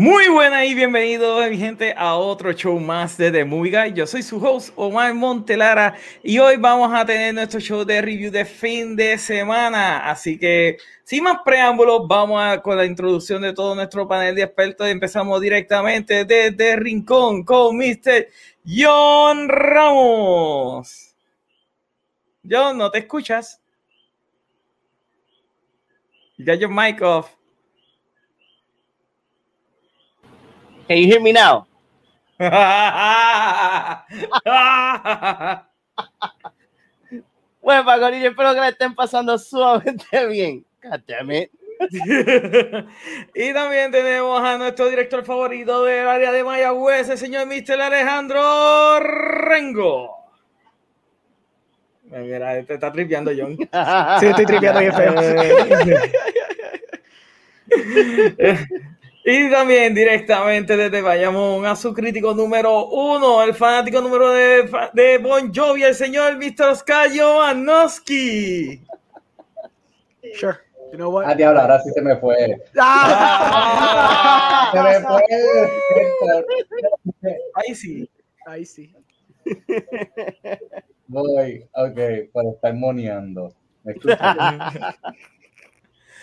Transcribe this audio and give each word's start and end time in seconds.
Muy 0.00 0.28
buenas 0.28 0.64
y 0.64 0.76
bienvenidos, 0.76 1.50
mi 1.50 1.58
gente, 1.58 1.92
a 1.96 2.14
otro 2.14 2.52
show 2.52 2.78
más 2.78 3.18
de 3.18 3.32
The 3.32 3.44
Movie 3.44 3.72
Guy. 3.72 3.94
Yo 3.94 4.06
soy 4.06 4.22
su 4.22 4.36
host, 4.36 4.72
Omar 4.76 5.12
Montelara, 5.12 5.96
y 6.22 6.38
hoy 6.38 6.56
vamos 6.56 6.94
a 6.94 7.04
tener 7.04 7.34
nuestro 7.34 7.58
show 7.58 7.84
de 7.84 8.00
review 8.00 8.30
de 8.30 8.44
fin 8.44 8.94
de 8.94 9.18
semana. 9.18 10.08
Así 10.08 10.38
que, 10.38 10.76
sin 11.02 11.24
más 11.24 11.38
preámbulos, 11.44 12.06
vamos 12.06 12.40
a, 12.40 12.62
con 12.62 12.76
la 12.76 12.84
introducción 12.84 13.42
de 13.42 13.52
todo 13.52 13.74
nuestro 13.74 14.06
panel 14.06 14.36
de 14.36 14.44
expertos. 14.44 14.86
Empezamos 14.86 15.40
directamente 15.40 16.24
desde 16.24 16.76
Rincón 16.76 17.42
con 17.42 17.76
Mr. 17.76 18.28
John 18.64 19.48
Ramos. 19.48 21.16
John, 22.48 22.78
¿no 22.78 22.88
te 22.92 23.00
escuchas? 23.00 23.60
Ya 26.36 26.54
your 26.54 26.70
mic 26.70 27.02
off. 27.02 27.37
Can 30.88 30.96
you 30.96 31.06
hear 31.06 31.20
me 31.20 31.32
now? 31.32 31.66
bueno, 37.60 37.84
Pagonillo, 37.84 38.30
espero 38.30 38.54
que 38.54 38.60
le 38.60 38.68
estén 38.68 38.94
pasando 38.94 39.36
sumamente 39.38 40.26
bien. 40.28 40.64
y 43.34 43.52
también 43.52 43.92
tenemos 43.92 44.42
a 44.42 44.56
nuestro 44.56 44.88
director 44.88 45.22
favorito 45.24 45.84
del 45.84 46.08
área 46.08 46.32
de 46.32 46.42
Mayagüez, 46.42 47.10
el 47.10 47.18
señor 47.18 47.46
Mr. 47.46 47.80
Alejandro 47.80 48.98
Rengo. 49.00 50.16
Mira, 52.04 52.64
te 52.64 52.74
está 52.74 52.90
tripeando, 52.90 53.30
John. 53.36 53.56
sí, 53.58 54.26
estoy 54.26 54.46
tripeando 54.46 54.80
bien 54.80 54.94
feo. 54.94 55.14
Y 59.30 59.50
también 59.50 59.94
directamente 59.94 60.74
desde 60.74 61.02
Bayamón 61.02 61.66
a 61.66 61.76
su 61.76 61.92
crítico 61.92 62.32
número 62.32 62.86
uno, 62.86 63.42
el 63.42 63.52
fanático 63.52 64.00
número 64.00 64.32
de, 64.32 64.70
de 64.94 65.18
Bon 65.18 65.52
Jovi, 65.54 65.82
el 65.82 65.94
señor 65.94 66.38
Mr. 66.38 66.68
Oscar 66.70 67.10
Jovanovski. 67.14 68.80
Sure. 70.34 70.56
You 70.92 70.96
know 70.96 71.10
what? 71.10 71.24
Ah, 71.26 71.34
diablo, 71.34 71.60
ahora 71.60 71.78
sí 71.82 71.90
se 71.90 72.00
me 72.00 72.16
fue. 72.16 72.58
¡Ah! 72.78 74.70
se 74.72 74.82
me 74.82 74.98
fue. 75.02 75.22
Ahí 77.52 77.74
sí. 77.74 78.10
Ahí 78.46 78.64
sí. 78.64 78.96
Voy, 81.06 81.68
ok, 81.74 81.98
para 82.32 82.48
estar 82.48 82.72
moneando. 82.72 83.54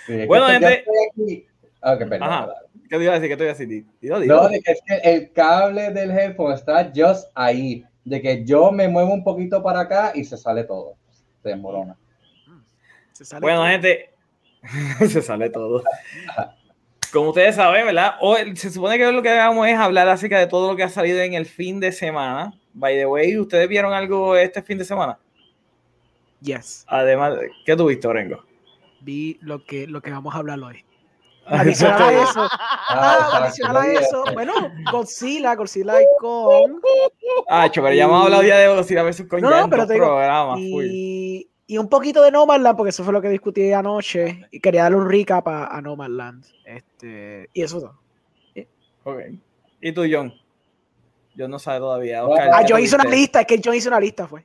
sí, 0.07 0.25
bueno, 0.25 0.47
gente. 0.47 0.83
Perdón. 1.85 2.49
¿Qué 2.89 2.97
te 2.97 3.03
iba 3.03 3.13
a 3.13 3.19
decir? 3.19 3.29
¿Qué 3.29 3.37
te 3.37 3.43
iba 3.43 4.17
a 4.17 4.19
decir? 4.19 4.29
No, 4.29 4.49
de 4.49 4.61
que 4.61 4.71
es 4.71 4.81
que 4.85 4.95
el 5.03 5.31
cable 5.31 5.91
del 5.91 6.11
headphone 6.11 6.53
está 6.53 6.91
just 6.95 7.29
ahí. 7.35 7.83
De 8.03 8.21
que 8.21 8.45
yo 8.45 8.71
me 8.71 8.87
muevo 8.87 9.13
un 9.13 9.23
poquito 9.23 9.63
para 9.63 9.81
acá 9.81 10.11
y 10.13 10.23
se 10.23 10.37
sale 10.37 10.63
todo. 10.63 10.95
Se 11.41 11.49
desmorona. 11.49 11.97
bueno, 13.41 13.65
gente, 13.65 14.11
se 15.07 15.21
sale 15.21 15.49
todo. 15.49 15.83
Como 17.11 17.29
ustedes 17.29 17.55
saben, 17.55 17.85
¿verdad? 17.85 18.15
Hoy, 18.21 18.55
se 18.55 18.69
supone 18.69 18.97
que 18.97 19.11
lo 19.11 19.21
que 19.21 19.29
hagamos 19.29 19.67
es 19.67 19.77
hablar 19.77 20.07
acerca 20.09 20.37
de 20.37 20.47
todo 20.47 20.71
lo 20.71 20.75
que 20.75 20.83
ha 20.83 20.89
salido 20.89 21.19
en 21.21 21.33
el 21.33 21.45
fin 21.45 21.79
de 21.79 21.91
semana. 21.91 22.53
By 22.73 22.95
the 22.95 23.05
way, 23.05 23.37
¿ustedes 23.37 23.69
vieron 23.69 23.93
algo 23.93 24.35
este 24.35 24.61
fin 24.61 24.77
de 24.77 24.85
semana? 24.85 25.17
Yes. 26.41 26.85
Además, 26.87 27.39
¿qué 27.65 27.75
tuviste, 27.75 28.07
Orengo? 28.07 28.43
Vi 29.01 29.39
lo 29.41 29.63
que, 29.65 29.87
lo 29.87 30.01
que 30.01 30.11
vamos 30.11 30.35
a 30.35 30.39
hablar 30.39 30.59
hoy. 30.59 30.84
Adicional 31.45 32.01
a 32.01 32.23
eso. 32.23 32.41
Ah, 32.41 32.89
ah 32.89 33.37
adicional 33.43 33.77
a 33.77 33.93
eso. 33.93 34.23
Bueno, 34.33 34.53
Godzilla, 34.91 35.55
Godzilla 35.55 36.01
y 36.01 36.05
con. 36.19 36.81
Ah, 37.49 37.69
pero 37.73 37.93
ya 37.93 38.05
hemos 38.05 38.25
hablado 38.25 38.43
ya 38.43 38.57
de 38.57 38.67
Godzilla 38.67 39.03
vs. 39.03 39.25
con 39.27 39.41
no, 39.41 39.49
no, 39.49 39.69
pero 39.69 39.85
programas. 39.87 40.59
Y, 40.59 41.49
y, 41.67 41.77
un 41.77 41.87
poquito 41.87 42.23
de 42.23 42.31
Nomadland, 42.31 42.75
porque 42.75 42.89
eso 42.89 43.03
fue 43.03 43.13
lo 43.13 43.21
que 43.21 43.29
discutí 43.29 43.71
anoche. 43.71 44.47
Y 44.51 44.59
quería 44.59 44.83
darle 44.83 44.97
un 44.97 45.09
recap 45.09 45.47
a, 45.47 45.67
a 45.67 45.81
Nomadland. 45.81 46.45
Este, 46.65 47.49
y 47.53 47.61
eso 47.61 47.79
todo. 47.79 47.99
Ok. 49.03 49.19
¿Y 49.81 49.91
tú, 49.91 50.03
John? 50.09 50.33
Yo 51.35 51.47
no 51.47 51.59
sé 51.59 51.77
todavía. 51.77 52.23
ah, 52.23 52.65
yo 52.65 52.79
hice 52.79 52.95
una 52.95 53.09
lista, 53.09 53.41
es 53.41 53.47
que 53.47 53.59
yo 53.59 53.73
hice 53.73 53.87
una 53.87 53.99
lista, 53.99 54.27
fue. 54.27 54.43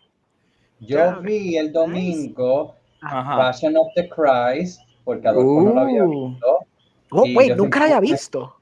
Yo 0.81 1.21
vi 1.21 1.57
el 1.57 1.73
domingo 1.73 2.75
Passion 3.01 3.77
of 3.77 3.89
the 3.95 4.09
Christ, 4.09 4.81
porque 5.05 5.29
Adolfo 5.29 5.63
no 5.63 5.75
lo 5.75 5.81
había 5.81 6.05
uh. 6.05 6.31
visto. 6.31 6.60
Oh, 7.11 7.25
güey, 7.33 7.55
nunca 7.55 7.81
la 7.81 7.97
había 7.97 8.01
visto. 8.01 8.57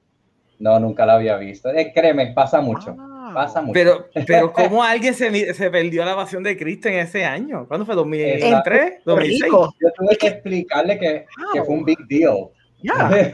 No, 0.59 0.79
nunca 0.81 1.07
la 1.07 1.15
había 1.15 1.37
visto. 1.37 1.71
Eh, 1.71 1.93
créeme, 1.95 2.33
pasa 2.33 2.61
mucho. 2.61 2.97
Ah. 2.99 3.31
pasa 3.35 3.61
mucho. 3.61 3.73
Pero, 3.75 4.07
pero 4.27 4.53
¿cómo 4.53 4.83
alguien 4.83 5.15
se, 5.15 5.55
se, 5.55 5.71
perdió 5.71 6.05
la 6.05 6.17
pasión 6.17 6.43
de 6.43 6.57
Cristo 6.57 6.89
en 6.89 6.97
ese 7.01 7.25
año? 7.25 7.67
¿Cuándo 7.69 7.87
fue? 7.87 7.95
¿2003? 7.95 9.05
¿2006? 9.05 9.49
Yo 9.81 9.91
tuve 9.97 10.17
que 10.17 10.27
explicarle 10.29 10.99
que, 10.99 11.27
que 11.53 11.63
fue 11.63 11.75
un 11.75 11.85
big 11.85 11.99
deal. 12.09 12.49
Yeah. 12.81 13.11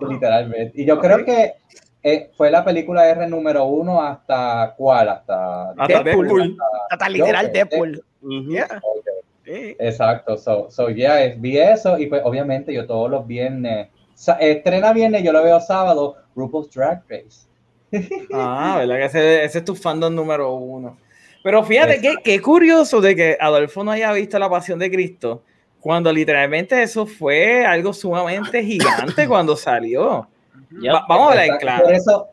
Literalmente. 0.00 0.72
Y 0.80 0.84
yo 0.84 0.98
creo 0.98 1.24
que 1.24 1.54
eh, 2.02 2.30
fue 2.36 2.50
la 2.50 2.64
película 2.64 3.08
R 3.08 3.26
número 3.28 3.64
uno 3.64 4.02
hasta 4.02 4.74
cuál? 4.76 5.08
Hasta, 5.08 5.70
hasta 5.70 6.02
Deadpool. 6.02 6.56
Hasta, 6.90 7.08
literal 7.08 7.52
Deadpool. 7.52 8.04
Exacto, 9.46 10.36
so, 10.36 10.70
so 10.70 10.88
yeah, 10.88 11.34
vi 11.36 11.58
eso 11.58 11.98
y 11.98 12.06
pues 12.06 12.22
obviamente 12.24 12.72
yo 12.72 12.86
todos 12.86 13.10
los 13.10 13.26
viernes, 13.26 13.88
estrena 14.40 14.92
viernes, 14.92 15.22
yo 15.22 15.32
lo 15.32 15.42
veo 15.42 15.60
sábado, 15.60 16.16
RuPaul's 16.34 16.70
Drag 16.70 17.02
Race. 17.08 17.46
Ah, 18.32 18.76
¿verdad 18.78 18.96
que 18.96 19.04
ese, 19.04 19.44
ese, 19.44 19.58
es 19.58 19.64
tu 19.64 19.74
fandom 19.74 20.14
número 20.14 20.52
uno? 20.54 20.96
Pero 21.44 21.62
fíjate 21.62 22.00
que 22.00 22.14
qué 22.24 22.40
curioso 22.40 23.00
de 23.00 23.14
que 23.14 23.36
Adolfo 23.38 23.84
no 23.84 23.90
haya 23.90 24.10
visto 24.12 24.38
La 24.38 24.48
Pasión 24.48 24.78
de 24.78 24.90
Cristo, 24.90 25.42
cuando 25.78 26.10
literalmente 26.10 26.82
eso 26.82 27.06
fue 27.06 27.66
algo 27.66 27.92
sumamente 27.92 28.64
gigante 28.64 29.28
cuando 29.28 29.54
salió. 29.54 30.26
vamos 30.70 31.32
a 31.32 31.36
ver 31.36 31.58
claro. 31.58 31.84
Por 31.84 31.92
eso, 31.92 32.28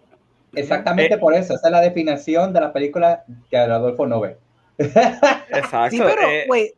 exactamente 0.54 1.16
eh, 1.16 1.18
por 1.18 1.34
eso, 1.34 1.56
esa 1.56 1.68
es 1.68 1.72
la 1.72 1.82
definición 1.82 2.54
de 2.54 2.62
la 2.62 2.72
película 2.72 3.26
que 3.50 3.58
Adolfo 3.58 4.08
no 4.08 4.22
ve. 4.22 4.38
Exacto. 4.84 5.90
Sí, 5.92 6.00
pero, 6.00 6.30
eh, 6.30 6.46
güey, 6.48 6.74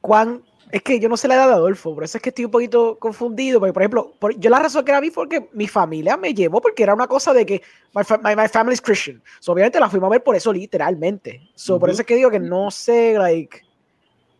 Juan, 0.00 0.42
es 0.70 0.82
que 0.82 0.98
yo 0.98 1.08
no 1.08 1.16
sé 1.16 1.28
la 1.28 1.36
edad 1.36 1.48
de 1.48 1.54
Adolfo, 1.54 1.94
por 1.94 2.04
eso 2.04 2.18
es 2.18 2.22
que 2.22 2.30
estoy 2.30 2.44
un 2.44 2.50
poquito 2.50 2.98
confundido. 2.98 3.60
Porque, 3.60 3.72
por 3.72 3.82
ejemplo, 3.82 4.14
yo 4.36 4.50
la 4.50 4.58
razón 4.58 4.84
que 4.84 4.92
la 4.92 5.00
vi 5.00 5.10
porque 5.10 5.48
mi 5.52 5.68
familia 5.68 6.16
me 6.16 6.34
llevó, 6.34 6.60
porque 6.60 6.82
era 6.82 6.94
una 6.94 7.06
cosa 7.06 7.32
de 7.32 7.46
que 7.46 7.62
my, 7.94 8.02
my, 8.36 8.48
family 8.48 8.74
is 8.74 8.80
Christian. 8.80 9.22
obviamente 9.46 9.78
la 9.78 9.88
fuimos 9.88 10.08
a 10.08 10.10
ver 10.10 10.24
por 10.24 10.34
eso, 10.34 10.52
literalmente. 10.52 11.40
So, 11.54 11.78
Por 11.78 11.90
eso 11.90 12.02
es 12.02 12.06
que 12.06 12.16
digo 12.16 12.30
que 12.30 12.40
no 12.40 12.70
sé, 12.70 13.14
like, 13.16 13.62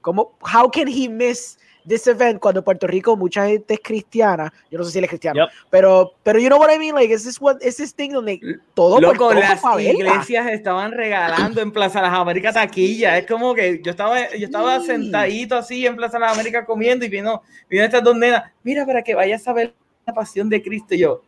¿cómo, 0.00 0.36
how 0.40 0.70
can 0.70 0.88
he 0.88 1.08
miss 1.08 1.58
this 1.86 2.06
event 2.06 2.41
cuando 2.41 2.62
Puerto 2.62 2.86
Rico 2.86 3.16
mucha 3.16 3.47
gente 3.47 3.74
es 3.74 3.80
cristiana, 3.82 4.52
yo 4.70 4.78
no 4.78 4.84
sé 4.84 4.92
si 4.92 4.98
él 4.98 5.04
es 5.04 5.10
cristiano, 5.10 5.47
pero 5.70 6.12
pero 6.22 6.38
you 6.38 6.48
know 6.48 6.58
what 6.58 6.72
I 6.72 6.78
mean, 6.78 6.94
like 6.94 7.12
is 7.12 7.24
this 7.24 7.41
what 7.41 7.56
is 7.62 7.76
this 7.76 7.94
thing 7.94 8.10
donde 8.10 8.41
todo 8.74 9.00
Loco, 9.00 9.32
las 9.32 9.62
iglesias 9.78 10.48
estaban 10.48 10.92
regalando 10.92 11.60
en 11.60 11.72
Plaza 11.72 12.02
Las 12.02 12.12
Américas 12.12 12.54
taquilla, 12.54 13.19
es 13.19 13.26
como 13.26 13.54
que 13.54 13.80
yo 13.82 13.91
estaba 13.91 14.30
yo 14.34 14.47
estaba 14.47 14.80
sentadito 14.80 15.56
así 15.56 15.86
en 15.86 15.97
Plaza 15.97 16.19
Las 16.19 16.32
Américas 16.32 16.64
comiendo 16.66 17.04
y 17.04 17.08
vino 17.08 17.42
vino 17.69 17.84
estas 17.84 18.03
dos 18.03 18.16
nenas, 18.16 18.42
mira 18.62 18.84
para 18.84 19.03
que 19.03 19.14
vayas 19.14 19.47
a 19.47 19.53
ver 19.53 19.74
la 20.06 20.14
pasión 20.14 20.48
de 20.48 20.62
Cristo 20.62 20.94
y 20.94 20.98
yo 20.98 21.22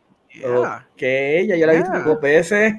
que 0.95 1.39
ella 1.39 1.55
yo 1.55 1.65
la 1.65 1.73
he 1.73 1.77
visto 1.77 1.99
dos 2.03 2.21
veces. 2.21 2.73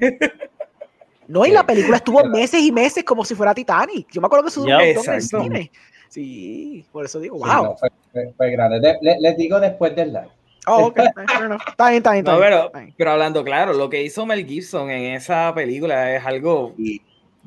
No, 1.27 1.45
y 1.45 1.51
la 1.51 1.65
película 1.65 1.97
estuvo 1.97 2.25
meses 2.25 2.61
y 2.61 2.71
meses 2.73 3.05
como 3.05 3.23
si 3.23 3.35
fuera 3.35 3.53
Titanic. 3.53 4.07
Yo 4.11 4.19
me 4.19 4.27
acuerdo 4.27 4.49
que 4.49 4.59
un 4.59 4.67
montón 4.67 5.13
en 5.13 5.21
cine. 5.21 5.71
Sí, 6.11 6.85
por 6.91 7.05
eso 7.05 7.21
digo, 7.21 7.37
wow. 7.37 7.77
fue, 8.35 8.51
grande. 8.51 8.97
les 9.01 9.37
digo 9.37 9.61
después 9.61 9.95
del 9.95 10.11
live. 10.11 10.27
Oh, 10.67 10.87
ok, 10.87 10.99
está 10.99 11.89
bien, 11.89 11.97
está 11.99 12.11
bien. 12.11 12.25
No, 12.25 12.37
pero, 12.37 12.69
pero, 12.97 13.11
hablando 13.11 13.45
claro, 13.45 13.71
lo 13.71 13.89
que 13.89 14.03
hizo 14.03 14.25
Mel 14.25 14.45
Gibson 14.45 14.89
en 14.89 15.13
esa 15.13 15.53
película 15.55 16.13
es 16.13 16.25
algo. 16.25 16.75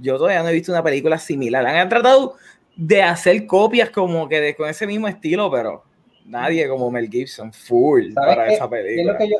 Yo 0.01 0.17
todavía 0.17 0.43
no 0.43 0.49
he 0.49 0.55
visto 0.55 0.73
una 0.73 0.83
película 0.83 1.19
similar. 1.19 1.67
Han 1.67 1.91
tratado 1.91 2.37
de 2.75 3.03
hacer 3.03 3.47
copias 3.47 3.91
como 3.91 4.31
que 4.31 4.41
de, 4.41 4.57
con 4.57 4.67
ese 4.71 4.87
mismo 4.87 5.09
estilo, 5.09 5.51
pero 5.51 5.85
nadie 6.25 6.67
como 6.67 6.91
Mel 6.91 7.11
Gibson, 7.11 7.53
full 7.53 8.15
para 8.15 8.51
esa 8.51 8.69
película. 8.69 9.13
lo 9.13 9.19
que 9.19 9.29
yo, 9.29 9.37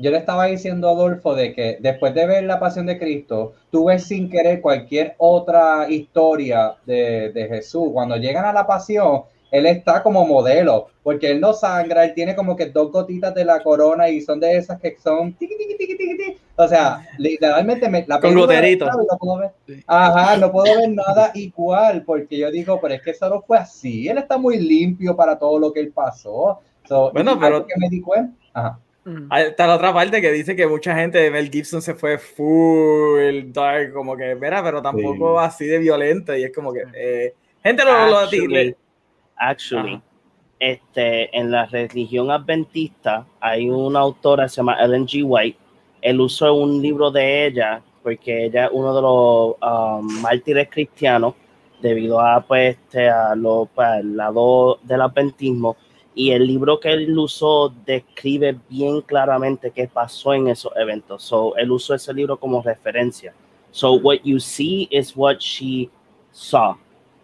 yo 0.00 0.10
le 0.10 0.16
estaba 0.16 0.46
diciendo 0.46 0.88
a 0.88 0.92
Adolfo 0.92 1.34
de 1.34 1.54
que 1.54 1.78
después 1.80 2.14
de 2.14 2.26
ver 2.26 2.44
La 2.44 2.58
Pasión 2.58 2.86
de 2.86 2.98
Cristo, 2.98 3.52
tú 3.70 3.84
ves 3.84 4.04
sin 4.04 4.30
querer 4.30 4.60
cualquier 4.60 5.14
otra 5.18 5.86
historia 5.90 6.74
de, 6.86 7.30
de 7.32 7.48
Jesús. 7.48 7.90
Cuando 7.92 8.16
llegan 8.16 8.46
a 8.46 8.52
la 8.52 8.66
pasión, 8.66 9.22
él 9.50 9.66
está 9.66 10.02
como 10.02 10.26
modelo, 10.26 10.86
porque 11.02 11.30
él 11.30 11.40
no 11.40 11.52
sangra, 11.52 12.04
él 12.04 12.14
tiene 12.14 12.34
como 12.34 12.56
que 12.56 12.66
dos 12.66 12.90
gotitas 12.90 13.34
de 13.34 13.44
la 13.44 13.62
corona 13.62 14.08
y 14.08 14.20
son 14.22 14.40
de 14.40 14.56
esas 14.56 14.80
que 14.80 14.96
son 14.96 15.36
O 16.56 16.68
sea, 16.68 17.06
literalmente 17.18 17.88
me, 17.88 18.04
la 18.06 18.20
Con 18.20 18.34
goterito. 18.34 18.86
No 18.86 19.18
puedo 19.18 19.38
ver, 19.38 19.52
ajá, 19.86 20.36
no 20.36 20.52
puedo 20.52 20.78
ver 20.78 20.90
nada 20.90 21.30
igual, 21.34 22.04
porque 22.04 22.38
yo 22.38 22.50
digo, 22.50 22.78
pero 22.80 22.94
es 22.94 23.02
que 23.02 23.10
eso 23.10 23.28
no 23.28 23.40
fue 23.42 23.58
así, 23.58 24.08
él 24.08 24.18
está 24.18 24.38
muy 24.38 24.58
limpio 24.58 25.16
para 25.16 25.38
todo 25.38 25.58
lo 25.58 25.72
que 25.72 25.80
él 25.80 25.92
pasó. 25.92 26.60
bueno, 27.12 27.38
pero 27.38 27.66
que 27.66 27.74
me 27.78 27.88
di 27.88 28.00
cuenta. 28.00 28.34
Ajá. 28.52 28.78
Ahí 29.30 29.44
Está 29.44 29.66
la 29.66 29.76
otra 29.76 29.92
parte 29.92 30.20
que 30.20 30.32
dice 30.32 30.54
que 30.56 30.66
mucha 30.66 30.94
gente 30.94 31.18
de 31.18 31.30
Mel 31.30 31.50
Gibson 31.50 31.82
se 31.82 31.94
fue 31.94 32.18
full 32.18 33.52
dark, 33.52 33.92
como 33.92 34.16
que, 34.16 34.34
mira, 34.34 34.62
pero 34.62 34.80
tampoco 34.82 35.38
Sí. 35.40 35.46
así 35.46 35.66
de 35.66 35.78
violento. 35.78 36.36
Y 36.36 36.44
es 36.44 36.54
como 36.54 36.72
que, 36.72 36.82
eh, 36.94 37.34
gente 37.62 37.84
lo, 37.84 38.06
lo 38.08 38.18
Actually, 38.18 38.74
actually, 39.36 39.94
Ajá. 39.94 40.02
este, 40.58 41.36
en 41.38 41.50
la 41.50 41.66
religión 41.66 42.30
adventista 42.30 43.26
hay 43.40 43.68
una 43.70 44.00
autora 44.00 44.44
que 44.44 44.48
se 44.50 44.56
llama 44.56 44.76
Ellen 44.82 45.06
G. 45.06 45.22
White. 45.24 45.58
Él 46.02 46.20
usó 46.20 46.54
un 46.54 46.80
libro 46.80 47.10
de 47.10 47.46
ella 47.46 47.82
porque 48.02 48.46
ella 48.46 48.66
es 48.66 48.70
uno 48.72 48.94
de 48.94 49.02
los 49.02 49.56
um, 49.60 50.20
mártires 50.22 50.68
cristianos 50.70 51.34
debido 51.82 52.20
a 52.20 52.40
pues 52.40 52.76
este, 52.76 53.08
a 53.08 53.34
lo 53.34 53.68
pues, 53.74 53.86
al 53.86 54.16
lado 54.16 54.78
del 54.82 55.00
adventismo 55.02 55.76
y 56.20 56.32
el 56.32 56.46
libro 56.46 56.78
que 56.78 56.92
él 56.92 57.18
usó 57.18 57.72
describe 57.86 58.58
bien 58.68 59.00
claramente 59.00 59.70
qué 59.70 59.88
pasó 59.88 60.34
en 60.34 60.48
esos 60.48 60.70
eventos. 60.76 61.22
So, 61.22 61.56
él 61.56 61.70
usó 61.70 61.94
ese 61.94 62.12
libro 62.12 62.36
como 62.38 62.60
referencia. 62.62 63.32
So 63.70 63.94
what 63.94 64.18
you 64.24 64.38
see 64.38 64.86
is 64.90 65.16
what 65.16 65.38
she 65.40 65.88
saw, 66.32 66.74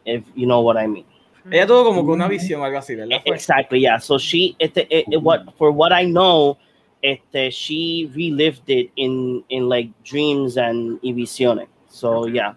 if 0.05 0.23
you 0.35 0.47
know 0.47 0.61
what 0.63 0.77
I 0.83 0.87
mean. 0.87 1.05
ella 1.51 1.67
tuvo 1.67 1.85
como 1.85 2.05
que 2.07 2.11
una 2.13 2.27
visión, 2.29 2.63
algo 2.63 2.79
así, 2.79 2.95
¿verdad? 2.95 3.21
Exactly, 3.25 3.81
yeah. 3.81 3.99
So 4.01 4.17
she, 4.19 4.55
este, 4.59 4.87
eh, 4.91 5.05
eh, 5.11 5.17
what, 5.17 5.41
for 5.59 5.71
what 5.71 5.93
I 5.93 6.07
know, 6.07 6.57
este, 7.03 7.51
she 7.51 8.11
relived 8.15 8.69
it 8.69 8.91
in, 8.97 9.45
in 9.51 9.69
like 9.69 9.91
dreams 10.05 10.57
and 10.57 10.99
y 11.03 11.13
visiones. 11.13 11.69
So 11.89 12.27
yeah. 12.29 12.55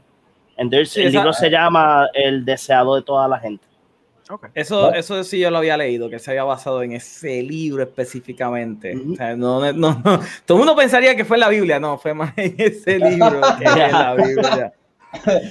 And 0.58 0.72
there's, 0.72 0.92
Sí, 0.92 1.02
el 1.02 1.08
esa- 1.08 1.18
libro 1.18 1.34
se 1.34 1.50
llama 1.50 2.08
El 2.14 2.46
deseado 2.46 2.96
de 2.96 3.02
toda 3.02 3.28
la 3.28 3.40
gente. 3.40 3.66
Eso, 4.54 4.94
eso 4.94 5.24
sí 5.24 5.40
yo 5.40 5.50
lo 5.50 5.58
había 5.58 5.76
leído, 5.76 6.08
que 6.10 6.20
se 6.20 6.30
había 6.30 6.44
basado 6.44 6.84
en 6.84 6.92
ese 6.92 7.42
libro 7.42 7.82
específicamente. 7.82 8.96
O 8.96 9.16
sea, 9.16 9.36
no, 9.36 9.60
no, 9.74 9.94
no, 10.04 10.20
todo 10.46 10.58
el 10.58 10.66
mundo 10.66 10.76
pensaría 10.76 11.16
que 11.16 11.26
fue 11.26 11.38
en 11.38 11.42
la 11.42 11.50
Biblia, 11.50 11.80
no, 11.80 11.98
fue 11.98 12.14
más 12.14 12.34
en 12.38 12.54
ese 12.58 13.00
libro 13.00 13.42
que 13.58 13.66
en 13.66 13.92
la 13.92 14.16
Biblia. 14.18 14.74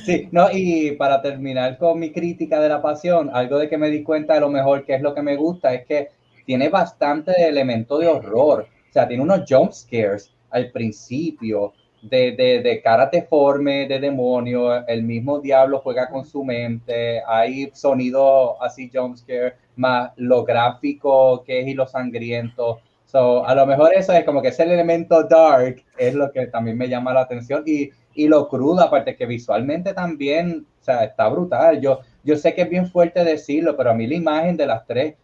Sí, 0.04 0.28
no, 0.30 0.48
y 0.52 0.92
para 0.92 1.20
terminar 1.20 1.76
con 1.78 1.98
mi 1.98 2.12
crítica 2.12 2.60
de 2.60 2.68
la 2.68 2.80
pasión, 2.80 3.30
algo 3.32 3.58
de 3.58 3.68
que 3.68 3.76
me 3.76 3.90
di 3.90 4.04
cuenta 4.04 4.34
de 4.34 4.40
lo 4.40 4.48
mejor 4.48 4.84
que 4.84 4.94
es 4.94 5.02
lo 5.02 5.12
que 5.12 5.22
me 5.22 5.34
gusta 5.34 5.74
es 5.74 5.84
que 5.84 6.10
tiene 6.46 6.68
bastante 6.68 7.32
elemento 7.48 7.98
de 7.98 8.06
horror. 8.06 8.68
O 8.88 8.92
sea, 8.92 9.08
tiene 9.08 9.24
unos 9.24 9.42
jump 9.48 9.72
scares 9.72 10.32
al 10.50 10.70
principio 10.70 11.72
de, 12.02 12.32
de, 12.32 12.62
de 12.62 12.82
caras 12.82 13.10
deformes, 13.10 13.88
de 13.88 13.98
demonio. 14.00 14.86
El 14.86 15.02
mismo 15.02 15.40
diablo 15.40 15.80
juega 15.80 16.08
con 16.08 16.24
su 16.24 16.44
mente. 16.44 17.22
Hay 17.26 17.70
sonido 17.74 18.62
así 18.62 18.90
jump 18.92 19.16
scare, 19.16 19.54
más 19.76 20.12
lo 20.16 20.44
gráfico 20.44 21.42
que 21.44 21.60
es 21.60 21.66
y 21.68 21.74
lo 21.74 21.86
sangriento. 21.86 22.80
So, 23.04 23.44
a 23.46 23.54
lo 23.54 23.66
mejor 23.66 23.92
eso 23.94 24.12
es 24.12 24.24
como 24.24 24.42
que 24.42 24.48
ese 24.48 24.64
elemento 24.64 25.22
dark 25.24 25.82
es 25.96 26.14
lo 26.14 26.30
que 26.30 26.46
también 26.46 26.76
me 26.76 26.88
llama 26.88 27.14
la 27.14 27.22
atención 27.22 27.62
y, 27.66 27.90
y 28.14 28.28
lo 28.28 28.48
crudo, 28.48 28.82
aparte 28.82 29.16
que 29.16 29.24
visualmente 29.24 29.94
también, 29.94 30.66
o 30.80 30.84
sea, 30.84 31.04
está 31.04 31.26
brutal. 31.28 31.80
Yo, 31.80 32.00
yo 32.22 32.36
sé 32.36 32.54
que 32.54 32.62
es 32.62 32.68
bien 32.68 32.86
fuerte 32.86 33.24
decirlo, 33.24 33.76
pero 33.76 33.90
a 33.90 33.94
mí 33.94 34.06
la 34.06 34.14
imagen 34.14 34.58
de 34.58 34.66
las 34.66 34.86
tres 34.86 35.14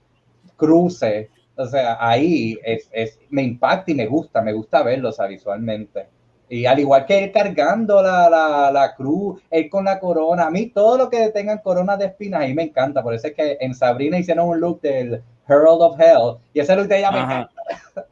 cruces, 0.56 1.28
o 1.56 1.66
sea, 1.66 1.98
ahí 2.00 2.58
es, 2.64 2.88
es, 2.90 3.20
me 3.28 3.42
impacta 3.42 3.90
y 3.90 3.94
me 3.94 4.06
gusta, 4.06 4.40
me 4.40 4.54
gusta 4.54 4.82
verlo, 4.82 5.10
visualmente. 5.28 6.06
Y 6.54 6.66
al 6.66 6.78
igual 6.78 7.04
que 7.04 7.24
él 7.24 7.32
cargando 7.32 8.00
la, 8.00 8.30
la, 8.30 8.70
la 8.70 8.94
cruz, 8.94 9.42
él 9.50 9.68
con 9.68 9.84
la 9.84 9.98
corona, 9.98 10.46
a 10.46 10.50
mí 10.50 10.66
todo 10.66 10.96
lo 10.96 11.10
que 11.10 11.30
tengan 11.30 11.58
coronas 11.58 11.98
de 11.98 12.06
espinas, 12.06 12.42
ahí 12.42 12.54
me 12.54 12.62
encanta. 12.62 13.02
Por 13.02 13.12
eso 13.12 13.26
es 13.26 13.34
que 13.34 13.56
en 13.60 13.74
Sabrina 13.74 14.18
hicieron 14.18 14.48
un 14.48 14.60
look 14.60 14.80
del 14.80 15.20
Herald 15.48 15.82
of 15.82 15.98
Hell, 15.98 16.36
y 16.52 16.60
ese 16.60 16.76
look 16.76 16.86
de 16.86 16.98
ella 16.98 17.10
me 17.10 17.18
Ajá. 17.18 17.40
encanta. 17.40 18.06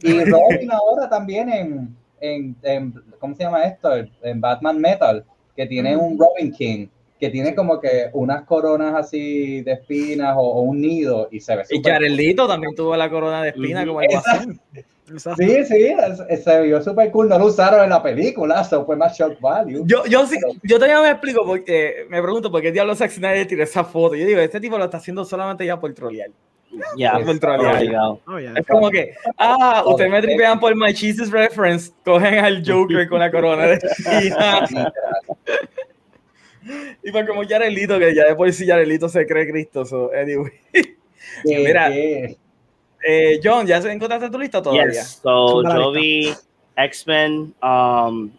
Y 0.00 0.12
Robin 0.12 0.70
ahora 0.70 1.08
también 1.08 1.48
en, 1.48 1.96
en, 2.20 2.56
en, 2.62 2.94
¿cómo 3.18 3.34
se 3.34 3.42
llama 3.42 3.64
esto? 3.64 3.90
En 4.22 4.40
Batman 4.40 4.80
Metal, 4.80 5.24
que 5.56 5.66
tiene 5.66 5.96
un 5.96 6.16
Robin 6.16 6.52
King, 6.52 6.86
que 7.18 7.30
tiene 7.30 7.52
como 7.52 7.80
que 7.80 8.10
unas 8.12 8.44
coronas 8.44 8.94
así 8.94 9.62
de 9.62 9.72
espinas 9.72 10.36
o, 10.36 10.42
o 10.42 10.60
un 10.60 10.80
nido 10.80 11.26
y 11.32 11.40
se 11.40 11.56
ve 11.56 11.64
Y 11.68 11.82
Jared 11.82 12.12
Leto 12.12 12.46
también 12.46 12.76
tuvo 12.76 12.96
la 12.96 13.10
corona 13.10 13.42
de 13.42 13.48
espina 13.48 13.80
Ujú. 13.80 13.88
como 13.88 14.02
el 14.02 14.08
Exacto. 15.10 15.42
Sí, 15.42 15.64
sí, 15.64 15.94
se 16.42 16.62
vio 16.62 16.82
súper 16.82 17.10
cool. 17.10 17.28
No 17.28 17.38
lo 17.38 17.46
usaron 17.46 17.84
en 17.84 17.90
la 17.90 18.02
película, 18.02 18.62
eso 18.62 18.84
fue 18.84 18.96
más 18.96 19.16
shock 19.16 19.40
value. 19.40 19.82
Yo, 19.86 20.04
yo, 20.06 20.26
sí, 20.26 20.36
yo 20.62 20.76
todavía 20.76 21.02
me 21.02 21.10
explico, 21.10 21.44
porque 21.44 22.06
me 22.08 22.22
pregunto 22.22 22.50
por 22.50 22.62
qué 22.62 22.72
diablo 22.72 22.94
Zack 22.94 23.10
Snyder 23.10 23.46
tiró 23.46 23.62
esa 23.62 23.84
foto. 23.84 24.14
Yo 24.14 24.26
digo, 24.26 24.40
este 24.40 24.60
tipo 24.60 24.78
lo 24.78 24.84
está 24.84 24.98
haciendo 24.98 25.24
solamente 25.24 25.64
ya 25.66 25.78
por 25.78 25.92
trolear. 25.94 26.30
Ya, 26.96 27.18
Por 27.24 27.38
trolear. 27.38 27.82
Oh, 28.26 28.38
yeah. 28.38 28.52
Es 28.54 28.66
como 28.66 28.90
que, 28.90 29.14
ah, 29.38 29.82
ustedes 29.86 30.10
me 30.10 30.20
tripean 30.20 30.60
por 30.60 30.74
My 30.76 30.94
Jesus 30.94 31.30
Reference, 31.30 31.92
cogen 32.04 32.38
al 32.38 32.62
Joker 32.64 33.08
con 33.08 33.18
la 33.20 33.30
corona 33.30 33.66
de 33.66 33.78
y 37.02 37.12
pues 37.12 37.26
como 37.26 37.42
Yarelito, 37.44 37.98
que 37.98 38.14
ya 38.14 38.26
de 38.26 38.34
por 38.34 38.52
sí 38.52 38.66
Yarelito 38.66 39.08
se 39.08 39.26
cree 39.26 39.48
Cristo. 39.50 39.84
So, 39.84 40.10
anyway. 40.12 40.52
Que- 40.72 40.96
Mira. 41.44 41.90
Eh, 43.06 43.40
John, 43.42 43.66
¿ya 43.66 43.80
se 43.80 43.90
encontraste 43.92 44.30
tu 44.30 44.38
lista 44.38 44.62
todavía? 44.62 44.86
Yes, 44.86 45.20
so 45.22 45.62
yo 45.62 45.92
vi 45.92 46.32
X-Men, 46.76 47.54
um, 47.62 48.30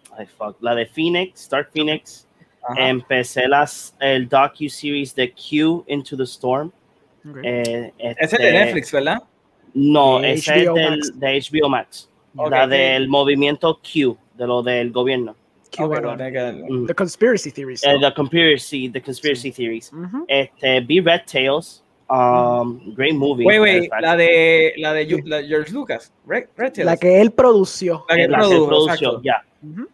la 0.61 0.75
de 0.75 0.85
Phoenix, 0.85 1.49
Dark 1.49 1.69
Phoenix. 1.73 2.25
Ajá. 2.61 2.89
Empecé 2.89 3.47
las, 3.47 3.95
el 3.99 4.27
docu-series 4.27 5.15
de 5.15 5.31
Q 5.31 5.85
Into 5.87 6.17
the 6.17 6.23
Storm. 6.23 6.71
Ok. 7.27 7.37
Eh, 7.43 7.93
Ese 7.97 8.13
es 8.19 8.31
de 8.31 8.37
este, 8.37 8.51
Netflix, 8.51 8.91
¿verdad? 8.91 9.23
No, 9.73 10.19
De 10.19 10.33
ese 10.33 10.63
es 10.63 10.73
del, 10.73 10.99
de 11.15 11.39
HBO 11.39 11.69
Max. 11.69 12.09
La 12.49 12.67
del 12.67 13.07
movimiento 13.07 13.79
Q, 13.81 14.17
de 14.35 14.47
lo 14.47 14.61
del 14.61 14.91
gobierno. 14.91 15.35
Bueno. 15.77 16.15
Mm. 16.15 16.87
The 16.87 16.95
conspiracy 16.95 17.51
theories. 17.51 17.83
Eh, 17.83 17.97
the 17.99 18.11
conspiracy, 18.13 18.89
the 18.89 19.01
conspiracy 19.01 19.51
theories. 19.51 19.91
Ujú. 19.93 20.25
Este, 20.27 20.81
vi 20.81 20.99
Red 20.99 21.21
Tails. 21.31 21.83
Um, 22.09 22.93
great 22.95 23.13
movie. 23.15 23.45
Wait, 23.45 23.59
wait, 23.59 23.89
la 24.01 24.15
de, 24.15 24.73
la 24.77 24.93
de 24.93 25.05
Ju- 25.05 25.23
la 25.25 25.37
de 25.37 25.47
George 25.47 25.71
Lucas, 25.71 26.11
Red, 26.25 26.47
Red 26.57 26.73
Tails. 26.73 26.85
La 26.85 26.97
que 26.97 27.21
él 27.21 27.31
produció. 27.31 28.03
La 28.09 28.15
que 28.15 28.21
que 28.23 28.27
produjo, 28.27 29.21
ya. 29.23 29.43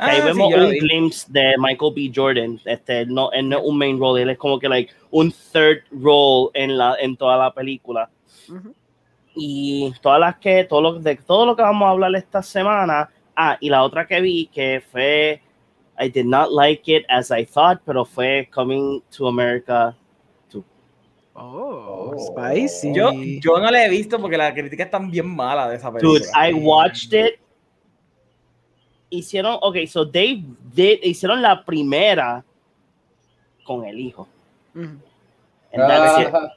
Ah, 0.00 0.06
Ahí 0.08 0.16
sí, 0.20 0.26
vemos 0.26 0.50
la 0.52 0.64
un 0.64 0.70
vi. 0.70 0.80
glimpse 0.80 1.26
de 1.30 1.54
Michael 1.58 1.92
B. 1.94 2.12
Jordan. 2.14 2.60
Este, 2.64 3.00
él 3.02 3.14
no, 3.14 3.30
él 3.32 3.48
no 3.48 3.58
es 3.58 3.64
un 3.64 3.78
main 3.78 3.98
role, 3.98 4.20
él 4.22 4.30
es 4.30 4.36
como 4.38 4.58
que 4.58 4.68
like 4.68 4.92
un 5.10 5.32
third 5.52 5.82
role 5.92 6.50
en 6.54 6.76
la 6.76 6.96
en 7.00 7.16
toda 7.16 7.38
la 7.38 7.54
película. 7.54 8.10
Ujú. 8.50 8.74
Y 9.34 9.92
todas 10.02 10.20
las 10.20 10.36
que, 10.36 10.64
todo 10.64 10.82
lo, 10.82 10.92
de 10.98 11.16
todo 11.16 11.46
lo 11.46 11.56
que 11.56 11.62
vamos 11.62 11.86
a 11.86 11.90
hablar 11.90 12.14
esta 12.16 12.42
semana. 12.42 13.08
Ah, 13.34 13.56
y 13.60 13.70
la 13.70 13.82
otra 13.82 14.06
que 14.06 14.20
vi 14.20 14.46
que 14.52 14.82
fue 14.92 15.40
I 15.98 16.08
did 16.10 16.26
not 16.26 16.50
like 16.50 16.92
it 16.94 17.04
as 17.08 17.30
I 17.30 17.46
thought, 17.46 17.80
pero 17.86 18.04
fue 18.04 18.48
Coming 18.52 19.00
to 19.16 19.26
America. 19.28 19.96
Oh, 21.34 22.12
Oh. 22.14 22.18
spicy. 22.18 22.94
Yo, 22.94 23.10
yo 23.12 23.58
no 23.58 23.70
la 23.70 23.84
he 23.84 23.88
visto 23.88 24.20
porque 24.20 24.36
la 24.36 24.52
crítica 24.52 24.84
es 24.84 24.90
tan 24.90 25.10
bien 25.10 25.26
mala 25.26 25.68
de 25.68 25.76
esa 25.76 25.92
película. 25.92 26.20
Dude, 26.20 26.28
I 26.34 26.52
watched 26.52 27.12
it. 27.12 27.40
Hicieron, 29.10 29.58
ok, 29.60 29.76
so 29.86 30.08
they 30.08 30.44
did, 30.74 31.00
hicieron 31.02 31.42
la 31.42 31.64
primera 31.64 32.44
con 33.64 33.84
el 33.84 33.98
hijo. 34.00 34.26
It. 34.74 34.88
Ah, 35.78 36.52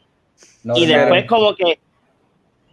no 0.63 0.77
y 0.77 0.85
después 0.85 1.25
como 1.25 1.55
que 1.55 1.79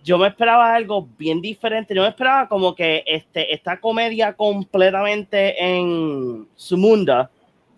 yo 0.04 0.18
me 0.18 0.28
esperaba 0.28 0.75
algo 0.75 1.09
bien 1.16 1.40
diferente. 1.40 1.94
Yo 1.94 2.02
me 2.02 2.09
esperaba 2.09 2.49
como 2.49 2.75
que 2.75 3.04
este, 3.06 3.54
esta 3.54 3.80
comedia 3.80 4.32
completamente 4.35 5.62
en 5.64 6.49
su 6.56 6.76
mundo. 6.76 7.28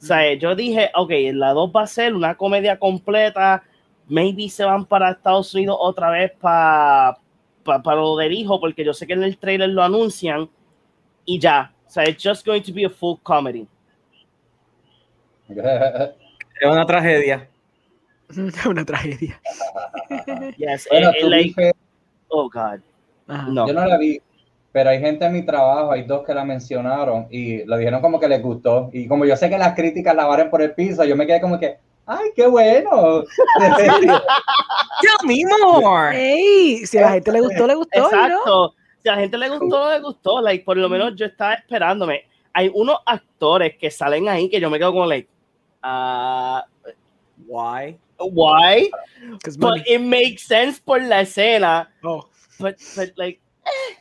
O 0.01 0.07
sea, 0.07 0.33
yo 0.35 0.55
dije, 0.55 0.91
ok, 0.95 1.11
la 1.33 1.53
2 1.53 1.73
va 1.75 1.83
a 1.83 1.87
ser 1.87 2.15
una 2.15 2.35
comedia 2.35 2.79
completa. 2.79 3.63
Maybe 4.09 4.49
se 4.49 4.65
van 4.65 4.85
para 4.85 5.11
Estados 5.11 5.55
Unidos 5.55 5.77
otra 5.81 6.11
vez 6.11 6.33
para 6.41 7.17
para 7.65 7.97
lo 7.97 8.17
del 8.17 8.33
hijo, 8.33 8.61
porque 8.61 8.85
yo 8.85 8.93
sé 8.93 9.07
que 9.07 9.15
en 9.15 9.23
el 9.23 9.39
trailer 9.39 9.71
lo 9.71 9.83
anuncian 9.83 10.49
y 11.25 11.39
ya. 11.39 11.73
O 11.87 11.91
sea, 11.91 12.07
it's 12.09 12.23
just 12.23 12.45
going 12.47 12.61
to 12.63 12.73
be 12.73 12.85
a 12.85 12.91
full 12.91 13.17
comedy. 13.23 13.67
Es 16.61 16.71
una 16.71 16.87
tragedia. 16.87 17.49
Una 18.69 18.85
tragedia. 18.85 19.41
Yes, 20.57 20.87
bueno, 20.91 21.09
eh, 21.09 21.13
eh, 21.17 21.21
tú 21.21 21.29
like, 21.29 21.49
dije- 21.49 21.73
oh 22.29 22.49
God. 22.49 22.81
Ajá. 23.27 23.49
No. 23.51 23.67
yo 23.67 23.75
no 23.75 23.85
la 23.87 23.99
vi, 23.99 24.21
pero 24.73 24.91
hay 24.91 25.01
gente 25.01 25.25
en 25.25 25.33
mi 25.33 25.43
trabajo, 25.45 25.93
hay 25.93 26.05
dos 26.05 26.25
que 26.25 26.33
la 26.33 26.45
mencionaron 26.45 27.27
y 27.31 27.65
lo 27.65 27.77
dijeron 27.77 28.01
como 28.01 28.21
que 28.21 28.29
les 28.29 28.41
gustó. 28.43 28.89
Y 28.93 29.09
como 29.09 29.25
yo 29.25 29.37
sé 29.37 29.51
que 29.51 29.59
las 29.59 29.75
críticas 29.75 30.15
la 30.15 30.27
varen 30.27 30.49
por 30.49 30.63
el 30.63 30.75
piso, 30.75 31.05
yo 31.05 31.17
me 31.17 31.27
quedé 31.27 31.41
como 31.41 31.59
que, 31.59 31.79
¡ay, 32.07 32.31
qué 32.35 32.47
bueno! 32.47 33.25
Tell 35.01 35.27
me 35.27 35.43
more. 35.63 36.17
Ey, 36.17 36.87
si 36.87 36.99
a 36.99 37.03
la 37.03 37.11
gente 37.13 37.33
le 37.33 37.41
gustó, 37.41 37.67
le 37.67 37.75
gustó. 37.75 38.01
¿no? 38.01 38.07
Exacto. 38.07 38.75
Si 39.03 39.09
a 39.09 39.15
la 39.17 39.21
gente 39.21 39.39
le 39.39 39.49
gustó, 39.49 39.85
no 39.85 39.91
le 39.91 40.01
gustó. 40.01 40.41
Like, 40.41 40.65
por 40.65 40.77
lo 40.77 40.89
menos 40.89 41.15
yo 41.17 41.27
estaba 41.27 41.55
esperándome. 41.55 42.25
Hay 42.53 42.71
unos 42.73 42.99
actores 43.05 43.77
que 43.79 43.91
salen 43.91 44.29
ahí 44.29 44.49
que 44.49 44.61
yo 44.61 44.71
me 44.71 44.79
quedo 44.79 44.93
como, 44.93 45.07
like, 45.07 45.29
ah, 45.83 46.65
Why? 47.47 47.99
why? 48.19 48.91
But 49.59 49.87
it 49.87 50.01
makes 50.01 50.47
sense 50.47 50.81
por 50.81 51.01
la 51.01 51.23
escena. 51.23 51.89
Oh, 52.03 52.29
But, 52.59 52.77
but 52.97 53.13
like, 53.17 53.41
eh. 53.67 53.95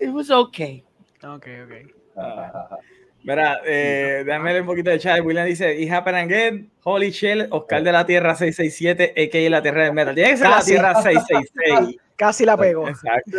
It 0.00 0.08
was 0.08 0.30
okay. 0.30 0.82
Ok, 1.22 1.46
ok. 1.64 1.92
Ah. 2.16 2.76
Mira, 3.22 3.60
eh, 3.66 4.22
déjame 4.24 4.50
leer 4.50 4.62
un 4.62 4.68
poquito 4.68 4.90
de 4.90 4.98
chat. 4.98 5.20
William 5.22 5.46
dice, 5.46 5.78
It 5.78 5.90
happened 5.90 6.16
again. 6.16 6.70
Holy 6.82 7.10
shell, 7.10 7.48
Oscar 7.50 7.82
de 7.82 7.92
la 7.92 8.06
Tierra 8.06 8.34
667, 8.34 9.14
a.k.a. 9.16 9.50
la 9.50 9.62
Tierra 9.62 9.84
del 9.84 9.92
Metal. 9.92 10.14
Tiene 10.14 10.30
que 10.30 10.36
ser 10.38 10.48
la 10.48 10.56
Casi. 10.56 10.70
Tierra 10.70 11.02
666. 11.02 11.96
Casi 12.16 12.44
la 12.44 12.56
pego. 12.56 12.86
Exacto. 12.86 13.38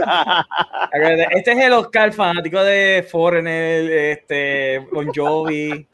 Este 1.32 1.52
es 1.52 1.58
el 1.60 1.74
Oscar 1.74 2.12
fanático 2.12 2.64
de 2.64 3.06
Foreigner, 3.08 3.92
este, 3.92 4.80
Bon 4.92 5.08
Jovi, 5.14 5.88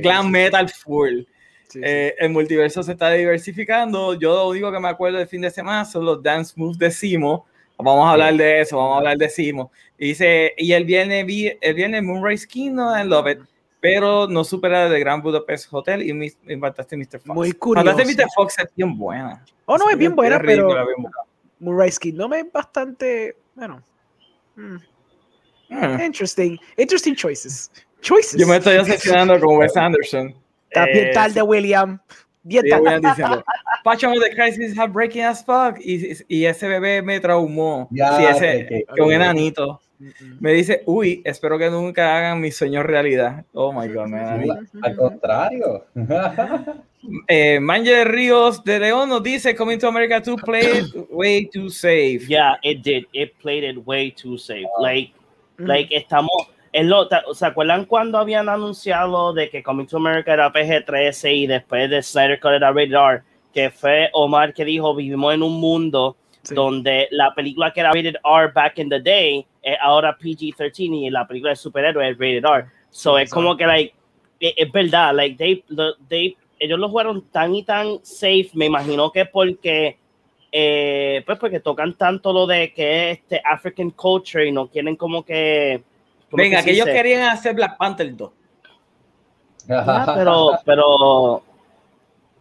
glam 0.00 0.30
metal 0.30 0.68
full. 0.68 1.22
Sí, 1.66 1.80
sí. 1.80 1.80
Eh, 1.82 2.14
el 2.18 2.30
multiverso 2.30 2.84
se 2.84 2.92
está 2.92 3.10
diversificando. 3.10 4.14
Yo 4.14 4.36
lo 4.36 4.48
único 4.48 4.70
que 4.70 4.78
me 4.78 4.88
acuerdo 4.88 5.18
del 5.18 5.26
fin 5.26 5.40
de 5.40 5.50
semana 5.50 5.84
son 5.84 6.04
los 6.04 6.22
dance 6.22 6.54
moves 6.54 6.78
de 6.78 6.92
Simo. 6.92 7.46
Vamos 7.78 8.06
a 8.06 8.12
hablar 8.12 8.34
de 8.34 8.60
eso, 8.60 8.76
vamos 8.76 8.94
a 8.94 8.98
hablar 8.98 9.16
de 9.16 9.28
Simo. 9.28 9.70
Y 9.96 10.08
dice, 10.08 10.52
y 10.56 10.72
el 10.72 10.84
viernes, 10.84 11.24
vi, 11.24 11.52
el 11.60 11.74
viernes 11.74 12.02
Moonrise 12.02 12.46
Kingdom 12.46 12.88
and 12.88 13.08
Love 13.10 13.30
It, 13.30 13.38
pero 13.80 14.26
no 14.26 14.42
supera 14.44 14.88
The 14.90 14.98
Grand 14.98 15.22
Budapest 15.22 15.68
Hotel 15.72 16.02
y, 16.02 16.58
Fantastic 16.58 16.98
Mr. 16.98 17.20
Fox. 17.20 17.26
Muy 17.26 17.52
curioso. 17.52 17.96
Mr. 17.96 18.26
Fox 18.34 18.58
es 18.58 18.66
bien 18.74 18.96
buena. 18.98 19.44
Oh, 19.66 19.78
no, 19.78 19.88
es 19.90 19.96
bien 19.96 20.16
buena, 20.16 20.40
pero 20.40 20.68
bien. 20.68 21.10
Moonrise 21.60 21.98
Kingdom 22.00 22.34
es 22.34 22.52
bastante. 22.52 23.36
Bueno. 23.54 23.82
mm, 24.56 24.76
Mm. 25.70 26.00
Interesting. 26.00 26.58
Interesting 26.76 27.14
choices. 27.14 27.70
Choices. 28.00 28.40
Yo 28.40 28.46
me 28.46 28.56
estoy 28.56 28.78
obsesionando 28.78 29.38
con 29.38 29.58
Wes 29.58 29.76
Anderson. 29.76 30.34
Está 30.70 30.86
bien 30.86 31.08
Eh, 31.08 31.10
tarde, 31.12 31.42
William. 31.42 32.00
Bien 32.48 32.64
diciendo, 33.02 33.44
of 34.18 34.20
the 34.22 34.34
Christ 34.34 34.58
is 34.60 34.76
heartbreaking 34.76 35.22
as 35.22 35.44
fuck. 35.44 35.78
Y, 35.84 36.16
y 36.28 36.44
ese 36.46 36.66
bebé 36.68 37.02
me 37.02 37.20
traumó. 37.20 37.88
Ya, 37.90 38.16
sí, 38.16 38.24
ese, 38.24 38.66
que- 38.66 38.84
que- 38.94 39.02
un 39.02 39.12
enanito. 39.12 39.80
Me 40.40 40.52
dice, 40.52 40.82
uy, 40.86 41.22
espero 41.24 41.58
que 41.58 41.68
nunca 41.70 42.16
hagan 42.16 42.40
mis 42.40 42.56
sueños 42.56 42.86
realidad. 42.86 43.44
Oh 43.52 43.72
my 43.72 43.88
god, 43.88 44.06
man. 44.06 44.44
Al 44.82 44.96
contrario. 44.96 45.84
Eh, 47.28 47.60
Manger 47.60 48.08
Ríos 48.10 48.64
de 48.64 48.80
León 48.80 49.08
nos 49.08 49.22
dice, 49.22 49.54
Coming 49.54 49.78
to 49.78 49.86
America 49.86 50.20
2 50.20 50.36
played 50.44 50.84
way 51.10 51.46
too 51.46 51.70
safe. 51.70 52.26
Yeah, 52.28 52.56
it 52.62 52.82
did. 52.82 53.04
It 53.12 53.34
played 53.40 53.62
it 53.62 53.78
way 53.86 54.10
too 54.10 54.36
safe. 54.36 54.66
Like, 54.80 55.12
Mm. 55.58 55.66
like 55.68 55.94
estamos. 55.94 56.48
Es 56.72 56.86
lo, 56.86 57.08
¿Se 57.32 57.46
acuerdan 57.46 57.84
cuando 57.86 58.18
habían 58.18 58.48
anunciado 58.48 59.32
de 59.32 59.48
que 59.50 59.62
Coming 59.62 59.86
to 59.86 59.96
America 59.96 60.32
era 60.32 60.52
PG-13 60.52 61.34
y 61.34 61.46
después 61.46 61.88
de 61.88 62.02
Snyder 62.02 62.38
Cut 62.40 62.52
era 62.52 62.70
Rated 62.70 62.92
R? 62.94 63.22
Que 63.54 63.70
fue 63.70 64.10
Omar 64.12 64.52
que 64.52 64.64
dijo: 64.64 64.94
Vivimos 64.94 65.34
en 65.34 65.42
un 65.42 65.58
mundo 65.60 66.16
Sí. 66.42 66.54
donde 66.54 67.08
la 67.10 67.34
película 67.34 67.72
que 67.72 67.80
era 67.80 67.90
Rated 67.90 68.14
R 68.24 68.52
back 68.54 68.78
in 68.78 68.88
the 68.88 69.00
day 69.00 69.44
es 69.62 69.76
ahora 69.82 70.16
PG-13 70.16 71.06
y 71.06 71.10
la 71.10 71.26
película 71.26 71.50
de 71.50 71.56
superhéroes 71.56 72.12
es 72.12 72.18
Rated 72.18 72.44
R. 72.44 72.66
So 72.90 73.18
es 73.18 73.30
como 73.30 73.56
que, 73.56 73.66
like, 73.66 73.94
es, 74.40 74.54
es 74.56 74.72
verdad, 74.72 75.14
like, 75.14 75.36
they, 75.36 75.64
they, 76.08 76.36
ellos 76.58 76.78
lo 76.78 76.88
jugaron 76.88 77.22
tan 77.30 77.54
y 77.54 77.64
tan 77.64 77.98
safe. 78.02 78.50
Me 78.54 78.66
imagino 78.66 79.10
que 79.10 79.26
porque 79.26 79.98
eh, 80.50 81.22
pues 81.26 81.38
porque 81.38 81.60
tocan 81.60 81.94
tanto 81.94 82.32
lo 82.32 82.46
de 82.46 82.72
que 82.72 83.10
es 83.10 83.18
este 83.18 83.42
African 83.44 83.90
culture 83.90 84.46
y 84.46 84.52
no 84.52 84.68
quieren 84.68 84.96
como 84.96 85.22
que 85.22 85.82
¿cómo 85.82 85.97
Venga, 86.32 86.62
que 86.62 86.72
ellos 86.72 86.86
querían 86.86 87.22
hacer 87.28 87.54
Black 87.54 87.76
Panther 87.76 88.14
2. 88.14 88.32
Ah, 89.70 90.12
pero 90.16 90.50
pero 90.64 91.42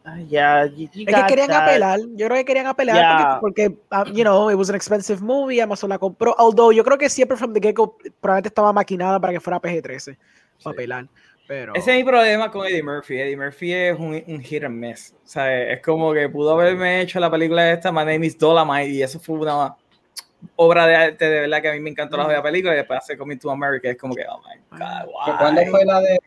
ay, 0.05 0.27
ya 0.29 0.65
you 0.65 0.85
Es 0.85 1.13
que 1.15 1.25
querían 1.27 1.49
that. 1.49 1.63
apelar, 1.63 1.99
yo 2.15 2.27
creo 2.27 2.37
que 2.37 2.45
querían 2.45 2.67
apelar 2.67 2.95
Yeah. 2.95 3.37
porque, 3.41 3.69
porque, 3.69 3.81
ah, 3.91 4.05
you 4.13 4.23
know, 4.23 4.49
it 4.49 4.55
was 4.55 4.69
an 4.69 4.75
expensive 4.75 5.21
movie, 5.21 5.61
Amazon 5.61 5.89
la 5.89 5.97
compró, 5.97 6.35
although 6.37 6.71
yo 6.71 6.83
creo 6.83 6.97
que 6.97 7.09
siempre 7.09 7.35
from 7.37 7.53
the 7.53 7.59
get-go 7.59 7.97
probablemente 8.21 8.47
estaba 8.49 8.71
maquinada 8.71 9.19
para 9.19 9.33
que 9.33 9.39
fuera 9.39 9.59
PG-13, 9.59 10.17
para 10.63 10.73
apelar, 10.73 11.07
pero... 11.47 11.73
Ese 11.75 11.91
es 11.91 11.97
mi 11.97 12.03
problema 12.03 12.51
con 12.51 12.65
Eddie 12.65 12.83
Murphy. 12.83 13.19
Eddie 13.19 13.37
Murphy 13.37 13.73
es 13.73 13.97
un, 13.97 14.21
un 14.27 14.41
hit 14.41 14.63
and 14.63 14.75
miss. 14.75 15.13
O 15.23 15.27
sea, 15.27 15.71
es 15.71 15.81
como 15.81 16.13
que 16.13 16.27
pudo 16.27 16.51
haberme 16.51 17.01
hecho 17.01 17.19
la 17.19 17.31
película 17.31 17.71
esta, 17.71 17.91
My 17.91 17.99
Name 17.99 18.25
is 18.25 18.37
Dolomite, 18.37 18.89
y 18.89 19.01
eso 19.01 19.19
fue 19.19 19.37
una 19.37 19.75
obra 20.55 20.85
de 20.87 20.95
arte 20.95 21.29
de 21.29 21.39
verdad 21.41 21.61
que 21.61 21.69
a 21.69 21.73
mí 21.73 21.79
me 21.79 21.89
encantó 21.89 22.17
la 22.17 22.41
película 22.43 22.73
y 22.73 22.77
después 22.77 22.99
hace 22.99 23.17
Coming 23.17 23.37
to 23.37 23.49
America. 23.51 23.89
Es 23.89 23.97
como 23.97 24.15
que, 24.15 24.23
oh 24.29 24.39
my 24.39 24.77
God, 24.77 25.07
why? 25.07 25.37
¿Cuándo 25.37 25.61
fue 25.69 25.85
la 25.85 25.99
de 26.01 26.19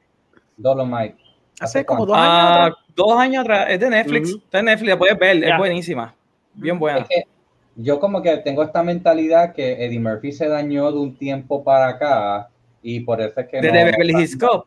Dolomite? 0.57 1.17
Hace 1.61 1.85
como 1.85 2.07
cuánto? 2.07 2.15
dos 2.15 2.23
años 2.23 2.35
Ah, 2.49 2.65
atrás. 2.67 2.79
dos 2.97 3.19
años 3.19 3.41
atrás, 3.43 3.67
es 3.71 3.81
de 3.81 3.91
Netflix. 3.91 4.29
Está 4.31 4.59
en 4.61 4.65
Netflix, 4.67 4.89
la 4.91 4.99
puedes 4.99 5.19
ver, 5.19 5.45
es 5.45 5.57
buenísima. 5.59 6.15
Bien 6.55 6.79
buena. 6.79 7.01
Es 7.01 7.09
que 7.09 7.25
yo 7.77 8.01
como 8.01 8.23
que 8.23 8.37
tengo 8.39 8.63
esta 8.63 8.83
mentalidad 8.83 9.53
que 9.55 9.85
Eddie 9.85 10.01
Murphy 10.01 10.33
se 10.33 10.49
dañó 10.49 10.91
de 10.91 10.99
un 10.99 11.17
tiempo 11.17 11.63
para 11.63 11.89
acá 11.89 12.49
y 12.83 13.01
por 13.01 13.21
eso 13.21 13.41
es 13.41 13.49
que 13.49 13.61
Desde 13.61 13.79
no- 13.79 13.91
Beverly 13.91 14.13
Hills 14.15 14.37
Cop. 14.39 14.67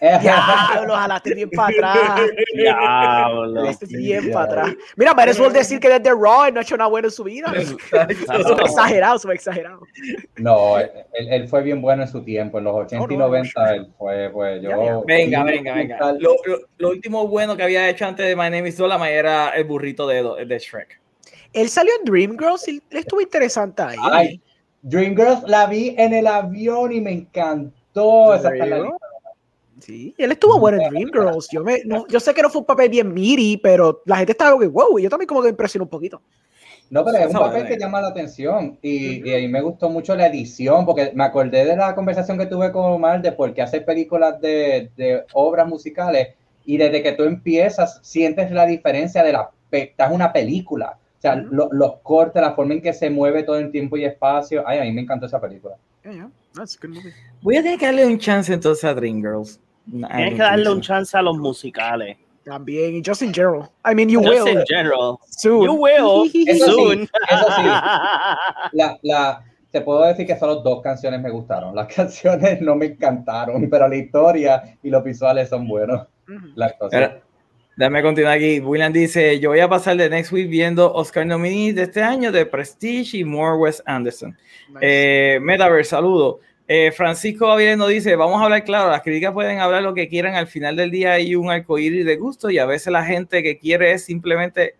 Ya, 0.00 0.84
lo 0.86 0.94
jalaste 0.94 1.34
bien 1.34 1.50
para 1.50 1.92
atrás. 1.92 2.30
Diablo. 2.54 3.60
Jalaste 3.62 3.86
bien 3.86 4.30
para 4.32 4.44
atrás. 4.44 4.74
Mira, 4.96 5.14
me 5.14 5.32
suele 5.34 5.58
decir 5.58 5.80
que 5.80 5.88
desde 5.88 6.10
Raw 6.10 6.50
no 6.52 6.60
ha 6.60 6.62
hecho 6.62 6.76
nada 6.76 6.88
bueno 6.88 7.08
en 7.08 7.12
su 7.12 7.24
vida. 7.24 7.52
Súper 7.64 8.10
exagerado, 8.66 9.18
súper 9.18 9.36
exagerado. 9.36 9.80
No, 10.36 10.78
él, 10.78 10.90
él 11.14 11.48
fue 11.48 11.62
bien 11.62 11.80
bueno 11.82 12.02
en 12.02 12.08
su 12.08 12.22
tiempo, 12.22 12.58
en 12.58 12.64
los 12.64 12.74
80 12.74 12.96
y 12.96 13.16
No, 13.16 13.22
no, 13.24 13.28
90 13.28 13.74
él 13.74 13.88
fue, 13.98 14.30
pues 14.30 14.62
yo... 14.62 15.02
Venga, 15.06 15.42
venga, 15.44 15.74
venga. 15.74 16.12
Lo, 16.18 16.36
lo- 16.44 16.58
lo 16.76 16.88
último 16.90 17.26
bueno 17.26 17.56
que 17.56 17.62
había 17.64 17.88
hecho 17.88 18.06
antes 18.06 18.26
de 18.26 18.36
My 18.36 18.44
Name 18.50 18.68
is 18.68 18.76
Dolomite 18.76 19.14
era 19.14 19.48
el 19.50 19.64
burrito 19.64 20.06
de, 20.06 20.44
de 20.46 20.58
Shrek. 20.58 21.00
Él 21.52 21.68
salió 21.68 21.92
en 21.98 22.04
Dreamgirls 22.04 22.68
y 22.68 22.82
estuvo 22.90 23.20
interesante 23.20 23.82
ahí. 23.82 23.96
Ay, 24.02 24.42
Dreamgirls 24.82 25.42
la 25.48 25.66
vi 25.66 25.94
en 25.98 26.12
el 26.14 26.26
avión 26.26 26.92
y 26.92 27.00
me 27.00 27.10
encantó. 27.12 28.34
Esa 28.34 28.50
está 28.52 28.64
en 28.64 28.70
la 28.70 28.76
lista. 28.80 29.06
Sí, 29.80 30.14
él 30.18 30.32
estuvo 30.32 30.58
bueno 30.58 30.82
en 30.82 30.90
Dreamgirls. 30.90 31.48
Yo, 31.52 31.62
me, 31.62 31.82
no- 31.84 32.06
yo 32.08 32.20
sé 32.20 32.34
que 32.34 32.42
no 32.42 32.50
fue 32.50 32.60
un 32.60 32.66
papel 32.66 32.88
bien 32.90 33.12
miri, 33.12 33.56
pero 33.56 34.02
la 34.06 34.16
gente 34.16 34.32
estaba 34.32 34.50
como 34.52 34.62
que, 34.62 34.68
wow, 34.68 34.98
y 34.98 35.02
yo 35.02 35.10
también 35.10 35.26
como 35.28 35.42
que 35.42 35.48
impresionó 35.48 35.84
un 35.84 35.90
poquito. 35.90 36.20
No, 36.90 37.04
pero 37.04 37.18
es 37.18 37.26
un 37.26 37.32
papel 37.34 37.66
que 37.66 37.76
llama 37.78 38.00
la 38.00 38.08
atención 38.08 38.78
y, 38.80 39.28
y 39.28 39.34
a 39.34 39.38
mí 39.38 39.48
me 39.48 39.60
gustó 39.60 39.90
mucho 39.90 40.16
la 40.16 40.26
edición 40.26 40.86
porque 40.86 41.12
me 41.14 41.24
acordé 41.24 41.64
de 41.66 41.76
la 41.76 41.94
conversación 41.94 42.38
que 42.38 42.46
tuve 42.46 42.72
con 42.72 42.84
Omar 42.86 43.20
de 43.20 43.32
por 43.32 43.52
qué 43.52 43.60
hacer 43.60 43.84
películas 43.84 44.40
de, 44.40 44.90
de 44.96 45.22
obras 45.34 45.68
musicales 45.68 46.28
y 46.64 46.78
desde 46.78 47.02
que 47.02 47.12
tú 47.12 47.24
empiezas 47.24 48.00
sientes 48.02 48.50
la 48.50 48.64
diferencia 48.64 49.22
de 49.22 49.32
la 49.32 49.50
estás 49.70 50.10
una 50.10 50.32
película. 50.32 50.98
O 51.18 51.20
sea, 51.20 51.34
Ujú. 51.34 51.54
lo- 51.54 51.68
los 51.72 51.96
cortes, 52.02 52.40
la 52.40 52.54
forma 52.54 52.72
en 52.74 52.80
que 52.80 52.92
se 52.94 53.10
mueve 53.10 53.42
todo 53.42 53.58
el 53.58 53.70
tiempo 53.70 53.96
y 53.98 54.04
espacio. 54.06 54.64
Ay, 54.66 54.78
a 54.78 54.82
mí 54.82 54.92
me 54.92 55.02
encantó 55.02 55.26
esa 55.26 55.40
película. 55.40 55.74
Yeah, 56.04 56.12
yeah, 56.14 56.30
that's 56.54 56.76
a 56.76 56.86
good 56.86 56.94
movie. 56.94 57.12
Voy 57.42 57.56
a 57.56 57.62
tener 57.62 57.78
que 57.78 57.84
darle 57.84 58.06
un 58.06 58.18
chance 58.18 58.50
entonces 58.52 58.84
a 58.84 58.94
Dreamgirls. 58.94 59.60
Tienes 59.90 60.34
que 60.34 60.38
darle 60.42 60.70
un 60.70 60.80
chance 60.80 61.16
a 61.16 61.22
los 61.22 61.36
musicales. 61.38 62.16
También, 62.44 62.96
y 62.96 63.02
just 63.04 63.20
in 63.20 63.32
general. 63.32 63.68
I 63.84 63.94
mean, 63.94 64.08
you 64.08 64.20
Just 64.22 64.44
will 64.46 64.48
in 64.48 64.64
general. 64.66 65.18
soon. 65.28 65.64
You 65.64 65.74
will 65.74 66.30
Eso 66.46 66.64
sí, 66.64 66.72
soon. 66.72 67.02
eso 67.02 67.46
sí. 67.56 67.62
La, 68.72 68.98
la, 69.02 69.44
te 69.70 69.82
puedo 69.82 70.02
decir 70.04 70.26
que 70.26 70.34
solo 70.38 70.56
dos 70.56 70.80
canciones 70.82 71.20
me 71.20 71.28
gustaron. 71.28 71.74
Las 71.76 71.86
canciones 71.94 72.60
no 72.62 72.74
me 72.74 72.86
encantaron, 72.86 73.68
pero 73.68 73.86
la 73.86 73.96
historia 73.96 74.78
y 74.82 74.88
los 74.88 75.04
visuales 75.04 75.50
son 75.50 75.68
buenos. 75.68 76.06
Ujú. 76.26 76.46
La 76.54 76.66
actuación. 76.66 77.02
Espera, 77.02 77.22
Déjame 77.76 78.02
continuar 78.02 78.34
aquí. 78.36 78.60
William 78.60 78.92
dice: 78.92 79.38
Yo 79.38 79.50
voy 79.50 79.60
a 79.60 79.68
pasar 79.68 79.96
de 79.98 80.08
next 80.10 80.32
week 80.32 80.48
viendo 80.48 80.92
Oscar 80.94 81.26
nominees 81.26 81.76
de 81.76 81.82
este 81.82 82.02
año 82.02 82.32
de 82.32 82.44
Prestige 82.46 83.18
y 83.18 83.24
More 83.24 83.56
Wes 83.58 83.82
Anderson. 83.86 84.36
Nice. 84.70 84.78
Eh, 84.80 85.38
Metaverse, 85.40 85.90
saludo. 85.90 86.40
Eh, 86.70 86.92
Francisco 86.92 87.50
Avilés 87.50 87.78
nos 87.78 87.88
dice: 87.88 88.14
Vamos 88.14 88.40
a 88.40 88.44
hablar 88.44 88.62
claro. 88.62 88.90
Las 88.90 89.00
críticas 89.02 89.32
pueden 89.32 89.58
hablar 89.58 89.82
lo 89.82 89.94
que 89.94 90.08
quieran. 90.08 90.34
Al 90.34 90.46
final 90.46 90.76
del 90.76 90.90
día 90.90 91.12
hay 91.12 91.34
un 91.34 91.50
arcoíris 91.50 92.04
de 92.04 92.16
gusto 92.16 92.50
y 92.50 92.58
a 92.58 92.66
veces 92.66 92.92
la 92.92 93.04
gente 93.04 93.42
que 93.42 93.58
quiere 93.58 93.92
es 93.92 94.04
simplemente, 94.04 94.74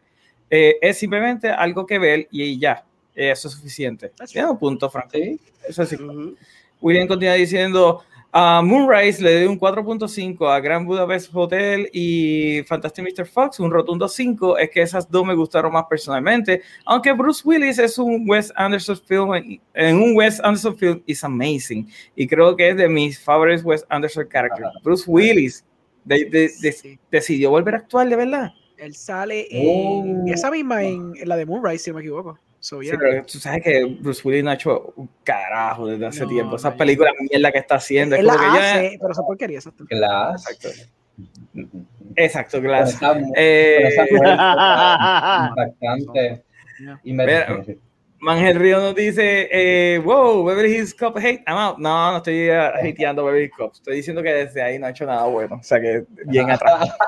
eh, 0.50 0.76
es 0.82 0.98
simplemente 0.98 1.48
algo 1.48 1.86
que 1.86 1.98
ver 1.98 2.28
y 2.30 2.58
ya. 2.58 2.84
Eh, 3.16 3.30
Eso 3.30 3.48
es 3.48 3.54
suficiente. 3.54 4.12
Tiene 4.30 4.50
un 4.50 4.58
punto, 4.58 4.90
Francisco. 4.90 5.42
Sí, 5.44 5.52
Eso 5.66 5.86
sí. 5.86 5.96
Ujú. 5.96 6.36
William 6.80 7.08
continúa 7.08 7.34
diciendo, 7.34 8.04
a 8.40 8.62
Moonrise 8.62 9.20
le 9.20 9.34
doy 9.34 9.46
un 9.48 9.58
4.5, 9.58 10.48
a 10.48 10.60
Grand 10.60 10.86
Budapest 10.86 11.28
Hotel 11.34 11.88
y 11.92 12.62
Fantastic 12.68 13.04
Mr. 13.04 13.26
Fox 13.26 13.58
un 13.58 13.68
rotundo 13.72 14.06
5, 14.06 14.58
es 14.58 14.70
que 14.70 14.80
esas 14.82 15.10
dos 15.10 15.26
me 15.26 15.34
gustaron 15.34 15.72
más 15.72 15.86
personalmente, 15.90 16.62
aunque 16.84 17.12
Bruce 17.14 17.42
Willis 17.44 17.80
es 17.80 17.98
un 17.98 18.24
Wes 18.30 18.52
Anderson 18.54 18.96
film, 18.96 19.58
en 19.74 19.96
un 19.96 20.16
Wes 20.16 20.38
Anderson 20.38 20.76
film 20.76 21.02
is 21.06 21.24
amazing, 21.24 21.88
y 22.14 22.28
creo 22.28 22.54
que 22.54 22.68
es 22.68 22.76
de 22.76 22.88
mis 22.88 23.18
favorites 23.18 23.64
Wes 23.64 23.84
Anderson 23.88 24.28
characters. 24.30 24.70
Bruce 24.84 25.04
Willis 25.08 25.64
de- 26.04 26.26
de- 26.26 26.50
de- 26.62 26.72
Sí. 26.72 26.96
decidió 27.10 27.50
volver 27.50 27.74
a 27.74 27.78
actuar, 27.78 28.08
de 28.08 28.14
verdad. 28.14 28.52
Él 28.76 28.94
sale 28.94 29.48
en 29.50 30.28
Oh. 30.28 30.32
esa 30.32 30.48
misma, 30.52 30.84
en, 30.84 31.12
en 31.16 31.28
la 31.28 31.36
de 31.36 31.44
Moonrise, 31.44 31.82
si 31.82 31.90
no 31.90 31.96
me 31.96 32.02
equivoco. 32.02 32.38
So, 32.60 32.80
Sí, 32.80 32.86
yeah. 32.88 32.98
pero 32.98 33.24
tú 33.24 33.38
sabes 33.38 33.62
que 33.62 33.84
Bruce 33.84 34.20
Willis 34.26 34.42
no 34.44 34.50
ha 34.50 34.54
hecho 34.54 34.92
un 34.96 35.08
carajo 35.22 35.86
desde 35.86 36.06
hace 36.06 36.22
No, 36.22 36.28
tiempo. 36.28 36.56
Esas 36.56 36.72
no, 36.72 36.78
películas 36.78 37.12
mierda 37.30 37.52
que 37.52 37.58
está 37.58 37.76
haciendo. 37.76 38.14
es 38.16 38.20
Él 38.20 38.26
la 38.26 38.36
como 38.36 38.52
que 38.52 38.58
ya- 38.58 38.74
hace, 38.74 38.98
pero 39.00 39.14
son 39.14 39.26
porquerías. 39.26 39.66
exacto. 39.66 39.84
Glass. 39.88 40.50
Exacto. 40.50 40.68
Exacto, 42.16 42.60
claro. 42.60 42.84
esa- 42.86 43.18
Eh, 43.36 43.88
esa 43.88 44.06
impactante. 45.50 46.42
Yeah. 46.80 47.00
Y 47.04 47.12
me- 47.12 47.26
Mira, 47.26 47.64
Mangel 48.20 48.58
Río 48.58 48.80
nos 48.80 48.94
dice, 48.94 49.48
eh, 49.52 49.98
wow, 49.98 50.44
Beverly 50.44 50.74
Hills 50.74 50.94
Cop 50.94 51.16
hate, 51.18 51.42
I'm 51.46 51.56
out. 51.56 51.78
No, 51.78 52.10
no 52.12 52.16
estoy 52.18 52.50
uh, 52.50 52.72
hateando 52.82 53.24
Beverly 53.24 53.44
Hills 53.44 53.56
Cop. 53.56 53.72
Estoy 53.74 53.96
diciendo 53.96 54.22
que 54.22 54.32
desde 54.32 54.62
ahí 54.62 54.78
no 54.78 54.86
ha 54.86 54.90
hecho 54.90 55.06
nada 55.06 55.24
bueno. 55.24 55.56
O 55.56 55.62
sea 55.62 55.80
que 55.80 56.04
bien 56.26 56.50
atrás. 56.50 56.90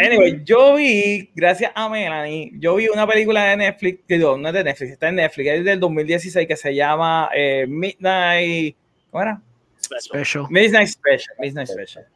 Anyway, 0.00 0.42
yo 0.44 0.76
vi, 0.76 1.30
gracias 1.34 1.72
a 1.74 1.88
Melanie, 1.88 2.52
yo 2.54 2.76
vi 2.76 2.88
una 2.88 3.06
película 3.06 3.44
de 3.44 3.56
Netflix, 3.56 4.00
que 4.06 4.16
no, 4.16 4.36
no 4.36 4.48
es 4.48 4.54
de 4.54 4.64
Netflix, 4.64 4.92
está 4.92 5.08
en 5.08 5.16
Netflix, 5.16 5.50
es 5.50 5.64
del 5.64 5.80
2016 5.80 6.46
que 6.46 6.56
se 6.56 6.74
llama 6.74 7.28
eh, 7.34 7.66
Midnight, 7.68 8.76
¿cómo 9.10 9.22
era? 9.22 9.42
Special. 9.80 10.46
Midnight 10.50 10.88
Special, 10.88 11.36
Midnight 11.38 11.68
Special. 11.68 12.06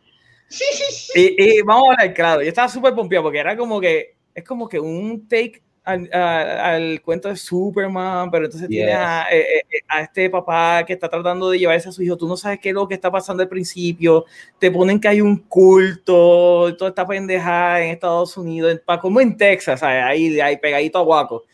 Y, 1.14 1.42
y 1.42 1.62
vamos 1.62 1.88
a 1.88 1.92
hablar 1.92 2.14
claro, 2.14 2.42
yo 2.42 2.48
estaba 2.48 2.68
súper 2.68 2.94
pompeado 2.94 3.24
porque 3.24 3.38
era 3.38 3.56
como 3.56 3.80
que, 3.80 4.14
es 4.34 4.44
como 4.44 4.68
que 4.68 4.78
un 4.78 5.26
take 5.26 5.62
al, 5.84 6.08
a- 6.12 6.74
al 6.74 7.02
cuento 7.02 7.28
de 7.28 7.36
Superman, 7.36 8.30
pero 8.30 8.44
entonces 8.44 8.68
Yes. 8.68 8.76
tienes 8.78 8.94
a, 8.96 9.26
eh, 9.32 9.62
a 9.88 10.02
este 10.02 10.30
papá 10.30 10.84
que 10.86 10.92
está 10.92 11.08
tratando 11.08 11.50
de 11.50 11.58
llevarse 11.58 11.88
a 11.88 11.92
su 11.92 12.02
hijo, 12.02 12.16
tú 12.16 12.28
no 12.28 12.36
sabes 12.36 12.60
qué 12.60 12.68
es 12.68 12.74
lo 12.74 12.86
que 12.86 12.94
está 12.94 13.10
pasando 13.10 13.42
al 13.42 13.48
principio, 13.48 14.24
te 14.58 14.70
ponen 14.70 15.00
que 15.00 15.08
hay 15.08 15.20
un 15.20 15.36
culto, 15.36 16.74
toda 16.76 16.88
esta 16.90 17.06
pendejada 17.06 17.82
en 17.82 17.90
Estados 17.90 18.36
Unidos, 18.36 18.72
en- 18.72 18.98
como 19.00 19.20
en 19.20 19.36
Texas, 19.36 19.80
¿sabes? 19.80 20.02
ahí, 20.04 20.40
ahí 20.40 20.56
pegadito 20.56 20.98
a 20.98 21.02
Guaco. 21.02 21.44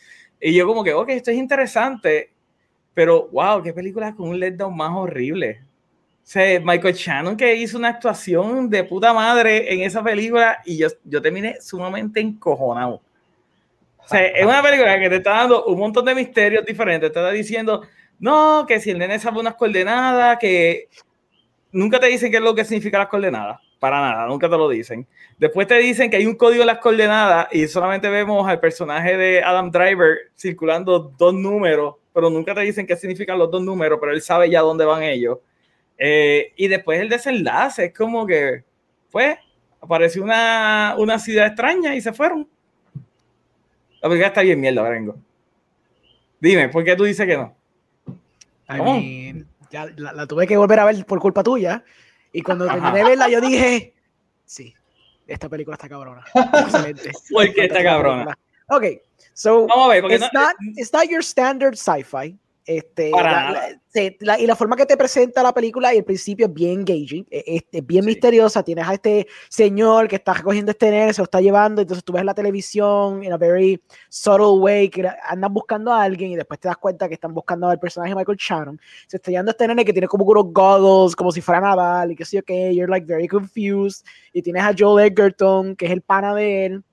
Y 0.41 0.55
yo 0.55 0.67
como 0.67 0.85
que, 0.85 0.93
ok, 0.93 1.09
esto 1.11 1.31
es 1.31 1.37
interesante, 1.37 2.31
pero 2.95 3.29
wow, 3.33 3.63
qué 3.63 3.73
película 3.73 4.15
con 4.15 4.29
un 4.29 4.39
letdown 4.39 4.77
más 4.77 4.93
horrible. 4.95 5.61
O 6.23 6.31
sea, 6.31 6.61
Michael 6.61 6.95
Shannon 6.95 7.37
que 7.37 7.55
hizo 7.57 7.79
una 7.79 7.89
actuación 7.89 8.69
de 8.69 8.85
puta 8.85 9.15
madre 9.15 9.73
en 9.73 9.81
esa 9.81 10.03
película 10.05 10.59
y 10.67 10.77
yo, 10.77 10.89
yo 11.05 11.23
terminé 11.23 11.57
sumamente 11.61 12.21
encojonado. 12.21 13.01
Es 14.11 14.45
una 14.45 14.62
película 14.62 14.99
que 14.99 15.11
te 15.11 15.17
está 15.17 15.31
dando 15.33 15.65
un 15.67 15.79
montón 15.79 16.05
de 16.05 16.15
misterios 16.15 16.65
diferentes. 16.65 17.12
Te 17.12 17.19
está 17.19 17.31
diciendo, 17.31 17.83
no, 18.19 18.65
que 18.67 18.81
si 18.81 18.91
el 18.91 18.99
nene 18.99 19.19
sabe 19.19 19.41
unas 19.41 19.55
coordenadas, 19.55 20.38
que 20.38 20.88
nunca 21.73 22.00
te 22.00 22.07
dicen 22.07 22.31
qué 22.31 22.38
es 22.38 22.43
lo 22.43 22.55
que 22.55 22.65
significa 22.65 22.99
las 22.99 23.09
coordenadas. 23.09 23.61
Para 23.79 24.00
nada, 24.00 24.27
nunca 24.27 24.49
te 24.49 24.57
lo 24.57 24.69
dicen. 24.69 25.07
Después 25.38 25.67
te 25.67 25.77
dicen 25.79 26.11
que 26.11 26.17
hay 26.17 26.27
un 26.27 26.35
código 26.35 26.62
en 26.62 26.67
las 26.67 26.79
coordenadas 26.79 27.49
y 27.53 27.69
solamente 27.69 28.09
vemos 28.09 28.49
al 28.49 28.59
personaje 28.59 29.17
de 29.17 29.43
Adam 29.43 29.71
Driver 29.71 30.19
circulando 30.37 31.12
dos 31.17 31.35
números, 31.35 31.95
pero 32.12 32.29
nunca 32.29 32.55
te 32.55 32.62
dicen 32.62 32.87
qué 32.87 32.97
significan 32.97 33.38
los 33.38 33.50
dos 33.50 33.62
números, 33.62 33.99
pero 34.00 34.12
él 34.12 34.23
sabe 34.23 34.50
ya 34.50 34.62
dónde 34.62 34.85
van 34.85 35.03
ellos. 35.03 35.38
Eh, 35.97 36.53
y 36.57 36.67
después 36.67 37.00
el 37.00 37.09
desenlace 37.09 37.87
es 37.87 37.95
como 37.95 38.27
que, 38.27 38.65
pues, 39.12 39.38
apareció 39.81 40.25
una, 40.25 40.97
una 40.99 41.19
ciudad 41.19 41.47
extraña 41.47 41.95
y 41.95 42.00
se 42.00 42.12
fueron. 42.12 42.49
La 44.00 44.09
película 44.09 44.28
está 44.28 44.43
bien 44.43 44.61
mierda, 44.61 44.83
Berengo. 44.83 45.17
Dime, 46.40 46.69
¿por 46.69 46.85
qué 46.85 46.95
tú 46.97 47.05
dices 47.05 47.26
que 47.26 47.37
no? 47.37 47.55
I 48.69 48.81
mean, 48.83 49.49
ya 49.71 49.87
la, 49.97 50.12
la 50.12 50.26
tuve 50.26 50.47
que 50.47 50.57
volver 50.57 50.78
a 50.81 50.85
ver 50.85 51.05
por 51.05 51.19
culpa 51.19 51.43
tuya. 51.43 51.85
Y 52.33 52.43
cuando 52.43 52.67
terminé 52.69 52.99
de 52.99 53.05
verla, 53.05 53.28
yo 53.28 53.40
dije, 53.40 53.95
sí, 54.45 54.75
esta 55.26 55.49
película 55.49 55.75
está 55.75 55.88
cabrona. 55.88 56.23
Excelente. 56.35 57.11
¿Por 57.33 57.52
qué 57.52 57.64
está 57.64 57.83
cabrona? 57.83 58.38
Ok, 58.69 58.85
so 59.33 59.67
Vamos 59.67 59.87
a 59.87 59.88
ver, 59.95 60.02
porque 60.02 60.17
it's, 60.17 60.28
no- 60.33 60.40
not, 60.43 60.55
it's 60.76 60.93
not 60.93 61.09
your 61.09 61.23
standard 61.25 61.75
sci-fi. 61.76 62.38
Este, 62.71 63.11
la- 63.11 63.51
la- 63.51 63.81
se- 63.89 64.19
la- 64.21 64.39
y 64.39 64.47
la 64.47 64.55
forma 64.55 64.77
que 64.77 64.85
te 64.85 64.95
presenta 64.99 65.43
la 65.43 65.55
película 65.55 65.95
y 65.95 65.97
el 65.97 66.05
principio 66.05 66.45
es 66.45 66.53
bien 66.53 66.81
engaging, 66.81 67.27
e- 67.31 67.43
es, 67.47 67.63
es 67.73 67.87
bien 67.87 68.03
Sí. 68.05 68.09
misteriosa. 68.11 68.63
Tienes 68.63 68.87
a 68.87 68.93
este 68.93 69.27
señor 69.49 70.07
que 70.07 70.17
está 70.17 70.35
recogiendo 70.35 70.71
este 70.73 70.90
nene, 70.90 71.14
se 71.14 71.23
lo 71.23 71.25
está 71.25 71.40
llevando, 71.40 71.81
entonces 71.81 72.05
tú 72.05 72.12
ves 72.12 72.27
la 72.27 72.35
televisión 72.35 73.25
in 73.25 73.33
a 73.33 73.38
very 73.38 73.83
subtle 74.11 74.61
way, 74.61 74.90
que 74.90 75.09
andan 75.31 75.55
buscando 75.55 75.90
a 75.90 76.03
alguien 76.03 76.31
y 76.33 76.37
después 76.37 76.61
te 76.61 76.69
das 76.69 76.77
cuenta 76.77 77.09
que 77.09 77.14
están 77.14 77.33
buscando 77.33 77.71
al 77.71 77.81
personaje 77.81 78.14
Michael 78.14 78.37
Shannon. 78.38 78.79
Se 79.07 79.16
está 79.16 79.31
llevando 79.31 79.49
a 79.49 79.53
este 79.53 79.66
nene 79.66 79.83
que 79.87 79.92
tiene 79.95 80.07
como 80.07 80.27
unos 80.27 80.53
goggles, 80.53 81.16
como 81.16 81.33
si 81.33 81.40
fuera 81.40 81.62
Naval 81.62 82.12
y 82.12 82.16
qué 82.16 82.27
sé 82.27 82.37
yo 82.37 82.42
qué, 82.42 82.75
you're 82.75 82.90
like 82.90 83.07
very 83.07 83.27
confused. 83.27 84.05
Y 84.35 84.42
tienes 84.42 84.62
a 84.62 84.75
Joel 84.79 85.07
Edgerton, 85.11 85.75
que 85.75 85.87
es 85.87 85.92
el 85.92 86.03
pana 86.03 86.35
de 86.35 86.66
él, 86.66 86.85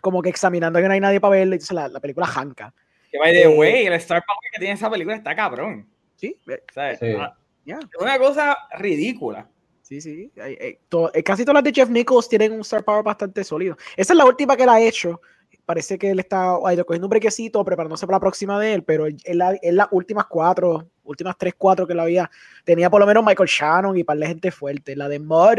como 0.00 0.22
que 0.22 0.30
examinando 0.30 0.80
que 0.80 0.86
no 0.88 0.94
hay 0.94 1.00
nadie 1.00 1.20
para 1.20 1.32
verlo, 1.32 1.52
y 1.54 1.56
entonces 1.56 1.74
la, 1.74 1.88
la 1.88 2.00
película 2.00 2.26
janca. 2.26 2.72
Que 3.12 3.18
by 3.18 3.32
the 3.32 3.42
Eh, 3.42 3.48
way, 3.58 3.86
el 3.86 3.92
Star 3.94 4.24
Power 4.26 4.38
que 4.52 4.58
tiene 4.58 4.74
esa 4.74 4.90
película 4.90 5.14
está 5.14 5.36
cabrón. 5.36 5.86
Sí, 6.16 6.36
¿sabes? 6.74 6.98
Sí. 6.98 7.14
Ah, 7.18 7.36
ya. 7.64 7.78
Es 7.78 8.00
una 8.00 8.18
cosa 8.18 8.56
ridícula. 8.78 9.48
Sí, 9.82 10.00
sí. 10.00 10.32
hay- 10.40 10.56
hay- 10.58 10.78
to- 10.88 11.12
eh, 11.12 11.22
casi 11.22 11.44
todas 11.44 11.56
las 11.56 11.64
de 11.64 11.72
Jeff 11.74 11.90
Nichols 11.90 12.26
tienen 12.26 12.52
un 12.52 12.60
star 12.62 12.82
power 12.82 13.02
bastante 13.04 13.44
sólido. 13.44 13.76
Esa 13.94 14.14
es 14.14 14.16
la 14.16 14.24
última 14.24 14.56
que 14.56 14.62
él 14.62 14.68
ha 14.70 14.80
hecho. 14.80 15.20
Parece 15.66 15.98
que 15.98 16.10
él 16.10 16.18
está 16.20 16.56
ay, 16.64 16.78
cogiendo 16.78 17.06
un 17.06 17.10
brequecito, 17.10 17.62
preparándose 17.62 18.06
para 18.06 18.16
la 18.16 18.20
próxima 18.20 18.58
de 18.58 18.72
él, 18.72 18.84
pero 18.84 19.06
en 19.06 19.18
la- 19.38 19.58
en 19.60 19.76
las 19.76 19.88
últimas 19.90 20.24
cuatro, 20.26 20.88
últimas 21.04 21.36
tres, 21.36 21.54
cuatro 21.58 21.86
que 21.86 21.94
la 21.94 22.04
había, 22.04 22.30
tenía 22.64 22.88
por 22.88 23.00
lo 23.00 23.06
menos 23.06 23.22
Michael 23.22 23.48
Shannon 23.48 23.96
y 23.98 24.02
par 24.04 24.16
de 24.16 24.26
gente 24.28 24.50
fuerte. 24.50 24.96
La 24.96 25.08
de 25.08 25.18
Mud, 25.18 25.58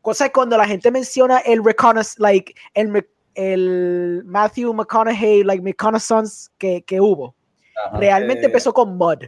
cosa 0.00 0.26
es 0.26 0.32
cuando 0.32 0.56
la 0.56 0.66
gente 0.66 0.90
menciona 0.90 1.38
el 1.38 1.62
reconnaissance, 1.64 2.20
like, 2.20 2.54
el, 2.74 3.06
el 3.38 4.22
Matthew 4.24 4.74
McConaughey, 4.74 5.44
like, 5.44 5.62
reconnaissance 5.64 6.50
que, 6.58 6.82
que 6.82 7.00
hubo. 7.00 7.36
Ajá. 7.86 7.98
Realmente 7.98 8.42
Eh, 8.42 8.46
empezó 8.46 8.72
con 8.74 8.96
Mud. 8.98 9.18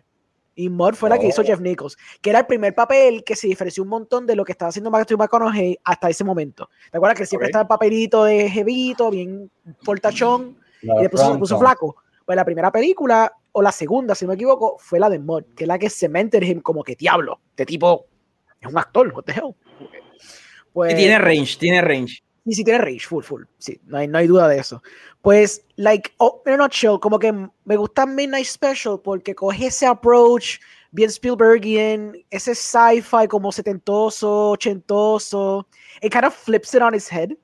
Y 0.57 0.69
Mud 0.69 0.95
fue 0.95 1.09
la 1.09 1.17
que 1.19 1.29
hizo 1.29 1.43
Oh. 1.43 1.45
Jeff 1.45 1.61
Nichols, 1.61 1.97
que 2.21 2.31
era 2.31 2.41
el 2.41 2.47
primer 2.47 2.75
papel 2.75 3.23
que 3.25 3.37
se 3.37 3.47
diferenció 3.47 3.85
un 3.85 3.89
montón 3.89 4.27
de 4.27 4.35
lo 4.35 4.45
que 4.45 4.51
estaba 4.53 4.71
haciendo 4.71 4.91
Matthew 4.91 5.17
McConaughey 5.17 5.79
hasta 5.85 6.11
ese 6.11 6.25
momento. 6.25 6.69
¿Te 6.91 6.97
acuerdas 6.99 7.17
que 7.19 7.25
siempre 7.25 7.47
Ok. 7.47 7.51
estaba 7.51 7.63
el 7.63 7.69
papelito 7.69 8.25
de 8.25 8.51
jevito, 8.51 9.11
bien 9.11 9.49
portachón, 9.85 10.59
la 10.83 10.97
y 10.99 11.03
después 11.03 11.21
se 11.21 11.27
Fronton. 11.27 11.39
puso 11.41 11.59
flaco? 11.59 11.97
Pues 12.27 12.35
la 12.37 12.45
primera 12.45 12.71
película, 12.73 13.33
o 13.53 13.63
la 13.63 13.71
segunda, 13.73 14.15
si 14.17 14.25
no 14.25 14.31
me 14.31 14.35
equivoco, 14.35 14.77
fue 14.81 14.99
la 14.99 15.09
de 15.09 15.21
Mud, 15.21 15.45
que 15.57 15.65
es 15.65 15.69
la 15.69 15.79
que 15.79 15.89
cemented 15.89 16.43
him 16.43 16.61
como 16.61 16.83
que 16.83 16.97
diablo, 16.97 17.41
este 17.51 17.65
tipo 17.67 18.07
es 18.61 18.69
un 18.69 18.77
actor, 18.77 19.13
what 19.15 19.23
the 19.25 19.33
hell. 19.33 19.55
Pues, 20.73 20.93
Y 20.93 20.97
tiene 20.97 21.19
range, 21.19 21.57
tiene 21.59 21.81
range. 21.81 22.23
Y 22.45 22.55
si 22.55 22.65
tiene 22.65 22.79
rage, 22.79 23.07
full, 23.07 23.23
full. 23.23 23.43
Sí, 23.59 23.81
no 23.87 23.99
hay, 23.99 24.09
no 24.09 24.19
hay 24.19 24.27
duda 24.27 24.49
de 24.49 24.59
eso. 24.59 24.83
Pues, 25.23 25.65
like, 25.77 26.11
oh, 26.19 26.43
in 26.47 26.55
a 26.55 26.57
nutshell, 26.57 26.99
como 26.99 27.19
que 27.19 27.33
me 27.33 27.77
gusta 27.77 28.07
Midnight 28.07 28.47
Special 28.47 29.01
porque 29.03 29.35
coge 29.35 29.67
ese 29.67 29.87
approach 29.87 30.59
bien 30.93 31.11
Spielbergian, 31.11 32.17
ese 32.31 32.55
sci-fi 32.55 33.29
como 33.29 33.53
setentoso, 33.53 34.51
ochentoso. 34.51 35.67
It 36.03 36.13
kind 36.13 36.25
of 36.25 36.35
flips 36.35 36.75
it 36.75 36.83
on 36.83 36.95
its 36.95 37.11
head 37.11 37.37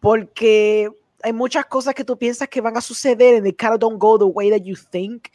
porque 0.00 0.88
hay 1.22 1.32
muchas 1.32 1.66
cosas 1.66 1.94
que 1.94 2.04
tú 2.04 2.16
piensas 2.16 2.48
que 2.48 2.60
van 2.60 2.76
a 2.76 2.80
suceder 2.80 3.36
and 3.36 3.44
they 3.44 3.52
kind 3.52 3.74
of 3.74 3.80
don't 3.80 3.98
go 3.98 4.18
the 4.18 4.24
way 4.24 4.50
that 4.50 4.62
you 4.62 4.76
think. 4.76 5.28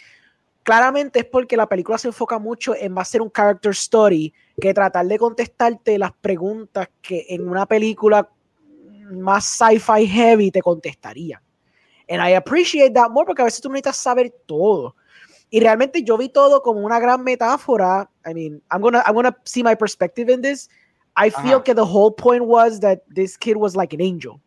Claramente 0.63 1.19
es 1.19 1.25
porque 1.25 1.55
la 1.55 1.69
película 1.69 1.97
se 1.99 2.07
enfoca 2.07 2.39
mucho 2.39 2.75
en 2.75 2.97
a 2.97 3.05
ser 3.05 3.21
un 3.21 3.29
character 3.29 3.71
story 3.71 4.33
que 4.59 4.73
tratar 4.73 5.05
de 5.05 5.19
contestarte 5.19 5.99
las 5.99 6.11
preguntas 6.13 6.89
que 7.01 7.27
en 7.29 7.47
una 7.47 7.67
película 7.67 8.27
más 9.11 9.45
sci-fi 9.45 10.05
heavy 10.05 10.51
te 10.51 10.61
contestarían. 10.61 11.41
And 12.07 12.21
I 12.21 12.35
appreciate 12.35 12.93
that 12.93 13.09
more 13.11 13.25
porque 13.25 13.41
a 13.41 13.45
veces 13.45 13.61
tú 13.61 13.69
necesitas 13.69 13.97
saber 13.97 14.31
todo. 14.45 14.95
Y 15.49 15.59
realmente 15.59 16.03
yo 16.03 16.17
vi 16.17 16.29
todo 16.29 16.61
como 16.61 16.81
una 16.81 16.99
gran 16.99 17.23
metáfora. 17.23 18.09
I 18.25 18.33
mean, 18.33 18.61
I'm 18.71 18.81
gonna, 18.81 19.03
I'm 19.05 19.15
gonna 19.15 19.35
see 19.45 19.63
my 19.63 19.75
perspective 19.75 20.29
in 20.29 20.41
this. 20.41 20.69
I 21.15 21.29
feel 21.29 21.59
Ajá. 21.59 21.63
que 21.63 21.73
the 21.73 21.85
whole 21.85 22.11
point 22.11 22.45
was 22.45 22.79
that 22.81 23.03
this 23.13 23.37
kid 23.37 23.57
was 23.57 23.75
like 23.75 23.93
an 23.93 24.01
angel. 24.01 24.41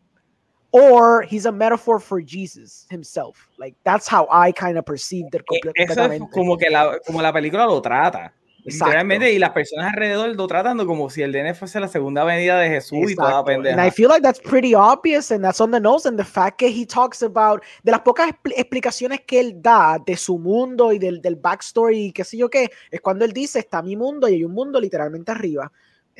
Or 0.71 1.23
he's 1.23 1.47
a 1.47 1.51
metaphor 1.51 1.99
for 1.99 2.21
Jesus 2.21 2.85
himself. 2.91 3.49
Like, 3.57 3.75
that's 3.83 4.07
how 4.07 4.27
I 4.31 4.51
kind 4.51 4.77
of 4.77 4.85
perceived 4.85 5.33
it 5.33 5.41
E- 5.51 5.83
Eso 5.83 6.05
es 6.11 6.21
como 6.31 6.57
que 6.57 6.69
la, 6.69 6.99
como 6.99 7.21
la 7.21 7.33
película 7.33 7.65
lo 7.65 7.81
trata. 7.81 8.31
Exacto. 8.69 8.85
Literalmente, 8.85 9.31
y 9.33 9.39
las 9.39 9.51
personas 9.51 9.93
alrededor 9.93 10.35
lo 10.35 10.47
tratando 10.47 10.85
como 10.85 11.09
si 11.09 11.21
el 11.21 11.31
DN 11.31 11.53
fuese 11.53 11.79
la 11.79 11.87
segunda 11.87 12.23
venida 12.23 12.59
de 12.59 12.69
Jesús 12.69 13.11
y 13.11 13.15
toda 13.15 13.29
Exacto. 13.29 13.51
And 13.51 13.63
pendeja. 13.63 13.87
I 13.87 13.91
feel 13.91 14.09
like 14.09 14.21
that's 14.21 14.39
pretty 14.39 14.73
obvious 14.73 15.31
and 15.31 15.43
that's 15.43 15.61
on 15.61 15.71
the 15.71 15.79
nose. 15.79 16.07
And 16.07 16.17
the 16.17 16.25
fact 16.25 16.59
that 16.61 16.69
he 16.69 16.85
talks 16.85 17.21
about, 17.21 17.61
de 17.83 17.91
las 17.91 18.01
pocas 18.01 18.29
expl- 18.29 18.53
explicaciones 18.55 19.21
que 19.25 19.39
él 19.39 19.61
da 19.61 19.97
de 20.05 20.15
su 20.15 20.37
mundo 20.37 20.91
y 20.91 20.99
del, 20.99 21.21
del 21.21 21.35
backstory 21.35 22.05
y 22.05 22.11
qué 22.11 22.23
sé 22.23 22.37
yo 22.37 22.49
qué, 22.49 22.69
es 22.91 23.01
cuando 23.01 23.25
él 23.25 23.33
dice, 23.33 23.59
está 23.59 23.81
mi 23.81 23.95
mundo 23.95 24.27
y 24.27 24.35
hay 24.35 24.43
un 24.43 24.53
mundo 24.53 24.79
literalmente 24.79 25.31
arriba. 25.31 25.71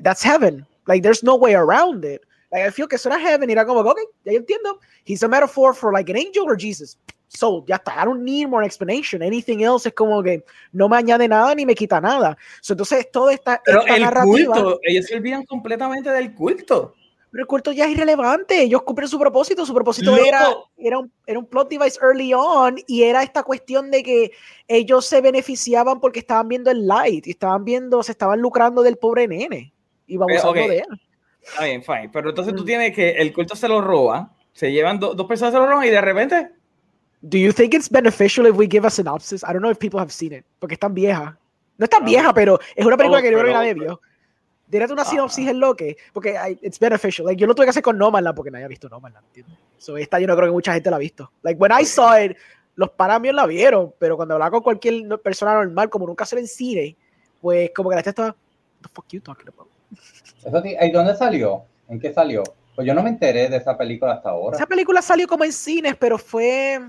That's 0.03 0.23
heaven. 0.23 0.65
Like, 0.87 1.03
there's 1.03 1.23
no 1.23 1.35
way 1.35 1.53
around 1.53 2.03
it. 2.05 2.21
Like, 2.51 2.67
I 2.67 2.71
feel 2.71 2.87
que 2.87 2.95
eso 2.95 3.09
era 3.09 3.19
heaven 3.19 3.49
y 3.49 3.53
era 3.53 3.65
como, 3.65 3.81
ok, 3.81 3.99
ya 4.25 4.31
yo 4.31 4.39
entiendo. 4.39 4.79
He's 5.05 5.23
a 5.23 5.27
metaphor 5.27 5.73
for 5.75 5.93
like 5.93 6.09
an 6.09 6.17
angel 6.17 6.45
or 6.47 6.57
Jesus. 6.57 6.97
So, 7.31 7.63
ya 7.67 7.75
está. 7.75 7.93
I 8.01 8.05
don't 8.05 8.23
need 8.23 8.47
more 8.47 8.65
explanation. 8.65 9.21
Anything 9.21 9.59
else 9.61 9.87
es 9.87 9.93
como 9.95 10.21
que 10.23 10.43
no 10.71 10.89
me 10.89 10.97
añade 10.97 11.27
nada 11.27 11.53
ni 11.55 11.65
me 11.65 11.75
quita 11.75 12.01
nada. 12.01 12.35
So, 12.59 12.73
entonces, 12.73 13.09
toda 13.11 13.31
esta, 13.33 13.61
Pero 13.63 13.81
esta 13.81 13.95
el 13.95 14.01
narrativa... 14.01 14.53
culto, 14.55 14.79
ellos 14.83 15.05
se 15.05 15.15
olvidan 15.15 15.45
completamente 15.45 16.09
del 16.09 16.33
culto. 16.33 16.95
Pero 17.31 17.43
el 17.43 17.47
culto 17.47 17.71
ya 17.71 17.85
es 17.85 17.91
irrelevante. 17.91 18.59
Ellos 18.63 18.81
cumplen 18.81 19.07
su 19.07 19.19
propósito. 19.19 19.63
Su 19.63 19.75
propósito 19.75 20.09
Loco. 20.15 20.25
era, 20.25 20.47
era, 20.77 20.97
un, 20.97 21.11
era 21.27 21.37
un 21.37 21.45
plot 21.45 21.69
device 21.69 21.99
early 22.01 22.33
on 22.33 22.77
y 22.87 23.03
era 23.03 23.21
esta 23.21 23.43
cuestión 23.43 23.91
de 23.91 24.01
que 24.01 24.31
ellos 24.67 25.05
se 25.05 25.21
beneficiaban 25.21 25.99
porque 25.99 26.17
estaban 26.21 26.47
viendo 26.47 26.71
el 26.71 26.87
light 26.87 27.27
y 27.27 27.29
estaban 27.29 27.63
viendo, 27.63 28.01
se 28.01 28.13
estaban 28.13 28.41
lucrando 28.41 28.81
del 28.81 28.97
pobre 28.97 29.27
nene. 29.27 29.71
Y 30.07 30.17
vamos 30.17 30.33
Pero, 30.37 30.47
a 30.47 30.49
ok. 30.49 30.55
de 30.55 30.77
él. 30.79 31.01
Está 31.43 31.65
bien, 31.65 31.83
fine. 31.83 32.09
Pero 32.11 32.29
entonces 32.29 32.55
tú 32.55 32.63
Mm. 32.63 32.65
tienes 32.65 32.95
que 32.95 33.11
el 33.11 33.31
culto 33.31 33.55
se 33.55 33.67
lo 33.67 33.79
roba, 33.81 34.33
se 34.51 34.71
llevan 34.71 34.99
do- 34.99 35.13
dos 35.13 35.27
personas 35.27 35.53
se 35.53 35.59
lo 35.59 35.67
roban 35.67 35.85
y 35.85 35.89
de 35.91 36.01
repente 36.01 36.49
Do 37.21 37.37
you 37.37 37.51
think 37.51 37.73
it's 37.73 37.89
beneficial 37.89 38.45
if 38.47 38.55
we 38.55 38.67
give 38.69 38.85
a 38.87 38.89
synopsis? 38.89 39.43
I 39.43 39.47
don't 39.47 39.59
know 39.61 39.71
if 39.71 39.77
people 39.77 39.99
have 39.99 40.11
seen 40.11 40.33
it, 40.33 40.45
porque 40.59 40.73
es 40.75 40.79
tan 40.79 40.93
vieja. 40.93 41.37
No 41.77 41.83
es 41.83 41.89
tan 41.89 42.03
vieja, 42.05 42.33
pero 42.33 42.59
es 42.75 42.85
una 42.85 42.95
película 42.97 43.21
que 43.21 43.31
yo 43.31 43.37
creo 43.39 43.47
que 43.51 43.53
nadie 43.53 43.73
vio. 43.73 44.01
Dírate 44.67 44.93
una 44.93 45.03
sinopsis 45.03 45.47
en 45.47 45.59
lo 45.59 45.75
que, 45.75 45.97
porque 46.13 46.33
I- 46.35 46.59
it's 46.61 46.79
beneficial. 46.79 47.25
Like, 47.25 47.39
yo 47.41 47.47
lo 47.47 47.55
tuve 47.55 47.65
que 47.65 47.71
hacer 47.71 47.81
con 47.83 47.97
Nomadland 47.97 48.35
porque 48.35 48.51
nadie 48.51 48.65
ha 48.65 48.67
visto 48.67 48.87
Nomadland, 48.87 49.25
¿entiendes? 49.27 49.57
So, 49.77 49.97
esta 49.97 50.19
yo 50.19 50.27
no 50.27 50.35
creo 50.35 50.47
que 50.47 50.51
mucha 50.53 50.73
gente 50.73 50.89
la 50.89 50.97
ha 50.97 50.99
visto. 50.99 51.31
Like, 51.41 51.59
when 51.59 51.71
I 51.71 51.85
saw 51.85 52.17
it, 52.23 52.37
los 52.75 52.89
paramios 52.91 53.33
la 53.35 53.45
vieron, 53.47 53.93
pero 53.97 54.15
cuando 54.15 54.35
hablaba 54.35 54.51
con 54.51 54.61
cualquier 54.61 55.19
persona 55.19 55.53
normal, 55.55 55.89
como 55.89 56.05
nunca 56.05 56.25
se 56.25 56.37
en 56.37 56.47
cine, 56.47 56.95
pues 57.41 57.71
como 57.75 57.89
que 57.89 57.95
la 57.95 58.01
gente 58.01 58.09
estaba, 58.11 58.35
the 58.81 58.89
fuck 58.93 59.05
you 59.09 59.21
talking 59.21 59.47
about? 59.49 59.67
Eso 60.45 60.61
sí, 60.61 60.75
¿y 60.79 60.91
dónde 60.91 61.15
salió? 61.15 61.63
¿En 61.89 61.99
qué 61.99 62.13
salió? 62.13 62.43
Pues 62.75 62.87
yo 62.87 62.93
no 62.93 63.01
me 63.03 63.09
enteré 63.09 63.49
de 63.49 63.57
esa 63.57 63.77
película 63.77 64.13
hasta 64.13 64.29
ahora. 64.29 64.55
Esa 64.55 64.67
película 64.67 65.01
salió 65.01 65.27
como 65.27 65.43
en 65.43 65.51
cines, 65.51 65.95
pero 65.97 66.17
fue. 66.17 66.79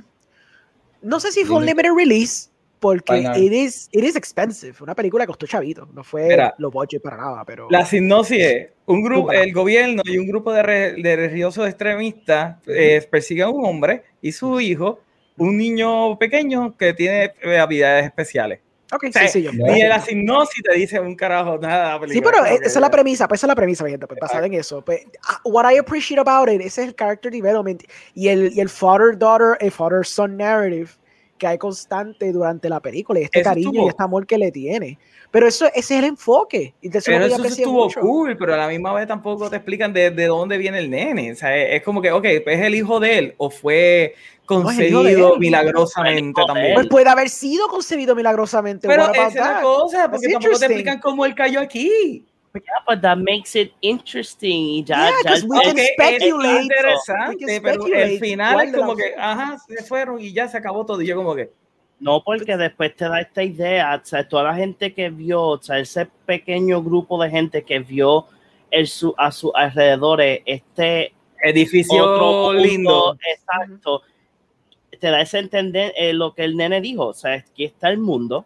No 1.03 1.21
sé 1.21 1.33
si 1.33 1.45
fue 1.45 1.57
un 1.57 1.67
Limited. 1.67 1.93
release, 1.97 2.51
porque 2.79 3.19
it 3.37 3.53
is, 3.53 3.89
it 3.93 4.05
is 4.05 4.17
expensive. 4.17 4.75
Una 4.81 4.95
película 4.95 5.27
costó 5.27 5.47
chavito, 5.47 5.89
no 5.93 6.03
fue 6.03 6.29
Mira, 6.29 6.55
lo 6.59 6.71
budget 6.71 7.03
para 7.03 7.17
nada, 7.17 7.45
pero. 7.45 7.69
La 7.71 7.85
sinopsis 7.85 8.39
es, 8.39 8.69
un 8.87 9.03
grupo, 9.03 9.33
el 9.33 9.53
gobierno 9.53 10.03
y 10.05 10.19
un 10.19 10.27
grupo 10.27 10.53
de, 10.53 10.63
re- 10.63 10.93
de 10.95 11.17
religiosos 11.17 11.69
extremistas 11.69 12.57
eh, 12.67 13.07
persiguen 13.11 13.45
a 13.45 13.51
un 13.51 13.65
hombre 13.67 14.03
y 14.21 14.33
su 14.33 14.61
hijo, 14.61 15.01
un 15.37 15.57
niño 15.57 16.19
pequeño 16.19 16.77
que 16.77 16.93
tiene 16.93 17.33
eh, 17.43 17.59
habilidades 17.59 18.07
especiales. 18.07 18.61
Ok, 18.93 19.05
sea, 19.13 19.23
sencillo. 19.23 19.53
no. 19.53 19.67
Ni 19.67 19.83
en 19.83 19.89
la 19.89 20.01
sinopsis 20.01 20.63
te 20.63 20.75
dice 20.75 21.01
un 21.01 21.15
carajo 21.15 21.59
nada. 21.59 21.99
la 21.99 22.09
Sí, 22.09 22.21
pero 22.21 22.39
Como 22.39 22.47
esa 22.47 22.65
es 22.65 22.77
la 22.77 22.91
premisa, 22.91 23.29
pues 23.29 23.41
esa 23.41 23.47
es 23.47 23.49
la 23.49 23.55
premisa, 23.55 23.85
mi 23.85 23.91
gente, 23.91 24.07
pues 24.07 24.21
basada 24.21 24.47
en 24.47 24.55
eso. 24.55 24.83
Pues, 24.85 25.03
ah, 25.29 25.41
what 25.45 25.71
I 25.71 25.79
appreciate 25.79 26.21
about 26.21 26.49
it, 26.49 26.61
ese 26.61 26.83
es 26.83 26.89
el 26.89 26.95
character 26.95 27.31
development 27.31 27.83
y 28.15 28.29
el, 28.29 28.53
y 28.53 28.61
el 28.61 28.69
father-daughter, 28.69 29.57
el 29.61 29.71
father-son 29.71 30.37
narrative 30.37 30.91
que 31.41 31.47
hay 31.49 31.59
constante 31.59 32.31
durante 32.33 32.69
la 32.69 32.79
película 32.79 33.19
y 33.19 33.25
este 33.25 33.41
Eso 33.41 33.49
cariño 33.51 33.71
estuvo- 33.71 33.87
y 33.87 33.89
este 33.89 34.03
amor 34.05 34.27
que 34.27 34.39
le 34.39 34.53
tiene. 34.53 34.99
Pero 35.33 35.49
eso, 35.49 35.67
ese 35.67 35.79
es 35.79 35.91
el 35.93 36.05
enfoque. 36.05 36.75
Y 36.83 36.89
de 36.89 37.01
Pero 37.05 37.25
eso 37.25 37.43
estuvo 37.45 37.85
mucho. 37.85 38.01
cool, 38.01 38.37
pero 38.37 38.55
a 38.55 38.57
la 38.57 38.69
misma 38.69 38.93
vez 38.93 39.09
tampoco 39.09 39.49
te 39.49 39.57
explican 39.57 39.93
de, 39.93 40.11
de 40.11 40.27
dónde 40.27 40.59
viene 40.59 40.79
el 40.79 40.91
nene. 40.91 41.33
O 41.33 41.37
sea, 41.37 41.57
es, 41.57 41.77
es 41.77 41.83
como 41.83 42.03
que, 42.03 42.13
ok, 42.13 42.25
¿es 42.25 42.61
el 42.61 42.75
hijo 42.75 43.01
de 43.01 43.19
él 43.19 43.35
o 43.39 43.49
fue 43.49 44.15
No, 44.43 44.47
concebido 44.65 45.07
él. 45.07 45.39
milagrosamente 45.39 46.43
también? 46.47 46.75
Pues 46.75 46.89
puede 46.89 47.09
haber 47.09 47.29
sido 47.29 47.69
concebido 47.69 48.15
milagrosamente. 48.15 48.87
Pero 48.89 49.11
esa 49.13 49.27
es 49.29 49.35
la 49.37 49.61
cosa, 49.63 50.11
porque 50.11 50.27
That's 50.27 50.33
tampoco 50.41 50.59
te 50.59 50.65
explican 50.67 50.99
cómo 51.01 51.25
él 51.25 51.35
cayó 51.35 51.61
aquí. 51.61 52.27
Yeah, 52.53 52.63
but 52.87 53.01
that 53.03 53.17
makes 53.19 53.55
it 53.55 53.73
interesting. 53.81 54.85
Ya, 54.85 55.11
Yeah, 55.25 55.37
ya 55.41 55.47
we 55.47 55.61
can 55.61 55.71
Ok, 55.71 55.79
es 55.79 55.91
speculate. 55.93 56.63
interesante, 56.63 57.47
can 57.47 57.63
pero 57.63 57.75
el 57.75 57.81
speculate 57.81 58.19
final 58.19 58.61
es 58.61 58.75
como 58.75 58.97
que, 58.97 59.15
ajá, 59.17 59.57
se 59.69 59.85
fueron 59.85 60.21
y 60.21 60.33
ya 60.33 60.49
se 60.49 60.57
acabó 60.59 60.85
todo. 60.85 61.01
Y 61.01 61.07
yo 61.07 61.17
como 61.17 61.35
que, 61.37 61.51
No, 62.01 62.23
porque 62.25 62.57
después 62.57 62.97
te 62.97 63.05
da 63.09 63.21
esta 63.21 63.43
idea, 63.45 64.01
o 64.03 64.05
sea, 64.05 64.27
toda 64.29 64.43
la 64.45 64.55
gente 64.55 64.93
que 64.95 65.11
vio, 65.11 65.43
o 65.43 65.63
sea, 65.63 65.79
ese 65.79 66.07
pequeño 66.27 66.83
grupo 66.83 67.23
de 67.23 67.31
gente 67.31 67.63
que 67.63 67.79
vio 67.79 68.27
el, 68.71 68.89
su, 68.89 69.15
a 69.17 69.31
sus 69.31 69.53
alrededores, 69.55 70.41
este 70.47 71.13
edificio 71.45 72.03
otro 72.05 72.55
lindo. 72.55 73.17
exacto, 73.31 74.03
te 74.99 75.09
da 75.11 75.21
ese 75.21 75.39
entender 75.39 75.93
eh, 75.97 76.13
lo 76.13 76.35
que 76.35 76.45
el 76.45 76.57
nene 76.57 76.81
dijo, 76.81 77.07
o 77.07 77.15
sea, 77.15 77.35
aquí 77.35 77.65
está 77.65 77.91
el 77.91 77.99
mundo 77.99 78.45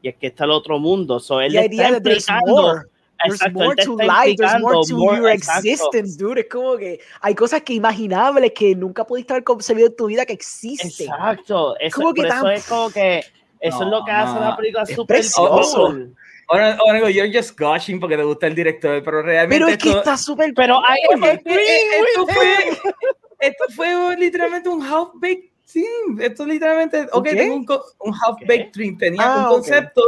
y 0.00 0.08
aquí 0.08 0.26
está 0.26 0.44
el 0.44 0.50
otro 0.52 0.78
mundo, 0.78 1.20
so, 1.20 1.40
él 1.40 1.52
le 1.52 1.66
está 1.66 2.00
that 2.00 2.84
there's 3.26 3.40
exacto, 3.40 3.58
more 3.58 3.74
to 3.76 3.96
life, 3.96 4.36
there's 4.36 4.60
more 4.60 4.86
to 4.86 4.96
more- 4.96 5.16
your 5.16 5.28
exacto. 5.30 5.68
existence, 5.68 6.16
dude. 6.16 6.40
Es 6.40 6.46
como 6.48 6.76
que 6.76 7.00
hay 7.20 7.34
cosas 7.34 7.62
que 7.62 7.74
imaginables 7.74 8.52
que 8.52 8.74
nunca 8.74 9.04
pudiste 9.06 9.32
haber 9.32 9.44
concebido 9.44 9.88
en 9.88 9.96
tu 9.96 10.06
vida 10.06 10.24
que 10.26 10.32
existen. 10.34 11.08
Exacto, 11.08 11.76
eso, 11.78 11.96
Como 11.96 12.14
que 12.14 12.22
por 12.22 12.26
eso 12.30 12.42
tan- 12.42 12.52
es 12.52 12.66
como 12.66 12.90
que 12.90 13.18
eso 13.60 13.82
es 13.82 13.88
lo 13.88 14.04
que 14.04 14.12
No, 14.12 14.18
hace 14.18 14.34
no, 14.34 14.40
la 14.40 14.56
película 14.56 14.82
es 14.82 14.94
súper 14.94 15.16
precioso. 15.16 15.86
cool. 15.86 16.16
Ahora, 16.48 16.76
ahora 16.78 16.94
digo, 16.94 17.08
you're 17.08 17.32
just 17.32 17.58
gushing 17.58 17.98
porque 17.98 18.16
te 18.18 18.22
gusta 18.22 18.46
el 18.46 18.54
director, 18.54 19.02
pero 19.02 19.22
realmente 19.22 19.54
Pero 19.64 19.68
es 19.68 19.78
que 19.78 19.88
esto, 19.88 19.98
está 20.00 20.16
súper. 20.18 20.52
Pero 20.54 20.78
hay 20.86 20.98
es 21.10 21.42
que, 21.42 21.62
esto 22.10 22.26
fue, 22.26 22.92
esto 23.40 23.64
fue 23.74 24.16
literalmente 24.18 24.68
un 24.68 24.82
half-baked 24.82 25.50
dream. 25.72 26.20
Esto 26.20 26.44
literalmente, 26.44 27.06
ok, 27.10 27.24
qué? 27.24 27.36
tengo 27.36 27.54
un, 27.56 27.66
un 28.10 28.14
half-baked 28.14 28.72
dream, 28.74 28.98
tenía 28.98 29.24
Ah, 29.24 29.38
un 29.38 29.54
concepto 29.54 30.02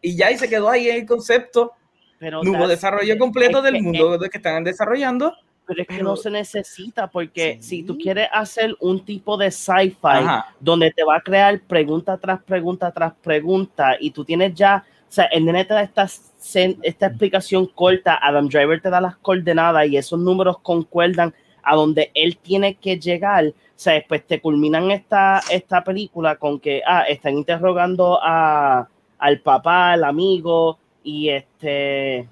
y 0.00 0.16
ya 0.16 0.30
y 0.30 0.38
se 0.38 0.48
quedó 0.48 0.70
ahí 0.70 0.88
el 0.88 1.04
concepto. 1.04 1.72
Pero 2.22 2.40
No 2.44 2.52
hubo 2.52 2.68
desarrollo 2.68 3.18
completo 3.18 3.58
es 3.58 3.64
del 3.64 3.74
que- 3.74 3.82
mundo 3.82 4.16
de 4.16 4.30
que 4.30 4.38
están 4.38 4.62
desarrollando. 4.62 5.34
Pero 5.66 5.82
es 5.82 5.88
que 5.88 5.94
Pero- 5.96 6.04
no 6.10 6.16
se 6.16 6.30
necesita 6.30 7.08
porque 7.08 7.58
Sí. 7.60 7.78
si 7.78 7.82
tú 7.82 7.98
quieres 7.98 8.28
hacer 8.32 8.76
un 8.78 9.04
tipo 9.04 9.36
de 9.36 9.50
sci-fi 9.50 10.24
donde 10.60 10.92
te 10.92 11.02
va 11.02 11.16
a 11.16 11.20
crear 11.20 11.58
pregunta 11.62 12.16
tras 12.18 12.40
pregunta 12.44 12.92
tras 12.92 13.12
pregunta 13.14 13.96
y 13.98 14.12
tú 14.12 14.24
tienes 14.24 14.54
ya, 14.54 14.84
o 15.08 15.12
sea, 15.12 15.24
el 15.26 15.44
nene 15.44 15.64
te 15.64 15.74
da 15.74 15.82
esta, 15.82 16.06
esta 16.82 17.06
explicación 17.06 17.66
corta, 17.66 18.18
Adam 18.22 18.48
Driver 18.48 18.80
te 18.80 18.88
da 18.90 19.00
las 19.00 19.16
coordenadas 19.16 19.88
y 19.88 19.96
esos 19.96 20.18
números 20.20 20.58
concuerdan 20.60 21.34
a 21.64 21.74
donde 21.74 22.12
él 22.14 22.36
tiene 22.38 22.74
que 22.76 22.98
llegar, 23.00 23.46
o 23.46 23.52
sea, 23.74 23.94
después 23.94 24.24
te 24.26 24.40
culminan 24.40 24.90
esta, 24.92 25.40
esta 25.50 25.82
película 25.82 26.36
con 26.36 26.60
que, 26.60 26.82
ah, 26.86 27.02
están 27.02 27.34
interrogando 27.38 28.18
a, 28.22 28.88
al 29.18 29.40
papá, 29.40 29.92
al 29.92 30.04
amigo 30.04 30.78
y 31.02 31.30
este... 31.30 32.28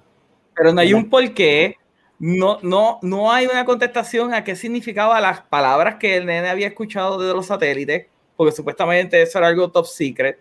Pero 0.55 0.73
no 0.73 0.81
hay 0.81 0.93
un 0.93 1.09
porqué. 1.09 1.77
No, 2.19 2.59
no, 2.61 2.99
no 3.01 3.31
hay 3.31 3.47
una 3.47 3.65
contestación 3.65 4.33
a 4.33 4.43
qué 4.43 4.55
significaba 4.55 5.19
las 5.19 5.41
palabras 5.41 5.95
que 5.95 6.17
el 6.17 6.27
nene 6.27 6.49
había 6.49 6.67
escuchado 6.67 7.19
de 7.19 7.33
los 7.33 7.47
satélites, 7.47 8.07
porque 8.35 8.55
supuestamente 8.55 9.21
eso 9.21 9.39
era 9.39 9.47
algo 9.47 9.71
top 9.71 9.87
secret. 9.87 10.39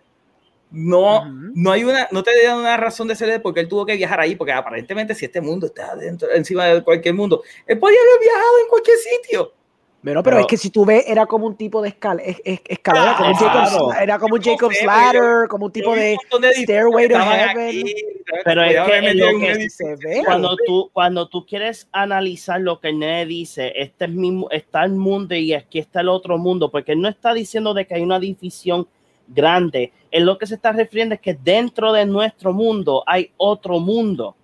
No, 0.70 1.24
no 1.28 1.72
hay 1.72 1.82
una, 1.84 2.06
no 2.12 2.22
te 2.22 2.30
dan 2.44 2.58
una 2.58 2.76
razón 2.76 3.08
de 3.08 3.16
ser 3.16 3.28
de 3.30 3.40
por 3.40 3.54
qué 3.54 3.60
él 3.60 3.68
tuvo 3.68 3.86
que 3.86 3.96
viajar 3.96 4.20
ahí, 4.20 4.36
porque 4.36 4.52
aparentemente 4.52 5.14
si 5.14 5.24
este 5.24 5.40
mundo 5.40 5.66
está 5.66 5.96
dentro, 5.96 6.30
encima 6.30 6.66
de 6.66 6.84
cualquier 6.84 7.14
mundo, 7.14 7.42
él 7.66 7.78
podía 7.78 7.98
haber 7.98 8.20
viajado 8.20 8.58
en 8.62 8.68
cualquier 8.68 8.96
sitio. 8.98 9.52
Pero, 10.02 10.22
pero 10.22 10.36
Pero- 10.36 10.40
es 10.40 10.46
que 10.46 10.56
si 10.56 10.70
tú 10.70 10.86
ves, 10.86 11.04
era 11.06 11.26
como 11.26 11.46
un 11.46 11.56
tipo 11.56 11.82
de 11.82 11.90
escala, 11.90 12.22
es- 12.22 12.40
es- 12.42 12.60
escalera, 12.66 13.12
Ah, 13.12 13.16
como 13.18 13.30
un 13.32 13.36
claro. 13.36 13.60
Jacob's, 13.70 13.96
era 14.00 14.18
como 14.18 14.34
un 14.36 14.40
Jacob's 14.42 14.82
Ladder, 14.82 15.48
como 15.48 15.66
un 15.66 15.72
tipo 15.72 15.94
de 15.94 16.16
un 16.34 16.44
edificios 16.44 16.64
Stairway 16.64 17.08
to 17.10 17.18
Heaven. 17.18 17.58
aquí, 17.68 17.94
Pero 18.44 18.62
es 18.62 18.70
que 18.72 19.14
lo 19.14 19.38
que 19.40 19.68
se 19.70 19.96
ve. 19.96 20.22
cuando 20.24 20.56
tú, 20.66 20.88
cuando 20.94 21.28
tú 21.28 21.44
quieres 21.44 21.86
analizar 21.92 22.60
lo 22.62 22.80
que 22.80 22.88
el 22.88 22.98
nene 22.98 23.26
dice, 23.26 23.72
este 23.76 24.06
es 24.06 24.10
mi, 24.10 24.30
mu- 24.30 24.48
está 24.50 24.84
el 24.84 24.92
mundo 24.92 25.34
y 25.34 25.52
aquí 25.52 25.78
está 25.78 26.00
el 26.00 26.08
otro 26.08 26.38
mundo, 26.38 26.70
porque 26.70 26.92
él 26.92 27.00
no 27.02 27.08
está 27.08 27.34
diciendo 27.34 27.74
de 27.74 27.86
que 27.86 27.94
hay 27.96 28.02
una 28.02 28.18
división 28.18 28.88
grande. 29.28 29.92
Él 30.10 30.24
lo 30.24 30.38
que 30.38 30.46
se 30.46 30.54
está 30.54 30.72
refiriendo 30.72 31.14
es 31.14 31.20
que 31.20 31.34
dentro 31.34 31.92
de 31.92 32.06
nuestro 32.06 32.52
mundo 32.54 33.04
hay 33.06 33.32
otro 33.36 33.78
mundo. 33.80 34.34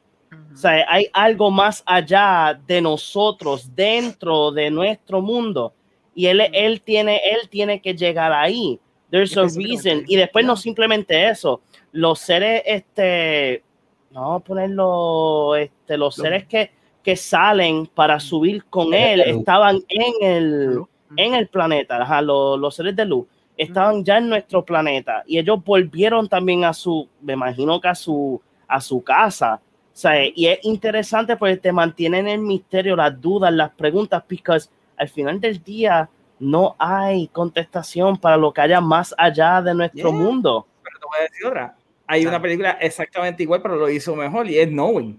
O 0.56 0.58
sea, 0.58 0.86
hay 0.88 1.06
algo 1.12 1.50
más 1.50 1.82
allá 1.84 2.58
de 2.66 2.80
nosotros, 2.80 3.70
dentro 3.76 4.50
de 4.50 4.70
nuestro 4.70 5.20
mundo. 5.20 5.74
Y 6.14 6.26
él, 6.26 6.40
él, 6.54 6.80
tiene, 6.80 7.20
él 7.30 7.48
tiene 7.50 7.82
que 7.82 7.94
llegar 7.94 8.32
ahí. 8.32 8.80
There's 9.10 9.36
a 9.36 9.42
reason. 9.42 10.04
Y 10.08 10.16
después 10.16 10.46
no 10.46 10.56
simplemente 10.56 11.28
eso. 11.28 11.60
Los 11.92 12.20
seres, 12.20 12.62
este, 12.64 13.62
no 14.10 14.20
vamos 14.22 14.40
a 14.40 14.44
ponerlo, 14.44 15.56
este, 15.56 15.98
los 15.98 16.16
Los- 16.16 16.24
seres 16.24 16.46
que, 16.46 16.70
que 17.02 17.16
salen 17.16 17.86
para 17.86 18.18
subir 18.18 18.64
con 18.64 18.94
él 18.94 19.20
estaban 19.20 19.82
en 19.88 20.14
el, 20.22 20.80
en 21.18 21.34
el 21.34 21.48
planeta, 21.48 22.02
ajá, 22.02 22.22
los, 22.22 22.58
los 22.58 22.74
seres 22.74 22.96
de 22.96 23.04
luz 23.04 23.26
estaban 23.56 24.04
ya 24.04 24.18
en 24.18 24.28
nuestro 24.28 24.64
planeta 24.64 25.22
y 25.26 25.38
ellos 25.38 25.62
volvieron 25.64 26.28
también 26.28 26.64
a 26.64 26.74
su, 26.74 27.08
me 27.22 27.32
imagino 27.34 27.80
que 27.80 27.88
a 27.88 27.94
su, 27.94 28.40
a 28.68 28.80
su 28.80 29.02
casa. 29.02 29.60
O 29.96 29.98
sea, 29.98 30.26
y 30.26 30.46
es 30.46 30.58
interesante 30.62 31.36
porque 31.38 31.56
te 31.56 31.72
mantienen 31.72 32.28
el 32.28 32.40
misterio, 32.40 32.96
las 32.96 33.18
dudas, 33.18 33.50
las 33.50 33.70
preguntas, 33.70 34.22
porque 34.28 34.58
al 34.98 35.08
final 35.08 35.40
del 35.40 35.64
día 35.64 36.06
no 36.38 36.76
hay 36.78 37.28
contestación 37.28 38.18
para 38.18 38.36
lo 38.36 38.52
que 38.52 38.60
haya 38.60 38.78
más 38.82 39.14
allá 39.16 39.62
de 39.62 39.72
nuestro 39.74 40.10
Yeah. 40.10 40.18
mundo. 40.20 40.66
Pero 40.82 40.98
te 40.98 41.06
voy 41.06 41.18
a 41.18 41.22
decir 41.22 41.46
otra. 41.46 41.76
Hay 42.06 42.20
Claro. 42.20 42.36
una 42.36 42.42
película 42.42 42.70
exactamente 42.72 43.42
igual, 43.42 43.62
pero 43.62 43.76
lo 43.76 43.88
hizo 43.88 44.14
mejor 44.14 44.46
y 44.50 44.58
es 44.58 44.68
Knowing. 44.68 45.18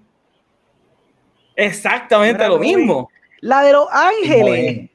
Exactamente 1.56 2.48
lo 2.48 2.58
Knowing. 2.60 2.78
mismo. 2.78 3.10
La 3.42 3.63
de 3.63 3.74
los 3.74 3.88
ángeles. 3.92 4.90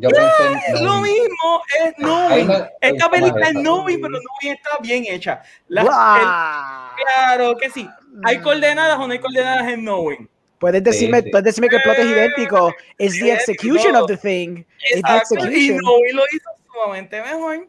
Pensé 0.00 0.68
en 0.78 0.84
lo 0.86 1.00
mismo, 1.02 1.62
es 1.84 1.94
Knowing. 1.96 2.50
Esta 2.80 3.10
película 3.10 3.48
es. 3.48 3.52
Knowing, 3.54 4.00
pero 4.00 4.18
Knowing 4.20 4.56
está 4.56 4.70
bien 4.80 5.04
hecha. 5.06 5.42
La- 5.66 5.82
el- 5.82 5.86
Guau. 5.86 6.96
claro 6.96 7.56
que 7.58 7.68
sí. 7.68 7.86
¿Hay 8.24 8.38
coordenadas 8.40 8.98
o 8.98 9.06
no 9.06 9.12
hay 9.12 9.18
coordenadas 9.18 9.68
en 9.68 9.80
Knowing? 9.80 10.28
Puedes 10.58 10.82
decirme, 10.82 11.18
Sí, 11.18 11.24
sí. 11.26 11.30
puedes 11.30 11.44
decirme 11.44 11.68
que 11.68 11.76
el 11.76 11.82
plot 11.82 11.98
es 11.98 12.06
idéntico. 12.06 12.74
Es 12.98 13.12
the 13.20 13.32
execution 13.32 13.94
of 13.94 14.06
the 14.08 14.16
thing. 14.16 14.64
It's 14.90 14.90
the 14.94 14.98
Exacto. 14.98 15.34
Y 15.34 15.38
execution. 15.38 15.78
Knowing 15.78 16.16
lo 16.16 16.22
hizo 16.32 16.50
sumamente 16.72 17.22
mejor. 17.22 17.68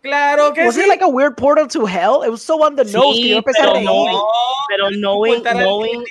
Claro 0.00 0.52
que 0.52 0.64
Was 0.64 0.74
sí. 0.76 0.80
it 0.82 0.88
like 0.88 1.02
a 1.02 1.08
weird 1.08 1.36
portal 1.36 1.66
to 1.68 1.84
hell? 1.86 2.22
It 2.24 2.30
was 2.30 2.42
so 2.42 2.62
on 2.64 2.76
the 2.76 2.84
Sí, 2.84 2.92
nose 2.92 3.20
que 3.20 3.28
yo 3.28 3.36
empecé 3.38 3.58
a 3.60 3.62
pero 3.62 3.74
reír. 3.74 3.84
no- 3.84 4.26
Pero 4.68 4.88
knowing, 4.90 5.42
knowing. 5.42 6.04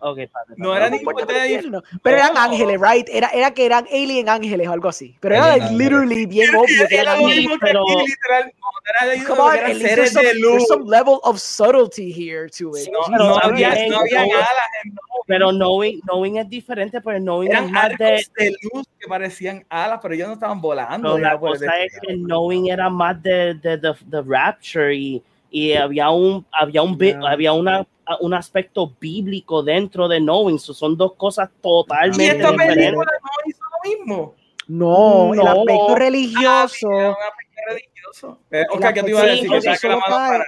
Okay, 0.00 0.26
padre, 0.26 0.54
No 0.56 0.68
padre. 0.70 0.76
era 0.86 0.90
No 0.90 1.26
de 1.26 1.38
infierno. 1.44 1.82
Pero 2.02 2.16
eran 2.16 2.34
No. 2.34 2.40
ángeles, 2.40 2.80
right? 2.80 3.08
Era, 3.10 3.28
era 3.28 3.50
que 3.52 3.64
eran 3.66 3.86
alien 3.90 4.28
ángeles 4.28 4.68
o 4.68 4.72
algo 4.72 4.88
así. 4.88 5.16
Pero 5.20 5.34
era 5.36 5.52
Alien 5.54 5.64
like, 5.64 5.76
literally 5.84 6.26
bien 6.26 6.54
obvio 6.54 6.86
que 6.88 6.94
Era 6.94 7.12
eran 7.14 7.24
ángeles. 7.24 7.58
pero- 7.60 7.84
literal. 8.06 8.52
No, 8.56 9.26
Come 9.26 9.40
on, 9.40 9.52
que 9.52 9.58
eran 9.58 9.78
there's 9.78 9.88
seres 9.94 10.12
some, 10.12 10.22
de 10.26 10.32
there's 10.32 10.42
luz. 10.44 10.66
some 10.68 10.84
level 10.88 11.20
of 11.24 11.38
subtlety 11.40 12.12
here 12.12 12.48
to 12.48 12.76
it. 12.76 12.88
No, 12.92 12.98
pero 13.10 13.24
no 13.24 13.38
había, 13.42 13.70
no 13.88 13.98
había 14.00 14.26
no- 14.26 14.34
alas 14.34 14.68
en 14.84 14.90
Knowing. 14.92 15.06
Pero 15.28 15.50
knowing, 15.50 16.00
knowing 16.02 16.36
es 16.38 16.48
diferente, 16.48 17.00
porque 17.00 17.18
knowing 17.18 17.48
es 17.50 17.58
Eran 17.58 17.72
más 17.72 17.88
de. 17.98 18.24
de 18.36 18.54
luz 18.72 18.86
que 19.00 19.08
parecían 19.08 19.64
alas, 19.68 19.98
pero 20.00 20.14
ellos 20.14 20.28
no 20.28 20.34
estaban 20.34 20.60
volando. 20.60 21.14
pero 21.14 21.24
ya 21.24 21.32
la 21.32 21.40
cosa 21.40 21.80
es 21.82 21.98
que 22.00 22.14
knowing 22.14 22.68
era 22.68 22.88
más 22.88 23.20
de, 23.22 23.54
de, 23.54 23.76
de, 23.76 23.92
de 24.06 24.22
Rapture 24.22 24.94
y, 24.94 25.20
y 25.50 25.72
había 25.74 26.10
un 26.10 26.46
había 26.52 26.82
un 26.82 26.98
Yeah. 26.98 27.20
había 27.30 27.52
una 27.52 27.86
un 28.20 28.34
aspecto 28.34 28.94
bíblico 29.00 29.62
dentro 29.62 30.06
de 30.08 30.18
knowing. 30.20 30.58
So, 30.58 30.72
son 30.74 30.96
dos 30.96 31.14
cosas 31.14 31.50
Y 31.56 31.60
totalmente 31.60 32.34
película 32.34 32.52
diferentes. 32.52 32.92
no 32.94 33.06
hizo 33.46 33.60
lo 33.64 33.90
mismo. 33.90 34.34
No, 34.68 35.34
el 35.34 35.40
No. 35.40 35.46
aspecto 35.48 35.88
Ah, 35.90 35.94
religioso. 35.98 36.88
aspecto. 36.90 38.40
Eh, 38.50 38.66
Oscar, 38.72 38.94
¿qué 38.94 39.02
te 39.02 39.10
iba 39.10 39.20
a 39.20 39.24
Sí, 39.24 39.48
decir? 39.48 39.80
Que 39.80 39.88
la 39.88 39.96
mano 39.96 40.16
para. 40.16 40.44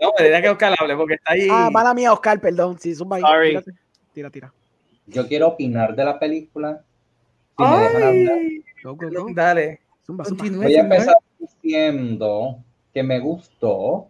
No, 0.00 0.12
me 0.18 0.24
diría 0.24 0.42
que 0.42 0.48
Oscar 0.50 0.74
hable 0.78 0.96
porque 0.96 1.14
está 1.14 1.32
ahí. 1.32 1.48
Ah, 1.50 1.68
mala 1.70 1.94
mía, 1.94 2.12
Oscar, 2.12 2.40
perdón. 2.40 2.78
Sí, 2.78 2.94
zumba 2.94 3.16
ahí. 3.16 3.22
Sorry. 3.22 3.48
Tírate. 3.50 3.72
Tira, 4.12 4.30
tira. 4.30 4.54
Yo 5.06 5.26
quiero 5.26 5.48
opinar 5.48 5.94
de 5.94 6.04
la 6.04 6.18
película. 6.18 6.82
Si 7.56 7.64
me 7.64 7.76
dejan 7.78 8.02
hablar. 8.02 8.34
Ay, 8.38 8.64
Go, 8.82 8.94
go, 8.94 9.08
go. 9.10 9.26
dale. 9.34 9.80
Zumba, 10.06 10.24
zumba. 10.24 10.42
Continúe, 10.44 10.62
Voy 10.62 10.74
a 10.76 10.80
empezar 10.80 11.16
diciendo 11.38 12.62
que 12.92 13.02
me 13.02 13.18
gustó, 13.18 14.08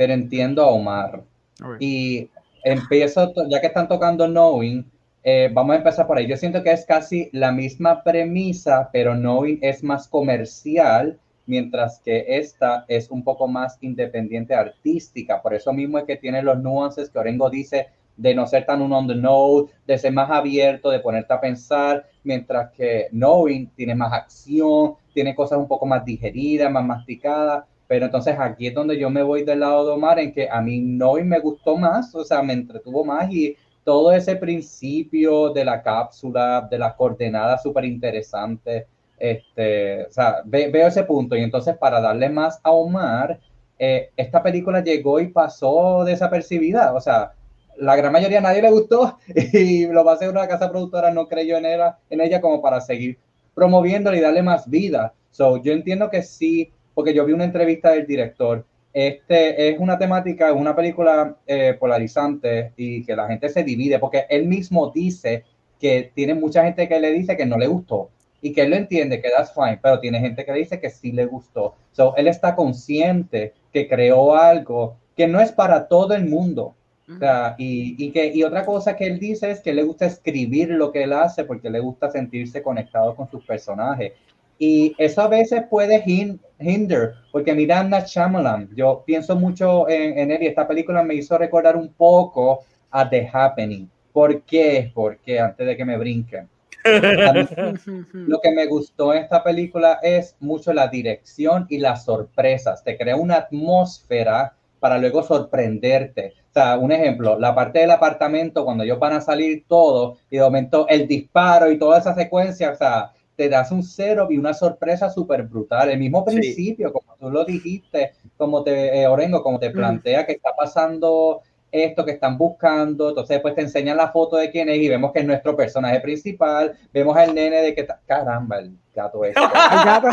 pero 0.00 0.14
entiendo 0.14 0.62
a 0.62 0.68
Omar. 0.68 1.24
Alright. 1.60 1.82
Y 1.82 2.30
empiezo, 2.64 3.34
ya 3.50 3.60
que 3.60 3.66
están 3.66 3.86
tocando 3.86 4.26
Knowing, 4.26 4.90
eh, 5.22 5.50
vamos 5.52 5.74
a 5.74 5.76
empezar 5.76 6.06
por 6.06 6.16
ahí. 6.16 6.26
Yo 6.26 6.38
siento 6.38 6.62
que 6.62 6.72
es 6.72 6.86
casi 6.86 7.28
la 7.32 7.52
misma 7.52 8.02
premisa, 8.02 8.88
pero 8.94 9.12
Knowing 9.12 9.58
es 9.60 9.84
más 9.84 10.08
comercial, 10.08 11.18
mientras 11.44 12.00
que 12.00 12.24
esta 12.26 12.86
es 12.88 13.10
un 13.10 13.22
poco 13.22 13.46
más 13.46 13.76
independiente 13.82 14.54
artística. 14.54 15.42
Por 15.42 15.52
eso 15.52 15.70
mismo 15.70 15.98
es 15.98 16.04
que 16.04 16.16
tiene 16.16 16.42
los 16.42 16.58
nuances 16.62 17.10
que 17.10 17.18
Orengo 17.18 17.50
dice 17.50 17.88
de 18.16 18.34
no 18.34 18.46
ser 18.46 18.64
tan 18.64 18.80
un 18.80 18.94
on 18.94 19.06
the 19.06 19.14
nose, 19.14 19.70
de 19.86 19.98
ser 19.98 20.14
más 20.14 20.30
abierto, 20.30 20.88
de 20.88 21.00
ponerte 21.00 21.34
a 21.34 21.40
pensar, 21.42 22.06
mientras 22.24 22.70
que 22.70 23.08
Knowing 23.10 23.68
tiene 23.76 23.94
más 23.94 24.14
acción, 24.14 24.94
tiene 25.12 25.34
cosas 25.34 25.58
un 25.58 25.68
poco 25.68 25.84
más 25.84 26.06
digeridas, 26.06 26.72
más 26.72 26.86
masticadas. 26.86 27.64
Pero 27.90 28.06
entonces 28.06 28.36
aquí 28.38 28.68
es 28.68 28.74
donde 28.74 28.98
yo 28.98 29.10
me 29.10 29.22
voy 29.24 29.44
del 29.44 29.60
lado 29.60 29.86
de 29.86 29.92
Omar, 29.94 30.20
en 30.20 30.32
que 30.32 30.48
a 30.48 30.62
mí 30.62 30.80
Knowing 30.80 31.28
me 31.28 31.40
gustó 31.40 31.76
más, 31.76 32.14
o 32.14 32.24
sea, 32.24 32.42
me 32.42 32.52
entretuvo 32.54 33.04
más 33.04 33.30
y 33.32 33.56
todo 33.84 34.12
ese 34.12 34.36
principio 34.36 35.50
de 35.52 35.64
la 35.64 35.82
cápsula, 35.82 36.68
de 36.70 36.78
las 36.78 36.94
coordenadas 36.94 37.62
súper 37.62 37.84
interesantes, 37.86 38.86
este, 39.18 40.04
o 40.06 40.10
sea, 40.12 40.42
ve- 40.44 40.70
veo 40.70 40.86
ese 40.88 41.02
punto. 41.04 41.36
Y 41.36 41.42
entonces 41.42 41.76
para 41.78 42.00
darle 42.00 42.28
más 42.30 42.60
a 42.62 42.70
Omar, 42.70 43.40
eh, 43.78 44.10
esta 44.16 44.42
película 44.42 44.82
llegó 44.84 45.20
y 45.20 45.28
pasó 45.28 46.04
desapercibida, 46.04 46.94
o 46.94 47.00
sea, 47.00 47.32
la 47.78 47.96
gran 47.96 48.12
mayoría 48.12 48.38
a 48.38 48.42
nadie 48.42 48.62
le 48.62 48.70
gustó 48.70 49.18
y 49.52 49.86
lo 49.86 50.04
va 50.04 50.12
a 50.12 50.14
hacer 50.16 50.28
una 50.30 50.46
casa 50.48 50.70
productora 50.70 51.10
no 51.10 51.26
creyó 51.28 51.56
en 51.56 51.66
ella, 51.66 51.98
en 52.10 52.20
ella 52.20 52.40
como 52.40 52.60
para 52.62 52.80
seguir 52.80 53.18
promoviéndola 53.54 54.16
y 54.16 54.20
darle 54.20 54.42
más 54.42 54.68
vida. 54.68 55.14
So, 55.30 55.62
yo 55.62 55.72
entiendo 55.72 56.10
que 56.10 56.22
sí, 56.22 56.72
porque 57.00 57.14
yo 57.14 57.24
vi 57.24 57.32
una 57.32 57.44
entrevista 57.44 57.92
del 57.92 58.06
director. 58.06 58.62
Este 58.92 59.70
es 59.70 59.80
una 59.80 59.96
temática, 59.96 60.50
es 60.50 60.54
una 60.54 60.76
película 60.76 61.34
eh, 61.46 61.74
polarizante 61.80 62.74
y 62.76 63.06
que 63.06 63.16
la 63.16 63.26
gente 63.26 63.48
se 63.48 63.64
divide, 63.64 63.98
porque 63.98 64.26
él 64.28 64.46
mismo 64.46 64.92
dice 64.94 65.44
que 65.80 66.12
tiene 66.14 66.34
mucha 66.34 66.62
gente 66.62 66.86
que 66.86 67.00
le 67.00 67.10
dice 67.12 67.38
que 67.38 67.46
no 67.46 67.56
le 67.56 67.68
gustó 67.68 68.10
y 68.42 68.52
que 68.52 68.60
él 68.60 68.70
lo 68.70 68.76
entiende, 68.76 69.22
que 69.22 69.30
that's 69.30 69.54
fine, 69.54 69.78
pero 69.82 69.98
tiene 69.98 70.20
gente 70.20 70.44
que 70.44 70.52
dice 70.52 70.78
que 70.78 70.90
sí 70.90 71.10
le 71.12 71.24
gustó. 71.24 71.74
So, 71.92 72.14
él 72.16 72.28
está 72.28 72.54
consciente 72.54 73.54
que 73.72 73.88
creó 73.88 74.36
algo 74.36 74.98
que 75.16 75.26
no 75.26 75.40
es 75.40 75.52
para 75.52 75.88
todo 75.88 76.12
el 76.12 76.26
mundo. 76.26 76.74
O 77.08 77.18
sea, 77.18 77.54
y, 77.56 77.96
y, 77.98 78.10
que, 78.10 78.26
y 78.26 78.42
otra 78.42 78.66
cosa 78.66 78.94
que 78.94 79.06
él 79.06 79.18
dice 79.18 79.50
es 79.50 79.60
que 79.60 79.72
le 79.72 79.84
gusta 79.84 80.04
escribir 80.04 80.68
lo 80.68 80.92
que 80.92 81.04
él 81.04 81.14
hace 81.14 81.44
porque 81.44 81.70
le 81.70 81.80
gusta 81.80 82.10
sentirse 82.10 82.62
conectado 82.62 83.16
con 83.16 83.30
sus 83.30 83.42
personajes. 83.42 84.12
Y 84.62 84.94
eso 84.98 85.22
a 85.22 85.28
veces 85.28 85.62
puede 85.70 86.04
hin- 86.04 86.38
hinder, 86.60 87.14
porque 87.32 87.54
mira 87.54 87.80
a 87.80 87.82
Night 87.82 88.04
Shyamalan, 88.06 88.68
yo 88.76 89.02
pienso 89.06 89.34
mucho 89.34 89.88
en, 89.88 90.18
en 90.18 90.30
él 90.30 90.42
y 90.42 90.48
esta 90.48 90.68
película 90.68 91.02
me 91.02 91.14
hizo 91.14 91.38
recordar 91.38 91.76
un 91.76 91.88
poco 91.94 92.60
a 92.90 93.08
The 93.08 93.26
Happening. 93.32 93.88
¿Por 94.12 94.42
qué? 94.42 94.92
Porque 94.94 95.40
antes 95.40 95.66
de 95.66 95.76
que 95.76 95.84
me 95.86 95.96
brinquen. 95.96 96.46
Lo 98.12 98.40
que 98.40 98.50
me 98.52 98.66
gustó 98.66 99.14
en 99.14 99.22
esta 99.22 99.42
película 99.42 99.98
es 100.02 100.36
mucho 100.40 100.72
la 100.74 100.88
dirección 100.88 101.66
y 101.70 101.78
las 101.78 102.04
sorpresas. 102.04 102.84
Te 102.84 102.98
crea 102.98 103.16
una 103.16 103.36
atmósfera 103.36 104.54
para 104.78 104.98
luego 104.98 105.22
sorprenderte. 105.22 106.34
O 106.50 106.52
sea, 106.52 106.78
un 106.78 106.92
ejemplo, 106.92 107.38
la 107.38 107.54
parte 107.54 107.78
del 107.80 107.90
apartamento, 107.92 108.64
cuando 108.64 108.84
ellos 108.84 108.98
van 108.98 109.12
a 109.14 109.20
salir 109.20 109.64
todos 109.68 110.18
y 110.30 110.36
de 110.36 110.42
momento 110.42 110.86
el 110.88 111.06
disparo 111.06 111.70
y 111.70 111.78
toda 111.78 111.98
esa 111.98 112.14
secuencia, 112.14 112.72
o 112.72 112.76
sea, 112.76 113.12
te 113.40 113.48
das 113.48 113.72
un 113.72 113.82
cero 113.82 114.26
y 114.28 114.36
una 114.36 114.52
sorpresa 114.52 115.08
súper 115.08 115.44
brutal. 115.44 115.88
El 115.88 115.98
mismo 115.98 116.22
Sí. 116.28 116.36
principio, 116.36 116.92
como 116.92 117.16
tú 117.18 117.30
lo 117.30 117.42
dijiste, 117.46 118.12
como 118.36 118.62
te, 118.62 119.00
eh, 119.00 119.06
Orengo, 119.06 119.42
como 119.42 119.58
te 119.58 119.70
plantea 119.70 120.26
que 120.26 120.32
está 120.32 120.50
pasando 120.54 121.40
esto 121.72 122.04
que 122.04 122.10
están 122.10 122.36
buscando, 122.36 123.08
entonces 123.10 123.36
después 123.36 123.54
te 123.54 123.62
enseñan 123.62 123.96
la 123.96 124.08
foto 124.10 124.36
de 124.36 124.50
quién 124.50 124.68
es 124.68 124.76
y 124.76 124.88
vemos 124.90 125.12
que 125.12 125.20
es 125.20 125.24
nuestro 125.24 125.56
personaje 125.56 126.00
principal, 126.00 126.76
vemos 126.92 127.16
al 127.16 127.32
nene 127.34 127.62
de 127.62 127.74
que 127.74 127.80
está, 127.82 127.98
caramba, 128.06 128.58
el 128.58 128.72
gato 128.94 129.24
este. 129.24 129.40
El 129.40 129.84
gato. 129.84 130.08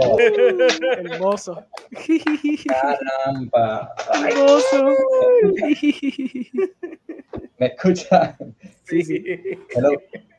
Oh, 0.00 0.18
Hermoso. 1.12 1.64
caramba. 2.66 3.92
Hermoso. 4.14 4.94
¿Me 7.58 7.66
escucha? 7.66 8.36
Sí, 8.84 9.02
sí. 9.02 9.22
Hello. 9.74 9.90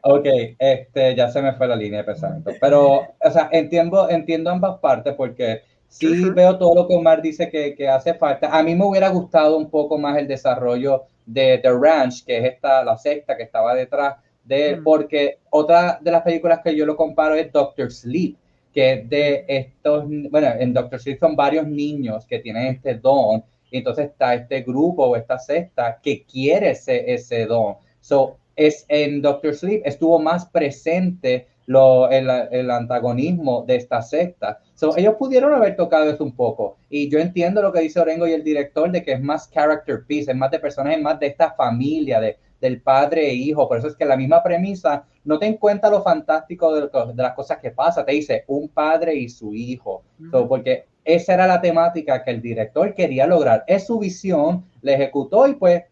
Ok, 0.01 0.25
este, 0.57 1.15
ya 1.15 1.29
se 1.29 1.41
me 1.41 1.53
fue 1.53 1.67
la 1.67 1.75
línea 1.75 1.99
de 1.99 2.05
pensamiento. 2.05 2.51
Pero, 2.61 3.01
o 3.19 3.31
sea, 3.31 3.49
entiendo, 3.51 4.09
entiendo 4.09 4.49
ambas 4.49 4.79
partes 4.79 5.13
porque 5.15 5.61
sí 5.89 6.23
Ujú. 6.23 6.33
veo 6.33 6.57
todo 6.57 6.73
lo 6.75 6.87
que 6.87 6.95
Omar 6.95 7.21
dice 7.21 7.49
que, 7.49 7.75
que 7.75 7.89
hace 7.89 8.13
falta. 8.13 8.57
A 8.57 8.63
mí 8.63 8.75
me 8.75 8.85
hubiera 8.85 9.09
gustado 9.09 9.57
un 9.57 9.69
poco 9.69 9.97
más 9.97 10.17
el 10.17 10.27
desarrollo 10.27 11.03
de 11.25 11.57
The 11.61 11.71
Ranch, 11.71 12.23
que 12.25 12.37
es 12.37 12.45
esta, 12.53 12.83
la 12.83 12.97
secta 12.97 13.35
que 13.35 13.43
estaba 13.43 13.75
detrás 13.75 14.15
de 14.45 14.69
él, 14.69 14.79
Mm. 14.79 14.83
porque 14.83 15.37
otra 15.49 15.99
de 16.01 16.11
las 16.11 16.21
películas 16.23 16.61
que 16.63 16.75
yo 16.75 16.85
lo 16.85 16.95
comparo 16.95 17.35
es 17.35 17.51
Doctor 17.51 17.91
Sleep, 17.91 18.35
que 18.73 18.93
es 18.93 19.09
de 19.09 19.45
estos, 19.47 20.05
bueno, 20.31 20.47
en 20.57 20.73
Doctor 20.73 20.99
Sleep 20.99 21.19
son 21.19 21.35
varios 21.35 21.67
niños 21.67 22.25
que 22.25 22.39
tienen 22.39 22.67
este 22.67 22.95
don, 22.95 23.43
y 23.71 23.77
entonces 23.77 24.07
está 24.07 24.33
este 24.33 24.61
grupo 24.61 25.05
o 25.05 25.15
esta 25.15 25.37
secta 25.39 25.99
que 26.01 26.23
quiere 26.23 26.71
ese, 26.71 27.13
ese 27.13 27.45
don. 27.45 27.75
So, 27.99 28.37
es 28.55 28.85
en 28.89 29.21
Doctor 29.21 29.55
Sleep 29.55 29.81
estuvo 29.85 30.19
más 30.19 30.45
presente 30.47 31.47
lo, 31.65 32.09
el, 32.09 32.27
el 32.51 32.71
antagonismo 32.71 33.63
de 33.65 33.75
esta 33.75 34.01
secta. 34.01 34.59
So, 34.73 34.97
ellos 34.97 35.15
pudieron 35.19 35.53
haber 35.53 35.75
tocado 35.75 36.09
eso 36.09 36.23
un 36.23 36.35
poco. 36.35 36.77
Y 36.89 37.09
yo 37.09 37.19
entiendo 37.19 37.61
lo 37.61 37.71
que 37.71 37.81
dice 37.81 37.99
Orengo 37.99 38.27
y 38.27 38.33
el 38.33 38.43
director 38.43 38.91
de 38.91 39.03
que 39.03 39.13
es 39.13 39.21
más 39.21 39.49
character 39.51 40.03
piece, 40.05 40.31
es 40.31 40.37
más 40.37 40.49
de 40.49 40.59
personajes, 40.59 40.99
más 40.99 41.19
de 41.19 41.27
esta 41.27 41.51
familia, 41.51 42.19
de, 42.19 42.37
del 42.59 42.81
padre 42.81 43.29
e 43.29 43.33
hijo. 43.33 43.67
Por 43.67 43.77
eso 43.77 43.87
es 43.87 43.95
que 43.95 44.05
la 44.05 44.17
misma 44.17 44.41
premisa 44.41 45.05
no 45.23 45.37
te 45.37 45.45
encuentra 45.45 45.89
lo 45.89 46.01
fantástico 46.01 46.73
de, 46.73 46.81
de 47.13 47.23
las 47.23 47.33
cosas 47.33 47.59
que 47.59 47.71
pasa. 47.71 48.03
Te 48.03 48.13
dice 48.13 48.45
un 48.47 48.69
padre 48.69 49.13
y 49.15 49.29
su 49.29 49.53
hijo. 49.53 50.03
So, 50.31 50.47
porque 50.47 50.85
esa 51.05 51.33
era 51.33 51.47
la 51.47 51.61
temática 51.61 52.23
que 52.23 52.31
el 52.31 52.41
director 52.41 52.93
quería 52.93 53.25
lograr. 53.27 53.63
Es 53.67 53.87
su 53.87 53.99
visión, 53.99 54.65
la 54.81 54.93
ejecutó 54.93 55.47
y 55.47 55.55
pues 55.55 55.83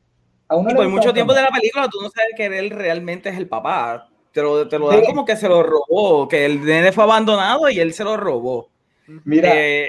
a 0.48 0.56
uno 0.56 0.70
Y 0.70 0.74
le 0.74 0.78
por 0.78 0.90
mucho 0.90 1.14
tiempo 1.14 1.34
de 1.34 1.42
la 1.42 1.50
película 1.50 1.88
tú 1.92 2.02
no 2.02 2.10
sabes 2.10 2.32
que 2.36 2.46
él 2.46 2.70
realmente 2.70 3.30
es 3.30 3.38
el 3.38 3.48
papá. 3.48 4.10
Te 4.32 4.42
lo, 4.42 4.68
te 4.68 4.78
lo 4.78 4.92
Sí. 4.92 5.02
como 5.06 5.26
que 5.26 5.36
se 5.36 5.50
lo 5.50 5.64
robó, 5.64 6.28
que 6.28 6.46
el 6.46 6.64
nene 6.64 6.92
fue 6.92 7.04
abandonado 7.04 7.70
y 7.70 7.80
él 7.80 7.94
se 7.94 8.04
lo 8.04 8.16
robó. 8.18 8.70
Mira, 9.26 9.50
Eh, 9.54 9.88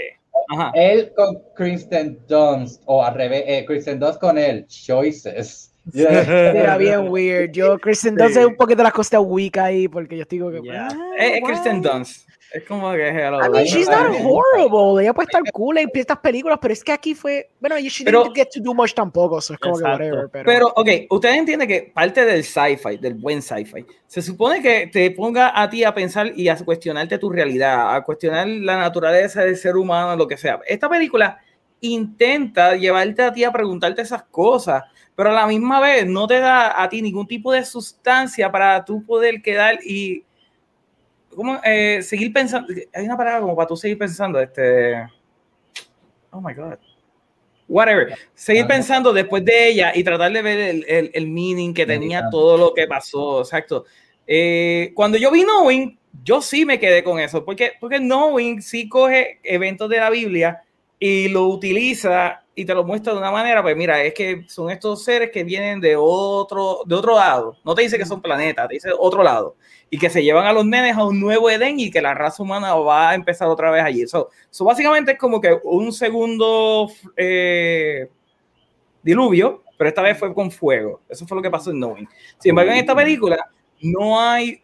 ajá. 0.48 0.70
él 0.74 1.12
con 1.14 1.38
Kristen 1.54 2.18
Dunst, 2.26 2.82
o 2.86 3.04
al 3.04 3.14
revés, 3.14 3.44
eh, 3.46 3.64
Kristen 3.66 3.98
Dunst 4.00 4.18
con 4.20 4.38
él, 4.38 4.66
Choices. 4.66 5.72
Era 5.94 6.76
bien 6.76 7.08
weird. 7.08 7.50
Yo, 7.52 7.78
Kristen 7.78 8.14
Dunst 8.14 8.34
Sí. 8.34 8.40
es 8.40 8.46
un 8.46 8.56
poquito 8.56 8.82
las 8.82 8.92
cosas 8.92 9.20
weak 9.24 9.56
ahí, 9.58 9.88
porque 9.88 10.16
yo 10.16 10.24
digo 10.28 10.50
que. 10.50 10.60
Yeah. 10.62 10.88
ah, 10.90 10.96
Es, 11.18 11.32
es 11.32 11.42
why? 11.42 11.48
Kristen 11.48 11.82
Dunst. 11.82 12.27
Es 12.52 12.64
como 12.64 12.90
que 12.92 13.08
hello. 13.08 13.44
I 13.44 13.50
mean, 13.50 13.64
she's 13.66 13.88
no 13.88 14.08
not 14.08 14.16
horrible. 14.24 15.02
Ella 15.02 15.12
puede 15.12 15.26
estar 15.26 15.42
cool 15.52 15.76
en 15.76 15.90
estas 15.92 16.18
películas, 16.18 16.58
pero 16.62 16.72
es 16.72 16.82
que 16.82 16.92
aquí 16.92 17.14
fue. 17.14 17.50
Bueno, 17.60 17.76
she 17.78 18.04
Pero- 18.04 18.22
didn't 18.24 18.36
get 18.36 18.48
to 18.54 18.60
do 18.62 18.72
much 18.72 18.94
tampoco, 18.94 19.40
so 19.40 19.52
es 19.52 19.60
como 19.60 19.78
Exacto. 19.78 19.98
que 19.98 20.04
whatever. 20.10 20.30
Pero, 20.30 20.44
Pero, 20.46 20.66
ok, 20.74 20.88
ustedes 21.10 21.36
entienden 21.36 21.68
que 21.68 21.92
parte 21.94 22.24
del 22.24 22.42
sci-fi, 22.42 22.96
del 22.96 23.14
buen 23.14 23.42
sci-fi, 23.42 23.84
se 24.06 24.22
supone 24.22 24.62
que 24.62 24.86
te 24.86 25.10
ponga 25.10 25.52
a 25.60 25.68
ti 25.68 25.84
a 25.84 25.92
pensar 25.92 26.32
y 26.34 26.48
a 26.48 26.56
cuestionarte 26.56 27.18
tu 27.18 27.28
realidad, 27.28 27.94
a 27.94 28.02
cuestionar 28.02 28.48
la 28.48 28.78
naturaleza 28.78 29.42
del 29.44 29.56
ser 29.56 29.76
humano, 29.76 30.16
lo 30.16 30.26
que 30.26 30.38
sea. 30.38 30.58
Esta 30.66 30.88
película 30.88 31.38
intenta 31.80 32.76
llevarte 32.76 33.22
a 33.22 33.32
ti 33.32 33.44
a 33.44 33.52
preguntarte 33.52 34.02
esas 34.02 34.22
cosas, 34.24 34.84
pero 35.14 35.30
a 35.30 35.32
la 35.34 35.46
misma 35.46 35.80
vez 35.80 36.06
no 36.06 36.26
te 36.26 36.38
da 36.40 36.82
a 36.82 36.88
ti 36.88 37.02
ningún 37.02 37.26
tipo 37.26 37.52
de 37.52 37.64
sustancia 37.64 38.50
para 38.50 38.84
tú 38.84 39.04
poder 39.04 39.42
quedar 39.42 39.78
y 39.84 40.24
¿cómo, 41.38 41.60
eh, 41.64 42.02
seguir 42.02 42.32
pensando. 42.32 42.74
Hay 42.92 43.04
una 43.04 43.16
palabra 43.16 43.40
como 43.40 43.54
para 43.54 43.68
tú 43.68 43.76
seguir 43.76 43.96
pensando, 43.96 44.40
este. 44.40 45.06
Oh 46.32 46.40
my 46.40 46.52
God. 46.52 46.74
Whatever. 47.68 48.18
Seguir 48.34 48.66
pensando 48.66 49.12
después 49.12 49.44
de 49.44 49.68
ella 49.68 49.92
y 49.94 50.02
tratar 50.02 50.32
de 50.32 50.42
ver 50.42 50.58
el, 50.58 50.84
el, 50.88 51.10
el 51.14 51.28
meaning 51.28 51.72
que 51.72 51.86
tenía 51.86 52.28
todo 52.28 52.58
lo 52.58 52.74
que 52.74 52.88
pasó. 52.88 53.42
Exacto. 53.42 53.84
Eh, 54.26 54.90
cuando 54.94 55.16
yo 55.16 55.30
vi 55.30 55.44
Knowing, 55.44 55.96
yo 56.24 56.42
sí 56.42 56.64
me 56.64 56.80
quedé 56.80 57.04
con 57.04 57.20
eso, 57.20 57.44
porque, 57.44 57.74
porque 57.78 57.98
Knowing 57.98 58.60
sí 58.60 58.88
coge 58.88 59.38
eventos 59.44 59.88
de 59.88 59.98
la 59.98 60.10
Biblia 60.10 60.64
y 60.98 61.28
lo 61.28 61.46
utiliza 61.46 62.42
y 62.58 62.64
te 62.64 62.74
lo 62.74 62.82
muestra 62.82 63.12
de 63.12 63.20
una 63.20 63.30
manera, 63.30 63.62
pues 63.62 63.76
mira, 63.76 64.02
es 64.02 64.12
que 64.12 64.44
son 64.48 64.68
estos 64.68 65.04
seres 65.04 65.30
que 65.32 65.44
vienen 65.44 65.80
de 65.80 65.94
otro, 65.96 66.80
de 66.84 66.96
otro 66.96 67.14
lado. 67.14 67.56
No 67.64 67.72
te 67.72 67.82
dice 67.82 67.96
que 67.96 68.04
son 68.04 68.20
planetas, 68.20 68.66
te 68.66 68.74
dice 68.74 68.90
otro 68.98 69.22
lado. 69.22 69.54
Y 69.88 69.96
que 69.96 70.10
se 70.10 70.24
llevan 70.24 70.44
a 70.44 70.52
los 70.52 70.66
nenes 70.66 70.96
a 70.96 71.04
un 71.04 71.20
nuevo 71.20 71.48
Edén 71.48 71.78
y 71.78 71.88
que 71.88 72.02
la 72.02 72.14
raza 72.14 72.42
humana 72.42 72.74
va 72.74 73.10
a 73.10 73.14
empezar 73.14 73.46
otra 73.46 73.70
vez 73.70 73.84
allí. 73.84 74.02
Eso 74.02 74.28
so, 74.50 74.64
básicamente 74.64 75.12
es 75.12 75.18
como 75.18 75.40
que 75.40 75.56
un 75.62 75.92
segundo 75.92 76.90
eh, 77.16 78.08
diluvio, 79.04 79.62
pero 79.78 79.90
esta 79.90 80.02
vez 80.02 80.18
fue 80.18 80.34
con 80.34 80.50
fuego. 80.50 81.00
Eso 81.08 81.28
fue 81.28 81.36
lo 81.36 81.42
que 81.42 81.50
pasó 81.52 81.70
en 81.70 81.76
Knowing. 81.76 82.08
Sin 82.40 82.50
embargo, 82.50 82.72
en 82.72 82.78
esta 82.78 82.96
película 82.96 83.38
no 83.80 84.20
hay 84.20 84.60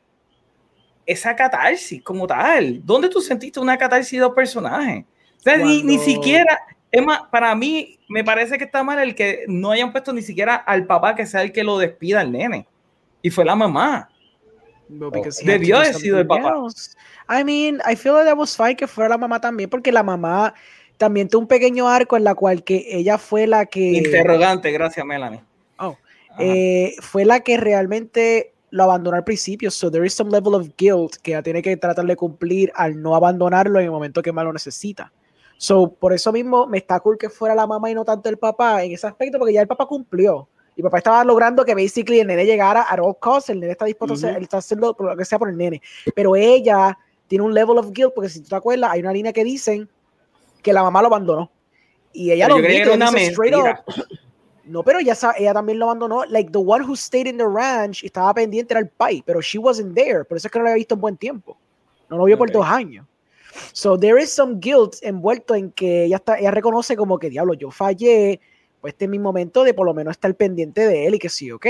esa 1.07 1.37
catarsis 1.37 2.03
como 2.03 2.27
tal. 2.27 2.85
¿Dónde 2.85 3.09
tú 3.09 3.21
sentiste 3.21 3.61
una 3.61 3.79
catarsis 3.79 4.19
de 4.19 4.25
dos 4.25 4.35
personajes? 4.35 5.05
O 5.39 5.43
sea, 5.45 5.59
ni, 5.59 5.85
ni, 5.85 5.99
siquiera, 5.99 6.59
es 6.95 7.05
más, 7.05 7.23
para 7.29 7.53
mí 7.57 7.99
me 8.09 8.23
parece 8.23 8.57
que 8.57 8.63
está 8.63 8.85
mal 8.85 9.01
el 9.01 9.17
que 9.17 9.45
no 9.49 9.73
hayan 9.73 9.91
puesto 9.91 10.13
ni 10.13 10.23
siquiera 10.23 10.55
al 10.55 10.87
papá 10.87 11.17
que 11.17 11.27
sea 11.27 11.43
el 11.43 11.51
que 11.51 11.65
lo 11.65 11.77
despida 11.77 12.21
al 12.21 12.31
nene. 12.31 12.69
Y 13.21 13.31
fue 13.31 13.45
la 13.45 13.57
mamá. 13.57 14.09
No, 14.89 15.11
Debió 15.43 15.79
haber 15.79 15.95
sido 15.95 16.21
el 16.21 16.27
papá. 16.27 16.53
Else. 16.55 16.97
I 17.29 17.43
mean, 17.43 17.81
I 17.91 17.97
feel 17.97 18.15
that 18.25 18.37
was 18.37 18.57
fine 18.57 18.77
que 18.77 18.87
fuera 18.87 19.09
la 19.09 19.19
mamá 19.19 19.41
también, 19.41 19.69
porque 19.69 19.91
la 19.91 20.05
mamá 20.05 20.55
también 20.97 21.29
tuvo 21.29 21.43
un 21.43 21.49
pequeño 21.49 21.89
arco 21.89 22.17
en 22.17 22.23
la 22.23 22.37
cual 22.37 22.63
que 22.63 22.87
ella 22.89 23.19
fue 23.19 23.49
la 23.49 23.67
que... 23.67 23.81
Interrogante, 23.81 24.71
gracias 24.71 25.05
Melanie. 25.05 25.41
Oh, 25.79 25.97
eh, 26.39 26.95
fue 27.01 27.25
la 27.25 27.41
que 27.41 27.57
realmente 27.57 28.53
lo 28.71 28.85
abandonó 28.85 29.17
al 29.17 29.25
principio, 29.25 29.69
so 29.69 29.91
there 29.91 30.07
is 30.07 30.15
some 30.15 30.31
level 30.31 30.55
of 30.55 30.69
guilt 30.77 31.17
que 31.23 31.33
ella 31.33 31.43
tiene 31.43 31.61
que 31.61 31.77
tratar 31.77 32.07
de 32.07 32.15
cumplir 32.15 32.71
al 32.77 33.03
no 33.03 33.17
abandonarlo 33.17 33.81
en 33.81 33.87
el 33.87 33.91
momento 33.91 34.23
que 34.23 34.31
más 34.31 34.45
lo 34.45 34.53
necesita. 34.53 35.11
So, 35.57 35.93
por 35.93 36.13
eso 36.13 36.33
mismo 36.33 36.67
me 36.67 36.79
está 36.79 37.01
cool 37.01 37.17
que 37.17 37.31
fuera 37.31 37.55
la 37.55 37.67
mamá 37.67 37.91
y 37.91 37.95
no 37.95 38.05
tanto 38.05 38.29
el 38.29 38.39
papá 38.39 38.85
en 38.85 38.93
ese 38.93 39.07
aspecto, 39.07 39.39
porque 39.39 39.55
ya 39.55 39.61
el 39.61 39.69
papá 39.69 39.87
cumplió. 39.87 40.49
Y 40.77 40.83
papá 40.83 40.99
estaba 40.99 41.25
logrando 41.25 41.65
que 41.65 41.75
basically 41.75 42.21
el 42.21 42.27
nene 42.27 42.45
llegara 42.45 42.83
a 42.83 43.01
all 43.01 43.17
costs, 43.19 43.51
el 43.51 43.61
nene 43.61 43.73
está 43.73 43.85
dispuesto 43.85 44.15
uh 44.15 44.17
-huh. 44.17 44.27
a, 44.27 44.31
hacer, 44.31 44.43
está 44.43 44.57
haciendo 44.59 44.97
lo 44.99 45.17
que 45.17 45.25
sea 45.25 45.39
por 45.39 45.49
el 45.49 45.57
nene. 45.57 45.81
Pero 46.15 46.35
ella 46.35 46.99
tiene 47.29 47.45
un 47.45 47.55
level 47.55 47.79
of 47.79 47.93
guilt, 47.93 48.13
porque 48.15 48.29
si 48.29 48.41
tú 48.41 48.49
te 48.49 48.57
acuerdas, 48.57 48.91
hay 48.91 49.01
una 49.01 49.13
línea 49.13 49.33
que 49.33 49.45
dicen 49.45 49.89
que 50.63 50.73
la 50.73 50.83
mamá 50.83 51.01
lo 51.01 51.09
abandonó. 51.09 51.51
Y 52.13 52.33
ella 52.33 52.47
pero 52.47 52.59
lo 52.59 52.67
dice 52.67 53.27
straight 53.27 53.55
up. 53.55 53.95
No, 54.65 54.83
pero 54.83 54.99
ella, 54.99 55.15
ella 55.37 55.53
también 55.53 55.79
lo 55.79 55.87
abandonó. 55.87 56.25
Like, 56.25 56.51
the 56.51 56.59
one 56.59 56.85
who 56.85 56.97
stayed 56.97 57.27
in 57.27 57.37
the 57.37 57.47
ranch 57.47 58.03
estaba 58.03 58.33
pendiente 58.33 58.73
era 58.73 58.81
el 58.81 58.89
pai, 58.89 59.23
pero 59.25 59.41
she 59.41 59.59
wasn't 59.59 59.95
there. 59.95 60.25
Por 60.25 60.39
eso 60.39 60.49
es 60.49 60.53
que 60.53 60.59
no 60.59 60.63
lo 60.65 60.71
había 60.71 60.77
visto 60.77 60.95
en 60.95 61.01
buen 61.01 61.17
tiempo. 61.17 61.57
No 62.09 62.17
lo 62.17 62.25
vio 62.25 62.37
okay. 62.37 62.47
por 62.47 62.53
dos 62.53 62.67
años. 62.67 63.07
So 63.73 63.99
there 63.99 64.21
is 64.21 64.31
some 64.31 64.59
guilt 64.61 64.97
envuelto 65.03 65.55
en 65.55 65.71
que 65.73 66.05
ella, 66.05 66.17
está, 66.17 66.39
ella 66.39 66.51
reconoce 66.51 66.97
como 66.97 67.19
que, 67.19 67.31
diablo, 67.31 67.55
yo 67.55 67.71
fallé, 67.71 68.41
pues 68.81 68.93
este 68.93 69.07
es 69.07 69.11
mi 69.11 69.19
momento 69.19 69.65
de 69.65 69.73
por 69.73 69.87
lo 69.87 69.95
menos 69.95 70.13
estar 70.13 70.35
pendiente 70.35 70.87
de 70.87 71.07
él 71.07 71.15
y 71.15 71.19
que 71.19 71.29
sí, 71.31 71.51
ok. 71.51 71.67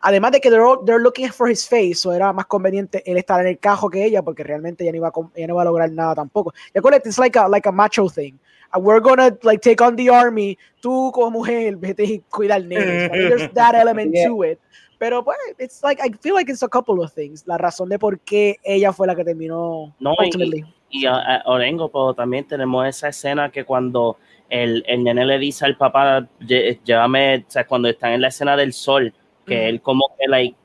Además 0.00 0.32
de 0.32 0.40
que 0.40 0.50
they're, 0.50 0.78
they're 0.86 1.02
looking 1.02 1.28
for 1.30 1.50
his 1.50 1.68
face, 1.68 1.94
so 1.94 2.12
era 2.12 2.32
más 2.32 2.46
conveniente 2.46 3.02
él 3.04 3.18
estar 3.18 3.40
en 3.40 3.48
el 3.48 3.58
cajo 3.58 3.90
que 3.90 4.04
ella, 4.04 4.22
porque 4.22 4.44
realmente 4.44 4.82
ella 4.82 4.92
no 4.92 4.96
iba 4.96 5.08
a, 5.08 5.12
ella 5.34 5.46
no 5.46 5.54
iba 5.54 5.62
a 5.62 5.66
lograr 5.66 5.90
nada 5.90 6.14
tampoco. 6.14 6.54
Y 6.74 6.78
acuérdate, 6.78 7.08
it's 7.08 7.18
like 7.18 7.38
a, 7.38 7.48
like 7.48 7.68
a 7.68 7.72
macho 7.72 8.08
thing. 8.08 8.38
We're 8.76 9.00
gonna 9.00 9.36
like 9.42 9.60
take 9.60 9.82
on 9.84 9.94
the 9.94 10.10
army, 10.10 10.58
tú 10.80 11.12
como 11.12 11.30
mujer, 11.30 11.76
vete 11.80 12.04
y 12.04 12.22
cuida 12.30 12.54
al 12.54 12.68
nene. 12.68 13.08
There's 13.10 13.52
that 13.52 13.74
element 13.74 14.12
yeah. 14.14 14.28
to 14.28 14.42
it. 14.44 14.58
Pero 14.98 15.22
pues, 15.22 15.36
it's 15.58 15.82
like, 15.82 16.00
I 16.00 16.10
feel 16.20 16.34
like 16.34 16.50
it's 16.50 16.62
a 16.62 16.68
couple 16.68 17.02
of 17.02 17.12
things. 17.12 17.46
La 17.46 17.58
razón 17.58 17.88
de 17.88 17.98
por 17.98 18.20
qué 18.20 18.56
ella 18.64 18.92
fue 18.92 19.06
la 19.06 19.14
que 19.14 19.24
terminó 19.24 19.94
no, 20.00 20.14
ultimately. 20.18 20.60
Y, 20.60 20.74
y 20.90 21.06
a, 21.06 21.14
a 21.14 21.42
Orengo, 21.46 21.88
pero 21.88 22.14
también 22.14 22.46
tenemos 22.46 22.86
esa 22.86 23.08
escena 23.08 23.50
que 23.50 23.64
cuando 23.64 24.16
el, 24.48 24.84
el 24.86 25.02
nene 25.02 25.24
le 25.24 25.38
dice 25.38 25.64
al 25.64 25.76
papá, 25.76 26.28
llévame, 26.40 27.44
o 27.48 27.50
sea, 27.50 27.66
cuando 27.66 27.88
están 27.88 28.12
en 28.12 28.20
la 28.20 28.28
escena 28.28 28.56
del 28.56 28.72
sol, 28.72 29.12
que 29.46 29.54
mm 29.54 29.58
-hmm. 29.58 29.68
él 29.68 29.80
como 29.80 30.04
que, 30.18 30.28
like, 30.28 30.56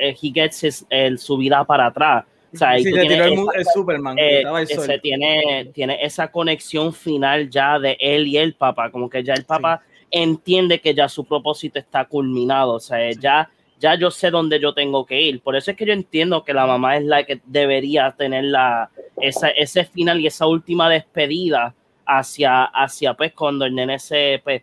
he 0.00 0.32
gets 0.32 0.64
his, 0.64 0.86
el, 0.90 1.18
su 1.18 1.36
vida 1.36 1.64
para 1.64 1.86
atrás. 1.86 2.24
O 2.52 2.56
sea, 2.56 2.78
sí, 2.78 2.90
tú 2.90 2.96
el, 2.96 3.12
esa, 3.12 3.24
el, 3.54 3.64
Superman. 3.74 4.18
Eh, 4.18 4.40
el 4.42 4.56
ese 4.62 4.98
tiene, 4.98 5.70
tiene 5.74 5.98
esa 6.02 6.28
conexión 6.28 6.92
final 6.92 7.50
ya 7.50 7.78
de 7.78 7.96
él 8.00 8.26
y 8.26 8.38
el 8.38 8.54
papá, 8.54 8.90
como 8.90 9.10
que 9.10 9.22
ya 9.22 9.34
el 9.34 9.44
papá 9.44 9.82
sí. 9.82 10.06
entiende 10.10 10.80
que 10.80 10.94
ya 10.94 11.08
su 11.08 11.24
propósito 11.24 11.78
está 11.78 12.06
culminado, 12.06 12.74
o 12.74 12.80
sea, 12.80 13.12
sí. 13.12 13.18
ya, 13.20 13.50
ya 13.78 13.94
yo 13.94 14.10
sé 14.10 14.30
dónde 14.30 14.58
yo 14.58 14.72
tengo 14.72 15.04
que 15.04 15.20
ir. 15.20 15.40
Por 15.42 15.54
eso 15.54 15.70
es 15.70 15.76
que 15.76 15.84
yo 15.84 15.92
entiendo 15.92 16.44
que 16.44 16.54
la 16.54 16.66
mamá 16.66 16.96
es 16.96 17.04
la 17.04 17.24
que 17.24 17.40
debería 17.44 18.14
tener 18.16 18.44
la, 18.44 18.90
esa, 19.20 19.48
ese 19.48 19.84
final 19.84 20.20
y 20.20 20.26
esa 20.26 20.46
última 20.46 20.88
despedida 20.88 21.74
hacia, 22.06 22.64
hacia 22.64 23.14
pues 23.14 23.32
cuando 23.32 23.64
el 23.64 23.74
nene 23.74 23.98
se, 23.98 24.40
pues, 24.42 24.62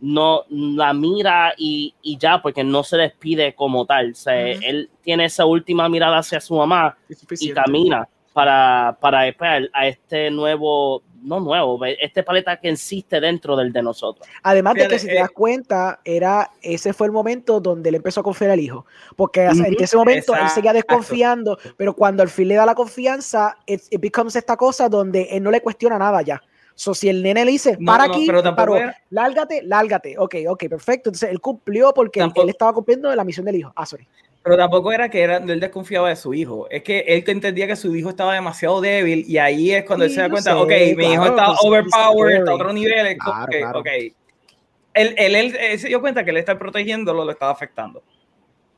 no 0.00 0.44
la 0.50 0.92
mira 0.92 1.54
y, 1.56 1.94
y, 2.02 2.18
ya, 2.18 2.42
porque 2.42 2.62
no 2.62 2.82
se 2.82 2.96
despide 2.96 3.54
como 3.54 3.86
tal. 3.86 4.08
Uh 4.08 4.12
-huh. 4.12 4.60
él 4.62 4.90
tiene 5.02 5.24
esa 5.24 5.46
última 5.46 5.88
mirada 5.88 6.18
hacia 6.18 6.40
su 6.40 6.54
mamá 6.54 6.96
y 7.40 7.50
camina 7.52 8.06
para, 8.32 8.96
para, 9.00 9.32
para 9.32 9.66
a 9.72 9.86
este 9.86 10.30
nuevo, 10.30 11.02
no 11.24 11.40
nuevo, 11.40 11.80
este 11.84 12.22
paleta 12.22 12.58
que 12.58 12.68
existe 12.70 13.20
dentro 13.20 13.56
del 13.56 13.72
de 13.72 13.82
nosotros. 13.82 14.26
Además 14.42 14.74
de 14.74 14.88
que 14.88 14.98
si 14.98 15.06
te 15.06 15.14
das 15.14 15.30
cuenta, 15.30 16.00
era, 16.04 16.50
ese 16.62 16.92
fue 16.92 17.06
el 17.06 17.12
momento 17.12 17.60
donde 17.60 17.88
él 17.88 17.96
empezó 17.96 18.20
a 18.20 18.22
confiar 18.22 18.50
al 18.50 18.60
hijo, 18.60 18.86
porque 19.16 19.40
uh 19.46 19.50
-huh. 19.50 19.66
en 19.66 19.82
ese 19.82 19.96
momento 19.96 20.32
Exacto. 20.32 20.44
él 20.44 20.50
seguía 20.50 20.72
desconfiando, 20.72 21.58
pero 21.76 21.94
cuando 21.94 22.22
al 22.22 22.28
fin 22.28 22.48
le 22.48 22.54
da 22.54 22.66
la 22.66 22.74
confianza, 22.74 23.56
it, 23.66 23.82
it 23.90 24.00
becomes 24.00 24.36
esta 24.36 24.56
cosa 24.56 24.88
donde 24.88 25.22
él 25.30 25.42
no 25.42 25.50
le 25.50 25.60
cuestiona 25.60 25.98
nada 25.98 26.22
ya. 26.22 26.40
So, 26.76 26.92
si 26.92 27.08
el 27.08 27.22
nene 27.22 27.44
le 27.44 27.52
dice, 27.52 27.78
para 27.84 28.06
no, 28.06 28.14
aquí, 28.14 28.26
paró, 28.56 28.76
era... 28.76 28.96
lárgate, 29.10 29.62
lárgate. 29.62 30.18
Ok, 30.18 30.34
ok, 30.48 30.64
perfecto. 30.68 31.10
Entonces 31.10 31.30
él 31.30 31.40
cumplió 31.40 31.94
porque 31.94 32.18
tampoco... 32.18 32.42
él 32.42 32.48
estaba 32.48 32.72
cumpliendo 32.72 33.08
de 33.08 33.16
la 33.16 33.22
misión 33.22 33.46
del 33.46 33.56
hijo. 33.56 33.72
Ah, 33.76 33.86
sorry. 33.86 34.08
Pero 34.44 34.58
tampoco 34.58 34.92
era 34.92 35.08
que 35.08 35.22
era, 35.22 35.38
él 35.38 35.58
desconfiaba 35.58 36.10
de 36.10 36.16
su 36.16 36.34
hijo. 36.34 36.68
Es 36.68 36.82
que 36.82 36.98
él 37.00 37.24
entendía 37.26 37.66
que 37.66 37.76
su 37.76 37.96
hijo 37.96 38.10
estaba 38.10 38.34
demasiado 38.34 38.78
débil 38.82 39.24
y 39.26 39.38
ahí 39.38 39.72
es 39.72 39.84
cuando 39.84 40.04
sí, 40.04 40.10
él 40.10 40.14
se 40.14 40.20
da 40.20 40.28
cuenta, 40.28 40.50
sé, 40.52 40.56
ok, 40.56 40.68
claro, 40.68 40.96
mi 40.98 41.14
hijo 41.14 41.24
está 41.24 41.50
overpowered, 41.62 42.38
está 42.40 42.50
a 42.50 42.54
otro 42.54 42.72
nivel. 42.74 43.16
Claro, 43.16 43.44
okay, 43.44 43.60
claro. 43.62 43.80
ok. 43.80 43.86
Él, 43.86 45.14
él, 45.16 45.34
él, 45.34 45.56
él, 45.58 45.78
se 45.78 45.88
dio 45.88 45.98
cuenta 46.02 46.22
que 46.24 46.30
él 46.30 46.36
está 46.36 46.58
protegiéndolo, 46.58 47.24
lo 47.24 47.30
estaba 47.32 47.52
afectando. 47.52 48.02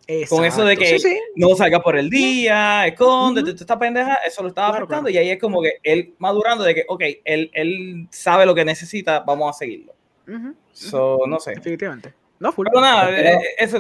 Exacto. 0.07 0.37
Con 0.37 0.44
eso 0.44 0.64
de 0.64 0.76
que 0.76 0.87
sí, 0.87 0.98
sí. 1.00 1.20
no 1.35 1.57
salga 1.57 1.81
por 1.81 1.96
el 1.96 2.09
día, 2.09 2.87
escóndete, 2.87 3.50
uh 3.50 3.55
-huh. 3.55 3.61
esta 3.61 3.76
pendeja, 3.76 4.14
eso 4.24 4.42
lo 4.42 4.50
estaba 4.50 4.68
afectando. 4.68 5.11
Y 5.11 5.18
ahí 5.18 5.31
es 5.31 5.40
como 5.40 5.61
que 5.61 5.81
él 5.83 6.14
madurando 6.18 6.62
de 6.62 6.76
que, 6.76 6.85
ok, 6.87 7.02
él, 7.24 7.50
él 7.52 8.07
sabe 8.12 8.46
lo 8.46 8.55
que 8.55 8.64
necesita, 8.64 9.24
vamos 9.26 9.50
a 9.50 9.59
seguirlo. 9.59 9.92
Uh 10.29 10.31
-huh. 10.31 10.55
So, 10.70 11.18
no 11.26 11.40
sé. 11.40 11.55
Definitivamente. 11.57 12.14
No, 12.38 12.53
full. 12.53 12.66
Pero 12.70 12.81
nada, 12.81 13.07
pero, 13.07 13.29
eh, 13.29 13.42
eso. 13.59 13.79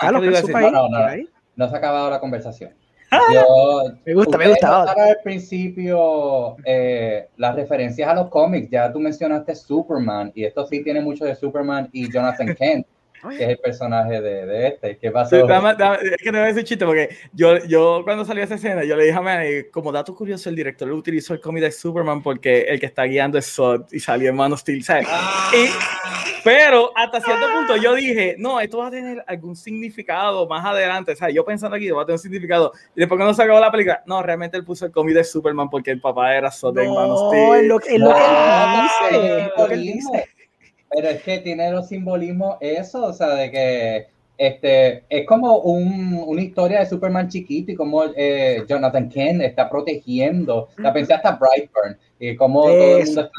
Ah, 0.00 0.10
lo 0.12 0.20
que 0.20 0.30
no, 0.30 0.70
no, 0.70 0.88
no, 0.88 1.08
no, 1.56 1.68
se 1.68 1.74
ha 1.74 1.78
acabado 1.78 2.10
la 2.10 2.20
conversación. 2.20 2.72
Yo, 3.34 3.92
me 4.04 4.14
gusta, 4.14 4.36
me 4.36 4.48
gusta. 4.48 4.82
Al 4.82 5.18
principio, 5.22 6.56
eh, 6.64 7.28
las 7.36 7.54
referencias 7.54 8.08
a 8.08 8.14
los 8.14 8.28
cómics, 8.28 8.68
ya 8.70 8.92
tú 8.92 9.00
mencionaste 9.00 9.54
Superman, 9.54 10.30
y 10.34 10.44
esto 10.44 10.66
sí 10.66 10.82
tiene 10.82 11.00
mucho 11.00 11.24
de 11.24 11.34
Superman 11.34 11.88
y 11.92 12.12
Jonathan 12.12 12.54
Kent 12.54 12.86
que 13.30 13.44
es 13.44 13.50
el 13.50 13.58
personaje 13.58 14.20
de, 14.20 14.46
de 14.46 14.68
este. 14.68 14.98
¿Qué 14.98 15.10
pasó? 15.10 15.36
Sí, 15.36 15.46
dame, 15.46 15.74
dame, 15.74 15.98
es 16.02 16.16
que 16.16 16.24
te 16.24 16.30
voy 16.30 16.40
a 16.40 16.46
decir 16.46 16.64
chiste 16.64 16.84
porque 16.84 17.16
yo, 17.32 17.58
yo 17.66 18.02
cuando 18.04 18.24
salió 18.24 18.44
esa 18.44 18.54
escena, 18.54 18.84
yo 18.84 18.96
le 18.96 19.04
dije 19.04 19.16
a 19.16 19.20
Manny, 19.20 19.64
como 19.70 19.92
dato 19.92 20.14
curioso, 20.14 20.48
el 20.48 20.56
director 20.56 20.90
utilizó 20.92 21.34
el 21.34 21.40
cómic 21.40 21.62
de 21.62 21.72
Superman 21.72 22.22
porque 22.22 22.62
el 22.62 22.80
que 22.80 22.86
está 22.86 23.04
guiando 23.04 23.38
es 23.38 23.46
Sod 23.46 23.86
y 23.92 24.00
salió 24.00 24.30
en 24.30 24.36
Man 24.36 24.52
of 24.52 24.60
Steel, 24.60 24.82
¿sabes? 24.84 25.06
Ah. 25.10 25.50
Y, 25.54 25.68
pero 26.44 26.92
hasta 26.94 27.20
cierto 27.20 27.46
punto 27.54 27.76
yo 27.76 27.94
dije, 27.94 28.36
no, 28.38 28.60
esto 28.60 28.78
va 28.78 28.88
a 28.88 28.90
tener 28.90 29.22
algún 29.26 29.56
significado 29.56 30.46
más 30.46 30.64
adelante, 30.64 31.12
o 31.12 31.16
sea, 31.16 31.30
yo 31.30 31.44
pensando 31.44 31.76
aquí, 31.76 31.90
va 31.90 32.02
a 32.02 32.06
tener 32.06 32.16
un 32.16 32.22
significado. 32.22 32.72
Y 32.94 33.00
después 33.00 33.18
cuando 33.18 33.34
se 33.34 33.42
acabó 33.42 33.60
la 33.60 33.70
película, 33.70 34.02
no, 34.06 34.22
realmente 34.22 34.56
él 34.56 34.64
puso 34.64 34.86
el 34.86 34.92
cómic 34.92 35.14
de 35.14 35.24
Superman 35.24 35.68
porque 35.68 35.90
el 35.90 36.00
papá 36.00 36.34
era 36.34 36.50
Sod 36.50 36.74
no, 36.74 36.82
en 36.82 36.94
Man 36.94 37.10
of 37.10 37.28
Steel. 37.28 37.54
Es 37.54 37.66
lo, 37.66 37.80
es 37.80 37.98
lo 38.00 38.14
que 38.14 38.24
él 38.24 38.82
dice. 38.82 39.40
Es 39.40 39.50
lo 39.56 39.66
que 39.66 39.74
él 39.74 39.82
dice. 39.82 40.37
Pero 40.90 41.08
es 41.08 41.22
que 41.22 41.38
tiene 41.38 41.70
los 41.70 41.88
simbolismos 41.88 42.56
eso, 42.60 43.04
o 43.04 43.12
sea, 43.12 43.34
de 43.34 43.50
que 43.50 44.06
este, 44.38 45.04
es 45.08 45.26
como 45.26 45.58
un, 45.58 46.22
una 46.26 46.40
historia 46.40 46.80
de 46.80 46.86
Superman 46.86 47.28
chiquito 47.28 47.72
y 47.72 47.74
como 47.74 48.04
eh, 48.16 48.64
Jonathan 48.68 49.08
Kent 49.08 49.42
está 49.42 49.68
protegiendo. 49.68 50.68
La 50.76 50.92
pensé 50.92 51.14
hasta 51.14 51.32
Brightburn 51.32 51.98
y 52.20 52.36
como 52.36 52.62
todo 52.62 52.98
el 52.98 53.04
mundo 53.04 53.20
está 53.20 53.30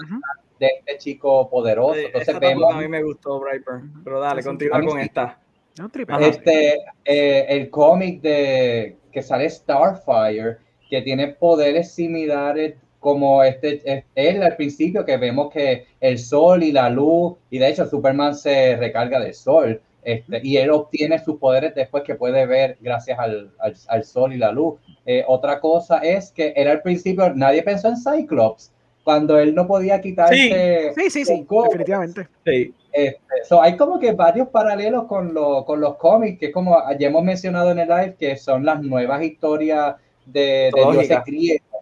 de 0.60 0.68
este 0.80 0.98
chico 0.98 1.50
poderoso. 1.50 2.00
Entonces 2.00 2.40
vemos 2.40 2.74
a 2.74 2.78
mí 2.78 2.88
me 2.88 3.02
gustó 3.02 3.40
Brightburn, 3.40 4.04
pero 4.04 4.20
dale, 4.20 4.44
continúa 4.44 4.82
con 4.82 5.00
sí. 5.00 5.06
esta. 5.06 5.40
No, 5.78 5.90
este 6.20 6.80
eh, 7.06 7.46
el 7.48 7.70
cómic 7.70 8.22
de 8.22 8.98
que 9.12 9.22
sale 9.22 9.50
Starfire, 9.50 10.58
que 10.90 11.02
tiene 11.02 11.30
poderes 11.30 11.94
similares 11.94 12.76
como 13.00 13.44
este 13.44 13.82
es- 13.86 14.04
él 14.16 14.44
al 14.44 14.56
principio 14.56 15.06
que 15.06 15.18
vemos 15.18 15.52
que 15.52 15.86
el 16.02 16.18
sol 16.20 16.64
y 16.64 16.72
la 16.72 16.90
luz 16.90 17.36
y 17.50 17.58
de 17.60 17.70
hecho 17.70 17.86
Superman 17.86 18.36
se 18.36 18.76
recarga 18.76 19.20
del 19.20 19.34
sol 19.34 19.82
este, 20.04 20.40
y 20.44 20.58
él 20.58 20.70
obtiene 20.72 21.20
sus 21.20 21.38
poderes 21.38 21.76
después 21.76 22.04
que 22.04 22.16
puede 22.16 22.46
ver 22.46 22.78
gracias 22.82 23.20
al, 23.20 23.52
al- 23.60 23.76
al 23.88 24.04
sol 24.06 24.34
y 24.34 24.38
la 24.38 24.52
luz. 24.52 24.76
Eh, 25.06 25.24
otra 25.28 25.60
cosa 25.60 26.00
es 26.00 26.32
que 26.32 26.54
él 26.56 26.68
al 26.68 26.82
principio 26.82 27.34
nadie 27.36 27.64
pensó 27.64 27.90
en 27.90 27.96
Cyclops 27.98 28.72
cuando 29.04 29.38
él 29.40 29.54
no 29.56 29.68
podía 29.68 30.00
quitarse 30.02 30.92
Sí, 30.96 31.10
sí, 31.10 31.26
sí, 31.26 31.46
goggles. 31.48 31.72
definitivamente. 31.72 32.28
Sí. 32.46 32.74
Este, 32.92 33.20
so, 33.48 33.62
hay 33.62 33.76
como 33.78 34.00
que 34.00 34.14
varios 34.14 34.48
paralelos 34.50 35.06
con, 35.06 35.34
lo- 35.34 35.64
con 35.66 35.80
los 35.80 35.96
cómics, 35.98 36.40
que 36.40 36.48
es 36.48 36.54
como 36.54 36.78
ya 36.98 37.08
hemos 37.08 37.24
mencionado 37.24 37.72
en 37.72 37.80
el 37.80 37.88
live, 37.88 38.16
que 38.18 38.36
son 38.36 38.66
las 38.66 38.82
nuevas 38.82 39.22
historias 39.24 39.96
de, 40.26 40.42
de 40.42 40.72
dioses 40.92 41.10
Mitológicas. 41.26 41.26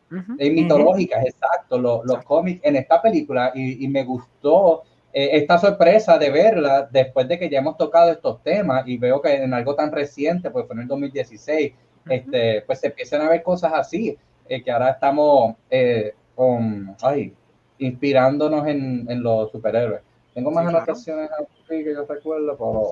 Ujú. 0.09 0.35
eh, 0.39 0.49
mitológicas, 0.49 1.25
exacto, 1.25 1.77
lo- 1.77 2.03
los 2.05 2.23
cómics 2.23 2.61
en 2.63 2.75
esta 2.77 3.01
película, 3.01 3.51
y, 3.53 3.83
y 3.83 3.87
me 3.87 4.03
gustó 4.03 4.83
eh, 5.13 5.29
esta 5.33 5.57
sorpresa 5.57 6.17
de 6.17 6.29
verla 6.29 6.87
después 6.91 7.27
de 7.27 7.37
que 7.39 7.49
ya 7.49 7.59
hemos 7.59 7.77
tocado 7.77 8.11
estos 8.11 8.41
temas, 8.43 8.87
y 8.87 8.97
veo 8.97 9.21
que 9.21 9.33
en 9.35 9.53
algo 9.53 9.75
tan 9.75 9.91
reciente, 9.91 10.49
pues 10.51 10.65
fue 10.65 10.75
en 10.75 10.81
el 10.83 10.87
2016, 10.87 11.73
este, 12.09 12.61
pues 12.61 12.79
se 12.79 12.87
empiezan 12.87 13.21
a 13.21 13.29
ver 13.29 13.43
cosas 13.43 13.73
así, 13.73 14.17
eh, 14.47 14.63
que 14.63 14.71
ahora 14.71 14.91
estamos 14.91 15.55
eh, 15.69 16.13
con, 16.35 16.95
ay, 17.01 17.33
inspirándonos 17.79 18.67
en, 18.67 19.05
en 19.09 19.21
los 19.23 19.51
superhéroes. 19.51 20.01
Tengo 20.33 20.51
más 20.51 20.65
Sí, 20.65 20.69
claro. 20.69 20.83
anotaciones 20.85 21.29
aquí 21.31 21.83
que 21.83 21.93
yo 21.93 22.05
recuerdo, 22.05 22.55
pero, 22.57 22.83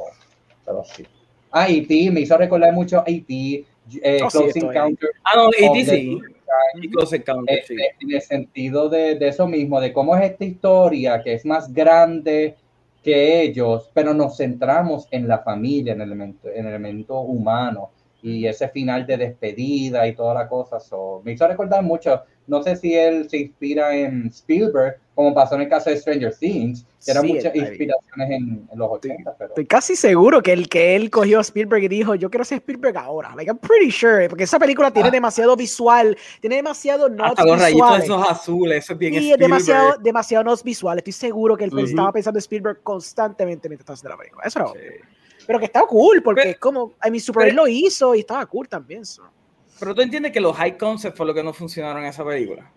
pero 0.66 0.84
sí. 0.84 1.05
Ah, 1.51 1.68
E.T. 1.70 2.11
me 2.11 2.22
hizo 2.22 2.38
recordar 2.38 2.74
mucho 2.74 2.99
a 2.99 3.03
E.T. 3.07 3.66
Eh, 4.01 4.20
Oh, 4.24 4.30
sí, 4.30 4.38
Close 4.38 4.59
ahí. 4.59 4.66
Encounter 4.66 5.09
Ah, 5.24 5.32
no, 5.36 5.47
of 5.47 5.53
y 5.78 5.86
the 5.86 5.91
sí. 5.91 6.22
Y 6.82 6.89
sí. 7.06 7.24
este, 7.47 7.95
en 7.99 8.12
el 8.12 8.22
sentido 8.22 8.89
de, 8.89 9.16
de 9.16 9.28
eso 9.28 9.47
mismo, 9.47 9.80
de 9.80 9.93
cómo 9.93 10.16
es 10.16 10.32
esta 10.32 10.45
historia 10.45 11.22
que 11.24 11.34
es 11.34 11.45
más 11.45 11.74
grande 11.74 12.56
que 13.03 13.41
ellos, 13.43 13.91
pero 13.93 14.14
nos 14.16 14.38
centramos 14.38 15.08
en 15.12 15.28
la 15.28 15.39
familia, 15.39 15.93
en 15.93 16.01
el 16.01 16.08
elemento, 16.08 16.49
en 16.49 16.66
el 16.66 16.74
elemento 16.74 17.20
humano 17.20 17.91
y 18.24 18.47
ese 18.47 18.68
final 18.70 19.06
de 19.06 19.18
despedida 19.18 20.08
y 20.08 20.16
toda 20.16 20.34
la 20.34 20.49
cosa. 20.49 20.80
So, 20.80 21.22
me 21.24 21.34
hizo 21.34 21.47
recordar 21.47 21.84
mucho, 21.84 22.24
no 22.47 22.64
sé 22.64 22.76
si 22.76 22.95
él 22.95 23.30
se 23.30 23.38
inspira 23.38 23.95
en 23.95 24.28
Spielberg, 24.28 24.97
como 25.16 25.34
pasó 25.34 25.55
en 25.55 25.61
el 25.61 25.70
caso 25.70 25.89
de 25.89 25.97
Stranger 25.97 26.36
Things, 26.36 26.86
que 27.05 27.11
eran 27.11 27.24
Sí, 27.24 27.34
muchas 27.34 27.55
inspiraciones 27.55 28.30
en, 28.32 28.68
en 28.72 28.78
los 28.78 28.89
80, 28.91 29.36
pero... 29.38 29.49
Estoy 29.51 29.66
casi 29.66 29.95
seguro 29.95 30.43
que 30.43 30.51
el 30.51 30.68
que 30.68 30.95
él 30.95 31.09
cogió 31.09 31.39
a 31.39 31.41
Spielberg 31.41 31.84
y 31.84 31.88
dijo, 31.88 32.16
yo 32.16 32.30
quiero 32.30 32.43
ser 32.43 32.57
Spielberg 32.57 32.97
ahora. 32.97 33.34
Like, 33.36 33.49
I'm 33.49 33.57
pretty 33.57 33.91
sure, 33.91 34.28
porque 34.28 34.43
esa 34.43 34.59
película 34.59 34.91
tiene 34.91 35.07
Ah. 35.07 35.11
demasiado 35.11 35.55
visual, 35.55 36.18
tiene 36.41 36.57
demasiado 36.57 37.07
nods 37.09 37.30
Hasta 37.30 37.45
los 37.45 37.59
rayitos 37.59 38.03
esos 38.03 38.30
azules, 38.30 38.84
eso 38.84 38.93
es 38.93 38.99
bien 38.99 39.13
es 39.13 39.20
Spielberg. 39.22 39.39
demasiado, 39.41 39.97
demasiado 40.01 40.43
nods 40.43 40.63
visuales. 40.63 40.99
Estoy 41.01 41.13
seguro 41.13 41.55
que 41.55 41.63
él 41.63 41.74
Ujú. 41.74 41.80
estaba 41.86 42.11
pensando 42.11 42.38
en 42.38 42.41
Spielberg 42.41 42.84
constantemente 42.84 43.70
mientras 43.70 43.84
estaba 43.84 43.93
haciendo 43.95 44.09
la 44.09 44.18
película. 44.18 44.43
Eso 44.45 44.59
era. 44.59 44.68
Sí. 44.70 45.43
Pero 45.47 45.59
que 45.59 45.66
estaba 45.66 45.88
cool, 45.88 46.22
porque 46.24 46.41
Pero- 46.41 46.51
es 46.51 46.59
como, 46.59 46.93
I 47.05 47.09
mean, 47.11 47.22
Superman 47.22 47.51
pero- 47.55 47.63
lo 47.63 47.68
hizo 47.70 48.16
y 48.16 48.20
estaba 48.20 48.45
cool 48.47 48.68
también. 48.68 49.05
so. 49.05 49.24
Pero 49.80 49.93
tú 49.95 50.01
entiendes 50.01 50.32
que 50.32 50.39
los 50.41 50.55
high 50.57 50.78
concepts 50.78 51.16
fue 51.16 51.26
lo 51.26 51.34
que 51.34 51.43
no 51.43 51.53
funcionaron 51.53 52.03
en 52.03 52.09
esa 52.09 52.26
película. 52.26 52.70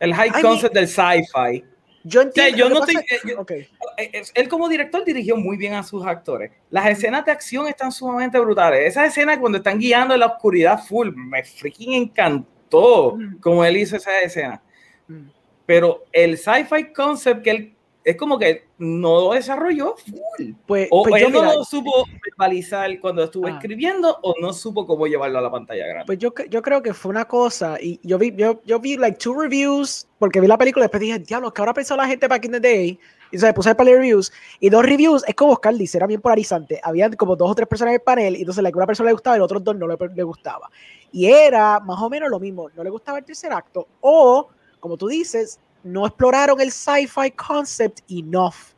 El 0.00 0.12
high 0.14 0.30
I 0.36 0.42
concept 0.42 0.74
del 0.74 0.88
sci-fi. 0.88 1.64
Yo 2.04 2.20
entiendo. 2.22 2.68
no 2.68 2.86
yo-. 2.86 3.44
Eh, 3.48 3.68
eh, 3.96 4.22
Él 4.34 4.48
como 4.48 4.68
director 4.68 5.04
dirigió 5.04 5.36
muy 5.36 5.56
bien 5.56 5.72
a 5.74 5.82
sus 5.82 6.04
actores. 6.06 6.52
Las 6.70 6.86
escenas 6.86 7.24
de 7.24 7.32
acción 7.32 7.66
están 7.66 7.90
sumamente 7.90 8.38
brutales. 8.38 8.86
Esas 8.86 9.08
escenas 9.08 9.38
cuando 9.38 9.58
están 9.58 9.78
guiando 9.78 10.14
en 10.14 10.20
la 10.20 10.26
oscuridad 10.26 10.82
full, 10.84 11.10
me 11.14 11.42
freaking 11.42 11.94
encantó 11.94 13.16
Mm. 13.16 13.38
como 13.40 13.64
él 13.64 13.76
hizo 13.76 13.96
esa 13.96 14.20
escena. 14.20 14.60
Mm. 15.06 15.28
Pero 15.64 16.04
el 16.12 16.36
sci-fi 16.36 16.92
concept 16.92 17.42
que 17.42 17.50
él 17.50 17.73
es 18.04 18.16
como 18.16 18.38
que 18.38 18.66
no 18.78 19.20
lo 19.20 19.32
desarrolló 19.32 19.96
full. 19.96 20.52
Pues, 20.66 20.88
O 20.90 21.04
pues 21.04 21.22
yo, 21.22 21.28
él 21.28 21.32
no 21.32 21.40
mira, 21.42 21.54
lo 21.54 21.64
supo 21.64 22.04
verbalizar 22.22 23.00
cuando 23.00 23.24
estuvo 23.24 23.46
Ah. 23.46 23.50
escribiendo 23.52 24.18
o 24.22 24.34
no 24.40 24.52
supo 24.52 24.86
cómo 24.86 25.06
llevarlo 25.06 25.38
a 25.38 25.42
la 25.42 25.50
pantalla 25.50 25.86
grande. 25.86 26.04
Pues 26.06 26.18
yo, 26.18 26.32
yo 26.50 26.60
creo 26.60 26.82
que 26.82 26.92
fue 26.92 27.10
una 27.10 27.24
cosa, 27.26 27.78
y 27.80 27.98
yo 28.02 28.18
vi, 28.18 28.34
yo, 28.36 28.60
yo 28.64 28.78
vi 28.78 28.96
like 28.98 29.16
two 29.18 29.34
reviews, 29.34 30.06
porque 30.18 30.40
vi 30.40 30.46
la 30.46 30.58
película 30.58 30.84
y 30.84 30.86
después 30.86 31.00
dije, 31.00 31.18
diablo, 31.18 31.52
¿qué 31.52 31.62
habrá 31.62 31.72
pensado 31.72 32.00
la 32.00 32.06
gente 32.06 32.28
back 32.28 32.44
in 32.44 32.52
the 32.52 32.60
day? 32.60 32.98
Y 33.32 33.38
se 33.38 33.52
puse 33.52 33.70
a 33.70 33.74
para 33.76 33.90
reviews, 33.90 34.30
y 34.60 34.68
dos 34.68 34.84
reviews, 34.84 35.24
es 35.26 35.34
como 35.34 35.52
Oscar 35.54 35.74
dice, 35.74 35.96
era 35.98 36.06
bien 36.06 36.20
polarizante. 36.20 36.80
Habían 36.84 37.14
como 37.14 37.34
dos 37.34 37.50
o 37.50 37.54
tres 37.54 37.66
personas 37.66 37.92
en 37.92 37.94
el 37.96 38.02
panel, 38.02 38.36
y 38.36 38.40
entonces 38.40 38.62
like, 38.62 38.76
una 38.76 38.86
persona 38.86 39.08
le 39.08 39.14
gustaba 39.14 39.36
y 39.36 39.38
los 39.40 39.46
otros 39.46 39.64
dos 39.64 39.76
no 39.76 39.88
le, 39.88 39.96
le 40.14 40.22
gustaba. 40.22 40.70
Y 41.10 41.26
era 41.26 41.80
más 41.80 42.00
o 42.00 42.10
menos 42.10 42.28
lo 42.30 42.38
mismo, 42.38 42.68
no 42.76 42.84
le 42.84 42.90
gustaba 42.90 43.18
el 43.18 43.24
tercer 43.24 43.50
acto, 43.52 43.88
o, 44.02 44.48
como 44.78 44.96
tú 44.96 45.08
dices, 45.08 45.58
no 45.84 46.06
exploraron 46.06 46.60
el 46.60 46.72
sci-fi 46.72 47.30
concept 47.30 48.00
enough. 48.10 48.74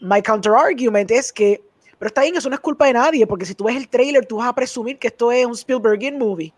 My 0.00 0.20
counter 0.22 0.52
argument 0.54 1.10
es 1.10 1.32
que, 1.32 1.62
pero 1.98 2.08
está 2.08 2.22
bien, 2.22 2.36
eso 2.36 2.48
no 2.48 2.54
es 2.54 2.60
culpa 2.60 2.86
de 2.86 2.94
nadie, 2.94 3.26
porque 3.26 3.44
si 3.44 3.54
tú 3.54 3.64
ves 3.64 3.76
el 3.76 3.88
trailer, 3.88 4.24
tú 4.26 4.38
vas 4.38 4.48
a 4.48 4.54
presumir 4.54 4.98
que 4.98 5.08
esto 5.08 5.30
es 5.30 5.44
un 5.46 5.54
Spielbergian 5.54 6.18
movie. 6.18 6.52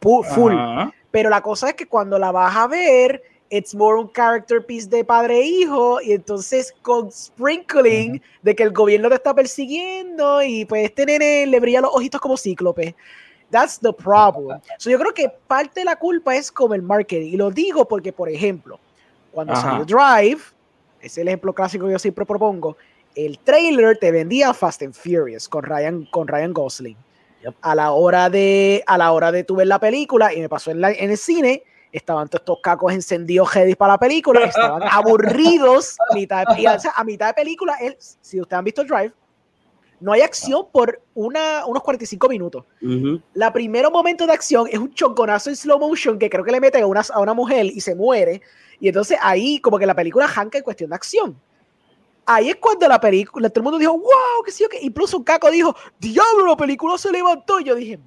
Fu- 0.00 0.22
Full. 0.22 0.52
Ajá. 0.54 0.92
Pero 1.10 1.30
la 1.30 1.40
cosa 1.40 1.68
es 1.68 1.74
que 1.74 1.86
cuando 1.86 2.18
la 2.18 2.32
vas 2.32 2.56
a 2.56 2.66
ver, 2.66 3.22
it's 3.50 3.74
more 3.74 3.98
un 4.00 4.10
character 4.12 4.64
piece 4.64 4.88
de 4.88 5.04
padre 5.04 5.38
e 5.40 5.46
hijo, 5.46 6.00
y 6.00 6.12
entonces 6.12 6.74
con 6.82 7.12
sprinkling 7.12 8.20
de 8.42 8.54
que 8.56 8.62
el 8.64 8.72
gobierno 8.72 9.08
te 9.08 9.16
está 9.16 9.34
persiguiendo 9.34 10.42
y 10.42 10.64
pues 10.64 10.84
este 10.86 11.06
nene 11.06 11.46
le 11.46 11.60
brilla 11.60 11.80
los 11.82 11.90
ojitos 11.94 12.20
como 12.20 12.36
cíclope. 12.36 12.96
That's 13.50 13.78
the 13.78 13.92
problem. 13.92 14.60
So 14.78 14.90
yo 14.90 14.98
creo 14.98 15.12
que 15.14 15.28
parte 15.46 15.80
de 15.80 15.84
la 15.84 15.96
culpa 15.96 16.34
es 16.34 16.50
como 16.50 16.74
el 16.74 16.82
marketing. 16.82 17.32
Y 17.34 17.36
lo 17.36 17.50
digo 17.50 17.86
porque, 17.86 18.12
por 18.12 18.28
ejemplo, 18.28 18.80
cuando 19.34 19.52
Ajá. 19.52 19.62
salió 19.62 19.84
Drive, 19.84 20.40
es 21.00 21.18
el 21.18 21.28
ejemplo 21.28 21.52
clásico 21.52 21.86
que 21.86 21.92
yo 21.92 21.98
siempre 21.98 22.24
propongo, 22.24 22.76
el 23.14 23.38
trailer 23.40 23.98
te 23.98 24.10
vendía 24.10 24.54
Fast 24.54 24.82
and 24.82 24.94
Furious 24.94 25.48
con 25.48 25.64
Ryan, 25.64 26.06
con 26.10 26.26
Ryan 26.28 26.52
Gosling. 26.52 26.96
Yep. 27.42 27.54
A 27.60 27.74
la 27.74 27.92
hora 27.92 28.30
de 28.30 28.82
a 28.86 28.96
la 28.96 29.12
hora 29.12 29.30
de 29.30 29.44
tu 29.44 29.56
ver 29.56 29.66
la 29.66 29.78
película 29.78 30.32
y 30.32 30.40
me 30.40 30.48
pasó 30.48 30.70
en, 30.70 30.80
la- 30.80 30.92
en 30.92 31.10
el 31.10 31.18
cine, 31.18 31.62
estaban 31.92 32.26
todos 32.28 32.40
estos 32.40 32.58
cacos 32.62 32.92
encendidos 32.92 33.50
heavy 33.50 33.74
para 33.74 33.92
la 33.94 33.98
película, 33.98 34.40
estaban 34.44 34.82
aburridos 34.90 35.96
mitad 36.14 36.44
de- 36.46 36.62
y, 36.62 36.66
o 36.66 36.78
sea, 36.80 36.92
a 36.96 37.04
mitad 37.04 37.26
de 37.28 37.34
película, 37.34 37.76
él, 37.80 37.96
si 37.98 38.40
ustedes 38.40 38.58
han 38.58 38.64
visto 38.64 38.82
Drive, 38.84 39.12
no 40.00 40.12
hay 40.12 40.20
acción 40.20 40.66
por 40.72 41.00
una, 41.14 41.64
unos 41.66 41.82
45 41.82 42.28
minutos. 42.28 42.64
Ujú. 42.82 43.20
La 43.34 43.52
primero 43.52 43.90
momento 43.90 44.26
de 44.26 44.32
acción 44.32 44.66
es 44.70 44.78
un 44.78 44.92
chonconazo 44.92 45.50
en 45.50 45.56
slow 45.56 45.78
motion 45.78 46.18
que 46.18 46.28
creo 46.28 46.44
que 46.44 46.52
le 46.52 46.60
meten 46.60 46.82
a 46.82 46.86
una, 46.86 47.02
a 47.12 47.20
una 47.20 47.34
mujer 47.34 47.66
y 47.66 47.80
se 47.80 47.94
muere. 47.94 48.42
Y 48.80 48.88
entonces 48.88 49.18
ahí 49.20 49.60
como 49.60 49.78
que 49.78 49.86
la 49.86 49.94
película 49.94 50.28
janca 50.28 50.58
en 50.58 50.64
cuestión 50.64 50.90
de 50.90 50.96
acción. 50.96 51.40
Ahí 52.26 52.48
es 52.48 52.56
cuando 52.56 52.88
la 52.88 53.00
película, 53.00 53.50
todo 53.50 53.60
el 53.60 53.64
mundo 53.64 53.78
dijo, 53.78 53.92
wow, 53.92 54.42
que 54.44 54.50
sí, 54.50 54.64
o 54.64 54.68
qué. 54.68 54.78
Incluso 54.80 55.18
un 55.18 55.24
caco 55.24 55.50
dijo, 55.50 55.76
diablo, 55.98 56.46
la 56.46 56.56
película 56.56 56.96
se 56.96 57.12
levantó. 57.12 57.60
Y 57.60 57.64
yo 57.64 57.74
dije, 57.74 57.98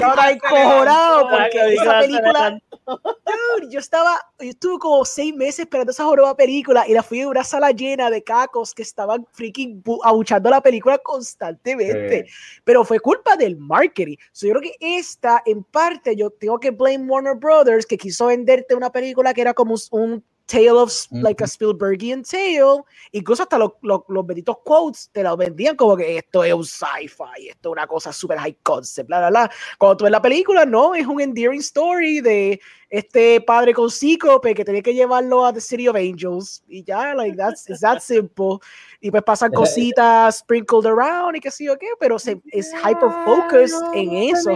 Tan 0.00 0.30
encojonado 0.30 1.28
porque 1.30 1.74
esa 1.74 1.98
película, 2.00 2.58
dude, 2.86 3.70
yo 3.70 3.78
estaba, 3.78 4.18
yo 4.40 4.50
estuve 4.50 4.78
como 4.78 5.04
seis 5.04 5.34
meses 5.34 5.60
esperando 5.60 5.92
esa 5.92 6.04
joroba 6.04 6.36
película 6.36 6.84
y 6.86 6.92
la 6.92 7.02
fui 7.02 7.20
en 7.20 7.28
una 7.28 7.44
sala 7.44 7.70
llena 7.70 8.10
de 8.10 8.22
cacos 8.22 8.74
que 8.74 8.82
estaban 8.82 9.26
freaking 9.32 9.82
bu- 9.82 10.00
abuchando 10.04 10.50
la 10.50 10.60
película 10.60 10.98
constantemente. 10.98 12.26
pero 12.64 12.84
fue 12.84 12.98
culpa 13.00 13.36
del 13.36 13.56
marketing. 13.56 14.16
So, 14.32 14.46
yo 14.46 14.54
creo 14.54 14.62
que 14.72 14.76
esta, 14.98 15.42
en 15.46 15.62
parte, 15.64 16.16
yo 16.16 16.30
tengo 16.30 16.58
que 16.58 16.70
blame 16.70 17.06
Warner 17.06 17.34
Brothers, 17.36 17.86
que 17.86 17.96
quiso 17.98 18.26
venderte 18.26 18.74
una 18.74 18.90
película 18.90 19.32
que 19.34 19.40
era 19.40 19.54
como 19.54 19.74
un, 19.74 19.80
un 20.00 20.24
tale 20.52 20.78
of, 20.78 20.92
like 21.10 21.42
a 21.42 21.46
Spielbergian 21.46 22.22
tale, 22.22 22.84
incluso 23.12 23.42
hasta 23.42 23.56
los, 23.56 23.72
los, 23.80 24.02
los 24.08 24.26
benditos 24.26 24.58
quotes 24.62 25.08
te 25.10 25.22
lo 25.22 25.34
vendían 25.34 25.76
como 25.76 25.96
que 25.96 26.18
esto 26.18 26.44
es 26.44 26.52
un 26.52 26.64
sci-fi, 26.64 27.48
esto 27.48 27.70
es 27.70 27.72
una 27.72 27.86
cosa 27.86 28.12
super 28.12 28.38
high 28.38 28.56
concept, 28.62 29.08
bla, 29.08 29.18
bla, 29.18 29.30
bla. 29.30 29.50
Cuando 29.78 29.96
tú 29.96 30.04
ves 30.04 30.12
la 30.12 30.20
película, 30.20 30.66
no, 30.66 30.94
es 30.94 31.06
un 31.06 31.22
endearing 31.22 31.60
story 31.60 32.20
de 32.20 32.60
este 32.90 33.40
padre 33.40 33.72
con 33.72 33.90
cíclope 33.90 34.54
que 34.54 34.64
tenía 34.64 34.82
que 34.82 34.92
llevarlo 34.92 35.46
a 35.46 35.54
The 35.54 35.60
City 35.62 35.88
of 35.88 35.96
Angels, 35.96 36.62
y 36.68 36.84
ya, 36.84 37.14
like, 37.14 37.36
that's, 37.36 37.68
it's 37.70 37.80
that 37.80 38.00
simple 38.00 38.58
y 39.00 39.10
pues 39.10 39.22
pasan 39.22 39.50
cositas 39.52 40.38
sprinkled 40.38 40.86
around 40.86 41.34
y 41.36 41.40
qué 41.40 41.50
sé 41.50 41.64
yo 41.64 41.78
qué, 41.78 41.88
pero 41.98 42.18
se, 42.18 42.40
es 42.52 42.70
hyper 42.72 43.10
focused 43.24 43.82
en 43.94 44.12
eso. 44.12 44.50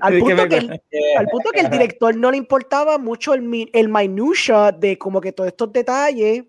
Al 0.00 0.18
punto 0.20 0.48
que, 0.48 0.56
el, 0.56 0.80
al 1.18 1.26
punto 1.28 1.50
que 1.50 1.60
el 1.60 1.70
director 1.70 2.16
no 2.16 2.30
le 2.30 2.36
importaba 2.36 2.98
mucho 2.98 3.34
el, 3.34 3.70
el 3.72 3.88
minutia 3.88 4.72
de 4.72 4.98
como 4.98 5.20
que 5.20 5.32
todos 5.32 5.48
estos 5.48 5.72
detalles 5.72 6.44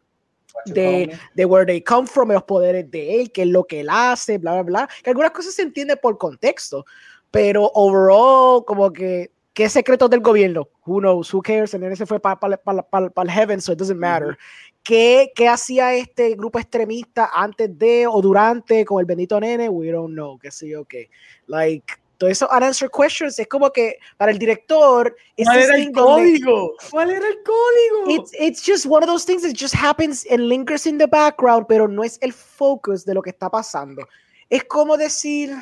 de, 0.66 1.18
de 1.34 1.46
where 1.46 1.66
they 1.66 1.82
come 1.82 2.08
from, 2.08 2.32
los 2.32 2.44
poderes 2.44 2.90
de 2.90 3.22
él, 3.22 3.32
qué 3.32 3.42
es 3.42 3.48
lo 3.48 3.64
que 3.66 3.82
él 3.82 3.88
hace, 3.90 4.38
bla, 4.38 4.54
bla, 4.54 4.64
bla. 4.64 4.90
Que 5.04 5.10
algunas 5.10 5.32
cosas 5.32 5.54
se 5.54 5.64
entienden 5.64 6.00
por 6.02 6.18
contexto, 6.18 6.86
pero 7.32 7.72
overall, 7.74 8.64
como 8.66 8.92
que 8.92 9.32
¿Qué 9.54 9.70
secretos 9.70 10.10
del 10.10 10.22
gobierno? 10.22 10.68
Who 10.84 11.00
knows? 11.00 11.32
Who 11.32 11.44
cares? 11.44 11.76
El 11.76 11.82
nene 11.82 11.96
se 11.96 12.08
fue 12.08 12.20
para 12.20 12.40
el 12.46 13.30
heaven, 13.30 13.62
so 13.62 13.74
it 13.74 13.78
doesn't 13.78 14.00
matter. 14.00 14.36
¿Qué, 14.82 15.32
¿Qué, 15.36 15.48
hacía 15.48 15.94
este 15.94 16.34
grupo 16.34 16.58
extremista 16.58 17.30
antes 17.32 17.78
de 17.78 18.08
o 18.08 18.20
durante 18.20 18.84
con 18.84 19.00
el 19.00 19.06
bendito 19.06 19.40
nene? 19.40 19.70
We 19.70 19.92
don't 19.92 20.14
know, 20.14 20.40
qué 20.40 20.50
sé 20.50 20.70
yo 20.70 20.86
qué. 20.86 21.12
Like, 21.46 21.94
eso 22.28 22.48
unanswered 22.52 22.92
questions 22.92 23.40
es 23.40 23.48
como 23.48 23.72
que 23.72 23.98
para 24.18 24.32
el 24.32 24.38
director 24.38 25.16
¿Cuál 25.36 25.60
era 25.60 25.76
el 25.76 25.92
código? 25.92 26.74
¿Cuál 26.92 27.10
era 27.10 27.28
el 27.28 27.44
código? 27.44 28.22
It's, 28.22 28.32
it's 28.40 28.64
just 28.64 28.86
one 28.86 29.04
of 29.04 29.10
those 29.10 29.26
things 29.26 29.42
that 29.44 29.54
just 29.56 29.76
happens 29.76 30.26
and 30.30 30.48
lingers 30.48 30.86
in 30.86 30.98
the 30.98 31.08
background, 31.08 31.66
pero 31.68 31.88
no 31.88 32.04
es 32.04 32.18
el 32.22 32.34
focus 32.34 33.06
de 33.06 33.14
lo 33.14 33.22
que 33.22 33.32
está 33.32 33.50
pasando. 33.50 34.08
Es 34.50 34.64
como 34.66 34.98
decir... 34.98 35.56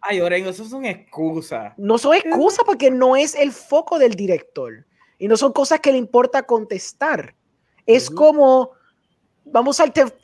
Ay, 0.00 0.20
Orengo, 0.20 0.50
eso 0.50 0.64
son 0.64 0.84
excusas. 0.84 1.74
No 1.76 1.98
son 1.98 2.14
excusas 2.14 2.64
porque 2.64 2.90
no 2.90 3.16
es 3.16 3.34
el 3.34 3.52
foco 3.52 3.98
del 3.98 4.14
director. 4.14 4.84
Y 5.18 5.28
no 5.28 5.36
son 5.36 5.52
cosas 5.52 5.80
que 5.80 5.92
le 5.92 5.98
importa 5.98 6.44
contestar. 6.44 7.34
Es 7.84 8.10
como, 8.10 8.72
vamos 9.44 9.80
al 9.80 9.92
10 9.92 10.14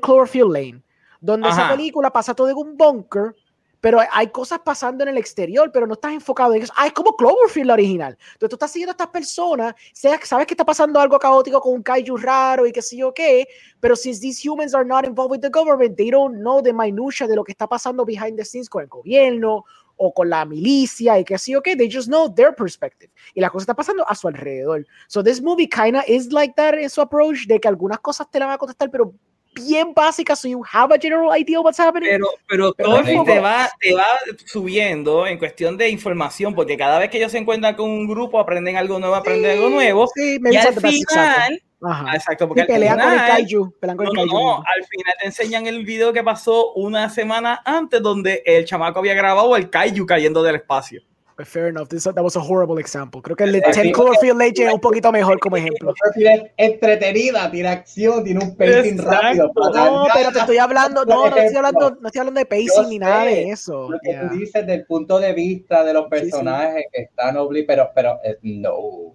Cloverfield 0.00 0.52
Lane, 0.52 0.82
donde 1.20 1.48
esa 1.48 1.68
película 1.70 2.10
pasa 2.12 2.34
todo 2.34 2.48
en 2.48 2.56
un 2.56 2.76
bunker, 2.76 3.34
pero 3.80 4.00
hay 4.10 4.28
cosas 4.28 4.60
pasando 4.64 5.04
en 5.04 5.10
el 5.10 5.18
exterior, 5.18 5.70
pero 5.72 5.86
no 5.86 5.94
estás 5.94 6.12
enfocado 6.12 6.54
en 6.54 6.62
eso. 6.62 6.72
Ah, 6.76 6.86
es 6.86 6.92
como 6.92 7.16
Cloverfield 7.16 7.68
la 7.68 7.74
original. 7.74 8.18
Entonces 8.32 8.48
tú 8.50 8.56
estás 8.56 8.72
siguiendo 8.72 8.90
a 8.90 8.94
estas 8.94 9.08
personas, 9.08 9.74
sabes 9.92 10.46
que 10.46 10.54
está 10.54 10.64
pasando 10.64 11.00
algo 11.00 11.18
caótico 11.18 11.60
con 11.60 11.74
un 11.74 11.82
kaiju 11.82 12.16
raro 12.16 12.66
y 12.66 12.72
qué 12.72 12.82
sé 12.82 12.96
yo 12.96 13.12
qué, 13.14 13.46
pero 13.80 13.94
since 13.94 14.20
these 14.20 14.40
humans 14.46 14.74
are 14.74 14.84
not 14.84 15.06
involved 15.06 15.30
with 15.30 15.40
the 15.40 15.50
government, 15.50 15.96
they 15.96 16.10
don't 16.10 16.38
know 16.38 16.62
the 16.62 16.72
minutia 16.72 17.26
de 17.26 17.36
lo 17.36 17.44
que 17.44 17.52
está 17.52 17.66
pasando 17.66 18.04
behind 18.04 18.36
the 18.36 18.44
scenes 18.44 18.68
con 18.68 18.82
el 18.82 18.88
gobierno 18.88 19.64
o 19.96 20.14
con 20.14 20.30
la 20.30 20.44
milicia 20.44 21.18
y 21.18 21.24
que 21.24 21.34
así 21.34 21.54
o 21.56 21.62
que, 21.62 21.76
they 21.76 21.90
just 21.92 22.08
know 22.08 22.32
their 22.32 22.54
perspective. 22.54 23.12
Y 23.34 23.40
la 23.40 23.50
cosa 23.50 23.64
está 23.64 23.74
pasando 23.74 24.08
a 24.08 24.14
su 24.14 24.28
alrededor. 24.28 24.86
So 25.08 25.22
this 25.22 25.42
movie 25.42 25.68
kinda 25.68 26.04
is 26.06 26.32
like 26.32 26.54
that 26.56 26.74
in 26.74 26.88
su 26.88 27.00
approach, 27.00 27.46
de 27.46 27.60
que 27.60 27.68
algunas 27.68 27.98
cosas 27.98 28.30
te 28.30 28.38
la 28.38 28.46
van 28.46 28.54
a 28.54 28.58
contestar, 28.58 28.90
pero 28.90 29.12
bien 29.58 29.92
básicas, 29.94 30.40
so 30.40 30.48
you 30.48 30.62
have 30.70 30.94
a 30.94 30.98
general 30.98 31.30
idea 31.38 31.60
what's 31.60 31.78
happening. 31.78 32.08
Pero, 32.08 32.26
pero, 32.48 32.74
pero 32.74 32.88
todo 32.90 33.24
te 33.24 33.38
va, 33.40 33.70
te 33.80 33.94
va 33.94 34.06
subiendo 34.46 35.26
en 35.26 35.38
cuestión 35.38 35.76
de 35.76 35.88
información, 35.88 36.54
porque 36.54 36.76
cada 36.76 36.98
vez 36.98 37.10
que 37.10 37.18
ellos 37.18 37.32
se 37.32 37.38
encuentran 37.38 37.74
con 37.74 37.88
un 37.90 38.06
grupo, 38.06 38.38
aprenden 38.38 38.76
algo 38.76 38.98
nuevo, 38.98 39.14
aprenden 39.14 39.52
algo 39.52 39.70
nuevo. 39.70 40.08
Sí, 40.14 40.38
me 40.40 40.52
y 40.52 40.56
al 40.56 40.74
final, 40.74 41.62
Ajá. 41.80 42.14
Exacto, 42.14 42.48
porque 42.48 42.62
al 42.62 42.66
final, 42.66 43.00
con 43.00 43.12
el 43.12 43.18
kaiju. 43.18 43.74
Con 43.80 43.96
no, 43.96 44.02
el 44.02 44.16
kaiju. 44.16 44.26
No, 44.26 44.56
al 44.56 44.84
final 44.88 45.14
te 45.20 45.26
enseñan 45.26 45.66
el 45.66 45.84
video 45.84 46.12
que 46.12 46.24
pasó 46.24 46.72
una 46.72 47.08
semana 47.08 47.62
antes 47.64 48.02
donde 48.02 48.42
el 48.44 48.64
chamaco 48.64 48.98
había 48.98 49.14
grabado 49.14 49.54
el 49.56 49.70
kaiju 49.70 50.06
cayendo 50.06 50.42
del 50.42 50.56
espacio. 50.56 51.02
Pues 51.38 51.48
fair 51.48 51.68
enough, 51.68 51.86
This, 51.86 52.02
that 52.02 52.20
was 52.20 52.34
a 52.34 52.40
horrible 52.40 52.80
example. 52.80 53.22
Creo 53.22 53.36
que 53.36 53.44
el 53.44 53.52
de 53.52 53.92
Cloverfield 53.92 54.36
Lane 54.36 54.52
es 54.56 54.74
un 54.74 54.80
poquito 54.80 55.12
mejor 55.12 55.38
como 55.38 55.56
ejemplo. 55.56 55.94
Es 56.16 56.42
entretenida, 56.56 57.48
tiene 57.48 57.68
acción, 57.68 58.24
tiene 58.24 58.44
un 58.44 58.56
pacing 58.56 58.98
rápido. 58.98 59.48
No, 59.54 60.08
pero 60.12 60.32
te 60.32 60.40
estoy 60.40 60.58
hablando, 60.58 61.04
no, 61.04 61.30
no 61.30 61.36
estoy 61.36 61.56
hablando, 61.56 61.96
no 62.00 62.08
estoy 62.08 62.18
hablando 62.18 62.40
de 62.40 62.44
pacing 62.44 62.88
ni 62.88 62.98
nada 62.98 63.26
de 63.26 63.50
eso. 63.50 63.88
Lo 63.88 64.00
que 64.00 64.14
tú 64.14 64.34
dices 64.36 64.66
del 64.66 64.84
punto 64.84 65.20
de 65.20 65.32
vista 65.32 65.84
de 65.84 65.92
los 65.92 66.08
personajes 66.08 66.86
que 66.92 67.02
están 67.02 67.36
obligados, 67.36 67.92
pero, 67.94 68.18
pero 68.18 68.18
eh, 68.24 68.38
no 68.42 69.14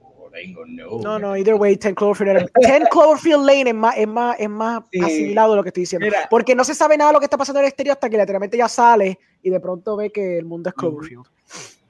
no. 0.69 0.99
No, 1.01 1.19
no, 1.19 1.35
either 1.35 1.55
way, 1.55 1.75
Ten 1.75 1.93
Cloverfield, 1.93 2.49
Ten 2.61 2.85
Cloverfield 2.89 3.45
Lane 3.45 3.69
es 3.69 3.75
más, 3.75 3.97
es 3.97 4.07
más, 4.07 4.35
es 4.39 4.49
más 4.49 4.83
asimilado 5.03 5.57
lo 5.57 5.61
que 5.61 5.69
estoy 5.69 5.81
diciendo. 5.81 6.07
porque 6.29 6.55
no 6.55 6.63
se 6.63 6.73
sabe 6.73 6.97
nada 6.97 7.09
de 7.09 7.13
lo 7.15 7.19
que 7.19 7.25
está 7.25 7.37
pasando 7.37 7.59
en 7.59 7.65
el 7.65 7.69
exterior 7.69 7.93
hasta 7.93 8.09
que 8.09 8.17
literalmente 8.17 8.57
ya 8.57 8.69
sale 8.69 9.19
y 9.41 9.49
de 9.49 9.59
pronto 9.59 9.97
ve 9.97 10.09
que 10.09 10.37
el 10.37 10.45
mundo 10.45 10.69
es 10.69 10.75
Cloverfield. 10.75 11.25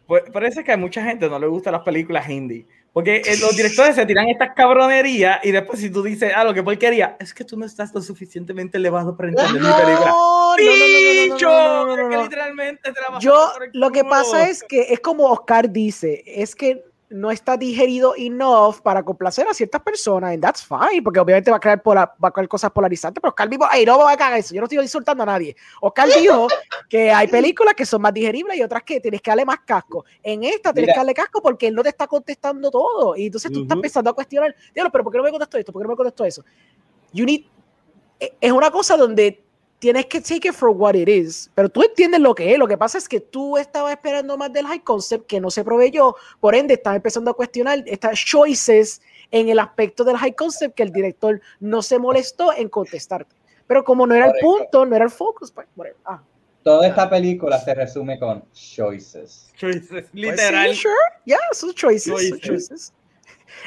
Pues 0.08 0.24
parece 0.32 0.64
que 0.64 0.72
a 0.72 0.78
mucha 0.78 1.04
gente 1.04 1.30
no 1.30 1.40
le 1.40 1.48
gustan 1.48 1.74
las 1.74 1.84
películas 1.84 2.30
hindi. 2.30 2.66
Porque 2.94 3.24
eh, 3.26 3.38
los 3.42 3.56
directores 3.56 3.96
se 3.96 4.06
tiran 4.06 4.30
estas 4.30 4.54
cabronerías 4.54 5.44
y 5.44 5.52
después 5.52 5.80
si 5.80 5.90
tú 5.90 6.04
dices, 6.04 6.32
ah, 6.36 6.44
lo 6.44 6.54
que 6.54 6.62
porquería, 6.62 7.18
es 7.20 7.34
que 7.34 7.44
tú 7.44 7.58
no 7.58 7.66
estás 7.66 7.92
lo 7.94 8.02
suficientemente 8.02 8.78
elevado 8.78 9.18
para 9.18 9.30
entender 9.30 9.54
mi 9.54 9.68
película. 9.68 10.10
No, 10.10 10.56
no, 10.56 11.86
no, 11.86 11.98
no, 11.98 12.10
no, 12.10 12.24
literalmente 12.24 12.92
te 12.92 13.02
la 13.02 13.18
Yo, 13.20 13.52
lo 13.74 13.92
que 13.92 14.04
pasa 14.04 14.48
es 14.48 14.64
que 14.64 14.94
es 14.94 15.00
como 15.00 15.26
Oscar 15.26 15.72
dice, 15.72 16.24
es 16.28 16.56
que 16.56 16.84
no 17.14 17.30
está 17.30 17.56
digerido 17.58 18.16
enough 18.18 18.82
para 18.82 19.04
complacer 19.04 19.48
a 19.48 19.54
ciertas 19.54 19.82
personas, 19.82 20.34
and 20.34 20.42
that's 20.42 20.66
fine, 20.66 21.02
porque 21.04 21.20
obviamente 21.20 21.52
va 21.52 21.58
a 21.58 21.60
crear, 21.60 21.82
va 21.88 22.14
a 22.22 22.32
crear 22.32 22.48
cosas 22.48 22.72
polarizantes, 22.72 23.22
pero 23.22 23.30
Oscar 23.30 23.48
dijo, 23.48 23.66
hey, 23.72 23.86
no 23.86 23.98
voy 23.98 24.12
a 24.12 24.18
cagar 24.18 24.40
eso, 24.40 24.54
yo 24.54 24.62
no 24.62 24.66
estoy 24.66 24.80
insultando 24.80 25.22
a 25.22 25.26
nadie. 25.28 25.56
Oscar 25.80 26.10
dijo 26.10 26.48
que 26.90 27.12
hay 27.12 27.28
películas 27.28 27.76
que 27.76 27.86
son 27.86 28.02
más 28.02 28.14
digeribles 28.14 28.58
y 28.58 28.64
otras 28.64 28.82
que 28.82 29.00
tienes 29.00 29.22
que 29.22 29.30
darle 29.30 29.46
más 29.46 29.60
casco. 29.66 30.06
En 30.24 30.44
esta 30.44 30.74
tienes 30.74 30.94
que 30.94 31.00
darle 31.00 31.14
casco 31.14 31.42
porque 31.42 31.68
él 31.68 31.76
no 31.76 31.84
te 31.84 31.90
está 31.90 32.08
contestando 32.08 32.72
todo, 32.72 33.16
y 33.16 33.28
entonces 33.28 33.52
tú 33.52 33.62
estás 33.62 33.76
empezando 33.76 34.10
a 34.10 34.14
cuestionar, 34.14 34.56
pero 34.74 35.04
¿por 35.04 35.12
qué 35.12 35.18
no 35.20 35.24
me 35.24 35.32
contestó 35.32 35.58
esto? 35.58 35.72
¿Por 35.72 35.82
qué 35.82 35.84
no 35.84 35.94
me 35.94 35.98
contestó 35.98 36.26
eso? 36.26 36.44
You 37.12 37.26
need, 37.26 37.44
e, 38.20 38.34
es 38.42 38.52
una 38.52 38.72
cosa 38.72 38.98
donde 38.98 39.44
tienes 39.84 40.06
que 40.06 40.22
take 40.22 40.48
it 40.48 40.54
for 40.54 40.70
what 40.70 40.96
it 40.96 41.10
is. 41.10 41.52
Pero 41.56 41.68
tú 41.68 41.84
entiendes 41.84 42.22
lo 42.22 42.34
que 42.34 42.54
es. 42.54 42.58
Lo 42.58 42.70
que 42.70 42.78
pasa 42.78 42.98
es 42.98 43.10
que 43.10 43.20
tú 43.20 43.58
estabas 43.58 43.92
esperando 43.92 44.38
más 44.38 44.54
del 44.54 44.66
high 44.66 44.82
concept 44.82 45.28
que 45.28 45.42
no 45.42 45.52
se 45.52 45.62
proveyó. 45.62 46.16
Por 46.40 46.56
ende, 46.56 46.76
estás 46.76 46.96
empezando 46.96 47.32
a 47.32 47.34
cuestionar 47.34 47.84
estas 47.86 48.18
choices 48.18 49.02
en 49.30 49.50
el 49.50 49.60
aspecto 49.60 50.06
del 50.06 50.16
high 50.16 50.36
concept 50.36 50.76
que 50.76 50.84
el 50.84 50.94
director 50.94 51.42
no 51.60 51.82
se 51.82 52.00
molestó 52.00 52.54
en 52.54 52.70
contestarte. 52.70 53.36
Pero 53.68 53.84
como 53.84 54.08
no 54.08 54.16
era 54.16 54.28
el 54.28 54.34
punto, 54.40 54.86
no 54.86 54.96
era 54.96 55.04
el 55.04 55.12
focus, 55.12 55.52
pues, 55.52 55.68
ah. 56.06 56.22
Toda 56.64 56.88
esta 56.88 57.10
película 57.10 57.60
se 57.60 57.76
resume 57.76 58.18
con 58.18 58.42
choices. 58.54 59.52
Choices, 59.58 59.90
pues 59.90 60.06
literal. 60.14 60.74
sure. 60.74 60.94
Yeah, 61.26 61.40
son 61.52 61.74
choices. 61.74 62.30
Son 62.30 62.40
choices. 62.40 62.94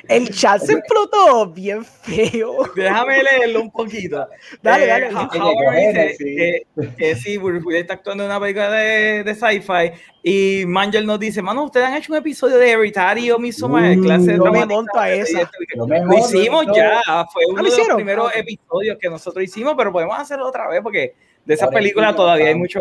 El 0.09 0.31
chat 0.35 0.63
se 0.63 0.73
explotó 0.73 1.47
bien 1.47 1.85
feo. 1.85 2.71
Déjame 2.75 3.23
leerlo 3.23 3.63
un 3.63 3.71
poquito. 3.71 4.27
Dale, 4.63 4.85
eh, 4.85 4.89
dale. 4.89 5.09
Howard 5.15 5.77
dice 5.77 6.67
que, 6.97 7.15
sí, 7.17 7.37
Bruce 7.39 7.79
está 7.79 7.95
actuando 7.95 8.25
en 8.25 8.31
una 8.31 8.41
película 8.41 8.71
de, 8.71 9.25
de 9.25 9.35
sci-fi 9.35 9.93
y 10.23 10.65
Mangel 10.67 11.07
nos 11.07 11.21
dice, 11.21 11.41
mano, 11.41 11.65
ustedes 11.65 11.87
han 11.87 11.95
hecho 11.95 12.13
un 12.13 12.19
episodio 12.19 12.59
de 12.59 12.71
Hereditary 12.71 13.31
o 13.31 13.39
Midsommar 13.39 13.85
en 13.85 14.03
clase 14.03 14.33
de 14.33 14.39
No 14.39 14.51
me 14.51 14.67
monto 14.67 14.99
a 14.99 15.11
esa. 15.11 15.49
lo 15.77 16.19
hicimos 16.19 16.67
ya, 16.75 17.01
fue 17.33 17.45
uno 17.49 17.63
de 17.63 17.71
los 17.71 17.95
primeros 17.95 18.35
episodios 18.35 18.99
que 19.01 19.09
nosotros 19.09 19.45
hicimos, 19.45 19.75
pero 19.77 19.93
podemos 19.93 20.19
hacerlo 20.19 20.49
otra 20.49 20.69
vez 20.69 20.81
porque 20.83 21.15
de 21.45 21.55
esa 21.55 21.71
película 21.71 22.15
todavía 22.15 22.49
hay 22.49 22.55
mucho... 22.55 22.81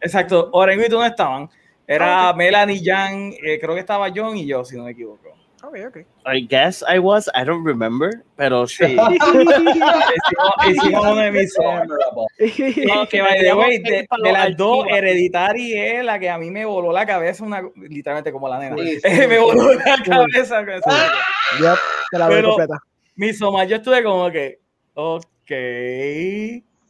Exacto, 0.00 0.48
Orengo 0.52 0.84
y 0.86 0.88
tú 0.88 0.96
no 0.96 1.04
estaban. 1.04 1.50
Era 1.86 2.32
Melanie, 2.32 2.80
Jan, 2.82 3.32
eh, 3.42 3.58
creo 3.60 3.74
que 3.74 3.80
estaba 3.80 4.08
John 4.14 4.36
y 4.36 4.46
yo, 4.46 4.64
si 4.64 4.76
no 4.76 4.84
me 4.84 4.92
equivoco. 4.92 5.36
Okay, 5.62 5.84
okay. 5.84 6.06
I 6.24 6.40
guess 6.40 6.82
I 6.82 6.98
was, 6.98 7.28
I 7.34 7.44
don't 7.44 7.62
remember, 7.62 8.24
pero 8.36 8.66
sí. 8.66 8.96
hicimos, 10.66 11.06
una 11.06 11.26
emisión. 11.26 11.86
No, 12.86 13.06
que 13.06 13.20
by 13.20 13.40
the 13.40 13.54
way, 13.54 13.78
de, 13.78 14.06
de 14.22 14.32
las 14.32 14.56
dos, 14.56 14.86
Hereditary 14.88 15.74
es 15.74 16.04
la 16.04 16.18
que 16.18 16.30
a 16.30 16.38
mí 16.38 16.50
me 16.50 16.64
voló 16.64 16.92
la 16.92 17.04
cabeza, 17.04 17.44
una, 17.44 17.62
literalmente 17.76 18.32
como 18.32 18.48
la 18.48 18.58
nena. 18.58 18.76
Sí, 18.78 19.00
sí, 19.04 19.26
me 19.26 19.38
voló 19.38 19.74
la 19.74 20.02
cabeza. 20.02 20.64
Con 20.64 20.70
esa 20.70 20.90
yep, 21.60 21.78
te 22.10 22.18
la 22.18 22.28
veo 22.28 22.48
completa. 22.48 22.78
Mi 23.16 23.34
soma, 23.34 23.64
yo 23.64 23.76
estuve 23.76 24.02
como 24.02 24.30
que, 24.30 24.60
ok. 24.94 25.50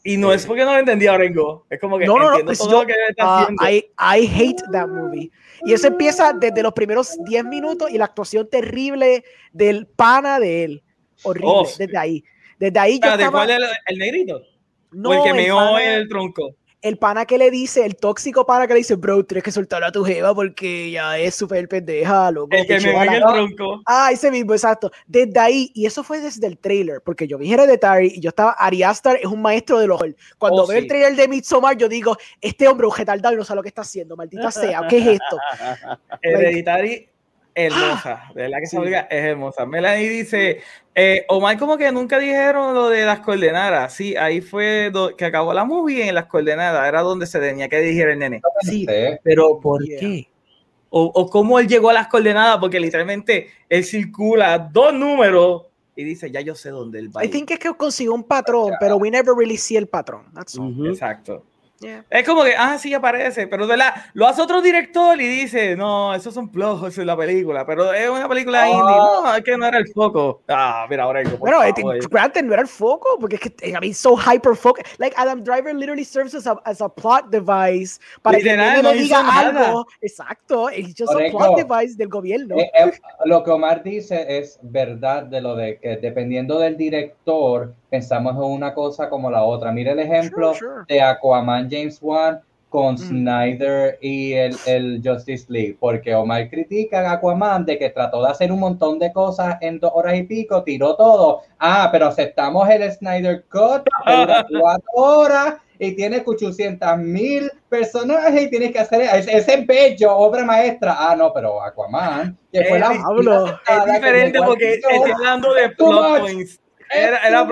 Y 0.02 0.16
no 0.16 0.32
es 0.32 0.46
porque 0.46 0.64
no 0.64 0.72
lo 0.72 0.78
entendía 0.78 1.12
Orengo, 1.12 1.66
es 1.68 1.78
como 1.78 1.98
que 1.98 2.06
no, 2.06 2.16
no, 2.16 2.28
entiendo 2.28 2.46
pues 2.46 2.58
todo 2.58 2.70
yo, 2.70 2.80
lo 2.80 2.86
que 2.86 2.94
está 3.10 3.24
uh, 3.24 3.28
haciendo. 3.42 3.68
I, 3.68 3.76
I 3.98 4.26
hate 4.26 4.62
that 4.72 4.88
movie. 4.88 5.30
Y 5.66 5.74
eso 5.74 5.88
empieza 5.88 6.32
desde 6.32 6.62
los 6.62 6.72
primeros 6.72 7.18
10 7.24 7.44
minutos 7.44 7.90
y 7.90 7.98
la 7.98 8.06
actuación 8.06 8.48
terrible 8.48 9.24
del 9.52 9.86
pana 9.86 10.40
de 10.40 10.64
él. 10.64 10.82
Horrible, 11.22 11.50
Oh, 11.52 11.68
desde 11.78 11.98
ahí. 11.98 12.24
Desde 12.58 12.78
ahí 12.78 12.98
yo 12.98 13.10
Ah, 13.10 13.16
¿De 13.18 13.24
estaba... 13.24 13.38
cuál 13.44 13.50
es 13.50 13.56
el, 13.58 13.64
el 13.88 13.98
negrito? 13.98 14.40
No, 14.92 15.10
o 15.10 15.12
el 15.12 15.22
que 15.22 15.28
el 15.30 15.36
meó 15.36 15.56
pana- 15.56 15.94
el 15.96 16.08
tronco. 16.08 16.54
El 16.82 16.96
pana 16.96 17.26
que 17.26 17.36
le 17.36 17.50
dice, 17.50 17.84
el 17.84 17.96
tóxico 17.96 18.46
pana 18.46 18.66
que 18.66 18.72
le 18.72 18.78
dice, 18.78 18.94
bro, 18.96 19.22
tienes 19.24 19.44
que 19.44 19.52
soltar 19.52 19.84
a 19.84 19.92
tu 19.92 20.02
jeva 20.02 20.34
porque 20.34 20.90
ya 20.90 21.18
es 21.18 21.34
súper 21.34 21.68
pendeja, 21.68 22.30
loco. 22.30 22.56
El 22.56 22.66
que 22.66 22.80
meó 22.80 23.02
en 23.02 23.12
el 23.12 23.20
bala". 23.20 23.32
tronco. 23.34 23.82
Ah, 23.84 24.10
ese 24.12 24.30
mismo, 24.30 24.54
exacto. 24.54 24.90
Desde 25.06 25.38
ahí, 25.38 25.70
y 25.74 25.84
eso 25.84 26.02
fue 26.02 26.20
desde 26.20 26.46
el 26.46 26.56
trailer, 26.56 27.02
porque 27.04 27.26
yo 27.28 27.36
vi 27.36 27.52
Hereditary 27.52 28.14
y 28.16 28.20
yo 28.20 28.30
estaba, 28.30 28.52
Ari 28.52 28.82
Aster 28.82 29.18
es 29.20 29.26
un 29.26 29.42
maestro 29.42 29.78
del 29.78 29.90
horror. 29.90 30.16
Cuando 30.38 30.62
Oh, 30.64 30.66
veo 30.66 30.78
sí. 30.78 30.84
el 30.84 30.88
trailer 30.88 31.16
de 31.16 31.28
Midsommar, 31.28 31.76
yo 31.76 31.86
digo, 31.88 32.16
este 32.40 32.66
hombre 32.66 32.86
es 32.86 32.92
un 32.94 32.98
retardado 32.98 33.34
y 33.34 33.36
no 33.38 33.44
sabe 33.44 33.56
lo 33.56 33.62
que 33.62 33.68
está 33.68 33.82
haciendo, 33.82 34.16
maldita 34.16 34.50
sea, 34.50 34.86
¿qué 34.88 34.98
es 34.98 35.06
esto? 35.08 35.36
Hereditary, 36.22 37.09
hermosa. 37.54 38.24
De 38.34 38.42
verdad 38.42 38.58
que 38.58 38.64
esa 38.64 38.78
película 38.78 39.00
es 39.10 39.24
hermosa. 39.24 39.66
Melanie 39.66 40.08
dice, 40.08 40.60
eh, 40.94 41.24
Omar 41.28 41.58
como 41.58 41.76
que 41.76 41.90
nunca 41.92 42.18
dijeron 42.18 42.74
lo 42.74 42.88
de 42.88 43.04
las 43.04 43.20
coordenadas. 43.20 43.94
Sí, 43.94 44.16
ahí 44.16 44.40
fue 44.40 44.92
que 45.16 45.24
acabó 45.24 45.52
la 45.52 45.64
movie 45.64 46.08
en 46.08 46.14
las 46.14 46.26
coordenadas. 46.26 46.86
Era 46.86 47.02
donde 47.02 47.26
se 47.26 47.38
tenía 47.40 47.68
que 47.68 47.80
dirigir 47.80 48.08
el 48.08 48.18
nene. 48.18 48.40
Sí, 48.62 48.86
pero 49.22 49.60
¿por 49.60 49.84
qué? 49.84 50.28
O, 50.92 51.04
o 51.04 51.30
cómo 51.30 51.58
él 51.60 51.68
llegó 51.68 51.90
a 51.90 51.92
las 51.92 52.08
coordenadas, 52.08 52.58
porque 52.58 52.80
literalmente 52.80 53.48
él 53.68 53.84
circula 53.84 54.58
dos 54.58 54.92
números 54.92 55.66
y 55.94 56.04
dice, 56.04 56.30
ya 56.30 56.40
yo 56.40 56.54
sé 56.54 56.70
dónde 56.70 56.98
él 56.98 57.14
va. 57.14 57.22
I 57.22 57.26
ir". 57.26 57.32
think 57.32 57.50
es 57.52 57.58
que 57.58 57.72
consiguió 57.74 58.14
un 58.14 58.24
patrón, 58.24 58.72
pero 58.80 58.96
we 58.96 59.10
never 59.10 59.34
really 59.36 59.56
see 59.56 59.76
el 59.76 59.86
patrón. 59.86 60.24
That's 60.34 60.58
all. 60.58 60.72
Ujú. 60.72 60.86
Exacto. 60.86 61.44
Yeah. 61.80 62.04
Es 62.10 62.26
como 62.28 62.44
que, 62.44 62.54
ah, 62.54 62.76
sí 62.78 62.92
aparece, 62.92 63.46
pero 63.46 63.66
de 63.66 63.74
la, 63.78 64.10
lo 64.12 64.26
hace 64.28 64.42
otro 64.42 64.60
director 64.60 65.18
y 65.18 65.26
dice, 65.26 65.76
no, 65.76 66.14
esos 66.14 66.34
son 66.34 66.50
plojos 66.50 66.98
en 66.98 67.06
la 67.06 67.16
película, 67.16 67.64
pero 67.64 67.90
es 67.94 68.06
una 68.10 68.28
película 68.28 68.64
Ah. 68.64 68.68
indie, 68.68 68.96
no, 68.96 69.34
es 69.34 69.42
que 69.42 69.56
no 69.56 69.64
era 69.64 69.78
el 69.78 69.88
foco. 69.94 70.42
Ah, 70.46 70.86
mira, 70.90 71.04
ahora 71.04 71.22
Bueno, 71.38 71.62
eh, 71.64 71.72
granted, 72.10 72.42
no 72.44 72.52
era 72.52 72.60
el 72.60 72.68
foco, 72.68 73.16
porque 73.18 73.36
es 73.36 73.40
que, 73.42 73.66
I 73.66 73.72
mean, 73.80 73.94
so 73.94 74.14
hyper 74.14 74.54
focus. 74.54 74.84
Like, 74.98 75.14
Adam 75.16 75.42
Driver 75.42 75.74
literally 75.74 76.04
serves 76.04 76.34
as 76.34 76.46
a, 76.46 76.60
as 76.66 76.82
a 76.82 76.88
plot 76.90 77.30
device 77.30 77.98
para 78.20 78.36
Literal, 78.36 78.76
que 78.76 78.82
no 78.82 78.92
diga 78.92 79.22
nada. 79.22 79.48
algo. 79.68 79.86
Exacto, 80.02 80.68
it's 80.68 80.94
just 80.94 81.14
a 81.14 81.30
plot 81.30 81.56
device 81.56 81.96
del 81.96 82.08
gobierno. 82.08 82.56
Eh, 82.58 82.70
eh, 82.74 82.92
lo 83.24 83.42
que 83.42 83.50
Omar 83.52 83.82
dice 83.82 84.26
es 84.38 84.58
verdad 84.60 85.22
de 85.22 85.40
lo 85.40 85.56
de 85.56 85.78
que 85.78 85.96
dependiendo 85.96 86.58
del 86.58 86.76
director, 86.76 87.72
pensamos 87.90 88.34
en 88.36 88.42
una 88.42 88.72
cosa 88.72 89.08
como 89.10 89.30
la 89.30 89.42
otra. 89.42 89.72
Mira 89.72 89.92
el 89.92 89.98
ejemplo 89.98 90.54
Sure, 90.54 90.70
sure. 90.72 90.84
de 90.88 91.02
Aquaman 91.02 91.68
James 91.70 91.98
Wan 92.00 92.40
con 92.68 92.94
Mm. 92.94 92.98
Snyder 92.98 93.98
y 94.00 94.32
el, 94.34 94.54
el 94.64 95.02
Justice 95.04 95.46
League, 95.48 95.76
porque 95.80 96.14
Omar 96.14 96.48
critica 96.48 97.00
a 97.00 97.14
Aquaman 97.14 97.64
de 97.64 97.76
que 97.76 97.90
trató 97.90 98.22
de 98.22 98.30
hacer 98.30 98.52
un 98.52 98.60
montón 98.60 98.98
de 99.00 99.12
cosas 99.12 99.56
en 99.60 99.80
dos 99.80 99.90
horas 99.92 100.14
y 100.16 100.22
pico, 100.22 100.62
tiró 100.62 100.94
todo. 100.94 101.40
Ah, 101.58 101.88
pero 101.90 102.06
aceptamos 102.06 102.68
el 102.70 102.88
Snyder 102.92 103.44
Cut, 103.50 103.82
dura 104.06 104.46
cuatro 104.60 104.88
horas 104.94 105.54
y 105.80 105.96
tiene 105.96 106.22
800 106.24 106.96
mil 106.98 107.50
personajes 107.68 108.42
y 108.42 108.50
tienes 108.50 108.70
que 108.70 108.78
hacer 108.78 109.00
ese, 109.00 109.36
ese 109.36 109.54
es 109.54 109.66
bello, 109.66 110.14
obra 110.16 110.44
maestra. 110.44 110.94
Ah, 110.96 111.16
no, 111.16 111.32
pero 111.32 111.60
Aquaman, 111.60 112.38
que 112.52 112.64
fue 112.66 112.76
Eh, 112.76 112.80
la 112.80 112.92
Es 113.66 113.92
diferente 113.94 114.38
porque 114.46 114.74
estoy 114.74 115.10
hablando 115.10 115.52
de 115.54 115.70
plot 115.70 116.20
points. 116.20 116.60
Es 116.90 117.06
Era, 117.06 117.18
era. 117.18 117.46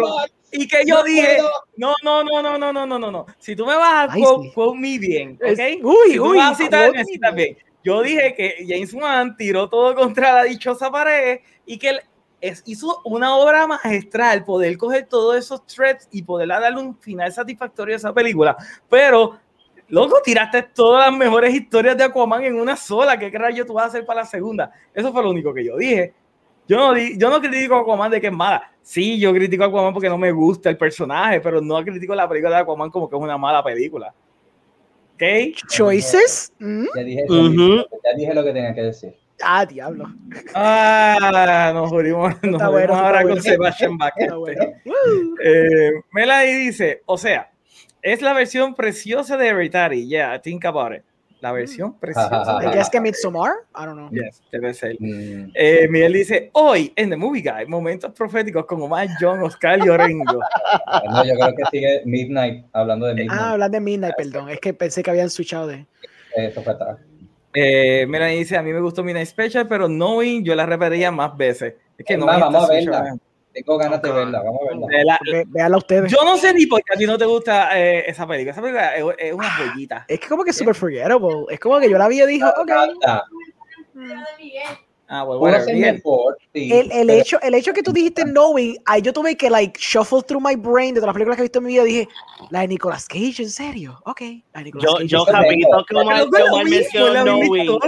Y 0.50 0.66
que 0.66 0.78
yo 0.86 0.96
No 0.96 1.02
dije, 1.04 1.36
puedo. 1.36 1.50
no, 1.76 1.94
no, 2.02 2.24
no, 2.24 2.42
no, 2.42 2.58
no, 2.58 2.72
no, 2.72 2.86
no, 2.86 2.98
no, 2.98 3.10
no. 3.10 3.26
Si 3.38 3.54
tú 3.54 3.66
me 3.66 3.76
vas 3.76 4.08
a 4.08 4.12
Ay, 4.12 4.22
quote, 4.22 4.48
sí. 4.48 4.54
quote 4.54 4.78
me 4.78 4.98
bien, 4.98 5.38
Es- 5.40 5.58
¿ok? 5.58 5.84
uy, 5.84 6.12
si 6.12 6.18
uy, 6.18 6.36
vas 6.38 6.52
a 6.52 6.54
citar, 6.64 6.80
quote 6.86 6.92
me 6.92 6.98
me 6.98 7.04
citas 7.04 7.34
bien. 7.34 7.58
Yo 7.84 8.02
dije 8.02 8.34
que 8.34 8.64
James 8.66 8.92
Wan 8.94 9.36
tiró 9.36 9.68
todo 9.68 9.94
contra 9.94 10.32
la 10.32 10.44
dichosa 10.44 10.90
pared 10.90 11.40
y 11.66 11.78
que 11.78 11.90
él 11.90 12.00
es- 12.40 12.62
hizo 12.66 13.00
una 13.04 13.36
obra 13.36 13.66
magistral 13.66 14.44
poder 14.44 14.76
coger 14.78 15.06
todos 15.06 15.36
esos 15.36 15.66
threads 15.66 16.08
y 16.10 16.22
poder 16.22 16.48
darle 16.48 16.80
un 16.80 16.96
final 16.98 17.30
satisfactorio 17.32 17.94
a 17.94 17.98
esa 17.98 18.12
película. 18.14 18.56
Pero, 18.88 19.38
loco, 19.88 20.20
tiraste 20.24 20.62
todas 20.62 21.10
las 21.10 21.18
mejores 21.18 21.54
historias 21.54 21.96
de 21.96 22.04
Aquaman 22.04 22.44
en 22.44 22.58
una 22.58 22.76
sola. 22.76 23.18
¿Qué 23.18 23.28
rayo 23.30 23.66
tú 23.66 23.74
vas 23.74 23.84
a 23.84 23.88
hacer 23.88 24.06
para 24.06 24.20
la 24.22 24.26
segunda? 24.26 24.70
Eso 24.94 25.12
fue 25.12 25.22
lo 25.22 25.30
único 25.30 25.52
que 25.52 25.64
yo 25.64 25.76
dije. 25.76 26.14
Yo 26.68 26.76
no, 26.76 26.96
yo 26.96 27.30
no 27.30 27.40
critico 27.40 27.76
a 27.76 27.80
Aquaman 27.80 28.10
de 28.10 28.20
que 28.20 28.26
es 28.26 28.32
mala. 28.32 28.70
Sí, 28.82 29.18
yo 29.18 29.32
critico 29.32 29.64
a 29.64 29.66
Aquaman 29.68 29.92
porque 29.92 30.08
no 30.08 30.18
me 30.18 30.30
gusta 30.30 30.68
el 30.68 30.76
personaje, 30.76 31.40
pero 31.40 31.60
no 31.60 31.82
critico 31.82 32.14
la 32.14 32.28
película 32.28 32.56
de 32.56 32.62
Aquaman 32.62 32.90
como 32.90 33.08
que 33.08 33.16
es 33.16 33.22
una 33.22 33.38
mala 33.38 33.64
película. 33.64 34.12
¿Ok? 35.14 35.22
Choices. 35.68 36.52
Mm. 36.58 36.86
Ya 36.94 37.02
dije, 37.02 37.26
ya 37.28 38.16
dije 38.16 38.34
lo 38.34 38.44
que 38.44 38.52
tenía 38.52 38.74
que 38.74 38.82
decir. 38.82 39.14
Ah, 39.42 39.64
diablo. 39.64 40.12
Ah, 40.54 41.70
nos 41.72 41.90
jodimos, 41.90 42.34
nos 42.42 42.62
bueno, 42.70 42.92
está 42.92 43.06
ahora 43.06 43.22
con 43.22 43.30
bueno. 43.30 43.42
Sebastian 43.42 43.96
Bach. 43.96 44.14
Bueno. 44.38 44.64
Eh, 45.42 45.92
Melanie 46.12 46.56
dice, 46.56 47.02
o 47.06 47.16
sea, 47.16 47.50
es 48.02 48.20
la 48.20 48.32
versión 48.32 48.74
preciosa 48.74 49.36
de 49.36 49.48
Hereditary. 49.48 50.08
Yeah, 50.08 50.40
think 50.40 50.64
about 50.64 50.94
it. 50.94 51.02
La 51.40 51.52
versión 51.52 51.98
preciosa. 51.98 52.58
I 52.62 52.74
guess 52.74 52.90
que 52.90 53.00
Midsommar. 53.00 53.52
I 53.74 53.84
don't 53.84 53.94
know. 53.94 54.10
Yes, 54.10 54.42
debe 54.50 54.74
ser. 54.74 54.96
Mm. 54.98 55.52
Eh, 55.54 55.86
Miguel 55.88 56.12
dice, 56.12 56.50
hoy 56.52 56.92
en 56.96 57.10
The 57.10 57.16
Movie 57.16 57.42
Guy, 57.42 57.66
momentos 57.66 58.12
proféticos 58.12 58.66
con 58.66 58.82
Omar, 58.82 59.08
John, 59.20 59.42
Oscar 59.42 59.78
y 59.84 59.88
Orengo. 59.88 60.40
No, 61.10 61.24
yo 61.24 61.34
creo 61.34 61.54
que 61.54 61.64
sigue 61.70 62.02
Midnight, 62.04 62.66
hablando 62.72 63.06
de 63.06 63.14
Midnight. 63.14 63.40
Ah, 63.40 63.52
hablando 63.52 63.76
de 63.76 63.80
Midnight, 63.80 64.14
perdón. 64.16 64.48
Es 64.48 64.60
que 64.60 64.74
pensé 64.74 65.02
que 65.02 65.10
habían 65.10 65.30
switchado 65.30 65.66
de. 65.66 65.86
Eso 66.34 66.62
fue 66.62 66.72
atrás. 66.72 66.98
Eh, 67.54 68.06
Melanie 68.06 68.38
dice, 68.38 68.56
a 68.56 68.62
mí 68.62 68.72
me 68.72 68.80
gustó 68.80 69.02
Midnight 69.02 69.28
Special, 69.28 69.66
pero 69.66 69.86
Knowing 69.86 70.44
yo 70.44 70.54
la 70.54 70.66
repetiría 70.66 71.10
más 71.10 71.36
veces. 71.36 71.74
Es 71.96 72.04
que 72.04 72.14
Es 72.14 72.18
no 72.18 72.26
más, 72.26 72.40
vamos 72.40 72.64
a 72.64 72.72
verla. 72.72 73.16
Tengo 73.64 73.78
ganas 73.78 74.00
de 74.02 74.10
Ok. 74.10 74.16
verla, 74.16 74.42
vamos 74.42 74.60
a 74.62 74.68
verla. 74.68 74.86
de 74.88 75.04
la- 75.04 75.20
Ve- 75.24 75.44
Véanla 75.48 75.76
ustedes. 75.78 76.10
yo 76.12 76.24
no 76.24 76.36
sé 76.36 76.52
ni 76.54 76.66
por 76.66 76.82
qué 76.82 76.94
a 76.94 76.96
ti 76.96 77.06
no 77.06 77.16
te 77.18 77.24
gusta 77.24 77.78
eh, 77.78 78.04
esa 78.08 78.26
película. 78.26 78.52
Esa 78.52 78.60
película 78.62 78.96
es, 78.96 79.04
es 79.18 79.32
una 79.32 79.50
joyita. 79.50 80.04
Es 80.08 80.20
que 80.20 80.28
como 80.28 80.44
que 80.44 80.50
es 80.50 80.56
super 80.56 80.74
forgettable. 80.74 81.44
Es 81.50 81.60
como 81.60 81.78
que 81.80 81.90
yo 81.90 81.98
la 81.98 82.08
vi 82.08 82.22
y 82.22 82.26
dije, 82.26 82.44
ok. 82.44 82.70
Ah, 85.10 85.24
well, 85.24 85.40
mejor, 85.40 86.36
sí, 86.52 86.70
El, 86.70 86.92
el, 86.92 87.06
pero- 87.06 87.18
hecho, 87.18 87.40
el 87.40 87.54
hecho 87.54 87.72
que 87.72 87.82
tú 87.82 87.92
dijiste 87.94 88.24
Knowing, 88.24 88.76
ahí 88.84 89.00
yo 89.00 89.10
tuve 89.10 89.38
que 89.38 89.48
like 89.48 89.78
shuffle 89.80 90.20
through 90.22 90.42
my 90.46 90.54
brain 90.54 90.92
de 90.92 91.00
todas 91.00 91.06
las 91.06 91.14
películas 91.14 91.36
que 91.36 91.40
he 91.42 91.44
visto 91.44 91.60
en 91.60 91.64
mi 91.64 91.72
vida. 91.72 91.84
Dije, 91.84 92.08
la 92.50 92.60
de 92.60 92.68
Nicolas 92.68 93.06
Cage, 93.06 93.42
¿en 93.42 93.48
serio? 93.48 93.98
Ok. 94.04 94.20
La 94.52 94.58
de 94.60 94.64
Nicolas 94.64 94.84
Yo, 94.86 94.92
Cage. 94.98 95.06
yo 95.08 95.24
que 95.24 95.96
Omar, 95.96 96.64
mencionó 96.66 97.22
Knowing. 97.22 97.78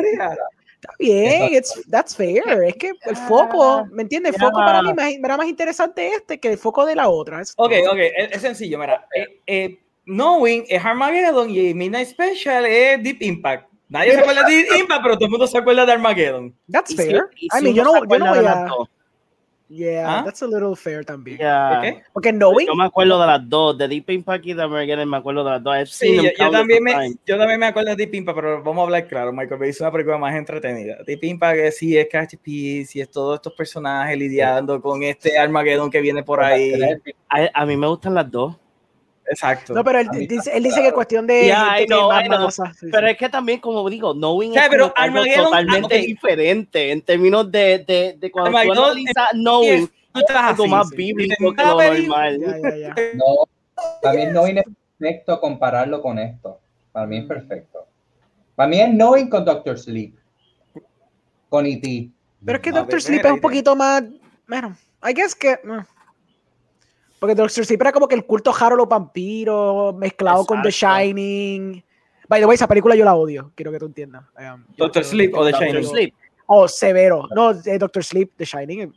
Está 0.80 0.94
bien, 0.98 1.54
it's, 1.54 1.80
that's 1.90 2.16
fair. 2.16 2.42
Es 2.66 2.74
que 2.76 2.92
el 3.02 3.16
foco, 3.16 3.86
¿me 3.90 4.02
entiendes? 4.02 4.34
El 4.34 4.40
foco 4.40 4.58
para 4.58 4.82
mí 4.82 4.92
me, 4.94 5.18
me 5.18 5.26
era 5.28 5.36
más 5.36 5.46
interesante 5.46 6.08
este 6.08 6.40
que 6.40 6.48
el 6.52 6.58
foco 6.58 6.86
de 6.86 6.94
la 6.96 7.08
otra. 7.08 7.40
Es- 7.42 7.52
Ok, 7.56 7.72
ok, 7.90 7.98
es, 7.98 8.32
es 8.32 8.40
sencillo, 8.40 8.78
mira. 8.78 9.06
Eh, 9.14 9.40
eh, 9.46 9.78
Knowing 10.06 10.64
es 10.68 10.84
Armageddon 10.84 11.50
y 11.50 11.74
Midnight 11.74 12.08
Special 12.08 12.64
es 12.64 13.02
Deep 13.02 13.20
Impact. 13.22 13.68
Nadie 13.88 14.12
se 14.14 14.20
acuerda 14.20 14.44
de 14.44 14.54
Deep 14.54 14.66
Impact, 14.80 15.02
pero 15.02 15.14
todo 15.16 15.24
el 15.26 15.30
mundo 15.30 15.46
se 15.46 15.58
acuerda 15.58 15.84
de 15.84 15.92
Armageddon. 15.92 16.54
That's 16.70 16.90
si- 16.90 16.96
fair. 16.96 17.28
I 17.40 17.48
si 17.58 17.64
mean, 17.64 17.74
yo 17.76 17.84
no, 17.84 17.92
yo 18.04 18.18
no 18.18 18.26
voy 18.28 18.38
de 18.38 18.48
a. 18.48 18.66
Yeah, 19.72 20.18
¿Ah? 20.18 20.24
that's 20.24 20.42
a 20.42 20.48
little 20.48 20.74
fair 20.74 21.04
también. 21.04 21.38
¿De 21.38 21.78
qué? 21.80 22.02
Porque 22.12 22.32
Knowing, 22.32 22.66
Yo 22.66 22.74
me 22.74 22.86
acuerdo 22.86 23.20
de 23.20 23.26
las 23.28 23.48
dos, 23.48 23.78
de 23.78 23.86
Deep 23.86 24.10
Impact 24.10 24.46
y 24.46 24.52
de 24.52 24.62
Armageddon, 24.64 25.08
me 25.08 25.16
acuerdo 25.16 25.44
de 25.44 25.50
las 25.52 25.62
dos. 25.62 25.90
Sí, 25.90 26.16
yo, 26.16 26.24
yo 26.36 26.50
también 26.50 26.82
me, 26.82 27.14
yo 27.24 27.38
también 27.38 27.60
me 27.60 27.66
acuerdo 27.66 27.90
de 27.90 27.96
Deep 27.96 28.16
Impact, 28.16 28.36
pero 28.36 28.62
vamos 28.64 28.80
a 28.80 28.84
hablar 28.86 29.06
claro. 29.06 29.32
Michael 29.32 29.60
Bay 29.60 29.70
hizo 29.70 29.84
una 29.84 29.92
película 29.92 30.18
más 30.18 30.34
entretenida. 30.34 30.96
Deep 31.06 31.22
Impact 31.22 31.58
es, 31.60 31.76
sí 31.78 31.96
es 31.96 32.08
Catch 32.10 32.34
Piece 32.42 32.98
y 32.98 33.02
es 33.02 33.10
todos 33.12 33.36
estos 33.36 33.52
personajes 33.52 34.18
lidiando 34.18 34.82
con 34.82 35.04
este 35.04 35.38
Armageddon 35.38 35.88
que 35.88 36.00
viene 36.00 36.24
por 36.24 36.42
ahí. 36.42 36.72
A, 37.28 37.48
a 37.54 37.64
mí 37.64 37.76
me 37.76 37.86
gustan 37.86 38.14
las 38.14 38.28
dos. 38.28 38.56
Exacto. 39.30 39.74
no, 39.74 39.84
pero 39.84 40.00
él 40.00 40.08
dice, 40.28 40.50
él 40.52 40.64
dice 40.64 40.80
que 40.80 40.88
es 40.88 40.92
cuestión 40.92 41.24
de. 41.24 41.44
Yeah, 41.44 41.80
I 41.80 41.86
know, 41.86 42.10
I 42.12 42.26
know. 42.26 42.40
masa. 42.40 42.74
Sí, 42.74 42.88
Pero 42.90 43.06
sí. 43.06 43.12
es 43.12 43.16
que 43.16 43.28
también, 43.28 43.60
como 43.60 43.88
digo, 43.88 44.12
Knowing 44.12 44.50
O 44.50 44.54
sea, 44.54 44.64
es 44.64 44.70
pero 44.70 44.88
totalmente 44.88 45.38
ah, 45.38 45.84
ok. 45.84 45.92
diferente 45.92 46.90
en 46.90 47.02
términos 47.02 47.50
de, 47.50 47.78
de, 47.78 48.16
de 48.18 48.30
cuando 48.30 48.50
tú 48.50 48.56
Armageddon 48.58 48.84
analizas 48.84 49.28
Knowing, 49.32 49.90
Tú 50.12 50.20
estás 50.20 50.36
algo 50.36 50.64
así, 50.64 50.70
más 50.70 50.88
sí. 50.88 50.96
bíblico 50.96 51.54
que 51.54 51.62
lo 51.62 51.80
normal. 51.80 52.40
Ya, 52.40 52.58
ya, 52.58 52.76
ya. 52.76 52.94
No, 53.14 53.48
también 54.02 54.32
no 54.32 54.46
es 54.46 54.64
perfecto 54.98 55.40
compararlo 55.40 56.02
con 56.02 56.18
esto. 56.18 56.58
Para 56.90 57.06
mí 57.06 57.18
es 57.18 57.26
perfecto. 57.26 57.86
Para 58.56 58.68
mí 58.68 58.80
es 58.80 58.90
Knowing 58.90 59.30
con 59.30 59.44
Doctor 59.44 59.78
Sleep. 59.78 60.14
Con 61.48 61.66
E.T. 61.66 62.10
Pero 62.44 62.56
es 62.56 62.62
que 62.62 62.72
Doctor 62.72 63.00
Sleep 63.00 63.24
es 63.24 63.32
un 63.32 63.40
poquito 63.40 63.76
más. 63.76 64.02
Bueno, 64.48 64.76
I 65.08 65.14
guess 65.14 65.34
que. 65.34 65.58
mm. 65.62 65.80
Porque 67.20 67.34
Doctor 67.36 67.64
Sleep 67.64 67.80
era 67.80 67.92
como 67.92 68.08
que 68.08 68.16
el 68.16 68.24
culto 68.24 68.52
Harold 68.58 68.78
los 68.78 68.88
vampiros 68.88 69.94
mezclado 69.94 70.44
con 70.46 70.62
The 70.62 70.70
Exacto. 70.70 70.96
Shining. 71.04 71.84
By 72.28 72.40
the 72.40 72.46
way, 72.46 72.54
esa 72.54 72.66
película 72.66 72.94
yo 72.96 73.04
la 73.04 73.14
odio, 73.14 73.52
quiero 73.54 73.70
que 73.70 73.78
tú 73.78 73.86
entiendas. 73.86 74.24
Um, 74.38 74.64
Doctor 74.76 75.04
Sleep 75.04 75.34
o 75.34 75.44
The 75.44 75.50
Doctor 75.52 75.68
Shining. 75.68 75.84
Sleep. 75.88 76.14
Oh, 76.46 76.66
severo. 76.66 77.28
No, 77.34 77.50
eh, 77.52 77.78
Doctor 77.78 78.02
Sleep, 78.02 78.32
The 78.36 78.44
Shining. 78.44 78.80
eh, 78.80 78.90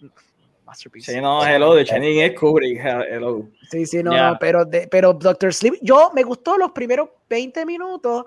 Masterpiece. 0.66 1.12
Sí, 1.14 1.20
no, 1.22 1.46
hello, 1.46 1.76
de 1.76 1.84
Shining 1.84 2.20
es 2.22 2.40
Kubrick, 2.40 2.80
hello. 2.84 3.48
Sí, 3.70 3.86
sí, 3.86 4.02
no, 4.02 4.12
no, 4.16 4.38
pero, 4.40 4.64
de- 4.66 4.88
pero 4.88 5.14
Doctor 5.14 5.54
Sleep, 5.54 5.76
yo 5.82 6.12
me 6.16 6.24
gustó 6.24 6.58
los 6.58 6.72
primeros 6.72 7.10
20 7.30 7.66
minutos 7.66 8.26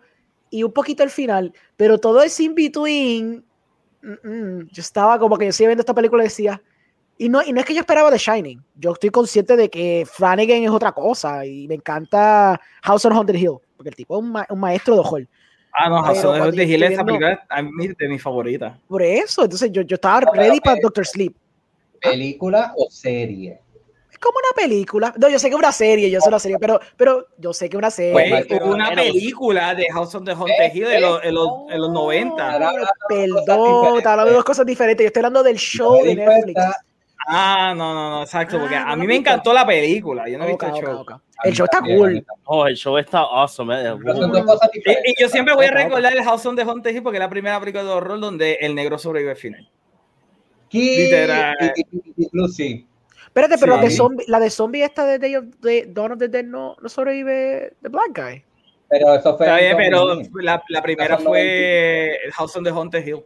y 0.50 0.62
un 0.62 0.72
poquito 0.72 1.02
el 1.02 1.10
final, 1.10 1.52
pero 1.76 1.98
todo 1.98 2.22
ese 2.22 2.42
in 2.44 2.54
between, 2.54 3.44
mm, 4.02 4.28
mm, 4.28 4.68
yo 4.70 4.80
estaba 4.80 5.18
como 5.18 5.36
que 5.38 5.46
yo 5.46 5.52
seguía 5.52 5.68
viendo 5.70 5.80
esta 5.82 5.94
película 5.94 6.22
y 6.22 6.26
decía, 6.26 6.62
y 7.18 7.28
no, 7.28 7.42
y 7.42 7.52
no 7.52 7.60
es 7.60 7.66
que 7.66 7.74
yo 7.74 7.80
esperaba 7.80 8.10
The 8.10 8.18
Shining, 8.18 8.62
yo 8.74 8.92
estoy 8.92 9.10
consciente 9.10 9.56
de 9.56 9.68
que 9.70 10.06
Flanagan 10.10 10.62
es 10.64 10.70
otra 10.70 10.92
cosa 10.92 11.44
y 11.46 11.66
me 11.68 11.74
encanta 11.76 12.60
House 12.82 13.04
on 13.06 13.12
Haunted 13.12 13.34
Hill, 13.34 13.58
porque 13.76 13.88
el 13.90 13.96
tipo 13.96 14.16
es 14.16 14.22
un, 14.22 14.32
ma- 14.32 14.46
un 14.50 14.60
maestro 14.60 14.94
de 14.94 15.00
horror. 15.00 15.26
Ah, 15.72 15.88
no, 15.90 16.02
cuando 16.02 16.50
de 16.52 16.66
yo 16.66 16.74
Hill, 16.74 16.80
película 17.04 17.44
a 17.50 17.62
mí 17.62 17.86
es 17.86 17.96
de 17.98 18.08
mis 18.08 18.22
favoritas. 18.22 18.78
Por 18.88 19.02
eso, 19.02 19.44
entonces 19.44 19.70
yo, 19.72 19.82
yo 19.82 19.94
estaba 19.96 20.20
No, 20.22 20.32
ready 20.32 20.60
para 20.60 20.76
que- 20.76 20.82
Doctor 20.82 21.06
Sleep. 21.06 21.34
¿Película 22.00 22.72
o 22.76 22.88
serie? 22.90 23.60
Es 24.10 24.18
como 24.18 24.38
una 24.38 24.54
película. 24.62 25.12
No, 25.18 25.28
yo 25.28 25.38
sé 25.38 25.48
que 25.48 25.54
es 25.54 25.58
una 25.58 25.72
serie, 25.72 26.10
yo 26.10 26.20
sé 26.22 26.28
una 26.28 26.38
serie, 26.38 26.56
pero, 26.58 26.80
pero 26.96 27.26
yo 27.36 27.52
sé 27.52 27.68
que 27.68 27.76
es 27.76 27.78
una 27.78 27.90
serie. 27.90 28.46
Hubo 28.62 28.72
una 28.72 28.90
película 28.92 29.74
de 29.74 29.86
House 29.92 30.14
of 30.14 30.24
the 30.24 30.32
Haunted 30.32 30.74
Hill 30.74 30.86
de 30.86 31.00
los, 31.00 31.22
en 31.22 31.34
los, 31.34 31.48
los 31.70 31.90
90. 31.92 32.52
Ahora 32.52 32.68
hablando 32.70 32.86
de 33.10 33.28
cosas 33.28 33.44
Perdón, 33.46 33.96
estaba 33.98 34.12
hablando 34.14 34.30
de 34.30 34.36
dos 34.36 34.44
cosas 34.44 34.64
diferentes. 34.66 35.04
Yo 35.04 35.08
estoy 35.08 35.20
hablando 35.20 35.42
del 35.42 35.56
show 35.56 36.02
de 36.02 36.14
Netflix. 36.14 36.54
cuenta- 36.54 36.76
Ah, 37.28 37.74
no, 37.76 37.92
no, 37.92 38.10
no, 38.10 38.22
exacto, 38.22 38.58
porque 38.60 38.76
Ah, 38.76 38.92
a 38.92 38.96
no 38.96 39.00
mí 39.02 39.06
me 39.08 39.16
encantó 39.16 39.52
la 39.52 39.66
película, 39.66 40.28
yo 40.28 40.38
no 40.38 40.44
he 40.44 40.48
visto 40.48 40.66
el 40.66 40.72
show. 40.74 41.04
El 41.44 41.52
show 41.52 41.64
está 41.64 41.80
cool. 41.80 42.24
Oh, 42.44 42.66
el 42.66 42.76
show 42.76 42.96
está 42.98 43.18
awesome. 43.20 43.74
eh. 43.80 43.94
Dos 44.04 44.44
cosas 44.44 44.70
Y, 44.74 45.20
yo 45.20 45.28
siempre 45.28 45.54
voy 45.54 45.66
a 45.66 45.70
recordar 45.72 46.12
el 46.16 46.22
House 46.22 46.46
of 46.46 46.54
the 46.56 46.62
Haunted 46.62 46.94
Hill 46.94 47.02
porque 47.02 47.18
es 47.18 47.20
la 47.20 47.28
primera 47.28 47.58
película 47.58 47.82
de 47.84 47.90
horror 47.90 48.20
donde 48.20 48.54
el 48.60 48.74
negro 48.74 48.96
sobrevive 48.98 49.30
al 49.32 49.36
final. 49.36 49.68
Literal. 50.70 51.56
y- 51.60 51.80
y- 51.80 51.86
y- 52.16 52.24
Inclusive. 52.24 52.86
Espérate, 53.26 53.56
pero 53.58 53.74
Sí. 53.74 53.78
la, 53.80 53.84
de 53.84 53.90
zombie, 53.90 54.24
la 54.28 54.40
de 54.40 54.50
zombie 54.50 54.82
esta 54.84 55.04
de, 55.04 55.18
Day 55.18 55.36
of, 55.36 55.44
de 55.60 55.86
Dawn 55.88 56.12
of 56.12 56.18
the 56.18 56.28
Dead 56.28 56.44
no, 56.44 56.76
no 56.80 56.88
sobrevive 56.88 57.74
The 57.82 57.88
Black 57.88 58.10
Guy. 58.14 58.44
Pero 58.88 59.14
eso 59.14 59.36
fue. 59.36 59.46
Está 59.46 59.58
en 59.60 59.76
bien, 59.76 59.90
pero 59.90 60.06
2000. 60.06 60.30
la, 60.44 60.62
la 60.68 60.82
primera 60.82 61.18
fue 61.18 62.18
House 62.32 62.56
on 62.56 62.64
the 62.64 62.70
Haunted 62.70 63.06
Hill. 63.06 63.24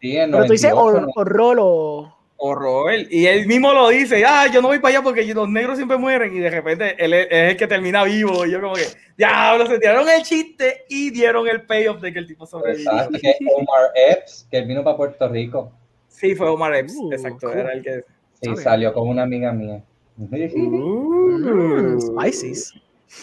Sí, 0.00 0.16
en 0.16 0.30
Pero 0.30 0.44
tú 0.46 0.52
dices 0.52 0.70
98, 0.72 0.98
hor- 0.98 1.06
¿no? 1.06 1.12
horror 1.14 1.58
o. 1.60 2.16
Horror. 2.40 2.92
Y 3.10 3.26
él 3.26 3.46
mismo 3.46 3.72
lo 3.72 3.88
dice, 3.88 4.24
ah, 4.26 4.46
yo 4.52 4.62
no 4.62 4.68
voy 4.68 4.78
para 4.78 4.94
allá 4.94 5.02
porque 5.02 5.24
los 5.34 5.48
negros 5.48 5.76
siempre 5.76 5.98
mueren. 5.98 6.34
Y 6.34 6.40
de 6.40 6.50
repente 6.50 6.96
él 6.98 7.12
es, 7.12 7.26
es 7.30 7.50
el 7.50 7.56
que 7.56 7.66
termina 7.66 8.02
vivo. 8.04 8.46
Y 8.46 8.50
yo 8.50 8.60
como 8.60 8.74
que, 8.74 8.86
diablo, 9.16 9.66
se 9.66 9.78
tiraron 9.78 10.08
el 10.08 10.22
chiste 10.22 10.84
y 10.88 11.10
dieron 11.10 11.46
el 11.46 11.66
payoff 11.66 12.00
de 12.00 12.12
que 12.12 12.18
el 12.18 12.26
tipo 12.26 12.46
sobrevivió. 12.46 12.90
Exacto, 12.90 13.18
que 13.20 13.36
Omar 13.54 13.90
Epps, 13.94 14.48
que 14.50 14.58
él 14.58 14.66
vino 14.66 14.82
para 14.82 14.96
Puerto 14.96 15.28
Rico. 15.28 15.72
Sí, 16.08 16.34
fue 16.34 16.48
Omar 16.48 16.74
Epps, 16.74 16.94
Uh, 16.96 17.12
exacto, 17.12 17.48
cool. 17.48 17.58
era 17.58 17.72
el 17.72 17.82
que... 17.82 18.04
Sí, 18.42 18.56
salió 18.56 18.92
con 18.94 19.08
una 19.08 19.22
amiga 19.22 19.52
mía. 19.52 19.82
Mm, 20.16 21.98
spices. 22.00 22.74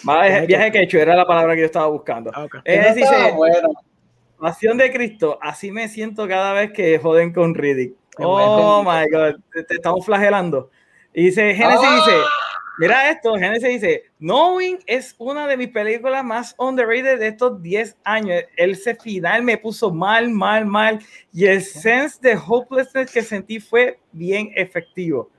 Viaje, 0.04 0.46
viaje 0.46 0.72
que 0.72 0.82
hecho, 0.82 1.00
era 1.00 1.16
la 1.16 1.26
palabra 1.26 1.56
que 1.56 1.62
yo 1.62 1.66
estaba 1.66 1.88
buscando. 1.88 2.30
Ah, 2.34 2.44
ok. 2.44 2.56
Eso 2.64 2.90
estaba 2.90 3.18
dice, 3.24 3.36
bueno. 3.36 3.70
Pasión 4.40 4.78
de 4.78 4.92
Cristo, 4.92 5.40
así 5.42 5.72
me 5.72 5.88
siento 5.88 6.28
cada 6.28 6.54
vez 6.54 6.72
que 6.72 7.00
joden 7.00 7.34
con 7.34 7.56
Riddick. 7.56 7.96
Oh 8.20 8.84
my 8.84 9.06
god, 9.12 9.36
te, 9.54 9.64
te 9.64 9.76
estamos 9.76 10.06
flagelando. 10.06 10.70
Y 11.14 11.26
dice, 11.26 11.54
Genesis 11.56 11.82
¡Ah! 11.84 11.96
dice, 12.06 12.18
mira 12.80 13.10
esto, 13.10 13.36
Genesis 13.36 13.70
dice, 13.70 14.04
Knowing 14.20 14.80
es 14.86 15.16
una 15.18 15.48
de 15.48 15.58
mis 15.58 15.70
películas 15.70 16.24
más 16.24 16.56
underrated 16.58 17.20
de 17.20 17.28
estos 17.30 17.62
10 17.62 17.98
años. 18.04 18.44
Ese 18.56 18.96
final 18.96 19.44
me 19.44 19.58
puso 19.58 19.92
mal, 19.92 20.30
mal, 20.30 20.66
mal. 20.66 21.00
Y 21.34 21.46
el 21.46 21.62
sense 21.64 22.18
de 22.22 22.36
hopelessness 22.36 23.12
que 23.12 23.22
sentí 23.22 23.60
fue 23.60 24.00
bien 24.12 24.52
efectivo. 24.56 25.30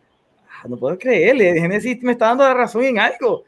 Ah, 0.51 0.66
No 0.68 0.76
puedo 0.76 0.99
creerle, 0.99 1.61
Genesis 1.61 2.03
me 2.03 2.12
está 2.12 2.26
dando 2.26 2.45
la 2.45 2.55
razón 2.55 2.85
en 2.85 2.99
algo. 2.99 3.45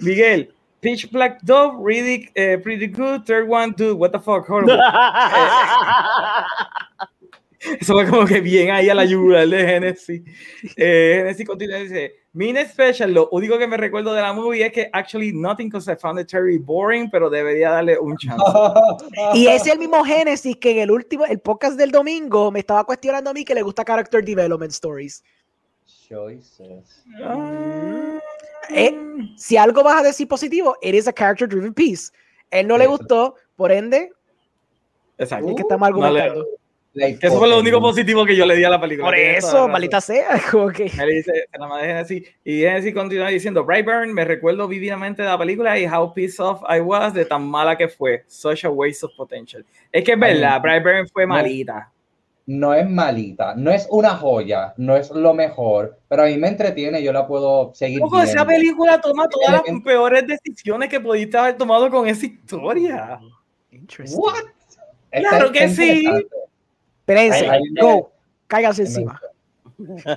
Miguel, 0.00 0.52
Pitch 0.80 1.10
Black 1.10 1.40
Dove, 1.42 1.76
Riddick, 1.84 2.30
eh, 2.34 2.58
Pretty 2.58 2.88
Good, 2.88 3.24
Third 3.24 3.48
One, 3.50 3.74
Dude, 3.76 3.94
what 3.94 4.10
the 4.10 4.18
fuck, 4.18 4.48
horrible. 4.48 4.78
Eso 7.80 7.94
fue 7.94 8.08
como 8.08 8.24
que 8.24 8.40
bien 8.40 8.70
ahí 8.70 8.88
a 8.88 8.94
la 8.94 9.02
ayuda 9.02 9.44
de 9.44 9.66
Genesis. 9.66 10.22
Eh, 10.76 11.14
Genesis 11.18 11.46
continúa 11.46 11.78
y 11.78 11.82
dice: 11.84 12.14
Mean 12.32 12.56
Special, 12.68 13.12
lo 13.12 13.28
único 13.30 13.58
que 13.58 13.66
me 13.66 13.76
recuerdo 13.76 14.12
de 14.12 14.22
la 14.22 14.32
movie 14.32 14.64
es 14.64 14.72
que 14.72 14.88
actually 14.92 15.32
nothing 15.32 15.68
because 15.68 15.90
I 15.90 15.96
found 15.96 16.20
it 16.20 16.30
very 16.30 16.58
boring, 16.58 17.10
pero 17.10 17.28
debería 17.28 17.70
darle 17.70 17.98
un 17.98 18.16
chance. 18.16 18.42
Y 19.34 19.48
es 19.48 19.66
el 19.66 19.78
mismo 19.78 20.04
Genesis 20.04 20.56
que 20.56 20.70
en 20.70 20.78
el 20.78 20.90
último, 20.90 21.24
el 21.24 21.40
podcast 21.40 21.76
del 21.76 21.90
domingo, 21.90 22.50
me 22.52 22.60
estaba 22.60 22.84
cuestionando 22.84 23.30
a 23.30 23.34
mí 23.34 23.44
que 23.44 23.54
le 23.54 23.62
gusta 23.62 23.84
Character 23.84 24.24
Development 24.24 24.70
Stories. 24.70 25.24
Choices. 26.08 27.04
Ah. 27.24 28.18
Eh, 28.70 28.94
si 29.36 29.56
algo 29.56 29.82
vas 29.82 30.00
a 30.00 30.02
decir 30.04 30.28
positivo, 30.28 30.76
it 30.82 30.94
is 30.94 31.08
a 31.08 31.12
character 31.12 31.48
driven 31.48 31.74
piece. 31.74 32.12
Él 32.50 32.66
no 32.68 32.78
le 32.78 32.86
gustó, 32.86 33.34
por 33.56 33.72
ende, 33.72 34.10
Exacto. 35.18 35.48
es 35.48 35.54
que 35.56 35.62
estamos 35.62 35.90
no 35.90 35.96
le- 35.98 36.20
argumentando. 36.20 36.44
Que 36.44 36.57
eso 36.98 37.38
fue 37.38 37.48
lo 37.48 37.58
único 37.58 37.80
positivo 37.80 38.24
que 38.24 38.36
yo 38.36 38.46
le 38.46 38.56
di 38.56 38.64
a 38.64 38.70
la 38.70 38.80
película. 38.80 39.08
por 39.08 39.14
eso, 39.16 39.46
razón. 39.46 39.70
maldita 39.72 40.00
sea, 40.00 40.40
como 40.50 40.68
que. 40.68 40.90
Me 40.96 41.06
dice, 41.06 41.32
se 41.50 41.58
la 41.58 41.66
madre 41.66 41.88
Genesis. 41.88 42.22
Y 42.44 42.60
Genesis 42.60 42.94
continúa 42.94 43.28
diciendo: 43.28 43.64
Brightburn, 43.64 44.12
me 44.12 44.24
recuerdo 44.24 44.68
vividamente 44.68 45.22
de 45.22 45.28
la 45.28 45.38
película 45.38 45.78
y 45.78 45.86
how 45.86 46.12
pissed 46.12 46.44
off 46.44 46.62
I 46.68 46.80
was 46.80 47.14
de 47.14 47.24
tan 47.24 47.46
mala 47.48 47.76
que 47.76 47.88
fue. 47.88 48.24
Such 48.26 48.64
a 48.64 48.70
waste 48.70 49.06
of 49.06 49.12
potential. 49.16 49.64
Es 49.92 50.04
que 50.04 50.12
es 50.12 50.18
verdad, 50.18 50.60
Brightburn 50.60 51.08
fue 51.08 51.26
malita. 51.26 51.90
No 52.46 52.72
es 52.72 52.88
malita, 52.88 53.54
no 53.54 53.70
es 53.70 53.86
una 53.90 54.16
joya, 54.16 54.72
no 54.78 54.96
es 54.96 55.10
lo 55.10 55.34
mejor, 55.34 55.98
pero 56.08 56.22
a 56.22 56.26
mí 56.26 56.38
me 56.38 56.48
entretiene, 56.48 57.02
yo 57.02 57.12
la 57.12 57.26
puedo 57.26 57.74
seguir 57.74 58.02
Ojo, 58.02 58.22
esa 58.22 58.46
película 58.46 58.98
toma 59.02 59.28
todas 59.28 59.52
las 59.52 59.80
peores 59.84 60.26
decisiones 60.26 60.88
que 60.88 60.98
pudiste 60.98 61.36
haber 61.36 61.58
tomado 61.58 61.90
con 61.90 62.08
esa 62.08 62.24
historia. 62.24 63.20
Interesting. 63.70 64.18
What? 64.18 64.44
Claro 65.10 65.52
que 65.52 65.68
sí. 65.68 66.06
Interesante. 67.08 67.36
Espérense, 67.38 67.50
Ay, 67.50 67.60
ay, 67.64 67.82
go, 67.82 68.12
cáiganse 68.46 68.82
encima. 68.82 69.20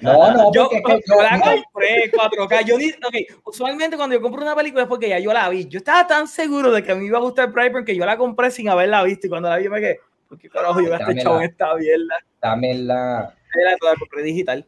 No, 0.02 0.34
no, 0.34 0.52
Yo, 0.54 0.70
porque 0.70 0.78
es 0.78 0.84
que 0.84 1.02
yo 1.08 1.22
la 1.22 1.40
compré 1.40 2.12
4K. 2.12 2.66
Yo 2.66 2.78
ni, 2.78 2.90
ok, 2.90 3.42
usualmente 3.46 3.96
cuando 3.96 4.16
yo 4.16 4.22
compro 4.22 4.42
una 4.42 4.56
película 4.56 4.84
es 4.84 4.90
porque 4.90 5.10
ya 5.10 5.20
yo 5.20 5.32
la 5.34 5.50
vi. 5.50 5.68
Yo 5.68 5.78
estaba 5.78 6.08
tan 6.08 6.28
seguro 6.28 6.72
de 6.72 6.84
que 6.84 6.92
a 6.92 6.96
mí 6.96 7.06
iba 7.06 7.20
a 7.20 7.22
gustar 7.22 7.52
Brightburn 7.52 7.86
que 7.86 7.96
yo 7.96 8.06
la 8.06 8.18
compré 8.18 8.50
sin 8.52 8.70
haberla 8.70 9.04
visto. 9.04 9.28
Y 9.28 9.30
cuando 9.30 9.50
la 9.50 9.58
vi 9.58 9.70
me 9.70 9.80
quedé, 9.80 10.00
¿por 10.28 10.40
qué 10.40 10.50
carajo 10.50 10.82
yo 10.82 10.90
Dámela. 10.90 11.22
chavo 11.22 11.38
en 11.38 11.44
esta 11.44 11.76
mierda? 11.76 12.16
dámela. 12.42 13.36
Era 13.62 13.78
toda 13.78 13.96
compré 13.98 14.24
digital. 14.24 14.66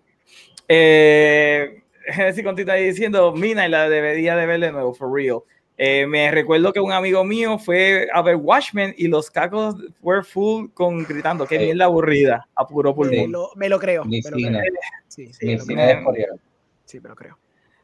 Eh, 0.67 1.81
Genesis 2.05 2.43
continúa 2.43 2.75
ahí 2.75 2.85
diciendo, 2.85 3.33
Mina, 3.33 3.65
y 3.65 3.69
la 3.69 3.89
debería 3.89 4.35
de 4.35 4.45
ver 4.45 4.59
de 4.59 4.71
nuevo, 4.71 4.93
for 4.93 5.11
real. 5.11 5.39
Eh, 5.85 6.07
me 6.07 6.31
recuerdo 6.31 6.71
que 6.71 6.79
un 6.79 6.93
amigo 6.93 7.25
mío 7.25 7.59
fue 7.59 8.07
a 8.13 8.21
ver 8.21 8.37
Watchmen 8.37 8.95
y 8.97 9.09
los 9.09 9.29
cacos 9.29 9.75
were 10.01 10.23
full 10.23 10.67
con 10.73 11.03
gritando, 11.03 11.45
qué 11.45 11.57
Sí. 11.57 11.65
mierda 11.65 11.85
aburrida, 11.85 12.47
a 12.55 12.65
puro 12.65 12.91
Me 12.91 12.95
pulmón. 12.95 13.31
lo, 13.33 13.49
me 13.55 13.67
lo 13.67 13.79
creo. 13.79 14.05
Mi 14.05 14.21
me 14.21 14.29
lo 14.31 14.37
cine. 14.37 14.59
creo. 14.61 14.73
Sí, 15.09 15.33
sí, 15.33 15.45
Mi 15.45 15.51
me 15.53 15.57
lo 15.57 15.65
cine 15.65 15.83
creo. 15.91 16.03
coreano. 16.05 16.33
Sí, 16.85 16.99
me 17.01 17.09
lo 17.09 17.15
creo. 17.15 17.37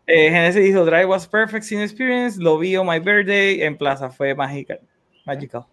Eh, 0.08 0.30
Genesis 0.32 0.64
dijo, 0.64 0.86
Drive 0.86 1.06
was 1.08 1.28
perfect 1.28 1.64
sin 1.66 1.82
experience, 1.82 2.40
lo 2.42 2.58
vi 2.58 2.78
on 2.78 2.88
my 2.88 3.00
birthday 3.00 3.62
en 3.64 3.78
plaza, 3.78 4.10
fue 4.10 4.34
magical. 4.34 4.80
Magical. 5.26 5.66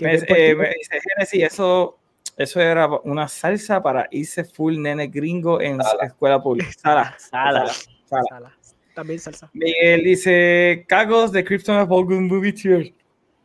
Me, 0.00 0.12
bien 0.12 0.24
eh, 0.28 0.54
me 0.54 0.68
dice 0.70 0.98
Genesis, 1.14 1.42
eso, 1.42 1.98
eso 2.38 2.60
era 2.60 2.86
una 3.04 3.28
salsa 3.28 3.82
para 3.82 4.08
irse 4.10 4.44
full 4.44 4.78
nene 4.80 5.08
gringo 5.08 5.60
en 5.60 5.82
Sala. 5.82 6.06
escuela 6.06 6.42
pública. 6.42 6.70
Sala, 6.78 7.14
Sala. 7.18 7.66
sala. 8.06 8.24
Sala. 8.30 8.55
También 8.96 9.20
salsa. 9.20 9.50
Miguel 9.52 10.02
dice, 10.04 10.86
cagos 10.88 11.30
de 11.30 11.44
Krypton 11.44 11.76
of 11.80 11.90
Movie 11.90 12.54
Theater 12.54 12.94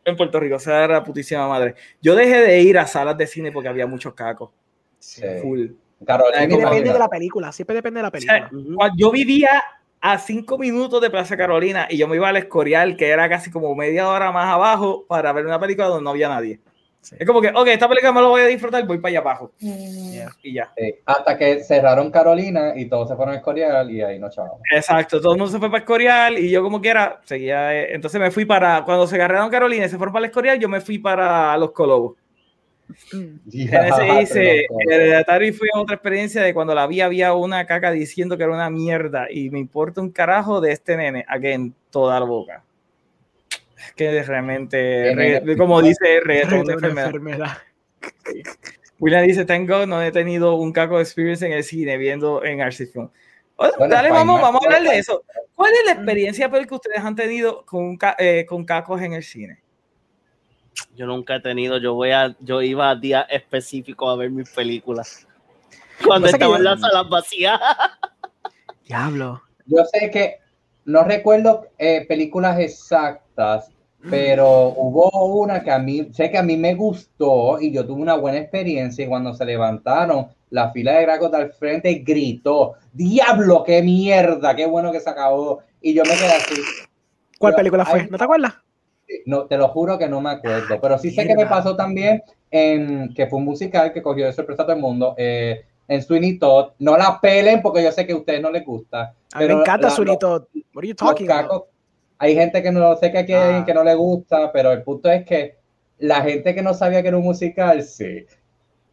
en 0.02 0.16
Puerto 0.16 0.40
Rico, 0.40 0.56
o 0.56 0.58
sea, 0.58 0.82
era 0.82 1.04
putísima 1.04 1.46
madre. 1.46 1.74
Yo 2.00 2.14
dejé 2.14 2.38
de 2.40 2.62
ir 2.62 2.78
a 2.78 2.86
salas 2.86 3.18
de 3.18 3.26
cine 3.26 3.52
porque 3.52 3.68
había 3.68 3.86
muchos 3.86 4.14
cacos. 4.14 4.48
Sí. 4.98 5.20
Full. 5.42 5.66
Carolina. 6.06 6.46
Depende 6.46 6.90
de 6.94 6.98
la 6.98 7.08
película. 7.08 7.52
Siempre 7.52 7.76
depende 7.76 7.98
de 7.98 8.02
la 8.02 8.08
O 8.08 8.18
sea, 8.18 8.48
película. 8.48 8.92
Yo 8.96 9.10
vivía 9.10 9.62
a 10.00 10.18
cinco 10.18 10.56
minutos 10.56 11.02
de 11.02 11.10
Plaza 11.10 11.36
Carolina 11.36 11.86
y 11.90 11.98
yo 11.98 12.08
me 12.08 12.16
iba 12.16 12.30
al 12.30 12.38
Escorial, 12.38 12.96
que 12.96 13.10
era 13.10 13.28
casi 13.28 13.50
como 13.50 13.74
media 13.74 14.08
hora 14.08 14.32
más 14.32 14.50
abajo, 14.50 15.04
para 15.06 15.34
ver 15.34 15.44
una 15.44 15.60
película 15.60 15.88
donde 15.88 16.04
no 16.04 16.10
había 16.10 16.30
nadie. 16.30 16.60
Sí. 17.02 17.16
Es 17.18 17.26
como 17.26 17.40
que, 17.40 17.48
ok, 17.48 17.66
esta 17.66 17.88
película 17.88 18.12
me 18.12 18.20
lo 18.20 18.28
voy 18.28 18.42
a 18.42 18.46
disfrutar, 18.46 18.86
voy 18.86 18.98
para 18.98 19.10
allá 19.10 19.18
abajo. 19.18 19.52
Yeah. 19.58 20.30
Y 20.40 20.54
ya. 20.54 20.72
Sí, 20.76 20.94
Hasta 21.04 21.36
que 21.36 21.64
cerraron 21.64 22.12
Carolina 22.12 22.74
y 22.76 22.86
todos 22.86 23.08
se 23.08 23.16
fueron 23.16 23.34
a 23.34 23.38
Escorial 23.38 23.90
y 23.90 24.02
ahí 24.02 24.20
no 24.20 24.30
chavamos. 24.30 24.60
Exacto, 24.72 25.20
todo 25.20 25.32
el 25.32 25.38
mundo 25.38 25.52
se 25.52 25.58
fue 25.58 25.68
para 25.68 25.80
Escorial 25.80 26.38
y 26.38 26.48
yo 26.48 26.62
como 26.62 26.80
quiera 26.80 27.20
seguía. 27.24 27.74
eh, 27.74 27.92
entonces 27.92 28.20
me 28.20 28.30
fui 28.30 28.44
para, 28.44 28.84
cuando 28.84 29.08
se 29.08 29.16
agarraron 29.16 29.50
Carolina 29.50 29.86
y 29.86 29.88
se 29.88 29.96
fueron 29.96 30.12
para 30.12 30.24
el 30.24 30.30
Escorial, 30.30 30.60
yo 30.60 30.68
me 30.68 30.80
fui 30.80 30.98
para 30.98 31.56
Los 31.58 31.72
Colobos. 31.72 32.16
Mm. 33.12 33.50
Genesis 33.50 34.18
dice, 34.20 34.66
Hereditary 34.88 35.52
fue 35.52 35.68
otra 35.74 35.96
experiencia 35.96 36.42
de 36.42 36.54
cuando 36.54 36.74
la 36.74 36.86
vi 36.86 37.00
había 37.00 37.34
una 37.34 37.66
caca 37.66 37.90
diciendo 37.90 38.36
que 38.36 38.44
era 38.44 38.52
una 38.52 38.70
mierda 38.70 39.26
y 39.30 39.50
me 39.50 39.58
importa 39.58 40.00
un 40.00 40.10
carajo 40.10 40.60
de 40.60 40.72
este 40.72 40.96
nene, 40.96 41.24
again, 41.28 41.74
toda 41.90 42.20
la 42.20 42.26
boca. 42.26 42.62
Es 43.86 43.92
que 43.94 44.22
realmente, 44.22 45.42
como 45.56 45.82
dice, 45.82 46.20
reggaetón 46.22 46.60
de 46.60 46.66
de 46.66 46.72
enfermedad. 46.74 47.06
enfermedad. 47.06 47.58
William 48.98 49.26
dice, 49.26 49.44
tengo, 49.44 49.84
no 49.86 50.00
he 50.02 50.12
tenido 50.12 50.54
un 50.54 50.72
caco 50.72 51.00
experience 51.00 51.44
en 51.44 51.52
el 51.52 51.64
cine 51.64 51.96
viendo 51.96 52.44
en 52.44 52.60
Arcifilm. 52.60 53.10
Bueno, 53.56 53.74
dale, 53.88 54.10
vamos, 54.10 54.40
vamos 54.40 54.62
a 54.62 54.66
hablar 54.66 54.82
de 54.82 54.98
eso. 54.98 55.24
¿Cuál 55.54 55.72
es 55.72 55.86
la 55.86 55.92
experiencia 55.92 56.50
peor 56.50 56.66
que 56.66 56.74
ustedes 56.74 56.98
han 56.98 57.14
tenido 57.16 57.64
con, 57.66 57.84
un 57.84 57.96
ca- 57.96 58.16
eh, 58.18 58.46
con 58.46 58.64
cacos 58.64 59.00
en 59.02 59.12
el 59.14 59.22
cine? 59.22 59.60
Yo 60.94 61.06
nunca 61.06 61.36
he 61.36 61.40
tenido, 61.40 61.78
yo 61.78 61.94
voy 61.94 62.10
a, 62.10 62.36
yo 62.40 62.62
iba 62.62 62.90
a 62.90 62.94
días 62.94 63.26
específicos 63.28 64.12
a 64.12 64.16
ver 64.16 64.30
mis 64.30 64.50
películas. 64.50 65.26
Cuando 66.04 66.28
estaba 66.28 66.56
en 66.56 66.64
las 66.64 66.80
salas 66.80 67.08
vacías. 67.08 67.60
Diablo. 68.84 69.42
Yo 69.66 69.84
sé 69.84 70.10
que 70.10 70.38
no 70.84 71.04
recuerdo 71.04 71.68
eh, 71.78 72.04
películas 72.06 72.58
exactas, 72.58 73.21
pero 74.10 74.68
hubo 74.76 75.10
una 75.40 75.62
que 75.62 75.70
a 75.70 75.78
mí, 75.78 76.08
sé 76.12 76.30
que 76.30 76.38
a 76.38 76.42
mí 76.42 76.56
me 76.56 76.74
gustó 76.74 77.60
y 77.60 77.72
yo 77.72 77.86
tuve 77.86 78.02
una 78.02 78.14
buena 78.16 78.38
experiencia 78.38 79.04
y 79.04 79.08
cuando 79.08 79.32
se 79.34 79.44
levantaron, 79.44 80.26
la 80.50 80.70
fila 80.70 80.92
de 80.92 81.02
gracos 81.02 81.32
al 81.32 81.52
frente 81.52 81.94
gritó, 82.04 82.74
diablo, 82.92 83.62
qué 83.64 83.82
mierda, 83.82 84.54
qué 84.54 84.66
bueno 84.66 84.92
que 84.92 85.00
se 85.00 85.08
acabó. 85.10 85.60
Y 85.80 85.94
yo 85.94 86.02
me 86.04 86.10
quedé 86.10 86.26
así, 86.32 86.54
¿Cuál 87.38 87.54
película 87.54 87.84
fue? 87.84 88.06
¿No 88.08 88.18
te 88.18 88.24
acuerdas? 88.24 88.54
no, 89.26 89.46
te 89.46 89.56
lo 89.58 89.68
juro 89.68 89.98
que 89.98 90.08
no 90.08 90.20
me 90.20 90.30
acuerdo, 90.30 90.80
pero 90.80 90.98
sí 90.98 91.10
sé 91.10 91.26
que 91.26 91.34
me 91.36 91.46
pasó 91.46 91.76
también 91.76 92.22
en 92.50 93.12
que 93.14 93.26
fue 93.26 93.38
un 93.38 93.44
musical 93.44 93.92
que 93.92 94.02
cogió 94.02 94.26
de 94.26 94.32
sorpresa 94.32 94.62
a 94.62 94.66
todo 94.66 94.76
el 94.76 94.82
mundo. 94.82 95.14
eh, 95.18 95.64
en 95.88 96.00
Sweeney 96.02 96.38
Todd, 96.38 96.72
no 96.78 96.96
la 96.96 97.20
pelen 97.20 97.60
porque 97.60 97.82
yo 97.82 97.92
sé 97.92 98.06
que 98.06 98.12
a 98.12 98.16
ustedes 98.16 98.40
no 98.40 98.50
les 98.50 98.64
gusta. 98.64 99.14
A 99.34 99.40
mí 99.40 99.46
me 99.46 99.52
encanta 99.54 99.88
la- 99.88 99.90
Sunito. 99.90 100.48
What 100.72 100.84
are 100.84 100.88
you 100.88 100.94
los 100.94 100.96
talking 100.96 101.30
about? 101.30 101.64
Hay 102.22 102.34
gente 102.36 102.62
que 102.62 102.70
no 102.70 102.96
sé 102.96 103.10
que 103.10 103.18
aquí 103.18 103.32
hay 103.32 103.62
Ah. 103.62 103.64
que 103.66 103.74
no 103.74 103.82
le 103.84 103.94
gusta, 103.94 104.52
pero 104.52 104.70
el 104.72 104.82
punto 104.84 105.10
es 105.10 105.24
que 105.24 105.56
la 105.98 106.22
gente 106.22 106.54
que 106.54 106.62
no 106.62 106.72
sabía 106.74 107.02
que 107.02 107.08
era 107.08 107.16
un 107.16 107.24
musical, 107.24 107.82
sí. 107.82 108.24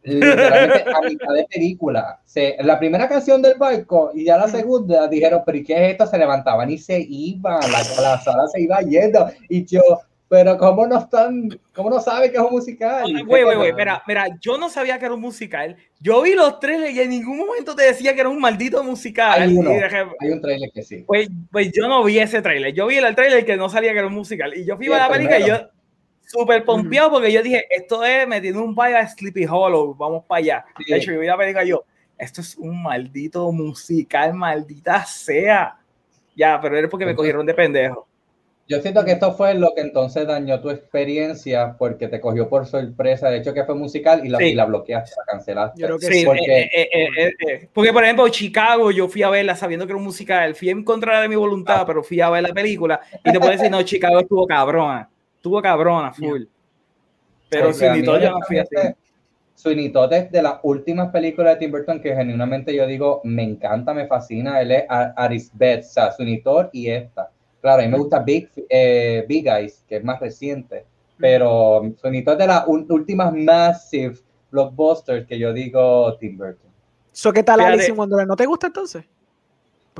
Literalmente 0.02 0.84
a 0.96 1.00
mitad 1.02 1.32
de 1.34 1.46
película. 1.50 2.20
Se, 2.24 2.56
la 2.60 2.78
primera 2.78 3.08
canción 3.08 3.42
del 3.42 3.56
barco 3.58 4.10
y 4.14 4.24
ya 4.24 4.36
la 4.38 4.48
segunda 4.48 5.06
dijeron, 5.08 5.42
pero 5.46 5.58
¿y 5.58 5.64
qué 5.64 5.74
es 5.74 5.92
esto? 5.92 6.06
Se 6.06 6.18
levantaban 6.18 6.70
y 6.70 6.78
se 6.78 6.98
iban, 7.00 7.60
la, 7.60 7.78
la 8.02 8.18
sala 8.20 8.48
se 8.48 8.62
iba 8.62 8.80
yendo. 8.80 9.30
Y 9.48 9.64
yo, 9.66 9.80
pero 10.30 10.56
¿cómo 10.56 10.86
no 10.86 10.96
están, 10.96 11.48
cómo 11.74 11.90
no 11.90 11.98
sabe 11.98 12.30
que 12.30 12.36
es 12.36 12.42
un 12.44 12.52
musical? 12.52 13.02
Güey, 13.24 13.42
güey, 13.42 13.56
güey, 13.56 13.72
mira, 13.72 14.00
mira, 14.06 14.28
yo 14.40 14.56
no 14.58 14.70
sabía 14.70 14.96
que 14.96 15.06
era 15.06 15.14
un 15.14 15.20
musical. 15.20 15.76
Yo 15.98 16.22
vi 16.22 16.34
los 16.34 16.60
trailers 16.60 16.94
y 16.94 17.00
en 17.00 17.10
ningún 17.10 17.36
momento 17.36 17.74
te 17.74 17.82
decía 17.82 18.14
que 18.14 18.20
era 18.20 18.28
un 18.28 18.40
maldito 18.40 18.84
musical. 18.84 19.42
Hay, 19.42 19.56
uno, 19.56 19.70
dije, 19.70 20.06
hay 20.20 20.30
un 20.30 20.40
trailer 20.40 20.70
que 20.72 20.82
sí. 20.84 21.02
Pues, 21.04 21.28
pues 21.50 21.72
yo 21.72 21.88
no 21.88 22.04
vi 22.04 22.20
ese 22.20 22.40
trailer. 22.42 22.72
Yo 22.72 22.86
vi 22.86 22.98
el 22.98 23.12
trailer 23.16 23.44
que 23.44 23.56
no 23.56 23.68
sabía 23.68 23.90
que 23.90 23.98
era 23.98 24.06
un 24.06 24.14
musical. 24.14 24.56
Y 24.56 24.64
yo 24.64 24.76
fui 24.76 24.86
a 24.86 24.98
la 24.98 25.08
película 25.08 25.40
y 25.40 25.48
yo 25.48 25.56
súper 26.24 26.64
pompeado 26.64 27.10
porque 27.10 27.32
yo 27.32 27.42
dije, 27.42 27.66
esto 27.68 28.04
es 28.04 28.28
metiendo 28.28 28.62
un 28.62 28.72
baile 28.72 28.98
a 28.98 29.08
Sleepy 29.08 29.46
Hollow, 29.46 29.96
vamos 29.96 30.24
para 30.26 30.38
allá. 30.38 30.64
De 30.88 30.96
hecho, 30.96 31.10
yo 31.10 31.18
vi 31.18 31.26
la 31.26 31.36
película 31.36 31.64
y 31.64 31.70
yo, 31.70 31.84
esto 32.16 32.40
es 32.40 32.56
un 32.56 32.80
maldito 32.80 33.50
musical, 33.50 34.32
maldita 34.34 35.04
sea. 35.06 35.76
Ya, 36.36 36.60
pero 36.60 36.78
era 36.78 36.88
porque 36.88 37.04
me 37.04 37.16
cogieron 37.16 37.44
de 37.44 37.52
pendejo. 37.52 38.06
Yo 38.70 38.80
siento 38.80 39.04
que 39.04 39.10
esto 39.10 39.32
fue 39.32 39.54
lo 39.54 39.74
que 39.74 39.80
entonces 39.80 40.28
dañó 40.28 40.60
tu 40.60 40.70
experiencia 40.70 41.74
porque 41.76 42.06
te 42.06 42.20
cogió 42.20 42.48
por 42.48 42.66
sorpresa. 42.66 43.28
De 43.28 43.38
hecho, 43.38 43.52
que 43.52 43.64
fue 43.64 43.74
musical 43.74 44.24
y 44.24 44.28
la, 44.28 44.40
y 44.40 44.54
la 44.54 44.64
bloqueaste, 44.64 45.10
la 45.18 45.24
cancelaste. 45.24 45.88
sí, 45.98 46.24
porque... 46.24 46.70
Eh, 46.72 46.88
eh, 46.94 47.32
eh, 47.48 47.68
porque, 47.72 47.92
por 47.92 48.04
ejemplo, 48.04 48.28
Chicago, 48.28 48.92
yo 48.92 49.08
fui 49.08 49.24
a 49.24 49.28
verla 49.28 49.56
sabiendo 49.56 49.86
que 49.86 49.90
era 49.90 49.98
un 49.98 50.04
musical. 50.04 50.54
Fui 50.54 50.70
en 50.70 50.84
contra 50.84 51.20
de 51.20 51.26
mi 51.26 51.34
voluntad, 51.34 51.80
ah. 51.80 51.84
pero 51.84 52.04
fui 52.04 52.20
a 52.20 52.30
ver 52.30 52.44
la 52.44 52.50
película 52.50 53.00
y 53.24 53.32
te 53.32 53.40
puedo 53.40 53.50
decir, 53.50 53.72
no, 53.72 53.82
Chicago 53.82 54.20
estuvo 54.20 54.46
cabrona. 54.46 55.10
Estuvo 55.34 55.60
cabrona, 55.60 56.12
full. 56.12 56.44
Pero 57.48 57.72
Todd 57.72 58.20
yo 58.20 58.30
no 58.30 58.38
fui 58.46 58.58
así. 58.58 58.76
Sweeney 59.56 59.90
Todd 59.90 60.12
es 60.12 60.30
de 60.30 60.42
las 60.42 60.60
últimas 60.62 61.10
películas 61.10 61.54
de 61.54 61.58
Tim 61.58 61.72
Burton 61.72 62.00
que 62.00 62.14
genuinamente 62.14 62.72
yo 62.72 62.86
digo, 62.86 63.20
me 63.24 63.42
encanta, 63.42 63.92
me 63.92 64.06
fascina. 64.06 64.60
Él 64.60 64.70
es 64.70 64.84
Arisbeth, 64.88 65.80
o 65.80 65.88
sea, 65.88 66.12
Sweeney 66.12 66.40
Todd 66.40 66.66
y 66.72 66.88
esta 66.88 67.30
Claro, 67.60 67.82
a 67.82 67.84
mí 67.84 67.90
me 67.90 67.98
gusta 67.98 68.20
Big, 68.20 68.50
eh, 68.68 69.24
Big 69.28 69.46
Eyes, 69.46 69.84
que 69.88 69.96
es 69.96 70.04
más 70.04 70.18
reciente, 70.20 70.86
pero 71.18 71.82
Sonito 72.00 72.32
es 72.32 72.38
de 72.38 72.46
las 72.46 72.64
últimas 72.66 73.34
massive 73.34 74.16
blockbusters 74.50 75.26
que 75.26 75.38
yo 75.38 75.52
digo 75.52 76.16
Tim 76.18 76.36
Burton. 76.38 76.70
So, 77.12 77.32
¿Qué 77.32 77.42
tal 77.42 77.60
Alice 77.60 77.90
in 77.90 77.98
Wonderland? 77.98 78.28
¿No 78.28 78.36
te 78.36 78.46
gusta 78.46 78.68
entonces? 78.68 79.04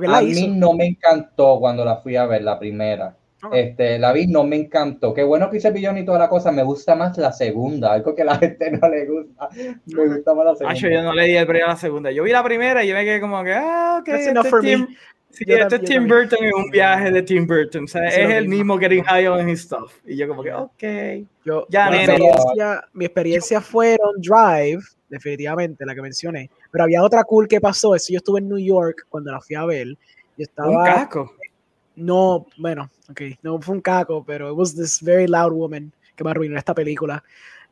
a 0.09 0.23
mí 0.23 0.49
no 0.49 0.73
me 0.73 0.87
encantó 0.87 1.59
cuando 1.59 1.85
la 1.85 1.97
fui 1.97 2.17
a 2.17 2.27
ver, 2.27 2.43
la 2.43 2.59
primera. 2.59 3.17
Este, 3.53 3.99
la 3.99 4.13
vi, 4.13 4.27
no 4.27 4.45
me 4.45 4.57
encantó. 4.57 5.15
Qué 5.15 5.23
bueno 5.23 5.51
que 5.51 5.57
hice 5.57 5.71
Billón 5.71 5.97
y 5.97 6.05
toda 6.05 6.19
la 6.19 6.29
cosa. 6.29 6.53
Me 6.53 6.63
gusta 6.63 6.95
más 6.95 7.17
la 7.17 7.33
segunda, 7.33 7.93
algo 7.93 8.15
que 8.15 8.23
a 8.23 8.27
la 8.27 8.35
gente 8.39 8.71
no 8.71 8.89
le 8.89 9.07
gusta. 9.07 9.49
Me 9.87 10.07
gusta 10.07 10.35
más 10.35 10.45
la 10.45 10.57
segunda. 10.57 10.79
yo 10.79 11.03
no 11.03 11.15
le 11.15 11.25
di 11.25 11.37
el 11.37 11.47
premio 11.47 11.67
a 11.67 11.71
la 11.71 11.77
segunda. 11.77 12.11
Yo 12.11 12.23
vi 12.23 12.33
la 12.33 12.45
primera 12.45 12.85
y 12.85 12.89
yo 12.89 12.95
me 12.95 13.05
quedé 13.05 13.21
como 13.21 13.43
que, 13.43 13.55
ah, 13.55 13.99
ok. 14.01 14.09
Este 14.09 14.35
Sí, 15.33 15.45
este 15.47 15.77
es 15.77 15.83
Tim 15.83 16.09
Burton 16.09 16.45
es 16.45 16.53
un 16.53 16.71
viaje 16.71 17.11
de 17.11 17.23
Tim 17.23 17.47
Burton. 17.47 17.85
O 17.85 17.87
sea, 17.87 18.07
es 18.09 18.31
el 18.31 18.49
mismo 18.49 18.79
getting 18.79 19.05
high 19.05 19.27
on 19.29 19.49
his 19.49 19.61
stuff. 19.61 19.93
Y 20.05 20.17
yo 20.17 20.27
como 20.29 20.43
que, 20.43 20.53
ok. 20.53 21.29
Yo, 21.45 21.67
ya, 21.69 21.91
mi, 21.91 21.99
experiencia, 21.99 22.85
mi 22.93 23.05
experiencia 23.05 23.61
fueron 23.61 24.21
Drive, 24.21 24.83
definitivamente, 25.09 25.87
la 25.87 25.95
que 25.95 26.03
mencioné. 26.03 26.51
Pero 26.71 26.85
había 26.85 27.03
otra 27.03 27.23
cool 27.25 27.47
que 27.47 27.61
pasó. 27.61 27.95
Eso 27.95 28.13
yo 28.13 28.19
estuve 28.19 28.41
en 28.41 28.49
New 28.49 28.59
York 28.59 29.07
cuando 29.09 29.31
la 29.31 29.41
fui 29.41 29.55
a 29.55 29.65
ver. 29.65 29.89
Y 30.37 30.43
estaba, 30.43 30.69
un 30.69 30.85
caco. 30.85 31.33
No, 31.95 32.47
bueno, 32.59 32.91
ok. 33.09 33.23
No 33.43 33.61
fue 33.61 33.77
un 33.77 33.81
caco, 33.81 34.25
pero 34.25 34.51
it 34.51 34.57
was 34.57 34.75
this 34.75 35.01
very 35.01 35.27
loud 35.27 35.53
woman 35.53 35.93
que 36.17 36.25
me 36.25 36.31
arruinó 36.31 36.59
esta 36.59 36.75
película. 36.75 37.23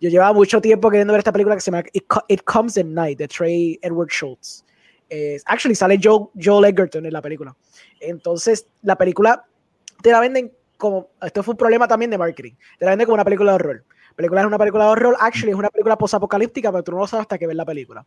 Yo 0.00 0.08
llevaba 0.08 0.32
mucho 0.32 0.60
tiempo 0.60 0.90
queriendo 0.90 1.12
ver 1.12 1.18
esta 1.18 1.32
película 1.32 1.56
que 1.56 1.60
se 1.60 1.72
llama 1.72 1.82
It, 1.92 2.04
It 2.28 2.42
Comes 2.44 2.78
at 2.78 2.84
Night, 2.84 3.18
de 3.18 3.26
Trey 3.26 3.78
Edward 3.82 4.10
Schultz 4.10 4.64
actually, 5.46 5.74
sale 5.74 5.98
Joe, 6.02 6.28
Joel 6.40 6.72
Edgerton 6.72 7.06
en 7.06 7.12
la 7.12 7.22
película. 7.22 7.56
Entonces, 8.00 8.68
la 8.82 8.96
película 8.96 9.44
te 10.02 10.10
la 10.10 10.20
venden 10.20 10.52
como. 10.76 11.10
Esto 11.22 11.42
fue 11.42 11.52
un 11.52 11.58
problema 11.58 11.88
también 11.88 12.10
de 12.10 12.18
marketing. 12.18 12.52
Te 12.78 12.84
la 12.84 12.92
venden 12.92 13.06
como 13.06 13.14
una 13.14 13.24
película 13.24 13.52
de 13.52 13.54
horror. 13.56 13.84
La 14.10 14.16
película 14.16 14.40
es 14.40 14.46
una 14.46 14.58
película 14.58 14.84
de 14.84 14.90
horror, 14.90 15.16
actually, 15.20 15.50
es 15.50 15.56
una 15.56 15.70
película 15.70 15.96
posapocalíptica, 15.96 16.72
pero 16.72 16.82
tú 16.82 16.92
no 16.92 16.98
lo 16.98 17.06
sabes 17.06 17.22
hasta 17.22 17.38
que 17.38 17.46
ves 17.46 17.56
la 17.56 17.64
película. 17.64 18.04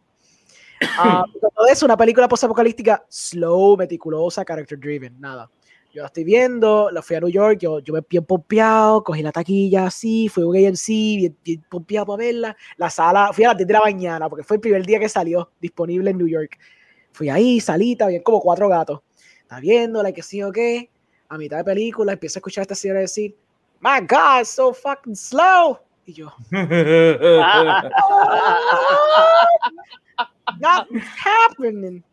Uh, 0.81 1.23
todo 1.39 1.67
eso, 1.67 1.85
una 1.85 1.95
película 1.95 2.27
posapocalíptica 2.27 3.05
slow, 3.07 3.77
meticulosa, 3.77 4.43
character 4.43 4.79
driven, 4.79 5.19
nada. 5.19 5.49
Yo 5.93 6.01
la 6.01 6.07
estoy 6.07 6.23
viendo, 6.23 6.89
la 6.89 7.01
fui 7.01 7.17
a 7.17 7.19
New 7.19 7.29
York, 7.29 7.59
yo, 7.59 7.79
yo 7.79 7.93
me 7.93 8.01
bien 8.09 8.25
pompeado, 8.25 9.03
cogí 9.03 9.21
la 9.21 9.31
taquilla 9.31 9.87
así, 9.87 10.29
fui 10.29 10.43
a 10.43 10.47
un 10.47 10.55
AMC, 10.55 10.87
bien, 10.87 11.37
bien 11.43 11.65
pompeado 11.69 12.07
para 12.07 12.17
verla. 12.17 12.57
La 12.77 12.89
sala, 12.89 13.31
fui 13.33 13.43
a 13.43 13.49
las 13.49 13.57
10 13.57 13.67
de 13.67 13.73
la 13.73 13.81
mañana, 13.81 14.29
porque 14.29 14.43
fue 14.43 14.55
el 14.55 14.61
primer 14.61 14.85
día 14.85 14.99
que 14.99 15.09
salió 15.09 15.51
disponible 15.59 16.11
en 16.11 16.17
New 16.17 16.27
York. 16.27 16.57
Fui 17.11 17.29
ahí, 17.29 17.59
salita, 17.59 18.07
bien 18.07 18.23
como 18.23 18.39
cuatro 18.39 18.67
gatos. 18.69 19.01
Está 19.41 19.59
viéndola, 19.59 20.11
que 20.11 20.23
sí 20.23 20.41
o 20.41 20.51
qué. 20.51 20.89
A 21.29 21.37
mitad 21.37 21.57
de 21.57 21.63
película 21.63 22.13
empiezo 22.13 22.37
a 22.37 22.39
escuchar 22.39 22.61
a 22.61 22.63
esta 22.63 22.75
señora 22.75 23.01
decir, 23.01 23.35
My 23.79 23.99
God, 24.07 24.45
so 24.45 24.73
fucking 24.73 25.15
slow. 25.15 25.79
Y 26.05 26.13
yo, 26.13 26.31
Nothing's 30.59 31.05
happening. 31.17 32.03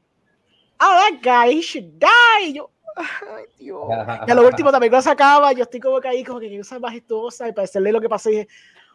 Oh, 0.81 1.11
that 1.11 1.21
guy, 1.23 1.51
he 1.53 1.61
should 1.61 1.99
die. 1.99 2.49
Y 2.49 2.53
yo, 2.55 2.71
ay, 2.97 3.45
Dios. 3.59 3.89
Y 4.27 4.31
a 4.31 4.35
lo 4.35 4.47
último 4.47 4.71
también 4.71 4.91
cuando 4.91 5.03
se 5.03 5.11
acaba, 5.11 5.53
yo 5.53 5.65
estoy 5.65 5.81
como 5.81 6.01
que 6.01 6.09
ahí, 6.09 6.25
como 6.25 6.41
que 6.41 6.57
cosa 6.59 6.79
majestuosa, 6.79 7.49
y 7.49 7.53
para 7.53 7.67
decirle 7.67 7.93
lo 7.93 8.01
que 8.01 8.09
pasó, 8.09 8.31
dije, 8.31 8.49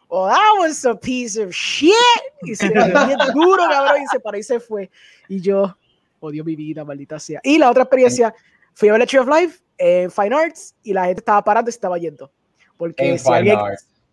oh, 0.08 0.28
that 0.28 0.58
was 0.58 0.84
a 0.84 0.98
piece 0.98 1.40
of 1.40 1.50
shit. 1.50 1.94
Y 2.42 2.54
se 2.54 2.68
bien 2.68 3.18
duro, 3.34 3.62
cabrón, 3.68 4.02
y 4.02 4.06
se 4.06 4.20
paró 4.20 4.38
y 4.38 4.42
se 4.42 4.58
fue. 4.60 4.90
Y 5.28 5.40
yo, 5.40 5.76
odio 6.24 6.44
mi 6.44 6.56
vida, 6.56 6.84
maldita 6.84 7.18
sea. 7.18 7.40
Y 7.42 7.58
la 7.58 7.70
otra 7.70 7.82
experiencia, 7.82 8.34
fui 8.72 8.88
a 8.88 8.92
ver 8.92 9.06
Tree 9.06 9.20
of 9.20 9.28
Life 9.28 9.62
en 9.78 10.10
Fine 10.10 10.34
Arts 10.34 10.74
y 10.82 10.92
la 10.92 11.06
gente 11.06 11.20
estaba 11.20 11.42
parando 11.42 11.68
y 11.68 11.72
se 11.72 11.76
estaba 11.76 11.98
yendo. 11.98 12.30
Porque 12.76 13.18
si 13.18 13.32
alguien, 13.32 13.58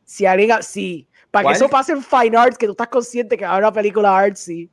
si 0.03 0.26
alguien, 0.26 0.51
sí, 0.62 1.07
para 1.32 1.49
que 1.49 1.55
eso 1.55 1.70
pase 1.70 1.93
en 1.93 2.03
Fine 2.03 2.38
Arts, 2.38 2.57
que 2.57 2.66
tú 2.66 2.74
estás 2.74 2.88
consciente 2.88 3.38
que 3.38 3.45
va 3.45 3.57
una 3.57 3.72
película 3.72 4.18
artsy. 4.18 4.70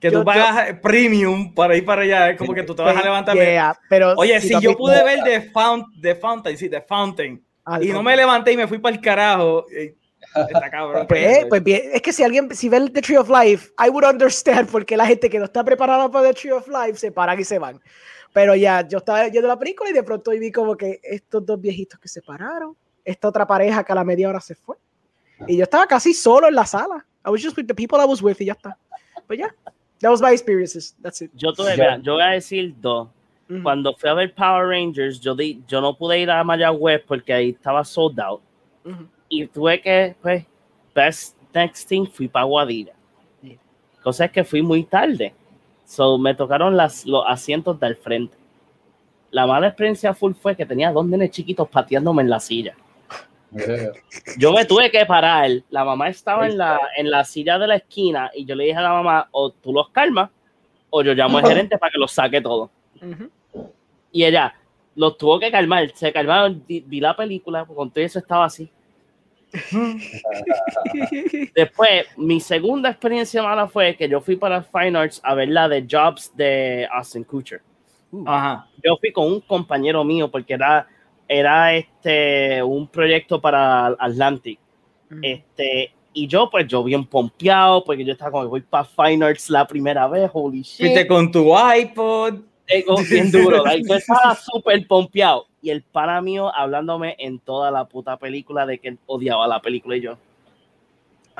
Que 0.00 0.12
tú 0.12 0.24
pagas 0.24 0.78
premium 0.80 1.52
para 1.52 1.76
ir 1.76 1.84
para 1.84 2.02
allá, 2.02 2.30
es 2.30 2.38
como 2.38 2.54
que 2.54 2.62
tú 2.62 2.74
te 2.74 2.82
vas 2.82 2.96
a 2.96 3.02
levantar. 3.02 3.36
pero 3.88 4.14
Oye, 4.16 4.40
si, 4.40 4.60
yo 4.60 4.76
pude 4.76 5.02
ver 5.02 5.20
The, 5.24 6.14
Fountain, 6.14 6.56
sí, 6.56 6.68
The 6.68 6.82
Fountain, 6.82 7.42
y 7.80 7.88
no 7.88 8.02
me 8.02 8.16
levanté 8.16 8.52
y 8.52 8.56
me 8.56 8.68
fui 8.68 8.78
para 8.78 8.94
el 8.94 9.02
carajo, 9.02 9.66
eh, 9.72 9.96
Está 10.34 10.70
cabrón. 10.70 11.06
Pues, 11.06 11.46
pues, 11.48 11.62
bien, 11.62 11.82
es 11.92 12.02
que 12.02 12.12
si 12.12 12.22
alguien, 12.22 12.54
si 12.54 12.68
ve 12.68 12.90
The 12.90 13.00
Tree 13.02 13.16
of 13.16 13.28
Life, 13.28 13.72
I 13.78 13.88
would 13.88 14.04
understand 14.04 14.68
porque 14.70 14.96
la 14.96 15.06
gente 15.06 15.30
que 15.30 15.38
no 15.38 15.44
está 15.44 15.64
preparada 15.64 16.10
para 16.10 16.28
The 16.28 16.34
Tree 16.34 16.52
of 16.52 16.68
Life 16.68 16.98
se 16.98 17.12
paran 17.12 17.38
y 17.40 17.44
se 17.44 17.58
van. 17.58 17.80
Pero 18.32 18.54
ya, 18.54 18.86
yo 18.86 18.98
estaba 18.98 19.28
viendo 19.28 19.48
la 19.48 19.58
película 19.58 19.90
y 19.90 19.92
de 19.92 20.02
pronto 20.02 20.30
vi 20.32 20.52
como 20.52 20.76
que 20.76 21.00
estos 21.02 21.44
dos 21.44 21.60
viejitos 21.60 21.98
que 21.98 22.08
se 22.08 22.20
pararon, 22.22 22.76
esta 23.04 23.28
otra 23.28 23.46
pareja 23.46 23.82
que 23.82 23.92
a 23.92 23.94
la 23.94 24.04
media 24.04 24.28
hora 24.28 24.40
se 24.40 24.54
fue. 24.54 24.76
Y 25.46 25.56
yo 25.56 25.62
estaba 25.62 25.86
casi 25.86 26.12
solo 26.12 26.48
en 26.48 26.54
la 26.54 26.66
sala. 26.66 27.04
I 27.24 27.30
was 27.30 27.42
just 27.42 27.56
with 27.56 27.66
the 27.66 27.74
people 27.74 27.98
I 28.00 28.04
was 28.04 28.22
with 28.22 28.36
y 28.40 28.46
ya 28.46 28.52
está. 28.52 28.76
Pues 29.26 29.38
ya, 29.38 29.54
that 30.00 30.10
was 30.10 30.20
my 30.20 30.32
experiences. 30.32 30.94
That's 31.02 31.22
it. 31.22 31.30
Yo 31.34 31.52
todavía, 31.52 31.98
yo 32.02 32.14
voy 32.14 32.22
a 32.22 32.30
decir 32.30 32.74
dos. 32.80 33.08
Cuando 33.62 33.94
fui 33.94 34.10
a 34.10 34.14
ver 34.14 34.34
Power 34.34 34.68
Rangers, 34.68 35.20
yo, 35.20 35.34
di, 35.34 35.62
yo 35.66 35.80
no 35.80 35.96
pude 35.96 36.18
ir 36.18 36.30
a 36.30 36.44
Mayagüez 36.44 37.02
porque 37.06 37.32
ahí 37.32 37.48
estaba 37.50 37.82
sold 37.82 38.20
out 38.20 38.42
y 39.28 39.46
tuve 39.46 39.80
que, 39.80 40.16
pues, 40.22 40.44
best 40.94 41.36
next 41.54 41.88
thing, 41.88 42.06
fui 42.06 42.28
para 42.28 42.44
Guadira. 42.44 42.92
Cosa 44.02 44.26
es 44.26 44.30
que 44.30 44.44
fui 44.44 44.62
muy 44.62 44.84
tarde. 44.84 45.34
So, 45.84 46.18
me 46.18 46.34
tocaron 46.34 46.76
las, 46.76 47.04
los 47.06 47.24
asientos 47.26 47.78
del 47.80 47.96
frente. 47.96 48.36
La 49.30 49.46
mala 49.46 49.68
experiencia 49.68 50.14
full 50.14 50.32
fue 50.34 50.56
que 50.56 50.64
tenía 50.64 50.92
dos 50.92 51.06
nenes 51.06 51.30
chiquitos 51.30 51.68
pateándome 51.68 52.22
en 52.22 52.30
la 52.30 52.40
silla. 52.40 52.74
Yo 54.36 54.52
me 54.52 54.64
tuve 54.64 54.90
que 54.90 55.04
parar. 55.06 55.50
La 55.70 55.84
mamá 55.84 56.08
estaba 56.08 56.46
en 56.46 56.58
la, 56.58 56.78
en 56.96 57.10
la 57.10 57.24
silla 57.24 57.58
de 57.58 57.66
la 57.66 57.76
esquina 57.76 58.30
y 58.34 58.44
yo 58.44 58.54
le 58.54 58.64
dije 58.64 58.76
a 58.76 58.82
la 58.82 58.92
mamá, 58.92 59.28
o 59.32 59.50
tú 59.50 59.72
los 59.72 59.88
calmas 59.90 60.30
o 60.90 61.02
yo 61.02 61.14
llamo 61.14 61.38
al 61.38 61.46
gerente 61.46 61.78
para 61.78 61.92
que 61.92 61.98
los 61.98 62.12
saque 62.12 62.40
todo. 62.40 62.70
Y 64.12 64.24
ella 64.24 64.54
los 64.94 65.16
tuvo 65.16 65.38
que 65.38 65.50
calmar. 65.50 65.90
Se 65.94 66.12
calmaron, 66.12 66.62
vi, 66.66 67.00
la 67.00 67.14
película, 67.16 67.64
con 67.64 67.90
todo 67.90 68.04
eso 68.04 68.18
estaba 68.18 68.44
así. 68.46 68.70
Después, 71.54 72.06
mi 72.16 72.40
segunda 72.40 72.90
experiencia 72.90 73.42
mala 73.42 73.68
fue 73.68 73.96
que 73.96 74.08
yo 74.08 74.20
fui 74.20 74.36
para 74.36 74.62
Fine 74.62 74.98
Arts 74.98 75.20
a 75.24 75.34
ver 75.34 75.48
la 75.48 75.68
de 75.68 75.86
Jobs 75.90 76.36
de 76.36 76.86
Austin 76.90 77.24
Kutcher. 77.24 77.62
Uh. 78.10 78.24
Yo 78.82 78.96
fui 79.00 79.12
con 79.12 79.26
un 79.26 79.40
compañero 79.40 80.04
mío 80.04 80.30
porque 80.30 80.54
era, 80.54 80.86
era 81.26 81.74
este, 81.74 82.62
un 82.62 82.88
proyecto 82.88 83.40
para 83.40 83.88
Atlantic. 83.98 84.58
Mm. 85.10 85.24
Este, 85.24 85.92
y 86.12 86.26
yo, 86.26 86.50
pues, 86.50 86.66
yo 86.66 86.82
bien 86.82 87.04
pompeado, 87.04 87.84
porque 87.84 88.04
yo 88.04 88.12
estaba 88.12 88.30
como, 88.30 88.48
voy 88.48 88.62
para 88.62 88.84
Fine 88.84 89.24
Arts 89.24 89.50
la 89.50 89.66
primera 89.66 90.08
vez, 90.08 90.30
holy 90.32 90.62
shit. 90.62 90.78
Fuiste 90.78 91.06
con 91.06 91.30
tu 91.30 91.52
iPod. 91.56 92.40
bien 93.10 93.30
duro, 93.30 93.64
yo 93.86 93.94
estaba 93.96 94.34
súper 94.34 94.86
pompeado 94.86 95.46
y 95.62 95.70
el 95.70 95.82
pana 95.82 96.20
mío 96.20 96.54
hablándome 96.54 97.16
en 97.18 97.38
toda 97.40 97.70
la 97.70 97.84
puta 97.86 98.16
película 98.16 98.66
de 98.66 98.78
que 98.78 98.96
odiaba 99.06 99.46
la 99.48 99.60
película 99.60 99.96
y 99.96 100.00
yo. 100.02 100.18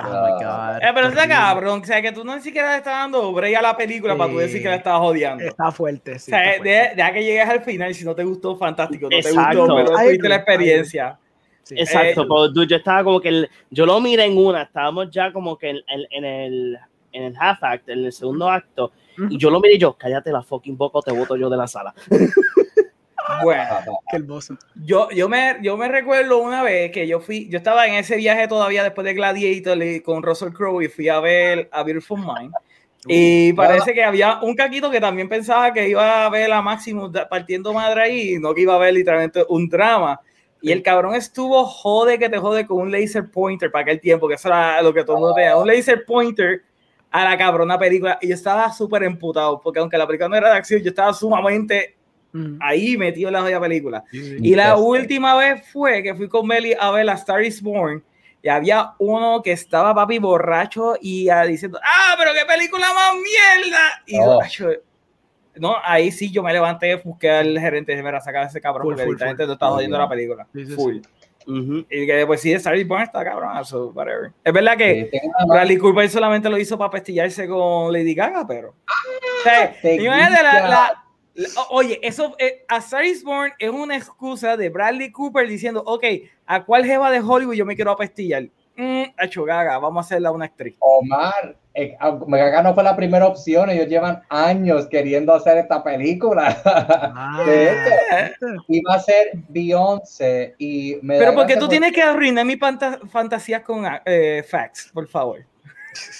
Oh 0.01 0.03
my 0.03 0.45
God. 0.45 0.77
Eh, 0.81 0.91
pero 0.95 1.09
está 1.09 1.27
cabrón, 1.27 1.81
o 1.83 1.85
sea, 1.85 2.01
que 2.01 2.13
tú 2.13 2.25
no 2.25 2.37
ni 2.37 2.41
siquiera 2.41 2.71
le 2.71 2.77
estás 2.79 2.93
dando 2.95 3.33
break 3.33 3.57
a 3.57 3.63
la 3.63 3.77
película 3.77 4.17
para 4.17 4.31
tú 4.31 4.39
decir 4.39 4.63
que 4.63 4.69
la 4.69 4.77
estabas 4.77 5.01
odiando. 5.09 5.43
Está 5.45 5.73
fuerte, 5.73 6.19
sí. 6.21 6.31
O 6.31 6.37
sea, 6.37 6.63
deja 6.63 7.13
que 7.13 7.25
llegues 7.25 7.49
al 7.49 7.63
final, 7.63 7.93
si 7.95 8.05
no 8.05 8.15
te 8.15 8.23
gustó, 8.23 8.57
fantástico. 8.57 9.09
No 9.11 9.19
te 9.19 9.33
gustó, 9.33 9.75
pero 9.75 9.91
tuviste 9.97 10.29
la 10.29 10.37
experiencia. 10.37 11.19
Sí. 11.65 11.75
Exacto, 11.79 12.23
Eh, 12.23 12.27
pero 12.29 12.53
tú- 12.53 12.65
yo 12.65 12.77
estaba 12.77 13.03
como 13.05 13.21
que 13.21 13.29
el- 13.29 13.51
yo 13.71 13.85
lo 13.87 14.01
miré 14.01 14.25
en 14.25 14.39
una, 14.39 14.63
estábamos 14.63 15.11
ya 15.11 15.33
como 15.33 15.59
que 15.59 15.71
en, 15.71 15.77
en- 15.89 16.07
en 16.11 16.25
el 16.25 16.79
en 17.13 17.23
el 17.25 17.35
half 17.39 17.63
act, 17.65 17.89
en 17.89 18.05
el 18.05 18.13
segundo 18.13 18.49
acto, 18.49 18.93
y 19.31 19.39
yo 19.39 19.51
lo 19.51 19.61
miré 19.61 19.75
y 19.75 19.79
yo, 19.79 19.97
cállate 19.97 20.31
la 20.33 20.43
fucking 20.43 20.77
boca 20.77 20.99
o 20.99 21.03
te 21.03 21.13
voto 21.13 21.37
yo 21.37 21.49
de 21.51 21.57
la 21.57 21.67
sala. 21.67 21.95
Bueno, 23.43 23.63
Qué 24.11 24.17
hermoso. 24.17 24.57
yo, 24.75 25.11
yo, 25.11 25.29
me, 25.29 25.59
yo 25.63 25.77
me 25.77 25.89
recuerdo 25.89 26.39
una 26.39 26.63
vez 26.63 26.91
que 26.91 27.07
yo 27.07 27.21
fui, 27.21 27.49
yo 27.51 27.59
estaba 27.59 27.87
en 27.87 27.95
ese 27.95 28.17
viaje 28.17 28.49
todavía 28.49 28.83
después 28.83 29.05
de 29.05 29.15
Gladiator 29.15 29.83
y 29.83 30.01
con 30.01 30.23
Russell 30.23 30.53
Crowe 30.53 30.83
y 30.83 30.89
fui 30.89 31.09
a 31.09 31.21
ver 31.21 31.69
a 31.71 31.83
Beautiful 31.83 32.19
Mind. 32.19 32.53
Y 33.07 33.53
parece 33.53 33.95
que 33.95 34.03
había 34.03 34.41
un 34.41 34.55
caquito 34.55 34.91
que 34.91 35.01
también 35.01 35.29
pensaba 35.29 35.73
que 35.73 35.89
iba 35.89 36.27
a 36.27 36.31
ver 36.31 36.51
a 36.53 36.63
Maximus 36.63 37.11
partiendo 37.31 37.73
madre 37.73 38.03
ahí, 38.03 38.35
y 38.35 38.39
no 38.39 38.55
que 38.55 38.63
iba 38.63 38.75
a 38.75 38.79
ver 38.79 38.95
literalmente 38.95 39.45
un 39.49 39.69
drama. 39.69 40.21
Y 40.61 40.73
el 40.73 40.83
cabrón 40.83 41.15
estuvo 41.15 41.65
jode 41.65 42.19
que 42.19 42.29
te 42.29 42.39
jode 42.39 42.67
con 42.67 42.79
un 42.79 42.91
laser 42.91 43.31
pointer 43.31 43.71
para 43.71 43.83
aquel 43.83 44.01
tiempo, 44.01 44.27
que 44.27 44.35
eso 44.35 44.49
era 44.49 44.83
lo 44.83 44.93
que 44.93 45.05
todo 45.05 45.17
el 45.17 45.21
mundo 45.21 45.35
tenía, 45.35 45.57
un 45.57 45.67
laser 45.67 46.05
pointer 46.05 46.63
a 47.11 47.25
la 47.25 47.39
cabrona 47.39 47.79
película. 47.79 48.19
Y 48.21 48.29
yo 48.29 48.35
estaba 48.35 48.73
súper 48.73 49.03
emputado, 49.05 49.61
porque 49.61 49.81
aunque 49.81 49.97
la 49.99 50.07
película 50.07 50.29
no 50.29 50.37
era 50.37 50.51
de 50.51 50.57
acción, 50.57 50.83
yo 50.83 50.91
estaba 50.91 51.13
sumamente 51.15 51.95
Mm. 52.31 52.59
ahí 52.61 52.97
metido 52.99 53.29
en 53.29 53.33
la 53.33 53.41
joya 53.41 53.59
película. 53.59 54.05
Sí. 54.11 54.37
Y 54.43 54.55
la 54.55 54.77
última 54.77 55.35
vez 55.37 55.67
fue 55.73 56.03
que 56.03 56.15
fui 56.15 56.29
con 56.29 56.47
Meli 56.47 56.75
a 56.79 56.91
ver 56.91 57.07
la 57.07 57.15
Star 57.15 57.43
is 57.43 57.63
Born 57.63 58.05
y 58.43 58.49
había 58.51 58.93
uno 58.99 59.41
que 59.43 59.53
estaba 59.53 59.95
papi 59.95 60.19
borracho 60.19 60.95
y 61.01 61.31
ah, 61.31 61.45
diciendo, 61.47 61.81
ah, 61.83 62.15
pero 62.19 62.33
qué 62.35 62.45
película 62.47 62.87
más 62.93 63.15
mierda. 63.15 64.03
Y 64.07 64.19
Oh. 64.21 64.43
acho, 64.43 64.69
no, 65.57 65.77
ahí 65.83 66.11
sí 66.13 66.31
yo 66.31 66.43
me 66.43 66.53
levanté, 66.53 66.97
busqué 66.97 67.31
al 67.31 67.59
gerente 67.59 67.93
dije, 67.93 68.05
mira, 68.05 68.21
sacar 68.21 68.43
a 68.45 68.47
ese 68.49 68.61
cabrón 68.61 68.83
Full, 68.83 68.93
porque 68.93 69.05
full, 69.05 69.13
literalmente 69.15 69.45
full. 69.47 69.57
no 69.59 69.67
Muy 69.67 69.75
jodiendo 69.75 69.99
la 69.99 70.09
película. 70.11 70.47
Sí, 70.53 70.67
sí, 70.67 70.73
Full. 70.75 70.99
Y 71.49 72.07
que 72.07 72.25
pues 72.27 72.43
sí, 72.43 72.53
Star 72.53 72.77
is 72.77 72.87
Born 72.87 73.03
está 73.03 73.25
cabrón, 73.25 73.65
so 73.65 73.87
whatever. 73.95 74.33
Es 74.45 74.53
verdad 74.53 74.77
que 74.77 75.09
Sí, 75.11 75.21
Bradley 75.49 75.79
Cooper 75.79 76.11
solamente 76.11 76.51
lo 76.51 76.59
hizo 76.59 76.77
para 76.77 76.91
pestillarse 76.91 77.49
con 77.49 77.93
Lady 77.93 78.15
Gaga, 78.15 78.47
pero. 78.47 78.69
O 78.69 79.43
sea, 79.43 79.75
te 79.83 79.95
imagínate 79.95 80.43
la, 80.43 81.05
Oye, 81.71 82.01
eso, 82.03 82.35
eh, 82.39 82.65
a 82.69 82.79
Star 82.79 83.05
is 83.05 83.23
Born 83.23 83.53
es 83.59 83.71
una 83.71 83.97
excusa 83.97 84.57
de 84.57 84.69
Bradley 84.71 85.13
Cooper 85.13 85.49
diciendo, 85.49 85.83
ok, 85.87 86.05
¿a 86.47 86.65
cuál 86.65 86.85
jeva 86.85 87.11
de 87.11 87.21
Hollywood 87.21 87.55
yo 87.55 87.65
me 87.65 87.77
quiero 87.77 87.93
apestillar? 87.93 88.49
Mm, 88.77 89.05
hecho 89.19 89.45
Gaga, 89.45 89.79
vamos 89.79 90.05
a 90.05 90.07
hacerla 90.07 90.31
una 90.33 90.47
actriz. 90.47 90.77
Omar, 90.81 91.57
eh, 91.83 91.97
Gaga 92.27 92.63
no 92.63 92.75
fue 92.75 92.83
la 92.83 92.97
primera 92.97 93.27
opción, 93.27 93.71
ellos 93.71 93.87
llevan 93.89 94.23
años 94.29 94.87
queriendo 94.89 95.33
hacer 95.35 95.59
esta 95.59 95.83
película. 95.85 96.61
Ah, 96.65 97.43
De 97.47 97.71
hecho, 97.71 98.47
iba 98.69 98.95
a 98.95 99.01
ser 99.01 99.31
Beyoncé 99.49 100.55
y 100.59 100.99
me 101.03 101.19
Pero 101.19 101.35
porque 101.35 101.57
tú 101.57 101.69
tienes 101.69 101.93
que 101.93 102.03
arruinar 102.03 102.45
mi 102.45 102.57
fanta- 102.57 102.99
fantasía 103.09 103.63
con 103.63 103.85
eh, 104.05 104.43
facts, 104.49 104.91
por 104.93 105.07
favor. 105.09 105.41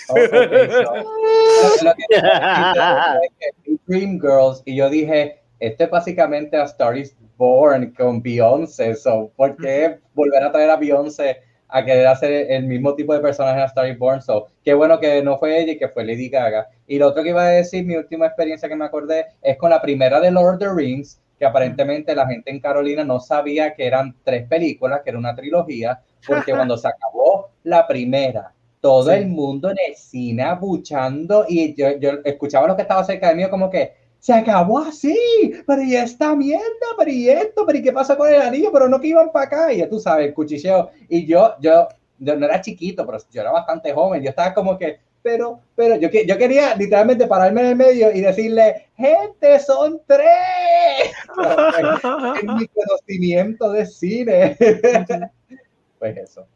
Ok, 0.09 0.19
so, 0.19 0.95
lo- 0.95 1.91
lo 1.91 1.95
que- 1.95 2.17
es 2.17 3.33
que 3.39 3.71
vi 3.71 3.79
Dreamgirls 3.87 4.63
y 4.65 4.77
yo 4.77 4.89
dije, 4.91 5.41
esto 5.61 5.85
es 5.85 5.91
básicamente 5.91 6.57
a 6.57 6.65
Star 6.65 6.97
is 6.97 7.17
Born 7.37 7.93
con 7.93 8.23
Beyoncé, 8.23 8.95
so, 8.97 9.31
¿por 9.37 9.57
qué 9.57 9.99
volver 10.15 10.43
a 10.43 10.51
traer 10.51 10.71
a 10.71 10.77
Beyoncé 10.77 11.43
a 11.69 11.85
querer 11.85 12.07
hacer 12.07 12.51
el 12.51 12.65
mismo 12.65 12.95
tipo 12.95 13.13
de 13.15 13.21
personaje 13.21 13.61
a 13.61 13.67
Star 13.67 13.89
is 13.89 13.99
Born? 13.99 14.21
So, 14.23 14.47
qué 14.65 14.75
bueno 14.75 14.99
que 14.99 15.23
no 15.23 15.37
fue 15.39 15.61
ella 15.61 15.73
y 15.73 15.79
que 15.79 15.89
fue 15.89 16.05
Lady 16.05 16.29
Gaga. 16.29 16.69
Y 16.87 16.99
lo 16.99 17.09
otro 17.09 17.23
que 17.23 17.31
iba 17.31 17.43
a 17.43 17.49
decir, 17.49 17.85
mi 17.85 17.95
última 17.97 18.27
experiencia 18.27 18.69
que 18.69 18.77
me 18.77 18.85
acordé, 18.87 19.27
es 19.43 19.57
con 19.59 19.71
la 19.71 19.81
primera 19.83 20.21
de 20.21 20.31
Lord 20.31 20.55
of 20.55 20.59
the 20.61 20.69
Rings, 20.75 21.21
que 21.39 21.45
aparentemente 21.47 22.15
la 22.15 22.27
gente 22.27 22.51
en 22.51 22.59
Carolina 22.61 23.05
no 23.05 23.21
sabía 23.21 23.75
que 23.75 23.87
eran 23.87 24.15
tres 24.25 24.47
películas, 24.49 25.03
que 25.05 25.11
era 25.11 25.19
una 25.19 25.35
trilogía, 25.35 26.01
porque 26.27 26.53
cuando 26.69 26.77
se 26.77 26.89
acabó 26.89 27.51
la 27.65 27.87
primera, 27.87 28.53
todo 28.81 29.11
Sí. 29.11 29.19
el 29.19 29.27
mundo 29.29 29.71
en 29.71 29.77
el 29.89 29.95
cine 29.97 30.43
abuchando 30.43 31.45
y 31.49 31.75
yo, 31.75 31.99
yo 31.99 32.11
escuchaba 32.25 32.67
lo 32.69 32.77
que 32.77 32.83
estaba 32.83 33.05
cerca 33.05 33.29
de 33.29 33.35
mí 33.35 33.49
como 33.51 33.71
que 33.71 33.93
se 34.19 34.33
acabó 34.33 34.79
así, 34.81 35.17
pero 35.67 35.83
y 35.83 35.97
esta 35.97 36.35
mierda, 36.35 36.65
pero 36.99 37.11
y 37.11 37.29
esto, 37.29 37.65
pero 37.65 37.79
y 37.79 37.83
qué 37.83 37.93
pasa 37.93 38.17
con 38.17 38.29
el 38.29 38.41
anillo, 38.41 38.71
pero 38.73 38.89
no 38.89 39.01
que 39.01 39.09
iban 39.09 39.31
para 39.31 39.47
acá, 39.47 39.73
y 39.73 39.79
ya 39.79 39.89
tú 39.89 39.99
sabes, 40.01 40.27
el 40.27 40.35
cuchicheo, 40.35 40.91
y 41.09 41.27
yo, 41.27 41.55
yo, 41.61 41.89
yo 42.19 42.37
no 42.37 42.47
era 42.47 42.61
chiquito, 42.61 43.07
pero 43.07 43.19
yo 43.31 43.41
era 43.41 43.53
bastante 43.53 43.93
joven, 43.93 44.23
yo 44.23 44.31
estaba 44.31 44.53
como 44.55 44.77
que, 44.77 44.99
pero, 45.23 45.61
pero 45.77 45.97
yo, 45.97 46.09
yo 46.11 46.39
quería 46.39 46.75
literalmente 46.75 47.27
pararme 47.27 47.61
en 47.61 47.67
el 47.69 47.77
medio 47.77 48.13
y 48.13 48.21
decirle, 48.21 48.89
gente, 48.97 49.61
son 49.61 50.01
tres, 50.07 51.13
en 52.43 52.55
mi 52.55 52.67
conocimiento 52.69 53.71
de 53.71 53.87
cine, 53.87 54.57
pues 55.99 56.17
eso. 56.17 56.47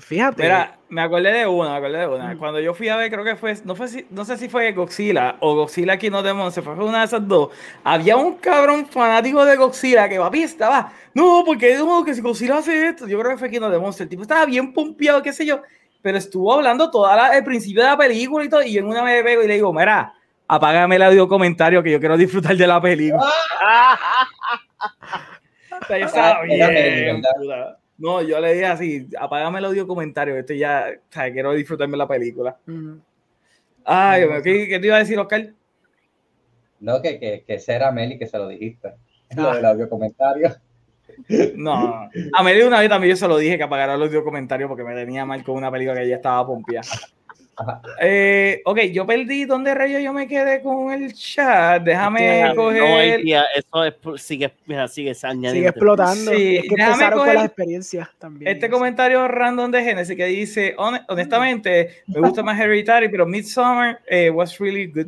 Fíjate. 0.00 0.42
Mira, 0.42 0.78
me 0.88 1.02
acordé 1.02 1.32
de 1.32 1.46
una, 1.46 1.70
me 1.70 1.76
acordé 1.76 1.98
de 1.98 2.06
una. 2.06 2.34
Mm. 2.34 2.38
Cuando 2.38 2.60
yo 2.60 2.74
fui 2.74 2.88
a 2.88 2.96
ver, 2.96 3.10
creo 3.10 3.24
que 3.24 3.36
fue, 3.36 3.54
no, 3.64 3.74
fue 3.74 3.88
si- 3.88 4.06
no 4.10 4.24
sé 4.24 4.36
si 4.36 4.48
fue 4.48 4.72
Godzilla 4.72 5.36
o 5.40 5.54
Godzilla 5.54 5.94
aquí 5.94 6.10
no 6.10 6.22
Demon, 6.22 6.52
se 6.52 6.62
fue 6.62 6.74
una 6.74 7.00
de 7.00 7.04
esas 7.06 7.26
dos. 7.26 7.50
Había 7.84 8.16
un 8.16 8.36
cabrón 8.36 8.86
fanático 8.86 9.44
de 9.44 9.56
Godzilla 9.56 10.08
que 10.08 10.18
papi 10.18 10.42
estaba, 10.42 10.92
no, 11.14 11.42
porque 11.44 11.76
no, 11.76 12.04
que 12.04 12.14
si 12.14 12.20
Godzilla 12.20 12.58
hace 12.58 12.88
esto, 12.88 13.06
yo 13.08 13.18
creo 13.18 13.32
que 13.32 13.38
fue 13.38 13.50
Kino 13.50 13.68
de 13.70 13.78
Monster, 13.78 14.04
el 14.04 14.08
tipo 14.10 14.22
estaba 14.22 14.44
bien 14.46 14.72
pompeado, 14.72 15.22
qué 15.22 15.32
sé 15.32 15.44
yo, 15.46 15.62
pero 16.02 16.18
estuvo 16.18 16.52
hablando 16.52 16.90
toda 16.90 17.16
la, 17.16 17.36
el 17.36 17.42
principio 17.44 17.82
de 17.82 17.88
la 17.90 17.96
película 17.96 18.44
y 18.44 18.48
todo, 18.48 18.62
y 18.62 18.72
yo 18.72 18.80
en 18.80 18.86
una 18.86 19.02
me 19.02 19.22
pego 19.24 19.42
y 19.42 19.48
le 19.48 19.54
digo, 19.54 19.72
mira, 19.72 20.12
apágame 20.48 20.96
el 20.96 21.02
audio 21.02 21.26
comentario 21.26 21.82
que 21.82 21.90
yo 21.90 21.98
quiero 21.98 22.16
disfrutar 22.16 22.56
de 22.56 22.66
la 22.66 22.80
película. 22.80 23.24
O 25.82 25.84
sea, 25.86 25.98
yo 25.98 26.06
estaba 26.06 26.40
Ah. 26.40 27.76
No, 27.98 28.20
yo 28.22 28.40
le 28.40 28.52
dije 28.52 28.66
así, 28.66 29.08
apágame 29.18 29.58
el 29.58 29.64
audio 29.66 29.86
comentario, 29.86 30.36
esto 30.36 30.52
ya, 30.52 30.86
o 30.94 31.12
sea, 31.12 31.32
quiero 31.32 31.52
disfrutarme 31.52 31.96
la 31.96 32.06
película. 32.06 32.58
Ay, 33.84 34.24
¿qué, 34.42 34.66
qué 34.68 34.78
te 34.78 34.86
iba 34.86 34.96
a 34.96 35.00
decir, 35.00 35.18
Oscar? 35.18 35.52
No, 36.80 37.00
que, 37.00 37.18
que, 37.18 37.44
que 37.46 37.54
ese 37.54 37.72
era 37.74 37.90
Meli 37.92 38.18
que 38.18 38.26
se 38.26 38.36
lo 38.38 38.48
dijiste, 38.48 38.88
Ah. 39.30 39.34
lo 39.42 39.54
del 39.54 39.64
audio 39.64 39.88
comentario. 39.88 40.54
No, 41.56 42.08
a 42.34 42.42
Meli 42.42 42.62
una 42.62 42.80
vez 42.80 42.88
también 42.90 43.10
yo 43.12 43.16
se 43.16 43.26
lo 43.26 43.38
dije 43.38 43.56
que 43.56 43.62
apagara 43.64 43.94
el 43.94 44.02
audio 44.02 44.22
comentario 44.22 44.68
porque 44.68 44.84
me 44.84 44.94
tenía 44.94 45.24
mal 45.24 45.42
con 45.42 45.56
una 45.56 45.70
película 45.70 45.96
que 45.98 46.04
ella 46.04 46.16
estaba 46.16 46.46
pompeada. 46.46 46.86
Eh, 48.00 48.60
ok, 48.64 48.80
yo 48.92 49.06
perdí 49.06 49.44
dónde 49.46 49.74
rayos 49.74 50.02
yo 50.02 50.12
me 50.12 50.28
quedé 50.28 50.60
con 50.60 50.92
el 50.92 51.12
chat. 51.14 51.82
Déjame 51.82 52.42
No, 52.48 52.54
coger. 52.54 53.22
tía, 53.22 53.44
eso 53.54 53.84
es, 53.84 53.94
sigue, 54.22 54.52
mira, 54.66 54.86
sigue 54.88 55.12
añadiendo. 55.22 55.50
Sigue 55.54 55.68
explotando. 55.68 56.32
Sí, 56.32 56.56
es 56.56 56.62
que 56.64 56.68
déjame 56.76 56.92
empezaron 56.92 57.10
con 57.12 57.18
coger 57.20 57.34
las 57.34 57.44
experiencias 57.46 58.08
también. 58.18 58.52
Este 58.54 58.68
comentario 58.68 59.26
random 59.28 59.70
de 59.70 59.82
Genesis 59.84 60.16
que 60.16 60.26
dice, 60.26 60.74
"Hone- 60.76 61.04
honestamente, 61.08 62.02
me 62.08 62.20
gusta 62.20 62.42
más 62.42 62.60
Hereditary, 62.60 63.08
pero 63.08 63.24
Midsommar 63.26 64.00
eh, 64.06 64.28
was 64.30 64.58
really 64.58 64.86
good. 64.86 65.06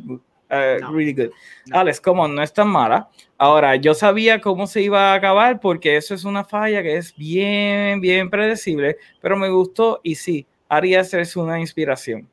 uh, 0.51 0.81
No. 0.81 0.91
really 0.93 1.13
good. 1.13 1.29
No. 1.67 1.79
Alex, 1.79 2.01
como 2.01 2.27
no 2.27 2.41
es 2.41 2.51
tan 2.51 2.67
mala. 2.69 3.07
Ahora, 3.37 3.75
yo 3.75 3.93
sabía 3.93 4.41
cómo 4.41 4.65
se 4.65 4.81
iba 4.81 5.11
a 5.11 5.13
acabar 5.13 5.59
porque 5.59 5.95
eso 5.95 6.15
es 6.15 6.23
una 6.25 6.43
falla 6.43 6.81
que 6.81 6.97
es 6.97 7.15
bien, 7.15 8.01
bien 8.01 8.29
predecible, 8.31 8.97
pero 9.21 9.37
me 9.37 9.47
gustó 9.49 10.01
y 10.03 10.15
sí, 10.15 10.47
Ari 10.67 10.95
Aster 10.95 11.19
es 11.19 11.35
una 11.35 11.59
inspiración. 11.59 12.27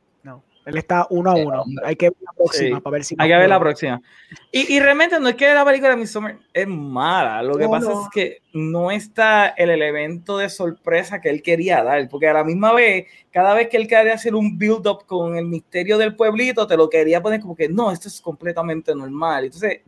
Él 0.67 0.77
está 0.79 1.07
uno 1.11 1.31
a 1.31 1.35
uno. 1.37 1.65
Hay 1.85 1.95
que 1.95 2.11
ver 2.11 2.19
la 2.21 2.33
próxima 2.33 2.77
Sí. 2.77 2.83
para 2.83 2.93
ver 2.93 3.05
si. 3.05 3.15
Hay 3.19 3.29
que 3.29 3.37
ver 3.37 3.49
la 3.49 3.61
próxima. 3.61 4.03
Y, 4.51 4.75
y 4.75 4.81
realmente 4.81 5.19
no 5.21 5.29
es 5.29 5.37
que 5.37 5.55
la 5.55 5.65
película 5.65 5.91
de 5.91 5.97
Midsommar 5.97 6.39
es 6.53 6.67
mala, 6.67 7.41
lo 7.43 7.57
que 7.57 7.65
No, 7.65 7.71
pasa 7.71 7.89
no. 7.89 8.03
es 8.03 8.09
que 8.13 8.39
no 8.53 8.91
está 8.91 9.49
el 9.51 9.71
elemento 9.71 10.39
de 10.39 10.49
sorpresa 10.51 11.21
que 11.21 11.31
él 11.31 11.41
quería 11.41 11.85
dar, 11.85 12.09
porque 12.09 12.27
a 12.29 12.33
la 12.33 12.43
misma 12.43 12.73
vez, 12.73 13.07
cada 13.31 13.55
vez 13.55 13.69
que 13.69 13.77
él 13.77 13.87
quería 13.87 14.15
hacer 14.15 14.35
un 14.35 14.59
build-up 14.59 15.07
con 15.07 15.37
el 15.37 15.47
misterio 15.47 15.99
del 15.99 16.17
pueblito, 16.17 16.67
te 16.67 16.77
lo 16.77 16.91
quería 16.91 17.23
poner 17.23 17.41
como 17.41 17.55
que 17.55 17.69
no, 17.69 17.93
esto 17.93 18.09
es 18.09 18.21
completamente 18.21 18.93
normal. 18.93 19.45
Entonces, 19.45 19.83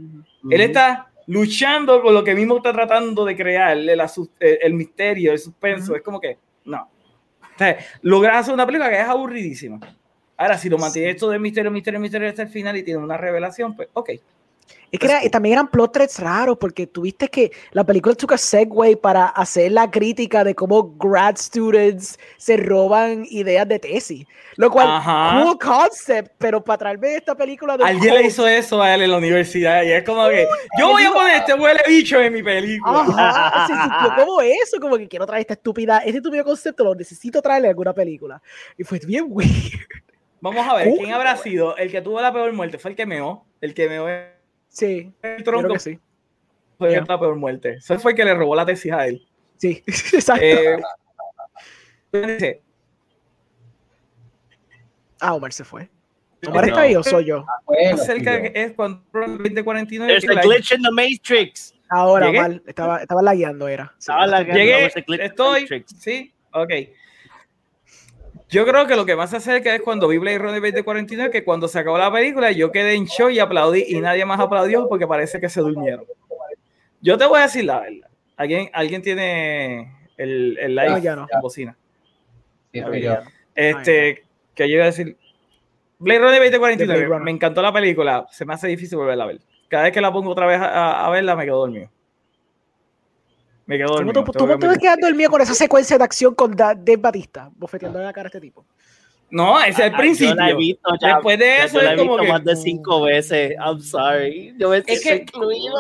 él 0.48 0.60
está 0.60 1.10
luchando 1.26 2.00
con 2.00 2.14
lo 2.14 2.22
que 2.22 2.34
mismo 2.36 2.56
está 2.58 2.72
tratando 2.72 3.24
de 3.24 3.36
crear, 3.36 3.76
el, 3.76 3.88
el, 3.88 4.00
el 4.40 4.74
misterio, 4.74 5.32
el 5.32 5.38
suspenso. 5.40 5.96
Es 5.96 6.02
como 6.02 6.20
que, 6.20 6.38
no. 6.66 6.82
O 7.42 7.58
sea, 7.58 7.76
logras 8.02 8.36
hacer 8.36 8.54
una 8.54 8.64
película 8.64 8.88
que 8.88 9.00
es 9.00 9.08
aburridísima. 9.08 9.80
Ahora, 10.38 10.56
si 10.56 10.68
lo 10.70 10.78
mantienes 10.78 11.10
Sí. 11.10 11.16
esto 11.16 11.28
de 11.30 11.38
misterio, 11.38 11.70
misterio, 11.70 12.00
misterio 12.00 12.28
hasta 12.28 12.42
el 12.42 12.48
final 12.48 12.76
y 12.76 12.82
tiene 12.84 13.00
una 13.02 13.16
revelación, 13.18 13.76
pues, 13.76 13.88
ok. 13.92 14.10
Es 14.90 14.98
que 15.00 15.06
era- 15.06 15.22
y 15.24 15.28
también 15.28 15.54
eran 15.54 15.68
plot 15.68 15.92
threads 15.92 16.18
raros, 16.18 16.56
porque 16.58 16.86
tuviste 16.86 17.28
que 17.28 17.50
la 17.72 17.84
película 17.84 18.14
took 18.14 18.32
a 18.32 18.38
segue 18.38 18.96
para 18.96 19.26
hacer 19.26 19.72
la 19.72 19.90
crítica 19.90 20.44
de 20.44 20.54
cómo 20.54 20.94
grad 20.96 21.36
students 21.36 22.18
se 22.38 22.56
roban 22.56 23.26
ideas 23.28 23.68
de 23.68 23.78
tesis. 23.78 24.26
Lo 24.56 24.70
cual, 24.70 24.88
Ajá. 24.88 25.42
cool 25.42 25.58
concept, 25.58 26.32
pero 26.38 26.62
para 26.64 26.78
traerme 26.78 27.14
esta 27.16 27.34
película 27.34 27.76
de 27.76 27.84
Alguien 27.84 28.14
le 28.14 28.26
hizo 28.26 28.46
eso 28.48 28.80
a 28.82 28.94
él 28.94 29.02
en 29.02 29.10
la 29.10 29.18
universidad 29.18 29.82
y 29.84 29.92
es 29.92 30.04
como 30.04 30.26
que 30.28 30.46
yo 30.78 30.88
voy 30.88 31.04
a 31.04 31.12
poner 31.12 31.36
este 31.36 31.54
huele 31.54 31.80
bicho 31.86 32.20
en 32.20 32.32
mi 32.32 32.42
película. 32.42 33.00
Ajá, 33.00 33.66
se 33.68 33.74
sintió 33.74 34.24
como 34.24 34.40
eso, 34.40 34.80
como 34.80 34.96
que 34.96 35.06
quiero 35.08 35.26
traer 35.26 35.42
esta 35.42 35.54
estúpida, 35.54 35.98
este 35.98 36.18
estúpido 36.18 36.44
concepto, 36.44 36.84
lo 36.84 36.94
necesito 36.94 37.40
traerle 37.42 37.68
a 37.68 37.70
alguna 37.70 37.92
película. 37.92 38.40
Y 38.76 38.84
fue 38.84 38.98
bien 39.00 39.26
weird. 39.28 39.80
Vamos 40.40 40.66
a 40.68 40.74
ver, 40.76 40.88
Uy, 40.88 40.98
¿quién 40.98 41.12
habrá 41.12 41.36
sido 41.36 41.76
el 41.76 41.90
que 41.90 42.00
tuvo 42.00 42.20
la 42.20 42.32
peor 42.32 42.52
muerte? 42.52 42.78
Fue 42.78 42.92
el 42.92 42.96
que 42.96 43.06
meó, 43.06 43.44
el 43.60 43.74
que 43.74 43.88
meó 43.88 44.08
el 44.08 44.28
Sí, 44.68 45.12
creo 45.20 45.42
tronco 45.42 45.72
que 45.74 45.78
sí. 45.80 45.98
fue 46.78 46.90
Yeah. 46.90 47.04
la 47.08 47.18
peor 47.18 47.36
muerte. 47.36 47.74
Ese 47.74 47.98
fue 47.98 48.12
el 48.12 48.16
que 48.16 48.24
le 48.24 48.34
robó 48.34 48.54
la 48.54 48.64
tesis 48.66 48.92
a 48.92 49.06
él. 49.06 49.26
Sí, 49.56 49.82
exacto. 49.86 50.44
Eh, 50.44 50.78
Ah, 55.20 55.34
Omar 55.34 55.52
se 55.52 55.64
fue. 55.64 55.90
No, 56.42 56.50
¿Omar 56.52 56.68
está 56.68 56.82
ahí 56.82 56.94
o 56.94 57.02
soy 57.02 57.24
yo? 57.24 57.44
Bueno, 57.66 57.98
que 58.06 58.52
es 58.54 58.72
cuando 58.74 59.02
2049 59.12 60.06
There's 60.12 60.24
que 60.24 60.30
a 60.30 60.34
la- 60.34 60.42
glitch 60.42 60.70
in 60.72 60.82
the 60.82 60.90
Matrix. 60.92 61.74
Ahora, 61.90 62.26
¿Llegué? 62.26 62.38
Omar. 62.38 62.62
Estaba, 62.66 62.98
estaba 62.98 63.22
lagueando, 63.22 63.66
era. 63.66 63.86
Sí. 63.98 63.98
Estaba 63.98 64.26
lagueando. 64.28 64.62
Llegué, 64.62 65.24
estoy, 65.24 65.84
sí, 65.86 66.32
ok. 66.52 66.70
Yo 68.48 68.64
creo 68.66 68.86
que 68.86 68.96
lo 68.96 69.04
que 69.04 69.14
más 69.14 69.30
se 69.30 69.36
acerca 69.36 69.74
es 69.74 69.82
cuando 69.82 70.08
vi 70.08 70.16
Blade 70.18 70.38
Runner 70.38 70.60
2049, 70.60 71.30
que 71.30 71.44
cuando 71.44 71.68
se 71.68 71.78
acabó 71.78 71.98
la 71.98 72.10
película 72.10 72.50
yo 72.50 72.72
quedé 72.72 72.94
en 72.94 73.06
show 73.06 73.28
y 73.28 73.38
aplaudí 73.38 73.84
y 73.88 74.00
nadie 74.00 74.24
más 74.24 74.40
aplaudió 74.40 74.88
porque 74.88 75.06
parece 75.06 75.38
que 75.38 75.48
se 75.50 75.60
durmieron. 75.60 76.04
Yo 77.00 77.18
te 77.18 77.26
voy 77.26 77.40
a 77.40 77.42
decir 77.42 77.64
la 77.64 77.80
verdad. 77.80 78.08
¿Alguien, 78.36 78.70
alguien 78.72 79.02
tiene 79.02 79.92
el, 80.16 80.56
el 80.58 80.74
live 80.74 80.88
No, 80.90 80.98
ya 80.98 81.16
no. 81.16 81.26
en 81.30 81.40
bocina? 81.40 81.76
sí, 82.72 82.80
yo. 83.02 83.16
Este, 83.54 84.24
que 84.54 84.68
yo 84.68 84.76
iba 84.76 84.84
a 84.84 84.86
decir, 84.86 85.16
Blade 85.98 86.20
Runner 86.20 86.40
De 86.40 86.50
2049, 86.50 86.86
Blade 86.86 87.06
Runner. 87.06 87.24
me 87.24 87.30
encantó 87.32 87.60
la 87.60 87.72
película, 87.72 88.26
se 88.30 88.44
me 88.44 88.54
hace 88.54 88.68
difícil 88.68 88.96
volverla 88.96 89.24
a 89.24 89.26
ver. 89.26 89.40
Cada 89.68 89.82
vez 89.84 89.92
que 89.92 90.00
la 90.00 90.12
pongo 90.12 90.30
otra 90.30 90.46
vez 90.46 90.58
a 90.62 91.10
verla, 91.10 91.36
me 91.36 91.44
quedo 91.44 91.58
dormido. 91.58 91.90
Me 93.68 93.76
quedo 93.76 93.88
¿Cómo 93.88 93.96
dormido. 93.98 94.24
tú, 94.24 94.32
tú, 94.32 94.46
que 94.48 94.56
tú 94.56 94.72
te 94.72 94.78
quedas 94.78 94.96
dormido 95.00 95.30
con 95.30 95.40
esa 95.42 95.54
secuencia 95.54 95.98
de 95.98 96.04
acción 96.04 96.34
con 96.34 96.56
Da- 96.56 96.74
Dave 96.74 96.96
Batista, 96.96 97.50
bofeteando 97.54 98.00
la 98.00 98.12
cara 98.12 98.26
a 98.26 98.28
este 98.30 98.40
tipo? 98.40 98.64
No, 99.30 99.60
ese 99.60 99.70
es 99.70 99.78
el 99.78 99.84
Ah, 99.84 99.88
Yo 99.88 99.90
la 99.90 99.94
he 99.94 99.98
principio. 99.98 100.56
visto 100.56 100.90
ya. 101.02 101.08
Después 101.16 101.38
de 101.38 101.44
yo 101.58 101.64
eso 101.66 101.82
la 101.82 101.90
he 101.90 101.94
es 101.94 102.00
como 102.00 102.12
visto 102.14 102.22
que 102.24 102.32
más 102.32 102.44
de 102.44 102.56
cinco 102.56 103.02
veces. 103.02 103.54
I'm 103.62 103.80
sorry. 103.82 104.54
Yo 104.58 104.70
me 104.70 104.78
Es 104.86 105.02
que- 105.04 105.16
incluido. 105.16 105.74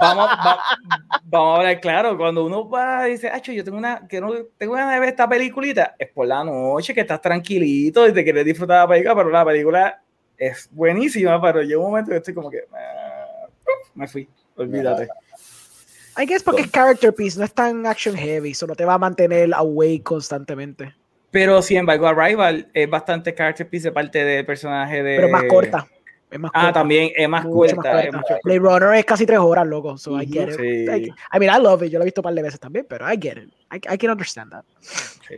vamos, 0.00 0.28
va- 0.28 0.60
vamos 1.24 1.54
a 1.54 1.56
hablar 1.58 1.80
claro. 1.80 2.16
Cuando 2.16 2.44
uno 2.46 2.70
va 2.70 3.08
y 3.08 3.12
dice, 3.12 3.28
Acho, 3.28 3.50
yo 3.50 3.64
tengo 3.64 3.76
una, 3.76 4.06
que 4.06 4.20
no, 4.20 4.30
tengo 4.56 4.74
ganas 4.74 4.94
de 4.94 5.00
ver 5.00 5.08
esta 5.08 5.28
peliculita, 5.28 5.96
es 5.98 6.10
por 6.10 6.28
la 6.28 6.44
noche 6.44 6.94
que 6.94 7.00
estás 7.00 7.20
tranquilito 7.20 8.06
y 8.06 8.12
te 8.12 8.22
quieres 8.22 8.44
disfrutar 8.44 8.76
de 8.76 8.82
la 8.82 8.88
película, 8.88 9.16
pero 9.16 9.30
la 9.30 9.44
película 9.44 10.02
es 10.38 10.68
buenísima, 10.70 11.42
pero 11.42 11.60
llega 11.62 11.80
un 11.80 11.86
momento 11.90 12.12
que 12.12 12.18
estoy 12.18 12.34
como 12.34 12.48
que 12.50 12.60
ah, 12.72 13.46
me 13.96 14.06
fui, 14.06 14.28
olvídate. 14.56 15.08
I 16.18 16.26
guess 16.26 16.42
porque 16.42 16.62
es 16.62 16.70
character 16.70 17.14
piece, 17.14 17.38
no 17.38 17.44
es 17.44 17.52
tan 17.54 17.86
action 17.86 18.14
heavy, 18.16 18.50
eso 18.52 18.66
no 18.66 18.74
te 18.74 18.84
va 18.84 18.94
a 18.94 18.98
mantener 18.98 19.52
awake 19.54 20.02
constantemente. 20.02 20.94
Pero 21.30 21.62
sin 21.62 21.78
embargo, 21.78 22.06
Arrival 22.06 22.68
es 22.74 22.88
bastante 22.90 23.34
character 23.34 23.68
piece 23.68 23.88
de 23.88 23.92
parte 23.92 24.22
del 24.24 24.44
personaje 24.44 25.02
de. 25.02 25.16
Pero 25.16 25.28
más 25.30 25.44
corta. 25.44 25.86
Es 26.30 26.38
más 26.38 26.50
Ah, 26.54 26.60
corta. 26.64 26.72
también 26.80 27.10
es 27.16 27.28
más 27.28 27.44
Mucho 27.44 27.76
corta. 27.76 27.94
más 27.94 28.04
es 28.04 28.38
Blade 28.44 28.58
Runner 28.58 28.94
es 28.94 29.04
casi 29.04 29.24
tres 29.26 29.38
horas, 29.38 29.66
loco. 29.66 29.96
So 29.96 30.20
I 30.20 30.26
get 30.26 30.48
it. 30.50 30.56
Sí. 30.56 30.84
I, 30.90 31.12
I 31.34 31.38
mean, 31.38 31.50
I 31.54 31.62
love 31.62 31.82
it. 31.82 31.90
Yo 31.90 31.98
lo 31.98 32.04
he 32.04 32.06
visto 32.06 32.20
un 32.20 32.24
par 32.24 32.34
de 32.34 32.42
veces 32.42 32.60
también, 32.60 32.86
pero 32.88 33.10
I 33.10 33.16
get 33.20 33.38
it. 33.38 33.50
I, 33.72 33.76
I 33.94 33.98
can 33.98 34.10
understand 34.10 34.50
that. 34.52 34.64
sí. 34.80 35.36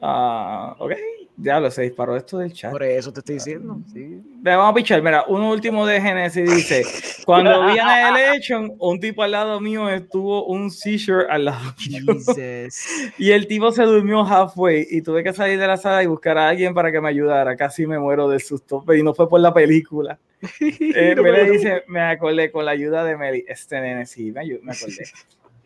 Ah, 0.00 0.76
ok, 0.78 0.92
ya 1.38 1.58
lo 1.60 1.70
se 1.70 1.82
disparó 1.82 2.16
esto 2.16 2.38
del 2.38 2.52
chat. 2.52 2.70
Por 2.70 2.82
eso 2.84 3.12
te 3.12 3.20
estoy 3.20 3.34
diciendo. 3.36 3.78
Sí. 3.92 4.22
Le 4.42 4.56
vamos 4.56 4.72
a 4.72 4.74
pichar. 4.74 5.02
Mira, 5.02 5.24
uno 5.28 5.50
último 5.50 5.84
de 5.86 6.00
Genesis 6.00 6.48
dice: 6.54 6.82
Cuando 7.24 7.66
vi 7.66 7.78
Annihilation, 7.82 8.72
un 8.78 9.00
tipo 9.00 9.22
al 9.22 9.32
lado 9.32 9.60
mío 9.60 9.88
estuvo 9.88 10.46
un 10.46 10.70
seizure 10.70 11.26
al 11.28 11.46
lado 11.46 11.74
mío. 11.88 12.14
Jesus. 12.24 12.86
Y 13.18 13.32
el 13.32 13.46
tipo 13.48 13.72
se 13.72 13.82
durmió 13.82 14.24
halfway 14.24 14.86
y 14.90 15.02
tuve 15.02 15.24
que 15.24 15.32
salir 15.32 15.58
de 15.58 15.66
la 15.66 15.76
sala 15.76 16.02
y 16.02 16.06
buscar 16.06 16.38
a 16.38 16.48
alguien 16.48 16.74
para 16.74 16.92
que 16.92 17.00
me 17.00 17.08
ayudara. 17.08 17.56
Casi 17.56 17.86
me 17.86 17.98
muero 17.98 18.28
del 18.28 18.40
susto, 18.40 18.82
pero 18.86 18.96
y 18.98 19.02
no 19.02 19.14
fue 19.14 19.28
por 19.28 19.40
la 19.40 19.52
película. 19.52 20.18
Eh, 20.60 21.14
No 21.16 21.22
me 21.24 21.32
me- 21.32 21.38
le 21.44 21.50
dice, 21.50 21.82
me 21.88 22.00
acordé 22.00 22.52
con 22.52 22.64
la 22.64 22.70
ayuda 22.70 23.02
de 23.04 23.16
Meli. 23.16 23.44
Este 23.48 23.80
nene, 23.80 24.06
sí, 24.06 24.30
me, 24.30 24.44
me 24.62 24.72
acordé. 24.72 25.04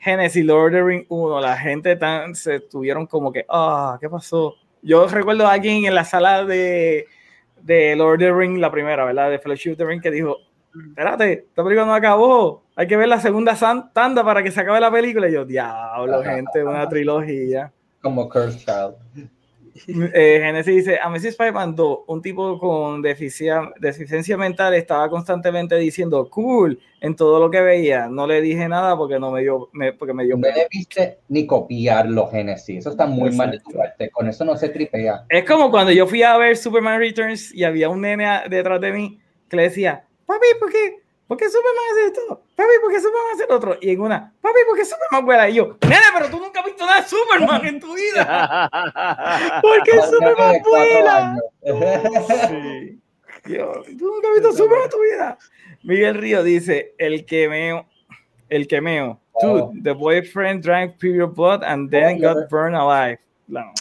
Genesis, 0.02 0.44
Lord 0.44 0.72
of 0.72 0.72
the 0.72 0.82
Rings 0.82 1.06
1, 1.08 1.40
la 1.40 1.56
gente 1.56 1.94
tan, 1.96 2.34
se 2.34 2.60
tuvieron 2.60 3.06
como 3.06 3.32
que, 3.32 3.46
ah, 3.48 3.98
¿qué 4.00 4.08
pasó? 4.08 4.56
Yo 4.82 5.06
recuerdo 5.06 5.46
a 5.46 5.52
alguien 5.52 5.84
en 5.84 5.94
la 5.94 6.04
sala 6.04 6.44
de, 6.44 7.06
de 7.62 7.94
Lord 7.94 8.14
of 8.14 8.18
the 8.18 8.32
Rings, 8.32 8.58
la 8.58 8.72
primera, 8.72 9.04
¿verdad? 9.04 9.30
De 9.30 9.38
Fellowship 9.38 9.72
of 9.72 9.78
the 9.78 9.84
Ring, 9.84 10.02
que 10.02 10.10
dijo, 10.10 10.38
espérate, 10.88 11.32
esta 11.48 11.62
película 11.62 11.86
no 11.86 11.94
acabó, 11.94 12.62
hay 12.74 12.86
que 12.86 12.96
ver 12.96 13.08
la 13.08 13.20
segunda 13.20 13.56
tanda 13.92 14.24
para 14.24 14.42
que 14.42 14.50
se 14.50 14.60
acabe 14.60 14.80
la 14.80 14.90
película. 14.90 15.28
Y 15.28 15.32
yo, 15.32 15.44
diablo, 15.44 16.22
gente, 16.24 16.64
una 16.64 16.88
trilogía. 16.88 17.72
Como 18.00 18.28
Cursed 18.28 18.58
Child. 18.58 19.30
Eh, 20.14 20.40
Genesis 20.42 20.76
dice, 20.76 20.98
a 21.02 21.08
Messi 21.08 21.28
Spider-Man 21.28 21.74
2, 21.74 22.00
un 22.06 22.20
tipo 22.22 22.58
con 22.58 23.00
deficiencia, 23.00 23.72
deficiencia 23.80 24.36
mental 24.36 24.74
estaba 24.74 25.08
constantemente 25.08 25.76
diciendo 25.76 26.28
cool 26.30 26.78
en 27.00 27.16
todo 27.16 27.40
lo 27.40 27.50
que 27.50 27.60
veía. 27.60 28.06
No 28.08 28.26
le 28.26 28.40
dije 28.42 28.68
nada 28.68 28.96
porque 28.96 29.18
no 29.18 29.30
me 29.30 29.40
dio, 29.40 29.70
me- 29.72 29.92
porque 29.92 30.12
me 30.12 30.24
dio 30.24 30.36
No 30.36 30.46
debiste 30.48 31.18
ni 31.28 31.46
copiar 31.46 32.08
los 32.08 32.30
Genesis. 32.30 32.78
Eso 32.80 32.90
está 32.90 33.06
muy 33.06 33.30
mal 33.30 33.50
de 33.50 33.60
tu 33.60 33.70
parte. 33.70 34.10
Con 34.10 34.28
eso 34.28 34.44
no 34.44 34.56
se 34.56 34.68
tripea. 34.68 35.24
Es 35.28 35.44
como 35.44 35.70
cuando 35.70 35.90
yo 35.92 36.06
fui 36.06 36.22
a 36.22 36.36
ver 36.36 36.56
Superman 36.56 36.98
Returns 37.00 37.54
y 37.54 37.64
había 37.64 37.88
un 37.88 38.02
nene 38.02 38.28
detrás 38.50 38.80
de 38.80 38.92
mí 38.92 39.20
que 39.48 39.56
le 39.56 39.62
decía, 39.64 40.04
papi, 40.26 40.46
¿por 40.60 40.70
qué? 40.70 41.01
¿Por 41.32 41.38
qué 41.38 41.48
Superman 41.48 41.84
hace 41.92 42.06
esto? 42.08 42.42
Papi, 42.54 42.72
¿por 42.82 42.90
qué 42.92 43.00
Superman 43.00 43.32
hace 43.32 43.46
lo 43.48 43.56
otro? 43.56 43.78
Y 43.80 43.88
en 43.92 44.00
una, 44.02 44.34
papi, 44.42 44.58
¿por 44.68 44.76
qué 44.76 44.84
Superman 44.84 45.24
vuela? 45.24 45.48
Y 45.48 45.54
yo, 45.54 45.78
nene, 45.80 45.96
pero 46.12 46.28
tú 46.28 46.38
nunca 46.38 46.60
has 46.60 46.66
visto 46.66 46.84
nada 46.84 47.00
de 47.00 47.08
Superman 47.08 47.64
en 47.64 47.80
tu 47.80 47.94
vida. 47.94 48.68
¿Por 49.62 49.82
qué 49.82 49.92
Superman 50.02 50.56
vuela? 50.62 51.36
Sí. 52.38 53.00
Tú 53.46 54.04
nunca 54.12 54.28
has 54.28 54.34
visto 54.34 54.52
Superman 54.52 54.84
en 54.84 54.90
tu 54.90 55.00
vida. 55.02 55.38
Miguel 55.84 56.14
Río 56.16 56.42
dice, 56.42 56.94
el 56.98 57.24
quemeo, 57.24 57.86
el 58.50 58.66
quemeo. 58.68 59.18
Dude, 59.40 59.62
Oh. 59.62 59.72
the 59.82 59.94
boyfriend 59.94 60.62
drank 60.62 60.98
pure 60.98 61.26
blood 61.26 61.62
and 61.64 61.90
then 61.90 62.18
Oh, 62.18 62.20
got 62.34 62.36
yeah. 62.40 62.46
burned 62.50 62.76
alive. 62.76 63.18
No. 63.48 63.72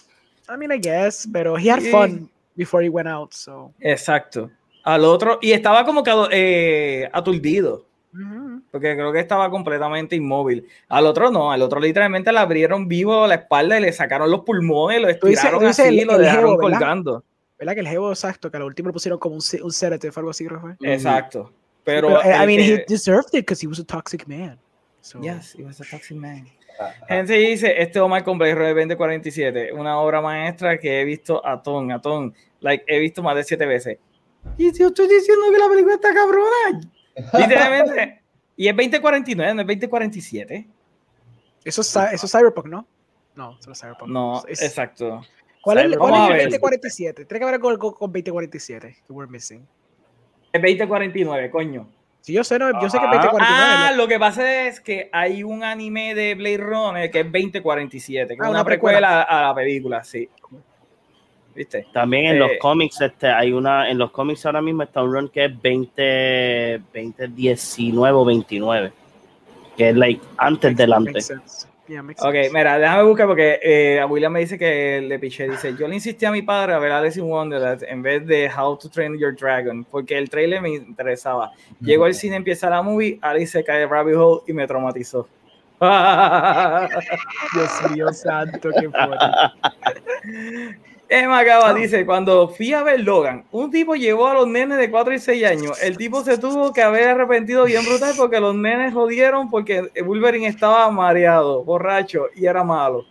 I 0.47 0.55
mean, 0.55 0.71
I 0.71 0.77
guess, 0.77 1.27
pero 1.29 1.57
he 1.57 1.67
had 1.69 1.81
Sí. 1.81 1.91
fun 1.91 2.29
before 2.55 2.81
he 2.81 2.87
went 2.87 3.09
out, 3.09 3.33
so. 3.33 3.73
Exacto. 3.81 4.49
Al 4.83 5.05
otro, 5.05 5.37
y 5.41 5.51
estaba 5.51 5.85
como 5.85 6.03
que 6.03 6.11
eh, 6.31 7.09
aturdido, 7.13 7.85
Ujú. 8.13 8.61
porque 8.71 8.93
creo 8.95 9.11
que 9.13 9.19
estaba 9.19 9.49
completamente 9.49 10.15
inmóvil. 10.15 10.67
Al 10.89 11.05
otro 11.05 11.29
no, 11.31 11.51
al 11.51 11.61
otro 11.61 11.79
literalmente 11.79 12.31
le 12.31 12.39
abrieron 12.39 12.87
vivo 12.87 13.27
la 13.27 13.35
espalda 13.35 13.77
y 13.77 13.81
le 13.81 13.93
sacaron 13.93 14.31
los 14.31 14.41
pulmones, 14.41 15.01
lo 15.01 15.07
Tú 15.19 15.27
dices- 15.27 15.33
estiraron 15.43 15.59
tú 15.59 15.67
dices 15.67 15.85
así 15.85 15.99
y 15.99 16.05
lo 16.05 16.17
dejaron 16.17 16.57
¿verdad? 16.57 16.59
colgando. 16.79 17.23
¿Verdad 17.59 17.73
que 17.75 17.79
el 17.81 17.87
jevo 17.87 18.09
exacto? 18.09 18.49
Que 18.49 18.57
al 18.57 18.63
último 18.63 18.89
le 18.89 18.93
pusieron 18.93 19.19
como 19.19 19.35
un, 19.35 19.41
un 19.63 19.71
sedative, 19.71 20.13
algo 20.15 20.31
así, 20.31 20.47
fue. 20.47 20.75
Exacto. 20.81 21.51
Pero, 21.83 22.07
Pero, 22.07 22.21
eh, 22.23 22.35
I 22.43 22.47
mean, 22.47 22.59
que- 22.59 22.73
he 22.73 22.85
deserved 22.87 23.27
it 23.33 23.45
because 23.45 23.63
he 23.63 23.67
was 23.67 23.79
a 23.79 23.83
toxic 23.83 24.27
man. 24.27 24.57
So, 25.01 25.19
Yes, 25.21 25.55
he 25.57 25.63
was 25.63 25.79
a 25.79 25.83
toxic 25.83 26.17
man. 26.17 26.47
Ajá. 26.79 27.05
Gente 27.07 27.33
dice, 27.33 27.79
este 27.79 27.99
Omar 27.99 28.23
con 28.23 28.37
Blade 28.39 28.55
Runner 28.55 28.75
2047, 28.75 29.73
una 29.73 29.99
obra 29.99 30.21
maestra 30.21 30.79
que 30.79 31.01
he 31.01 31.05
visto 31.05 31.45
a 31.45 31.61
ton, 31.61 31.91
a 31.91 32.01
ton, 32.01 32.33
like, 32.61 32.83
he 32.87 32.97
visto 32.99 33.21
más 33.21 33.35
de 33.35 33.43
siete 33.43 33.65
veces. 33.67 33.97
Y 34.57 34.71
yo 34.77 34.87
estoy 34.87 35.07
diciendo 35.07 35.45
que 35.51 35.57
la 35.57 35.67
película 35.69 35.95
está 35.95 36.13
cabrona. 36.13 36.81
Literalmente. 37.39 38.21
Y 38.55 38.67
es 38.67 38.75
2049, 38.75 39.53
no 39.55 39.61
es 39.61 39.67
2047. 39.67 40.67
Eso 41.63 41.81
es, 41.81 41.95
eso 41.95 42.25
es 42.25 42.31
Cyberpunk, 42.31 42.67
¿no? 42.67 42.87
No, 43.35 43.57
eso 43.59 43.67
no 43.69 43.73
es 43.73 43.79
Cyberpunk. 43.79 44.09
No, 44.11 44.43
Es- 44.47 44.61
exacto. 44.61 45.21
¿Cuál 45.61 45.77
es, 45.91 45.97
cuál 45.97 46.13
es 46.15 46.19
el 46.21 46.33
ver. 46.33 46.43
2047? 46.45 47.25
Tiene 47.25 47.39
que 47.45 47.51
algo 47.53 47.77
con, 47.79 47.91
con 47.93 48.11
2047 48.11 48.97
que 49.05 49.13
we're 49.13 49.31
missing. 49.31 49.65
Es 50.51 50.61
2049, 50.61 51.51
coño. 51.51 51.87
Sí, 52.21 52.33
yo 52.33 52.43
sé, 52.43 52.57
no, 52.59 52.69
yo 52.81 52.89
sé 52.89 52.97
que 52.99 53.05
es 53.05 53.09
Ah, 53.11 53.15
2049. 53.21 53.45
ah, 53.47 53.87
¿no? 53.91 53.97
lo 53.97 54.07
que 54.07 54.19
pasa 54.19 54.67
es 54.67 54.79
que 54.81 55.09
hay 55.11 55.43
un 55.43 55.63
anime 55.63 56.13
de 56.15 56.33
Blade 56.35 56.57
Runner 56.57 57.11
que 57.11 57.19
es 57.21 57.25
2047, 57.31 58.27
que 58.27 58.33
Ah, 58.33 58.35
es 58.35 58.39
una 58.41 58.49
una 58.49 58.65
precuela. 58.65 58.97
precuela 58.97 59.21
a, 59.21 59.39
a 59.39 59.47
la 59.49 59.55
película, 59.55 60.03
sí. 60.03 60.27
¿Viste? 61.55 61.85
También 61.91 62.25
en 62.27 62.35
Eh, 62.35 62.39
los 62.39 62.51
cómics, 62.59 63.01
este, 63.01 63.27
hay 63.27 63.51
una, 63.51 63.89
en 63.89 63.97
los 63.97 64.11
cómics 64.11 64.45
ahora 64.45 64.61
mismo 64.61 64.83
está 64.83 65.01
un 65.03 65.11
run 65.13 65.27
que 65.29 65.45
es 65.45 65.61
20, 65.61 66.81
2019 66.93 68.17
o 68.17 68.25
29, 68.25 68.91
que 69.77 69.89
es 69.89 69.95
like 69.95 70.21
antes 70.37 70.75
del 70.77 70.93
antes. 70.93 71.33
Yeah, 71.87 72.01
Ok, 72.03 72.15
sense. 72.33 72.51
mira, 72.53 72.77
déjame 72.79 73.03
buscar 73.03 73.27
porque 73.27 73.59
eh, 73.61 73.99
a 73.99 74.05
William 74.05 74.31
me 74.31 74.39
dice 74.39 74.57
que 74.57 75.01
le 75.01 75.19
piché. 75.19 75.49
Dice: 75.49 75.75
Yo 75.77 75.89
le 75.89 75.95
insistí 75.95 76.25
a 76.25 76.31
mi 76.31 76.41
padre 76.41 76.73
a 76.73 76.79
ver 76.79 76.93
Alice 76.93 77.19
in 77.19 77.25
Wonderland 77.25 77.83
en 77.83 78.01
vez 78.01 78.25
de 78.25 78.49
How 78.49 78.77
to 78.77 78.87
Train 78.89 79.19
Your 79.19 79.35
Dragon, 79.35 79.83
porque 79.83 80.17
el 80.17 80.29
trailer 80.29 80.61
me 80.61 80.69
interesaba. 80.69 81.51
Llegó 81.81 82.05
al 82.05 82.13
cine, 82.13 82.37
empieza 82.37 82.69
la 82.69 82.81
movie, 82.81 83.19
Alice 83.21 83.51
se 83.51 83.61
cae 83.65 83.79
de 83.79 83.87
Rabbit 83.87 84.15
Hole 84.15 84.41
y 84.47 84.53
me 84.53 84.65
traumatizó. 84.67 85.27
Dios 85.81 85.91
mío 87.91 88.13
santo, 88.13 88.69
qué 88.79 88.89
fuerte. 88.89 89.25
Emma 91.13 91.43
Gaba 91.43 91.73
dice, 91.73 92.05
cuando 92.05 92.47
fui 92.47 92.71
a 92.73 92.83
ver 92.83 93.01
Logan, 93.01 93.43
un 93.51 93.69
tipo 93.69 93.95
llevó 93.95 94.27
a 94.27 94.33
los 94.33 94.47
nenes 94.47 94.77
de 94.77 94.89
4 94.89 95.13
y 95.13 95.19
6 95.19 95.43
años. 95.43 95.77
El 95.83 95.97
tipo 95.97 96.23
se 96.23 96.37
tuvo 96.37 96.71
que 96.71 96.81
haber 96.81 97.09
arrepentido 97.09 97.65
bien 97.65 97.83
brutal 97.83 98.13
porque 98.15 98.39
los 98.39 98.55
nenes 98.55 98.93
jodieron 98.93 99.49
porque 99.49 99.91
Wolverine 100.05 100.47
estaba 100.47 100.89
mareado, 100.89 101.65
borracho 101.65 102.27
y 102.33 102.45
era 102.45 102.63
malo. 102.63 103.05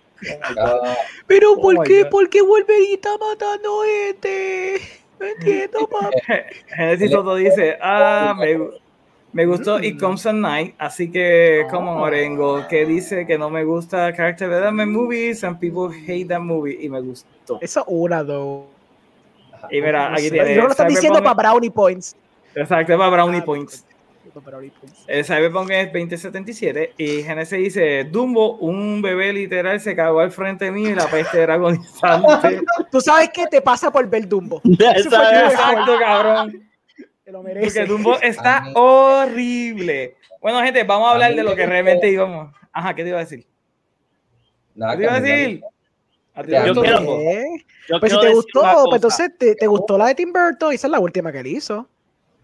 Ah, 0.59 0.95
Pero 1.27 1.53
Oh 1.53 1.61
¿por 1.61 1.85
qué? 1.87 2.05
God. 2.05 2.11
¿Por 2.11 2.31
qué 2.31 2.41
Wolverine 2.41 2.95
está 2.95 3.11
matando 3.19 3.83
gente? 3.83 4.81
No 5.19 5.27
entiendo, 5.27 5.87
papá. 5.87 6.11
Genesis 6.75 7.11
Soto 7.11 7.35
dice, 7.35 7.77
ah, 7.83 8.35
me, 8.39 8.59
gu- 8.59 8.81
Me 9.33 9.47
gustó 9.47 9.79
Mm. 9.79 9.85
It 9.85 10.01
Comes 10.01 10.27
at 10.27 10.35
Night, 10.35 10.75
así 10.79 11.11
que 11.11 11.65
como 11.71 11.93
Oh. 11.93 11.99
Morengo, 11.99 12.67
que 12.69 12.85
dice 12.85 13.27
que 13.27 13.39
no 13.39 13.49
me 13.51 13.63
gusta 13.65 14.13
Character 14.15 14.49
Development 14.51 14.91
Movies 14.91 15.45
and 15.45 15.59
people 15.61 15.95
hate 16.07 16.27
that 16.29 16.41
movie, 16.41 16.79
y 16.81 16.89
me 16.89 17.01
gustó. 17.01 17.59
Eso 17.61 17.85
una, 17.87 18.23
dos. 18.25 18.65
Y 19.71 19.81
mira, 19.81 20.13
aquí 20.13 20.31
tiene 20.31 20.55
Yo 20.57 20.63
lo 20.63 20.71
estoy 20.71 20.89
diciendo 20.89 21.23
para 21.23 21.35
Brownie 21.35 21.71
Points. 21.71 22.17
Exacto, 22.55 22.97
para 22.99 23.11
Brownie 23.11 23.39
Ah, 23.41 23.45
Points. 23.45 23.85
para 24.35 24.47
Brownie 24.47 24.71
Points. 24.71 25.05
El 25.07 25.25
Cyberpunk 25.25 25.71
es 25.71 25.93
2077 25.93 26.95
y 26.99 27.23
Genesis 27.23 27.59
dice, 27.59 28.05
Dumbo, 28.05 28.57
un 28.57 29.01
bebé 29.03 29.33
literal 29.33 29.79
se 29.81 29.95
cagó 29.95 30.21
al 30.21 30.31
frente 30.33 30.71
mío 30.73 30.91
y 30.91 30.95
la 30.95 31.07
peste 31.07 31.41
era 31.41 31.55
agonizante. 31.55 32.63
Tú 32.91 33.01
sabes 33.01 33.31
qué 33.33 33.47
te 33.47 33.61
pasa 33.61 33.93
por 33.93 34.09
ver 34.09 34.27
Dumbo. 34.27 34.61
Exacto, 34.65 35.93
cabrón. 36.01 36.70
Te 37.31 37.35
lo 37.35 37.43
Porque 37.43 37.55
mereces. 37.55 37.89
Dumbo 37.89 38.19
está 38.23 38.59
Amén. 38.59 38.73
horrible. 38.75 40.17
Bueno, 40.41 40.61
gente, 40.63 40.83
vamos 40.83 41.09
a 41.09 41.13
hablar 41.13 41.35
de 41.37 41.45
lo 41.45 41.55
que 41.55 41.65
realmente 41.65 42.11
íbamos. 42.11 42.53
Ajá, 42.73 42.93
¿qué 42.95 43.05
te 43.05 43.11
iba 43.11 43.19
a 43.19 43.21
decir? 43.21 43.47
Nada, 44.75 44.93
¿Qué 44.93 44.99
te 44.99 45.05
iba 45.05 45.15
a 45.15 45.21
decir? 45.21 45.65
Pues 48.01 48.13
si 48.13 48.21
te 48.21 48.35
gustó, 48.35 48.63
pues 48.87 48.97
entonces 48.97 49.31
te, 49.39 49.55
te 49.55 49.67
gustó 49.69 49.97
la 49.97 50.07
de 50.07 50.17
Tim 50.17 50.33
Burton, 50.33 50.73
esa 50.73 50.87
es 50.89 50.91
la 50.91 50.99
última 50.99 51.31
que 51.31 51.39
él 51.39 51.47
hizo. 51.47 51.89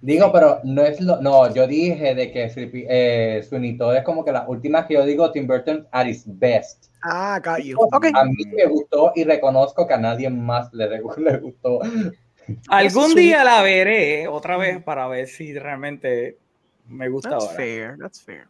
Digo, 0.03 0.31
pero 0.31 0.61
no 0.63 0.83
es 0.83 1.01
lo. 1.01 1.21
No, 1.21 1.53
yo 1.53 1.67
dije 1.67 2.15
de 2.15 2.31
que 2.31 2.53
eh, 2.89 3.43
Sweeney 3.43 3.77
Todd 3.77 3.97
es 3.97 4.05
como 4.05 4.25
que 4.25 4.31
las 4.31 4.47
últimas 4.47 4.87
que 4.87 4.95
yo 4.95 5.05
digo 5.05 5.33
Tim 5.33 5.49
Burton 5.49 5.89
at 5.91 6.07
his 6.07 6.25
best. 6.27 6.93
Ah, 7.03 7.41
got 7.43 7.59
you. 7.59 7.77
Ok. 7.81 8.07
A 8.15 8.25
mí 8.25 8.45
me 8.55 8.67
gustó 8.67 9.13
y 9.17 9.25
reconozco 9.25 9.87
que 9.87 9.95
a 9.95 9.99
nadie 9.99 10.31
más 10.31 10.73
le, 10.73 10.89
le 11.19 11.39
gustó. 11.39 11.81
Algún 12.68 13.10
Sweet. 13.10 13.16
día 13.16 13.44
la 13.44 13.62
veré 13.62 14.28
otra 14.28 14.56
vez 14.56 14.82
para 14.82 15.06
ver 15.09 15.27
si 15.28 15.59
realmente 15.59 16.39
me 16.89 17.09
gusta 17.09 17.31
That's 17.31 17.44
ahora. 17.44 17.56
fair, 17.56 17.97
that's 17.98 18.23
fair. 18.23 18.47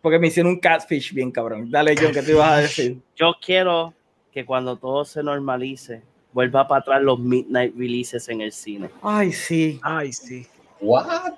Porque 0.00 0.18
me 0.18 0.28
hicieron 0.28 0.52
un 0.52 0.60
catfish 0.60 1.12
bien 1.12 1.30
cabrón. 1.30 1.70
Dale, 1.70 1.94
John, 2.00 2.12
¿qué 2.12 2.22
te 2.22 2.32
ibas 2.32 2.52
a 2.52 2.56
decir? 2.58 2.98
Yo 3.16 3.34
quiero 3.44 3.92
que 4.32 4.44
cuando 4.44 4.76
todo 4.76 5.04
se 5.04 5.22
normalice, 5.22 6.02
vuelva 6.32 6.68
para 6.68 6.80
atrás 6.80 7.02
los 7.02 7.18
midnight 7.18 7.74
releases 7.76 8.28
en 8.28 8.40
el 8.40 8.52
cine. 8.52 8.90
Ay, 9.02 9.32
sí. 9.32 9.80
Ay, 9.82 10.12
sí. 10.12 10.46
What? 10.80 11.34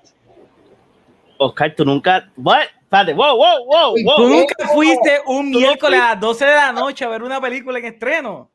Oscar, 1.39 1.75
tú 1.75 1.85
nunca. 1.85 2.31
¿What? 2.37 2.65
Espérate, 2.83 3.13
wow, 3.13 3.37
wow, 3.37 3.65
wow, 3.67 3.95
Uy, 3.95 4.03
¿Tú 4.05 4.11
wow. 4.11 4.29
nunca 4.29 4.69
fuiste 4.69 5.21
un 5.27 5.51
miércoles 5.51 6.01
a 6.01 6.11
las 6.15 6.21
12 6.21 6.45
de 6.47 6.55
la 6.55 6.73
noche 6.73 7.05
a 7.05 7.09
ver 7.09 7.23
una 7.23 7.41
película 7.41 7.79
en 7.79 7.85
estreno? 7.85 8.51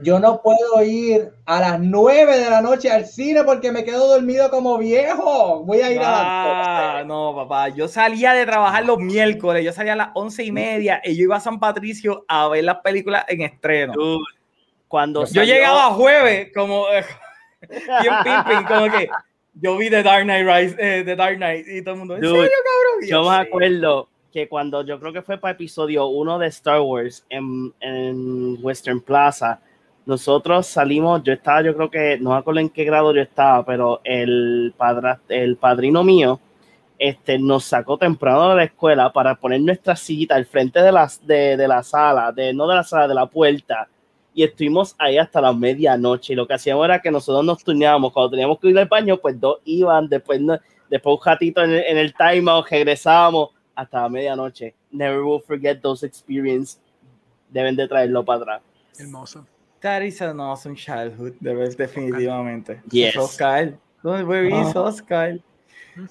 Yo 0.00 0.20
no 0.20 0.40
puedo 0.42 0.82
ir 0.84 1.30
a 1.44 1.60
las 1.60 1.80
9 1.80 2.38
de 2.38 2.48
la 2.48 2.60
noche 2.62 2.88
al 2.88 3.04
cine 3.06 3.42
porque 3.42 3.72
me 3.72 3.82
quedo 3.84 4.06
dormido 4.06 4.48
como 4.48 4.78
viejo. 4.78 5.64
Voy 5.64 5.80
a 5.80 5.90
ir 5.90 5.98
a 6.00 6.98
Ah, 7.00 7.04
no, 7.04 7.34
papá. 7.34 7.68
Yo 7.70 7.88
salía 7.88 8.32
de 8.32 8.46
trabajar 8.46 8.84
los 8.86 8.98
miércoles. 8.98 9.64
Yo 9.64 9.72
salía 9.72 9.94
a 9.94 9.96
las 9.96 10.08
once 10.14 10.44
y 10.44 10.52
media 10.52 11.00
y 11.04 11.16
yo 11.16 11.24
iba 11.24 11.36
a 11.36 11.40
San 11.40 11.58
Patricio 11.58 12.24
a 12.28 12.46
ver 12.46 12.62
las 12.62 12.76
películas 12.76 13.24
en 13.26 13.40
estreno. 13.40 13.92
Dude, 13.92 14.24
Cuando 14.86 15.22
Yo 15.22 15.26
salió- 15.26 15.52
llegaba 15.54 15.86
jueves 15.90 16.50
como 16.54 16.86
bien 17.68 18.14
pimping, 18.24 18.64
como 18.68 18.90
que 18.96 19.08
yo 19.54 19.76
vi 19.76 19.90
The 19.90 20.02
Dark 20.04 20.22
Knight 20.24 20.46
Rise, 20.46 20.76
eh, 20.78 21.02
The 21.04 21.16
Dark 21.16 21.36
Knight 21.38 21.66
y 21.66 21.82
todo 21.82 21.94
el 21.94 21.98
mundo, 21.98 22.14
¿en 22.14 22.20
Dude, 22.20 22.34
serio, 22.34 22.50
cabrón? 22.64 23.04
Y 23.04 23.10
Yo 23.10 23.28
me 23.28 23.36
acuerdo 23.36 24.08
que 24.32 24.48
cuando 24.48 24.84
yo 24.86 25.00
creo 25.00 25.12
que 25.12 25.22
fue 25.22 25.38
para 25.38 25.52
episodio 25.54 26.06
1 26.06 26.38
de 26.38 26.46
Star 26.46 26.80
Wars 26.80 27.26
en, 27.28 27.74
en 27.80 28.56
Western 28.62 29.00
Plaza, 29.00 29.60
nosotros 30.08 30.66
salimos, 30.66 31.22
yo 31.22 31.34
estaba, 31.34 31.60
yo 31.60 31.76
creo 31.76 31.90
que, 31.90 32.18
no 32.18 32.30
me 32.30 32.36
acuerdo 32.36 32.60
en 32.60 32.70
qué 32.70 32.84
grado 32.84 33.14
yo 33.14 33.20
estaba, 33.20 33.62
pero 33.66 34.00
el, 34.04 34.72
padra, 34.74 35.20
el 35.28 35.58
padrino 35.58 36.02
mío 36.02 36.40
este, 36.98 37.38
nos 37.38 37.64
sacó 37.64 37.98
temprano 37.98 38.48
de 38.48 38.56
la 38.56 38.64
escuela 38.64 39.12
para 39.12 39.34
poner 39.34 39.60
nuestra 39.60 39.94
sillita 39.96 40.34
al 40.34 40.46
frente 40.46 40.80
de, 40.80 40.92
las, 40.92 41.26
de, 41.26 41.58
de 41.58 41.68
la 41.68 41.82
sala, 41.82 42.32
de, 42.32 42.54
no 42.54 42.66
de 42.66 42.76
la 42.76 42.84
sala, 42.84 43.06
de 43.06 43.14
la 43.14 43.26
puerta. 43.26 43.86
Y 44.32 44.44
estuvimos 44.44 44.94
ahí 44.98 45.18
hasta 45.18 45.42
la 45.42 45.52
medianoche. 45.52 46.34
Lo 46.34 46.46
que 46.46 46.54
hacíamos 46.54 46.86
era 46.86 47.02
que 47.02 47.10
nosotros 47.10 47.44
nos 47.44 47.62
turneábamos. 47.62 48.10
Cuando 48.10 48.30
teníamos 48.30 48.58
que 48.60 48.68
ir 48.68 48.78
al 48.78 48.88
baño, 48.88 49.18
pues 49.18 49.38
dos 49.38 49.58
iban, 49.66 50.08
después, 50.08 50.40
después 50.88 51.18
un 51.18 51.22
ratito 51.22 51.62
en 51.62 51.70
el, 51.72 51.84
en 51.84 51.98
el 51.98 52.14
timeout, 52.14 52.66
regresábamos 52.70 53.50
hasta 53.74 54.00
la 54.00 54.08
medianoche. 54.08 54.74
Never 54.90 55.20
will 55.20 55.42
forget 55.42 55.82
those 55.82 56.06
experiences. 56.06 56.80
Deben 57.50 57.76
de 57.76 57.86
traerlo 57.86 58.24
para 58.24 58.38
atrás. 58.40 58.62
Hermoso. 58.98 59.44
That 59.80 60.02
is 60.02 60.20
an 60.20 60.40
awesome 60.40 60.74
childhood, 60.74 61.34
de 61.40 61.54
ver, 61.54 61.76
definitivamente. 61.76 62.80
Yes. 62.90 63.16
Oscar. 63.16 63.74
¿Dónde 64.02 64.24
where 64.24 64.48
is 64.48 64.74
Ah. 64.76 64.80
Oscar? 64.80 65.38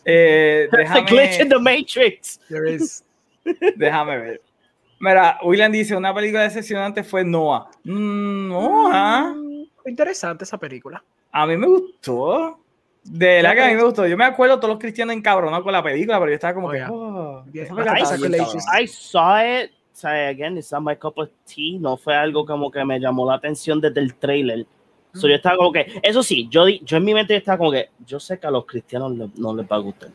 Eh, 0.05 0.67
There's 0.71 0.91
a 0.91 1.01
glitch 1.01 1.39
in 1.39 1.47
déjame, 1.47 1.49
the 1.49 1.59
Matrix. 1.59 2.39
There 2.49 2.65
is. 2.69 3.03
déjame 3.77 4.17
ver. 4.17 4.41
Mira, 4.99 5.37
William 5.43 5.71
dice, 5.71 5.95
una 5.95 6.13
película 6.13 6.43
decepcionante 6.43 7.03
fue 7.03 7.23
Noah. 7.23 7.69
Mm, 7.83 8.47
Noah. 8.49 9.33
Mm, 9.35 9.65
Interesante 9.85 10.43
esa 10.43 10.57
película. 10.57 11.03
A 11.31 11.45
mí 11.45 11.55
me 11.55 11.67
gustó. 11.67 12.59
De 13.03 13.41
la 13.41 13.53
que 13.55 13.61
a 13.61 13.67
mí 13.69 13.75
me 13.75 13.83
gustó. 13.83 14.05
Yo 14.05 14.17
me 14.17 14.25
acuerdo 14.25 14.57
todos 14.59 14.71
los 14.71 14.79
cristianos 14.79 15.15
encabronados 15.15 15.63
con 15.63 15.71
la 15.71 15.81
película, 15.83 16.17
pero 16.19 16.29
yo 16.31 16.35
estaba 16.35 16.53
como 16.53 16.67
Oh, 16.67 16.71
que. 16.71 16.77
yeah. 16.79 16.89
oh, 16.91 17.43
cabrona. 17.77 17.99
I 18.81 18.85
saw 18.87 19.39
it. 19.39 19.71
Sea, 19.97 20.27
again, 20.29 20.55
it's 20.59 20.71
not 20.71 20.83
my 20.83 20.95
cup 20.95 21.17
of 21.17 21.27
tea. 21.43 21.79
No 21.79 21.97
fue 21.97 22.13
algo 22.15 22.45
como 22.45 22.69
que 22.69 22.85
me 22.85 22.99
llamó 22.99 23.25
la 23.25 23.33
atención 23.37 23.81
desde 23.81 23.99
el 23.99 24.13
trailer. 24.13 24.63
So, 25.13 25.27
yo 25.27 25.33
estaba 25.33 25.57
como 25.57 25.71
que, 25.71 25.87
eso 26.03 26.21
sí, 26.21 26.47
yo, 26.51 26.65
di- 26.65 26.79
yo 26.85 26.97
en 26.97 27.03
mi 27.03 27.15
mente 27.15 27.35
estaba 27.35 27.57
como 27.57 27.71
que, 27.71 27.89
yo 28.05 28.19
sé 28.19 28.37
que 28.37 28.45
a 28.45 28.51
los 28.51 28.67
cristianos 28.67 29.17
le- 29.17 29.29
no 29.37 29.55
les 29.55 29.65
va 29.65 29.77
a 29.77 29.79
gustar. 29.79 30.09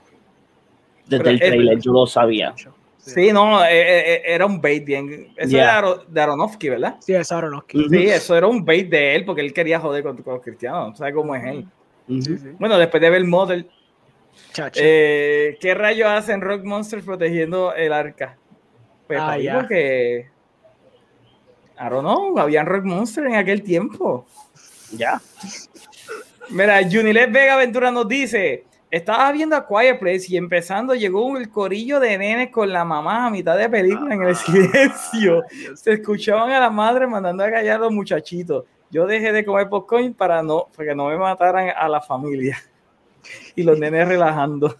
Desde 1.06 1.18
Pero 1.18 1.30
el 1.30 1.34
es- 1.42 1.48
trailer, 1.48 1.78
yo 1.80 1.92
lo 1.92 2.06
sabía. 2.06 2.54
Sí, 2.98 3.32
no, 3.32 3.64
eh, 3.64 3.68
eh, 3.72 4.14
eh, 4.14 4.22
era 4.26 4.46
un 4.46 4.60
bait 4.60 4.84
bien. 4.84 5.32
Eso 5.36 5.50
Yeah. 5.56 5.78
era 5.80 5.94
de 6.06 6.20
Aronofsky, 6.20 6.68
¿verdad? 6.68 6.96
Sí, 7.00 7.12
es 7.14 7.32
Aronofsky. 7.32 7.78
Ujú. 7.80 7.88
Sí, 7.88 8.06
eso 8.06 8.36
era 8.36 8.46
un 8.46 8.64
bait 8.64 8.88
de 8.88 9.16
él 9.16 9.24
porque 9.24 9.40
él 9.40 9.52
quería 9.52 9.80
joder 9.80 10.04
con, 10.04 10.16
con 10.22 10.34
los 10.34 10.42
cristianos. 10.44 10.96
¿Sabes 10.96 11.12
cómo 11.12 11.34
es 11.34 11.42
él? 11.44 11.66
Ujú. 12.06 12.22
Sí, 12.22 12.38
sí. 12.38 12.48
Bueno, 12.56 12.78
después 12.78 13.00
de 13.00 13.10
ver 13.10 13.24
Model, 13.24 13.68
Chacho. 14.52 14.80
eh, 14.80 15.58
¿qué 15.60 15.74
rayos 15.74 16.08
hacen 16.08 16.40
Rock 16.40 16.62
Monsters 16.62 17.04
protegiendo 17.04 17.74
el 17.74 17.92
arca? 17.92 18.38
Pues 19.06 19.20
Ah, 19.20 19.26
papi, 19.28 19.48
porque. 19.48 20.26
I 21.78 21.88
don't 21.88 22.02
know, 22.02 22.38
habían 22.38 22.66
Rock 22.66 22.84
Monsters 22.84 23.28
en 23.28 23.34
aquel 23.36 23.62
tiempo. 23.62 24.26
Ya. 24.96 25.20
Mira, 26.50 26.80
Junilet 26.82 27.32
Vega 27.32 27.56
Ventura 27.56 27.90
nos 27.90 28.06
dice: 28.06 28.64
Estaba 28.90 29.32
viendo 29.32 29.56
a 29.56 29.66
Quiet 29.66 29.98
Place 29.98 30.26
y 30.28 30.36
empezando 30.36 30.94
llegó 30.94 31.36
el 31.38 31.48
corillo 31.48 31.98
de 31.98 32.18
nenes 32.18 32.50
con 32.50 32.70
la 32.70 32.84
mamá 32.84 33.26
a 33.26 33.30
mitad 33.30 33.56
de 33.56 33.68
película 33.68 34.14
en 34.14 34.22
el 34.22 34.36
silencio. 34.36 35.42
Se 35.74 35.94
escuchaban 35.94 36.50
a 36.50 36.60
la 36.60 36.70
madre 36.70 37.06
mandando 37.06 37.42
a 37.42 37.50
callar 37.50 37.76
a 37.76 37.84
los 37.84 37.92
muchachitos. 37.92 38.64
Yo 38.90 39.06
dejé 39.06 39.32
de 39.32 39.44
comer 39.44 39.70
popcorn 39.70 40.12
para 40.12 40.42
no, 40.42 40.66
para 40.76 40.90
que 40.90 40.94
no 40.94 41.08
me 41.08 41.16
mataran 41.16 41.70
a 41.74 41.88
la 41.88 42.00
familia. 42.00 42.58
Y 43.54 43.62
los 43.62 43.78
nenes 43.78 44.08
relajando. 44.08 44.76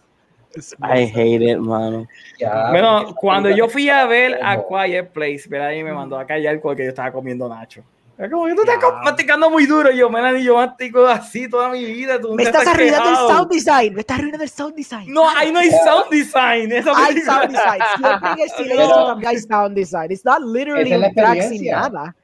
I 0.82 1.04
hate 1.14 1.42
it, 1.52 1.58
mano. 1.58 2.06
Ya, 2.38 2.70
Bueno, 2.70 3.14
cuando 3.14 3.50
yo 3.50 3.68
fui 3.68 3.88
a 3.88 4.06
ver 4.06 4.38
a 4.42 4.58
Quiet 4.62 5.10
Place, 5.12 5.42
¿verdad? 5.48 5.72
Y 5.72 5.82
me 5.82 5.92
mandó 5.92 6.18
a 6.18 6.26
callar 6.26 6.60
porque 6.60 6.84
yo 6.84 6.88
estaba 6.90 7.10
comiendo 7.12 7.48
nacho. 7.48 7.82
Es 8.18 8.30
como 8.30 8.44
que 8.46 8.54
tú 8.54 8.60
estás 8.60 8.78
Ya. 8.80 9.00
masticando 9.02 9.50
muy 9.50 9.66
duro. 9.66 9.90
Y 9.90 9.96
yo, 9.96 10.08
Melanie, 10.10 10.44
yo 10.44 10.54
mastico 10.56 11.04
así 11.06 11.48
toda 11.48 11.70
mi 11.70 11.84
vida. 11.84 12.20
Tú 12.20 12.34
Me 12.34 12.42
estás 12.44 12.60
estás 12.62 12.74
arruinando 12.74 13.08
el 13.08 13.14
quejado". 13.14 13.28
sound 13.30 13.50
design. 13.50 13.94
Me 13.94 14.00
estás 14.00 14.18
arruinando 14.18 14.44
el 14.44 14.50
sound 14.50 14.74
design. 14.76 15.12
No, 15.12 15.28
ahí 15.30 15.50
no 15.50 15.58
hay 15.58 15.70
sound 15.70 16.10
design. 16.10 16.70
Esa 16.72 16.92
Hay 16.94 17.16
sound 17.22 17.48
design. 17.50 17.80
Siempre 17.96 18.30
en 18.32 18.38
el 18.40 18.50
silencio 18.50 18.86
No. 18.96 19.06
también 19.06 19.28
hay 19.30 19.38
sound 19.38 19.74
design. 19.74 20.12
It's 20.12 20.24
not 20.24 20.40
literally 20.42 20.82
Esa 20.92 20.94
es 20.94 21.00
la 21.00 21.08
un 21.08 21.14
track 21.14 21.32
sin 21.32 21.40
experiencia. 21.42 21.80
nada. 21.80 22.16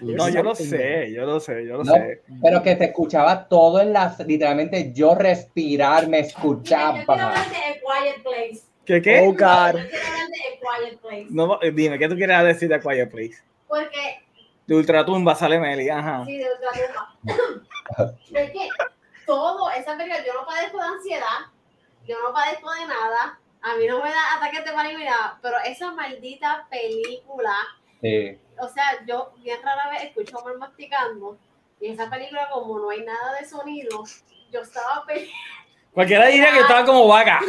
No, 0.00 0.28
yo 0.28 0.42
lo 0.42 0.54
sé, 0.54 1.12
yo 1.12 1.24
lo 1.24 1.40
sé, 1.40 1.66
yo 1.66 1.78
lo 1.78 1.84
No, 1.84 1.92
sé. 1.94 2.22
pero 2.42 2.62
que 2.62 2.76
se 2.76 2.84
escuchaba 2.86 3.48
todo 3.48 3.80
en 3.80 3.92
las. 3.92 4.18
Literalmente 4.20 4.92
yo 4.92 5.14
respirar 5.14 6.08
me 6.08 6.18
Yo 6.22 6.28
quiero 6.28 6.38
escuchaba. 6.38 6.98
hablar 7.00 7.50
de 7.50 7.56
A 7.56 7.74
Quiet 7.74 8.22
Place. 8.22 8.60
¿Qué 8.84 9.02
qué? 9.02 9.20
Oh, 9.20 9.24
Yo 9.24 9.30
God. 9.32 9.36
quiero 9.36 9.78
hablar 9.78 10.28
de 10.28 10.38
A 10.38 10.78
Quiet 10.78 11.00
Place. 11.00 11.26
No, 11.30 11.58
dime, 11.74 11.98
¿qué 11.98 12.08
tú 12.08 12.14
quieres 12.16 12.42
decir 12.44 12.68
de 12.68 12.80
Quiet 12.80 13.10
Place? 13.10 13.42
Porque, 13.68 14.22
De 14.66 14.74
Ultratumba 14.74 15.34
sale 15.34 15.58
Meli, 15.60 15.88
ajá. 15.88 16.24
sí, 16.26 16.38
de 16.38 16.46
Ultratumba. 16.52 17.14
Es 18.34 18.50
que 18.50 18.68
todo, 19.26 19.70
esa 19.70 19.96
película, 19.96 20.24
yo 20.26 20.34
no 20.34 20.46
padezco 20.46 20.78
de 20.78 20.84
ansiedad, 20.84 21.38
yo 22.06 22.16
no 22.22 22.32
padezco 22.34 22.70
de 22.72 22.80
nada, 22.86 23.38
a 23.62 23.76
mí 23.76 23.86
no 23.86 24.02
me 24.02 24.10
da 24.10 24.34
ataques 24.36 24.64
de 24.64 24.72
pánico 24.72 24.98
ni 24.98 25.04
nada, 25.04 25.38
pero 25.42 25.56
esa 25.64 25.92
maldita 25.92 26.66
película, 26.70 27.52
Sí. 28.02 28.38
O 28.60 28.68
sea, 28.68 28.84
yo 29.06 29.32
bien 29.38 29.58
rara 29.62 29.90
vez 29.90 30.04
escucho 30.04 30.38
a 30.38 30.42
Omar 30.42 30.58
masticando, 30.58 31.38
y 31.80 31.88
esa 31.88 32.08
película, 32.08 32.48
como 32.50 32.78
no 32.78 32.90
hay 32.90 33.02
nada 33.04 33.34
de 33.38 33.46
sonido, 33.46 34.04
yo 34.50 34.60
estaba 34.60 35.04
pe- 35.06 35.28
Cualquiera 35.92 36.26
diría 36.26 36.52
que 36.52 36.60
estaba 36.60 36.84
como 36.84 37.08
vaga. 37.08 37.40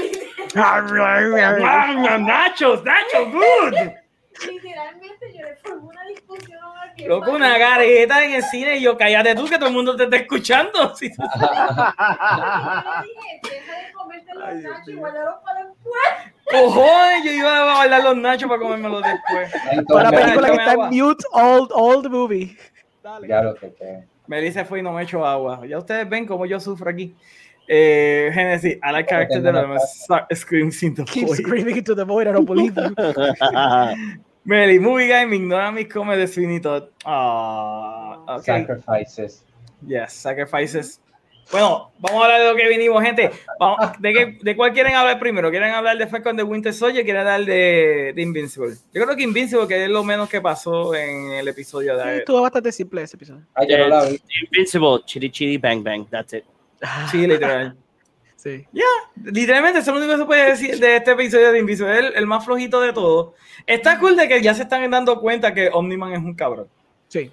Nachos, 2.19 2.83
nachos, 2.85 3.31
good. 3.31 3.73
literalmente 4.45 5.33
yo 5.33 5.45
le 5.45 5.55
formé 5.57 5.87
una 5.87 6.03
discusión 6.05 6.59
a 6.63 6.93
bien 6.93 7.09
Loco, 7.09 7.31
una 7.31 7.57
gareta 7.57 8.23
en 8.23 8.33
el 8.33 8.43
cine 8.43 8.77
y 8.77 8.81
yo, 8.83 8.97
cállate 8.97 9.33
tú 9.35 9.45
que 9.47 9.57
todo 9.57 9.67
el 9.69 9.73
mundo 9.75 9.95
te 9.95 10.03
está 10.03 10.17
escuchando. 10.17 10.93
Sí. 10.97 11.05
Y 11.07 11.09
yo 11.09 11.23
le 11.23 13.03
dije, 13.03 13.41
deja 13.43 13.73
de 13.87 13.93
comerte 13.93 14.31
Ay, 14.31 14.37
los 14.37 14.61
Dios 14.61 14.71
nachos 14.71 14.87
y 14.87 14.91
mío. 14.91 14.99
guardarlos 14.99 15.35
para 15.43 15.65
después. 15.65 16.63
Cojones, 16.63 17.23
yo 17.25 17.31
iba 17.31 17.57
a 17.57 17.77
bailar 17.77 18.03
los 18.03 18.17
nachos 18.17 18.49
para 18.49 18.61
comérmelos 18.61 19.03
después. 19.03 19.51
Para 19.87 20.11
la 20.11 20.17
película 20.17 20.47
que 20.47 20.53
está 20.55 20.71
agua. 20.71 20.89
en 20.91 20.95
mute, 20.99 21.23
old, 21.31 21.69
old 21.73 22.07
movie. 22.09 22.57
Dale. 23.03 23.27
ya 23.27 23.41
lo 23.41 23.55
que 23.55 23.73
que- 23.73 24.03
Melissa 24.27 24.65
fue 24.65 24.79
y 24.79 24.81
no 24.81 24.91
me 24.91 25.03
echó 25.03 25.25
agua. 25.25 25.61
Ya 25.65 25.77
ustedes 25.77 26.07
ven 26.09 26.25
cómo 26.25 26.45
yo 26.45 26.59
sufro 26.59 26.89
aquí. 26.89 27.15
Eh, 27.69 28.29
Genesis, 28.33 28.75
I 28.77 28.91
like 28.91 29.09
character 29.09 29.37
Tengo 29.41 29.49
una 29.49 29.61
development. 29.61 30.31
Screams 30.35 30.83
into 30.83 31.03
the 31.05 31.11
Keep 31.11 31.27
void. 31.27 31.37
screaming 31.37 31.77
into 31.77 31.95
the 31.95 32.03
void, 32.05 32.27
I 32.27 32.31
don't 32.33 32.45
believe 32.45 32.73
you. 32.75 32.93
Meli, 34.47 34.79
movie 34.79 35.07
guy, 35.09 35.25
me 35.25 35.35
ignora 35.35 35.71
mis 35.73 35.89
come 35.93 36.15
de 36.15 36.25
Sweeney 36.25 36.61
Todd. 36.61 36.83
Ah, 37.03 38.17
ok. 38.37 38.43
Sacrifices. 38.45 39.43
Yes, 39.85 40.13
sacrifices. 40.13 41.01
Bueno, 41.51 41.91
vamos 41.99 42.21
a 42.21 42.25
hablar 42.25 42.41
de 42.41 42.47
lo 42.51 42.55
que 42.55 42.69
vinimos, 42.69 43.03
gente. 43.03 43.29
Vamos, 43.59 43.77
¿de, 43.99 44.13
qué- 44.13 44.37
¿De 44.41 44.55
cuál 44.55 44.71
quieren 44.71 44.95
hablar 44.95 45.19
primero? 45.19 45.49
¿Quieren 45.49 45.73
hablar 45.73 45.97
de 45.97 46.07
Falcon 46.07 46.37
de 46.37 46.43
Winter 46.43 46.73
Soldier? 46.73 47.03
¿Quieren 47.03 47.21
hablar 47.21 47.43
de, 47.43 48.13
de 48.15 48.21
Invincible? 48.21 48.75
Yo 48.93 49.03
creo 49.03 49.17
que 49.17 49.23
Invincible, 49.23 49.67
que 49.67 49.83
es 49.83 49.89
lo 49.89 50.03
menos 50.05 50.29
que 50.29 50.39
pasó 50.39 50.95
en 50.95 51.31
el 51.33 51.47
episodio 51.49 51.97
de... 51.97 52.19
Estuvo 52.19 52.41
bastante 52.41 52.71
simple 52.71 53.01
ese 53.01 53.17
episodio. 53.17 53.43
Ay, 53.53 53.67
yo 53.69 53.77
no 53.79 53.87
la 53.89 54.05
vi. 54.05 54.21
Invincible, 54.45 54.99
chiri 55.05 55.29
chiri 55.29 55.57
bang 55.57 55.83
bang, 55.83 56.05
that's 56.09 56.31
it. 56.33 56.43
Sí, 57.11 57.25
literal. 57.27 57.75
Sí. 58.47 58.65
Literalmente, 59.23 59.79
eso 59.79 59.91
es 59.91 59.95
lo 59.97 60.01
único 60.03 60.13
que 60.13 60.19
se 60.21 60.25
puede 60.25 60.49
decir 60.51 60.79
de 60.79 60.95
este 60.97 61.11
episodio 61.11 61.51
de 61.51 61.59
Invincible, 61.59 61.97
el, 61.99 62.13
el 62.15 62.25
más 62.25 62.45
flojito 62.45 62.79
de 62.79 62.93
todo. 62.93 63.33
Está 63.65 63.99
cool 63.99 64.15
de 64.15 64.27
que 64.27 64.41
ya 64.41 64.53
se 64.53 64.63
están 64.63 64.89
dando 64.89 65.19
cuenta 65.19 65.53
que 65.53 65.69
Omniman 65.73 66.13
es 66.13 66.19
un 66.19 66.33
cabrón. 66.33 66.67
Sí. 67.07 67.31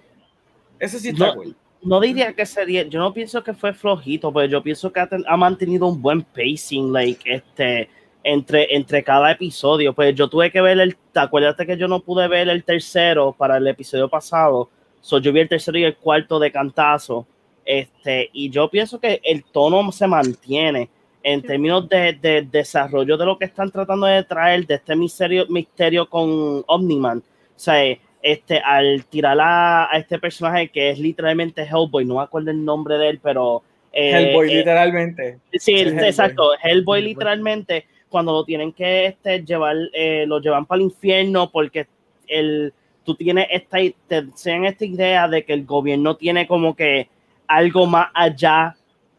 Eso 0.78 0.98
sí 0.98 1.10
está 1.10 1.26
No, 1.28 1.34
cool. 1.36 1.56
no 1.82 2.00
diría 2.00 2.32
que 2.32 2.44
sería, 2.46 2.82
yo 2.82 2.98
no 2.98 3.12
pienso 3.12 3.44
que 3.44 3.54
fue 3.54 3.72
flojito, 3.74 4.32
pero 4.32 4.46
yo 4.46 4.62
pienso 4.62 4.92
que 4.92 5.00
ha, 5.00 5.06
ten- 5.08 5.24
ha 5.28 5.36
mantenido 5.36 5.86
un 5.86 6.02
buen 6.02 6.22
pacing, 6.22 6.92
like, 6.92 7.32
este, 7.32 7.88
entre, 8.24 8.74
entre 8.74 9.04
cada 9.04 9.30
episodio. 9.30 9.94
Pues 9.94 10.14
yo 10.16 10.28
tuve 10.28 10.50
que 10.50 10.60
ver 10.60 10.80
el, 10.80 10.96
acuérdate 11.14 11.64
que 11.66 11.76
yo 11.76 11.86
no 11.86 12.00
pude 12.00 12.26
ver 12.26 12.48
el 12.48 12.64
tercero 12.64 13.32
para 13.38 13.58
el 13.58 13.66
episodio 13.68 14.08
pasado, 14.08 14.68
so 15.00 15.18
yo 15.18 15.32
vi 15.32 15.40
el 15.40 15.48
tercero 15.48 15.78
y 15.78 15.84
el 15.84 15.96
cuarto 15.96 16.38
de 16.40 16.50
cantazo, 16.50 17.26
este, 17.64 18.30
y 18.32 18.50
yo 18.50 18.68
pienso 18.68 18.98
que 18.98 19.20
el 19.22 19.44
tono 19.44 19.92
se 19.92 20.06
mantiene 20.06 20.88
en 21.26 21.40
términos 21.42 21.88
de, 21.88 22.12
de 22.12 22.42
desarrollo 22.42 23.16
de 23.16 23.24
lo 23.24 23.38
que 23.38 23.46
están 23.46 23.70
tratando 23.70 24.06
de 24.06 24.22
traer, 24.24 24.66
de 24.66 24.74
este 24.74 24.94
misterio, 24.94 25.46
misterio 25.48 26.06
con 26.08 26.62
Omniman. 26.66 27.18
O 27.18 27.22
sea, 27.58 27.82
este, 28.22 28.58
al 28.58 29.04
tirar 29.06 29.40
a, 29.40 29.90
a 29.90 29.96
este 29.96 30.18
personaje 30.18 30.68
que 30.68 30.90
es 30.90 30.98
literalmente 30.98 31.62
Hellboy, 31.62 32.04
no 32.04 32.16
me 32.16 32.22
acuerdo 32.22 32.50
el 32.50 32.62
nombre 32.62 32.98
de 32.98 33.08
él, 33.08 33.20
pero... 33.22 33.62
eh, 33.90 34.10
Hellboy, 34.12 34.52
eh, 34.52 34.56
literalmente. 34.58 35.38
Sí, 35.54 35.74
Hellboy. 35.74 36.04
exacto. 36.04 36.50
Hellboy 36.62 36.98
Hellboy. 37.00 37.02
literalmente, 37.02 37.86
cuando 38.10 38.32
lo 38.32 38.44
tienen 38.44 38.72
que 38.72 39.06
este, 39.06 39.42
llevar, 39.42 39.76
eh, 39.94 40.24
lo 40.26 40.40
llevan 40.40 40.66
para 40.66 40.76
el 40.80 40.84
infierno 40.84 41.50
porque 41.50 41.86
el, 42.28 42.72
tú 43.02 43.14
tienes 43.14 43.46
esta, 43.50 43.78
te 44.08 44.16
enseñan 44.16 44.66
esta 44.66 44.84
idea 44.84 45.26
de 45.26 45.42
que 45.44 45.54
el 45.54 45.64
gobierno 45.64 46.16
tiene 46.16 46.46
como 46.46 46.76
que 46.76 47.08
algo 47.46 47.86
más 47.86 48.08
allá. 48.14 48.76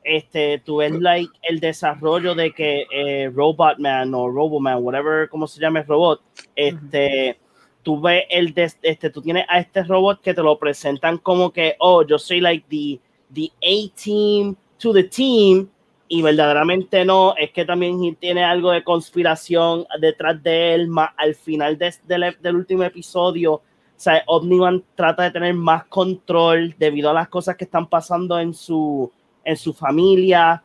Este, 0.08 0.60
tú 0.64 0.78
ves 0.78 0.92
like, 0.92 1.34
el 1.42 1.60
desarrollo 1.60 2.36
de 2.36 2.52
que 2.54 2.86
eh, 2.92 3.32
Robotman 3.34 4.14
o 4.14 4.30
Roboman, 4.30 4.84
whatever, 4.84 5.28
como 5.30 5.48
se 5.48 5.60
llame 5.60 5.80
el 5.80 5.88
robot, 5.88 6.22
este, 6.56 7.40
tú 7.82 8.00
ves 8.00 8.24
el, 8.30 8.54
des- 8.54 8.78
este, 8.84 9.10
tú 9.10 9.22
tienes 9.24 9.46
a 9.50 9.58
este 9.60 9.84
robot 9.84 10.22
que 10.22 10.36
te 10.36 10.44
lo 10.44 10.60
presentan 10.60 11.18
como 11.18 11.52
que, 11.52 11.76
oh, 11.80 12.04
yo 12.06 12.20
soy 12.20 12.40
like 12.40 12.66
the, 12.70 13.00
the 13.34 13.52
A-team 13.64 14.56
to 14.78 14.94
the 14.94 15.06
team, 15.06 15.70
y 16.08 16.22
verdaderamente 16.22 17.04
no, 17.04 17.34
es 17.36 17.50
que 17.50 17.66
también 17.66 18.16
tiene 18.18 18.44
algo 18.44 18.70
de 18.70 18.84
conspiración 18.84 19.88
detrás 20.00 20.42
de 20.44 20.76
él, 20.76 20.88
más 20.88 21.10
al 21.18 21.34
final 21.34 21.80
de- 21.80 21.96
del, 22.04 22.38
del 22.40 22.56
último 22.56 22.84
episodio, 22.84 23.54
o 23.54 23.62
sea, 23.98 24.22
Omniman 24.28 24.84
trata 24.94 25.24
de 25.24 25.32
tener 25.32 25.56
más 25.56 25.86
control 25.86 26.76
debido 26.78 27.10
a 27.10 27.14
las 27.14 27.28
cosas 27.30 27.56
que 27.56 27.64
están 27.64 27.88
pasando 27.88 28.38
en 28.38 28.54
su, 28.54 29.12
en 29.46 29.56
su 29.56 29.72
familia. 29.74 30.62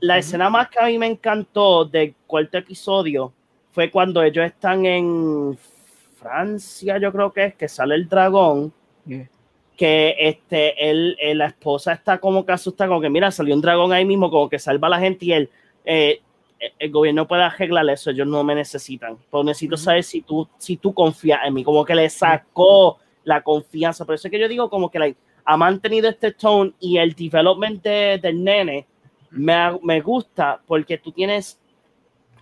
La 0.00 0.18
escena 0.18 0.50
más 0.50 0.68
que 0.68 0.80
a 0.80 0.86
mí 0.86 0.98
me 0.98 1.06
encantó 1.06 1.84
del 1.84 2.14
cuarto 2.26 2.58
episodio 2.58 3.32
fue 3.70 3.90
cuando 3.90 4.22
ellos 4.22 4.44
están 4.44 4.84
en 4.86 5.56
Francia, 6.16 6.98
yo 6.98 7.12
creo 7.12 7.32
que 7.32 7.44
es, 7.44 7.54
que 7.54 7.68
sale 7.68 7.94
el 7.94 8.08
dragón 8.08 8.72
Yeah. 9.06 9.26
que 9.80 10.14
este, 10.18 10.90
él, 10.90 11.16
eh, 11.18 11.34
la 11.34 11.46
esposa 11.46 11.94
está 11.94 12.18
como 12.18 12.44
que 12.44 12.52
asustada, 12.52 12.88
como 12.88 13.00
que 13.00 13.08
mira, 13.08 13.30
salió 13.30 13.54
un 13.54 13.62
dragón 13.62 13.94
ahí 13.94 14.04
mismo, 14.04 14.30
como 14.30 14.46
que 14.50 14.58
salva 14.58 14.88
a 14.88 14.90
la 14.90 15.00
gente 15.00 15.24
y 15.24 15.32
él, 15.32 15.48
eh, 15.86 16.20
eh, 16.60 16.72
el 16.78 16.90
gobierno 16.90 17.26
puede 17.26 17.44
arreglar 17.44 17.88
eso, 17.88 18.10
ellos 18.10 18.26
no 18.26 18.44
me 18.44 18.54
necesitan, 18.54 19.16
pero 19.30 19.42
necesito 19.42 19.78
saber 19.78 20.04
si 20.04 20.20
tú, 20.20 20.46
si 20.58 20.76
tú 20.76 20.92
confías 20.92 21.40
en 21.46 21.54
mí, 21.54 21.64
como 21.64 21.82
que 21.82 21.94
le 21.94 22.10
sacó 22.10 22.98
la 23.24 23.40
confianza, 23.40 24.04
por 24.04 24.16
eso 24.16 24.28
es 24.28 24.32
que 24.32 24.38
yo 24.38 24.48
digo 24.48 24.68
como 24.68 24.90
que 24.90 24.98
like, 24.98 25.18
ha 25.44 25.56
mantenido 25.56 26.08
este 26.08 26.32
tone 26.32 26.72
y 26.80 26.98
el 26.98 27.14
development 27.14 27.82
de- 27.82 28.18
del 28.22 28.42
nene 28.42 28.86
me, 29.30 29.54
me 29.82 30.00
gusta 30.00 30.60
porque 30.66 30.98
tú 30.98 31.12
tienes, 31.12 31.58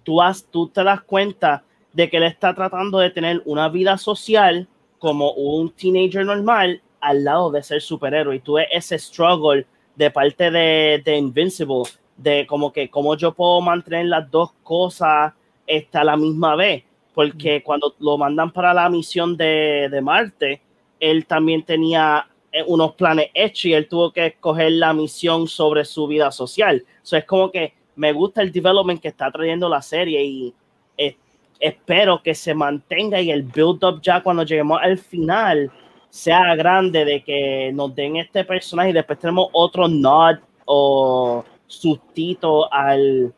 tú, 0.04 0.20
has, 0.22 0.44
tú 0.44 0.68
te 0.68 0.82
das 0.84 1.02
cuenta 1.02 1.62
de 1.92 2.08
que 2.08 2.16
él 2.18 2.22
está 2.24 2.54
tratando 2.54 2.98
de 2.98 3.10
tener 3.10 3.42
una 3.44 3.68
vida 3.68 3.98
social 3.98 4.66
como 4.98 5.32
un 5.32 5.70
teenager 5.70 6.24
normal 6.24 6.80
al 7.00 7.24
lado 7.24 7.50
de 7.50 7.62
ser 7.62 7.80
superhéroe. 7.80 8.36
Y 8.36 8.40
tú 8.40 8.54
ves 8.54 8.66
ese 8.72 8.98
struggle 8.98 9.66
de 9.96 10.10
parte 10.10 10.50
de, 10.50 11.02
de 11.04 11.16
Invincible 11.16 11.82
de 12.16 12.46
como 12.46 12.72
que 12.72 12.88
cómo 12.90 13.16
yo 13.16 13.32
puedo 13.32 13.60
mantener 13.60 14.06
las 14.06 14.28
dos 14.30 14.50
cosas 14.62 15.32
este, 15.66 15.98
a 15.98 16.04
la 16.04 16.16
misma 16.16 16.56
vez 16.56 16.82
porque 17.14 17.62
cuando 17.62 17.94
lo 18.00 18.16
mandan 18.18 18.50
para 18.52 18.72
la 18.74 18.88
misión 18.88 19.36
de, 19.36 19.88
de 19.90 20.00
Marte 20.00 20.60
él 20.98 21.26
también 21.26 21.62
tenía 21.62 22.26
unos 22.66 22.94
planes 22.94 23.30
hechos 23.34 23.66
y 23.66 23.74
él 23.74 23.88
tuvo 23.88 24.12
que 24.12 24.26
escoger 24.26 24.72
la 24.72 24.92
misión 24.92 25.46
sobre 25.46 25.84
su 25.84 26.06
vida 26.06 26.30
social. 26.30 26.84
So, 27.02 27.16
es 27.16 27.24
como 27.24 27.50
que 27.50 27.74
me 27.96 28.12
gusta 28.12 28.42
el 28.42 28.52
development 28.52 29.00
que 29.00 29.08
está 29.08 29.30
trayendo 29.30 29.68
la 29.68 29.82
serie 29.82 30.24
y 30.24 30.54
eh, 30.96 31.16
espero 31.60 32.22
que 32.22 32.34
se 32.34 32.54
mantenga 32.54 33.20
y 33.20 33.30
el 33.30 33.42
build 33.42 33.84
up 33.84 34.00
ya 34.00 34.22
cuando 34.22 34.44
lleguemos 34.44 34.80
al 34.82 34.98
final 34.98 35.70
sea 36.08 36.54
grande 36.54 37.04
de 37.04 37.22
que 37.22 37.70
nos 37.74 37.94
den 37.94 38.16
este 38.16 38.44
personaje 38.44 38.90
y 38.90 38.92
después 38.92 39.18
tenemos 39.18 39.48
otro 39.52 39.88
nod 39.88 40.36
o 40.64 41.44
sustito 41.66 42.72
al 42.72 43.34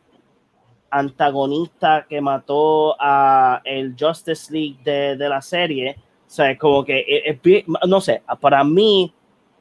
antagonista 0.90 2.06
que 2.08 2.20
mató 2.20 2.96
a 3.00 3.60
el 3.64 3.96
Justice 3.98 4.52
League 4.52 4.78
de, 4.84 5.16
de 5.16 5.28
la 5.28 5.40
serie. 5.40 5.96
O 6.30 6.32
sea, 6.32 6.52
es 6.52 6.58
como 6.60 6.84
que, 6.84 7.00
es- 7.00 7.22
es 7.34 7.42
bien- 7.42 7.64
no 7.88 8.00
sé, 8.00 8.22
para 8.40 8.62
mí 8.62 9.12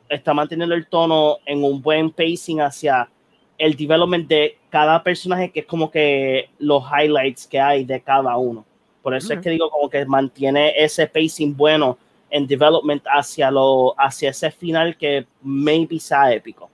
está 0.07 0.35
manteniendo 0.35 0.75
el 0.75 0.85
tono 0.85 1.37
en 1.43 1.63
un 1.63 1.81
buen 1.81 2.11
pacing 2.11 2.61
hacia 2.61 3.09
el 3.57 3.75
development 3.75 4.27
de 4.27 4.55
cada 4.69 5.01
personaje, 5.01 5.49
que 5.51 5.61
es 5.61 5.65
como 5.65 5.89
que 5.89 6.47
los 6.59 6.83
highlights 6.91 7.47
que 7.47 7.59
hay 7.59 7.85
de 7.85 7.99
cada 8.01 8.37
uno. 8.37 8.63
Por 9.01 9.15
eso 9.15 9.33
es 9.33 9.39
que 9.41 9.49
digo 9.49 9.69
como 9.71 9.89
que 9.89 10.05
mantiene 10.05 10.73
ese 10.77 11.07
pacing 11.07 11.57
bueno 11.57 11.97
en 12.29 12.45
development 12.45 13.03
hacia, 13.07 13.49
lo, 13.49 13.95
hacia 13.99 14.29
ese 14.29 14.51
final 14.51 14.95
que 14.95 15.25
maybe 15.41 15.99
sea 15.99 16.31
épico. 16.31 16.69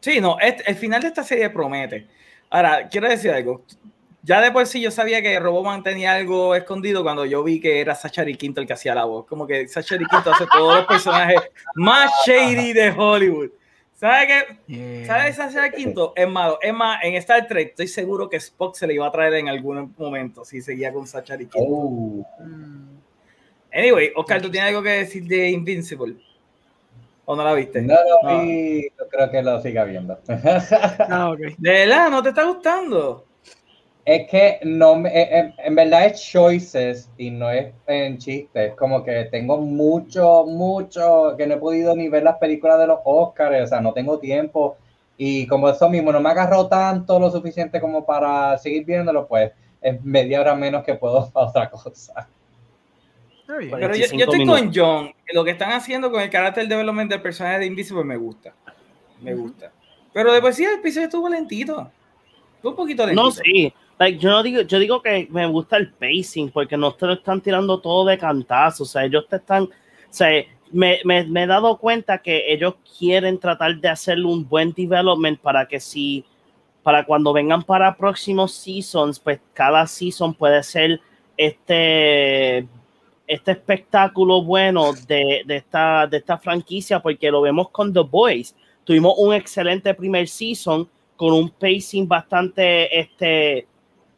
Sí, 0.00 0.20
no, 0.20 0.38
este- 0.38 0.62
el 0.70 0.76
final 0.76 1.00
de 1.00 1.08
esta 1.08 1.24
serie 1.24 1.48
promete. 1.48 2.06
Ahora, 2.50 2.86
quiero 2.88 3.08
decir 3.08 3.30
algo. 3.30 3.62
Ya 4.26 4.40
de 4.40 4.50
por 4.50 4.66
sí 4.66 4.80
yo 4.80 4.90
sabía 4.90 5.22
que 5.22 5.38
Roboman 5.38 5.84
tenía 5.84 6.12
algo 6.14 6.56
escondido 6.56 7.04
cuando 7.04 7.24
yo 7.24 7.44
vi 7.44 7.60
que 7.60 7.80
era 7.80 7.94
Zachary 7.94 8.34
Quinto 8.34 8.60
el 8.60 8.66
que 8.66 8.72
hacía 8.72 8.92
la 8.92 9.04
voz. 9.04 9.24
Como 9.24 9.46
que 9.46 9.68
Zachary 9.68 10.04
Quinto 10.04 10.32
hace 10.32 10.46
todos 10.50 10.78
los 10.78 10.86
personajes 10.86 11.36
más 11.76 12.10
shady 12.26 12.72
de 12.72 12.90
Hollywood. 12.90 13.50
¿Sabe 13.94 14.26
qué? 14.26 14.56
Yeah. 14.66 15.06
¿Sabes 15.06 15.36
Zachary 15.36 15.70
Quinto? 15.70 16.12
Es 16.16 16.28
malo. 16.28 16.58
Es 16.60 16.74
más, 16.74 16.98
en 17.04 17.14
Star 17.14 17.46
Trek 17.46 17.68
estoy 17.68 17.86
seguro 17.86 18.28
que 18.28 18.38
Spock 18.38 18.74
se 18.74 18.88
le 18.88 18.94
iba 18.94 19.06
a 19.06 19.12
traer 19.12 19.34
en 19.34 19.48
algún 19.48 19.94
momento 19.96 20.44
si 20.44 20.60
seguía 20.60 20.92
con 20.92 21.06
Zachary 21.06 21.46
Quinto. 21.46 21.70
Oh. 21.70 22.26
Anyway, 23.72 24.10
Oscar, 24.16 24.42
¿tú 24.42 24.50
tienes 24.50 24.70
algo 24.70 24.82
que 24.82 24.90
decir 24.90 25.24
de 25.28 25.50
Invincible? 25.50 26.16
¿O 27.26 27.36
no 27.36 27.44
la 27.44 27.54
viste? 27.54 27.80
no 27.80 27.94
lo 27.94 28.28
No. 28.28 28.42
vi, 28.42 28.88
creo 29.08 29.30
que 29.30 29.42
lo 29.42 29.62
siga 29.62 29.84
viendo. 29.84 30.18
Ah. 30.28 31.32
¿De 31.58 31.70
verdad? 31.70 32.10
¿No 32.10 32.24
te 32.24 32.30
está 32.30 32.42
gustando? 32.42 33.24
Es 34.06 34.28
que 34.30 34.60
no 34.62 34.94
me, 34.94 35.08
eh, 35.08 35.28
en, 35.36 35.54
en 35.58 35.74
verdad 35.74 36.06
es 36.06 36.22
choices 36.22 37.10
y 37.18 37.28
no 37.30 37.50
es 37.50 37.74
en 37.88 38.18
chistes. 38.18 38.72
Como 38.74 39.02
que 39.02 39.24
tengo 39.24 39.58
mucho, 39.58 40.44
mucho 40.46 41.34
que 41.36 41.44
no 41.44 41.54
he 41.54 41.58
podido 41.58 41.94
ni 41.96 42.08
ver 42.08 42.22
las 42.22 42.36
películas 42.36 42.78
de 42.78 42.86
los 42.86 43.00
Oscars, 43.04 43.64
o 43.64 43.66
sea, 43.66 43.80
no 43.80 43.92
tengo 43.92 44.18
tiempo. 44.20 44.76
Y 45.18 45.46
como 45.48 45.68
eso 45.68 45.88
mismo, 45.90 46.12
no 46.12 46.20
me 46.20 46.30
agarró 46.30 46.68
tanto 46.68 47.18
lo 47.18 47.30
suficiente 47.30 47.80
como 47.80 48.06
para 48.06 48.56
seguir 48.58 48.84
viéndolo, 48.84 49.26
pues 49.26 49.50
es 49.80 50.00
media 50.04 50.40
hora 50.40 50.54
menos 50.54 50.84
que 50.84 50.94
puedo 50.94 51.28
para 51.32 51.46
otra 51.48 51.68
cosa. 51.68 52.28
Pero 53.46 53.60
yo, 53.60 53.88
25 53.88 54.18
yo 54.18 54.24
estoy 54.24 54.38
minutos. 54.40 54.60
con 54.60 54.72
John. 54.74 55.12
Lo 55.32 55.44
que 55.44 55.50
están 55.50 55.72
haciendo 55.72 56.10
con 56.12 56.20
el 56.20 56.30
carácter 56.30 56.68
development 56.68 57.10
del 57.10 57.22
personaje 57.22 57.58
de 57.60 57.66
Invisible 57.66 58.04
me 58.04 58.16
gusta. 58.16 58.54
Me 59.20 59.34
gusta. 59.34 59.72
Pero 60.12 60.32
después 60.32 60.54
sí, 60.54 60.64
el 60.64 60.74
episodio 60.78 61.06
estuvo 61.06 61.28
lentito. 61.28 61.90
Fue 62.62 62.70
un 62.70 62.76
poquito 62.76 63.04
No, 63.06 63.24
lentito. 63.24 63.42
sí. 63.44 63.72
Like, 63.98 64.18
yo 64.18 64.30
no 64.30 64.42
digo, 64.42 64.60
yo 64.62 64.78
digo 64.78 65.00
que 65.00 65.26
me 65.30 65.46
gusta 65.46 65.78
el 65.78 65.90
pacing 65.92 66.50
porque 66.50 66.76
no 66.76 66.92
te 66.92 67.06
lo 67.06 67.14
están 67.14 67.40
tirando 67.40 67.80
todo 67.80 68.04
de 68.04 68.18
cantazo. 68.18 68.82
O 68.82 68.86
sea, 68.86 69.04
ellos 69.04 69.26
te 69.28 69.36
están. 69.36 69.64
O 69.64 69.68
sea, 70.10 70.44
me, 70.70 71.00
me, 71.04 71.42
he 71.42 71.46
dado 71.46 71.78
cuenta 71.78 72.18
que 72.18 72.52
ellos 72.52 72.74
quieren 72.98 73.38
tratar 73.38 73.76
de 73.76 73.88
hacer 73.88 74.18
un 74.24 74.46
buen 74.46 74.72
development 74.72 75.40
para 75.40 75.66
que 75.66 75.80
si. 75.80 76.24
Para 76.82 77.04
cuando 77.04 77.32
vengan 77.32 77.64
para 77.64 77.96
próximos 77.96 78.52
seasons, 78.52 79.18
pues 79.18 79.40
cada 79.54 79.86
season 79.86 80.34
puede 80.34 80.62
ser 80.62 81.00
este. 81.36 82.66
Este 83.28 83.50
espectáculo 83.50 84.40
bueno 84.42 84.92
de, 85.08 85.42
de 85.44 85.56
esta, 85.56 86.06
de 86.06 86.18
esta 86.18 86.38
franquicia, 86.38 87.00
porque 87.00 87.28
lo 87.28 87.40
vemos 87.40 87.70
con 87.70 87.92
The 87.92 88.00
Boys. 88.00 88.54
Tuvimos 88.84 89.14
un 89.18 89.34
excelente 89.34 89.92
primer 89.94 90.28
season 90.28 90.88
con 91.16 91.32
un 91.32 91.50
pacing 91.50 92.06
bastante 92.06 93.00
este, 93.00 93.66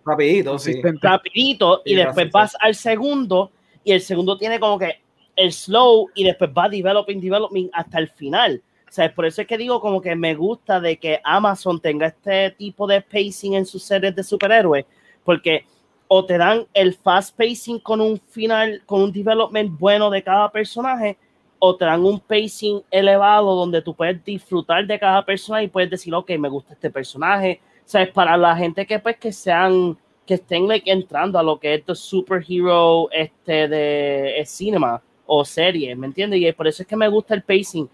Rapidito, 0.04 0.58
sí. 0.58 0.80
Rapidito 1.00 1.82
y 1.84 1.94
después 1.94 2.30
vas 2.30 2.56
al 2.60 2.74
segundo 2.74 3.50
y 3.84 3.92
el 3.92 4.00
segundo 4.00 4.38
tiene 4.38 4.58
como 4.58 4.78
que 4.78 5.00
el 5.36 5.52
slow 5.52 6.08
y 6.14 6.24
después 6.24 6.50
va 6.56 6.68
developing, 6.68 7.20
developing 7.20 7.70
hasta 7.72 7.98
el 7.98 8.08
final. 8.08 8.62
O 8.88 8.92
sea, 8.92 9.14
por 9.14 9.26
eso 9.26 9.42
es 9.42 9.46
que 9.46 9.58
digo 9.58 9.80
como 9.80 10.00
que 10.00 10.16
me 10.16 10.34
gusta 10.34 10.80
de 10.80 10.96
que 10.96 11.20
Amazon 11.22 11.78
tenga 11.80 12.06
este 12.06 12.50
tipo 12.52 12.86
de 12.86 13.02
pacing 13.02 13.54
en 13.54 13.66
sus 13.66 13.82
series 13.82 14.16
de 14.16 14.24
superhéroes, 14.24 14.86
porque 15.24 15.64
o 16.08 16.24
te 16.24 16.38
dan 16.38 16.66
el 16.72 16.94
fast 16.94 17.36
pacing 17.36 17.78
con 17.80 18.00
un 18.00 18.18
final, 18.18 18.82
con 18.86 19.02
un 19.02 19.12
development 19.12 19.78
bueno 19.78 20.08
de 20.08 20.22
cada 20.22 20.50
personaje, 20.50 21.18
o 21.58 21.76
te 21.76 21.84
dan 21.84 22.04
un 22.04 22.18
pacing 22.18 22.82
elevado 22.90 23.54
donde 23.54 23.82
tú 23.82 23.94
puedes 23.94 24.24
disfrutar 24.24 24.86
de 24.86 24.98
cada 24.98 25.24
personaje 25.24 25.64
y 25.64 25.68
puedes 25.68 25.90
decir, 25.90 26.14
ok, 26.14 26.30
me 26.38 26.48
gusta 26.48 26.72
este 26.72 26.90
personaje. 26.90 27.60
O 27.88 27.90
sea, 27.90 28.02
es 28.02 28.10
para 28.10 28.36
la 28.36 28.54
gente 28.54 28.84
que 28.84 28.98
pues 28.98 29.16
que 29.16 29.32
sean, 29.32 29.96
que 30.26 30.34
estén 30.34 30.68
like, 30.68 30.90
entrando 30.92 31.38
a 31.38 31.42
lo 31.42 31.58
que 31.58 31.72
es 31.72 31.82
el 31.86 31.96
superhero 31.96 33.08
este 33.10 33.66
de, 33.66 34.40
eh, 34.40 34.44
cinema 34.44 35.00
o 35.24 35.42
serie, 35.42 35.96
¿me 35.96 36.06
entiendes? 36.06 36.38
Y 36.38 36.52
por 36.52 36.68
eso 36.68 36.82
es 36.82 36.86
que 36.86 36.96
me 36.96 37.08
gusta 37.08 37.32
el 37.34 37.42
pacing. 37.42 37.88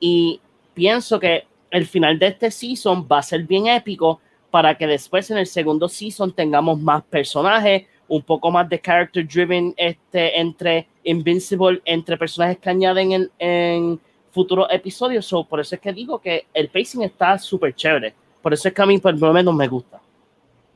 Y 0.00 0.40
pienso 0.72 1.20
que 1.20 1.44
el 1.70 1.84
final 1.84 2.18
de 2.18 2.28
este 2.28 2.50
season 2.50 3.06
va 3.06 3.18
a 3.18 3.22
ser 3.22 3.42
bien 3.42 3.66
épico 3.66 4.22
para 4.50 4.74
que 4.74 4.86
después 4.86 5.30
en 5.30 5.36
el 5.36 5.46
segundo 5.46 5.86
season 5.86 6.32
tengamos 6.32 6.80
más 6.80 7.02
personajes, 7.02 7.84
un 8.08 8.22
poco 8.22 8.50
más 8.50 8.66
de 8.70 8.80
character 8.80 9.28
driven 9.28 9.74
este, 9.76 10.40
entre 10.40 10.88
Invincible, 11.04 11.82
entre 11.84 12.16
personajes 12.16 12.56
que 12.56 12.70
añaden 12.70 13.12
en, 13.12 13.30
en 13.38 14.00
futuros 14.30 14.66
episodios. 14.70 15.26
So, 15.26 15.44
por 15.44 15.60
eso 15.60 15.74
es 15.74 15.80
que 15.82 15.92
digo 15.92 16.18
que 16.18 16.46
el 16.54 16.70
pacing 16.70 17.02
está 17.02 17.38
súper 17.38 17.74
chévere. 17.74 18.14
Por 18.46 18.54
eso 18.54 18.68
es 18.68 18.74
que 18.74 18.80
a 18.80 18.86
mí 18.86 18.96
por 18.98 19.18
lo 19.18 19.32
menos 19.32 19.52
me 19.56 19.66
gusta. 19.66 20.00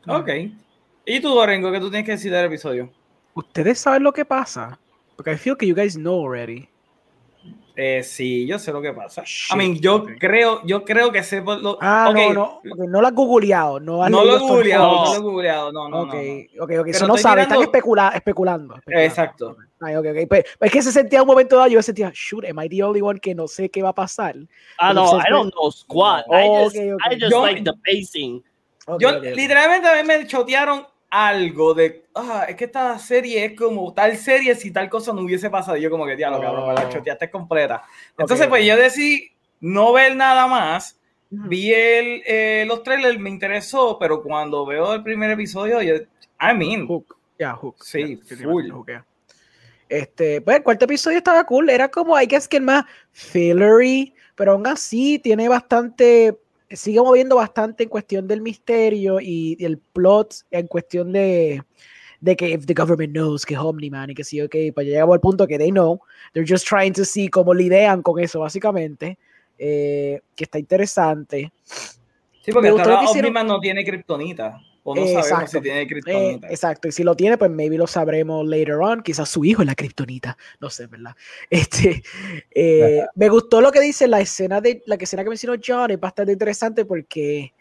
Ok. 0.08 0.28
¿Y 1.06 1.20
tú, 1.20 1.38
Orengo, 1.38 1.70
qué 1.70 1.78
tú 1.78 1.88
tienes 1.88 2.04
que 2.04 2.10
decir 2.10 2.32
del 2.32 2.46
episodio? 2.46 2.90
Ustedes 3.32 3.78
saben 3.78 4.02
lo 4.02 4.12
que 4.12 4.24
pasa. 4.24 4.80
Porque 5.14 5.34
I 5.34 5.36
feel 5.36 5.56
que 5.56 5.68
you 5.68 5.76
guys 5.76 5.94
know 5.94 6.26
already. 6.26 6.68
Eh, 7.82 8.02
sí, 8.02 8.46
yo 8.46 8.58
sé 8.58 8.72
lo 8.72 8.82
que 8.82 8.92
pasa. 8.92 9.22
Shit, 9.24 9.54
I 9.54 9.56
mean, 9.56 9.78
yo 9.80 9.96
ok. 9.96 10.10
creo, 10.18 10.60
yo 10.66 10.84
creo 10.84 11.10
que 11.10 11.22
sé 11.22 11.40
por 11.40 11.62
lo. 11.62 11.78
Ah, 11.80 12.08
Ok, 12.10 12.16
no, 12.16 12.32
no. 12.34 12.44
ok, 12.72 12.78
no 12.88 13.00
lo 13.00 13.06
has 13.06 13.14
googleado. 13.14 13.80
No, 13.80 14.02
has 14.04 14.10
No 14.10 14.22
lo 14.22 14.36
he 14.36 14.38
googleado, 14.38 14.92
no 14.92 15.04
lo 15.06 15.14
he 15.14 15.18
googleado, 15.18 15.72
no, 15.72 15.88
no, 15.88 16.00
ok, 16.02 16.12
no, 16.12 16.12
no. 16.12 16.20
ok, 16.20 16.60
ok. 16.60 16.68
Pero 16.68 16.84
Eso 16.86 17.06
no 17.06 17.16
sabe, 17.16 17.42
están 17.42 17.56
tirando- 17.58 17.72
especula- 17.72 18.12
especulando, 18.14 18.74
especulando. 18.74 19.06
Exacto. 19.06 19.56
Ay, 19.80 19.96
ok, 19.96 20.06
ok. 20.10 20.28
Pues, 20.28 20.44
es 20.60 20.70
que 20.72 20.82
se 20.82 20.92
sentía 20.92 21.22
un 21.22 21.28
momento 21.28 21.56
dado, 21.56 21.68
yo 21.68 21.80
sentía, 21.80 22.12
shoot, 22.14 22.44
am 22.44 22.60
I 22.62 22.68
the 22.68 22.82
only 22.82 23.00
one 23.00 23.18
que 23.18 23.34
no 23.34 23.48
sé 23.48 23.70
qué 23.70 23.82
va 23.82 23.88
a 23.88 23.94
pasar? 23.94 24.36
Ah, 24.78 24.88
Pero 24.92 25.04
no, 25.06 25.18
I 25.18 25.30
don't 25.30 25.52
know 25.54 25.70
squat. 25.72 26.26
I 26.28 26.64
just. 26.64 26.76
I 26.76 27.18
just 27.18 27.32
Yo- 27.32 27.46
like 27.46 27.62
the 27.64 27.72
pacing. 27.82 28.42
Yo 28.98 29.12
literalmente 29.20 29.88
a 29.88 29.94
mí 30.02 30.06
me 30.06 30.26
chotearon 30.26 30.84
algo 31.10 31.74
de, 31.74 32.04
ah, 32.14 32.46
es 32.48 32.56
que 32.56 32.64
esta 32.66 32.98
serie 32.98 33.44
es 33.44 33.58
como 33.58 33.92
tal 33.92 34.16
serie 34.16 34.54
si 34.54 34.70
tal 34.70 34.88
cosa 34.88 35.12
no 35.12 35.22
hubiese 35.22 35.50
pasado. 35.50 35.76
Y 35.76 35.80
yo 35.82 35.90
como 35.90 36.06
que, 36.06 36.16
diablo, 36.16 36.40
cabrón, 36.40 36.68
me 36.68 36.74
la 36.74 36.86
Oh. 36.86 36.90
choteaste 36.90 37.30
completa. 37.30 37.82
Entonces, 38.16 38.46
ok. 38.46 38.50
pues 38.50 38.64
yo 38.66 38.76
decidí 38.76 39.30
no 39.60 39.92
ver 39.92 40.14
nada 40.16 40.46
más. 40.46 40.96
Vi 41.32 41.72
el, 41.72 42.22
eh, 42.26 42.64
los 42.66 42.82
trailers, 42.82 43.18
me 43.18 43.30
interesó, 43.30 43.98
pero 44.00 44.22
cuando 44.22 44.66
veo 44.66 44.94
el 44.94 45.02
primer 45.02 45.30
episodio, 45.30 45.80
yo, 45.82 45.94
I 45.96 46.54
mean, 46.56 46.86
Hook. 46.88 47.16
Ya, 47.38 47.52
Hook. 47.54 47.84
Sí, 47.84 48.16
definitivamente 48.16 48.72
full. 48.72 48.94
Este, 49.88 50.40
pues 50.40 50.56
el 50.58 50.62
cuarto 50.62 50.84
episodio 50.84 51.18
estaba 51.18 51.44
cool, 51.44 51.68
era 51.70 51.88
como, 51.88 52.20
I 52.20 52.26
guess 52.26 52.46
que 52.46 52.58
el 52.58 52.62
más 52.64 52.84
fillery, 53.12 54.14
pero 54.36 54.52
aún 54.52 54.66
así 54.66 55.18
tiene 55.18 55.48
bastante, 55.48 56.38
sigue 56.70 57.00
moviendo 57.00 57.36
bastante 57.36 57.84
en 57.84 57.88
cuestión 57.88 58.26
del 58.26 58.40
misterio 58.40 59.20
y, 59.20 59.56
y 59.58 59.64
el 59.64 59.78
plot 59.78 60.34
en 60.50 60.66
cuestión 60.66 61.12
de, 61.12 61.62
de 62.20 62.36
que 62.36 62.50
if 62.50 62.66
the 62.66 62.74
government 62.74 63.12
knows 63.12 63.44
que 63.44 63.56
Omni-Man 63.56 64.10
y 64.10 64.14
que 64.14 64.24
sí, 64.24 64.40
ok, 64.40 64.54
pues 64.74 64.86
ya 64.86 64.92
llegamos 64.92 65.14
al 65.14 65.20
punto 65.20 65.46
que 65.46 65.58
they 65.58 65.70
know, 65.70 66.00
they're 66.32 66.46
just 66.48 66.66
trying 66.66 66.92
to 66.92 67.04
see 67.04 67.28
cómo 67.28 67.54
lidian 67.54 68.02
con 68.02 68.18
eso 68.20 68.40
básicamente, 68.40 69.18
eh, 69.58 70.20
que 70.36 70.44
está 70.44 70.58
interesante. 70.58 71.52
sí, 71.64 72.52
porque 72.52 72.70
Omniman 72.70 73.46
no 73.46 73.58
tiene 73.60 73.84
kriptonita. 73.84 74.60
O 74.82 74.94
no 74.94 75.02
Eh, 75.02 75.06
sabemos 75.08 75.26
exacto. 75.30 75.50
si 75.52 75.60
tiene 75.60 75.82
Eh, 75.82 75.86
kriptonita. 75.86 76.48
exacto, 76.48 76.88
y 76.88 76.92
si 76.92 77.02
lo 77.04 77.14
tiene, 77.14 77.36
pues 77.36 77.50
maybe 77.50 77.76
lo 77.76 77.86
sabremos 77.86 78.46
later 78.46 78.74
on. 78.76 79.02
Quizás 79.02 79.28
su 79.28 79.44
hijo 79.44 79.62
es 79.62 79.66
la 79.66 79.74
kriptonita, 79.74 80.36
no 80.60 80.70
sé, 80.70 80.86
¿verdad? 80.86 81.14
Este, 81.50 82.02
eh, 82.50 83.04
me 83.14 83.28
gustó 83.28 83.60
lo 83.60 83.70
que 83.70 83.80
dice 83.80 84.08
la 84.08 84.20
escena 84.20 84.60
de 84.60 84.82
la 84.86 84.96
que 84.96 85.04
escena 85.04 85.22
que 85.22 85.28
mencionó 85.28 85.60
John, 85.64 85.90
es 85.90 86.00
bastante 86.00 86.32
interesante 86.32 86.84
porque 86.86 87.52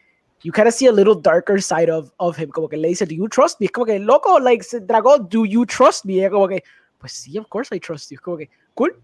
you 0.43 0.53
kind 0.53 0.67
of 0.67 0.73
see 0.73 0.87
a 0.87 0.91
little 0.93 1.15
darker 1.21 1.61
side 1.61 1.91
of, 1.91 2.11
of 2.17 2.39
him, 2.39 2.49
como 2.49 2.69
que 2.69 2.77
le 2.77 2.87
dice, 2.87 3.05
do 3.05 3.13
you 3.13 3.27
trust 3.27 3.59
me? 3.59 3.65
Es 3.65 3.71
como 3.73 3.85
que, 3.85 3.99
loco, 3.99 4.39
like, 4.39 4.63
se 4.63 4.79
dragó, 4.79 5.17
do 5.19 5.45
you 5.45 5.65
trust 5.65 6.05
me? 6.05 6.13
Y 6.13 6.23
es 6.23 6.31
como 6.31 6.47
que, 6.47 6.63
pues 6.97 7.11
sí, 7.11 7.37
of 7.37 7.47
course 7.49 7.75
I 7.75 7.79
trust 7.81 8.09
you. 8.11 8.15
Es 8.15 8.21
como 8.21 8.37
que, 8.37 8.49
cool. 8.73 8.97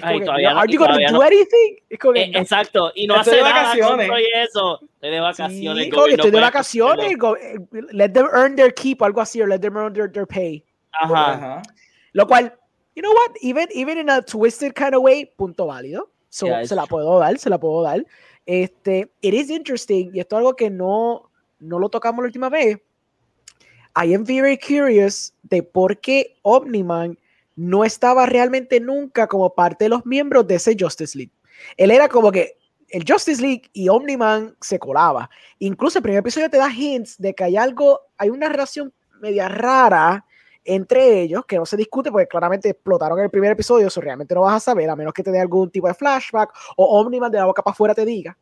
Ay. 0.00 0.18
Que, 0.20 0.24
todavía 0.24 0.54
no- 0.54 0.60
Are 0.60 0.72
you 0.72 0.78
gonna 0.78 0.92
todavía 0.94 1.08
do 1.10 1.18
no. 1.18 1.22
anything? 1.22 1.76
Es 1.90 1.98
como 1.98 2.14
que, 2.14 2.22
Eh, 2.22 2.32
exacto, 2.34 2.92
y 2.94 3.06
no 3.06 3.14
hace 3.16 3.36
de 3.36 3.42
nada 3.42 3.52
vacaciones. 3.74 4.10
eso. 4.48 4.80
Estoy 4.94 5.10
de 5.10 5.20
vacaciones. 5.20 5.84
Sí, 5.84 5.90
como 5.90 6.04
que 6.06 6.14
estoy 6.14 6.30
de 6.30 6.40
vacaciones, 6.40 7.18
go- 7.18 7.36
eh, 7.36 7.58
let 7.92 8.08
them 8.10 8.26
earn 8.32 8.56
their 8.56 8.72
keep, 8.74 9.02
algo 9.02 9.20
así, 9.20 9.40
o 9.42 9.46
let 9.46 9.58
them 9.60 9.76
earn 9.76 9.92
their, 9.92 10.10
their 10.10 10.26
pay. 10.26 10.64
Ajá. 10.92 11.32
Ajá. 11.34 11.62
Lo 12.12 12.26
cual, 12.26 12.52
you 12.94 13.02
know 13.02 13.12
what, 13.12 13.36
even, 13.42 13.68
even 13.72 13.98
in 13.98 14.10
a 14.10 14.22
twisted 14.22 14.74
kind 14.74 14.94
of 14.94 15.02
way, 15.02 15.24
punto 15.36 15.66
válido. 15.66 16.08
So, 16.28 16.46
Yeah, 16.46 16.64
se 16.64 16.74
la 16.74 16.82
true. 16.86 16.96
puedo 16.98 17.18
dar, 17.18 17.38
se 17.38 17.48
la 17.50 17.58
puedo 17.58 17.82
dar. 17.82 18.04
Este, 18.46 19.08
it 19.20 19.34
is 19.34 19.50
interesting, 19.50 20.10
y 20.14 20.20
esto 20.20 20.36
es 20.36 20.38
algo 20.38 20.56
que 20.56 20.68
no, 20.70 21.30
no 21.60 21.78
lo 21.78 21.88
tocamos 21.90 22.22
la 22.22 22.26
última 22.26 22.48
vez. 22.48 22.78
I 23.94 24.14
am 24.14 24.24
very 24.24 24.56
curious 24.58 25.34
de 25.42 25.62
por 25.62 25.98
qué 26.00 26.38
Omniman 26.42 27.18
no 27.56 27.84
estaba 27.84 28.26
realmente 28.26 28.80
nunca 28.80 29.26
como 29.26 29.54
parte 29.54 29.84
de 29.84 29.88
los 29.90 30.06
miembros 30.06 30.46
de 30.46 30.56
ese 30.56 30.76
Justice 30.78 31.16
League. 31.16 31.32
Él 31.76 31.90
era 31.90 32.08
como 32.08 32.32
que 32.32 32.58
el 32.88 33.04
Justice 33.08 33.40
League 33.40 33.70
y 33.72 33.88
Omniman 33.88 34.56
se 34.60 34.78
colaba. 34.78 35.30
Incluso 35.58 35.98
el 35.98 36.02
primer 36.02 36.20
episodio 36.20 36.50
te 36.50 36.58
da 36.58 36.70
hints 36.70 37.18
de 37.18 37.34
que 37.34 37.44
hay 37.44 37.56
algo, 37.56 38.00
hay 38.18 38.30
una 38.30 38.48
relación 38.48 38.92
media 39.20 39.48
rara 39.48 40.24
entre 40.64 41.20
ellos, 41.20 41.44
que 41.46 41.56
no 41.56 41.66
se 41.66 41.76
discute 41.76 42.10
porque 42.10 42.28
claramente 42.28 42.68
explotaron 42.68 43.18
en 43.18 43.24
el 43.24 43.30
primer 43.30 43.50
episodio, 43.50 43.88
eso 43.88 44.00
realmente 44.00 44.34
no 44.34 44.42
vas 44.42 44.56
a 44.56 44.60
saber, 44.60 44.88
a 44.88 44.94
menos 44.94 45.12
que 45.12 45.22
te 45.22 45.32
dé 45.32 45.40
algún 45.40 45.70
tipo 45.70 45.88
de 45.88 45.94
flashback 45.94 46.52
o 46.76 47.00
Omniman 47.00 47.32
de 47.32 47.38
la 47.38 47.46
boca 47.46 47.62
para 47.62 47.72
afuera 47.72 47.94
te 47.94 48.04
diga. 48.04 48.36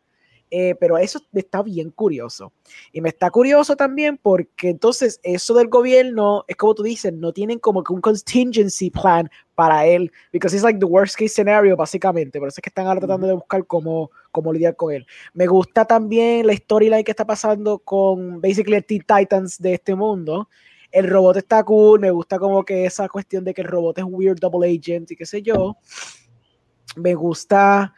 Eh, 0.52 0.74
pero 0.80 0.98
eso 0.98 1.20
me 1.30 1.40
está 1.40 1.62
bien 1.62 1.90
curioso. 1.90 2.52
Y 2.92 3.00
me 3.00 3.10
está 3.10 3.30
curioso 3.30 3.76
también 3.76 4.18
porque 4.18 4.68
entonces 4.68 5.20
eso 5.22 5.54
del 5.54 5.68
gobierno, 5.68 6.44
es 6.48 6.56
como 6.56 6.74
tú 6.74 6.82
dices, 6.82 7.12
no 7.12 7.32
tienen 7.32 7.60
como 7.60 7.84
que 7.84 7.92
un 7.92 8.00
contingency 8.00 8.90
plan 8.90 9.30
para 9.54 9.86
él, 9.86 10.10
because 10.32 10.54
it's 10.56 10.64
like 10.64 10.80
the 10.80 10.86
worst 10.86 11.14
case 11.16 11.34
scenario 11.34 11.76
básicamente, 11.76 12.40
por 12.40 12.48
eso 12.48 12.56
es 12.58 12.62
que 12.62 12.70
están 12.70 12.86
ahora 12.86 12.98
tratando 12.98 13.28
de 13.28 13.34
buscar 13.34 13.64
cómo, 13.66 14.10
cómo 14.32 14.52
lidiar 14.52 14.74
con 14.74 14.92
él. 14.92 15.06
Me 15.34 15.46
gusta 15.46 15.84
también 15.84 16.44
la 16.46 16.56
storyline 16.56 17.04
que 17.04 17.12
está 17.12 17.26
pasando 17.26 17.78
con 17.78 18.40
basically 18.40 18.74
el 18.74 18.84
Teen 18.84 19.04
Titans 19.06 19.56
de 19.58 19.74
este 19.74 19.94
mundo. 19.94 20.48
El 20.90 21.08
robot 21.08 21.36
está 21.36 21.62
cool, 21.62 22.00
me 22.00 22.10
gusta 22.10 22.40
como 22.40 22.64
que 22.64 22.86
esa 22.86 23.08
cuestión 23.08 23.44
de 23.44 23.54
que 23.54 23.60
el 23.60 23.68
robot 23.68 23.98
es 23.98 24.04
weird 24.04 24.40
double 24.40 24.68
agent 24.68 25.12
y 25.12 25.16
qué 25.16 25.24
sé 25.24 25.42
yo. 25.42 25.76
Me 26.96 27.14
gusta... 27.14 27.94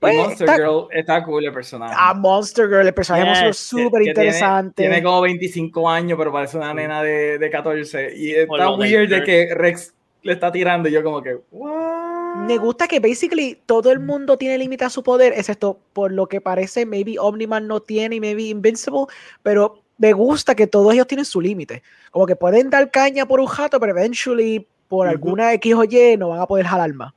Pues, 0.00 0.16
Monster 0.16 0.48
está- 0.48 0.56
Girl 0.56 0.86
está 0.92 1.24
cool 1.24 1.44
el 1.44 1.52
personaje. 1.52 1.94
Ah, 1.98 2.14
Monster 2.14 2.68
Girl, 2.68 2.86
el 2.86 2.94
personaje 2.94 3.24
Yes, 3.24 3.38
Girl 3.38 3.48
Que- 3.48 3.52
súper 3.54 3.82
que 4.02 4.04
tiene- 4.04 4.10
interesante. 4.10 4.82
Tiene, 4.82 5.02
como 5.02 5.20
25 5.22 5.88
años, 5.90 6.16
pero 6.16 6.32
parece 6.32 6.56
una 6.56 6.72
nena 6.72 7.02
de, 7.02 7.38
de 7.38 7.50
14. 7.50 8.12
Y 8.16 8.30
está 8.32 8.70
weird 8.70 9.10
de 9.10 9.24
que 9.24 9.54
Rex 9.54 9.92
le 10.22 10.32
está 10.34 10.52
tirando 10.52 10.88
y 10.88 10.92
yo 10.92 11.02
como 11.02 11.20
que, 11.22 11.38
what? 11.50 12.36
Me 12.46 12.56
gusta 12.58 12.86
que 12.86 13.00
basically 13.00 13.58
todo 13.66 13.90
el 13.90 13.98
mundo 13.98 14.36
tiene 14.36 14.56
límite 14.58 14.84
a 14.84 14.90
su 14.90 15.02
poder, 15.02 15.32
excepto 15.36 15.80
por 15.92 16.12
lo 16.12 16.26
que 16.28 16.40
parece, 16.40 16.86
maybe 16.86 17.18
Omniman 17.18 17.66
no 17.66 17.80
tiene 17.80 18.16
y 18.16 18.20
maybe 18.20 18.44
Invincible, 18.44 19.06
pero 19.42 19.82
me 19.96 20.12
gusta 20.12 20.54
que 20.54 20.68
todos 20.68 20.94
ellos 20.94 21.08
tienen 21.08 21.24
su 21.24 21.40
límite. 21.40 21.82
Como 22.12 22.26
que 22.26 22.36
pueden 22.36 22.70
dar 22.70 22.88
caña 22.92 23.26
por 23.26 23.40
un 23.40 23.46
jato, 23.48 23.80
pero 23.80 23.90
eventually 23.98 24.64
por 24.86 25.06
Ujú. 25.06 25.10
alguna 25.12 25.52
X 25.54 25.74
o 25.74 25.82
Y 25.84 26.16
no 26.16 26.28
van 26.28 26.40
a 26.40 26.46
poder 26.46 26.66
jalar 26.66 26.92
más. 26.94 27.12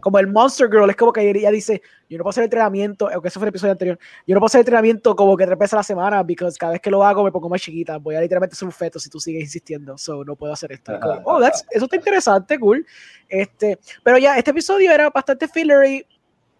Como 0.00 0.18
el 0.18 0.26
Monster 0.28 0.68
Girl, 0.70 0.88
es 0.90 0.96
como 0.96 1.12
que 1.12 1.28
ella 1.28 1.50
dice, 1.50 1.82
yo 2.08 2.18
no 2.18 2.24
puedo 2.24 2.30
hacer 2.30 2.44
entrenamiento, 2.44 3.08
aunque 3.12 3.28
eso 3.28 3.40
fue 3.40 3.46
el 3.46 3.50
episodio 3.50 3.72
anterior, 3.72 3.98
yo 4.26 4.34
no 4.34 4.40
puedo 4.40 4.46
hacer 4.46 4.60
entrenamiento 4.60 5.16
como 5.16 5.36
que 5.36 5.46
tres 5.46 5.58
veces 5.58 5.74
a 5.74 5.76
la 5.76 5.82
semana, 5.82 6.26
porque 6.26 6.36
cada 6.58 6.72
vez 6.72 6.80
que 6.80 6.90
lo 6.90 7.04
hago 7.04 7.24
me 7.24 7.32
pongo 7.32 7.48
más 7.48 7.60
chiquita, 7.60 7.98
voy 7.98 8.14
a 8.14 8.20
literalmente 8.20 8.56
ser 8.56 8.66
un 8.66 8.72
feto 8.72 8.98
si 8.98 9.10
tú 9.10 9.18
sigues 9.18 9.42
insistiendo, 9.42 9.98
so 9.98 10.24
no 10.24 10.36
puedo 10.36 10.52
hacer 10.52 10.72
esto. 10.72 10.98
Oh, 11.24 11.42
eso 11.42 11.84
está 11.84 11.96
interesante, 11.96 12.58
cool. 12.58 12.86
Este, 13.28 13.78
pero 14.02 14.18
ya, 14.18 14.38
este 14.38 14.50
episodio 14.50 14.90
era 14.92 15.10
bastante 15.10 15.48
fillery, 15.48 16.06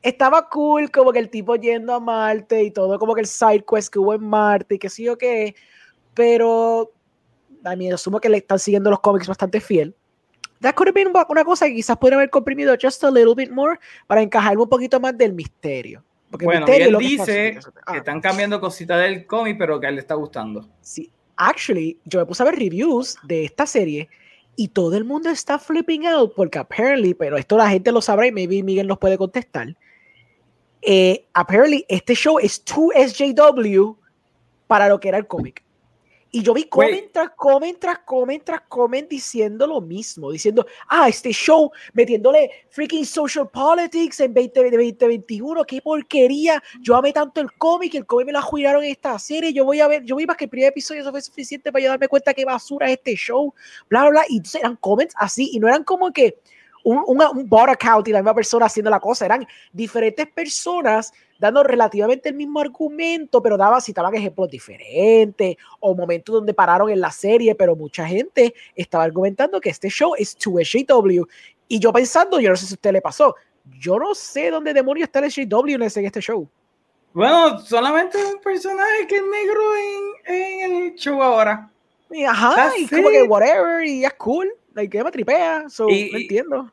estaba 0.03 0.49
cool 0.49 0.91
como 0.91 1.13
que 1.13 1.19
el 1.19 1.31
tipo 1.31 1.57
yendo 1.57 1.95
a 1.95 2.01
Marte 2.01 2.63
y 2.63 2.71
todo, 2.71 2.99
como 2.99 3.15
que 3.15 3.21
el 3.23 3.27
side 3.27 3.65
quest 3.69 3.93
que 3.93 3.99
hubo 3.99 4.15
en 4.15 4.23
Marte 4.23 4.77
y 4.77 4.79
que 4.79 4.89
sí 4.89 5.09
o 5.09 5.17
qué, 5.17 5.55
pero 6.15 6.93
a 7.65 7.77
mí 7.77 7.91
asumo 7.91 8.21
que 8.21 8.29
le 8.29 8.39
están 8.39 8.59
siguiendo 8.59 8.91
los 8.91 9.01
cómics 9.01 9.27
bastante 9.27 9.61
fiel. 9.61 9.95
That 10.61 10.75
could 10.75 10.89
have 10.89 10.95
been 10.95 11.13
una 11.29 11.45
cosa 11.45 11.67
que 11.67 11.75
quizás 11.75 11.97
pudiera 11.99 12.17
haber 12.17 12.31
comprimido 12.31 12.77
just 12.81 13.03
a 13.05 13.11
little 13.11 13.35
bit 13.35 13.51
more 13.51 13.79
para 14.07 14.23
encajar 14.23 14.57
un 14.59 14.69
poquito 14.69 14.99
más 15.01 15.17
del 15.17 15.33
misterio. 15.33 16.03
Porque 16.31 16.45
bueno, 16.45 16.67
misterio 16.67 16.87
él 16.87 16.93
lo 16.93 16.99
dice 16.99 17.59
que, 17.61 17.61
ah. 17.87 17.97
están 17.97 18.21
cambiando 18.21 18.61
cositas 18.61 19.01
del 19.01 19.27
cómic, 19.27 19.57
pero 19.59 19.79
que 19.79 19.87
a 19.87 19.89
él 19.91 19.97
le 19.97 20.01
está 20.01 20.15
gustando. 20.15 20.69
Sí, 20.81 21.11
actually, 21.37 21.99
yo 22.05 22.21
me 22.21 22.27
puse 22.27 22.43
a 22.43 22.47
ver 22.47 22.57
reviews 22.57 23.17
de 23.23 23.45
esta 23.45 23.67
serie 23.67 24.09
y 24.57 24.69
todo 24.69 24.97
el 24.97 25.05
mundo 25.05 25.31
está 25.31 25.59
flipping 25.59 26.07
out 26.07 26.35
porque 26.35 26.59
apparently, 26.59 27.15
pero 27.15 27.37
esto 27.37 27.57
la 27.57 27.69
gente 27.69 27.93
lo 27.93 28.01
sabrá 28.01 28.27
y 28.27 28.33
maybe 28.33 28.63
Miguel 28.63 28.87
nos 28.87 28.99
puede 28.99 29.19
contestar. 29.19 29.77
Eh, 30.83 31.27
apparently, 31.35 31.85
este 31.89 32.15
show 32.15 32.39
es 32.39 32.65
2SJW 32.65 33.97
para 34.67 34.89
lo 34.89 34.99
que 34.99 35.09
era 35.09 35.19
el 35.19 35.27
cómic. 35.27 35.66
Y 36.37 36.43
yo 36.43 36.53
vi 36.53 36.65
comment 36.65 37.11
tras 37.13 37.31
comment 37.35 37.79
tras 37.79 38.01
comment 38.01 38.45
tras 38.45 38.61
comment 38.69 39.09
diciendo 39.09 39.67
lo 39.67 39.81
mismo, 39.81 40.31
diciendo, 40.31 40.67
ah, 40.87 41.09
este 41.09 41.33
show 41.33 41.73
metiéndole 41.95 42.51
freaking 42.69 43.07
social 43.07 43.49
politics 43.49 44.21
en 44.21 44.35
2021, 44.35 45.65
qué 45.65 45.81
porquería, 45.81 46.63
yo 46.83 46.95
amé 46.95 47.15
tanto 47.15 47.41
el 47.41 47.51
cómic, 47.55 47.95
el 47.95 48.05
cómic 48.05 48.27
me 48.27 48.33
lo 48.33 48.43
jugaron 48.43 48.85
en 48.85 48.91
esta 48.91 49.19
serie, 49.19 49.51
yo 49.51 49.65
voy 49.65 49.81
a 49.81 49.89
ver, 49.89 50.05
yo 50.05 50.17
vi 50.17 50.27
más 50.27 50.37
que 50.37 50.45
el 50.45 50.51
primer 50.51 50.69
episodio, 50.69 51.01
eso 51.01 51.11
fue 51.11 51.23
suficiente 51.23 51.73
para 51.73 51.83
yo 51.83 51.89
darme 51.89 52.07
cuenta 52.07 52.35
qué 52.35 52.45
basura 52.45 52.89
es 52.89 52.99
este 52.99 53.17
show, 53.17 53.55
bla, 53.89 54.03
bla, 54.03 54.11
bla, 54.11 54.23
y 54.29 54.43
eran 54.59 54.77
comments 54.77 55.15
así, 55.17 55.49
y 55.55 55.59
no 55.59 55.69
eran 55.69 55.85
como 55.85 56.13
que 56.13 56.39
un, 56.87 57.03
un, 57.05 57.21
un 57.21 57.49
bot 57.49 57.69
account 57.69 58.07
y 58.07 58.13
la 58.13 58.21
misma 58.21 58.35
persona 58.35 58.67
haciendo 58.67 58.91
la 58.91 59.01
cosa, 59.01 59.25
eran 59.25 59.45
diferentes 59.73 60.25
personas 60.29 61.13
dando 61.37 61.65
relativamente 61.65 62.29
el 62.29 62.37
mismo 62.37 62.61
argumento, 62.61 63.43
pero 63.43 63.57
daba, 63.57 63.81
citaban 63.81 64.15
ejemplos 64.15 64.49
diferentes 64.49 65.57
o 65.81 65.97
momentos 65.97 66.33
donde 66.33 66.55
pararon 66.55 66.89
en 66.89 67.01
la 67.01 67.11
serie, 67.11 67.57
pero 67.57 67.75
mucha 67.75 68.07
gente 68.07 68.55
estaba 68.77 69.03
argumentando 69.03 69.61
que 69.61 69.71
este 69.71 69.89
show 69.89 70.15
es 70.17 70.39
2SJW. 70.39 71.27
Y 71.67 71.81
yo 71.81 71.93
pensando, 71.93 72.39
yo 72.39 72.51
no 72.51 72.57
sé 72.57 72.67
si 72.67 72.75
a 72.75 72.77
usted 72.77 72.93
le 72.93 73.01
pasó, 73.01 73.35
yo 73.81 73.99
no 73.99 74.15
sé 74.15 74.53
dónde 74.53 74.73
demonios 74.73 75.09
está 75.09 75.19
el 75.19 75.33
SJW 75.33 75.75
en 75.75 75.83
este 75.83 76.21
show. 76.21 76.49
Bueno, 77.13 77.59
solamente 77.59 78.17
un 78.25 78.41
personaje 78.41 79.09
que 79.09 79.17
es 79.17 79.23
negro 79.23 79.61
en, 80.27 80.35
en 80.37 80.85
el 80.85 80.95
show 80.95 81.21
ahora. 81.21 81.69
Y, 82.13 82.23
ajá, 82.23 82.71
y 82.79 82.87
como 82.87 83.09
que 83.09 83.25
whatever, 83.25 83.85
y 83.85 84.05
es 84.05 84.15
cool, 84.15 84.49
like, 84.75 84.97
que 84.97 85.03
me 85.03 85.11
tripea, 85.11 85.69
so, 85.69 85.87
no 85.87 85.91
entiendo. 85.91 86.73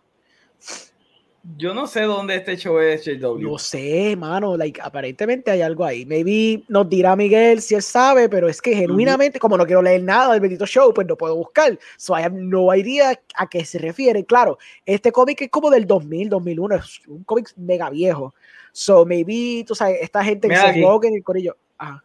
Yo 1.57 1.73
no 1.73 1.88
sé 1.88 2.03
dónde 2.03 2.38
este 2.38 2.56
show 2.56 2.80
es 2.80 3.03
JW. 3.03 3.52
No 3.52 3.57
sé, 3.57 4.15
mano. 4.15 4.56
Like, 4.56 4.80
aparentemente 4.81 5.52
hay 5.52 5.61
algo 5.61 5.84
ahí. 5.84 6.06
Maybe 6.06 6.64
nos 6.69 6.88
dirá 6.88 7.18
Miguel 7.18 7.61
si 7.61 7.76
él 7.76 7.81
sabe, 7.81 8.30
pero 8.30 8.48
es 8.48 8.61
que 8.61 8.73
genuinamente, 8.73 9.40
como 9.40 9.57
no 9.57 9.65
quiero 9.65 9.81
leer 9.81 10.03
nada 10.03 10.31
del 10.31 10.40
bendito 10.40 10.65
show, 10.65 10.94
pues 10.94 11.06
no 11.06 11.18
puedo 11.18 11.35
buscar. 11.35 11.77
So 11.98 12.18
I 12.18 12.22
have 12.22 12.35
no 12.38 12.73
idea 12.73 13.19
a 13.35 13.49
qué 13.49 13.65
se 13.65 13.77
refiere. 13.77 14.23
Claro, 14.23 14.57
este 14.85 15.11
cómic 15.11 15.41
es 15.41 15.49
como 15.49 15.69
del 15.69 15.85
2000, 15.85 16.30
2001. 16.30 16.76
Es 16.76 17.02
un 17.07 17.26
cómic 17.26 17.52
mega 17.57 17.90
viejo. 17.90 18.34
So 18.72 19.06
maybe, 19.06 19.65
tú 19.68 19.76
sabes, 19.76 19.98
esta 20.02 20.23
gente 20.23 20.48
que 20.48 20.56
se 20.56 20.69
en 20.69 21.14
el 21.14 21.23
corillo. 21.23 21.57
Ajá. 21.77 22.02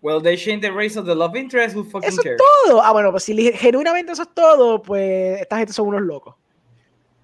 Well, 0.00 0.22
they 0.22 0.36
changed 0.36 0.62
the 0.62 0.70
race 0.70 0.98
of 0.98 1.06
the 1.06 1.14
love 1.14 1.36
interest. 1.36 1.76
Who 1.76 1.84
fucking 1.84 2.08
eso 2.08 2.22
es 2.22 2.36
todo. 2.66 2.80
Ah, 2.80 2.92
bueno, 2.92 3.10
pues 3.10 3.24
si 3.24 3.52
genuinamente 3.52 4.12
eso 4.12 4.22
es 4.22 4.32
todo, 4.32 4.80
pues 4.80 5.40
esta 5.40 5.58
gente 5.58 5.74
son 5.74 5.88
unos 5.88 6.02
locos. 6.02 6.36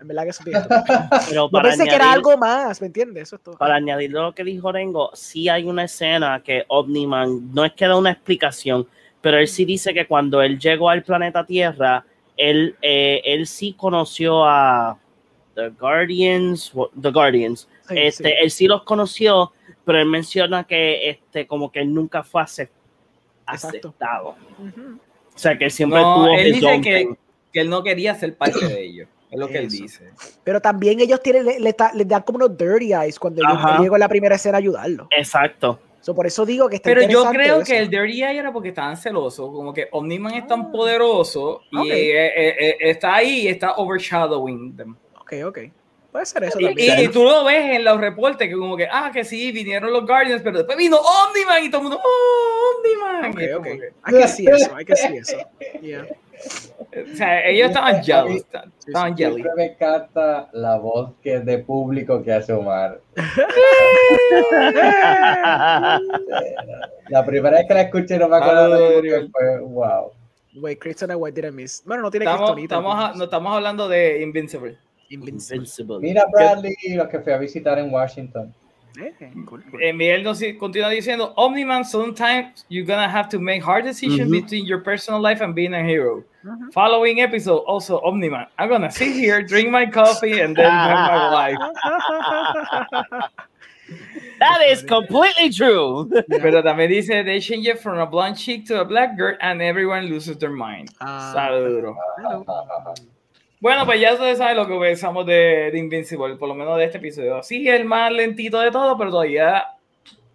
En 0.04 0.08
verdad 0.08 0.24
que 0.24 0.30
eso 0.30 0.44
Pero 1.30 1.48
no 1.50 1.62
pensé 1.62 1.84
que 1.84 1.94
era 1.94 2.12
algo 2.12 2.36
más, 2.36 2.78
¿me 2.82 2.88
entiendes? 2.88 3.22
Eso 3.24 3.36
es 3.36 3.42
todo. 3.42 3.56
Para 3.56 3.76
añadir 3.76 4.10
lo 4.10 4.34
que 4.34 4.44
dijo 4.44 4.70
Rengo, 4.70 5.10
sí 5.14 5.48
hay 5.48 5.64
una 5.64 5.84
escena 5.84 6.42
que 6.44 6.64
Omniman 6.68 7.54
no 7.54 7.64
es 7.64 7.72
que 7.72 7.86
da 7.86 7.96
una 7.96 8.10
explicación, 8.10 8.86
pero 9.22 9.38
él 9.38 9.48
sí 9.48 9.64
dice 9.64 9.94
que 9.94 10.06
cuando 10.06 10.42
él 10.42 10.58
llegó 10.58 10.90
al 10.90 11.02
planeta 11.02 11.46
Tierra, 11.46 12.04
él, 12.36 12.76
eh, 12.82 13.22
él 13.24 13.46
sí 13.46 13.72
conoció 13.72 14.44
a 14.44 14.98
The 15.54 15.70
Guardians, 15.70 16.72
The 17.00 17.10
Guardians. 17.10 17.66
este, 17.88 18.42
Él 18.42 18.50
sí 18.50 18.66
los 18.66 18.82
conoció, 18.82 19.52
pero 19.84 19.98
él 20.00 20.06
menciona 20.06 20.64
que 20.64 21.08
este, 21.08 21.46
como 21.46 21.72
que 21.72 21.80
él 21.80 21.94
nunca 21.94 22.22
fue 22.22 22.42
aceptado. 23.46 24.36
O 25.34 25.38
sea, 25.38 25.56
que 25.56 25.64
él 25.64 25.70
siempre 25.70 26.00
tuvo 26.00 26.36
él 26.36 26.52
dice 26.52 26.80
que, 26.82 27.16
que, 27.52 27.60
él 27.60 27.70
no 27.70 27.82
quería 27.82 28.14
ser 28.14 28.36
parte 28.36 28.66
de 28.66 28.84
ellos. 28.84 29.08
Es 29.34 29.40
lo 29.40 29.48
que 29.48 29.58
él 29.58 29.68
dice. 29.68 30.10
Pero 30.44 30.60
también 30.60 31.00
ellos 31.00 31.20
tienen, 31.20 31.44
le, 31.44 31.58
le, 31.58 31.74
le 31.94 32.04
dan 32.04 32.22
como 32.22 32.36
unos 32.36 32.56
dirty 32.56 32.92
eyes 32.92 33.18
cuando 33.18 33.42
yo 33.42 33.82
llego 33.82 33.96
en 33.96 34.00
la 34.00 34.08
primera 34.08 34.36
escena 34.36 34.58
a 34.58 34.60
ayudarlo. 34.60 35.08
Exacto. 35.10 35.80
por 36.14 36.26
eso 36.26 36.46
digo 36.46 36.68
que 36.68 36.76
está 36.76 36.88
Pero 36.88 37.02
yo 37.02 37.28
creo 37.30 37.64
que 37.64 37.78
el 37.78 37.90
dirty 37.90 38.22
eye 38.22 38.38
era 38.38 38.52
porque 38.52 38.68
estaban 38.68 38.96
celosos. 38.96 39.50
Como 39.50 39.74
que 39.74 39.88
Omniman 39.90 40.34
es 40.34 40.46
tan 40.46 40.60
ah. 40.60 40.70
poderoso 40.72 41.62
y 41.72 41.90
eh, 41.90 42.26
eh, 42.26 42.56
eh, 42.58 42.76
está 42.80 43.16
ahí, 43.16 43.48
está 43.48 43.74
overshadowing 43.74 44.76
them. 44.76 44.96
Ok, 45.18 45.32
ok. 45.46 45.58
Puede 46.14 46.26
ser 46.26 46.44
eso 46.44 46.60
y, 46.60 46.64
también. 46.66 47.00
Y, 47.00 47.08
tú 47.08 47.24
lo 47.24 47.42
ves 47.42 47.74
en 47.74 47.82
los 47.82 48.00
reportes 48.00 48.46
que 48.48 48.54
como 48.54 48.76
que, 48.76 48.86
ah, 48.88 49.10
que 49.12 49.24
sí, 49.24 49.50
vinieron 49.50 49.92
los 49.92 50.06
Guardians, 50.06 50.42
pero 50.44 50.58
después 50.58 50.78
vino 50.78 50.96
Omniman 50.96 51.64
y 51.64 51.68
todo 51.68 51.78
el 51.78 51.88
mundo, 51.88 52.00
oh, 52.04 52.78
Omniman. 52.78 53.32
Ok, 53.32 53.40
ok. 53.58 53.66
Hay 54.04 54.14
que 54.14 54.20
decir 54.20 54.48
eso, 54.48 54.76
hay 54.76 54.84
que 54.84 54.92
decir 54.92 55.14
eso. 55.16 55.36
Yeah. 55.82 56.06
O 56.06 57.16
sea, 57.16 57.44
ellos 57.48 57.66
estaban 57.66 58.00
jelly. 58.00 58.44
Estaban 58.86 59.16
jelly. 59.16 59.44
me 59.56 59.72
encanta 59.72 60.50
la 60.52 60.78
voz 60.78 61.14
que 61.20 61.40
de 61.40 61.58
público 61.58 62.22
que 62.22 62.32
hace 62.32 62.52
Omar. 62.52 63.00
la 67.08 67.26
primera 67.26 67.56
vez 67.56 67.66
que 67.66 67.74
la 67.74 67.80
escuché 67.80 68.18
no 68.20 68.28
me 68.28 68.36
acuerdo 68.36 69.02
de 69.02 69.28
fue 69.32 69.58
wow. 69.58 70.12
Wait, 70.54 70.78
Kristen 70.78 71.10
what 71.16 71.32
did 71.32 71.44
I 71.44 71.50
miss? 71.50 71.82
Bueno, 71.84 72.04
no 72.04 72.10
tiene 72.12 72.26
estamos, 72.26 72.56
estamos, 72.56 73.16
no, 73.16 73.24
estamos 73.24 73.52
hablando 73.56 73.88
de 73.88 74.22
Invincible. 74.22 74.78
Invincible. 75.14 76.00
Mira 76.00 76.24
Bradley, 76.30 76.76
los 76.96 77.08
que 77.08 77.20
fui 77.20 77.32
a 77.32 77.38
visitar 77.38 77.78
en 77.78 77.90
Washington. 77.90 78.52
Eh, 78.96 79.12
eh, 79.80 79.92
Miguel 79.92 80.22
nos 80.22 80.40
continúa 80.56 80.88
diciendo, 80.88 81.34
Omniman, 81.36 81.84
sometimes 81.84 82.64
you're 82.68 82.86
gonna 82.86 83.08
have 83.08 83.28
to 83.28 83.40
make 83.40 83.60
hard 83.60 83.84
decisions 83.84 84.30
between 84.30 84.64
your 84.66 84.84
personal 84.84 85.20
life 85.20 85.40
and 85.40 85.52
being 85.52 85.74
a 85.74 85.82
hero. 85.82 86.22
Following 86.72 87.20
episode, 87.20 87.64
also 87.66 88.00
Omniman, 88.02 88.46
I'm 88.56 88.68
gonna 88.68 88.90
sit 88.90 89.12
here, 89.12 89.42
drink 89.42 89.70
my 89.70 89.86
coffee, 89.86 90.40
and 90.40 90.54
then 90.54 90.70
have 90.70 91.08
my 91.08 91.28
life. 91.30 91.58
That 94.38 94.62
is 94.68 94.82
completely 94.82 95.50
true. 95.50 96.10
Pero 96.28 96.62
también 96.62 96.88
dice, 96.88 97.24
they 97.24 97.40
change 97.40 97.66
it 97.66 97.80
from 97.80 97.98
a 97.98 98.06
blonde 98.06 98.36
chick 98.36 98.66
to 98.66 98.80
a 98.80 98.84
black 98.84 99.16
girl, 99.16 99.36
and 99.40 99.62
everyone 99.62 100.06
loses 100.06 100.38
their 100.38 100.50
mind. 100.50 100.90
Uh, 101.00 101.34
Saludo. 101.34 101.94
Bueno, 103.64 103.86
pues 103.86 103.98
ya 103.98 104.12
ustedes 104.12 104.36
saben 104.36 104.58
lo 104.58 104.68
que 104.68 104.78
pensamos 104.78 105.24
de, 105.24 105.70
de, 105.72 105.78
Invincible, 105.78 106.36
por 106.36 106.50
lo 106.50 106.54
menos 106.54 106.76
de 106.76 106.84
este 106.84 106.98
episodio. 106.98 107.42
Sí, 107.42 107.66
el 107.66 107.86
más 107.86 108.12
lentito 108.12 108.60
de 108.60 108.70
todo, 108.70 108.98
pero 108.98 109.10
todavía 109.10 109.64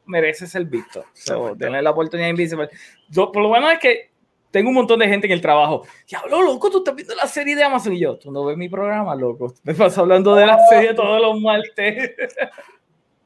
merece 0.08 0.48
ser 0.48 0.66
visto. 0.66 1.06
So, 1.14 1.56
tener 1.56 1.84
la 1.84 1.92
oportunidad 1.92 2.26
de 2.26 2.32
Invincible. 2.32 2.70
Yo, 3.08 3.32
por 3.32 3.44
lo 3.44 3.52
menos 3.52 3.74
es 3.74 3.78
que 3.78 4.10
tengo 4.50 4.70
un 4.70 4.74
montón 4.74 5.00
de 5.00 5.08
gente 5.08 5.28
en 5.28 5.34
el 5.34 5.42
trabajo. 5.42 5.84
Diablo, 6.08 6.42
loco, 6.42 6.72
tú 6.72 6.80
estás 6.80 6.96
viendo 6.96 7.14
la 7.14 7.28
serie 7.28 7.56
de 7.56 7.64
Amazon. 7.64 7.94
Y 7.94 8.00
yo, 8.00 8.18
tú 8.18 8.32
no 8.32 8.46
ves 8.46 8.58
mi 8.58 8.68
programa, 8.68 9.14
loco. 9.16 9.54
Me 9.62 9.74
vas 9.74 9.96
hablando 10.00 10.34
de 10.34 10.48
la 10.48 10.58
serie 10.68 10.96
todos 10.96 11.22
los 11.22 11.40
martes. 11.40 12.16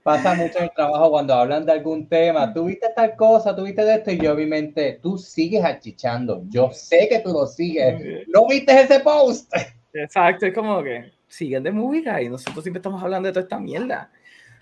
Pasa 0.04 0.34
mucho 0.34 0.58
en 0.58 0.66
el 0.66 0.72
trabajo 0.72 1.12
cuando 1.12 1.34
hablan 1.34 1.66
de 1.66 1.72
algún 1.72 2.10
tema. 2.10 2.54
Tú 2.54 2.66
viste 2.66 2.90
tal 2.94 3.16
cosa, 3.16 3.56
tú 3.56 3.64
viste 3.64 3.86
de 3.86 3.96
esto, 3.96 4.12
y 4.12 4.18
yo, 4.18 4.34
obviamente, 4.34 5.00
tú 5.02 5.18
sigues 5.18 5.64
achichando. 5.64 6.44
Yo 6.50 6.72
sé 6.72 7.08
que 7.08 7.20
tú 7.20 7.32
lo 7.32 7.48
sigues. 7.48 8.28
¿No 8.28 8.46
viste 8.50 8.82
ese 8.82 9.00
post? 9.00 9.50
Exacto, 9.94 10.46
es 10.46 10.54
como 10.54 10.82
que 10.82 11.12
siguen 11.28 11.64
de 11.64 11.72
música 11.72 12.22
y 12.22 12.30
nosotros 12.30 12.64
siempre 12.64 12.80
estamos 12.80 13.02
hablando 13.02 13.28
de 13.28 13.34
toda 13.34 13.44
esta 13.44 13.60
mierda. 13.60 14.12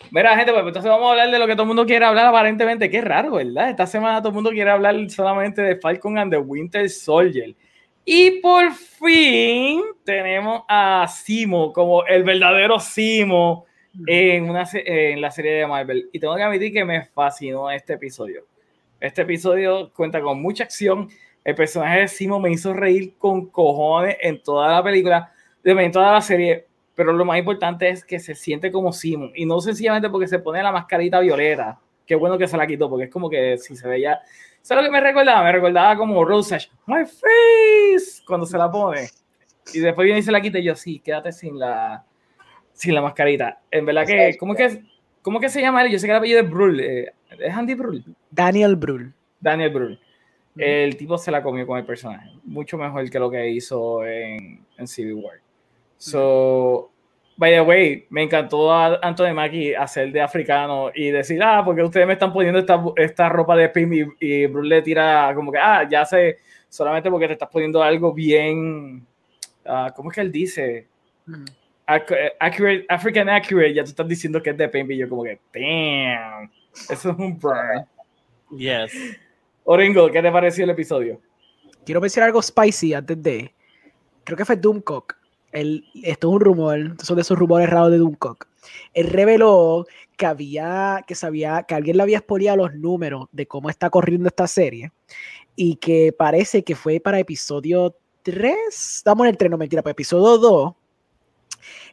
Mira, 0.10 0.36
gente, 0.36 0.52
pues 0.52 0.66
entonces 0.66 0.90
vamos 0.90 1.08
a 1.08 1.12
hablar 1.12 1.32
de 1.32 1.40
lo 1.40 1.48
que 1.48 1.54
todo 1.54 1.64
el 1.64 1.68
mundo 1.68 1.86
quiere 1.86 2.06
hablar 2.06 2.26
aparentemente. 2.26 2.90
Qué 2.90 3.02
raro, 3.02 3.34
¿verdad? 3.34 3.70
Esta 3.70 3.86
semana 3.86 4.20
todo 4.20 4.30
el 4.30 4.36
mundo 4.36 4.50
quiere 4.50 4.72
hablar 4.72 4.96
solamente 5.10 5.62
de 5.62 5.76
Falcon 5.78 6.18
and 6.18 6.32
the 6.32 6.38
Winter 6.38 6.90
Soldier. 6.90 7.56
Y 8.04 8.42
por 8.42 8.74
fin 8.74 9.82
tenemos 10.04 10.64
a 10.68 11.08
Simo 11.08 11.72
como 11.72 12.04
el 12.06 12.24
verdadero 12.24 12.80
Simo 12.80 13.66
en, 14.08 14.50
una, 14.50 14.68
en 14.74 15.22
la 15.22 15.30
serie 15.30 15.52
de 15.52 15.68
Marvel. 15.68 16.10
Y 16.12 16.20
tengo 16.20 16.36
que 16.36 16.44
admitir 16.44 16.74
que 16.74 16.84
me 16.84 17.06
fascinó 17.06 17.70
este 17.70 17.94
episodio. 17.94 18.46
Este 19.00 19.22
episodio 19.22 19.92
cuenta 19.94 20.20
con 20.20 20.42
mucha 20.42 20.64
acción 20.64 21.10
el 21.44 21.56
personaje 21.56 22.02
de 22.02 22.08
Simo 22.08 22.40
me 22.40 22.52
hizo 22.52 22.74
reír 22.74 23.16
con 23.18 23.48
cojones 23.48 24.18
en 24.22 24.42
toda 24.42 24.72
la 24.72 24.84
película, 24.84 25.32
en 25.64 25.92
toda 25.92 26.14
la 26.14 26.22
serie, 26.22 26.68
pero 26.96 27.14
lo 27.14 27.26
más 27.26 27.40
importante 27.40 27.90
es 27.90 28.06
que 28.06 28.20
se 28.20 28.36
siente 28.36 28.72
como 28.72 28.94
Simon 28.94 29.32
y 29.36 29.46
no 29.46 29.60
sencillamente 29.60 30.10
porque 30.10 30.28
se 30.28 30.40
pone 30.40 30.62
la 30.62 30.72
mascarita 30.72 31.20
violeta. 31.20 31.80
Qué 32.06 32.16
bueno 32.16 32.38
que 32.38 32.48
se 32.48 32.58
la 32.58 32.68
quitó 32.68 32.90
porque 32.90 33.06
es 33.06 33.12
como 33.12 33.30
que 33.30 33.58
si 33.58 33.76
se 33.76 33.88
veía. 33.88 34.20
¿Sabes 34.62 34.84
lo 34.84 34.90
que 34.90 34.94
me 34.94 35.02
recordaba? 35.02 35.44
Me 35.44 35.52
recordaba 35.52 35.96
como 35.96 36.24
Rose 36.24 36.70
My 36.86 37.06
face, 37.06 38.22
cuando 38.28 38.46
se 38.46 38.58
la 38.58 38.70
pone. 38.70 39.10
Y 39.74 39.80
después 39.80 40.06
viene 40.06 40.20
y 40.20 40.24
se 40.24 40.32
la 40.32 40.42
quita 40.42 40.60
y 40.60 40.64
yo, 40.64 40.76
sí, 40.76 41.00
quédate 41.00 41.32
sin 41.32 41.58
la, 41.58 42.04
sin 42.74 42.94
la 42.94 43.02
mascarita. 43.02 43.62
En 43.72 43.86
verdad 43.86 44.06
que, 44.06 44.38
¿cómo 44.38 44.54
que, 44.54 44.84
cómo 45.22 45.40
que 45.40 45.50
se 45.50 45.62
llama 45.62 45.84
él? 45.84 45.92
Yo 45.92 46.00
sé 46.00 46.06
que 46.06 46.12
el 46.12 46.18
apellido 46.18 46.42
es 46.42 46.50
Brul. 46.50 46.80
Eh, 46.80 47.14
¿Es 47.40 47.54
Andy 47.54 47.74
Brul? 47.74 48.04
Daniel 48.30 48.76
Brul. 48.76 49.14
Daniel 49.40 49.98
El 50.58 50.98
tipo 50.98 51.18
se 51.18 51.32
la 51.32 51.42
comió 51.42 51.66
con 51.66 51.78
el 51.78 51.86
personaje. 51.86 52.32
Mucho 52.44 52.78
mejor 52.78 53.10
que 53.10 53.20
lo 53.20 53.32
que 53.32 53.50
hizo 53.50 54.06
en, 54.06 54.66
en 54.78 54.88
Civil 54.88 55.14
War. 55.14 55.40
So, 55.98 56.92
by 57.38 57.52
the 57.52 57.62
way, 57.62 58.06
me 58.10 58.24
encantó 58.24 58.72
a 58.72 59.00
Anthony 59.02 59.34
Mackie 59.34 59.76
hacer 59.76 60.12
de 60.12 60.22
africano 60.22 60.92
y 60.94 61.10
decir, 61.10 61.42
ah, 61.42 61.64
porque 61.64 61.84
ustedes 61.84 62.06
me 62.06 62.14
están 62.14 62.34
poniendo 62.34 62.60
esta, 62.60 62.84
esta 62.98 63.30
ropa 63.30 63.56
de 63.56 63.70
Pim 63.70 63.94
y, 63.94 64.06
y 64.20 64.46
Bruce 64.48 64.68
le 64.68 64.82
tira 64.82 65.32
como 65.34 65.52
que, 65.52 65.58
ah, 65.58 65.88
ya 65.90 66.06
sé, 66.06 66.40
solamente 66.68 67.10
porque 67.10 67.28
te 67.28 67.34
estás 67.34 67.50
poniendo 67.50 67.82
algo 67.82 68.14
bien, 68.14 69.06
uh, 69.66 69.92
¿cómo 69.96 70.12
es 70.12 70.16
que 70.16 70.22
él 70.22 70.32
dice? 70.32 70.88
Mm. 71.26 71.46
Accurate, 71.86 72.86
African 72.88 73.28
accurate, 73.28 73.74
ya 73.74 73.84
tú 73.84 73.90
estás 73.90 74.08
diciendo 74.08 74.42
que 74.42 74.52
es 74.52 74.58
de 74.58 74.70
Pim 74.70 74.90
y 74.92 74.98
yo 74.98 75.10
como 75.10 75.24
que, 75.24 75.40
damn, 75.54 76.50
eso 76.90 77.12
es 77.12 77.18
un 77.18 77.38
burn. 77.38 77.86
Yes. 78.56 78.94
Oringo, 79.64 80.10
¿qué 80.12 80.22
te 80.22 80.32
pareció 80.32 80.64
el 80.64 80.72
episodio? 80.72 81.22
Quiero 81.86 82.02
mencionar 82.02 82.30
algo 82.30 82.42
spicy 82.42 82.94
antes 82.94 83.22
de, 83.22 83.54
creo 84.24 84.38
que 84.38 84.46
fue 84.46 84.56
Doomcock 84.56 85.16
esto 85.52 86.28
es 86.30 86.34
un 86.34 86.40
rumor, 86.40 86.96
son 87.02 87.16
de 87.16 87.22
esos 87.22 87.38
rumores 87.38 87.70
raros 87.70 87.92
de 87.92 87.98
Doomcock. 87.98 88.48
Él 88.94 89.08
reveló 89.08 89.86
que 90.18 90.26
había, 90.26 91.04
que 91.08 91.16
sabía, 91.16 91.64
que 91.64 91.76
alguien 91.76 91.98
le 91.98 92.04
había 92.04 92.18
expoliado 92.18 92.58
los 92.58 92.74
números 92.76 93.28
de 93.32 93.48
cómo 93.48 93.70
está 93.70 93.90
corriendo 93.90 94.28
esta 94.28 94.48
serie 94.48 94.92
y 95.56 95.76
que 95.76 96.14
parece 96.14 96.64
que 96.64 96.76
fue 96.76 97.00
para 97.00 97.20
episodio 97.20 97.96
3, 98.24 98.56
estamos 98.70 99.26
en 99.26 99.32
el 99.32 99.38
3, 99.38 99.52
no 99.52 99.58
mentira, 99.58 99.82
para 99.82 99.92
episodio 99.92 100.38
2. 100.38 100.74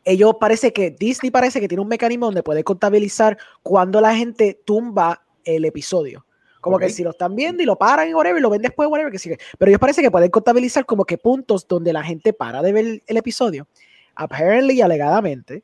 Ellos 0.04 0.34
parece 0.38 0.72
que, 0.72 0.90
Disney 0.90 1.30
parece 1.30 1.60
que 1.60 1.68
tiene 1.68 1.82
un 1.82 1.88
mecanismo 1.88 2.26
donde 2.26 2.42
puede 2.42 2.64
contabilizar 2.64 3.36
cuando 3.62 4.00
la 4.00 4.14
gente 4.14 4.60
tumba 4.64 5.22
el 5.44 5.64
episodio. 5.64 6.24
Como 6.60 6.78
que 6.78 6.90
si 6.90 7.04
lo 7.04 7.10
están 7.10 7.36
viendo 7.36 7.62
y 7.62 7.66
lo 7.66 7.76
paran 7.76 8.08
y 8.08 8.14
whatever, 8.14 8.42
lo 8.42 8.50
ven 8.50 8.62
después, 8.62 8.88
whatever, 8.88 9.12
que 9.12 9.18
sigue. 9.18 9.38
Pero 9.58 9.70
ellos 9.70 9.80
parece 9.80 10.02
que 10.02 10.10
pueden 10.10 10.30
contabilizar 10.30 10.84
como 10.84 11.04
que 11.04 11.18
puntos 11.18 11.66
donde 11.68 11.92
la 11.92 12.02
gente 12.02 12.32
para 12.32 12.62
de 12.62 12.72
ver 12.72 13.02
el 13.06 13.16
episodio. 13.16 13.66
Apparently, 14.14 14.80
alegadamente, 14.80 15.62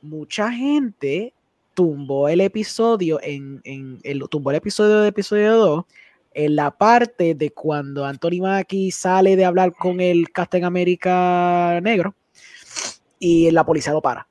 mucha 0.00 0.50
gente 0.50 1.34
tumbó 1.74 2.28
el 2.28 2.40
episodio 2.40 3.20
en, 3.22 3.60
en 3.64 4.00
el, 4.02 4.22
tumbó 4.30 4.50
el 4.50 4.56
episodio 4.56 5.00
de 5.00 5.08
episodio 5.08 5.56
2 5.56 5.84
en 6.34 6.56
la 6.56 6.70
parte 6.70 7.34
de 7.34 7.50
cuando 7.50 8.04
Anthony 8.04 8.40
Mackie 8.40 8.90
sale 8.90 9.36
de 9.36 9.44
hablar 9.44 9.72
con 9.72 10.00
el 10.00 10.30
Captain 10.30 10.64
América 10.64 11.80
negro 11.82 12.14
y 13.18 13.50
la 13.50 13.64
policía 13.64 13.92
lo 13.92 14.02
para. 14.02 14.26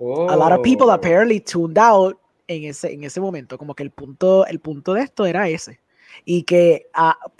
A 0.00 0.36
lot 0.36 0.52
of 0.52 0.62
people 0.62 0.88
oh. 0.88 0.92
apparently 0.92 1.40
tuned 1.40 1.78
out 1.78 2.18
en 2.48 2.64
ese, 2.64 2.92
en 2.92 3.04
ese 3.04 3.20
momento, 3.20 3.58
como 3.58 3.74
que 3.74 3.82
el 3.82 3.90
punto, 3.90 4.46
el 4.46 4.60
punto 4.60 4.94
de 4.94 5.02
esto 5.02 5.26
era 5.26 5.48
ese. 5.48 5.80
Y 6.24 6.44
que 6.44 6.86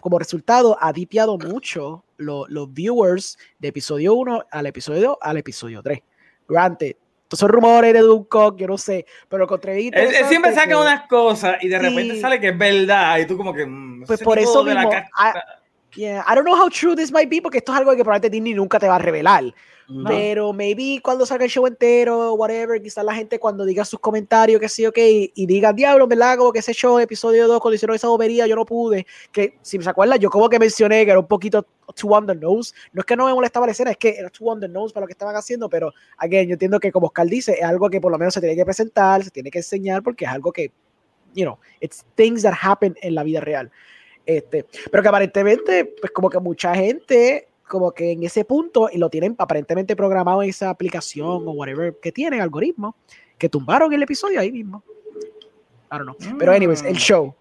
como 0.00 0.18
resultado 0.18 0.76
ha 0.80 0.92
dipiado 0.92 1.38
mucho 1.38 2.04
los 2.16 2.72
viewers 2.72 3.38
de 3.58 3.68
episodio 3.68 4.14
1 4.14 4.44
al 4.50 4.66
episodio 4.66 5.00
2 5.00 5.18
al 5.20 5.36
episodio 5.36 5.82
3. 5.82 6.00
Granted, 6.48 6.96
estos 7.24 7.38
son 7.38 7.48
rumores 7.48 7.92
de 7.92 8.00
Duncock, 8.00 8.56
yo 8.56 8.66
no 8.66 8.76
sé, 8.76 9.06
pero 9.28 9.46
contra 9.46 9.72
él, 9.72 9.92
siempre 10.28 10.54
saca 10.54 10.78
unas 10.78 11.06
cosas 11.08 11.56
y 11.62 11.68
de 11.68 11.78
repente 11.78 12.20
sale 12.20 12.40
que 12.40 12.48
es 12.48 12.58
verdad 12.58 13.18
y 13.18 13.26
tú 13.26 13.36
como 13.36 13.54
que... 13.54 13.64
Mm, 13.64 14.04
pues 14.06 14.20
por 14.20 14.38
eso 14.38 14.62
mismo, 14.62 14.90
I, 14.92 15.38
yeah, 15.96 16.24
I 16.26 16.34
don't 16.34 16.44
know 16.44 16.56
how 16.56 16.68
true 16.68 16.94
this 16.94 17.12
might 17.12 17.28
be 17.28 17.40
porque 17.40 17.58
esto 17.58 17.72
es 17.72 17.78
algo 17.78 17.90
que 17.92 18.04
probablemente 18.04 18.30
Disney 18.30 18.54
nunca 18.54 18.78
te 18.78 18.88
va 18.88 18.96
a 18.96 18.98
revelar. 18.98 19.54
Pero 20.06 20.52
maybe 20.52 21.00
cuando 21.02 21.26
salga 21.26 21.44
el 21.44 21.50
show 21.50 21.66
entero, 21.66 22.34
whatever, 22.34 22.80
quizás 22.80 23.04
la 23.04 23.14
gente 23.14 23.38
cuando 23.38 23.66
diga 23.66 23.84
sus 23.84 24.00
comentarios, 24.00 24.58
que 24.58 24.68
sí, 24.68 24.86
ok, 24.86 24.96
y 24.96 25.46
diga, 25.46 25.74
diablo, 25.74 26.06
¿verdad? 26.06 26.38
Como 26.38 26.52
que 26.52 26.60
ese 26.60 26.72
show, 26.72 26.98
episodio 26.98 27.46
2, 27.46 27.60
cuando 27.60 27.74
hicieron 27.74 27.94
esa 27.94 28.08
bobería, 28.08 28.46
yo 28.46 28.56
no 28.56 28.64
pude. 28.64 29.06
Que 29.30 29.58
si 29.60 29.76
me 29.76 29.84
se 29.84 29.90
acuerdan, 29.90 30.18
yo 30.18 30.30
como 30.30 30.48
que 30.48 30.58
mencioné 30.58 31.04
que 31.04 31.10
era 31.10 31.20
un 31.20 31.26
poquito 31.26 31.66
too 31.94 32.14
on 32.14 32.26
the 32.26 32.34
nose. 32.34 32.72
No 32.92 33.00
es 33.00 33.06
que 33.06 33.14
no 33.14 33.26
me 33.26 33.34
molestaba 33.34 33.66
la 33.66 33.72
escena, 33.72 33.90
es 33.90 33.98
que 33.98 34.16
era 34.16 34.30
too 34.30 34.48
on 34.48 34.58
the 34.58 34.68
nose 34.68 34.94
para 34.94 35.02
lo 35.02 35.06
que 35.06 35.12
estaban 35.12 35.36
haciendo, 35.36 35.68
pero, 35.68 35.92
again, 36.16 36.48
yo 36.48 36.54
entiendo 36.54 36.80
que 36.80 36.90
como 36.90 37.08
Oscar 37.08 37.26
dice, 37.26 37.52
es 37.52 37.64
algo 37.64 37.90
que 37.90 38.00
por 38.00 38.10
lo 38.10 38.18
menos 38.18 38.32
se 38.32 38.40
tiene 38.40 38.56
que 38.56 38.64
presentar, 38.64 39.22
se 39.22 39.30
tiene 39.30 39.50
que 39.50 39.58
enseñar, 39.58 40.02
porque 40.02 40.24
es 40.24 40.30
algo 40.30 40.50
que, 40.50 40.72
you 41.34 41.44
know, 41.44 41.58
it's 41.80 42.06
things 42.14 42.42
that 42.42 42.54
happen 42.58 42.96
en 43.02 43.14
la 43.14 43.22
vida 43.22 43.40
real. 43.40 43.70
Este, 44.26 44.64
pero 44.90 45.02
que 45.02 45.08
aparentemente, 45.08 45.84
pues 45.84 46.12
como 46.12 46.30
que 46.30 46.38
mucha 46.38 46.74
gente 46.74 47.48
como 47.66 47.92
que 47.92 48.12
en 48.12 48.22
ese 48.22 48.44
punto 48.44 48.88
y 48.92 48.98
lo 48.98 49.08
tienen 49.08 49.34
aparentemente 49.38 49.96
programado 49.96 50.42
en 50.42 50.50
esa 50.50 50.70
aplicación 50.70 51.48
o 51.48 51.50
whatever 51.52 51.94
que 52.00 52.12
tienen, 52.12 52.40
algoritmo, 52.40 52.94
que 53.38 53.48
tumbaron 53.48 53.92
el 53.92 54.02
episodio 54.02 54.40
ahí 54.40 54.52
mismo. 54.52 54.82
I 55.90 55.98
don't 55.98 56.16
know. 56.16 56.38
Pero 56.38 56.52
anyways, 56.52 56.82
el 56.82 56.94
mm. 56.94 56.98
show. 56.98 57.34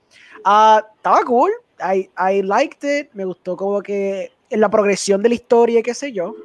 Uh, 0.45 0.79
estaba 0.95 1.23
cool. 1.25 1.51
I, 1.79 2.09
I 2.17 2.41
liked 2.41 2.83
it. 2.83 3.09
Me 3.13 3.25
gustó 3.25 3.55
como 3.57 3.81
que 3.81 4.31
en 4.49 4.59
la 4.59 4.69
progresión 4.69 5.21
de 5.21 5.29
la 5.29 5.35
historia, 5.35 5.81
qué 5.81 5.93
sé 5.93 6.11
yo. 6.11 6.35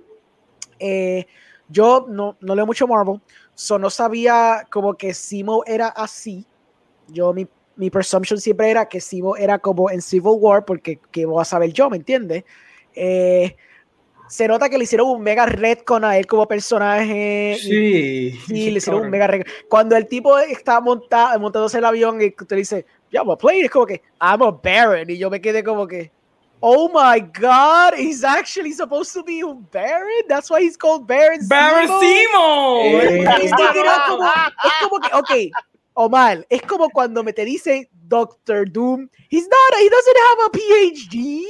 Eh, 0.79 1.27
yo 1.69 2.07
no, 2.09 2.37
no 2.41 2.55
leo 2.55 2.67
mucho 2.67 2.87
Marvel, 2.87 3.21
so 3.55 3.79
no 3.79 3.91
sabía 3.91 4.67
como 4.71 4.95
que 4.95 5.13
Simo 5.13 5.63
era 5.67 5.89
así. 5.89 6.47
Yo, 7.09 7.33
mi, 7.33 7.47
mi 7.79 7.91
presumption 7.91 8.41
siempre 8.41 8.71
era 8.71 8.87
que 8.87 9.01
Simo 9.01 9.37
era 9.37 9.59
como 9.59 9.91
en 9.91 10.03
Civil 10.03 10.35
War, 10.39 10.65
porque 10.65 10.99
¿qué 11.13 11.25
voy 11.25 11.41
a 11.41 11.45
saber 11.45 11.73
yo? 11.73 11.89
¿Me 11.89 11.97
entiendes? 11.97 12.45
Eh, 12.95 13.57
se 14.29 14.49
nota 14.49 14.69
que 14.69 14.77
le 14.77 14.85
hicieron 14.85 15.09
un 15.09 15.23
mega 15.23 15.47
con 15.85 16.05
a 16.05 16.19
él 16.19 16.27
como 16.27 16.47
personaje. 16.47 17.57
Sí. 17.61 18.33
Sí, 18.47 18.71
le 18.71 18.79
hicieron 18.79 19.03
un 19.03 19.11
mega 19.11 19.29
red. 19.29 19.47
Cuando 19.69 19.97
el 19.97 20.07
tipo 20.07 20.37
está 20.39 20.81
montado, 20.81 21.39
montándose 21.39 21.79
el 21.79 21.85
avión 21.85 22.21
y 22.21 22.31
te 22.33 22.57
dice, 22.57 22.85
yeah, 23.11 23.23
play, 23.37 23.61
es 23.63 23.71
como 23.71 23.87
que, 23.87 24.03
I'm 24.21 24.43
a 24.43 24.51
Baron. 24.51 25.09
Y 25.09 25.17
yo 25.17 25.31
me 25.31 25.41
quedé 25.41 25.63
como 25.63 25.87
que, 25.87 26.11
oh 26.61 26.89
my 26.89 27.21
god, 27.21 27.95
he's 27.97 28.25
actually 28.25 28.73
supposed 28.73 29.15
to 29.15 29.23
be 29.23 29.41
a 29.41 29.55
Baron. 29.73 30.27
That's 30.29 30.51
why 30.51 30.61
he's 30.63 30.77
called 30.77 31.07
Baron 31.07 31.47
Baron 31.49 31.87
Simo. 31.87 33.01
es, 33.01 33.53
como, 34.83 35.01
que, 35.01 35.15
ok, 35.15 35.53
Omar, 36.01 36.47
es 36.49 36.63
como 36.63 36.91
cuando 36.91 37.25
me 37.25 37.33
te 37.33 37.45
dice 37.45 37.89
Doctor 37.91 38.71
Doom, 38.71 39.09
he's 39.31 39.49
not, 39.49 39.81
he 39.81 39.91
doesn't 39.91 40.17
have 40.31 40.47
a 40.47 40.51
PhD. 40.53 41.45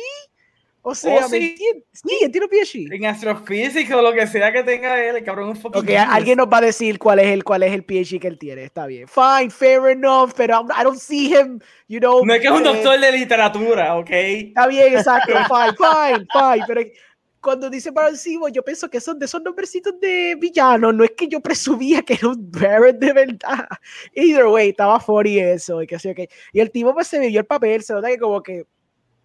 O 0.81 0.95
sea, 0.95 1.27
oh, 1.27 1.29
sí. 1.29 1.55
sí, 1.93 2.19
él 2.23 2.33
tiene 2.33 2.49
PhD. 2.49 2.95
En 2.95 3.05
astrofísica 3.05 3.95
o 3.99 4.01
lo 4.01 4.11
que 4.15 4.27
sea 4.27 4.51
que 4.51 4.63
tenga 4.63 5.05
él, 5.05 5.17
el 5.17 5.25
cabrón 5.25 5.51
un 5.51 5.61
poquito. 5.61 5.81
Ok, 5.81 5.91
alguien 5.91 6.39
nos 6.39 6.47
va 6.47 6.59
a 6.59 6.63
decir 6.63 6.99
cuál 6.99 7.19
es 7.19 7.27
el 7.27 7.45
cuál 7.45 7.63
es 7.65 7.75
el 7.75 7.85
PhD 7.85 8.19
que 8.19 8.29
él 8.29 8.39
tiene. 8.39 8.65
Está 8.65 8.87
bien. 8.87 9.07
Fine, 9.07 9.51
fair 9.51 9.87
enough, 9.91 10.31
pero 10.35 10.65
I 10.75 10.83
don't 10.83 10.99
see 10.99 11.27
him, 11.35 11.61
you 11.87 11.99
know. 11.99 12.25
No 12.25 12.33
es 12.33 12.41
que 12.41 12.47
es 12.47 12.53
un 12.53 12.67
eh, 12.67 12.73
doctor 12.73 12.99
de 12.99 13.13
literatura, 13.13 13.97
ok. 13.99 14.11
Está 14.11 14.67
bien, 14.67 14.97
exacto. 14.97 15.31
fine, 15.31 15.75
fine, 15.77 16.27
fine. 16.33 16.65
Pero 16.67 16.81
cuando 17.41 17.71
dice 17.71 17.91
Baron 17.91 18.17
Simo, 18.17 18.49
yo 18.49 18.63
pienso 18.65 18.91
que 18.91 19.01
son 19.01 19.19
de 19.19 19.27
esos 19.27 19.43
nombrecitos 19.43 19.99
de 20.01 20.37
villanos. 20.41 20.95
No 20.95 21.05
es 21.05 21.13
que 21.13 21.29
yo 21.29 21.41
presumía 21.41 22.03
que 22.03 22.15
era 22.15 22.29
un 22.29 22.51
Baron 22.51 22.99
de 22.99 23.13
verdad. 23.13 23.69
Either 24.15 24.47
way, 24.47 24.71
estaba 24.71 25.03
y 25.25 25.39
eso. 25.39 25.83
Y, 25.83 25.87
que, 25.87 25.97
okay. 25.97 26.29
y 26.53 26.61
el 26.61 26.71
tipo 26.71 26.93
pues 26.95 27.09
se 27.09 27.19
vivió 27.19 27.41
el 27.41 27.47
papel. 27.47 27.83
Se 27.83 27.93
nota 27.93 28.09
que 28.09 28.19
como 28.19 28.43
que 28.43 28.67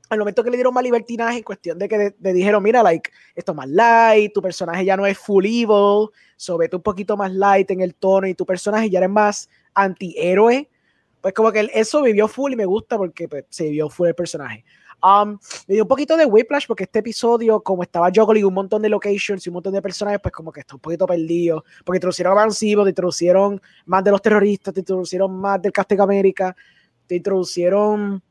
al 0.09 0.19
momento 0.19 0.43
que 0.43 0.49
le 0.49 0.57
dieron 0.57 0.73
más 0.73 0.83
libertinaje 0.83 1.37
en 1.37 1.43
cuestión 1.43 1.79
de 1.79 1.87
que 1.87 2.15
le 2.19 2.33
dijeron, 2.33 2.63
mira, 2.63 2.83
like, 2.83 3.09
esto 3.35 3.51
es 3.51 3.55
más 3.55 3.69
light, 3.69 4.33
tu 4.33 4.41
personaje 4.41 4.85
ya 4.85 4.95
no 4.95 5.05
es 5.05 5.17
full 5.17 5.45
evil, 5.45 6.09
so 6.37 6.57
un 6.57 6.81
poquito 6.81 7.17
más 7.17 7.31
light 7.33 7.69
en 7.71 7.81
el 7.81 7.95
tono 7.95 8.27
y 8.27 8.33
tu 8.33 8.45
personaje 8.45 8.89
ya 8.89 8.99
eres 8.99 9.09
más 9.09 9.49
antihéroe, 9.73 10.69
pues 11.21 11.33
como 11.33 11.51
que 11.51 11.69
eso 11.73 12.01
vivió 12.01 12.27
full 12.27 12.53
y 12.53 12.55
me 12.55 12.65
gusta 12.65 12.97
porque 12.97 13.27
pues, 13.27 13.45
se 13.49 13.65
vivió 13.65 13.89
full 13.89 14.07
el 14.07 14.15
personaje. 14.15 14.63
Um, 15.03 15.37
me 15.67 15.75
dio 15.75 15.83
un 15.83 15.87
poquito 15.87 16.15
de 16.15 16.25
whiplash 16.25 16.65
porque 16.65 16.83
este 16.83 16.99
episodio, 16.99 17.61
como 17.61 17.83
estaba 17.83 18.09
juggling 18.09 18.45
un 18.45 18.53
montón 18.53 18.81
de 18.81 18.87
locations 18.87 19.45
y 19.45 19.49
un 19.49 19.55
montón 19.55 19.73
de 19.73 19.81
personajes, 19.81 20.21
pues 20.21 20.31
como 20.31 20.49
que 20.51 20.61
está 20.61 20.75
un 20.75 20.81
poquito 20.81 21.05
perdido. 21.05 21.65
Porque 21.83 21.97
introducieron 21.97 22.31
a 22.31 22.35
Van 22.35 22.49
te 22.49 22.89
introducieron 22.89 23.61
más 23.85 24.03
de 24.03 24.11
los 24.11 24.21
terroristas, 24.21 24.73
te 24.73 24.79
introducieron 24.79 25.35
más 25.35 25.61
del 25.61 25.73
Captain 25.73 25.99
América, 25.99 26.55
te 27.05 27.15
introducieron 27.17 28.23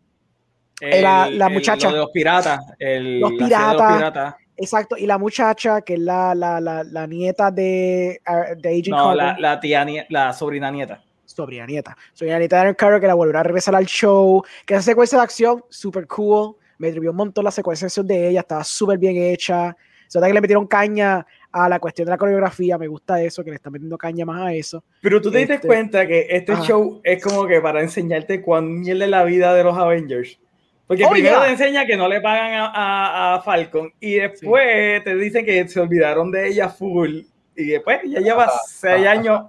la, 0.81 1.31
la 1.31 1.49
muchacha. 1.51 1.91
de 1.91 1.97
los 1.99 2.11
piratas. 2.11 2.61
los, 2.79 3.33
piratas, 3.33 4.35
Exacto, 4.57 4.97
y 4.97 5.07
la 5.07 5.19
muchacha, 5.19 5.81
que 5.81 5.95
es 5.95 6.01
la, 6.01 6.35
la, 6.35 6.61
la, 6.61 7.07
nieta 7.07 7.51
de, 7.51 8.21
uh, 8.29 8.61
de 8.61 8.69
Agent 8.69 8.89
no, 8.89 9.15
La, 9.15 9.37
la, 9.39 9.59
tía, 9.59 9.85
la 10.09 10.33
sobrina 10.33 10.71
nieta. 10.71 11.03
Sobrina 11.25 11.67
nieta. 11.67 11.97
Sobrina 12.13 12.39
nieta 12.39 12.57
de 12.57 12.63
Aaron 12.63 12.75
Carter, 12.75 13.01
que 13.01 13.07
la 13.07 13.15
volverá 13.15 13.41
a 13.41 13.43
regresar 13.43 13.75
al 13.75 13.87
show. 13.87 14.43
Que 14.67 14.75
esa 14.75 14.83
secuencia 14.83 15.19
de 15.19 15.25
acción, 15.25 15.65
super 15.69 16.07
cool. 16.07 16.57
Me 16.83 16.89
atrevió 16.89 17.11
un 17.13 17.17
montón 17.17 17.45
la 17.45 17.53
secuencia 17.53 17.87
de 18.03 18.29
ella, 18.31 18.41
estaba 18.41 18.65
súper 18.65 18.99
bien 18.99 19.17
hecha. 19.17 19.77
Se 20.09 20.19
nota 20.19 20.27
que 20.27 20.35
le 20.35 20.41
metieron 20.41 20.67
caña 20.67 21.25
a 21.53 21.69
la 21.69 21.79
cuestión 21.79 22.07
de 22.07 22.11
la 22.11 22.19
coreografía, 22.19 22.77
me 22.77 22.89
gusta 22.89 23.23
eso, 23.23 23.45
que 23.45 23.51
le 23.51 23.57
están 23.57 23.73
metiendo 23.73 23.97
caña 23.97 24.25
más 24.27 24.43
a 24.43 24.53
eso. 24.53 24.83
Pero 25.01 25.21
tú 25.21 25.31
te 25.31 25.39
diste 25.39 25.55
Este- 25.55 25.67
cuenta 25.69 26.07
que 26.09 26.27
este 26.29 26.53
Ajá. 26.53 26.65
show 26.65 27.01
es 27.05 27.23
como 27.23 27.47
que 27.47 27.61
para 27.61 27.81
enseñarte 27.83 28.43
cuán 28.43 28.81
mierda 28.81 29.05
es 29.05 29.11
la 29.11 29.23
vida 29.25 29.55
de 29.55 29.63
los 29.63 29.79
Avengers. 29.79 30.41
Porque 30.89 31.05
Oh, 31.05 31.11
primero 31.11 31.37
yeah. 31.37 31.45
te 31.47 31.53
enseña 31.53 31.87
que 31.87 31.97
no 31.97 32.09
le 32.09 32.21
pagan 32.21 32.53
a, 32.53 32.67
a- 32.67 33.35
a 33.37 33.43
Falcon 33.43 33.93
y 34.01 34.15
después 34.15 35.05
te 35.05 35.15
dicen 35.15 35.45
que 35.47 35.69
se 35.69 35.79
olvidaron 35.79 36.31
de 36.33 36.49
ella 36.49 36.69
full 36.69 37.21
y 37.57 37.65
después 37.67 38.01
ya 38.07 38.19
lleva 38.21 38.45
Ajá, 38.45 38.59
seis 38.67 39.03
ajá. 39.07 39.11
años 39.13 39.43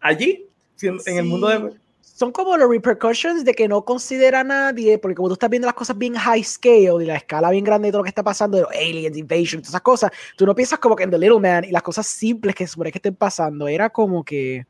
allí 0.00 0.46
en 0.82 1.18
el 1.18 1.24
mundo 1.24 1.48
de... 1.48 1.74
Son 2.12 2.32
como 2.32 2.56
los 2.56 2.68
repercussions 2.68 3.44
de 3.44 3.54
que 3.54 3.68
no 3.68 3.84
considera 3.84 4.40
a 4.40 4.44
nadie, 4.44 4.98
porque 4.98 5.14
como 5.14 5.28
tú 5.28 5.34
estás 5.34 5.48
viendo 5.48 5.66
las 5.66 5.74
cosas 5.74 5.96
bien 5.96 6.14
high 6.14 6.42
scale 6.44 7.02
y 7.02 7.06
la 7.06 7.16
escala 7.16 7.50
bien 7.50 7.64
grande 7.64 7.88
de 7.88 7.92
todo 7.92 8.00
lo 8.00 8.04
que 8.04 8.10
está 8.10 8.22
pasando, 8.22 8.56
de 8.56 8.64
los 8.64 8.72
aliens, 8.72 9.16
invasion, 9.16 9.62
todas 9.62 9.70
esas 9.70 9.80
cosas, 9.80 10.10
tú 10.36 10.44
no 10.44 10.54
piensas 10.54 10.78
como 10.80 10.96
que 10.96 11.04
en 11.04 11.10
The 11.10 11.18
Little 11.18 11.40
Man 11.40 11.64
y 11.64 11.70
las 11.70 11.82
cosas 11.82 12.06
simples 12.06 12.54
que 12.54 12.66
supone 12.66 12.92
que 12.92 12.98
estén 12.98 13.14
pasando. 13.14 13.68
Era 13.68 13.88
como 13.90 14.24
que, 14.24 14.66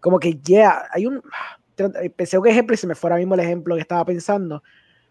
como 0.00 0.18
que, 0.18 0.34
yeah, 0.34 0.84
hay 0.92 1.06
un. 1.06 1.22
Pensé 2.16 2.36
un 2.36 2.46
ejemplo 2.48 2.74
y 2.74 2.76
se 2.76 2.88
me 2.88 2.96
fue 2.96 3.08
ahora 3.08 3.18
mismo 3.18 3.34
el 3.34 3.40
ejemplo 3.40 3.76
que 3.76 3.80
estaba 3.80 4.04
pensando. 4.04 4.62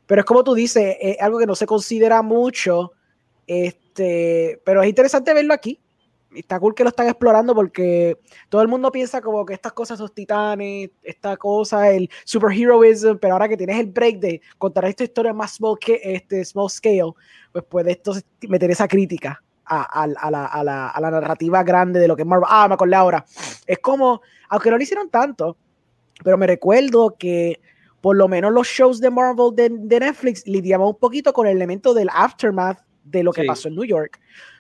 Pero 0.06 0.22
es 0.22 0.26
como 0.26 0.44
tú 0.44 0.54
dices, 0.54 0.98
es 1.00 1.20
algo 1.22 1.40
que 1.40 1.48
no 1.48 1.56
se 1.56 1.66
considera 1.66 2.22
mucho, 2.22 2.92
este, 3.48 4.62
pero 4.66 4.84
es 4.84 4.90
interesante 4.90 5.34
verlo 5.34 5.54
aquí. 5.54 5.80
Está 6.36 6.60
cool 6.60 6.76
que 6.76 6.84
lo 6.84 6.90
están 6.90 7.08
explorando 7.08 7.56
porque 7.56 8.18
todo 8.50 8.62
el 8.62 8.68
mundo 8.68 8.92
piensa 8.92 9.22
como 9.22 9.46
que 9.46 9.54
estas 9.54 9.72
cosas, 9.74 10.00
los 10.00 10.14
titanes, 10.14 10.90
esta 11.02 11.38
cosa, 11.38 11.90
el 11.90 12.10
superheroism, 12.26 13.18
pero 13.18 13.34
ahora 13.34 13.48
que 13.48 13.58
tienes 13.58 13.80
el 13.80 13.88
break 13.88 14.20
de 14.20 14.42
contar 14.58 14.86
esta 14.86 15.04
historia 15.06 15.34
más 15.34 15.54
small, 15.56 15.78
que, 15.80 16.00
este, 16.04 16.44
small 16.44 16.70
scale, 16.70 17.14
pues 17.52 17.64
puedes 17.68 17.96
entonces 17.98 18.26
meter 18.48 18.70
esa 18.70 18.88
crítica 18.88 19.42
a, 19.66 19.82
a- 20.02 20.04
a 20.04 20.32
la, 20.32 20.46
a 20.46 20.64
la- 20.64 20.90
a 20.90 21.02
la 21.02 21.12
narrativa 21.12 21.64
grande 21.64 22.00
de 22.00 22.08
lo 22.08 22.16
que 22.16 22.22
es 22.24 22.28
Marvel. 22.28 22.48
Ah, 22.50 22.68
me 22.68 22.74
acordé 22.76 22.96
ahora. 22.96 23.26
Es 23.66 23.80
como, 23.80 24.22
aunque 24.50 24.70
no 24.70 24.78
lo 24.78 24.84
hicieron 24.84 25.10
tanto, 25.10 25.58
pero 26.24 26.38
me 26.38 26.46
recuerdo 26.46 27.16
que 27.18 27.60
por 28.02 28.16
lo 28.16 28.28
menos 28.28 28.52
los 28.52 28.68
shows 28.68 29.00
de 29.00 29.10
Marvel 29.10 29.56
de, 29.56 29.70
de 29.72 30.00
Netflix 30.02 30.46
lidiaban 30.46 30.88
un 30.88 30.96
poquito 30.96 31.32
con 31.34 31.48
el 31.48 31.56
elemento 31.56 31.94
del 31.94 32.10
aftermath 32.14 32.80
de 33.06 33.24
lo 33.24 33.32
que 33.34 33.42
Sí. 33.42 33.48
pasó 33.48 33.68
en 33.70 33.76
New 33.76 33.86
York. 33.86 34.20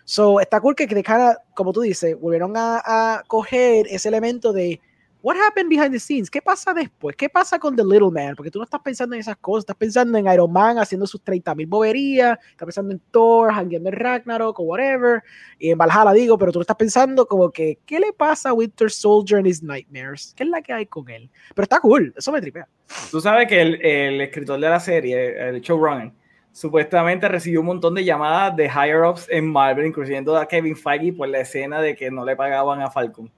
So, 0.09 0.39
está 0.39 0.61
cool 0.61 0.73
que, 0.73 0.87
cara, 1.03 1.37
como 1.53 1.73
tú 1.73 1.81
dices, 1.81 2.17
volvieron 2.17 2.55
a, 2.55 2.81
a 2.85 3.23
coger 3.27 3.87
ese 3.89 4.07
elemento 4.07 4.53
de 4.53 4.79
what 5.21 5.35
happened 5.35 5.67
behind 5.67 5.91
the 5.91 5.99
scenes, 5.99 6.29
qué 6.31 6.41
pasa 6.41 6.73
después, 6.73 7.13
qué 7.17 7.27
pasa 7.27 7.59
con 7.59 7.75
The 7.75 7.83
Little 7.83 8.09
Man, 8.09 8.33
porque 8.33 8.49
tú 8.49 8.59
no 8.59 8.63
estás 8.63 8.79
pensando 8.79 9.15
en 9.15 9.19
esas 9.19 9.35
cosas, 9.35 9.63
estás 9.63 9.75
pensando 9.75 10.17
en 10.17 10.25
Iron 10.27 10.49
Man 10.49 10.79
haciendo 10.79 11.05
sus 11.05 11.21
30 11.21 11.53
mil 11.55 11.67
boberías, 11.67 12.39
estás 12.51 12.65
pensando 12.67 12.93
en 12.93 13.01
Thor, 13.11 13.51
hangueando 13.51 13.89
en 13.89 13.95
Ragnarok 13.95 14.57
o 14.61 14.63
whatever, 14.63 15.21
y 15.59 15.71
en 15.71 15.77
Valhalla 15.77 16.13
digo, 16.13 16.37
pero 16.37 16.53
tú 16.53 16.59
no 16.59 16.61
estás 16.61 16.77
pensando 16.77 17.25
como 17.25 17.51
que, 17.51 17.79
¿qué 17.85 17.99
le 17.99 18.13
pasa 18.13 18.51
a 18.51 18.53
Winter 18.53 18.89
Soldier 18.89 19.39
and 19.39 19.47
his 19.47 19.61
nightmares? 19.61 20.33
¿Qué 20.37 20.45
es 20.45 20.49
la 20.49 20.61
que 20.61 20.71
hay 20.71 20.85
con 20.85 21.09
él? 21.09 21.29
Pero 21.53 21.63
está 21.63 21.81
cool, 21.81 22.13
eso 22.15 22.31
me 22.31 22.39
tripea. 22.39 22.65
Tú 23.11 23.19
sabes 23.19 23.49
que 23.49 23.59
el, 23.59 23.85
el 23.85 24.21
escritor 24.21 24.57
de 24.57 24.69
la 24.69 24.79
serie, 24.79 25.49
el 25.49 25.59
showrunner, 25.59 26.13
supuestamente 26.57 27.27
recibió 27.27 27.59
un 27.59 27.67
montón 27.67 27.93
de 27.93 28.03
llamadas 28.03 28.55
de 28.55 28.65
higher-ups 28.65 29.27
en 29.29 29.47
Marvel, 29.47 29.85
incluyendo 29.85 30.35
a 30.35 30.47
Kevin 30.47 30.75
Feige 30.75 31.13
por 31.13 31.29
la 31.29 31.41
escena 31.41 31.79
de 31.81 31.95
que 31.95 32.09
no 32.09 32.25
le 32.25 32.35
pagaban 32.35 32.81
a 32.81 32.89
Falcon. 32.89 33.31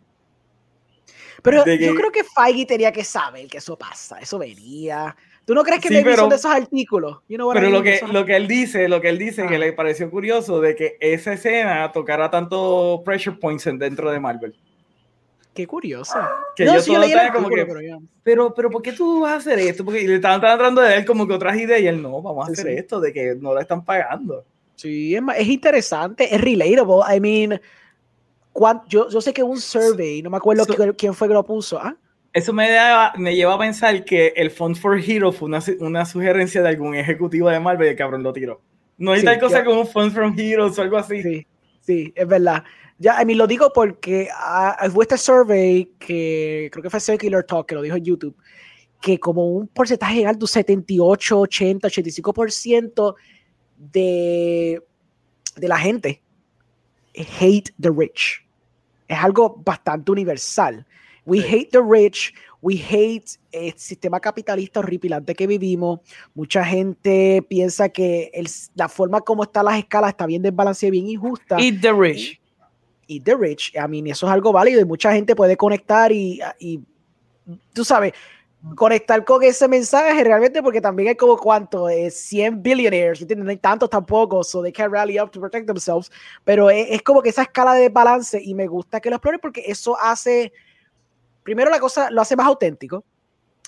Pero 1.43 1.65
De 1.65 1.77
yo 1.77 1.91
que- 1.91 1.97
creo 1.97 2.11
que 2.11 2.23
Feige 2.23 2.65
tenía 2.65 2.93
que 2.93 3.03
saber 3.03 3.47
que 3.47 3.57
eso 3.57 3.77
pasa, 3.77 4.19
eso 4.19 4.39
venía. 4.39 5.13
¿Tú 5.43 5.53
no 5.53 5.63
crees 5.63 5.81
que 5.81 5.89
Sí, 5.89 5.99
pero- 6.01 6.27
de 6.27 6.35
esos 6.35 6.49
artículos? 6.51 7.17
You 7.27 7.35
know 7.35 7.47
what 7.49 7.57
I 7.57 7.59
Pero 7.59 7.69
lo 7.71 7.83
que, 7.83 7.99
lo 8.09 8.25
que 8.25 8.35
él 8.37 8.47
dice, 8.47 8.87
lo 8.87 9.01
que 9.01 9.09
él 9.09 9.17
dice 9.17 9.45
que 9.47 9.55
Ah. 9.55 9.59
le 9.59 9.73
pareció 9.73 10.09
curioso 10.09 10.61
de 10.61 10.75
que 10.75 10.95
esa 11.01 11.33
escena 11.33 11.91
tocara 11.91 12.29
tanto 12.29 13.01
pressure 13.03 13.35
points 13.35 13.67
en- 13.67 13.79
dentro 13.79 14.09
de 14.11 14.19
Marvel. 14.21 14.55
Qué 15.59 15.67
curioso. 15.67 16.17
Que 16.55 16.63
No, 16.63 16.75
yo 16.75 16.79
sí, 16.81 16.93
yo 16.93 17.01
todo 17.01 17.33
como 17.33 17.49
que, 17.49 17.65
pero 17.65 17.99
pero, 18.23 18.53
pero 18.53 18.69
¿por 18.69 18.81
qué 18.81 18.93
tú 18.93 19.19
vas 19.19 19.33
a 19.33 19.35
hacer 19.35 19.59
esto? 19.59 19.83
Porque 19.83 20.07
le 20.07 20.15
estaban 20.15 20.39
tratando 20.39 20.81
de 20.81 20.95
él 20.95 21.03
como 21.05 21.27
que 21.27 21.33
otras 21.33 21.57
ideas 21.57 21.81
y 21.81 21.87
él 21.87 22.01
no, 22.01 22.21
vamos 22.21 22.45
a 22.45 22.53
Sí, 22.53 22.61
hacer 22.61 22.67
sí. 22.73 22.79
esto 22.79 23.01
de 23.01 23.11
que 23.11 23.35
no 23.35 23.53
le 23.53 23.59
están 23.59 23.83
pagando. 23.83 24.45
Sí, 24.75 25.13
es, 25.13 25.21
es 25.37 25.47
interesante, 25.49 26.33
es 26.33 26.39
relatable. 26.39 27.13
I 27.13 27.19
mean, 27.19 27.59
cuan- 28.53 28.83
yo, 28.87 29.09
yo 29.09 29.19
sé 29.19 29.33
que 29.33 29.43
un 29.43 29.59
survey, 29.59 30.21
no 30.21 30.29
me 30.29 30.37
acuerdo 30.37 30.63
So- 30.63 30.73
qui- 30.73 30.95
quién 30.97 31.13
fue 31.13 31.27
que 31.27 31.33
lo 31.33 31.45
puso. 31.45 31.77
¿ah? 31.77 31.93
Eso 32.31 32.53
me, 32.53 32.71
da- 32.71 33.11
me 33.17 33.35
lleva 33.35 33.55
a 33.55 33.59
pensar 33.59 34.05
que 34.05 34.27
el 34.37 34.49
Fund 34.51 34.77
for 34.77 34.97
Hero 34.97 35.33
fue 35.33 35.49
una, 35.49 35.59
una 35.81 36.05
sugerencia 36.05 36.61
de 36.61 36.69
algún 36.69 36.95
ejecutivo 36.95 37.49
de 37.49 37.59
Marvel 37.59 37.87
y 37.87 37.89
el 37.89 37.95
cabrón 37.97 38.23
lo 38.23 38.31
tiró. 38.31 38.61
No 38.97 39.11
hay 39.11 39.19
Sí, 39.19 39.25
tal 39.25 39.41
cosa 39.41 39.65
como 39.65 39.81
un 39.81 39.87
Fund 39.87 40.13
from 40.13 40.39
Heroes 40.39 40.79
o 40.79 40.81
algo 40.81 40.95
así. 40.97 41.21
Sí, 41.21 41.47
sí, 41.81 42.13
es 42.15 42.25
verdad. 42.25 42.63
Ya, 43.01 43.21
I 43.21 43.25
mean, 43.25 43.37
lo 43.37 43.47
digo 43.47 43.71
porque 43.73 44.27
ah, 44.35 44.77
fue 44.93 45.05
este 45.05 45.17
survey 45.17 45.85
que 45.97 46.69
creo 46.71 46.83
que 46.83 46.89
fue 46.89 46.99
Circular 46.99 47.43
Talk, 47.45 47.65
que 47.67 47.75
lo 47.75 47.81
dijo 47.81 47.95
en 47.95 48.03
YouTube, 48.03 48.35
que 49.01 49.17
como 49.17 49.47
un 49.47 49.67
porcentaje 49.67 50.25
alto, 50.25 50.45
78, 50.45 51.39
80, 51.39 51.87
85% 51.87 53.15
de, 53.77 54.81
de 55.55 55.67
la 55.67 55.77
gente 55.77 56.21
hate 57.39 57.73
the 57.79 57.89
rich. 57.89 58.45
Es 59.07 59.17
algo 59.17 59.61
bastante 59.65 60.11
universal. 60.11 60.85
We 61.25 61.41
Sí. 61.41 61.47
hate 61.47 61.69
the 61.71 61.81
rich, 61.81 62.33
we 62.61 62.75
hate 62.77 63.37
el 63.51 63.73
sistema 63.77 64.19
capitalista 64.19 64.79
horripilante 64.79 65.33
que 65.35 65.47
vivimos. 65.47 65.99
Mucha 66.33 66.63
gente 66.65 67.41
piensa 67.47 67.89
que 67.89 68.29
el- 68.33 68.47
la 68.75 68.89
forma 68.89 69.21
como 69.21 69.43
están 69.43 69.65
las 69.65 69.77
escalas 69.79 70.11
está 70.11 70.25
bien 70.25 70.41
desbalanceada 70.41 70.91
bien 70.91 71.07
injusta. 71.07 71.57
Eat 71.59 71.81
the 71.81 71.93
rich. 71.93 72.39
Eat 73.09 73.23
the 73.23 73.35
rich. 73.35 73.73
I 73.75 73.87
mean, 73.87 74.07
eso 74.07 74.27
es 74.27 74.31
algo 74.31 74.53
válido 74.53 74.79
y 74.79 74.85
mucha 74.85 75.11
gente 75.11 75.35
puede 75.35 75.57
conectar 75.57 76.11
y, 76.11 76.39
y 76.59 76.79
tú 77.73 77.83
sabes, 77.83 78.13
conectar 78.75 79.23
con 79.23 79.41
ese 79.43 79.67
mensaje 79.67 80.23
realmente 80.23 80.61
porque 80.61 80.81
también 80.81 81.09
hay 81.09 81.15
como 81.15 81.37
cuánto, 81.37 81.89
eh, 81.89 82.11
100 82.11 82.61
billionaires, 82.61 83.21
¿entiendes? 83.21 83.45
No 83.45 83.51
hay 83.51 83.57
tantos 83.57 83.89
tampoco, 83.89 84.43
so 84.43 84.61
they 84.61 84.71
can 84.71 84.91
rally 84.91 85.19
up 85.19 85.31
to 85.31 85.39
protect 85.39 85.65
themselves, 85.65 86.11
pero 86.43 86.69
es, 86.69 86.87
es 86.89 87.01
como 87.01 87.21
que 87.21 87.29
esa 87.29 87.43
escala 87.43 87.73
de 87.73 87.89
balance 87.89 88.39
y 88.41 88.53
me 88.53 88.67
gusta 88.67 88.99
que 88.99 89.09
lo 89.09 89.15
explore 89.15 89.39
porque 89.39 89.63
eso 89.65 89.97
hace, 89.99 90.51
primero 91.43 91.71
la 91.71 91.79
cosa 91.79 92.11
lo 92.11 92.21
hace 92.21 92.35
más 92.35 92.47
auténtico 92.47 93.03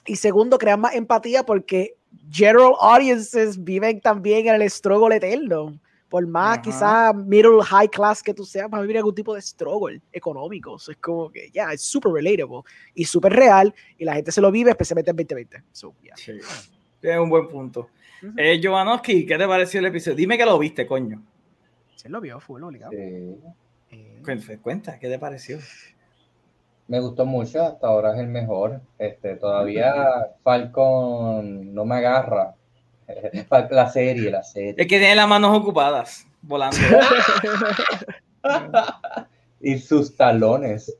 y 0.06 0.16
segundo 0.18 0.58
crea 0.58 0.78
más 0.78 0.94
empatía 0.94 1.44
porque 1.44 1.96
general 2.30 2.74
audiences 2.80 3.64
viven 3.64 4.02
también 4.02 4.48
en 4.48 4.62
el 4.62 4.70
struggle 4.70 5.16
eterno. 5.16 5.80
Por 6.12 6.28
más 6.28 6.58
Ajá. 6.58 6.62
quizá 6.62 7.14
middle 7.14 7.64
high 7.64 7.88
class 7.88 8.22
que 8.22 8.34
tú 8.34 8.44
seas, 8.44 8.70
vas 8.70 8.80
a 8.80 8.82
vivir 8.82 8.98
algún 8.98 9.16
tipo 9.16 9.34
de 9.34 9.42
struggle 9.42 10.02
económico. 10.12 10.78
So, 10.78 10.92
es 10.92 10.98
como 10.98 11.32
que 11.32 11.50
ya, 11.54 11.72
es 11.72 11.84
súper 11.84 12.12
relatable 12.12 12.64
y 12.94 13.06
súper 13.06 13.32
real 13.32 13.74
y 13.98 14.04
la 14.04 14.16
gente 14.16 14.30
se 14.34 14.42
lo 14.42 14.52
vive, 14.52 14.72
especialmente 14.72 15.12
en 15.12 15.16
2020. 15.16 15.64
So, 15.72 15.96
yeah. 16.04 16.18
Sí. 16.18 16.34
Es 17.02 17.18
un 17.18 17.30
buen 17.30 17.48
punto. 17.48 17.88
Ujú. 18.22 18.34
Eh, 18.36 18.60
¿qué 18.60 19.38
te 19.38 19.48
pareció 19.48 19.80
el 19.80 19.86
episodio? 19.86 20.18
Dime 20.18 20.38
que 20.38 20.46
lo 20.46 20.60
viste, 20.60 20.86
coño. 20.86 21.24
Sí, 21.96 22.10
lo 22.10 22.20
vio, 22.20 22.42
fue 22.42 22.62
obligado. 22.62 22.92
Sí. 22.92 22.98
Eh, 23.92 24.22
Cuenta, 24.22 24.58
Cuenta, 24.58 25.00
¿qué 25.00 25.08
te 25.08 25.18
pareció? 25.18 25.60
Me 26.90 27.00
gustó 27.00 27.26
mucho, 27.26 27.64
hasta 27.64 27.88
ahora 27.88 28.14
es 28.16 28.20
el 28.20 28.28
mejor. 28.28 28.82
Este, 28.98 29.38
todavía 29.38 29.96
Falcon 30.44 31.74
no 31.74 31.86
me 31.86 31.96
agarra. 31.96 32.54
La 33.72 33.90
serie, 33.90 34.32
la 34.32 34.40
Es 34.40 34.52
serie. 34.52 34.76
que 34.76 34.86
tiene 35.00 35.16
las 35.16 35.28
manos 35.28 35.58
ocupadas, 35.58 36.26
volando. 36.42 36.78
Y 39.64 39.78
sus 39.78 40.16
talones. 40.16 40.92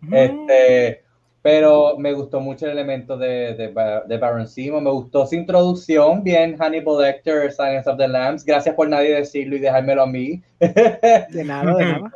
Mm. 0.00 0.14
Este, 0.14 1.02
pero 1.42 1.96
me 1.98 2.12
gustó 2.12 2.40
mucho 2.40 2.66
el 2.66 2.72
elemento 2.72 3.16
de, 3.16 3.54
de 3.54 4.18
Baron 4.18 4.46
Simo. 4.46 4.80
Me 4.80 4.90
gustó 4.90 5.26
su 5.26 5.34
introducción. 5.34 6.22
Bien, 6.22 6.56
Hannibal 6.56 7.02
Lecter, 7.02 7.50
Silence 7.50 7.90
of 7.90 7.98
the 7.98 8.06
Lambs. 8.06 8.44
Gracias 8.44 8.74
por 8.76 8.88
nadie 8.88 9.14
decirlo 9.14 9.56
y 9.56 9.60
dejármelo 9.60 10.02
a 10.02 10.06
mí. 10.06 10.40
de 10.60 11.44
nada, 11.44 11.74
de 11.74 11.84
nada. 11.84 12.12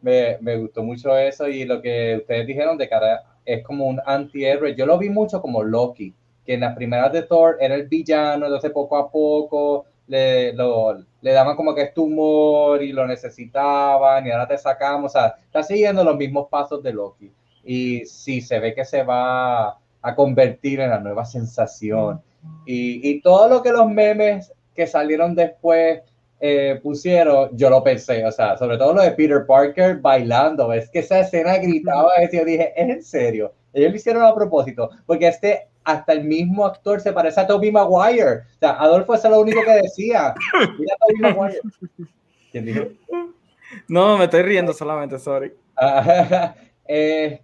me, 0.00 0.38
me 0.40 0.56
gustó 0.56 0.82
mucho 0.82 1.14
eso 1.18 1.46
y 1.48 1.64
lo 1.64 1.82
que 1.82 2.16
ustedes 2.20 2.46
dijeron 2.46 2.78
de 2.78 2.88
cara 2.88 3.22
es 3.44 3.62
como 3.64 3.86
un 3.86 4.00
antihéroe. 4.06 4.74
Yo 4.76 4.86
lo 4.86 4.96
vi 4.96 5.10
mucho 5.10 5.42
como 5.42 5.62
Loki, 5.62 6.14
que 6.50 6.54
en 6.54 6.60
las 6.60 6.74
primeras 6.74 7.12
de 7.12 7.22
Thor 7.22 7.56
era 7.60 7.74
el 7.74 7.86
villano, 7.88 8.46
entonces 8.46 8.70
poco 8.72 8.96
a 8.96 9.10
poco 9.10 9.86
le, 10.06 10.52
lo- 10.54 10.98
le 11.20 11.32
daban 11.32 11.54
como 11.56 11.74
que 11.74 11.82
este 11.82 12.00
humor 12.00 12.82
y 12.82 12.92
lo 12.92 13.06
necesitaban 13.06 14.26
y 14.26 14.30
ahora 14.30 14.48
te 14.48 14.58
sacamos, 14.58 15.12
o 15.14 15.18
sea, 15.18 15.34
está 15.44 15.62
siguiendo 15.62 16.02
los 16.04 16.16
mismos 16.16 16.48
pasos 16.50 16.82
de 16.82 16.92
Loki. 16.92 17.32
Y 17.64 18.04
sí, 18.06 18.40
se 18.40 18.58
ve 18.58 18.74
que 18.74 18.84
se 18.84 19.02
va 19.02 19.68
a 20.02 20.14
convertir 20.16 20.80
en 20.80 20.90
la 20.90 20.98
nueva 20.98 21.24
sensación. 21.24 22.20
Y, 22.64 23.08
y 23.10 23.20
todo 23.20 23.48
lo 23.48 23.62
que 23.62 23.70
los 23.70 23.88
memes 23.90 24.52
que 24.74 24.86
salieron 24.86 25.34
después 25.34 26.02
eh, 26.40 26.80
pusieron, 26.82 27.50
yo 27.56 27.68
lo 27.70 27.82
pensé, 27.84 28.24
o 28.24 28.32
sea, 28.32 28.56
sobre 28.56 28.78
todo 28.78 28.94
lo 28.94 29.02
de 29.02 29.10
Peter 29.12 29.44
Parker 29.46 29.98
bailando, 29.98 30.72
es 30.72 30.88
que 30.90 31.00
esa 31.00 31.20
escena 31.20 31.58
gritaba, 31.58 32.14
eso, 32.16 32.38
yo 32.38 32.44
dije, 32.46 32.72
¿es 32.76 32.88
en 32.88 33.02
serio? 33.02 33.52
Ellos 33.74 33.90
lo 33.90 33.96
hicieron 33.96 34.22
a 34.24 34.34
propósito, 34.34 34.90
porque 35.06 35.28
este, 35.28 35.68
hasta 35.84 36.12
el 36.12 36.24
mismo 36.24 36.66
actor 36.66 37.00
se 37.00 37.12
parece 37.12 37.40
a 37.40 37.46
Tobey 37.46 37.72
Maguire, 37.72 38.38
o 38.38 38.58
sea, 38.58 38.70
Adolfo 38.72 39.14
eso 39.14 39.28
es 39.28 39.32
lo 39.32 39.40
único 39.40 39.62
que 39.64 39.72
decía, 39.82 40.34
mira 40.78 40.94
a 40.94 41.06
Tobey 41.06 41.20
Maguire. 41.34 41.60
¿Quién 42.52 42.64
dijo? 42.66 42.84
No, 43.88 44.18
me 44.18 44.24
estoy 44.24 44.42
riendo 44.42 44.72
solamente, 44.72 45.18
sorry. 45.18 45.52
Eh, 46.92 47.40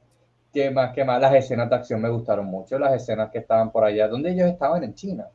¿Qué 0.52 0.70
más? 0.72 0.92
¿Qué 0.92 1.04
más? 1.04 1.20
Las 1.20 1.32
escenas 1.34 1.70
de 1.70 1.76
acción 1.76 2.00
me 2.02 2.08
gustaron 2.08 2.46
mucho. 2.46 2.78
Las 2.80 2.94
escenas 2.94 3.30
que 3.30 3.38
estaban 3.38 3.70
por 3.70 3.84
allá. 3.84 4.08
¿Dónde 4.08 4.32
ellos 4.32 4.48
estaban? 4.48 4.82
En 4.82 4.92
China. 4.92 5.26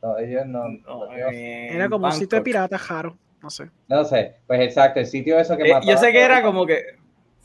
No, 0.00 0.16
ellos 0.18 0.46
no. 0.46 0.68
No, 0.68 1.10
ellos- 1.12 1.30
Era 1.32 1.88
como 1.88 2.06
un 2.06 2.12
sitio 2.12 2.28
de 2.28 2.36
Bangkok. 2.36 2.44
pirata, 2.44 2.78
jaro. 2.78 3.18
No 3.42 3.50
sé. 3.50 3.70
no 3.88 4.04
sé. 4.04 4.36
Pues 4.46 4.60
exacto, 4.60 5.00
el 5.00 5.06
sitio 5.06 5.36
eso 5.38 5.56
que 5.56 5.64
Eh, 5.64 5.80
yo 5.84 5.96
sé 5.98 6.12
que 6.12 6.22
era 6.22 6.42
como 6.42 6.64
que 6.64 6.80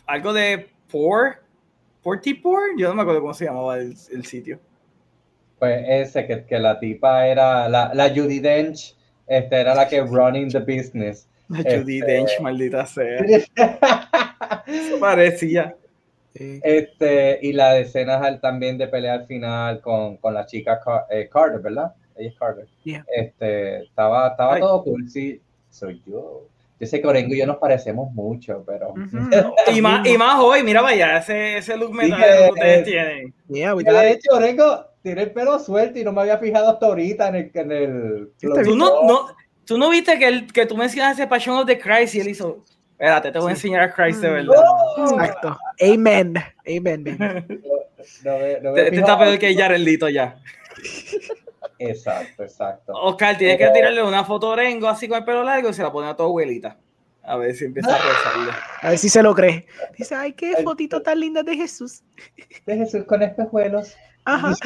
algo 0.05 0.31
de 0.31 0.69
Por, 0.91 1.37
Portipor, 2.03 2.59
yo 2.77 2.89
no 2.89 2.93
me 2.95 3.01
acuerdo 3.01 3.21
cómo 3.21 3.33
se 3.33 3.45
llamaba 3.45 3.77
el, 3.77 3.95
el 4.11 4.25
sitio. 4.25 4.59
Pues 5.61 5.85
ese, 5.87 6.25
que, 6.25 6.43
que 6.45 6.57
la 6.57 6.79
tipa 6.79 7.27
era 7.27 7.69
la, 7.69 7.91
la 7.93 8.09
Judy 8.09 8.39
Dench, 8.39 8.95
este, 9.27 9.61
era 9.61 9.75
la 9.75 9.87
que 9.87 10.01
running 10.01 10.49
the 10.49 10.57
business. 10.57 11.27
Judy 11.49 11.99
Este- 11.99 12.11
Dench, 12.11 12.31
maldita 12.41 12.83
sea. 12.87 13.19
Eso 14.65 14.99
parecía. 14.99 15.75
Este, 16.33 17.37
y 17.43 17.53
la 17.53 17.73
de 17.73 17.81
escenas 17.81 18.41
también 18.41 18.79
de 18.79 18.87
pelea 18.87 19.13
al 19.13 19.27
final 19.27 19.81
con, 19.81 20.17
con 20.17 20.33
la 20.33 20.47
chica 20.47 20.79
Car- 20.79 21.05
eh, 21.11 21.29
Carter, 21.31 21.59
¿verdad? 21.61 21.93
Ella 22.15 22.29
es 22.29 22.35
Carter. 22.39 22.65
Yeah. 22.83 23.05
Este, 23.15 23.83
estaba, 23.83 24.29
estaba 24.29 24.55
Ay. 24.55 24.61
todo 24.61 24.83
cool, 24.83 25.07
sí, 25.09 25.39
soy 25.69 26.01
yo. 26.07 26.47
Yo 26.79 26.87
sé 26.87 26.99
que 26.99 27.07
Orengo 27.07 27.35
y 27.35 27.37
yo 27.37 27.45
nos 27.45 27.57
parecemos 27.57 28.11
mucho, 28.13 28.63
pero 28.65 28.89
Ujú. 28.93 29.29
Y 29.75 29.79
más, 29.81 30.07
y 30.07 30.17
más 30.17 30.39
hoy, 30.39 30.63
mira 30.63 30.81
vaya, 30.81 31.17
ese, 31.17 31.57
ese 31.57 31.77
look 31.77 31.93
metal 31.93 32.19
que- 32.19 32.25
que 32.45 32.49
ustedes 32.51 32.83
tienen. 32.85 33.33
Yeah, 33.47 33.75
de 33.75 34.11
hecho, 34.11 34.31
Orengo 34.31 34.85
tiene 35.03 35.23
el 35.23 35.31
pelo 35.31 35.57
suelto 35.59 35.99
y 35.99 36.03
no 36.03 36.11
me 36.11 36.21
había 36.21 36.37
fijado 36.37 36.69
hasta 36.69 36.85
ahorita 36.85 37.29
en 37.29 37.35
el, 37.35 37.51
en 37.53 37.71
el 37.71 38.29
¿Tú 38.39 38.75
no, 38.75 39.03
no, 39.05 39.35
tú 39.65 39.77
no 39.77 39.89
viste 39.89 40.17
que, 40.19 40.27
el, 40.27 40.51
que 40.51 40.65
tú 40.65 40.77
mencionaste 40.77 41.27
Passion 41.27 41.57
of 41.57 41.65
the 41.65 41.79
Christ 41.79 42.15
y 42.15 42.19
él 42.21 42.27
hizo, 42.29 42.63
espérate, 42.91 43.31
te 43.31 43.39
voy 43.39 43.49
a 43.49 43.51
enseñar 43.53 43.81
a 43.81 43.93
Christ 43.93 44.21
de 44.21 44.29
Mm. 44.29 44.33
verdad. 44.33 44.63
Exacto. 44.97 45.57
Amen. 45.81 46.33
Amen. 46.67 47.49
No 48.23 48.73
Te, 48.73 48.95
está 48.95 49.17
peor 49.19 49.37
que 49.37 49.53
Yarelito 49.53 50.09
ya. 50.09 50.35
Exacto, 51.77 52.43
exacto. 52.43 52.93
Oscar, 52.93 53.37
tienes 53.37 53.57
que 53.57 53.69
tirarle 53.69 54.03
una 54.03 54.23
foto 54.23 54.47
a 54.47 54.49
Orengo 54.51 54.87
así 54.87 55.07
con 55.07 55.19
el 55.19 55.25
pelo 55.25 55.43
largo 55.43 55.69
y 55.69 55.73
se 55.73 55.83
la 55.83 55.91
pone 55.91 56.07
a 56.09 56.15
tu 56.15 56.23
abuelita. 56.23 56.77
A 57.23 57.37
ver 57.37 57.53
si 57.55 57.65
empieza 57.65 57.93
a 57.93 57.97
rezarle. 57.99 58.51
A 58.81 58.89
ver 58.89 58.97
si 58.97 59.09
se 59.09 59.21
lo 59.21 59.35
cree. 59.35 59.67
Dice, 59.97 60.15
ay, 60.15 60.33
qué 60.33 60.55
fotito 60.63 61.01
tan 61.03 61.19
linda 61.19 61.43
de 61.43 61.55
Jesús. 61.55 62.01
De 62.65 62.75
Jesús 62.77 63.03
con 63.05 63.21
espejuelos. 63.21 63.95
Ajá. 64.25 64.53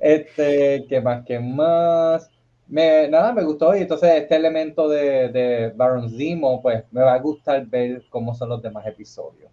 Este, 0.00 0.84
¿qué 0.86 1.00
más? 1.00 1.24
¿Qué 1.24 1.38
más? 1.38 2.30
Me, 2.66 3.08
nada, 3.08 3.32
me 3.32 3.42
gustó 3.42 3.74
y 3.74 3.80
entonces 3.80 4.10
este 4.16 4.36
elemento 4.36 4.86
de, 4.86 5.30
de 5.30 5.72
Baron 5.74 6.10
Zemo, 6.10 6.60
pues 6.60 6.84
me 6.90 7.00
va 7.00 7.14
a 7.14 7.18
gustar 7.18 7.64
ver 7.66 8.02
cómo 8.10 8.34
son 8.34 8.50
los 8.50 8.60
demás 8.60 8.86
episodios. 8.86 9.50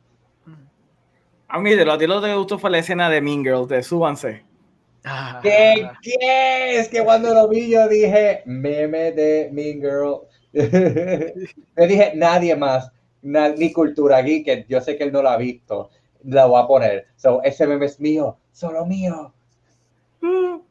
A 1.47 1.59
mí, 1.59 1.73
de 1.75 1.85
lo 1.85 1.97
ti 1.97 2.07
lo 2.07 2.21
que 2.21 2.27
te 2.27 2.35
gustó 2.35 2.57
fue 2.59 2.69
la 2.69 2.79
escena 2.79 3.09
de 3.09 3.21
Mean 3.21 3.43
Girls, 3.43 3.67
de 3.67 3.83
Súbanse. 3.83 4.43
Ah. 5.03 5.39
¿Qué, 5.43 5.89
qué 6.01 6.79
es? 6.79 6.87
Que 6.87 7.03
cuando 7.03 7.33
lo 7.33 7.47
vi 7.49 7.69
yo 7.69 7.87
dije, 7.89 8.41
meme 8.45 9.11
de 9.11 9.49
Mean 9.51 9.81
Girl. 9.81 10.21
me 10.53 11.87
dije, 11.87 12.13
nadie 12.15 12.55
más, 12.55 12.91
ni 13.21 13.73
Cultura 13.73 14.21
Geek, 14.21 14.45
que 14.45 14.65
yo 14.69 14.79
sé 14.81 14.97
que 14.97 15.03
él 15.03 15.11
no 15.11 15.21
lo 15.21 15.29
ha 15.29 15.37
visto, 15.37 15.89
la 16.23 16.45
voy 16.45 16.61
a 16.61 16.67
poner. 16.67 17.07
So, 17.15 17.41
ese 17.43 17.67
meme 17.67 17.85
es 17.85 17.99
mío, 17.99 18.37
solo 18.51 18.85
mío. 18.85 19.33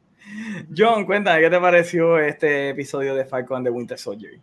John, 0.75 1.05
cuéntame, 1.05 1.41
¿qué 1.41 1.49
te 1.49 1.59
pareció 1.59 2.19
este 2.19 2.69
episodio 2.69 3.15
de 3.15 3.25
Falcon 3.25 3.57
and 3.57 3.65
the 3.67 3.71
Winter 3.71 3.97
Soldier? 3.97 4.39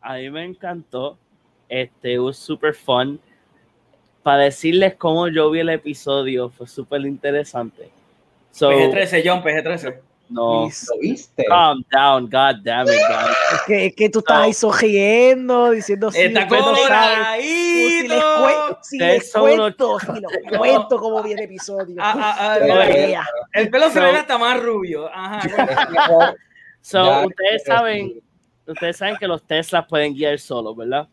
A 0.00 0.14
mí 0.14 0.30
me 0.30 0.44
encantó. 0.44 1.18
Este, 1.68 2.18
was 2.18 2.36
super 2.36 2.74
fun. 2.74 3.20
Para 4.22 4.44
decirles 4.44 4.94
cómo 4.94 5.28
yo 5.28 5.50
vi 5.50 5.60
el 5.60 5.68
episodio, 5.68 6.48
fue 6.48 6.66
súper 6.66 7.02
interesante. 7.02 7.90
So, 8.50 8.70
PG-13, 8.70 9.22
John, 9.24 9.42
PG-13. 9.42 10.00
No. 10.30 10.64
¿Lo 10.64 10.98
viste? 11.00 11.44
Calm 11.46 11.84
down, 11.90 12.24
god 12.24 12.56
damn 12.62 12.86
it, 12.86 12.92
guys. 13.08 13.36
Es 13.54 13.62
que, 13.66 13.86
es 13.86 13.94
que 13.94 14.08
tú 14.10 14.18
estás 14.20 14.38
ahí 14.38 14.52
sonriendo, 14.52 15.70
diciendo 15.70 16.10
sí, 16.10 16.20
Está 16.22 16.42
ustedes 16.44 16.62
no 16.62 16.76
saben. 16.76 17.20
Uh, 17.20 17.42
si 17.42 18.08
les, 18.08 18.12
coloradito. 18.12 18.44
cue- 18.44 18.78
si 18.82 18.98
les 18.98 19.32
cuento, 19.32 19.98
cuento 20.58 20.98
cómo 20.98 21.22
viene 21.22 21.42
el 21.42 21.46
episodio. 21.46 21.96
Ah, 21.98 22.14
ah, 22.16 22.36
ah, 22.38 22.58
no, 22.60 22.74
no 22.74 22.82
eh. 22.82 23.18
El 23.52 23.70
pelo 23.70 23.86
se 23.88 23.94
So- 23.94 24.00
ve 24.00 24.10
hasta 24.10 24.38
más 24.38 24.62
rubio. 24.62 25.08
Ajá. 25.12 26.34
So, 26.80 27.04
Ya, 27.04 27.26
ustedes 27.26 27.62
pero 27.64 27.76
saben, 27.78 28.20
ustedes 28.66 28.96
saben 28.96 29.16
que 29.18 29.26
los 29.26 29.46
Teslas 29.46 29.86
pueden 29.88 30.14
guiar 30.14 30.38
solos, 30.38 30.76
¿verdad? 30.76 31.08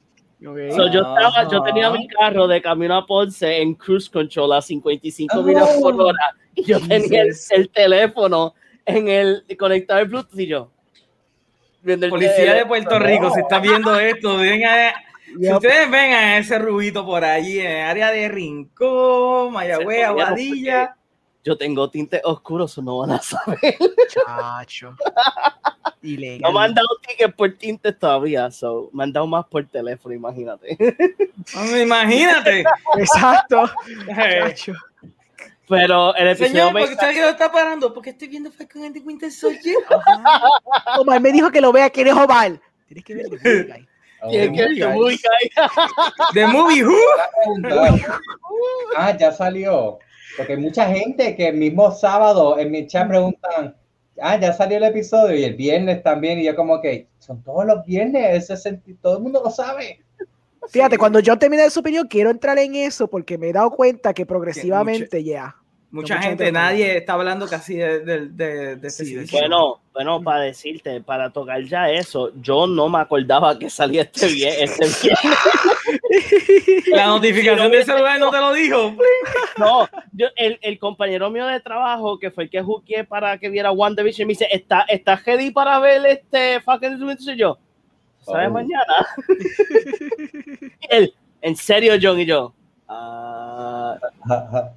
Ok. 0.46 0.58
So, 0.76 0.88
yo, 0.92 1.00
estaba, 1.02 1.48
yo 1.50 1.64
tenía 1.64 1.90
mi 1.90 2.08
carro 2.08 2.48
de 2.48 2.62
camino 2.62 2.96
a 2.96 3.06
Ponce 3.06 3.62
en 3.62 3.74
cruise 3.74 4.10
control 4.10 4.54
a 4.54 4.62
55 4.62 5.42
millas 5.42 5.70
por 5.82 6.00
hora 6.00 6.36
y 6.54 6.64
yo 6.64 6.80
tenía 6.88 7.24
el, 7.24 7.34
el 7.52 7.70
teléfono 7.70 8.54
en 8.86 9.08
el 9.08 9.46
conectado 9.58 10.00
al 10.00 10.08
Bluetooth 10.08 10.40
y 10.40 10.48
yo. 10.48 10.72
viendo 11.82 12.06
el 12.06 12.10
Policía 12.12 12.32
de 12.32 12.46
teléfono. 12.46 12.68
Puerto 12.68 13.00
Rico, 13.00 13.32
si 13.34 13.40
está 13.42 13.60
viendo 13.60 14.00
esto, 14.00 14.38
venga, 14.38 14.94
si 15.28 15.40
Yep. 15.42 15.56
ustedes 15.56 15.92
ven 15.92 16.14
a 16.14 16.38
ese 16.38 16.58
rubito 16.60 17.06
por 17.06 17.26
allí 17.26 17.60
en 17.60 17.70
el 17.72 17.82
área 17.88 18.12
de 18.12 18.30
Rincón, 18.30 19.52
Mayagüez, 19.54 20.06
Aguadilla. 20.06 20.96
Yo 21.44 21.58
tengo 21.58 21.90
tintes 21.92 22.22
oscuros, 22.24 22.72
eso 22.72 22.82
no 22.82 23.00
van 23.00 23.12
a 23.12 23.22
saber. 23.22 23.76
Chacho. 24.08 24.96
Ilegal. 26.02 26.42
No 26.42 26.52
me 26.58 26.66
han 26.66 26.74
dado 26.74 26.88
tickets 27.08 27.34
por 27.36 27.52
tintes 27.54 27.98
todavía, 28.00 28.50
so, 28.50 28.90
me 28.94 29.04
han 29.04 29.12
dado 29.14 29.28
más 29.28 29.46
por 29.46 29.66
teléfono, 29.68 30.14
imagínate. 30.16 30.78
Imagínate. 31.82 32.64
Exacto. 32.98 33.70
Eh, 34.18 34.40
Chacho. 34.56 34.74
Pero 35.68 36.16
el 36.16 36.28
episodio 36.28 36.52
Señor, 36.52 36.74
me 36.74 36.80
¿por 36.82 36.90
qué 36.90 36.94
usted 36.96 37.22
lo 37.22 37.30
está 37.30 37.52
parando? 37.52 37.94
Porque 37.94 38.12
estoy 38.12 38.28
viendo 38.28 38.52
Falcon 38.52 38.84
and 38.84 38.94
the 38.96 39.02
Winter 39.02 39.32
Soldier. 39.32 39.76
Omar 41.00 41.20
me 41.22 41.32
dijo 41.32 41.50
que 41.52 41.62
lo 41.62 41.72
vea. 41.72 41.90
¿Quién 41.90 42.08
es 42.08 42.14
Omar? 42.14 42.60
Tienes 42.88 43.04
que 43.04 43.16
ver 43.16 43.26
el 43.26 43.68
guy. 43.68 43.88
que 44.30 44.48
guay. 44.86 44.94
muy 44.94 45.18
guay. 45.18 45.70
The 46.34 46.48
Movie 46.48 46.84
Who. 46.86 46.96
Ah, 48.98 49.16
ya 49.18 49.32
salió. 49.32 50.00
Porque 50.38 50.54
hay 50.54 50.60
mucha 50.60 50.88
gente 50.88 51.36
que 51.36 51.48
el 51.50 51.58
mismo 51.58 51.92
sábado 51.92 52.60
en 52.60 52.72
mi 52.72 52.88
chat 52.88 53.08
preguntan, 53.08 53.76
ah, 54.22 54.38
ya 54.40 54.54
salió 54.54 54.78
el 54.78 54.84
episodio 54.84 55.36
y 55.36 55.44
el 55.44 55.56
viernes 55.56 56.04
también. 56.04 56.40
Y 56.40 56.46
yo 56.46 56.56
como 56.56 56.82
que 56.82 57.08
son 57.20 57.42
todos 57.44 57.66
los 57.66 57.86
viernes, 57.86 58.50
ese 58.50 58.56
senti- 58.56 58.98
todo 59.02 59.18
el 59.18 59.24
mundo 59.24 59.42
lo 59.44 59.50
sabe. 59.50 60.02
Fíjate, 60.70 60.98
cuando 60.98 61.20
yo 61.20 61.38
termine 61.38 61.64
de 61.64 61.70
su 61.70 61.80
opinión, 61.80 62.08
quiero 62.08 62.30
entrar 62.30 62.58
en 62.58 62.76
eso 62.76 63.08
porque 63.08 63.38
me 63.38 63.50
he 63.50 63.54
dado 63.54 63.72
cuenta 63.72 64.14
que 64.14 64.26
progresivamente 64.26 65.24
ya. 65.24 65.56
Mucha 65.92 66.16
No, 66.16 66.20
mucha 66.20 66.30
gente, 66.30 66.52
nadie 66.52 66.98
está 66.98 67.14
hablando 67.14 67.48
casi 67.48 67.76
de, 67.76 68.00
de, 68.00 68.28
de, 68.28 68.76
de 68.76 68.90
Sí, 68.90 69.06
sitio. 69.06 69.40
Bueno, 69.40 69.80
bueno, 69.94 70.22
para 70.22 70.42
decirte, 70.42 71.00
para 71.00 71.30
tocar 71.30 71.64
ya 71.64 71.90
eso, 71.90 72.32
yo 72.42 72.68
no 72.68 72.90
me 72.90 73.00
acordaba 73.00 73.58
que 73.58 73.70
salía 73.70 74.02
este 74.02 74.28
bien, 74.28 74.54
este 74.60 74.86
viernes. 75.04 75.40
La 76.88 77.08
notificación 77.08 77.72
del 77.72 77.86
celular 77.86 78.20
no 78.20 78.30
te 78.30 78.40
lo 78.40 78.52
dijo. 78.54 78.96
No, 79.58 79.88
yo, 80.12 80.28
el, 80.36 80.60
el 80.62 80.80
compañero 80.80 81.30
mío 81.30 81.48
de 81.48 81.62
trabajo, 81.62 82.20
que 82.20 82.30
fue 82.32 82.46
el 82.46 82.50
que 82.50 82.62
juqué 82.62 83.06
para 83.06 83.38
que 83.38 83.50
viera 83.50 83.72
One 83.72 83.96
Division, 83.96 84.28
me 84.28 84.34
dice, 84.34 84.48
¿está, 84.52 84.82
está 84.90 85.16
ready 85.26 85.52
para 85.52 85.80
ver 85.80 86.06
este 86.08 86.60
fucking 86.62 87.02
Winter?" 87.02 87.36
Y 87.36 87.40
yo, 87.40 87.58
¿sabes 88.26 88.48
Oh. 88.50 88.52
mañana? 88.52 89.08
Él, 90.90 91.14
¿en 91.42 91.56
serio, 91.56 91.94
John? 92.02 92.20
Y 92.20 92.26
yo, 92.26 92.54
ah... 92.88 93.98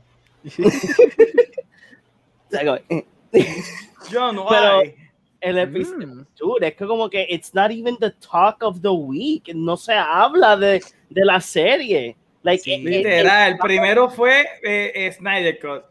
Pero- 4.10 4.78
hay. 4.80 4.94
el 5.40 5.58
episodio, 5.58 6.06
Mm. 6.08 6.26
dude, 6.36 6.66
es 6.68 6.74
que 6.74 6.86
como 6.86 7.08
que 7.08 7.26
it's 7.30 7.54
not 7.54 7.70
even 7.70 7.96
the 7.98 8.10
talk 8.12 8.62
of 8.62 8.80
the 8.82 8.88
week, 8.90 9.48
no 9.54 9.76
se 9.76 9.92
habla 9.94 10.56
de, 10.56 10.82
de 11.10 11.24
la 11.24 11.40
serie. 11.40 12.16
Like, 12.42 12.62
Sí. 12.62 12.72
eh, 12.72 12.78
Literal, 12.78 13.52
el 13.52 13.58
primero 13.58 14.08
fue 14.10 14.40
eh, 14.64 14.92
eh, 14.94 15.12
Snyder 15.12 15.58
Cut. 15.60 15.84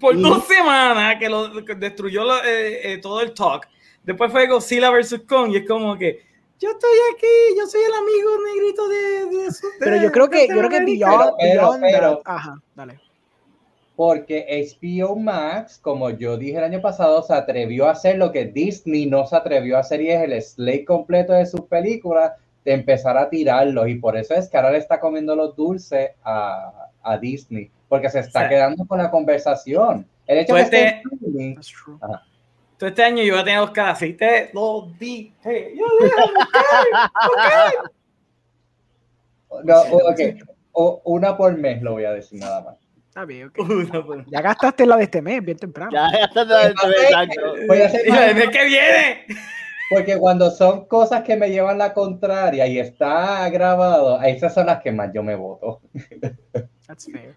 Por 0.00 0.14
Ujú. 0.16 0.22
dos 0.28 0.46
semanas 0.46 1.16
que 1.18 1.28
lo 1.28 1.64
que 1.64 1.74
destruyó 1.74 2.24
lo- 2.24 2.42
eh, 2.44 2.92
eh, 2.94 2.98
todo 2.98 3.20
el 3.20 3.32
talk. 3.34 3.68
Después 4.02 4.30
fue 4.32 4.46
Godzilla 4.46 4.90
vs. 4.90 5.20
Kong 5.28 5.52
y 5.52 5.56
es 5.58 5.66
como 5.68 5.96
que 5.98 6.22
yo 6.58 6.70
estoy 6.70 6.90
aquí, 7.14 7.26
yo 7.58 7.66
soy 7.66 7.80
el 7.82 7.92
amigo 7.94 8.30
negrito 8.54 8.88
de, 8.88 9.44
de, 9.44 9.52
su- 9.52 9.66
Pero 9.78 9.96
de 9.96 10.02
yo 10.02 10.12
creo 10.12 10.28
que, 10.28 10.48
yo 10.48 10.58
creo 10.58 10.68
que 10.70 10.84
Beyond, 10.84 11.32
Pero, 11.40 11.60
Beyond 11.62 11.80
pero- 11.82 12.16
that- 12.18 12.22
Ajá, 12.36 12.62
dale. 12.74 13.00
Porque 13.96 14.46
HBO 14.80 15.16
Max, 15.16 15.78
como 15.82 16.10
yo 16.10 16.36
dije 16.36 16.58
el 16.58 16.64
año 16.64 16.80
pasado, 16.80 17.20
se 17.22 17.34
atrevió 17.34 17.88
a 17.88 17.92
hacer 17.92 18.16
lo 18.16 18.30
que 18.30 18.44
Disney 18.44 19.06
no 19.06 19.26
se 19.26 19.34
atrevió 19.34 19.76
a 19.76 19.80
hacer 19.80 20.00
y 20.00 20.10
es 20.10 20.22
el 20.22 20.40
slate 20.40 20.84
completo 20.84 21.32
de 21.32 21.46
sus 21.46 21.62
películas, 21.62 22.32
de 22.64 22.74
empezar 22.74 23.18
a 23.18 23.28
tirarlos. 23.28 23.88
Y 23.88 23.96
por 23.96 24.16
eso 24.16 24.34
es 24.34 24.48
que 24.48 24.56
ahora 24.56 24.70
le 24.70 24.78
está 24.78 25.00
comiendo 25.00 25.34
los 25.34 25.56
dulces 25.56 26.10
a, 26.22 26.90
a 27.02 27.18
Disney, 27.18 27.72
porque 27.88 28.08
se 28.08 28.20
está 28.20 28.40
sea, 28.40 28.48
quedando 28.48 28.86
con 28.86 28.98
la 28.98 29.10
conversación. 29.10 30.06
El 30.28 30.38
hecho 30.38 30.52
pues 30.52 30.70
de 30.70 30.76
que 30.78 31.02
te- 31.56 31.58
Todo 32.78 32.88
este 32.88 33.02
año 33.02 33.22
yo 33.24 33.32
voy 33.34 33.42
a 33.42 33.44
tener 33.44 33.60
Oscar 33.60 33.88
así. 33.88 34.12
Te 34.14 34.50
lo 34.54 34.90
dije. 34.98 35.74
Yo 35.76 35.84
dije, 36.00 36.14
No, 39.64 39.80
ok. 39.80 40.20
O, 40.72 41.00
una 41.04 41.36
por 41.36 41.56
mes 41.56 41.82
lo 41.82 41.92
voy 41.92 42.04
a 42.04 42.12
decir 42.12 42.40
nada 42.40 42.60
más. 42.62 42.76
Está 43.08 43.24
bien, 43.24 43.48
ok. 43.48 43.58
Una 43.68 44.04
por- 44.04 44.30
Ya 44.30 44.40
gastaste 44.40 44.86
la 44.86 44.96
de 44.96 45.04
este 45.04 45.20
mes, 45.20 45.44
bien 45.44 45.58
temprano. 45.58 45.90
Ya, 45.92 46.08
ya 46.12 46.24
está 46.26 46.46
todo 46.46 46.60
exacto. 46.60 47.54
Voy 47.66 47.82
a 47.82 47.86
hacer 47.86 48.06
Y 48.06 48.10
la 48.10 48.32
vez 48.32 48.50
que 48.50 48.64
viene. 48.64 49.26
Porque 49.90 50.18
cuando 50.18 50.50
son 50.50 50.86
cosas 50.86 51.22
que 51.24 51.34
me 51.34 51.50
llevan 51.50 51.78
la 51.78 51.94
contraria 51.94 52.66
y 52.66 52.78
está 52.78 53.48
grabado, 53.48 54.20
esas 54.22 54.52
son 54.54 54.66
las 54.66 54.82
que 54.82 54.92
más 54.92 55.10
yo 55.12 55.22
me 55.22 55.34
voto. 55.34 55.80
That's 56.86 57.10
fair. 57.10 57.34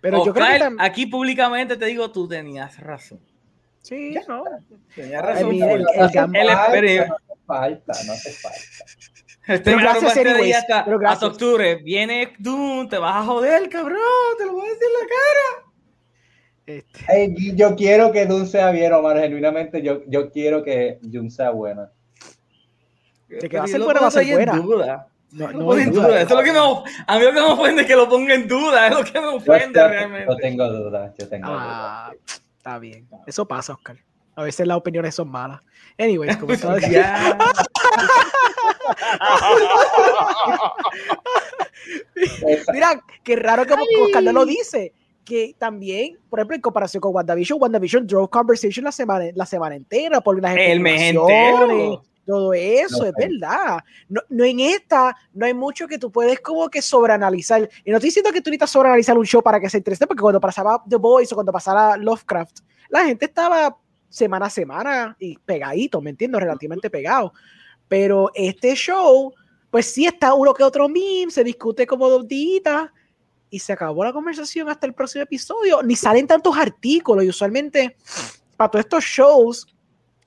Pero 0.00 0.24
yo 0.24 0.32
creo 0.32 0.46
que 0.46 0.76
aquí 0.78 1.06
públicamente 1.06 1.76
te 1.76 1.84
digo, 1.84 2.10
tú 2.10 2.26
tenías 2.26 2.80
razón. 2.80 3.20
Sí, 3.82 4.14
no. 4.28 4.44
Tenías 4.94 5.22
Ay, 5.24 5.34
razón. 5.34 5.48
mira, 5.50 5.72
el- 5.72 5.80
el 5.80 5.86
El 6.34 6.48
experimento. 6.50 7.08
no 7.08 7.16
hace 7.16 7.40
falta, 7.46 7.92
no 8.06 8.12
hace 8.12 8.30
falta. 8.32 8.58
Este 9.48 9.58
Pero 9.64 9.78
gracias, 9.78 10.16
anyways, 10.16 10.54
hasta, 10.56 10.84
pero 10.84 10.98
gracias. 10.98 11.14
hasta 11.22 11.26
octubre. 11.26 11.76
Viene 11.76 12.34
Doom, 12.38 12.88
te 12.88 12.98
vas 12.98 13.16
a 13.16 13.22
joder, 13.24 13.68
cabrón. 13.68 13.98
Te 14.38 14.44
lo 14.44 14.52
voy 14.52 14.66
a 14.66 14.68
decir 14.70 14.84
en 14.86 14.92
la 14.92 15.08
cara. 15.08 15.66
Este, 16.66 17.56
yo 17.56 17.74
quiero 17.74 18.12
que 18.12 18.26
Dune 18.26 18.46
sea 18.46 18.70
bien, 18.70 18.92
Omar. 18.92 19.18
Genuinamente, 19.18 19.82
yo, 19.82 20.02
yo 20.06 20.30
quiero 20.30 20.62
que 20.62 20.98
Dune 21.02 21.30
sea 21.30 21.50
buena. 21.50 21.90
De 23.28 23.48
que 23.48 23.58
va 23.58 23.64
a 23.64 23.66
ser 23.66 23.80
buena, 23.80 24.00
va 24.00 24.06
a 24.08 24.10
ser 24.10 24.26
buena. 24.34 24.52
duda. 24.56 25.08
no, 25.32 25.52
no 25.52 25.78
en 25.78 25.90
duda. 25.90 26.06
duda. 26.08 26.20
Eso 26.22 26.28
es 26.28 26.30
lo 26.36 26.42
que 26.42 26.52
me, 26.52 26.58
a 26.58 27.18
mí 27.18 27.24
lo 27.24 27.28
que 27.32 27.40
me 27.40 27.40
ofende 27.40 27.82
es 27.82 27.88
que 27.88 27.96
lo 27.96 28.08
ponga 28.08 28.34
en 28.34 28.46
duda. 28.46 28.86
Es 28.88 28.94
lo 28.94 29.04
que 29.04 29.20
me 29.20 29.26
ofende 29.28 29.80
yo- 29.80 29.88
realmente. 29.88 30.26
yo 30.28 30.36
tengo 30.36 30.68
dudas, 30.68 31.12
yo 31.18 31.28
tengo 31.28 31.48
dudas. 31.50 32.12
Está 32.60 32.78
bien. 32.78 33.08
Eso 33.26 33.48
pasa, 33.48 33.72
Oscar. 33.72 33.96
A 34.36 34.42
veces 34.42 34.66
las 34.66 34.76
opiniones 34.76 35.14
son 35.14 35.30
malas. 35.30 35.62
Anyways, 35.98 36.36
como 36.36 36.52
estaba 36.52 36.76
diciendo. 36.76 37.08
Mira, 42.74 43.02
qué 43.24 43.36
raro 43.36 43.64
que 43.64 43.72
Oscar 43.72 44.22
no 44.22 44.32
lo 44.32 44.44
dice. 44.44 44.92
Que 45.24 45.54
también, 45.58 46.18
por 46.28 46.38
ejemplo, 46.38 46.56
en 46.56 46.60
comparación 46.60 47.00
con 47.00 47.14
WandaVision, 47.14 47.58
WandaVision 47.62 48.06
drove 48.06 48.28
conversation 48.28 48.84
la 48.84 48.92
semana, 48.92 49.24
la 49.34 49.46
semana 49.46 49.74
entera 49.74 50.20
por 50.20 50.38
las 50.42 50.54
El 50.54 50.80
mes 50.80 51.00
entero. 51.00 52.02
Todo 52.30 52.54
eso, 52.54 52.98
No 52.98 53.06
es 53.06 53.12
verdad. 53.18 53.80
No, 54.08 54.20
no 54.28 54.44
en 54.44 54.60
esta, 54.60 55.16
no 55.34 55.46
hay 55.46 55.52
mucho 55.52 55.88
que 55.88 55.98
tú 55.98 56.12
puedes 56.12 56.38
como 56.38 56.68
que 56.68 56.80
sobreanalizar. 56.80 57.68
Y 57.84 57.90
no 57.90 57.96
estoy 57.96 58.06
diciendo 58.06 58.30
que 58.30 58.40
tú 58.40 58.50
necesitas 58.50 58.70
sobreanalizar 58.70 59.18
un 59.18 59.26
show 59.26 59.42
para 59.42 59.58
que 59.58 59.68
sea 59.68 59.78
interesante, 59.78 60.06
porque 60.06 60.22
cuando 60.22 60.40
pasaba 60.40 60.80
The 60.88 60.94
Boys 60.94 61.32
o 61.32 61.34
cuando 61.34 61.50
pasara 61.50 61.96
Lovecraft, 61.96 62.60
la 62.88 63.04
gente 63.04 63.24
estaba 63.24 63.76
semana 64.08 64.46
a 64.46 64.50
semana 64.50 65.16
y 65.18 65.36
pegadito, 65.38 66.00
¿me 66.00 66.10
entiendo? 66.10 66.38
Relativamente 66.38 66.88
pegado. 66.88 67.32
Pero 67.88 68.30
este 68.32 68.76
show, 68.76 69.34
pues 69.68 69.86
sí 69.86 70.06
está 70.06 70.32
uno 70.34 70.54
que 70.54 70.62
otro 70.62 70.88
meme, 70.88 71.32
se 71.32 71.42
discute 71.42 71.84
como 71.84 72.08
dos 72.08 72.28
días 72.28 72.90
y 73.50 73.58
se 73.58 73.72
acabó 73.72 74.04
la 74.04 74.12
conversación 74.12 74.68
hasta 74.68 74.86
el 74.86 74.94
próximo 74.94 75.24
episodio. 75.24 75.82
Ni 75.82 75.96
salen 75.96 76.28
tantos 76.28 76.56
artículos 76.56 77.24
y 77.24 77.28
usualmente 77.28 77.96
para 78.56 78.70
todos 78.70 78.84
estos 78.84 79.02
shows 79.02 79.66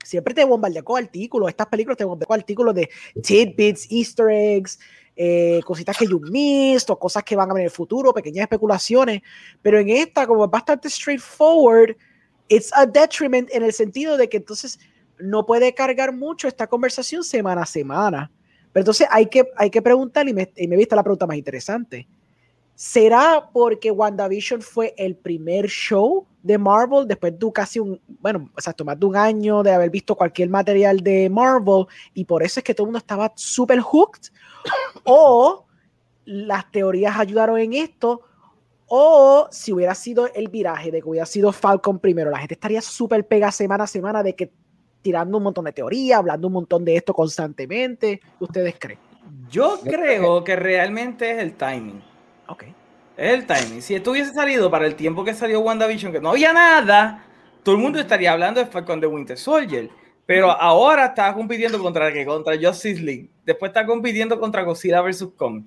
siempre 0.04 0.34
te 0.34 0.44
bombardean 0.44 0.84
con 0.84 1.02
artículos. 1.02 1.48
Estas 1.48 1.66
películas 1.66 1.96
te 1.96 2.04
bombardean 2.04 2.26
con 2.26 2.40
artículos 2.40 2.74
de 2.74 2.88
tidbits, 3.22 3.90
easter 3.90 4.30
eggs, 4.30 4.78
eh, 5.16 5.60
cositas 5.64 5.96
que 5.96 6.06
you 6.06 6.20
missed 6.30 6.90
o 6.90 6.98
cosas 6.98 7.22
que 7.22 7.36
van 7.36 7.50
a 7.50 7.54
venir 7.54 7.66
en 7.66 7.70
el 7.70 7.76
futuro, 7.76 8.12
pequeñas 8.12 8.42
especulaciones. 8.42 9.22
Pero 9.62 9.78
en 9.78 9.88
esta, 9.90 10.26
como 10.26 10.44
es 10.44 10.50
bastante 10.50 10.90
straightforward, 10.90 11.96
it's 12.48 12.70
a 12.74 12.86
detriment 12.86 13.48
en 13.52 13.62
el 13.62 13.72
sentido 13.72 14.16
de 14.16 14.28
que 14.28 14.38
entonces 14.38 14.78
no 15.18 15.46
puede 15.46 15.72
cargar 15.74 16.12
mucho 16.12 16.48
esta 16.48 16.66
conversación 16.66 17.22
semana 17.22 17.62
a 17.62 17.66
semana. 17.66 18.30
Pero 18.72 18.82
entonces 18.82 19.06
hay 19.10 19.26
que, 19.26 19.48
hay 19.56 19.70
que 19.70 19.80
preguntar, 19.80 20.28
y 20.28 20.34
me, 20.34 20.52
y 20.56 20.66
me 20.66 20.76
viste 20.76 20.96
la 20.96 21.04
pregunta 21.04 21.26
más 21.26 21.36
interesante. 21.36 22.08
¿Será 22.74 23.50
porque 23.52 23.92
WandaVision 23.92 24.60
fue 24.60 24.94
el 24.96 25.14
primer 25.14 25.68
show 25.68 26.26
de 26.44 26.58
Marvel 26.58 27.08
después 27.08 27.38
de 27.38 27.52
casi 27.52 27.80
un, 27.80 27.98
bueno, 28.20 28.50
exacto, 28.52 28.84
más 28.84 29.00
de 29.00 29.06
un 29.06 29.16
año 29.16 29.62
de 29.62 29.72
haber 29.72 29.88
visto 29.88 30.14
cualquier 30.14 30.50
material 30.50 31.00
de 31.00 31.30
Marvel 31.30 31.86
y 32.12 32.26
por 32.26 32.42
eso 32.42 32.60
es 32.60 32.64
que 32.64 32.74
todo 32.74 32.84
el 32.84 32.88
mundo 32.88 32.98
estaba 32.98 33.32
súper 33.34 33.80
hooked? 33.80 34.28
¿O 35.04 35.64
las 36.26 36.70
teorías 36.70 37.18
ayudaron 37.18 37.58
en 37.58 37.72
esto? 37.72 38.20
¿O 38.86 39.48
si 39.50 39.72
hubiera 39.72 39.94
sido 39.94 40.28
el 40.34 40.48
viraje 40.48 40.90
de 40.90 41.00
que 41.00 41.08
hubiera 41.08 41.24
sido 41.24 41.50
Falcon 41.50 41.98
primero, 41.98 42.30
la 42.30 42.38
gente 42.38 42.54
estaría 42.54 42.82
súper 42.82 43.26
pega 43.26 43.50
semana 43.50 43.84
a 43.84 43.86
semana 43.86 44.22
de 44.22 44.36
que 44.36 44.52
tirando 45.00 45.38
un 45.38 45.44
montón 45.44 45.64
de 45.64 45.72
teorías, 45.72 46.18
hablando 46.18 46.48
un 46.48 46.54
montón 46.54 46.84
de 46.84 46.96
esto 46.96 47.14
constantemente? 47.14 48.18
¿Qué 48.18 48.44
¿Ustedes 48.44 48.74
creen? 48.78 48.98
Yo 49.50 49.80
creo 49.82 50.44
que 50.44 50.56
realmente 50.56 51.30
es 51.30 51.38
el 51.38 51.54
timing. 51.54 52.02
Ok. 52.48 52.64
Es 53.16 53.32
el 53.32 53.46
timing. 53.46 53.80
Si 53.82 53.94
esto 53.94 54.10
hubiese 54.10 54.32
salido 54.32 54.70
para 54.70 54.86
el 54.86 54.94
tiempo 54.94 55.24
que 55.24 55.34
salió 55.34 55.60
WandaVision, 55.60 56.12
que 56.12 56.20
no 56.20 56.30
había 56.30 56.52
nada, 56.52 57.24
todo 57.62 57.76
el 57.76 57.80
mundo 57.80 57.98
estaría 58.00 58.32
hablando 58.32 58.60
de 58.60 58.66
Falcon 58.66 59.00
de 59.00 59.06
Winter 59.06 59.38
Soldier. 59.38 59.88
Pero 60.26 60.50
ahora 60.50 61.06
está 61.06 61.32
compitiendo 61.34 61.78
contra 61.78 62.12
que 62.12 62.24
contra 62.24 62.56
Justice 62.60 63.00
League. 63.00 63.28
Después 63.44 63.70
está 63.70 63.84
compitiendo 63.86 64.40
contra 64.40 64.62
Godzilla 64.62 65.00
vs. 65.02 65.28
Kong. 65.36 65.62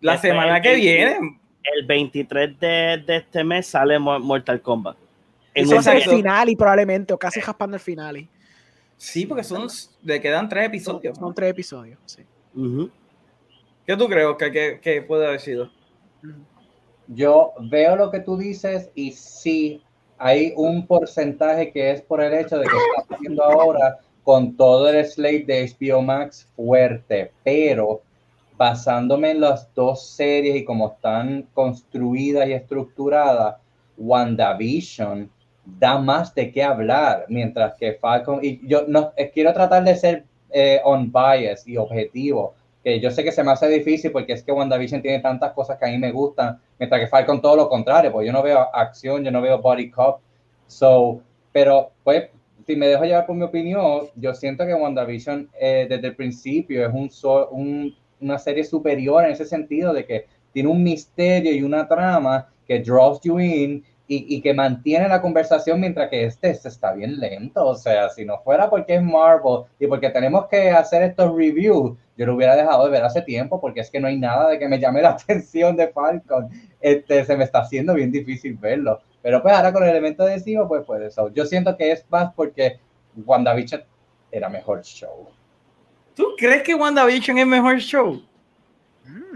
La 0.00 0.16
semana 0.18 0.60
que 0.60 0.70
20 0.70 0.80
viene. 0.96 1.40
El 1.62 1.84
23 1.86 2.58
de, 2.60 3.02
de 3.06 3.16
este 3.16 3.42
mes 3.44 3.66
sale 3.66 3.98
Mo- 3.98 4.18
Mortal 4.20 4.60
Kombat. 4.62 4.96
Eso 5.52 5.70
va 5.70 5.76
a 5.76 5.78
un 5.78 5.84
ser 5.84 5.96
el 5.96 6.02
final 6.04 6.48
y 6.48 6.56
probablemente, 6.56 7.12
o 7.12 7.18
casi 7.18 7.40
raspando 7.40 7.76
el 7.76 7.80
final. 7.80 8.28
Sí, 8.96 9.26
porque 9.26 9.42
son, 9.44 9.66
le 10.02 10.20
quedan 10.20 10.48
tres 10.48 10.66
episodios. 10.66 11.18
Son 11.18 11.34
tres 11.34 11.50
episodios. 11.50 11.98
Sí. 12.06 12.22
¿Qué 13.86 13.96
tú 13.96 14.08
crees 14.08 14.28
que, 14.38 14.50
que, 14.52 14.80
que 14.80 15.02
puede 15.02 15.26
haber 15.26 15.40
sido? 15.40 15.70
Yo 17.08 17.52
veo 17.60 17.96
lo 17.96 18.10
que 18.10 18.20
tú 18.20 18.36
dices 18.36 18.90
y 18.94 19.12
sí, 19.12 19.82
hay 20.18 20.52
un 20.56 20.86
porcentaje 20.86 21.70
que 21.70 21.90
es 21.92 22.02
por 22.02 22.20
el 22.20 22.34
hecho 22.34 22.58
de 22.58 22.66
que 22.66 22.76
está 22.98 23.14
haciendo 23.14 23.44
ahora 23.44 23.98
con 24.24 24.56
todo 24.56 24.88
el 24.88 25.04
slate 25.04 25.44
de 25.44 25.72
HBO 25.78 26.02
Max 26.02 26.48
fuerte, 26.56 27.30
pero 27.44 28.02
basándome 28.56 29.30
en 29.30 29.40
las 29.40 29.72
dos 29.74 30.04
series 30.06 30.56
y 30.56 30.64
cómo 30.64 30.88
están 30.88 31.46
construidas 31.54 32.48
y 32.48 32.54
estructuradas, 32.54 33.56
WandaVision 33.96 35.30
da 35.64 35.98
más 35.98 36.34
de 36.34 36.50
qué 36.52 36.62
hablar, 36.62 37.26
mientras 37.28 37.74
que 37.74 37.94
Falcon, 37.94 38.40
y 38.42 38.66
yo 38.66 38.84
no 38.86 39.12
eh, 39.16 39.30
quiero 39.32 39.52
tratar 39.52 39.84
de 39.84 39.96
ser 39.96 40.24
eh, 40.50 40.80
unbiased 40.84 41.66
y 41.66 41.76
objetivo, 41.76 42.54
que 42.86 43.00
yo 43.00 43.10
sé 43.10 43.24
que 43.24 43.32
se 43.32 43.42
me 43.42 43.50
hace 43.50 43.68
difícil 43.68 44.12
porque 44.12 44.32
es 44.34 44.44
que 44.44 44.52
WandaVision 44.52 45.02
tiene 45.02 45.18
tantas 45.18 45.52
cosas 45.54 45.76
que 45.76 45.86
a 45.86 45.88
mí 45.88 45.98
me 45.98 46.12
gustan, 46.12 46.60
mientras 46.78 47.00
que 47.00 47.08
Falcon 47.08 47.42
todo 47.42 47.56
lo 47.56 47.68
contrario, 47.68 48.12
porque 48.12 48.28
yo 48.28 48.32
no 48.32 48.44
veo 48.44 48.60
acción, 48.72 49.24
yo 49.24 49.32
no 49.32 49.42
veo 49.42 49.60
body 49.60 49.90
cop, 49.90 50.20
so, 50.68 51.20
pero 51.52 51.90
pues 52.04 52.28
si 52.64 52.76
me 52.76 52.86
dejo 52.86 53.04
llevar 53.04 53.26
por 53.26 53.34
mi 53.34 53.42
opinión, 53.42 54.02
yo 54.14 54.32
siento 54.34 54.64
que 54.64 54.74
WandaVision 54.74 55.50
eh, 55.60 55.86
desde 55.90 56.06
el 56.08 56.14
principio 56.16 56.86
es 56.86 56.94
un, 56.94 57.10
un- 57.50 57.96
una 58.20 58.38
serie 58.38 58.62
superior 58.62 59.24
en 59.24 59.32
ese 59.32 59.44
sentido 59.44 59.92
de 59.92 60.06
que 60.06 60.26
tiene 60.52 60.68
un 60.68 60.82
misterio 60.82 61.52
y 61.52 61.62
una 61.62 61.88
trama 61.88 62.48
que 62.66 62.80
draws 62.80 63.20
you 63.22 63.40
in 63.40 63.84
y, 64.08 64.36
y 64.36 64.40
que 64.40 64.54
mantiene 64.54 65.08
la 65.08 65.20
conversación 65.20 65.80
mientras 65.80 66.08
que 66.08 66.24
este, 66.24 66.50
este 66.50 66.68
está 66.68 66.92
bien 66.92 67.18
lento. 67.18 67.66
O 67.66 67.74
sea, 67.74 68.08
si 68.10 68.24
no 68.24 68.38
fuera 68.38 68.70
porque 68.70 68.96
es 68.96 69.02
Marvel 69.02 69.64
y 69.78 69.86
porque 69.86 70.10
tenemos 70.10 70.46
que 70.46 70.70
hacer 70.70 71.02
estos 71.02 71.34
reviews, 71.34 71.96
yo 72.16 72.26
lo 72.26 72.34
hubiera 72.34 72.56
dejado 72.56 72.84
de 72.84 72.90
ver 72.90 73.04
hace 73.04 73.22
tiempo 73.22 73.60
porque 73.60 73.80
es 73.80 73.90
que 73.90 74.00
no 74.00 74.08
hay 74.08 74.18
nada 74.18 74.48
de 74.48 74.58
que 74.58 74.68
me 74.68 74.78
llame 74.78 75.02
la 75.02 75.10
atención 75.20 75.76
de 75.76 75.88
Falcon. 75.88 76.48
Este, 76.80 77.24
se 77.24 77.36
me 77.36 77.44
está 77.44 77.60
haciendo 77.60 77.94
bien 77.94 78.12
difícil 78.12 78.56
verlo. 78.56 79.00
Pero 79.22 79.42
pues 79.42 79.54
ahora 79.54 79.72
con 79.72 79.82
el 79.82 79.90
elemento 79.90 80.28
encima, 80.28 80.68
pues 80.68 80.84
puede 80.84 81.10
ser. 81.10 81.32
Yo 81.32 81.44
siento 81.46 81.76
que 81.76 81.90
es 81.90 82.04
más 82.08 82.32
porque 82.34 82.78
WandaVision 83.16 83.82
era 84.30 84.48
mejor 84.48 84.82
show. 84.82 85.28
¿Tú 86.14 86.34
crees 86.38 86.62
que 86.62 86.74
WandaVision 86.74 87.38
es 87.38 87.46
mejor 87.46 87.78
show? 87.78 88.22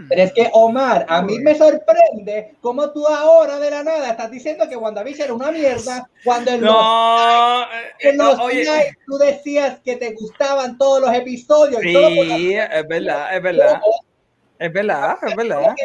Pero 0.09 0.23
es 0.23 0.33
que, 0.33 0.49
Omar, 0.53 1.05
a 1.07 1.21
mí 1.21 1.39
me 1.39 1.55
sorprende 1.55 2.55
cómo 2.59 2.91
tú 2.91 3.07
ahora 3.07 3.59
de 3.59 3.71
la 3.71 3.83
nada 3.83 4.09
estás 4.11 4.29
diciendo 4.31 4.67
que 4.67 4.75
WandaVision 4.75 5.25
era 5.25 5.33
una 5.33 5.51
mierda 5.51 6.09
cuando 6.23 6.51
en 6.51 6.61
los, 6.61 6.71
No, 6.73 7.61
eh, 7.63 7.65
en 7.99 8.17
los 8.17 8.39
oye, 8.39 8.97
tú 9.05 9.17
decías 9.17 9.79
que 9.79 9.95
te 9.95 10.13
gustaban 10.13 10.77
todos 10.77 11.01
los 11.01 11.13
episodios. 11.13 11.83
y 11.83 11.93
todo 11.93 12.09
la- 12.09 12.35
sí, 12.35 12.53
es 12.55 12.87
verdad, 12.87 13.35
es 13.37 13.41
verdad, 13.43 13.81
es 14.59 14.73
verdad, 14.73 15.17
es 15.27 15.35
verdad. 15.35 15.75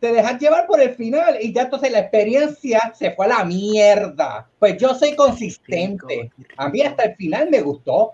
Te 0.00 0.12
dejas 0.12 0.38
llevar 0.38 0.66
por 0.66 0.80
el 0.80 0.94
final 0.94 1.38
y 1.40 1.52
ya 1.52 1.62
entonces 1.62 1.90
la 1.92 2.00
experiencia 2.00 2.92
se 2.94 3.12
fue 3.12 3.26
a 3.26 3.28
la 3.30 3.44
mierda. 3.44 4.48
Pues 4.58 4.76
yo 4.76 4.94
soy 4.94 5.16
consistente. 5.16 6.30
A 6.56 6.68
mí 6.68 6.82
hasta 6.82 7.04
el 7.04 7.16
final 7.16 7.48
me 7.50 7.60
gustó. 7.62 8.12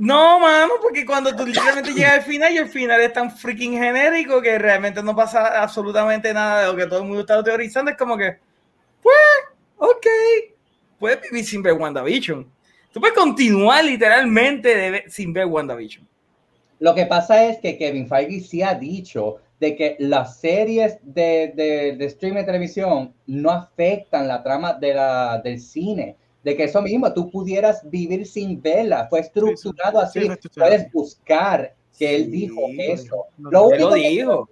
No, 0.00 0.40
mano, 0.40 0.72
porque 0.80 1.04
cuando 1.04 1.36
tú 1.36 1.44
literalmente 1.44 1.92
llegas 1.92 2.14
al 2.14 2.22
final 2.22 2.54
y 2.54 2.56
el 2.56 2.68
final 2.68 3.02
es 3.02 3.12
tan 3.12 3.30
freaking 3.30 3.74
genérico 3.74 4.40
que 4.40 4.58
realmente 4.58 5.02
no 5.02 5.14
pasa 5.14 5.60
absolutamente 5.60 6.32
nada 6.32 6.62
de 6.62 6.66
lo 6.68 6.76
que 6.76 6.86
todo 6.86 7.00
el 7.00 7.04
mundo 7.04 7.20
está 7.20 7.44
teorizando, 7.44 7.90
es 7.90 7.98
como 7.98 8.16
que, 8.16 8.38
pues, 9.02 9.14
ok, 9.76 10.06
puedes 10.98 11.20
vivir 11.20 11.44
sin 11.44 11.62
ver 11.62 11.74
WandaVision. 11.74 12.50
Tú 12.90 12.98
puedes 12.98 13.14
continuar 13.14 13.84
literalmente 13.84 15.04
sin 15.10 15.34
ver 15.34 15.44
WandaVision. 15.44 16.08
Lo 16.78 16.94
que 16.94 17.04
pasa 17.04 17.44
es 17.44 17.58
que 17.58 17.76
Kevin 17.76 18.08
Feige 18.08 18.40
sí 18.40 18.62
ha 18.62 18.74
dicho 18.74 19.36
de 19.60 19.76
que 19.76 19.96
las 19.98 20.40
series 20.40 20.96
de, 21.02 21.52
de, 21.54 21.96
de 21.98 22.04
streaming 22.06 22.40
de 22.40 22.44
televisión 22.44 23.12
no 23.26 23.50
afectan 23.50 24.26
la 24.26 24.42
trama 24.42 24.72
de 24.72 24.94
la, 24.94 25.42
del 25.44 25.60
cine. 25.60 26.16
De 26.42 26.56
que 26.56 26.64
eso 26.64 26.80
mismo, 26.80 27.12
tú 27.12 27.30
pudieras 27.30 27.82
vivir 27.90 28.26
sin 28.26 28.60
vela. 28.62 29.06
Fue 29.10 29.20
estructurado 29.20 30.00
así. 30.00 30.20
Puedes 30.54 30.90
buscar 30.92 31.74
que 31.98 32.16
él 32.16 32.30
dijo 32.30 32.60
eso. 32.78 33.26
Lo 33.38 33.66
único 33.66 33.90
que 33.90 34.08
dijo 34.08 34.48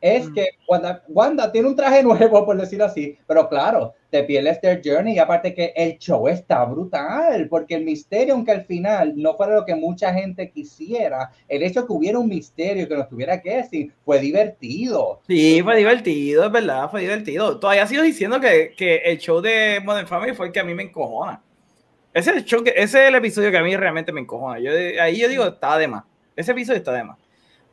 es 0.00 0.28
Mm. 0.28 0.32
que 0.34 0.46
Wanda, 0.66 1.04
Wanda 1.08 1.52
tiene 1.52 1.68
un 1.68 1.76
traje 1.76 2.02
nuevo, 2.32 2.44
por 2.46 2.56
decirlo 2.58 2.86
así, 2.86 3.18
pero 3.26 3.48
claro, 3.48 3.92
te 4.10 4.24
pierdes 4.24 4.60
their 4.60 4.80
journey 4.84 5.14
y 5.14 5.18
aparte 5.18 5.54
que 5.54 5.72
el 5.76 5.98
show 5.98 6.28
está 6.28 6.64
brutal, 6.64 7.46
porque 7.48 7.76
el 7.76 7.84
misterio, 7.84 8.34
aunque 8.34 8.52
al 8.52 8.64
final 8.64 9.14
no 9.16 9.34
fuera 9.36 9.54
lo 9.54 9.64
que 9.64 9.74
mucha 9.74 10.12
gente 10.12 10.50
quisiera, 10.50 11.30
el 11.48 11.62
hecho 11.62 11.86
que 11.86 11.92
hubiera 11.92 12.18
un 12.18 12.28
misterio 12.28 12.88
que 12.88 12.96
nos 12.96 13.08
tuviera 13.08 13.40
que 13.40 13.56
decir 13.56 13.92
fue 14.04 14.18
divertido. 14.18 15.20
Sí, 15.26 15.62
fue 15.62 15.76
divertido, 15.76 16.44
es 16.44 16.52
verdad, 16.52 16.90
fue 16.90 17.02
divertido. 17.02 17.58
Todavía 17.58 17.86
sigo 17.86 18.02
diciendo 18.02 18.40
que, 18.40 18.74
que 18.76 18.96
el 18.96 19.18
show 19.18 19.40
de 19.40 19.80
Modern 19.84 20.06
Family 20.06 20.34
fue 20.34 20.46
el 20.46 20.52
que 20.52 20.60
a 20.60 20.64
mí 20.64 20.74
me 20.74 20.82
encojona. 20.82 21.42
Ese 22.12 22.30
es 22.30 22.36
el, 22.38 22.44
show 22.44 22.64
que, 22.64 22.70
ese 22.70 23.02
es 23.02 23.08
el 23.08 23.14
episodio 23.14 23.50
que 23.50 23.58
a 23.58 23.62
mí 23.62 23.76
realmente 23.76 24.12
me 24.12 24.20
encojona. 24.20 24.58
Yo, 24.58 24.72
ahí 25.00 25.20
yo 25.20 25.28
digo, 25.28 25.46
está 25.46 25.78
de 25.78 25.86
más. 25.86 26.04
Ese 26.34 26.52
episodio 26.52 26.78
está 26.78 26.92
de 26.92 27.04
más. 27.04 27.18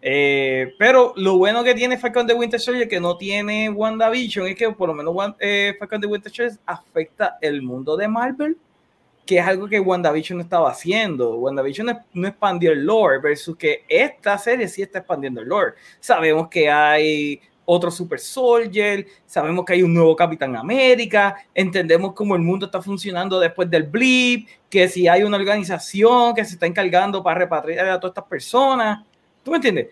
Eh, 0.01 0.75
pero 0.77 1.13
lo 1.15 1.37
bueno 1.37 1.63
que 1.63 1.73
tiene 1.73 1.97
Falcon 1.97 2.27
de 2.27 2.33
Winter 2.33 2.59
Soldier 2.59 2.87
que 2.87 2.99
no 2.99 3.17
tiene 3.17 3.69
WandaVision 3.69 4.47
es 4.47 4.55
que 4.55 4.69
por 4.69 4.89
lo 4.89 4.93
menos 4.93 5.15
eh, 5.39 5.75
Falcon 5.79 5.99
de 5.99 6.07
Winter 6.07 6.31
Soldier 6.31 6.59
afecta 6.65 7.37
el 7.41 7.61
mundo 7.61 7.97
de 7.97 8.07
Marvel, 8.07 8.57
que 9.25 9.39
es 9.39 9.45
algo 9.45 9.67
que 9.67 9.79
WandaVision 9.79 10.37
no 10.37 10.43
estaba 10.43 10.69
haciendo. 10.69 11.35
WandaVision 11.37 11.87
no, 11.87 11.99
no 12.13 12.27
expandió 12.27 12.71
el 12.71 12.85
lore 12.85 13.19
versus 13.19 13.57
que 13.57 13.83
esta 13.87 14.37
serie 14.37 14.67
sí 14.67 14.81
está 14.81 14.99
expandiendo 14.99 15.41
el 15.41 15.47
lore. 15.47 15.73
Sabemos 15.99 16.47
que 16.47 16.69
hay 16.69 17.41
otro 17.69 17.91
Super 17.91 18.19
Soldier, 18.19 19.05
sabemos 19.25 19.65
que 19.65 19.73
hay 19.73 19.83
un 19.83 19.93
nuevo 19.93 20.15
Capitán 20.15 20.55
América, 20.55 21.35
entendemos 21.53 22.13
cómo 22.13 22.33
el 22.33 22.41
mundo 22.41 22.67
está 22.67 22.81
funcionando 22.81 23.41
después 23.41 23.69
del 23.69 23.83
blip, 23.83 24.47
que 24.69 24.87
si 24.87 25.09
hay 25.09 25.23
una 25.23 25.35
organización 25.35 26.33
que 26.33 26.45
se 26.45 26.53
está 26.53 26.65
encargando 26.65 27.21
para 27.21 27.39
repatriar 27.39 27.89
a 27.89 27.99
todas 27.99 28.11
estas 28.11 28.29
personas. 28.29 29.05
¿Tú 29.47 29.51
me 29.51 29.57
entiendes? 29.59 29.87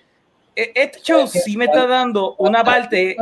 E- 0.54 0.74
Este 0.76 1.00
show 1.00 1.26
sí 1.28 1.56
me 1.56 1.64
está 1.64 1.88
dando 1.88 2.36
una 2.40 2.62
parte. 2.62 3.16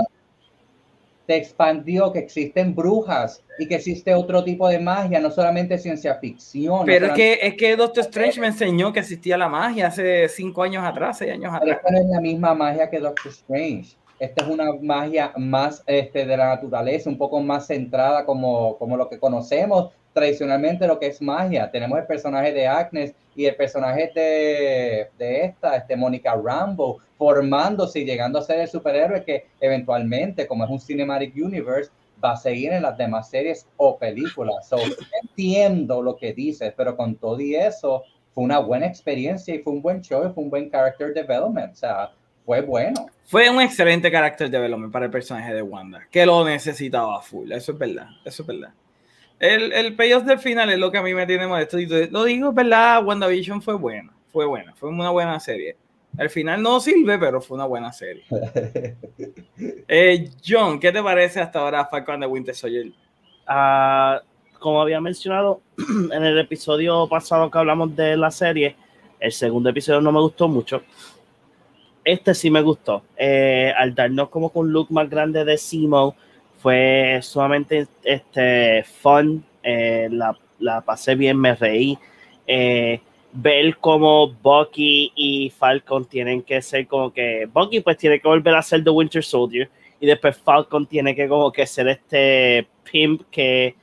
Te 1.28 1.36
expandió 1.38 2.12
que 2.12 2.18
existen 2.18 2.74
brujas 2.74 3.44
y 3.60 3.68
que 3.68 3.76
existe 3.76 4.16
otro 4.16 4.44
tipo 4.44 4.68
de 4.68 4.80
magia, 4.80 5.20
no 5.20 5.30
solamente 5.30 5.78
ciencia 5.78 6.16
ficción. 6.16 6.80
no 6.80 6.86
Pero 6.86 7.06
es 7.06 7.12
solamente- 7.12 7.40
que, 7.40 7.48
es 7.50 7.54
que 7.56 7.76
Doctor 7.76 8.04
Strange 8.06 8.42
me 8.42 8.48
enseñó 8.48 8.92
que 8.92 9.02
existía 9.02 9.38
la 9.38 9.48
magia 9.48 9.88
hace 9.88 10.28
cinco 10.28 10.64
años 10.64 10.84
atrás, 10.84 11.20
seis 11.20 11.34
años 11.34 11.54
Pero 11.60 11.72
atrás. 11.74 11.78
esta 11.78 11.92
no 11.92 12.00
es 12.00 12.06
la 12.08 12.20
misma 12.20 12.56
magia 12.56 12.90
que 12.90 13.00
Doctor 13.00 13.32
Strange. 13.32 13.96
Esta 14.18 14.44
es 14.44 14.50
una 14.50 14.66
magia 14.82 15.34
más 15.38 15.84
este, 15.86 16.26
de 16.26 16.36
la 16.36 16.48
naturaleza, 16.48 17.12
un 17.12 17.18
poco 17.20 17.40
más 17.42 17.68
centrada 17.68 18.26
como, 18.26 18.76
como 18.80 18.98
lo 18.98 19.08
que 19.08 19.20
conocemos 19.20 19.92
tradicionalmente 20.14 20.88
lo 20.88 21.00
que 21.00 21.08
es 21.08 21.22
magia. 21.22 21.70
Tenemos 21.72 22.00
el 22.00 22.06
personaje 22.06 22.54
de 22.54 22.68
Agnes 22.68 23.14
y 23.36 23.46
el 23.46 23.56
personaje 23.56 24.12
de, 24.14 25.10
de 25.18 25.46
esta, 25.46 25.76
este 25.76 25.96
Mónica 25.96 26.36
Rambo, 26.36 27.00
formándose 27.18 28.02
y 28.02 28.06
llegando 28.06 28.40
a 28.40 28.44
ser 28.44 28.60
el 28.60 28.68
superhéroe 28.68 29.24
que 29.24 29.48
eventualmente, 29.60 30.48
como 30.48 30.64
es 30.64 30.70
un 30.70 30.80
cinematic 30.80 31.36
universe, 31.36 31.92
va 32.24 32.34
a 32.34 32.38
seguir 32.38 32.72
en 32.72 32.84
las 32.84 32.98
demás 32.98 33.30
series 33.30 33.68
o 33.78 33.98
películas. 33.98 34.68
So, 34.68 34.78
entiendo 35.22 36.02
lo 36.02 36.16
que 36.16 36.34
dices, 36.34 36.74
pero 36.78 36.96
con 36.96 37.16
todo 37.16 37.40
y 37.42 37.56
eso, 37.56 38.04
fue 38.34 38.44
una 38.44 38.60
buena 38.60 38.88
experiencia 38.88 39.54
y 39.54 39.60
fue 39.60 39.74
un 39.74 39.82
buen 39.82 40.02
show 40.02 40.28
y 40.28 40.34
fue 40.34 40.44
un 40.44 40.50
buen 40.50 40.70
character 40.70 41.14
development. 41.14 41.74
O 41.74 41.76
sea, 41.76 42.12
fue 42.46 42.62
bueno. 42.62 43.08
Fue 43.26 43.50
un 43.50 43.62
excelente 43.62 44.12
carácter 44.12 44.50
development 44.50 44.92
para 44.92 45.06
el 45.06 45.12
personaje 45.12 45.54
de 45.54 45.62
Wanda, 45.62 46.02
que 46.12 46.26
lo 46.26 46.44
necesitaba 46.46 47.22
full. 47.22 47.52
Eso 47.52 47.72
es 47.72 47.78
verdad, 47.78 48.08
eso 48.26 48.44
es 48.44 48.48
verdad. 48.48 48.74
El, 49.44 49.74
el 49.74 49.94
payoff 49.98 50.24
del 50.24 50.40
final 50.40 50.70
es 50.70 50.80
lo 50.80 50.90
que 50.90 51.00
a 51.00 51.02
mí 51.02 51.14
me 51.14 51.28
tiene 51.28 51.46
molesto. 51.46 51.78
Y 51.78 51.86
lo 51.86 52.24
digo, 52.24 52.50
es 52.50 52.56
verdad, 52.56 53.04
WandaVision 53.04 53.62
fue 53.62 53.74
buena, 53.74 54.14
fue 54.32 54.46
buena, 54.46 54.74
fue 54.74 54.88
una 54.88 55.10
buena 55.10 55.38
serie. 55.38 55.76
Al 56.18 56.30
final 56.30 56.62
no 56.62 56.80
sirve, 56.80 57.20
pero 57.20 57.42
fue 57.42 57.56
una 57.56 57.66
buena 57.66 57.92
serie. 57.92 58.24
Eh, 59.88 60.30
John, 60.46 60.80
¿qué 60.80 60.92
te 60.92 61.04
parece 61.04 61.40
hasta 61.40 61.60
ahora 61.60 61.86
Falcon 61.86 62.22
de 62.22 62.26
Winter 62.26 62.56
Soldier? 62.56 62.92
Ah, 63.46 64.22
como 64.60 64.82
había 64.82 65.00
mencionado 65.00 65.62
en 66.12 66.24
el 66.24 66.40
episodio 66.40 67.08
pasado 67.08 67.52
que 67.52 67.58
hablamos 67.58 67.96
de 67.96 68.18
la 68.18 68.32
serie, 68.32 68.76
el 69.20 69.32
segundo 69.32 69.70
episodio 69.70 70.02
no 70.02 70.12
me 70.12 70.22
gustó 70.22 70.48
mucho. 70.48 70.82
Este 72.04 72.34
sí 72.34 72.50
me 72.50 72.62
gustó. 72.62 73.04
Eh, 73.18 73.74
al 73.78 73.94
darnos 73.94 74.30
como 74.30 74.50
con 74.50 74.68
un 74.68 74.74
look 74.74 74.90
más 74.90 75.10
grande 75.10 75.46
de 75.46 75.58
Simo, 75.58 76.16
fue 76.64 77.20
sumamente 77.22 77.88
este, 78.06 78.86
fun. 78.86 79.44
eh, 79.62 80.08
la, 80.10 80.36
la 80.60 80.80
pasé 80.80 81.14
bien, 81.14 81.38
me 81.38 81.54
reí. 81.56 82.00
Eh, 82.48 83.02
ver 83.34 83.78
cómo 83.78 84.32
Bucky 84.32 85.12
y 85.14 85.50
Falcon 85.50 86.06
tienen 86.06 86.42
que 86.42 86.62
ser 86.62 86.88
como 86.88 87.12
que 87.12 87.50
Bucky 87.52 87.82
pues 87.82 87.98
tiene 87.98 88.20
que 88.22 88.28
volver 88.28 88.56
a 88.56 88.62
ser 88.62 88.84
The 88.84 88.92
Winter 88.92 89.24
Soldier 89.24 89.70
y 90.00 90.06
después 90.06 90.38
Falcon 90.38 90.86
tiene 90.86 91.16
que 91.16 91.28
como 91.28 91.52
que 91.52 91.66
ser 91.66 91.88
este 91.88 92.68
pimp 92.90 93.24
que 93.32 93.76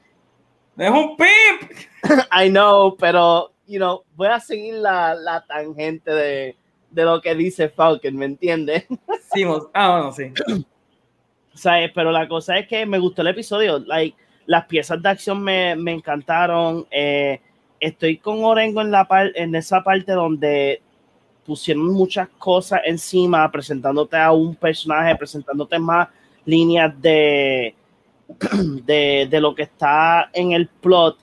¡Es 0.77 0.91
un 0.91 1.17
pimp! 1.17 1.73
I 2.33 2.49
know, 2.49 2.97
pero 2.97 3.53
you 3.67 3.79
know, 3.79 4.05
voy 4.15 4.29
a 4.29 4.41
seguir 4.41 4.75
la, 4.75 5.15
la 5.15 5.45
tangente 5.45 6.11
de, 6.13 6.57
de 6.91 7.05
lo 7.05 7.21
que 7.21 7.35
dice 7.35 7.69
Falcon, 7.69 8.17
¿me 8.17 8.25
entiendes? 8.27 8.87
Simos. 9.35 9.69
Ah, 9.75 9.91
bueno, 9.91 10.13
sí. 10.13 10.33
¿Sabes? 11.61 11.93
Pero 11.95 12.11
la 12.11 12.27
cosa 12.27 12.57
es 12.57 12.67
que 12.67 12.87
me 12.87 12.99
gustó 12.99 13.21
el 13.21 13.29
episodio. 13.29 13.81
Like, 13.81 14.17
las 14.47 14.65
piezas 14.65 15.03
de 15.03 15.11
acción 15.11 15.43
me, 15.43 15.77
me 15.77 15.93
encantaron. 15.93 16.87
Eh, 16.91 17.39
estoy 17.79 18.17
con 18.17 18.43
Orengo 18.43 18.81
en, 18.81 18.91
la 18.91 19.07
en 19.35 19.55
esa 19.55 19.83
parte 19.83 20.13
donde 20.13 20.81
pusieron 21.45 21.93
muchas 21.93 22.31
cosas 22.31 22.81
encima, 22.87 23.51
presentándote 23.53 24.17
a 24.17 24.33
un 24.33 24.57
personaje, 24.57 25.15
presentándote 25.17 25.79
más 25.79 26.09
líneas 26.47 26.95
de, 27.03 27.75
de, 28.87 29.41
lo 29.41 29.55
que 29.55 29.65
está 29.65 30.31
en 30.33 30.53
el 30.53 30.67
plot. 30.67 31.19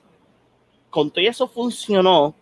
Con 0.88 1.10
todo 1.10 1.24
eso 1.24 1.48
funcionó, 1.48 2.32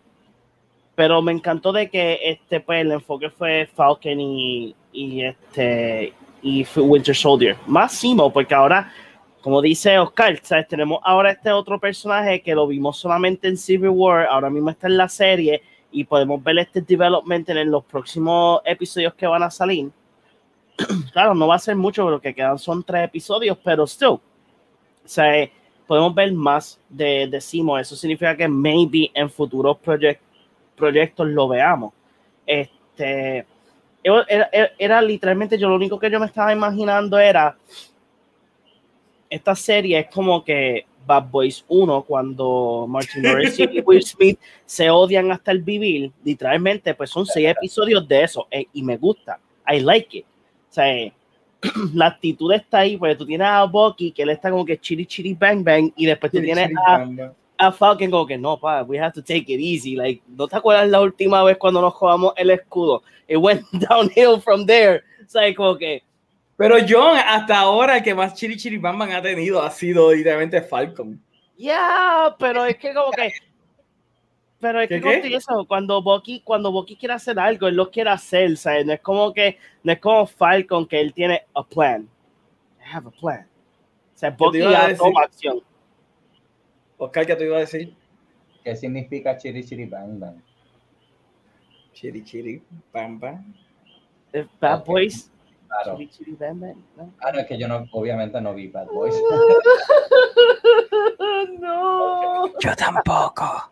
pero 0.93 1.19
me 1.23 1.31
encantó 1.31 1.71
de 1.71 1.89
que 1.89 2.19
este, 2.21 2.59
pues, 2.59 2.81
el 2.81 2.91
enfoque 2.91 3.31
fue 3.31 3.67
Falcon 3.73 4.19
y 4.21 4.75
este 5.23 6.13
y 6.41 6.65
Winter 6.75 7.15
Soldier. 7.15 7.55
Más 7.65 7.93
Simo, 7.93 8.31
porque 8.31 8.53
ahora, 8.53 8.91
como 9.41 9.61
dice 9.61 9.97
Oscar, 9.99 10.39
¿sabes? 10.43 10.67
tenemos 10.67 10.99
ahora 11.03 11.31
este 11.31 11.51
otro 11.51 11.79
personaje 11.79 12.41
que 12.41 12.53
lo 12.55 12.67
vimos 12.67 12.97
solamente 12.97 13.47
en 13.47 13.57
Civil 13.57 13.89
War, 13.89 14.27
ahora 14.27 14.49
mismo 14.49 14.69
está 14.69 14.87
en 14.87 14.97
la 14.97 15.09
serie 15.09 15.61
y 15.91 16.03
podemos 16.03 16.43
ver 16.43 16.59
este 16.59 16.81
development 16.81 17.49
en 17.49 17.71
los 17.71 17.83
próximos 17.85 18.61
episodios 18.65 19.13
que 19.13 19.25
van 19.27 19.43
a 19.43 19.49
salir. 19.49 19.89
claro, 21.13 21.33
no 21.33 21.47
va 21.47 21.55
a 21.55 21.59
ser 21.59 21.75
mucho, 21.75 22.09
lo 22.09 22.21
que 22.21 22.33
quedan 22.35 22.59
son 22.59 22.83
tres 22.83 23.05
episodios, 23.05 23.57
pero 23.63 23.87
still, 23.87 24.09
o 24.09 24.21
sea, 25.05 25.49
podemos 25.87 26.13
ver 26.13 26.33
más 26.33 26.79
de, 26.89 27.27
de 27.27 27.41
Simo. 27.41 27.77
Eso 27.79 27.95
significa 27.95 28.35
que 28.35 28.47
maybe 28.47 29.09
en 29.13 29.29
futuros 29.29 29.77
proyec- 29.77 30.19
proyectos 30.75 31.27
lo 31.27 31.47
veamos. 31.47 31.93
Este, 32.45 33.45
era, 34.03 34.49
era- 34.51 34.71
era 34.77 35.01
literalmente 35.01 35.57
yo 35.57 35.69
lo 35.69 35.75
único 35.75 35.99
que 35.99 36.09
yo 36.09 36.19
me 36.19 36.25
estaba 36.27 36.51
imaginando 36.53 37.17
era 37.19 37.57
esta 39.29 39.55
serie 39.55 39.99
es 39.99 40.07
como 40.07 40.43
que 40.43 40.85
Bad 41.05 41.29
Boys 41.29 41.63
1 41.67 42.03
cuando 42.03 42.85
Martin 42.87 43.23
Lawrence 43.23 43.63
y 43.63 43.79
Will 43.85 44.03
Smith 44.03 44.39
se 44.65 44.89
odian 44.89 45.31
hasta 45.31 45.51
el 45.51 45.61
vivir 45.61 46.11
literalmente 46.23 46.93
pues 46.93 47.09
son 47.09 47.25
seis 47.25 47.49
episodios 47.49 48.07
de 48.07 48.23
eso 48.23 48.47
eh, 48.51 48.65
y 48.73 48.83
me 48.83 48.97
gusta 48.97 49.39
I 49.69 49.79
like 49.81 50.17
it. 50.19 50.25
O 50.69 50.73
sea 50.73 50.93
eh, 50.93 51.11
la 51.93 52.07
actitud 52.07 52.51
está 52.53 52.79
ahí 52.79 52.97
porque 52.97 53.15
tú 53.15 53.25
tienes 53.25 53.47
a 53.47 53.63
Bucky 53.65 54.11
que 54.11 54.23
él 54.23 54.29
está 54.29 54.49
como 54.49 54.65
que 54.65 54.77
chiri 54.77 55.05
chiri 55.05 55.33
bang 55.33 55.63
bang 55.63 55.91
y 55.95 56.05
después 56.05 56.31
tú 56.31 56.37
tienes 56.45 56.69
a, 56.87 57.05
a 57.57 57.71
Falcon 57.71 58.11
como 58.11 58.25
que 58.27 58.37
no, 58.37 58.59
pa, 58.59 58.83
we 58.83 58.99
have 58.99 59.13
to 59.13 59.21
take 59.21 59.45
it 59.47 59.59
easy. 59.59 59.95
Like, 59.95 60.21
¿no 60.27 60.47
te 60.47 60.55
acuerdas 60.55 60.87
la 60.89 61.01
última 61.01 61.43
vez 61.43 61.57
cuando 61.57 61.81
nos 61.81 61.93
jugamos 61.93 62.33
el 62.37 62.51
escudo? 62.51 63.03
It 63.27 63.37
went 63.37 63.63
downhill 63.71 64.41
from 64.41 64.65
there. 64.65 65.03
O 65.25 65.29
sea, 65.29 65.53
como 65.55 65.77
que, 65.77 66.03
Pero 66.57 66.77
John, 66.87 67.17
hasta 67.17 67.59
ahora 67.59 67.97
el 67.97 68.03
que 68.03 68.15
más 68.15 68.33
chiri 68.33 68.57
chiri 68.57 68.77
bam 68.77 68.97
bam 68.97 69.11
ha 69.11 69.21
tenido 69.21 69.61
ha 69.61 69.69
sido 69.69 70.11
literalmente 70.13 70.61
Falcon. 70.61 71.21
yeah, 71.57 72.35
pero 72.39 72.65
es 72.65 72.77
que 72.77 72.93
como 72.93 73.11
que, 73.11 73.31
pero 74.59 74.81
es 74.81 74.89
¿Qué, 74.89 74.95
que 74.95 75.01
como 75.01 75.21
te 75.21 75.35
eso, 75.35 75.65
cuando 75.67 76.01
Bucky, 76.01 76.41
cuando 76.41 76.71
Bucky 76.71 76.95
quiere 76.95 77.13
hacer 77.13 77.37
algo, 77.37 77.67
él 77.67 77.75
lo 77.75 77.91
quiere 77.91 78.09
hacer, 78.09 78.57
¿sabes? 78.57 78.85
No 78.85 78.93
es 78.93 79.01
como 79.01 79.31
que, 79.33 79.57
no 79.83 79.91
es 79.91 79.99
como 79.99 80.25
Falcon 80.25 80.87
que 80.87 80.99
él 80.99 81.13
tiene 81.13 81.43
a 81.53 81.63
plan. 81.63 82.09
I 82.79 82.95
have 82.95 83.07
a 83.07 83.11
plan. 83.11 83.47
O 84.15 84.17
sea, 84.17 84.31
Bucky 84.31 84.59
ya 84.59 84.95
toma 84.95 85.21
acción. 85.21 85.61
Oscar, 86.97 87.25
¿qué 87.25 87.35
te 87.35 87.45
iba 87.45 87.57
a 87.57 87.61
decir? 87.61 87.93
¿Qué 88.63 88.75
significa 88.75 89.37
chiri 89.37 89.63
chiri 89.63 89.85
bang 89.85 90.19
bang? 90.19 90.41
Chiri 91.97 92.21
Chiri, 92.21 92.61
Bam 92.93 93.17
Bam. 93.17 93.41
Eh, 94.31 94.45
Bad. 94.61 94.85
Boys. 94.85 95.31
Claro. 95.67 95.97
Chiri, 95.97 96.09
chiri, 96.13 96.31
bam, 96.37 96.59
bam, 96.59 96.77
¿no? 96.95 97.11
Ah, 97.19 97.31
no, 97.31 97.39
es 97.39 97.47
que 97.47 97.57
yo 97.57 97.67
no, 97.67 97.87
obviamente 97.91 98.39
no 98.39 98.53
vi 98.53 98.67
Bad 98.67 98.85
Boys. 98.85 99.15
no. 101.59 102.53
Yo 102.59 102.75
tampoco. 102.75 103.71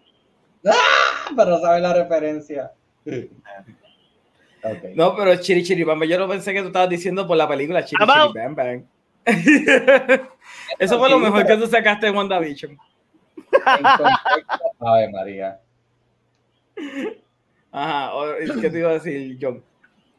pero 1.35 1.61
sabe 1.61 1.81
la 1.81 1.93
referencia. 1.93 2.72
Ok. 3.06 4.95
No, 4.95 5.15
pero 5.15 5.35
Chiri 5.35 5.64
Chiri 5.64 5.84
Bam 5.84 5.99
Bam, 5.99 6.10
yo 6.10 6.18
lo 6.18 6.27
pensé 6.27 6.52
que 6.52 6.61
tú 6.61 6.68
estabas 6.68 6.89
diciendo 6.89 7.27
por 7.27 7.38
la 7.38 7.47
película 7.47 7.85
Chiri 7.85 8.03
Chiri 8.03 8.34
Bam 8.34 8.56
Bam. 8.56 8.88
Eso 10.80 10.97
fue 10.97 11.10
lo 11.11 11.19
mejor 11.19 11.45
que 11.45 11.57
tú 11.57 11.68
sacaste 11.68 12.07
de 12.07 12.11
WandaVision. 12.11 12.76
En 13.77 13.84
contexto, 13.84 14.65
Ave 14.88 15.11
María. 15.11 15.60
Ajá, 17.72 18.11
¿qué 18.61 18.69
te 18.69 18.80
iba 18.80 18.90
a 18.90 18.94
decir, 18.94 19.38
John? 19.41 19.64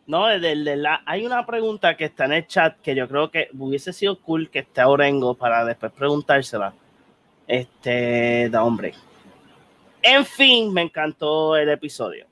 No, 0.07 0.29
el 0.31 0.41
de- 0.41 0.53
el 0.53 0.65
de 0.65 0.77
la- 0.77 1.03
hay 1.05 1.27
una 1.27 1.45
pregunta 1.47 1.97
que 1.97 2.05
está 2.05 2.27
en 2.27 2.33
el 2.35 2.47
chat 2.47 2.79
que 2.81 2.95
yo 2.95 3.09
creo 3.09 3.31
que 3.31 3.49
hubiese 3.59 3.93
sido 3.93 4.21
cool 4.21 4.51
que 4.51 4.61
esté 4.61 4.85
Orengo 4.85 5.35
para 5.35 5.65
después 5.65 5.91
preguntársela. 5.93 6.75
Este, 7.47 8.49
da 8.51 8.63
hombre. 8.63 8.95
En 10.03 10.25
fin, 10.25 10.73
me 10.73 10.83
encantó 10.83 11.57
el 11.57 11.69
episodio. 11.71 12.27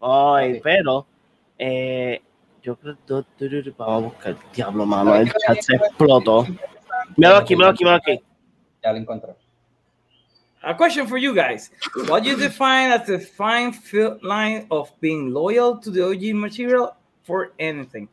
Ay, 0.00 0.60
pero 0.62 1.06
eh, 1.58 2.20
yo 2.62 2.76
creo 2.76 2.96
du- 3.06 3.24
vamos 3.76 4.02
a 4.02 4.06
buscar 4.06 4.36
diablo, 4.54 4.86
mano. 4.86 5.10
¿Sabes 5.12 5.28
El 5.28 5.34
chat 5.40 5.60
se 5.62 5.76
explotó. 5.76 6.46
Míralo 7.16 7.36
aquí, 7.38 7.56
míralo 7.56 7.72
aquí, 7.72 7.84
míralo 7.84 8.02
aquí. 8.04 8.20
Ya 8.84 8.92
lo 8.92 8.98
encontré. 8.98 9.32
A 10.66 10.74
question 10.74 11.06
for 11.06 11.16
you 11.16 11.32
guys. 11.32 11.70
What 12.08 12.24
do 12.24 12.30
you 12.30 12.36
define 12.36 12.90
as 12.90 13.06
the 13.06 13.20
fine 13.20 13.72
line 14.20 14.66
of 14.68 14.90
being 15.00 15.32
loyal 15.32 15.78
to 15.78 15.92
the 15.92 16.02
OG 16.04 16.34
material 16.34 16.96
for 17.22 17.52
anything? 17.56 18.08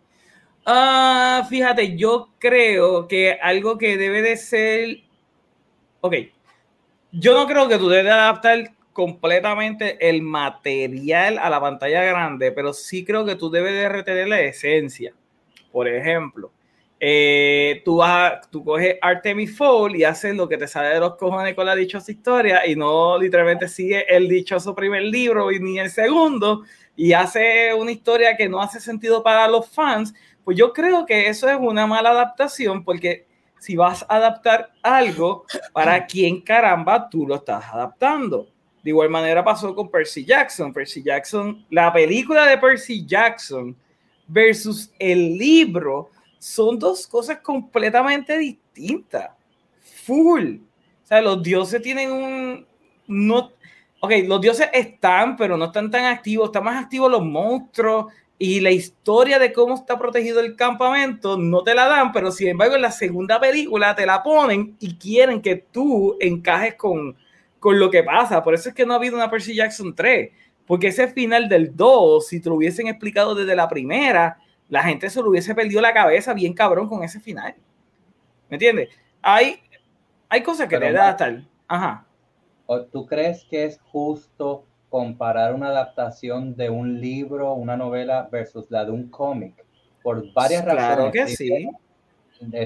Ah, 0.64 1.48
fíjate, 1.50 1.98
yo 1.98 2.30
creo 2.40 3.08
que 3.08 3.40
algo 3.42 3.80
que 3.80 3.98
debe 3.98 4.22
de 4.22 4.38
ser. 4.38 5.02
Ok. 6.02 6.14
Yo 7.12 7.34
no 7.34 7.48
creo 7.48 7.68
que 7.68 7.80
tú 7.80 7.90
debes 7.90 8.06
de 8.06 8.12
adaptar 8.12 8.72
completamente 8.94 9.98
el 10.08 10.22
material 10.22 11.40
a 11.40 11.50
la 11.50 11.60
pantalla 11.60 12.04
grande, 12.04 12.52
pero 12.52 12.72
sí 12.72 13.04
creo 13.04 13.26
que 13.26 13.36
tú 13.36 13.50
debes 13.50 13.74
de 13.74 13.90
retener 13.90 14.28
la 14.28 14.42
esencia. 14.42 15.12
Por 15.72 15.88
ejemplo, 15.88 16.52
eh, 17.06 17.82
tú, 17.84 17.98
vas, 17.98 18.32
a- 18.32 18.42
tú 18.50 18.64
coges 18.64 18.96
Artemis 19.02 19.58
Fowl 19.58 19.94
y 19.94 20.06
haces 20.06 20.34
lo 20.38 20.48
que 20.48 20.58
te 20.58 20.70
sale 20.70 20.88
de 20.88 21.02
los 21.02 21.18
cojones 21.18 21.54
con 21.54 21.66
la 21.66 21.76
dichosa 21.76 22.14
historia 22.14 22.66
y 22.66 22.78
no 22.78 23.18
literalmente 23.20 23.68
sigue 23.68 24.06
el 24.08 24.30
dichoso 24.30 24.74
primer 24.74 25.02
libro 25.04 25.52
y 25.52 25.60
ni 25.60 25.80
el 25.80 25.90
segundo 25.90 26.64
y 26.96 27.12
hace 27.12 27.74
una 27.74 27.92
historia 27.92 28.38
que 28.38 28.48
no 28.48 28.62
hace 28.62 28.80
sentido 28.80 29.22
para 29.22 29.50
los 29.50 29.68
fans, 29.70 30.14
pues 30.46 30.56
yo 30.58 30.72
creo 30.72 31.06
que 31.06 31.28
eso 31.28 31.50
es 31.50 31.58
una 31.60 31.86
mala 31.86 32.12
adaptación 32.12 32.86
porque 32.86 33.26
si 33.60 33.76
vas 33.76 34.04
a 34.08 34.16
adaptar 34.16 34.72
algo, 34.82 35.46
¿para 35.74 36.06
quién 36.08 36.40
caramba 36.40 37.10
tú 37.10 37.28
lo 37.28 37.36
estás 37.36 37.66
adaptando? 37.66 38.48
De 38.82 38.92
igual 38.92 39.10
manera 39.10 39.44
pasó 39.44 39.76
con 39.76 39.90
Percy 39.92 40.24
Jackson. 40.24 40.72
Percy 40.72 41.04
Jackson, 41.04 41.66
la 41.70 41.92
película 41.92 42.46
de 42.48 42.58
Percy 42.58 43.06
Jackson 43.06 43.76
versus 44.26 44.90
el 45.00 45.38
libro 45.38 46.10
son 46.44 46.78
dos 46.78 47.08
cosas 47.08 47.38
completamente 47.40 48.38
distintas. 48.38 49.30
Full. 50.04 50.58
O 50.58 51.08
sea, 51.08 51.22
los 51.22 51.42
dioses 51.42 51.82
tienen 51.82 52.12
un... 52.12 52.68
No, 53.08 53.54
ok, 54.02 54.12
los 54.26 54.42
dioses 54.42 54.68
están, 54.74 55.38
pero 55.38 55.56
no 55.56 55.66
están 55.66 55.90
tan 55.90 56.04
activos. 56.04 56.50
Están 56.50 56.66
más 56.66 56.84
activos 56.84 57.10
los 57.10 57.24
monstruos 57.24 58.08
y 58.38 58.60
la 58.60 58.72
historia 58.72 59.40
de 59.40 59.54
cómo 59.54 59.76
está 59.76 59.98
protegido 59.98 60.42
el 60.42 60.58
campamento 60.58 61.38
no 61.38 61.64
te 61.64 61.74
la 61.74 61.88
dan, 61.88 62.12
pero 62.12 62.30
sin 62.30 62.50
embargo 62.50 62.76
en 62.76 62.82
la 62.82 62.92
segunda 62.92 63.40
película 63.40 63.96
te 63.96 64.06
la 64.06 64.22
ponen 64.22 64.76
y 64.82 64.98
quieren 64.98 65.42
que 65.42 65.56
tú 65.56 66.18
encajes 66.20 66.76
con, 66.76 67.16
con 67.58 67.80
lo 67.80 67.90
que 67.90 68.04
pasa. 68.04 68.44
Por 68.44 68.54
eso 68.54 68.68
es 68.68 68.76
que 68.76 68.86
no 68.86 68.92
ha 68.92 68.98
habido 68.98 69.16
una 69.16 69.32
Percy 69.32 69.56
Jackson 69.56 69.96
3, 69.96 70.32
porque 70.68 70.88
ese 70.88 71.08
final 71.08 71.48
del 71.48 71.74
2, 71.74 72.28
si 72.28 72.42
te 72.42 72.50
lo 72.50 72.56
hubiesen 72.56 72.88
explicado 72.88 73.34
desde 73.34 73.56
la 73.56 73.70
primera, 73.70 74.40
la 74.70 74.84
gente 74.84 75.10
se 75.10 75.22
lo 75.22 75.30
hubiese 75.30 75.54
perdido 75.56 75.82
la 75.82 75.94
cabeza 75.94 76.34
bien 76.34 76.54
cabrón 76.54 76.88
con 76.90 77.04
ese 77.04 77.20
final. 77.20 77.56
¿Me 78.50 78.56
entiendes? 78.56 78.90
Hay, 79.22 79.60
hay 80.30 80.44
cosas 80.44 80.68
que 80.68 80.78
Pero 80.78 80.88
te 80.92 80.94
da 80.94 81.12
estar. 81.12 81.42
Ajá. 81.68 82.06
¿O 82.66 82.82
¿Tú 82.82 83.06
crees 83.06 83.46
que 83.46 83.66
es 83.66 83.80
justo 83.92 84.66
comparar 84.90 85.54
una 85.54 85.68
adaptación 85.70 86.56
de 86.56 86.70
un 86.70 87.00
libro, 87.02 87.54
una 87.54 87.76
novela, 87.78 88.28
versus 88.32 88.70
la 88.70 88.86
de 88.86 88.92
un 88.92 89.10
cómic? 89.10 89.64
Por 90.02 90.32
varias 90.34 90.64
Claro 90.64 91.08
razones. 91.08 91.12
que 91.12 91.28
sí. 91.36 91.70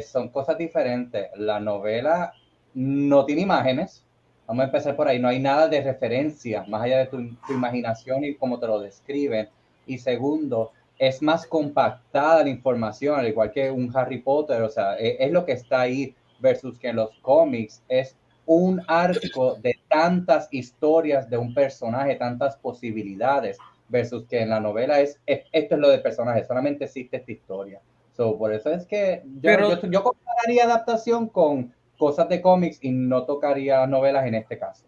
Son 0.01 0.29
cosas 0.29 0.57
diferentes. 0.57 1.29
La 1.35 1.59
novela 1.59 2.33
no 2.73 3.25
tiene 3.25 3.41
imágenes. 3.43 4.03
Vamos 4.47 4.63
a 4.63 4.65
empezar 4.65 4.95
por 4.95 5.07
ahí. 5.07 5.19
No 5.19 5.27
hay 5.27 5.39
nada 5.39 5.67
de 5.67 5.81
referencia, 5.81 6.63
más 6.67 6.81
allá 6.83 6.99
de 6.99 7.05
tu, 7.07 7.35
tu 7.45 7.53
imaginación 7.53 8.23
y 8.23 8.35
cómo 8.35 8.59
te 8.59 8.67
lo 8.67 8.79
describen. 8.79 9.49
Y 9.85 9.97
segundo, 9.97 10.71
es 10.99 11.21
más 11.21 11.45
compactada 11.45 12.43
la 12.43 12.49
información, 12.49 13.19
al 13.19 13.27
igual 13.27 13.51
que 13.51 13.69
un 13.69 13.91
Harry 13.95 14.19
Potter. 14.19 14.61
O 14.61 14.69
sea, 14.69 14.97
e- 14.97 15.17
es, 15.19 15.31
lo 15.31 15.45
que 15.45 15.53
está 15.53 15.81
ahí 15.81 16.15
versus 16.39 16.77
que 16.77 16.89
en 16.89 16.95
los 16.97 17.09
cómics 17.21 17.83
es 17.87 18.15
un 18.45 18.81
arco 18.87 19.55
de 19.55 19.77
tantas 19.89 20.47
historias 20.51 21.29
de 21.29 21.37
un 21.37 21.53
personaje, 21.53 22.15
tantas 22.15 22.55
posibilidades, 22.57 23.57
versus 23.89 24.25
que 24.25 24.41
en 24.41 24.49
la 24.49 24.59
novela 24.59 24.99
es, 24.99 25.19
es- 25.25 25.43
esto 25.51 25.75
es 25.75 25.81
lo 25.81 25.89
del 25.89 26.01
personaje, 26.01 26.43
solamente 26.45 26.85
existe 26.85 27.17
esta 27.17 27.31
historia. 27.31 27.81
So, 28.15 28.37
por 28.37 28.51
eso 28.53 28.71
es 28.71 28.85
que 28.85 29.21
yo, 29.25 29.39
Pero- 29.41 29.81
yo, 29.81 29.87
yo 29.89 30.03
compararía 30.03 30.63
adaptación 30.65 31.27
con 31.27 31.73
cosas 31.97 32.27
de 32.29 32.41
cómics 32.41 32.79
y 32.81 32.91
no 32.91 33.23
tocaría 33.25 33.85
novelas 33.87 34.25
en 34.25 34.35
este 34.35 34.57
caso. 34.57 34.85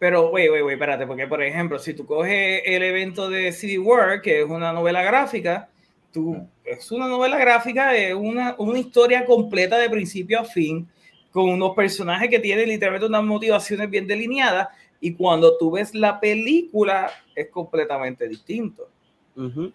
Pero, 0.00 0.30
güey, 0.30 0.48
güey, 0.48 0.62
güey, 0.62 0.74
espérate, 0.74 1.06
porque 1.06 1.28
por 1.28 1.42
ejemplo, 1.42 1.78
si 1.78 1.94
tú 1.94 2.04
coges 2.06 2.62
el 2.64 2.82
evento 2.82 3.28
de 3.30 3.52
City 3.52 3.78
War, 3.78 4.20
que 4.22 4.40
es 4.40 4.46
una 4.48 4.72
novela 4.72 5.02
gráfica, 5.02 5.68
tú, 6.10 6.48
es 6.64 6.90
una 6.90 7.06
novela 7.06 7.38
gráfica, 7.38 7.94
es 7.94 8.14
una, 8.14 8.54
una 8.58 8.78
historia 8.78 9.24
completa 9.26 9.76
de 9.78 9.88
principio 9.90 10.40
a 10.40 10.44
fin, 10.44 10.88
con 11.30 11.48
unos 11.50 11.76
personajes 11.76 12.28
que 12.30 12.38
tienen 12.40 12.68
literalmente 12.68 13.06
unas 13.06 13.22
motivaciones 13.22 13.88
bien 13.90 14.06
delineadas, 14.06 14.68
y 15.00 15.12
cuando 15.14 15.56
tú 15.58 15.70
ves 15.72 15.94
la 15.94 16.18
película, 16.18 17.10
es 17.36 17.48
completamente 17.50 18.26
distinto. 18.26 18.88
Ujú. 19.36 19.70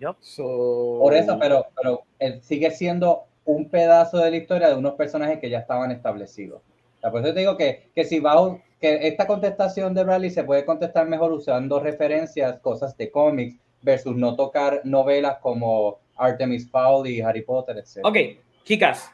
Yup. 0.00 0.16
So- 0.20 0.98
Por 1.00 1.14
eso, 1.14 1.38
pero, 1.40 1.66
pero 1.74 2.02
eh, 2.20 2.40
sigue 2.42 2.70
siendo 2.70 3.24
un 3.46 3.68
pedazo 3.70 4.18
de 4.18 4.30
la 4.30 4.36
historia 4.36 4.68
de 4.68 4.74
unos 4.76 4.92
personajes 4.94 5.38
que 5.40 5.48
ya 5.50 5.58
estaban 5.60 5.90
establecidos. 5.90 6.60
O 6.98 7.00
sea, 7.00 7.10
por 7.10 7.22
eso 7.24 7.32
te 7.34 7.40
digo 7.40 7.56
que, 7.56 7.88
que 7.94 8.04
si 8.04 8.20
va 8.20 8.32
a- 8.34 8.58
que 8.80 9.08
esta 9.08 9.26
contestación 9.26 9.94
de 9.94 10.04
Bradley 10.04 10.30
se 10.30 10.44
puede 10.44 10.64
contestar 10.64 11.08
mejor 11.08 11.32
usando 11.32 11.80
referencias, 11.80 12.60
cosas 12.60 12.96
de 12.96 13.10
cómics, 13.10 13.58
versus 13.82 14.16
no 14.16 14.36
tocar 14.36 14.80
novelas 14.84 15.38
como 15.40 16.00
Artemis 16.16 16.70
Fowl 16.70 17.06
y 17.06 17.20
Harry 17.20 17.42
Potter, 17.42 17.78
etc. 17.78 18.00
Ok, 18.02 18.16
Kikas. 18.64 19.10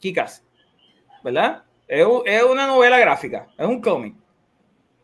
Kikas. 0.00 0.44
¿Verdad? 1.22 1.62
Es, 1.86 2.06
es 2.26 2.42
una 2.42 2.66
novela 2.66 2.98
gráfica, 2.98 3.48
es 3.56 3.66
un 3.66 3.80
cómic. 3.80 4.14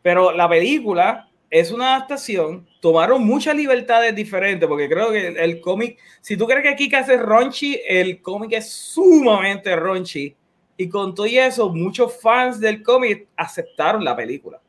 Pero 0.01 0.31
la 0.31 0.47
película 0.47 1.29
es 1.49 1.71
una 1.71 1.95
adaptación. 1.95 2.67
Tomaron 2.81 3.25
muchas 3.25 3.55
libertades 3.55 4.15
diferentes, 4.15 4.67
porque 4.67 4.89
creo 4.89 5.11
que 5.11 5.27
el, 5.27 5.37
el 5.37 5.61
cómic, 5.61 5.97
si 6.21 6.37
tú 6.37 6.45
crees 6.47 6.63
que 6.63 6.75
Kikas 6.75 7.09
es 7.09 7.21
raunchy, 7.21 7.81
el 7.87 8.21
cómic 8.21 8.53
es 8.53 8.71
sumamente 8.71 9.75
raunchy. 9.75 10.35
Y 10.81 10.87
con 10.87 11.13
todo 11.13 11.25
y 11.25 11.37
eso, 11.37 11.67
muchos 11.73 12.21
fans 12.21 12.57
del 12.57 12.81
cómic 12.81 13.27
aceptaron 13.35 14.01
la 14.01 14.15
película. 14.15 14.61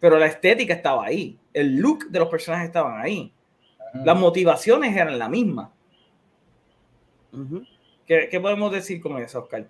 Pero 0.00 0.18
la 0.18 0.24
estética 0.24 0.72
estaba 0.72 1.04
ahí. 1.04 1.38
El 1.52 1.76
look 1.76 2.06
de 2.08 2.18
los 2.20 2.28
personajes 2.30 2.68
estaban 2.68 2.98
ahí. 2.98 3.30
Las 4.02 4.18
motivaciones 4.18 4.96
eran 4.96 5.18
las 5.18 5.28
mismas. 5.28 5.68
¿Qué, 8.06 8.28
qué 8.30 8.40
podemos 8.40 8.72
decir 8.72 8.98
con 9.02 9.18
eso, 9.22 9.40
Oscar? 9.40 9.66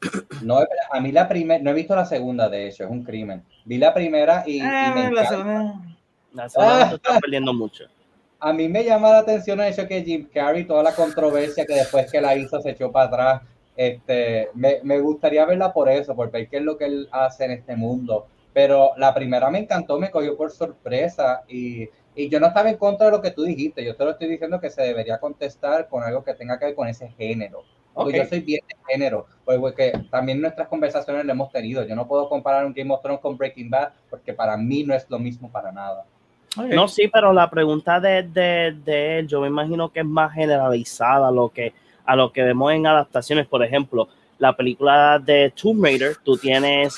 No, 0.42 0.58
a 0.90 1.00
mí 1.00 1.12
la 1.12 1.28
primera, 1.28 1.62
no 1.62 1.70
he 1.70 1.74
visto 1.74 1.94
la 1.94 2.06
segunda, 2.06 2.48
de 2.48 2.68
hecho, 2.68 2.84
es 2.84 2.90
un 2.90 3.04
crimen. 3.04 3.44
Vi 3.66 3.76
la 3.76 3.92
primera 3.92 4.42
y, 4.46 4.56
y 4.56 4.60
Ah, 4.60 4.90
me 4.94 5.02
la 5.02 5.08
encanta. 5.22 5.28
segunda. 5.28 5.96
La 6.32 6.48
segunda 6.48 6.82
Ah. 6.86 6.88
se 6.88 6.94
está 6.96 7.20
perdiendo 7.20 7.52
mucho. 7.52 7.84
A 8.44 8.52
mí 8.52 8.68
me 8.68 8.84
llama 8.84 9.10
la 9.10 9.18
atención 9.18 9.60
el 9.60 9.72
hecho 9.72 9.86
que 9.86 10.02
Jim 10.02 10.28
Carrey, 10.32 10.66
toda 10.66 10.82
la 10.82 10.94
controversia 10.96 11.64
que 11.64 11.74
después 11.74 12.10
que 12.10 12.20
la 12.20 12.36
hizo 12.36 12.60
se 12.60 12.70
echó 12.70 12.90
para 12.90 13.06
atrás. 13.06 13.42
Este, 13.76 14.50
me, 14.54 14.80
me 14.82 14.98
gustaría 15.00 15.46
verla 15.46 15.72
por 15.72 15.88
eso, 15.88 16.14
por 16.16 16.30
ver 16.30 16.48
qué 16.48 16.56
es 16.58 16.62
lo 16.64 16.76
que 16.76 16.86
él 16.86 17.08
hace 17.12 17.44
en 17.44 17.52
este 17.52 17.76
mundo. 17.76 18.26
Pero 18.52 18.92
la 18.96 19.14
primera 19.14 19.48
me 19.50 19.60
encantó, 19.60 19.98
me 19.98 20.10
cogió 20.10 20.36
por 20.36 20.50
sorpresa 20.50 21.44
y, 21.48 21.88
y 22.16 22.28
yo 22.28 22.40
no 22.40 22.48
estaba 22.48 22.68
en 22.70 22.78
contra 22.78 23.06
de 23.06 23.12
lo 23.12 23.22
que 23.22 23.30
tú 23.30 23.44
dijiste. 23.44 23.84
Yo 23.84 23.96
te 23.96 24.04
lo 24.04 24.10
estoy 24.10 24.28
diciendo 24.28 24.60
que 24.60 24.70
se 24.70 24.82
debería 24.82 25.18
contestar 25.20 25.88
con 25.88 26.02
algo 26.02 26.24
que 26.24 26.34
tenga 26.34 26.58
que 26.58 26.66
ver 26.66 26.74
con 26.74 26.88
ese 26.88 27.08
género. 27.10 27.66
Porque 27.94 28.10
Ok. 28.10 28.14
yo 28.14 28.24
soy 28.24 28.40
bien 28.40 28.60
de 28.68 28.76
género, 28.92 29.26
pues 29.44 29.58
porque 29.58 29.92
también 30.10 30.40
nuestras 30.40 30.68
conversaciones 30.68 31.24
lo 31.24 31.32
hemos 31.32 31.52
tenido. 31.52 31.84
Yo 31.86 31.94
no 31.94 32.08
puedo 32.08 32.28
comparar 32.28 32.66
un 32.66 32.72
Game 32.74 32.92
of 32.92 33.02
Thrones 33.02 33.20
con 33.20 33.36
Breaking 33.38 33.70
Bad 33.70 33.92
porque 34.10 34.34
para 34.34 34.56
mí 34.56 34.82
no 34.84 34.94
es 34.94 35.08
lo 35.10 35.18
mismo 35.20 35.50
para 35.52 35.70
nada. 35.72 36.06
No, 36.56 36.86
sí, 36.86 37.08
pero 37.08 37.32
la 37.32 37.48
pregunta 37.48 37.98
de, 37.98 38.22
de, 38.22 38.76
de 38.84 39.18
él, 39.18 39.28
yo 39.28 39.40
me 39.40 39.48
imagino 39.48 39.90
que 39.90 40.00
es 40.00 40.06
más 40.06 40.32
generalizada 40.34 41.28
a 41.28 41.30
lo 41.30 41.48
que, 41.48 41.72
a 42.04 42.14
lo 42.14 42.30
que 42.30 42.42
vemos 42.42 42.72
en 42.72 42.86
adaptaciones. 42.86 43.46
Por 43.46 43.64
ejemplo, 43.64 44.08
la 44.38 44.54
película 44.54 45.18
de 45.18 45.50
Tomb 45.50 45.82
Raider, 45.82 46.16
tú 46.22 46.36
tienes 46.36 46.94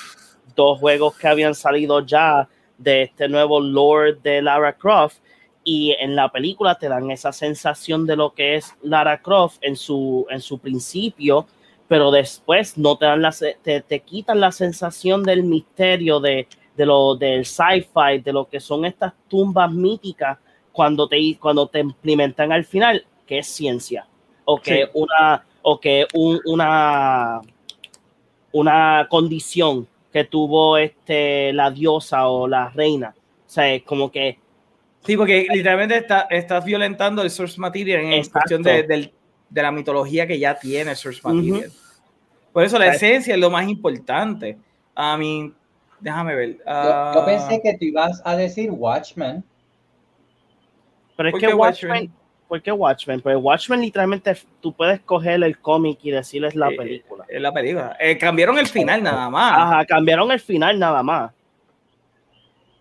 dos 0.57 0.79
juegos 0.81 1.17
que 1.17 1.29
habían 1.29 1.55
salido 1.55 2.05
ya 2.05 2.49
de 2.79 3.03
este 3.03 3.29
nuevo 3.29 3.61
Lord 3.61 4.23
de 4.23 4.43
Lara 4.43 4.73
Croft 4.73 5.19
y 5.63 5.93
en 5.99 6.17
la 6.17 6.31
película 6.31 6.75
te 6.77 6.89
dan 6.89 7.11
esa 7.11 7.33
sensación 7.33 8.07
de 8.07 8.17
lo 8.17 8.35
que 8.35 8.57
es 8.57 8.75
Lara 8.83 9.23
Croft 9.23 9.59
en 9.63 9.77
su, 9.77 10.27
en 10.31 10.41
su 10.41 10.59
principio, 10.59 11.47
pero 11.89 12.11
después 12.11 12.77
no 12.77 12.99
te 12.99 13.07
dan 13.07 13.23
la, 13.23 13.33
te, 13.63 13.81
te 13.81 14.01
quitan 14.01 14.41
la 14.41 14.53
sensación 14.53 15.23
del 15.23 15.45
misterio 15.45 16.21
de, 16.21 16.49
de 16.77 16.87
lo 16.87 17.15
del 17.15 17.45
sci-fi, 17.45 18.19
de 18.23 18.33
lo 18.33 18.49
que 18.49 18.61
son 18.61 18.85
estas 18.85 19.13
tumbas 19.29 19.71
míticas 19.73 20.39
cuando 20.73 21.07
te, 21.09 21.37
cuando 21.41 21.67
te 21.69 21.81
implementan 21.81 22.51
al 22.53 22.65
final, 22.65 23.07
que 23.27 23.39
es 23.39 23.47
ciencia, 23.47 24.07
o 24.45 24.61
que 24.61 24.85
Sí. 24.85 24.91
una, 24.95 25.45
o 25.63 25.79
que 25.81 26.07
un- 26.15 26.41
una, 26.47 27.41
una 28.53 29.07
condición 29.09 29.87
que 30.13 30.25
tuvo 30.25 30.77
este, 30.79 31.53
la 31.53 31.71
diosa 31.71 32.29
o 32.29 32.47
la 32.47 32.69
reina. 32.71 33.15
O 33.47 33.51
sea, 33.51 33.73
es 33.73 33.83
como 33.83 34.11
que 34.11 34.39
Sí, 35.05 35.19
porque 35.19 35.47
literalmente 35.53 35.99
está, 35.99 36.23
estás 36.31 36.65
violentando 36.65 37.21
el 37.21 37.29
source 37.31 37.61
material 37.61 38.01
en 38.01 38.13
Exacto. 38.15 38.33
cuestión 38.41 38.63
de, 38.63 38.83
del- 38.85 39.13
de 39.51 39.63
la 39.63 39.71
mitología 39.71 40.27
que 40.27 40.39
ya 40.39 40.59
tiene 40.59 40.93
el 40.93 40.97
source 40.97 41.21
material. 41.23 41.71
Por 42.53 42.65
eso 42.65 42.79
la 42.79 42.87
esencia 42.95 43.35
es 43.35 43.41
lo 43.41 43.51
más 43.51 43.69
importante. 43.69 44.57
A 44.95 45.17
mí, 45.19 45.53
déjame 46.05 46.35
ver. 46.35 46.57
Yo, 46.59 46.63
ah, 46.67 47.13
yo 47.15 47.25
pensé 47.25 47.61
que 47.63 47.73
tú 47.79 47.87
ibas 47.87 48.21
a 48.25 48.37
decir 48.37 48.71
Watchmen. 48.71 49.43
Pero 51.17 51.29
es 51.29 51.33
¿Por 51.33 51.41
que 51.41 51.47
qué 51.47 51.55
Watchmen, 51.55 51.91
Watchmen? 51.91 52.13
¿por 52.47 52.63
qué 52.63 52.73
Watchmen? 52.73 53.21
Pues 53.23 53.37
Watchmen 53.41 53.81
literalmente 53.81 54.37
tú 54.61 54.73
puedes 54.73 55.01
coger 55.01 55.43
el 55.43 55.59
cómic 55.59 55.99
y 56.03 56.11
decirles 56.11 56.55
la 56.55 56.71
eh, 56.71 56.77
película. 56.77 57.25
Es 57.29 57.41
la 57.41 57.53
película. 57.53 57.97
Eh, 57.99 58.19
cambiaron 58.19 58.59
el 58.59 58.67
final 58.67 59.03
nada 59.03 59.31
más. 59.31 59.59
Ajá, 59.59 59.85
cambiaron 59.87 60.31
el 60.31 60.41
final 60.41 60.79
nada 60.79 61.03
más. 61.03 61.33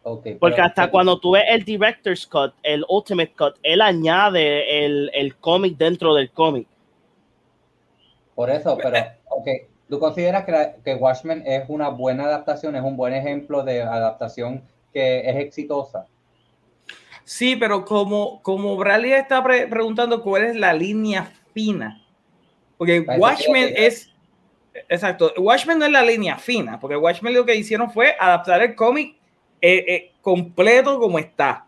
Ok, 0.05 0.27
Porque 0.37 0.55
pero- 0.57 0.65
hasta 0.65 0.91
cuando 0.91 1.17
tú 1.17 1.31
ves 1.31 1.45
el 1.47 1.63
Director's 1.63 2.27
Cut, 2.27 2.53
el 2.61 2.83
Ultimate 2.89 3.33
Cut, 3.37 3.55
él 3.63 3.79
añade 3.81 4.85
el, 4.85 5.09
el 5.13 5.37
cómic 5.37 5.77
dentro 5.77 6.13
del 6.13 6.29
cómic. 6.31 6.67
Por 8.35 8.49
eso, 8.49 8.77
pero, 8.81 8.97
ok, 9.29 9.47
¿tú 9.93 9.99
consideras 9.99 10.43
que, 10.43 10.51
la- 10.51 10.73
que 10.77 10.95
Watchmen 10.95 11.43
es 11.45 11.65
una 11.67 11.89
buena 11.89 12.23
adaptación, 12.23 12.75
es 12.75 12.81
un 12.83 12.97
buen 12.97 13.13
ejemplo 13.13 13.63
de 13.63 13.83
adaptación 13.83 14.63
que 14.91 15.19
es 15.29 15.35
exitosa? 15.35 16.07
Sí, 17.23 17.55
pero 17.55 17.85
como, 17.85 18.41
como 18.41 18.75
Bradley 18.75 19.11
está 19.13 19.43
pre- 19.43 19.67
preguntando 19.67 20.23
cuál 20.23 20.45
es 20.45 20.55
la 20.55 20.73
línea 20.73 21.31
fina. 21.53 22.03
Porque 22.77 23.03
Parece 23.03 23.21
Watchmen 23.21 23.67
que- 23.75 23.85
es. 23.85 24.09
Exacto. 24.89 25.31
Watchmen 25.37 25.77
no 25.77 25.85
es 25.85 25.91
la 25.91 26.01
línea 26.01 26.37
fina. 26.39 26.79
Porque 26.79 26.97
Watchmen 26.97 27.33
lo 27.35 27.45
que 27.45 27.55
hicieron 27.55 27.91
fue 27.91 28.15
adaptar 28.19 28.63
el 28.63 28.73
cómic 28.75 29.15
eh, 29.61 29.85
eh, 29.87 30.11
completo 30.21 30.99
como 30.99 31.19
está. 31.19 31.67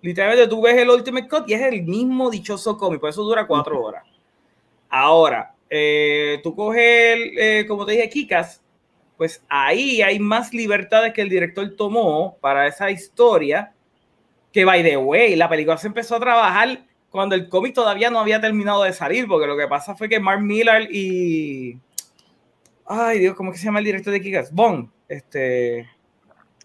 Literalmente 0.00 0.48
tú 0.48 0.62
ves 0.62 0.76
el 0.76 0.88
Ultimate 0.88 1.28
Cut 1.28 1.48
y 1.48 1.52
es 1.52 1.60
el 1.60 1.82
mismo 1.82 2.30
dichoso 2.30 2.78
cómic. 2.78 3.00
Por 3.00 3.10
eso 3.10 3.22
dura 3.22 3.46
cuatro 3.46 3.80
horas. 3.84 4.04
Ahora, 4.88 5.54
eh, 5.70 6.40
tú 6.42 6.54
coges, 6.54 6.82
eh, 6.82 7.64
como 7.68 7.84
te 7.86 7.92
dije, 7.92 8.08
Kikas. 8.08 8.62
Pues 9.16 9.42
ahí 9.48 10.02
hay 10.02 10.18
más 10.18 10.52
libertades 10.52 11.12
que 11.14 11.22
el 11.22 11.30
director 11.30 11.74
tomó 11.74 12.36
para 12.40 12.66
esa 12.66 12.90
historia 12.90 13.72
que 14.56 14.64
by 14.64 14.82
the 14.82 14.96
way, 14.96 15.36
la 15.36 15.50
película 15.50 15.76
se 15.76 15.86
empezó 15.86 16.16
a 16.16 16.20
trabajar 16.20 16.80
cuando 17.10 17.34
el 17.34 17.46
cómic 17.46 17.74
todavía 17.74 18.08
no 18.08 18.18
había 18.18 18.40
terminado 18.40 18.84
de 18.84 18.94
salir, 18.94 19.26
porque 19.28 19.46
lo 19.46 19.54
que 19.54 19.68
pasa 19.68 19.94
fue 19.94 20.08
que 20.08 20.18
Mark 20.18 20.40
Millar 20.40 20.90
y 20.90 21.78
ay 22.86 23.18
Dios, 23.18 23.34
¿cómo 23.34 23.52
que 23.52 23.58
se 23.58 23.66
llama 23.66 23.80
el 23.80 23.84
director 23.84 24.14
de 24.14 24.22
Kikas? 24.22 24.50
Bond, 24.50 24.88
este 25.08 25.86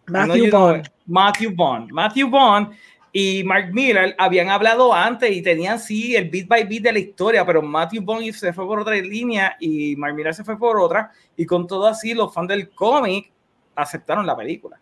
Matthew 0.07 0.45
no, 0.45 0.49
know 0.51 0.59
Bond. 0.59 0.89
Matthew 1.05 1.51
Bond, 1.53 1.91
Matthew 1.91 2.29
Bond 2.29 2.69
y 3.13 3.43
Mark 3.43 3.73
Millar 3.73 4.15
habían 4.17 4.49
hablado 4.49 4.93
antes 4.93 5.29
y 5.31 5.41
tenían 5.41 5.79
sí 5.79 6.15
el 6.15 6.29
beat 6.29 6.47
by 6.47 6.63
beat 6.63 6.83
de 6.83 6.93
la 6.93 6.99
historia, 6.99 7.45
pero 7.45 7.61
Matthew 7.61 8.01
Bond 8.03 8.31
se 8.31 8.53
fue 8.53 8.65
por 8.65 8.79
otra 8.79 8.95
línea 8.95 9.57
y 9.59 9.95
Mark 9.97 10.15
Millar 10.15 10.33
se 10.33 10.43
fue 10.43 10.57
por 10.57 10.79
otra 10.79 11.11
y 11.35 11.45
con 11.45 11.67
todo 11.67 11.87
así 11.87 12.13
los 12.13 12.33
fans 12.33 12.47
del 12.47 12.69
cómic 12.69 13.31
aceptaron 13.75 14.25
la 14.25 14.35
película. 14.35 14.79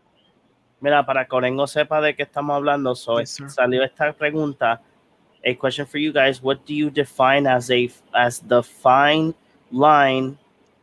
Mira, 0.80 1.06
para 1.06 1.26
que 1.26 1.36
Orengo 1.36 1.68
sepa 1.68 2.00
de 2.02 2.16
qué 2.16 2.24
estamos 2.24 2.56
hablando, 2.56 2.96
so, 2.96 3.20
Yes, 3.20 3.42
salió 3.48 3.84
esta 3.84 4.14
pregunta. 4.14 4.82
A 5.46 5.56
question 5.56 5.88
for 5.88 6.00
you 6.00 6.12
guys: 6.12 6.42
What 6.42 6.60
do 6.68 6.74
you 6.74 6.90
define 6.90 7.48
as 7.48 7.70
a 7.72 7.90
as 8.14 8.42
the 8.42 8.62
fine 8.62 9.34
line 9.72 10.38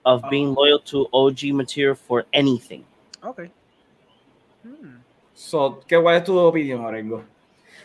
of 0.04 0.22
being 0.30 0.54
loyal 0.54 0.80
to 0.84 1.08
OG 1.12 1.52
material 1.52 1.94
for 1.94 2.26
anything? 2.32 2.84
Ok. 3.22 3.50
Hmm. 4.64 5.00
So, 5.34 5.80
¿qué, 5.86 6.00
¿Cuál 6.00 6.16
es 6.16 6.24
tu 6.24 6.38
opinión, 6.38 6.84
Orengo? 6.84 7.22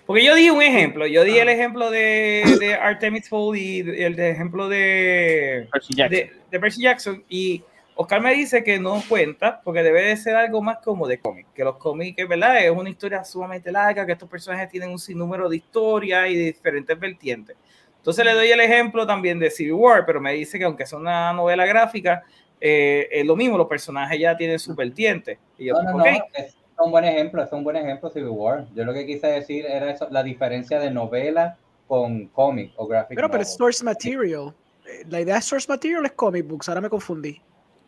Porque 0.06 0.24
yo 0.26 0.36
di 0.36 0.50
un 0.50 0.62
ejemplo, 0.62 1.06
yo 1.08 1.24
di 1.24 1.38
Ah. 1.40 1.44
el 1.44 1.50
ejemplo 1.50 1.90
de, 1.92 2.44
de 2.60 2.74
Artemis 2.82 3.30
Fowl 3.30 3.58
y 3.58 3.80
el 3.80 4.16
de 4.16 4.32
ejemplo 4.32 4.68
de, 4.68 5.68
Percy 5.72 5.94
Jackson. 5.96 6.18
de, 6.18 6.32
de 6.52 6.60
Percy 6.60 6.82
Jackson 6.82 7.24
y 7.30 7.64
Oscar 7.96 8.22
me 8.22 8.34
dice 8.34 8.64
que 8.64 8.80
no 8.80 9.02
cuenta 9.08 9.62
porque 9.64 9.84
debe 9.84 10.04
de 10.04 10.18
ser 10.18 10.36
algo 10.36 10.62
más 10.62 10.80
como 10.80 11.08
de 11.08 11.20
cómic, 11.20 11.48
que 11.54 11.64
los 11.64 11.78
cómics, 11.78 12.28
¿verdad? 12.28 12.64
Es 12.64 12.72
una 12.72 12.90
historia 12.90 13.24
sumamente 13.24 13.72
larga, 13.72 14.06
que 14.06 14.14
estos 14.14 14.30
personajes 14.30 14.70
tienen 14.70 14.90
un 14.90 14.98
sinnúmero 15.00 15.48
de 15.48 15.58
historias 15.58 16.30
y 16.30 16.36
de 16.36 16.44
diferentes 16.46 17.00
vertientes. 17.00 17.56
Entonces 17.98 18.26
le 18.26 18.34
doy 18.34 18.50
el 18.50 18.60
ejemplo 18.60 19.06
también 19.06 19.38
de 19.38 19.52
Civil 19.52 19.74
War, 19.74 20.06
pero 20.06 20.20
me 20.20 20.34
dice 20.34 20.58
que 20.58 20.66
aunque 20.66 20.84
es 20.84 20.94
una 20.94 21.32
novela 21.34 21.66
gráfica, 21.68 22.24
eh, 22.60 23.08
es 23.12 23.26
lo 23.26 23.36
mismo, 23.36 23.58
los 23.58 23.68
personajes 23.68 24.20
ya 24.20 24.36
tienen 24.36 24.58
sus 24.58 24.76
vertientes. 24.76 25.38
Y 25.58 25.66
yo, 25.66 25.74
No, 25.76 25.84
no, 25.84 25.98
ok, 25.98 26.06
no, 26.06 26.12
es 26.34 26.56
un 26.84 26.92
buen 26.92 27.06
ejemplo, 27.06 27.44
es 27.44 27.52
un 27.52 27.64
buen 27.64 27.76
ejemplo 27.76 28.10
Civil 28.10 28.30
War. 28.30 28.66
Yo 28.74 28.84
lo 28.86 28.94
que 28.94 29.06
quise 29.06 29.28
decir 29.28 29.66
era 29.66 29.92
eso, 29.92 30.08
la 30.12 30.24
diferencia 30.24 30.80
de 30.80 30.92
novela 30.92 31.58
con 31.88 32.28
cómic 32.28 32.72
o 32.78 32.88
graphic 32.88 33.16
Pero, 33.16 33.30
pero 33.30 33.44
es 33.44 33.54
source 33.56 33.84
material. 33.84 34.54
Eh, 34.88 35.04
La 35.10 35.20
idea 35.22 35.36
de 35.36 35.42
source 35.42 35.68
material 35.70 36.06
es 36.06 36.12
comic 36.14 36.48
books, 36.48 36.70
ahora 36.70 36.82
me 36.82 36.90
confundí. 36.90 37.42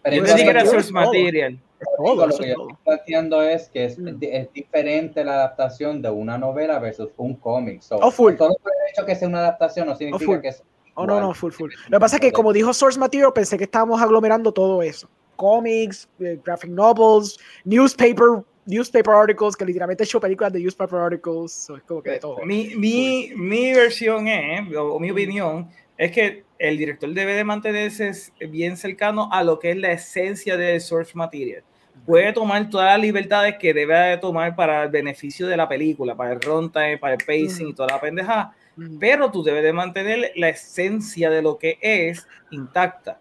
Pero 0.04 0.18
yo 0.18 0.36
que 0.36 0.42
era 0.42 0.62
source 0.66 0.78
es 0.80 0.88
todo. 0.88 1.06
material. 1.06 1.60
Es 1.80 1.88
todo, 1.98 2.28
lo 2.28 2.38
que 2.38 2.44
es 2.44 2.50
yo 2.50 2.56
todo. 2.56 2.70
estoy 2.70 2.78
planteando 2.84 3.42
es 3.42 3.70
que 3.70 3.86
es, 3.86 3.98
Mm. 3.98 4.18
es 4.22 4.54
diferente 4.54 5.24
la 5.24 5.34
adaptación 5.36 6.02
de 6.02 6.10
una 6.10 6.38
novela 6.38 6.80
versus 6.80 7.10
un 7.18 7.36
cómic. 7.36 7.82
So, 7.82 7.96
Oh, 8.02 8.12
full. 8.12 8.34
Por 8.36 8.50
el 8.52 8.56
hecho 8.92 9.06
que 9.06 9.16
sea 9.16 9.28
una 9.28 9.40
adaptación 9.40 9.88
no 9.88 9.96
significa 9.96 10.26
full. 10.32 10.40
que 10.42 10.48
es 10.50 10.64
Oh, 10.96 11.08
no, 11.08 11.20
no, 11.20 11.34
full, 11.34 11.52
full. 11.52 11.72
Lo 11.90 11.98
que 11.98 12.02
pasa 12.02 12.18
es 12.18 12.22
que, 12.22 12.32
como 12.32 12.54
dijo 12.54 12.72
Source 12.72 13.00
Material, 13.00 13.34
pensé 13.34 13.58
que 13.58 13.64
estábamos 13.64 14.00
aglomerando 14.00 14.52
todo 14.52 14.84
eso. 14.84 15.10
Cómics, 15.36 16.08
eh, 16.20 16.40
graphic 16.46 16.70
novels, 16.70 17.40
newspaper, 17.66 18.44
newspaper 18.66 19.14
articles, 19.14 19.56
que 19.56 19.66
literalmente 19.66 20.04
he 20.04 20.06
hecho 20.06 20.20
películas 20.20 20.54
de 20.54 20.60
newspaper 20.60 21.00
articles. 21.00 21.52
so 21.52 21.78
es 21.78 21.84
como 21.84 22.02
que 22.02 22.12
de 22.12 22.20
todo. 22.20 22.38
Mi, 22.46 22.76
mi, 22.76 23.32
mi 23.36 23.74
versión 23.74 24.28
es, 24.28 24.62
o 24.76 25.00
mi 25.00 25.12
opinión, 25.12 25.70
es 25.98 26.12
que 26.12 26.44
el 26.58 26.78
director 26.78 27.10
debe 27.14 27.34
de 27.34 27.44
mantenerse 27.44 28.12
bien 28.50 28.78
cercano 28.78 29.30
a 29.32 29.44
lo 29.44 29.60
que 29.60 29.72
es 29.72 29.78
la 29.78 29.92
esencia 29.92 30.58
del 30.58 30.80
source 30.82 31.12
material. 31.16 31.64
Puede 32.06 32.34
tomar 32.34 32.70
todas 32.70 32.88
las 32.88 33.00
libertades 33.00 33.56
que 33.60 33.74
debe 33.74 33.98
de 33.98 34.18
tomar 34.18 34.56
para 34.56 34.84
el 34.84 34.90
beneficio 34.90 35.48
de 35.48 35.56
la 35.56 35.68
película, 35.70 36.16
para 36.16 36.34
el 36.34 36.42
runtime, 36.42 36.98
para 36.98 37.14
el 37.14 37.20
pacing 37.20 37.70
y 37.70 37.74
toda 37.74 37.90
la 37.90 38.02
pendejada, 38.02 38.56
pero 39.00 39.30
tú 39.30 39.44
debes 39.44 39.64
de 39.64 39.72
mantener 39.72 40.32
la 40.36 40.50
esencia 40.50 41.30
de 41.30 41.42
lo 41.42 41.58
que 41.58 41.78
es 41.82 42.28
intacta. 42.50 43.20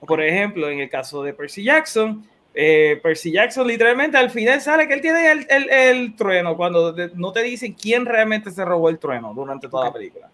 Por 0.00 0.22
ejemplo, 0.22 0.68
en 0.68 0.80
el 0.80 0.88
caso 0.88 1.22
de 1.22 1.32
Percy 1.32 1.64
Jackson, 1.64 2.26
eh, 2.54 2.98
Percy 3.02 3.32
Jackson 3.32 3.66
literalmente 3.66 4.16
al 4.16 4.30
final 4.30 4.60
sale 4.60 4.88
que 4.88 4.94
él 4.94 5.00
tiene 5.00 5.30
el, 5.30 5.46
el- 5.48 5.70
el 5.70 6.16
trueno 6.16 6.56
cuando 6.56 6.94
no 7.14 7.32
te 7.32 7.42
dicen 7.42 7.74
quién 7.74 8.04
realmente 8.06 8.50
se 8.50 8.64
robó 8.64 8.88
el 8.88 8.98
trueno 8.98 9.32
durante 9.34 9.68
toda 9.68 9.84
la 9.84 9.90
Ok. 9.90 9.96
película. 9.96 10.30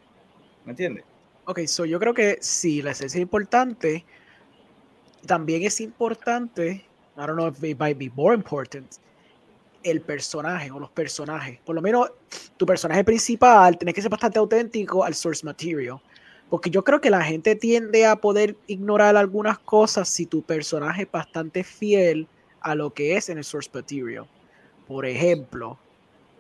¿Me 0.65 0.73
entiendes? 0.73 1.05
Ok, 1.47 1.61
so 1.67 1.85
yo 1.85 1.99
creo 2.01 2.15
que 2.15 2.39
sí, 2.41 2.81
la 2.81 2.93
esencia 2.93 3.19
es 3.19 3.23
importante. 3.23 4.07
También 5.27 5.63
es 5.63 5.81
importante, 5.81 6.71
I 7.17 7.27
don't 7.27 7.35
know 7.35 7.49
if 7.49 7.63
it 7.63 7.79
might 7.79 7.99
be 7.99 8.11
more 8.15 8.35
important, 8.35 8.91
el 9.83 10.01
personaje 10.03 10.71
o 10.71 10.79
los 10.79 10.91
personajes. 10.91 11.61
Por 11.65 11.75
lo 11.75 11.83
menos 11.83 12.11
tu 12.57 12.65
personaje 12.67 13.05
principal 13.05 13.77
tiene 13.79 13.93
que 13.93 14.01
ser 14.03 14.11
bastante 14.11 14.39
auténtico 14.39 15.05
al 15.05 15.15
source 15.15 15.45
material. 15.45 16.01
Porque 16.55 16.71
yo 16.71 16.85
creo 16.85 17.01
que 17.01 17.11
la 17.11 17.21
gente 17.21 17.57
tiende 17.57 18.07
a 18.07 18.15
poder 18.15 18.55
ignorar 18.69 19.17
algunas 19.17 19.59
cosas 19.59 20.09
si 20.09 20.25
tu 20.25 20.41
personaje 20.43 21.03
es 21.03 21.11
bastante 21.11 21.65
fiel 21.65 22.29
a 22.61 22.77
lo 22.77 22.95
que 22.95 23.17
es 23.17 23.29
en 23.29 23.39
el 23.39 23.45
source 23.45 23.69
material. 23.75 24.25
Por 24.87 25.05
ejemplo, 25.05 25.77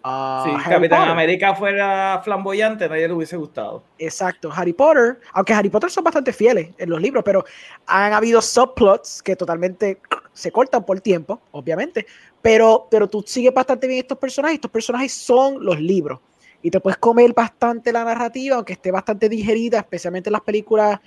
Si 0.05 0.09
Harry 0.09 0.62
Capitán 0.62 1.01
Potter. 1.01 1.11
América 1.11 1.57
fuera 1.57 2.20
flamboyante, 2.23 2.89
nadie 2.89 3.09
le 3.09 3.15
hubiese 3.15 3.36
gustado. 3.36 3.82
Exacto, 3.99 4.53
Harry 4.55 4.73
Potter, 4.73 5.19
aunque 5.32 5.53
Harry 5.53 5.69
Potter 5.69 5.91
son 5.91 6.05
bastante 6.05 6.32
fieles 6.32 6.69
en 6.78 6.91
los 6.91 7.03
libros, 7.03 7.24
pero 7.24 7.45
han 7.89 8.12
habido 8.12 8.41
subplots 8.41 9.20
que 9.20 9.35
totalmente 9.35 9.99
se 10.32 10.53
cortan 10.53 10.86
por 10.86 11.01
tiempo, 11.01 11.41
obviamente, 11.51 12.07
pero, 12.41 12.86
pero 12.89 13.09
tú 13.09 13.24
sigues 13.27 13.53
bastante 13.53 13.89
bien 13.89 13.99
estos 13.99 14.19
personajes, 14.19 14.59
estos 14.59 14.70
personajes 14.70 15.12
son 15.12 15.65
los 15.65 15.81
libros, 15.81 16.20
y 16.65 16.70
te 16.70 16.81
puedes 16.81 16.97
comer 16.97 17.35
bastante 17.35 17.93
la 17.93 18.05
narrativa, 18.05 18.57
aunque 18.57 18.73
esté 18.73 18.91
bastante 18.91 19.28
digerida, 19.28 19.81
especialmente 19.81 20.31
en 20.31 20.32
las 20.32 20.41
películas 20.41 20.99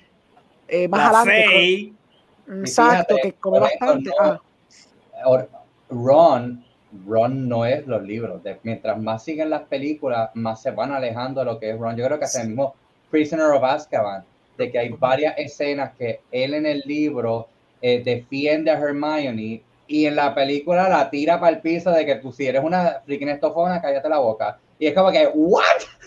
eh, 0.68 0.88
más 0.88 1.12
La 1.12 1.20
adelante. 1.20 1.90
Exacto, 2.62 3.16
fíjate, 3.16 3.22
que 3.22 3.34
come 3.40 3.60
bastante. 3.62 4.12
no- 4.22 4.40
ah, 5.26 5.48
Ron, 5.90 6.64
Ron 7.08 7.50
no 7.50 7.66
es 7.66 7.88
los 7.88 8.04
libros. 8.04 8.44
De- 8.44 8.60
mientras 8.62 9.02
más 9.02 9.24
siguen 9.24 9.50
las 9.50 9.64
películas, 9.64 10.30
más 10.36 10.62
se 10.62 10.70
van 10.70 10.92
alejando 10.92 11.40
de 11.40 11.46
lo 11.48 11.60
que 11.60 11.72
es 11.72 11.80
Ron. 11.80 11.98
Yo 11.98 12.06
creo 12.06 12.20
que 12.20 12.26
hasta 12.26 12.42
el 12.44 12.50
mismo 12.50 12.76
Prisoner 13.10 13.48
of 13.48 13.64
Azkaban, 13.64 14.24
de 14.60 14.72
que 14.72 14.78
hay 14.78 14.90
varias 14.90 15.34
escenas 15.40 15.96
que 15.98 16.20
él 16.32 16.54
en 16.54 16.68
el 16.68 16.84
libro 16.86 17.48
eh, 17.82 18.04
defiende 18.06 18.70
a 18.70 18.76
Hermione 18.78 19.64
y 19.88 20.06
en 20.06 20.16
la 20.16 20.36
película 20.36 20.88
la 20.88 21.10
tira 21.10 21.40
para 21.40 21.56
el 21.56 21.62
piso 21.64 21.90
de 21.90 22.06
que 22.06 22.16
tú 22.18 22.32
si 22.32 22.46
eres 22.46 22.64
una 22.64 23.02
freaking 23.04 23.30
estofona, 23.30 23.82
cállate 23.82 24.08
la 24.08 24.20
boca. 24.20 24.60
Y 24.80 24.88
es 24.88 24.94
como 24.94 25.12
que, 25.12 25.28
¿what? 25.34 25.64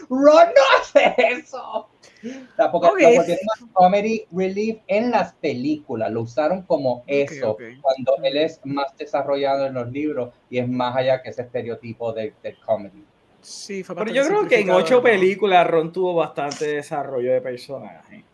Ron 0.09 0.49
no 0.49 0.81
hace 0.81 1.15
eso. 1.19 1.89
Sea, 2.57 2.71
porque 2.71 2.89
Ok. 2.89 3.01
lo 3.01 3.09
volvieron 3.17 3.47
más 3.47 3.71
comedy 3.73 4.27
relief 4.31 4.79
en 4.87 5.11
las 5.11 5.33
películas, 5.35 6.11
lo 6.11 6.23
usaron 6.23 6.63
como 6.63 7.03
eso, 7.07 7.57
cuando 7.81 8.17
él 8.23 8.37
es 8.37 8.61
más 8.65 8.95
desarrollado 8.99 9.67
en 9.67 9.75
los 9.75 9.91
libros 9.91 10.31
y 10.51 10.59
es 10.59 10.69
más 10.69 10.95
allá 10.97 11.23
que 11.23 11.31
ese 11.31 11.43
estereotipo 11.43 12.13
de, 12.13 12.35
de 12.43 12.57
comedy. 12.67 13.05
sí, 13.41 13.83
fue 13.83 13.97
Pero 13.97 14.13
yo 14.13 14.27
creo 14.27 14.47
que 14.47 14.61
en 14.61 14.71
ocho 14.71 15.03
películas 15.03 15.67
Ron 15.67 15.93
tuvo 15.93 16.15
bastante 16.15 16.67
desarrollo 16.67 17.33
de 17.33 17.41
personaje. 17.41 18.25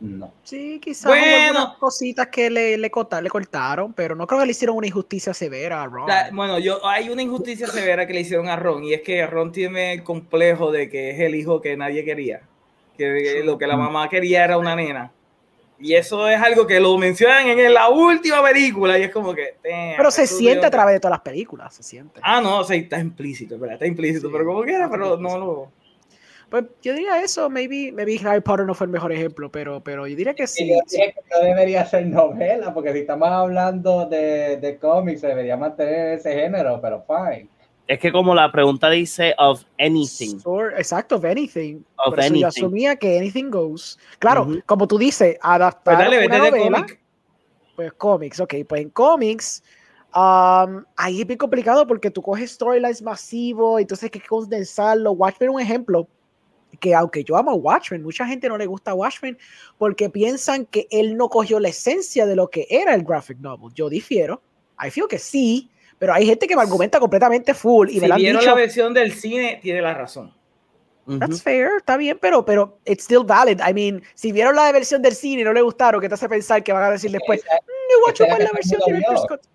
No. 0.00 0.32
Sí, 0.42 0.80
quizás 0.82 1.04
Bueno. 1.06 1.58
algunas 1.58 1.76
cositas 1.76 2.28
que 2.28 2.48
le, 2.48 2.78
le, 2.78 2.90
corta- 2.90 3.20
le 3.20 3.28
cortaron, 3.28 3.92
pero 3.92 4.14
no 4.14 4.26
creo 4.26 4.40
que 4.40 4.46
le 4.46 4.52
hicieron 4.52 4.76
una 4.76 4.86
injusticia 4.86 5.34
severa 5.34 5.82
a 5.82 5.86
Ron. 5.86 6.08
La- 6.08 6.30
bueno, 6.32 6.58
yo 6.58 6.84
hay 6.86 7.10
una 7.10 7.20
injusticia 7.22 7.66
severa 7.66 8.06
que 8.06 8.14
le 8.14 8.20
hicieron 8.20 8.48
a 8.48 8.56
Ron 8.56 8.82
y 8.84 8.94
es 8.94 9.02
que 9.02 9.26
Ron 9.26 9.52
tiene 9.52 9.92
el 9.92 10.02
complejo 10.02 10.72
de 10.72 10.88
que 10.88 11.10
es 11.10 11.20
el 11.20 11.34
hijo 11.34 11.60
que 11.60 11.76
nadie 11.76 12.02
quería, 12.04 12.40
que 12.96 13.42
lo 13.44 13.58
que 13.58 13.66
la 13.66 13.76
mamá 13.76 14.08
quería 14.08 14.44
era 14.44 14.56
una 14.56 14.74
nena. 14.74 15.12
Y 15.82 15.94
eso 15.94 16.28
es 16.28 16.38
algo 16.40 16.66
que 16.66 16.78
lo 16.78 16.96
mencionan 16.98 17.46
en 17.48 17.72
la 17.72 17.88
última 17.88 18.42
película 18.42 18.98
y 18.98 19.02
es 19.04 19.10
como 19.10 19.34
que... 19.34 19.54
pero 19.62 20.10
se 20.10 20.26
siente 20.26 20.66
a 20.66 20.70
través 20.70 20.94
de 20.94 21.00
todas 21.00 21.12
las 21.12 21.22
películas, 21.22 21.74
se 21.74 21.82
siente. 21.82 22.20
Ah, 22.22 22.40
no, 22.42 22.58
o 22.58 22.64
sea, 22.64 22.76
está 22.76 22.98
implícito, 22.98 23.58
¿verdad? 23.58 23.74
Está 23.74 23.86
implícito, 23.86 24.28
Sí, 24.28 24.32
pero 24.32 24.44
como 24.46 24.62
quiera, 24.62 24.90
pero 24.90 25.16
no 25.16 25.38
lo... 25.38 25.72
Pues 26.50 26.64
yo 26.82 26.94
diría 26.94 27.22
eso, 27.22 27.48
maybe, 27.48 27.92
maybe 27.92 28.20
Harry 28.26 28.40
Potter 28.40 28.66
no 28.66 28.74
fue 28.74 28.86
el 28.86 28.90
mejor 28.90 29.12
ejemplo, 29.12 29.50
pero, 29.52 29.80
pero 29.84 30.08
yo 30.08 30.16
diría 30.16 30.34
que 30.34 30.48
sí. 30.48 30.68
yo 30.68 30.80
dije 30.90 31.14
que 31.14 31.22
no 31.30 31.46
debería 31.46 31.86
ser 31.86 32.06
novela, 32.06 32.74
porque 32.74 32.92
si 32.92 32.98
estamos 33.00 33.28
hablando 33.28 34.06
de, 34.06 34.56
de 34.56 34.78
cómics, 34.78 35.20
se 35.20 35.28
debería 35.28 35.56
mantener 35.56 36.18
ese 36.18 36.32
género, 36.32 36.80
pero 36.80 37.04
fine. 37.06 37.48
Es 37.86 38.00
que 38.00 38.10
como 38.10 38.34
la 38.34 38.50
pregunta 38.50 38.90
dice 38.90 39.34
of 39.38 39.62
anything. 39.78 40.38
Or- 40.44 40.74
exacto, 40.76 41.16
of 41.16 41.24
anything. 41.24 41.84
Of 41.96 42.10
Por 42.10 42.20
eso 42.20 42.34
yo 42.34 42.46
anything. 42.46 42.64
asumía 42.64 42.96
que 42.96 43.18
anything 43.18 43.50
goes. 43.50 43.96
Claro, 44.18 44.42
Ujú. 44.42 44.62
como 44.66 44.88
tú 44.88 44.98
dices, 44.98 45.38
adaptar 45.40 45.96
Pues 45.96 45.98
dale, 46.10 46.26
una 46.26 46.38
novela, 46.38 46.86
pues 47.76 47.92
cómics, 47.92 48.40
ok, 48.40 48.54
pues 48.68 48.82
en 48.82 48.90
cómics, 48.90 49.62
um, 50.14 50.84
ahí 50.96 51.20
es 51.20 51.26
bien 51.28 51.38
complicado 51.38 51.86
porque 51.86 52.10
tú 52.10 52.22
coges 52.22 52.50
storylines 52.50 53.02
masivos, 53.02 53.80
entonces 53.80 54.04
hay 54.04 54.10
que 54.10 54.20
condensarlo. 54.26 55.12
Watchmen 55.12 55.50
un 55.50 55.60
ejemplo 55.60 56.08
que 56.80 56.94
aunque 56.94 57.22
yo 57.22 57.36
amo 57.36 57.52
a 57.52 57.54
Watchmen, 57.54 58.02
mucha 58.02 58.26
gente 58.26 58.48
no 58.48 58.56
le 58.58 58.66
gusta 58.66 58.94
Watchmen 58.94 59.38
porque 59.78 60.10
piensan 60.10 60.66
que 60.66 60.88
él 60.90 61.16
no 61.16 61.28
cogió 61.28 61.60
la 61.60 61.68
esencia 61.68 62.26
de 62.26 62.34
lo 62.34 62.48
que 62.48 62.66
era 62.70 62.94
el 62.94 63.04
graphic 63.04 63.38
novel. 63.38 63.72
Yo 63.74 63.88
difiero, 63.88 64.42
I 64.84 64.90
feel 64.90 65.06
que 65.08 65.18
sí, 65.18 65.70
pero 65.98 66.14
hay 66.14 66.26
gente 66.26 66.46
que 66.48 66.56
me 66.56 66.62
argumenta 66.62 66.98
completamente 66.98 67.54
full 67.54 67.88
y 67.90 67.94
Si 67.94 68.00
me 68.00 68.08
lo 68.08 68.14
han 68.14 68.20
vieron 68.20 68.40
dicho. 68.40 68.50
la 68.50 68.56
versión 68.56 68.94
del 68.94 69.12
cine, 69.12 69.60
tiene 69.62 69.82
la 69.82 69.94
razón. 69.94 70.34
That's 71.18 71.42
fair, 71.42 71.70
está 71.78 71.96
bien, 71.96 72.18
pero, 72.20 72.44
pero 72.44 72.78
it's 72.84 73.02
still 73.04 73.24
valid. 73.24 73.58
I 73.68 73.74
mean, 73.74 74.00
si 74.14 74.30
vieron 74.30 74.54
la 74.54 74.70
versión 74.70 75.02
del 75.02 75.14
cine 75.14 75.42
y 75.42 75.44
no 75.44 75.52
le 75.52 75.60
gustaron, 75.60 76.00
¿qué 76.00 76.08
te 76.08 76.14
hace 76.14 76.28
pensar 76.28 76.62
que 76.62 76.72
van 76.72 76.84
a 76.84 76.90
decir 76.90 77.10
después? 77.10 77.42
"Mm, 77.44 78.06
watch 78.06 78.20
esa 78.20 78.24
es 78.32 78.38
la 78.38 78.44
la 78.44 78.50
versión 78.52 78.78
todo 78.80 78.88
el 78.88 78.94
mundo 78.94 79.08
director's 79.10 79.28
vio. 79.28 79.36
cut". 79.38 79.46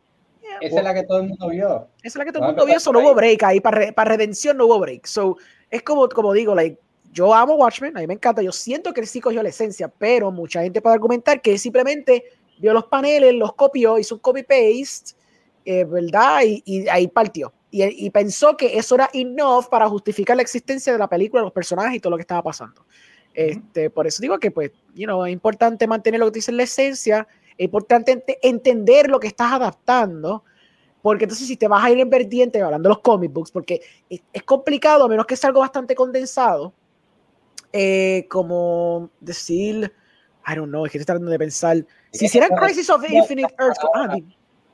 Yeah, 0.43 0.57
esa 0.61 0.77
es 0.80 0.84
la 0.84 0.93
que 0.93 1.03
todo 1.03 1.18
el 1.19 1.27
mundo 1.30 1.47
vio. 1.49 1.88
esa 2.03 2.07
es 2.07 2.15
la 2.18 2.26
que 2.26 2.31
todo 2.31 2.39
el 2.39 2.43
No, 2.43 2.47
mundo 2.49 2.65
vio, 2.65 2.76
eso 2.76 2.91
no 2.91 2.99
hubo 2.99 3.15
break 3.15 3.43
ahí, 3.43 3.61
para, 3.61 3.77
re- 3.77 3.93
para 3.93 4.10
redención 4.11 4.57
no 4.57 4.65
hubo 4.65 4.80
break. 4.80 5.06
So, 5.06 5.38
es 5.69 5.81
como, 5.81 6.10
como 6.10 6.34
digo, 6.34 6.53
like, 6.53 6.77
yo 7.16 7.34
amo 7.34 7.56
Watchmen, 7.56 7.96
a 7.98 8.02
mí 8.02 8.08
me 8.08 8.16
encanta, 8.16 8.42
yo 8.42 8.52
siento 8.52 8.94
que 8.94 9.00
él 9.00 9.08
sí 9.08 9.22
cogió 9.22 9.42
la 9.42 9.50
esencia, 9.50 9.88
pero 9.88 10.32
mucha 10.32 10.62
gente 10.62 10.82
puede 10.82 10.96
argumentar 10.96 11.42
que 11.42 11.54
él 11.54 11.60
simplemente 11.60 12.26
vio 12.60 12.74
los 12.74 12.86
paneles, 12.88 13.34
los 13.34 13.54
copió, 13.54 13.98
hizo 13.98 14.16
un 14.16 14.22
copy-paste, 14.22 15.16
eh, 15.64 15.86
¿verdad? 15.86 16.42
Y, 16.46 16.62
y 16.66 16.88
ahí 16.90 17.08
partió. 17.08 17.54
Y, 17.72 17.84
y 18.06 18.10
pensó 18.10 18.58
que 18.58 18.78
eso 18.78 18.96
era 18.96 19.10
enough 19.14 19.68
para 19.70 19.88
justificar 19.88 20.36
la 20.36 20.44
existencia 20.44 20.92
de 20.92 21.00
la 21.00 21.08
película, 21.08 21.42
los 21.42 21.54
personajes 21.54 21.96
y 21.96 22.00
todo 22.02 22.12
lo 22.12 22.18
que 22.18 22.22
estaba 22.22 22.44
pasando. 22.44 22.86
Este, 23.34 23.90
por 23.90 24.08
eso 24.08 24.22
digo 24.22 24.38
que, 24.38 24.52
pues, 24.52 24.72
you 24.94 25.06
know, 25.06 25.26
es 25.26 25.32
importante 25.32 25.88
mantener 25.88 26.20
lo 26.20 26.28
que 26.28 26.40
dice 26.40 26.52
la 26.52 26.64
esencia, 26.64 27.28
es 27.58 27.66
importante 27.66 28.12
ente- 28.12 28.40
entender 28.42 29.10
lo 29.10 29.20
que 29.20 29.28
estás 29.28 29.54
adaptando, 29.54 30.44
porque 31.02 31.26
entonces 31.26 31.48
si 31.48 31.56
te 31.56 31.68
vas 31.68 31.84
a 31.84 31.92
ir 31.92 32.00
en 32.00 32.10
vertiente, 32.10 32.62
hablando 32.62 32.90
de 32.90 32.96
los 32.96 33.02
comic 33.02 33.32
books, 33.32 33.52
porque 33.52 33.82
es, 34.10 34.22
es 34.34 34.44
complicado, 34.44 35.06
a 35.06 35.08
menos 35.08 35.26
que 35.26 35.36
sea 35.36 35.50
algo 35.50 35.60
bastante 35.60 35.96
condensado, 35.96 36.74
eh, 37.77 38.26
como 38.30 39.11
decir, 39.19 39.91
I 40.47 40.56
don't 40.56 40.69
know, 40.69 40.85
es 40.85 40.91
que 40.93 40.97
estoy 40.97 41.06
tratando 41.14 41.30
de 41.30 41.38
pensar, 41.38 41.85
si 42.14 42.26
hicieran 42.26 42.52
Crisis 42.56 42.89
of 42.89 43.03
Infinite 43.10 43.53
Earths, 43.60 43.80
ah, 43.93 44.18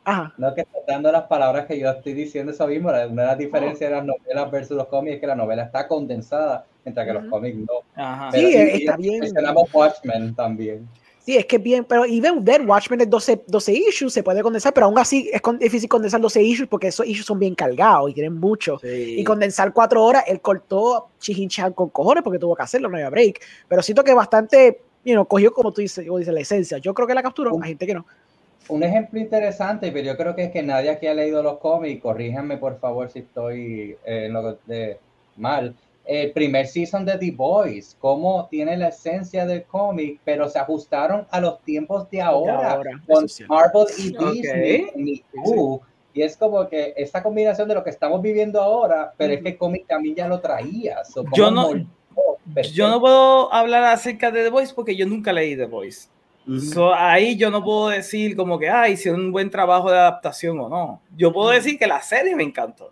ajá, 0.06 0.34
No 0.38 0.54
que 0.54 0.62
estás 0.62 0.82
dando 0.88 1.12
las 1.12 1.24
palabras 1.24 1.66
que 1.66 1.80
yo 1.80 1.90
estoy 1.90 2.14
diciendo 2.14 2.52
eso 2.52 2.68
mismo. 2.68 2.90
Una 2.90 3.00
de 3.00 3.16
las 3.16 3.38
diferencias 3.38 3.90
de 3.90 3.96
las 3.96 4.06
novelas 4.06 4.52
versus 4.52 4.78
los 4.78 4.88
cómics 4.88 5.16
es 5.16 5.22
que 5.22 5.28
la 5.28 5.36
novela 5.36 5.64
está 5.64 5.88
condensada, 5.88 6.66
mientras 6.86 7.08
que 7.08 7.14
los 7.14 7.24
Ujú. 7.24 7.32
cómics 7.32 7.58
no. 7.58 8.04
Ajá. 8.04 8.32
Sí, 8.32 8.38
Pero 8.54 8.70
eh, 8.70 8.72
y- 8.76 8.80
está 8.86 8.96
y 9.00 9.02
bien. 9.02 9.20
Mencionamos 9.22 9.64
Watchmen 9.74 10.36
también. 10.36 10.88
Sí, 11.24 11.38
es 11.38 11.46
que 11.46 11.58
es 11.58 11.64
bien, 11.64 11.86
pero 11.86 12.04
even 12.06 12.44
then, 12.44 12.68
Watchmen 12.68 13.02
es 13.02 13.10
12, 13.10 13.44
12 13.46 13.74
issues, 13.74 14.14
se 14.14 14.24
puede 14.24 14.42
condensar, 14.42 14.74
pero 14.74 14.88
aún 14.88 14.98
así 14.98 15.30
es 15.32 15.42
difícil 15.60 15.88
condensar 15.88 16.20
12 16.20 16.42
issues 16.42 16.68
porque 16.68 16.88
esos 16.88 17.06
issues 17.06 17.28
son 17.28 17.38
bien 17.38 17.54
cargados 17.54 18.10
y 18.10 18.14
tienen 18.14 18.34
mucho. 18.34 18.80
Sí. 18.80 19.20
Y 19.20 19.24
condensar 19.24 19.72
4 19.72 20.04
horas, 20.04 20.24
él 20.28 20.42
cortó 20.42 21.10
chihinchan 21.20 21.74
con 21.74 21.90
cojones 21.90 22.24
porque 22.24 22.40
tuvo 22.40 22.56
que 22.56 22.64
hacerlo, 22.64 22.90
no 22.90 22.96
había 22.96 23.12
break. 23.12 23.40
Pero 23.68 23.84
siento 23.84 24.04
que 24.04 24.16
bastante, 24.16 24.82
you 25.06 25.14
know, 25.14 25.26
cogió 25.26 25.54
como 25.54 25.72
tú 25.72 25.82
dices, 25.82 26.08
como 26.08 26.18
dices, 26.18 26.34
la 26.34 26.42
esencia. 26.42 26.80
Yo 26.80 26.94
creo 26.96 27.08
que 27.08 27.14
la 27.14 27.22
capturó, 27.22 27.56
hay 27.62 27.70
gente 27.70 27.86
que 27.86 27.94
no. 27.94 28.06
Un 28.68 28.82
ejemplo 28.82 29.20
interesante, 29.20 29.92
pero 29.92 30.06
yo 30.08 30.18
creo 30.18 30.36
que 30.36 30.46
es 30.46 30.52
que 30.52 30.64
nadie 30.64 30.90
aquí 30.90 31.06
ha 31.06 31.14
leído 31.14 31.44
los 31.44 31.60
cómics, 31.60 32.02
corríjanme 32.02 32.58
por 32.58 32.80
favor 32.80 33.12
si 33.12 33.20
estoy 33.20 33.96
eh, 34.06 34.26
en 34.26 34.34
lo 34.34 34.58
de 34.66 34.98
mal. 35.38 35.76
El 36.06 36.32
primer 36.32 36.66
season 36.68 37.06
de 37.06 37.18
The 37.18 37.32
Boys, 37.32 37.96
cómo 38.00 38.48
tiene 38.50 38.76
la 38.76 38.88
esencia 38.90 39.46
del 39.46 39.64
cómic, 39.64 40.20
pero 40.26 40.50
se 40.50 40.58
ajustaron 40.60 41.28
a 41.30 41.40
los 41.40 41.62
tiempos 41.62 42.10
de 42.10 42.22
ahora, 42.22 42.74
ahora, 42.74 42.92
eso 43.08 43.46
con. 43.48 43.48
Marvel 43.48 43.86
y. 43.98 44.04
Disney, 44.34 44.88
y 44.96 45.00
Me 45.04 45.24
Too. 45.44 45.82
Y 46.14 46.22
es 46.24 46.36
como 46.36 46.68
que 46.68 46.94
esa 46.98 47.24
combinación 47.24 47.68
de 47.70 47.76
lo 47.76 47.84
que 47.84 47.90
estamos 47.92 48.22
viviendo 48.22 48.60
ahora, 48.62 49.14
pero 49.16 49.34
es 49.34 49.42
que 49.42 49.50
el 49.50 49.58
cómic 49.58 49.88
también 49.88 50.16
ya 50.16 50.28
lo 50.28 50.40
traía. 50.42 51.04
so, 51.06 51.24
Yo 51.34 51.50
no- 51.52 51.70
Yo 52.74 52.90
no 52.90 53.00
puedo 53.00 53.54
hablar 53.54 53.84
acerca 53.86 54.30
de 54.32 54.44
The 54.44 54.50
Voice 54.50 54.74
porque 54.76 54.96
yo 54.96 55.06
nunca 55.08 55.32
leí 55.32 55.56
The 55.56 55.68
Voice. 55.68 56.10
Ujú. 56.48 56.60
So, 56.60 56.94
ahí 56.94 57.38
yo 57.38 57.50
no 57.52 57.64
puedo 57.64 57.90
decir 57.90 58.36
como 58.36 58.58
que, 58.60 58.68
ah, 58.68 58.90
hicieron 58.90 59.22
un 59.22 59.32
buen 59.32 59.50
trabajo 59.50 59.90
de 59.92 59.98
adaptación 60.00 60.60
o 60.60 60.68
no. 60.68 61.02
Yo 61.16 61.32
puedo 61.32 61.52
decir 61.52 61.78
que 61.78 61.86
la 61.88 62.02
serie 62.02 62.36
me 62.36 62.44
encantó. 62.44 62.92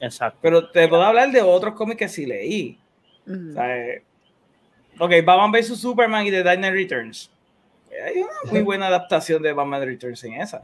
Exacto. 0.00 0.38
pero 0.40 0.70
te 0.70 0.86
puedo 0.88 1.02
hablar 1.02 1.30
de 1.30 1.42
otros 1.42 1.74
cómics 1.74 1.98
que 1.98 2.08
sí 2.08 2.26
leí. 2.26 2.78
Mm. 3.26 3.50
O 3.50 3.52
sea, 3.52 3.76
eh, 3.76 4.02
ok, 4.98 5.12
Batman 5.24 5.52
vs 5.52 5.78
Superman 5.78 6.26
y 6.26 6.30
The 6.30 6.42
Dark 6.42 6.58
Knight 6.58 6.74
Returns. 6.74 7.30
Hay 8.04 8.20
una 8.20 8.52
muy 8.52 8.60
buena 8.62 8.86
adaptación 8.86 9.42
de 9.42 9.52
Batman 9.52 9.84
Returns 9.84 10.22
en 10.24 10.34
esa. 10.34 10.62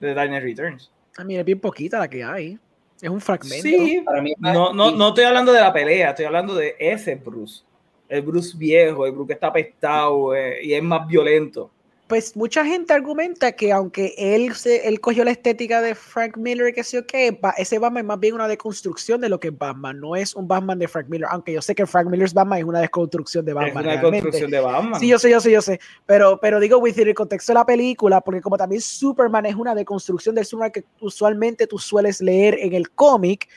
De 0.00 0.08
The 0.08 0.14
Dark 0.14 0.28
Knight 0.28 0.44
Returns. 0.44 0.90
A 1.16 1.24
mí 1.24 1.36
es 1.36 1.44
bien 1.44 1.60
poquita 1.60 1.98
la 1.98 2.08
que 2.08 2.24
hay. 2.24 2.58
Es 3.00 3.08
un 3.08 3.20
fragmento. 3.20 3.62
Sí, 3.62 4.02
Para 4.04 4.22
mí, 4.22 4.34
no, 4.38 4.72
no, 4.72 4.90
no 4.90 5.08
estoy 5.08 5.24
hablando 5.24 5.52
de 5.52 5.60
la 5.60 5.72
pelea, 5.72 6.10
estoy 6.10 6.24
hablando 6.24 6.54
de 6.54 6.74
ese 6.78 7.16
Bruce. 7.16 7.62
El 8.08 8.22
Bruce 8.22 8.56
viejo, 8.56 9.06
el 9.06 9.12
Bruce 9.12 9.28
que 9.28 9.32
está 9.34 9.48
apestado 9.48 10.34
eh, 10.34 10.64
y 10.64 10.72
es 10.72 10.82
más 10.82 11.06
violento. 11.06 11.70
Pues 12.06 12.36
mucha 12.36 12.64
gente 12.66 12.92
argumenta 12.92 13.52
que 13.52 13.72
aunque 13.72 14.14
él, 14.18 14.54
se, 14.54 14.86
él 14.86 15.00
cogió 15.00 15.24
la 15.24 15.30
estética 15.30 15.80
de 15.80 15.94
Frank 15.94 16.36
Miller, 16.36 16.74
que 16.74 16.84
sé 16.84 16.98
yo 16.98 17.06
qué, 17.06 17.38
ese 17.56 17.78
Batman 17.78 18.02
es 18.02 18.06
más 18.06 18.20
bien 18.20 18.34
una 18.34 18.46
deconstrucción 18.46 19.22
de 19.22 19.30
lo 19.30 19.40
que 19.40 19.48
es 19.48 19.58
Batman, 19.58 20.00
no 20.00 20.14
es 20.14 20.34
un 20.34 20.46
Batman 20.46 20.78
de 20.78 20.86
Frank 20.86 21.06
Miller, 21.08 21.26
aunque 21.30 21.52
yo 21.52 21.62
sé 21.62 21.74
que 21.74 21.86
Frank 21.86 22.08
Miller's 22.08 22.34
Batman 22.34 22.58
es 22.58 22.64
una 22.64 22.80
deconstrucción 22.80 23.44
de 23.44 23.54
Batman. 23.54 23.70
Es 23.70 23.84
una 23.84 23.92
deconstrucción 23.96 24.50
de 24.50 24.60
Batman. 24.60 25.00
Sí, 25.00 25.08
yo 25.08 25.18
sé, 25.18 25.30
yo 25.30 25.40
sé, 25.40 25.50
yo 25.50 25.62
sé, 25.62 25.80
pero, 26.04 26.38
pero 26.40 26.60
digo, 26.60 26.76
within 26.78 27.08
el 27.08 27.14
contexto 27.14 27.52
de 27.52 27.58
la 27.58 27.66
película, 27.66 28.20
porque 28.20 28.42
como 28.42 28.58
también 28.58 28.82
Superman 28.82 29.46
es 29.46 29.54
una 29.54 29.74
deconstrucción 29.74 30.34
del 30.34 30.44
Superman 30.44 30.72
que 30.72 30.84
usualmente 31.00 31.66
tú 31.66 31.78
sueles 31.78 32.20
leer 32.20 32.58
en 32.60 32.74
el 32.74 32.90
cómic, 32.90 33.48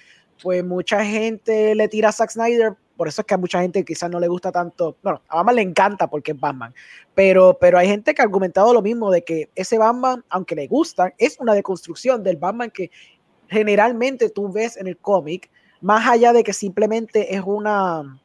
pues 0.42 0.64
mucha 0.64 1.04
gente 1.04 1.76
le 1.76 1.88
tira 1.90 2.10
a 2.10 2.12
Zack 2.14 2.30
Snyder 2.30 2.76
por 2.98 3.08
eso 3.08 3.22
es 3.22 3.28
que 3.28 3.36
a 3.36 3.38
mucha 3.38 3.62
gente 3.62 3.86
quizás 3.86 4.10
no 4.10 4.20
le 4.20 4.28
gusta 4.28 4.52
tanto. 4.52 4.98
Bueno, 5.04 5.22
a 5.30 5.38
Batman 5.38 5.56
le 5.56 5.62
encanta 5.62 6.10
porque 6.10 6.32
es 6.32 6.40
Batman. 6.40 6.74
Pero, 7.14 7.58
pero 7.60 7.78
hay 7.78 7.88
gente 7.88 8.14
que 8.14 8.22
ha 8.22 8.26
argumentado 8.26 8.74
lo 8.74 8.82
mismo 8.82 9.12
de 9.12 9.24
que 9.24 9.50
ese 9.56 9.78
Batman, 9.78 10.26
aunque 10.30 10.56
le 10.56 10.68
gusta, 10.68 11.14
es 11.18 11.40
una 11.40 11.54
deconstrucción 11.54 12.24
del 12.24 12.38
Batman 12.38 12.72
que 12.72 12.92
generalmente 13.48 14.30
tú 14.30 14.52
ves 14.52 14.76
en 14.78 14.88
el 14.88 14.98
cómic, 14.98 15.50
más 15.80 16.08
allá 16.08 16.34
de 16.34 16.44
que 16.44 16.54
simplemente 16.54 17.36
es 17.36 17.42
una 17.46 18.20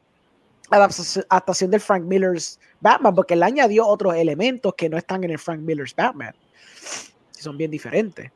adaptación 0.69 1.71
del 1.71 1.79
Frank 1.79 2.03
Miller's 2.03 2.59
Batman, 2.81 3.13
porque 3.13 3.35
él 3.35 3.43
añadió 3.43 3.87
otros 3.87 4.15
elementos 4.15 4.73
que 4.75 4.89
no 4.89 4.97
están 4.97 5.23
en 5.23 5.29
el 5.29 5.39
Frank 5.39 5.59
Miller's 5.59 5.95
Batman. 5.95 6.33
Son 7.31 7.55
bien 7.57 7.69
diferentes. 7.69 8.31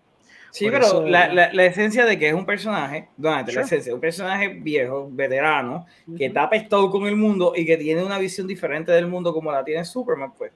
Sí, 0.52 0.70
pero 0.72 1.06
la, 1.06 1.28
la, 1.34 1.66
esencia 1.66 2.06
de 2.06 2.18
que 2.18 2.30
es 2.30 2.34
un 2.34 2.46
personaje, 2.46 3.10
la 3.18 3.42
esencia, 3.42 3.94
un 3.94 4.00
personaje 4.00 4.48
viejo, 4.48 5.10
veterano, 5.12 5.86
que 6.18 6.26
está 6.26 6.44
apestado 6.44 6.90
con 6.90 7.06
el 7.06 7.16
mundo 7.16 7.54
y 7.56 7.66
que 7.66 7.78
tiene 7.78 8.04
una 8.04 8.18
visión 8.18 8.48
diferente 8.48 8.92
del 8.92 9.08
mundo 9.08 9.34
como 9.34 9.52
la 9.52 9.64
tiene 9.64 9.84
Superman, 9.86 10.34
pues. 10.38 10.52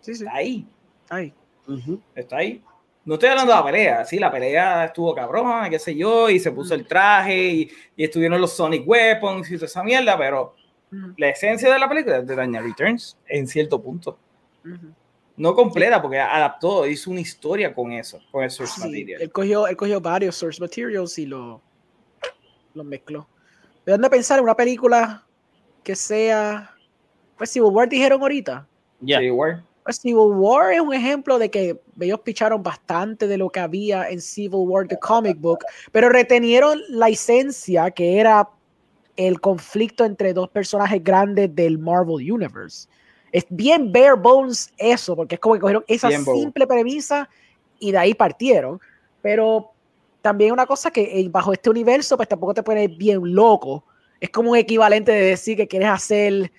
Sí, 0.00 0.14
sí. 0.14 0.24
Está 0.24 0.36
ahí. 0.36 0.66
ahí. 1.08 1.34
Está 2.14 2.36
ahí. 2.36 2.62
No 3.04 3.14
estoy 3.14 3.30
hablando 3.30 3.52
de 3.52 3.58
la 3.58 3.64
pelea, 3.64 4.04
sí, 4.04 4.18
la 4.18 4.30
pelea 4.30 4.86
estuvo 4.86 5.14
cabrón, 5.14 5.68
qué 5.68 5.78
sé 5.78 5.94
yo, 5.94 6.30
y 6.30 6.38
se 6.38 6.52
puso 6.52 6.74
el 6.74 6.86
traje 6.86 7.48
y, 7.48 7.70
y, 7.96 8.04
estuvieron 8.04 8.40
los 8.40 8.52
Sonic 8.52 8.88
Weapons 8.88 9.50
y 9.50 9.54
toda 9.56 9.66
esa 9.66 9.82
mierda, 9.82 10.16
pero 10.16 10.54
la 11.16 11.28
esencia 11.28 11.72
de 11.72 11.78
la 11.78 11.88
película 11.88 12.18
es 12.18 12.26
de 12.26 12.36
Daniel 12.36 12.64
Returns 12.64 13.18
en 13.26 13.46
cierto 13.46 13.82
punto. 13.82 14.18
No 15.36 15.54
completa, 15.54 16.00
porque 16.00 16.18
adaptó, 16.18 16.86
hizo 16.86 17.10
una 17.10 17.20
historia 17.20 17.74
con 17.74 17.92
eso, 17.92 18.20
con 18.30 18.44
el 18.44 18.50
source 18.50 18.80
material. 18.80 19.20
Él 19.20 19.32
cogió, 19.32 19.66
él 19.66 19.76
cogió 19.76 20.00
varios 20.00 20.36
source 20.36 20.60
materials 20.60 21.18
y 21.18 21.26
lo, 21.26 21.60
lo 22.74 22.84
mezcló. 22.84 23.26
¿De 23.84 23.92
dónde 23.92 24.08
pensar 24.08 24.38
en 24.38 24.44
una 24.44 24.54
película 24.54 25.24
que 25.84 25.94
sea. 25.94 26.74
Pues 27.36 27.50
Civil 27.50 27.70
War 27.70 27.88
dijeron 27.88 28.20
ahorita. 28.22 28.66
Civil 29.00 29.32
War. 29.32 29.62
Pues 29.84 30.00
Civil 30.00 30.32
War 30.34 30.72
es 30.72 30.80
un 30.80 30.94
ejemplo 30.94 31.38
de 31.38 31.50
que 31.50 31.78
ellos 32.00 32.20
picharon 32.20 32.62
bastante 32.62 33.28
de 33.28 33.36
lo 33.36 33.50
que 33.50 33.60
había 33.60 34.08
en 34.08 34.20
Civil 34.20 34.66
War, 34.66 34.88
the 34.88 34.98
comic 34.98 35.38
book, 35.38 35.58
pero 35.92 36.08
retenieron 36.08 36.80
la 36.88 37.10
esencia 37.10 37.90
que 37.90 38.18
era 38.18 38.48
el 39.16 39.40
conflicto 39.40 40.04
entre 40.04 40.32
dos 40.32 40.48
personajes 40.48 41.04
grandes 41.04 41.54
del 41.54 41.78
Marvel 41.78 42.32
Universe. 42.32 42.88
Es 43.34 43.46
bien 43.48 43.90
bare 43.92 44.12
bones 44.12 44.72
eso, 44.78 45.16
porque 45.16 45.34
es 45.34 45.40
como 45.40 45.56
que 45.56 45.60
cogieron 45.60 45.84
esa 45.88 46.08
simple 46.08 46.68
premisa 46.68 47.28
y 47.80 47.90
de 47.90 47.98
ahí 47.98 48.14
partieron. 48.14 48.80
Pero 49.20 49.72
también 50.22 50.52
una 50.52 50.66
cosa 50.66 50.92
que 50.92 51.18
eh, 51.18 51.28
bajo 51.28 51.52
este 51.52 51.68
universo, 51.68 52.16
pues 52.16 52.28
tampoco 52.28 52.54
te 52.54 52.62
pones 52.62 52.96
bien 52.96 53.18
loco. 53.34 53.82
Es 54.20 54.30
como 54.30 54.52
un 54.52 54.56
equivalente 54.56 55.10
de 55.10 55.20
decir 55.20 55.56
que 55.56 55.66
quieres 55.66 55.88
hacer 55.88 56.52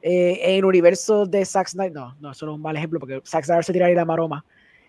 eh, 0.00 0.40
en 0.42 0.54
el 0.56 0.64
universo 0.64 1.26
de 1.26 1.44
Zack 1.44 1.68
Snyder. 1.68 1.92
No, 1.92 2.16
no, 2.18 2.30
eso 2.30 2.46
no 2.46 2.52
es 2.52 2.56
un 2.56 2.62
mal 2.62 2.78
ejemplo 2.78 2.98
porque 2.98 3.20
Zack 3.26 3.44
Snyder 3.44 3.64
se 3.64 3.74
tiraría 3.74 3.96
la 3.96 4.06
maroma. 4.06 4.42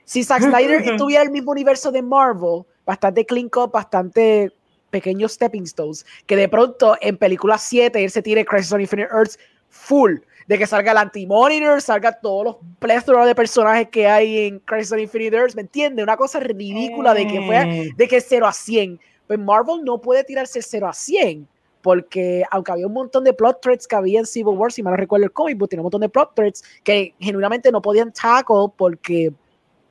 Si 0.05 0.23
Zack 0.23 0.43
Snyder 0.49 0.81
estuviera 0.81 1.23
en 1.23 1.27
el 1.27 1.33
mismo 1.33 1.51
universo 1.51 1.91
de 1.91 2.01
Marvel, 2.01 2.63
bastante 2.85 3.25
clean 3.25 3.49
cut, 3.49 3.69
bastante 3.69 4.49
pequeños 4.91 5.33
stepping 5.33 5.63
stones, 5.63 6.05
que 6.25 6.37
de 6.37 6.47
pronto 6.47 6.95
en 7.01 7.17
película 7.17 7.57
7 7.57 8.01
él 8.01 8.09
se 8.09 8.21
tire 8.21 8.45
Crisis 8.45 8.71
on 8.71 8.79
Infinite 8.79 9.09
Earths 9.11 9.37
full 9.67 10.19
de 10.47 10.57
que 10.57 10.67
salga 10.67 10.91
el 10.91 10.97
Anti-Monitor, 10.97 11.81
salga 11.81 12.11
todos 12.19 12.45
los 12.45 12.55
plethora 12.79 13.25
de 13.25 13.35
personajes 13.35 13.89
que 13.89 14.07
hay 14.07 14.47
en 14.47 14.59
Crisis 14.59 14.91
on 14.91 14.99
Infinite 14.99 15.35
Earths, 15.35 15.55
¿me 15.55 15.61
entiendes? 15.61 16.03
Una 16.03 16.17
cosa 16.17 16.39
ridícula 16.39 17.13
de 17.13 17.27
que 17.27 17.41
fue 17.41 17.65
mm. 17.65 17.95
de 17.95 18.07
que 18.07 18.21
0 18.21 18.47
a 18.47 18.53
100. 18.53 18.99
Pues 19.27 19.39
Marvel 19.39 19.83
no 19.83 20.01
puede 20.01 20.23
tirarse 20.23 20.61
0 20.61 20.87
a 20.87 20.93
100, 20.93 21.47
porque 21.81 22.43
aunque 22.51 22.71
había 22.71 22.87
un 22.87 22.93
montón 22.93 23.23
de 23.23 23.33
plot 23.33 23.61
threads 23.61 23.87
que 23.87 23.95
había 23.95 24.19
en 24.19 24.25
Civil 24.25 24.57
War, 24.57 24.71
si 24.71 24.83
mal 24.83 24.91
no 24.91 24.97
recuerdo 24.97 25.25
el 25.25 25.31
cómic, 25.31 25.57
tiene 25.69 25.81
un 25.81 25.85
montón 25.85 26.01
de 26.01 26.09
plot 26.09 26.35
threads 26.35 26.63
que 26.83 27.13
genuinamente 27.19 27.71
no 27.71 27.81
podían 27.81 28.11
tackle 28.11 28.67
porque 28.75 29.33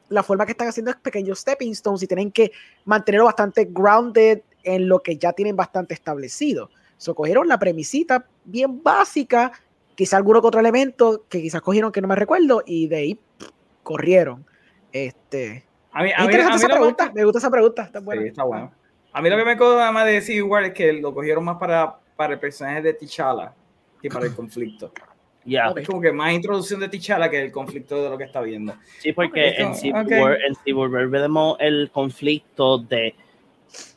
la 0.08 0.22
forma 0.22 0.44
que 0.44 0.52
están 0.52 0.68
haciendo 0.68 0.90
es 0.90 0.96
pequeños 0.98 1.38
stepping 1.38 1.72
stones 1.72 2.02
y 2.02 2.06
tienen 2.06 2.30
que 2.30 2.52
mantenerlo 2.84 3.24
bastante 3.24 3.66
grounded 3.70 4.42
en 4.62 4.88
lo 4.88 5.00
que 5.00 5.16
ya 5.16 5.32
tienen 5.32 5.56
bastante 5.56 5.94
establecido. 5.94 6.70
So, 6.98 7.14
cogieron 7.14 7.48
la 7.48 7.58
premisita 7.58 8.26
bien 8.44 8.82
básica 8.82 9.52
quizá 9.94 10.16
alguno 10.16 10.40
que 10.40 10.48
otro 10.48 10.60
elemento 10.60 11.24
que 11.28 11.40
quizás 11.40 11.60
cogieron 11.60 11.92
que 11.92 12.00
no 12.00 12.08
me 12.08 12.16
recuerdo 12.16 12.62
y 12.66 12.86
de 12.88 12.96
ahí 12.96 13.20
corrieron. 13.82 14.44
Este, 14.92 15.64
a 15.92 16.02
mí, 16.02 16.10
a 16.16 16.26
mí, 16.26 16.34
esa 16.34 16.68
pregunta, 16.68 17.12
me 17.14 17.24
gusta 17.24 17.38
esa 17.38 17.50
pregunta, 17.50 17.82
está 17.82 18.00
buena. 18.00 18.22
Sí, 18.22 18.28
está 18.28 18.44
bueno. 18.44 18.72
A 19.12 19.20
mí 19.20 19.28
lo 19.28 19.36
que 19.36 19.44
me 19.44 19.52
acuerdo 19.52 19.92
más 19.92 20.06
de 20.06 20.12
decir 20.12 20.36
igual 20.36 20.64
es 20.64 20.72
que 20.72 20.92
lo 20.94 21.12
cogieron 21.12 21.44
más 21.44 21.58
para, 21.58 21.98
para 22.16 22.34
el 22.34 22.40
personaje 22.40 22.80
de 22.80 22.94
T'Challa 22.94 23.54
que 24.00 24.08
para 24.08 24.26
el 24.26 24.34
conflicto. 24.36 24.92
Ya. 25.44 25.72
Es 25.76 25.86
como 25.86 26.00
que 26.00 26.12
más 26.12 26.32
introducción 26.32 26.80
de 26.80 26.88
T'Challa 26.88 27.28
que 27.28 27.42
el 27.42 27.52
conflicto 27.52 28.02
de 28.02 28.08
lo 28.08 28.16
que 28.16 28.24
está 28.24 28.40
viendo. 28.40 28.74
Sí, 29.00 29.12
porque 29.12 29.54
en 29.58 29.74
Civil, 29.74 30.06
War, 30.06 30.38
en 30.46 30.54
Civil 30.64 30.88
War 30.88 31.08
vemos 31.08 31.56
el 31.60 31.90
conflicto 31.92 32.78
de 32.78 33.14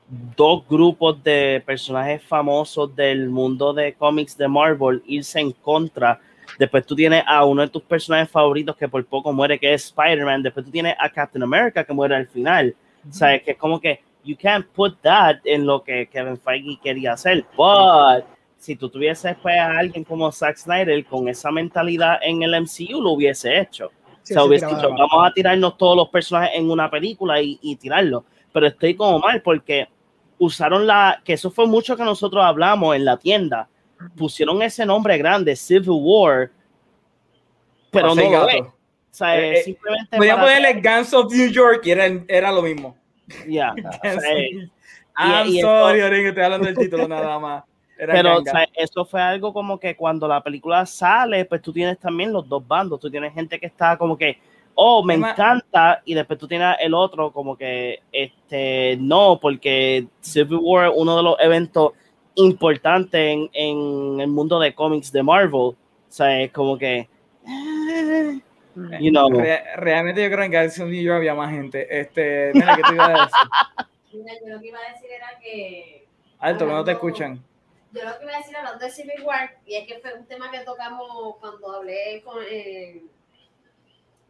dos 0.08 0.68
grupos 0.70 1.24
de 1.24 1.64
personajes 1.66 2.22
famosos 2.24 2.96
del 2.96 3.30
mundo 3.30 3.74
de 3.74 3.94
cómics 3.94 4.38
de 4.38 4.48
Marvel 4.48 5.02
irse 5.08 5.40
en 5.40 5.52
contra. 5.52 6.20
Después 6.60 6.86
tú 6.86 6.96
tienes 6.96 7.24
a 7.26 7.44
uno 7.46 7.64
de 7.64 7.70
tus 7.70 7.82
personajes 7.82 8.30
favoritos 8.30 8.76
que 8.76 8.88
por 8.88 9.04
poco 9.06 9.34
muere, 9.34 9.60
que 9.60 9.74
es 9.74 9.86
Spider-Man. 9.86 10.44
Después 10.44 10.66
tú 10.66 10.72
tienes 10.72 10.96
a 11.00 11.10
Captain 11.10 11.44
America 11.44 11.84
que 11.84 11.94
muere 11.94 12.16
al 12.16 12.28
final. 12.28 12.76
O 13.10 13.14
sea, 13.14 13.40
que 13.40 13.52
es 13.52 13.58
como 13.58 13.80
que 13.80 14.02
you 14.24 14.36
can't 14.38 14.66
put 14.68 14.98
that 15.02 15.38
en 15.44 15.66
lo 15.66 15.84
que 15.84 16.08
Kevin 16.08 16.38
Feige 16.38 16.80
quería 16.82 17.14
hacer. 17.14 17.46
But 17.58 18.26
si 18.58 18.76
tú 18.76 18.90
tuvieses 18.90 19.36
pues, 19.42 19.58
a 19.58 19.78
alguien 19.78 20.04
como 20.04 20.32
Zack 20.32 20.58
Snyder 20.58 21.04
con 21.06 21.28
esa 21.28 21.52
mentalidad 21.52 22.20
en 22.22 22.44
el 22.44 22.60
MCU, 22.62 23.02
lo 23.02 23.12
hubiese 23.12 23.60
hecho. 23.60 23.88
o 23.88 23.92
sea, 24.24 24.44
hubiese 24.44 24.68
dicho, 24.68 24.90
vamos 24.90 25.28
a 25.28 25.32
tirarnos 25.34 25.78
todos 25.78 25.98
los 25.98 26.10
personajes 26.10 26.52
en 26.56 26.70
una 26.70 26.90
película 26.90 27.42
y, 27.42 27.60
y 27.62 27.76
tirarlo. 27.76 28.24
Pero 28.52 28.68
estoy 28.68 28.96
como 28.96 29.20
mal 29.20 29.42
porque 29.42 29.88
usaron 30.38 30.86
la, 30.88 31.22
que 31.24 31.34
eso 31.34 31.52
fue 31.52 31.68
mucho 31.68 31.96
que 31.96 32.04
nosotros 32.04 32.44
hablamos 32.44 32.96
en 32.96 33.06
la 33.06 33.18
tienda, 33.18 33.68
pusieron 34.16 34.62
ese 34.62 34.86
nombre 34.86 35.18
grande, 35.18 35.56
Civil 35.56 35.90
War, 35.90 36.52
pero 37.92 38.14
no 38.14 38.30
lo 38.30 38.50
es. 38.50 38.62
O 38.62 39.18
sea, 39.18 39.40
eh, 39.40 39.60
eh, 39.60 39.64
simplemente 39.64 40.18
voy 40.18 40.28
a 40.28 40.38
ponerle 40.38 40.82
Guns 40.82 41.14
of 41.14 41.32
New 41.32 41.50
York 41.50 41.82
y 41.86 41.92
era, 41.92 42.06
era 42.28 42.52
lo 42.52 42.62
mismo. 42.62 42.96
Ya. 43.48 43.74
Yeah. 45.18 45.38
I'm 45.38 45.62
sorry, 45.62 46.00
que 46.02 46.28
estoy 46.28 46.44
hablando 46.44 46.68
del 46.68 46.76
título 46.76 47.08
nada 47.08 47.40
más. 47.40 47.64
pero 47.96 48.40
o 48.40 48.44
sea, 48.44 48.68
eso 48.74 49.06
fue 49.06 49.22
algo 49.22 49.54
como 49.54 49.80
que 49.80 49.96
cuando 49.96 50.28
la 50.28 50.44
película 50.44 50.86
sale, 50.86 51.46
pues 51.46 51.62
tú 51.62 51.72
tienes 51.72 51.98
también 51.98 52.34
los 52.34 52.50
dos 52.50 52.68
bandos. 52.68 53.00
Tú 53.00 53.10
tienes 53.10 53.34
gente 53.34 53.58
que 53.58 53.68
está 53.68 53.98
como 53.98 54.18
que, 54.18 54.38
oh, 54.76 55.04
me 55.04 55.16
encanta, 55.16 56.02
y 56.06 56.14
después 56.14 56.38
tú 56.38 56.48
tienes 56.48 56.76
el 56.80 56.94
otro 56.94 57.32
como 57.32 57.58
que, 57.58 58.02
este, 58.12 58.98
no, 59.00 59.40
porque 59.42 60.08
Civil 60.22 60.60
War 60.62 60.88
es 60.88 60.94
uno 60.96 61.18
de 61.18 61.24
los 61.24 61.36
eventos 61.40 61.94
importantes 62.36 63.20
en, 63.20 63.50
en 63.54 64.20
el 64.20 64.28
mundo 64.28 64.60
de 64.60 64.76
cómics 64.76 65.12
de 65.12 65.24
Marvel, 65.24 65.54
o 65.54 65.76
sea, 66.10 66.42
es 66.42 66.52
como 66.52 66.78
que, 66.78 67.08
eh, 67.48 68.42
you 69.00 69.12
know. 69.12 69.30
realmente 69.78 70.22
yo 70.22 70.36
creo 70.36 70.50
que 70.50 70.58
en 70.58 70.68
of 70.68 70.90
New 70.90 71.02
York 71.02 71.18
había 71.18 71.34
más 71.34 71.52
gente, 71.52 71.88
este, 71.90 72.52
mira, 72.54 72.76
¿qué 72.76 72.82
te 72.84 72.94
iba 72.94 73.06
a 73.06 73.10
decir? 73.10 73.50
Mira, 74.14 74.32
yo 74.40 74.48
lo 74.56 74.62
que 74.62 74.68
iba 74.68 74.80
a 74.80 74.94
decir 74.94 75.10
era 75.12 75.38
que... 75.42 76.08
Alto, 76.40 76.66
que 76.66 76.72
no 76.72 76.86
te 76.86 76.92
escuchan. 76.94 77.44
Yo 77.92 78.06
lo 78.06 78.18
que 78.18 78.24
iba 78.24 78.34
a 78.34 78.38
decir 78.38 78.56
hablando 78.56 78.86
de 78.86 78.90
Civil 78.90 79.22
War, 79.26 79.58
y 79.66 79.76
es 79.76 79.88
que 79.88 80.00
fue 80.00 80.14
un 80.14 80.26
tema 80.26 80.50
que 80.52 80.60
tocamos 80.60 81.36
cuando 81.42 81.74
hablé 81.74 82.22
con... 82.24 82.38
Eh, 82.50 83.04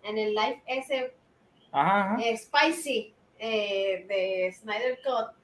en 0.05 0.17
el 0.17 0.33
live 0.33 0.61
ese 0.67 1.13
eh, 2.23 2.37
spicy 2.37 3.13
eh, 3.37 4.05
de 4.07 4.53
Snyder 4.53 4.99
Cut, 5.03 5.35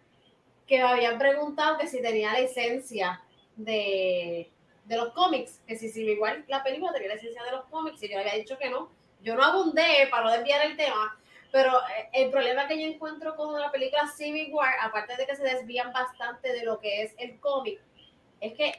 que 0.65 0.77
me 0.77 0.83
habían 0.83 1.17
preguntado 1.17 1.77
que 1.77 1.87
si 1.87 2.01
tenía 2.01 2.39
licencia 2.39 3.21
de, 3.55 4.49
de 4.85 4.95
los 4.95 5.13
cómics, 5.13 5.61
que 5.67 5.75
si, 5.75 5.89
si 5.89 6.01
igual 6.03 6.45
la 6.47 6.63
película 6.63 6.93
tenía 6.93 7.15
licencia 7.15 7.43
de 7.43 7.51
los 7.51 7.65
cómics, 7.65 8.01
y 8.03 8.07
yo 8.09 8.15
le 8.15 8.21
había 8.21 8.41
dicho 8.41 8.57
que 8.57 8.69
no. 8.69 8.89
Yo 9.21 9.35
no 9.35 9.43
abundé 9.43 10.07
para 10.09 10.23
no 10.23 10.31
desviar 10.31 10.65
el 10.65 10.77
tema, 10.77 11.19
pero 11.51 11.73
eh, 11.73 12.09
el 12.13 12.31
problema 12.31 12.67
que 12.67 12.81
yo 12.81 12.87
encuentro 12.87 13.35
con 13.35 13.59
la 13.59 13.71
película 13.71 14.07
Civil 14.07 14.53
War, 14.53 14.73
aparte 14.81 15.17
de 15.17 15.25
que 15.25 15.35
se 15.35 15.43
desvían 15.43 15.91
bastante 15.91 16.53
de 16.53 16.63
lo 16.63 16.79
que 16.79 17.03
es 17.03 17.13
el 17.17 17.39
cómic, 17.39 17.79
es 18.39 18.53
que 18.53 18.73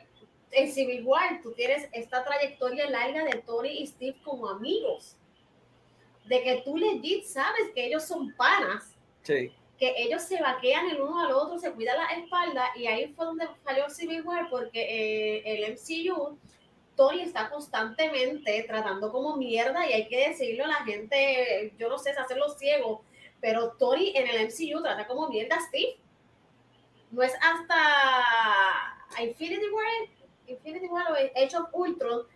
en 0.52 0.72
Civil 0.72 1.04
War 1.04 1.40
tú 1.42 1.52
tienes 1.52 1.88
esta 1.92 2.24
trayectoria 2.24 2.88
larga 2.88 3.24
de 3.24 3.42
Tony 3.42 3.70
y 3.70 3.86
Steve 3.86 4.16
como 4.24 4.48
amigos 4.48 5.16
de 6.26 6.42
que 6.42 6.62
tú 6.64 6.76
legit 6.76 7.24
sabes 7.24 7.70
que 7.74 7.86
ellos 7.86 8.04
son 8.04 8.32
panas, 8.34 8.96
Sí. 9.22 9.52
que 9.78 9.94
ellos 9.96 10.22
se 10.22 10.40
vaquean 10.40 10.88
el 10.90 11.00
uno 11.00 11.20
al 11.20 11.32
otro, 11.32 11.58
se 11.58 11.72
cuidan 11.72 11.96
la 11.98 12.06
espalda, 12.14 12.66
y 12.76 12.86
ahí 12.86 13.12
fue 13.14 13.24
donde 13.26 13.46
falló 13.64 13.88
Civil 13.90 14.22
War, 14.22 14.48
porque 14.50 14.80
eh, 14.80 15.42
el 15.46 15.72
MCU, 15.72 16.38
Tony 16.96 17.22
está 17.22 17.48
constantemente 17.50 18.62
tratando 18.68 19.10
como 19.10 19.36
mierda, 19.36 19.88
y 19.88 19.92
hay 19.92 20.08
que 20.08 20.28
decirlo, 20.28 20.66
la 20.66 20.84
gente, 20.84 21.72
yo 21.78 21.88
no 21.88 21.98
sé, 21.98 22.10
es 22.10 22.18
hacerlo 22.18 22.48
ciego, 22.50 23.02
pero 23.40 23.72
Tony 23.72 24.12
en 24.14 24.28
el 24.28 24.46
MCU 24.46 24.80
trata 24.82 25.06
como 25.06 25.28
mierda 25.28 25.56
a 25.56 25.60
Steve. 25.60 25.96
No 27.10 27.22
es 27.22 27.32
hasta 27.42 29.22
Infinity 29.22 29.68
War, 29.70 29.84
Infinity 30.46 30.86
War 30.86 31.10
o 31.12 31.14
Age 31.14 31.56
of 31.56 31.68
Ultron, 31.72 32.26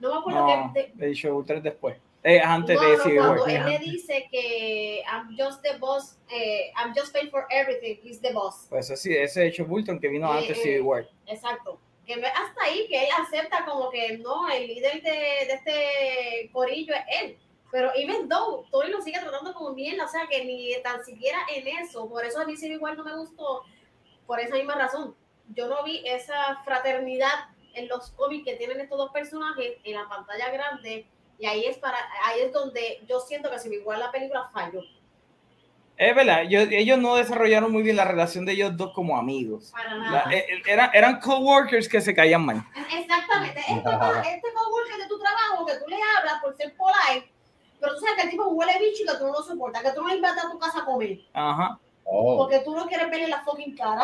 no 0.00 0.12
me 0.12 0.18
acuerdo 0.18 0.46
No, 0.46 0.72
que... 0.74 0.92
de- 0.94 1.10
hecho, 1.10 1.34
Ultra 1.36 1.60
después. 1.60 1.96
Eh, 2.26 2.40
antes 2.40 2.74
no, 2.74 2.82
de 2.82 2.96
no, 2.96 3.26
cuando 3.36 3.46
él 3.46 3.66
le 3.66 3.78
dice 3.80 4.26
que 4.30 5.02
I'm 5.06 5.36
just 5.38 5.62
the 5.62 5.76
boss, 5.78 6.16
eh, 6.30 6.72
I'm 6.74 6.94
just 6.96 7.12
paid 7.12 7.30
for 7.30 7.46
everything, 7.50 7.98
he's 8.02 8.18
the 8.22 8.32
boss. 8.32 8.66
Pues 8.70 8.88
sí, 8.98 9.14
ese 9.14 9.46
hecho 9.46 9.66
Bulton 9.66 10.00
que 10.00 10.08
vino 10.08 10.26
Eh, 10.32 10.38
antes 10.38 10.56
de 10.56 10.62
Civil 10.62 10.80
War. 10.80 11.06
Exacto. 11.26 11.78
Que 12.06 12.16
no 12.16 12.26
es 12.26 12.32
hasta 12.34 12.64
ahí 12.64 12.86
que 12.88 13.04
él 13.04 13.08
acepta 13.18 13.66
como 13.66 13.90
que 13.90 14.16
no, 14.18 14.48
el 14.48 14.66
líder 14.66 15.02
de, 15.02 15.10
de 15.10 15.52
este 15.52 16.50
corillo 16.50 16.94
es 16.94 17.22
él. 17.22 17.38
Pero 17.70 17.90
even 17.94 18.26
though, 18.28 18.64
Tony 18.70 18.88
lo 18.88 19.02
sigue 19.02 19.20
tratando 19.20 19.52
como 19.52 19.74
mierda, 19.74 20.06
o 20.06 20.08
sea 20.08 20.26
que 20.30 20.44
ni 20.46 20.72
tan 20.82 21.04
siquiera 21.04 21.38
en 21.54 21.66
eso, 21.66 22.08
por 22.08 22.24
eso 22.24 22.40
a 22.40 22.46
mí 22.46 22.56
Civil 22.56 22.78
War 22.78 22.96
no 22.96 23.04
me 23.04 23.16
gustó, 23.16 23.64
por 24.26 24.40
esa 24.40 24.54
misma 24.54 24.76
razón. 24.76 25.14
Yo 25.54 25.68
no 25.68 25.84
vi 25.84 26.02
esa 26.06 26.62
fraternidad 26.64 27.50
en 27.74 27.88
los 27.88 28.12
cómics 28.12 28.44
que 28.46 28.56
tienen 28.56 28.80
estos 28.80 28.96
dos 28.96 29.10
personajes 29.12 29.76
en 29.84 29.94
la 29.94 30.08
pantalla 30.08 30.50
grande 30.50 31.06
y 31.38 31.46
ahí 31.46 31.64
es 31.66 31.78
para 31.78 31.98
ahí 32.24 32.40
es 32.40 32.52
donde 32.52 33.02
yo 33.08 33.20
siento 33.20 33.50
que 33.50 33.58
Civil 33.58 33.82
War 33.84 33.98
la 33.98 34.10
película 34.12 34.48
falló. 34.52 34.80
Es 35.96 36.12
verdad, 36.14 36.42
yo- 36.48 36.58
ellos 36.60 36.98
no 36.98 37.14
desarrollaron 37.14 37.70
muy 37.70 37.82
bien 37.84 37.94
la 37.96 38.04
relación 38.04 38.44
de 38.44 38.52
ellos 38.52 38.76
dos 38.76 38.92
como 38.94 39.16
amigos. 39.16 39.70
Para 39.70 39.94
La- 39.94 40.10
nada. 40.10 40.32
eh, 40.32 40.44
eh, 40.48 40.62
eran, 40.66 40.90
eran 40.92 41.20
coworkers 41.20 41.88
que 41.88 42.00
se 42.00 42.12
caían 42.14 42.44
mal. 42.44 42.64
Exactamente. 42.92 43.60
Este, 43.60 43.72
este 43.78 44.48
coworker 44.54 44.96
de 44.98 45.06
tu 45.08 45.18
trabajo 45.20 45.64
que 45.66 45.74
tú 45.74 45.84
le 45.88 45.96
hablas 46.18 46.42
por 46.42 46.56
ser 46.56 46.74
polite, 46.76 47.30
pero 47.78 47.94
tú 47.94 48.00
sabes 48.00 48.16
que 48.16 48.22
el 48.22 48.30
tipo 48.30 48.48
huele 48.48 48.72
bicho 48.80 49.04
y 49.04 49.06
que 49.06 49.18
tú 49.18 49.26
no 49.26 49.34
lo 49.34 49.42
soportas, 49.42 49.82
que 49.82 49.92
tú 49.92 50.02
no 50.02 50.08
le 50.08 50.16
invitas 50.16 50.44
a 50.44 50.50
tu 50.50 50.58
casa 50.58 50.80
a 50.80 50.84
comer, 50.84 51.18
Ajá. 51.32 51.78
Oh, 52.06 52.36
porque 52.38 52.58
tú 52.60 52.74
no 52.76 52.86
quieres 52.86 53.08
verle 53.08 53.28
la 53.28 53.42
fucking 53.44 53.76
cara. 53.76 54.02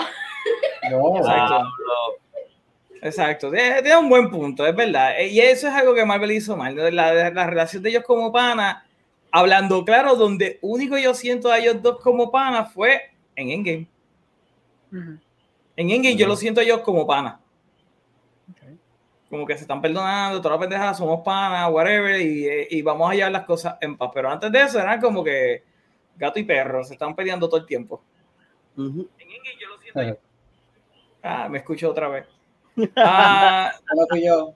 no. 0.91 1.17
Exacto. 1.19 1.63
Exacto, 3.03 3.51
tiene 3.51 3.97
un 3.97 4.09
buen 4.09 4.31
punto, 4.31 4.67
es 4.67 4.77
verdad. 4.77 5.19
Eh, 5.19 5.29
Y 5.29 5.41
eso 5.41 5.69
es 5.69 5.75
algo 5.75 5.95
que 5.95 6.05
Marvel 6.05 6.33
hizo 6.33 6.57
mal. 6.57 6.75
¿no? 6.75 6.91
La, 6.91 7.31
la 7.31 7.47
relación 7.47 7.83
de 7.83 7.91
ellos 7.91 8.05
como 8.05 8.31
pana, 8.31 8.87
hablando 9.31 9.85
claro, 9.85 10.17
donde 10.17 10.59
único 10.61 10.99
yo 10.99 11.15
siento 11.15 11.51
a 11.51 11.59
ellos 11.59 11.81
dos 11.81 11.99
como 12.01 12.31
pana 12.31 12.65
fue 12.65 13.01
en 13.37 13.51
Endgame. 13.51 13.89
En 15.77 15.91
Endgame 15.91 16.17
yo 16.17 16.27
lo 16.27 16.37
siento 16.37 16.61
a 16.61 16.65
ellos 16.65 16.81
como 16.81 17.07
pana. 17.07 17.41
Como 19.31 19.47
que 19.47 19.55
se 19.55 19.61
están 19.61 19.81
perdonando, 19.81 20.41
todas 20.43 20.59
las 20.59 20.67
pendejadas, 20.67 20.99
somos 20.99 21.21
panas, 21.25 21.71
whatever, 21.71 22.21
y, 22.21 22.49
eh, 22.49 22.67
y 22.69 22.83
vamos 22.83 23.09
a 23.11 23.15
llevar 23.15 23.31
las 23.31 23.45
cosas 23.45 23.77
en 23.81 23.97
paz. 23.97 24.11
Pero 24.13 24.29
antes 24.29 24.51
de 24.51 24.61
eso 24.61 24.81
eran 24.81 25.01
como 25.01 25.23
que 25.23 25.63
gato 26.17 26.39
y 26.41 26.43
perro, 26.43 26.83
se 26.85 26.95
están 26.95 27.15
peleando 27.15 27.49
todo 27.49 27.61
el 27.61 27.67
tiempo. 27.67 28.03
En 28.77 28.85
Endgame 28.93 29.57
yo 29.59 29.69
lo 29.69 29.81
siento 29.81 30.01
a 30.01 30.03
ellos. 30.03 30.19
Ah, 31.23 31.49
me 31.49 31.59
escucho 31.59 31.89
otra 31.89 32.09
vez. 32.09 32.27
Ah, 32.97 33.73
No 33.97 34.07
fui 34.09 34.25
yo. 34.25 34.55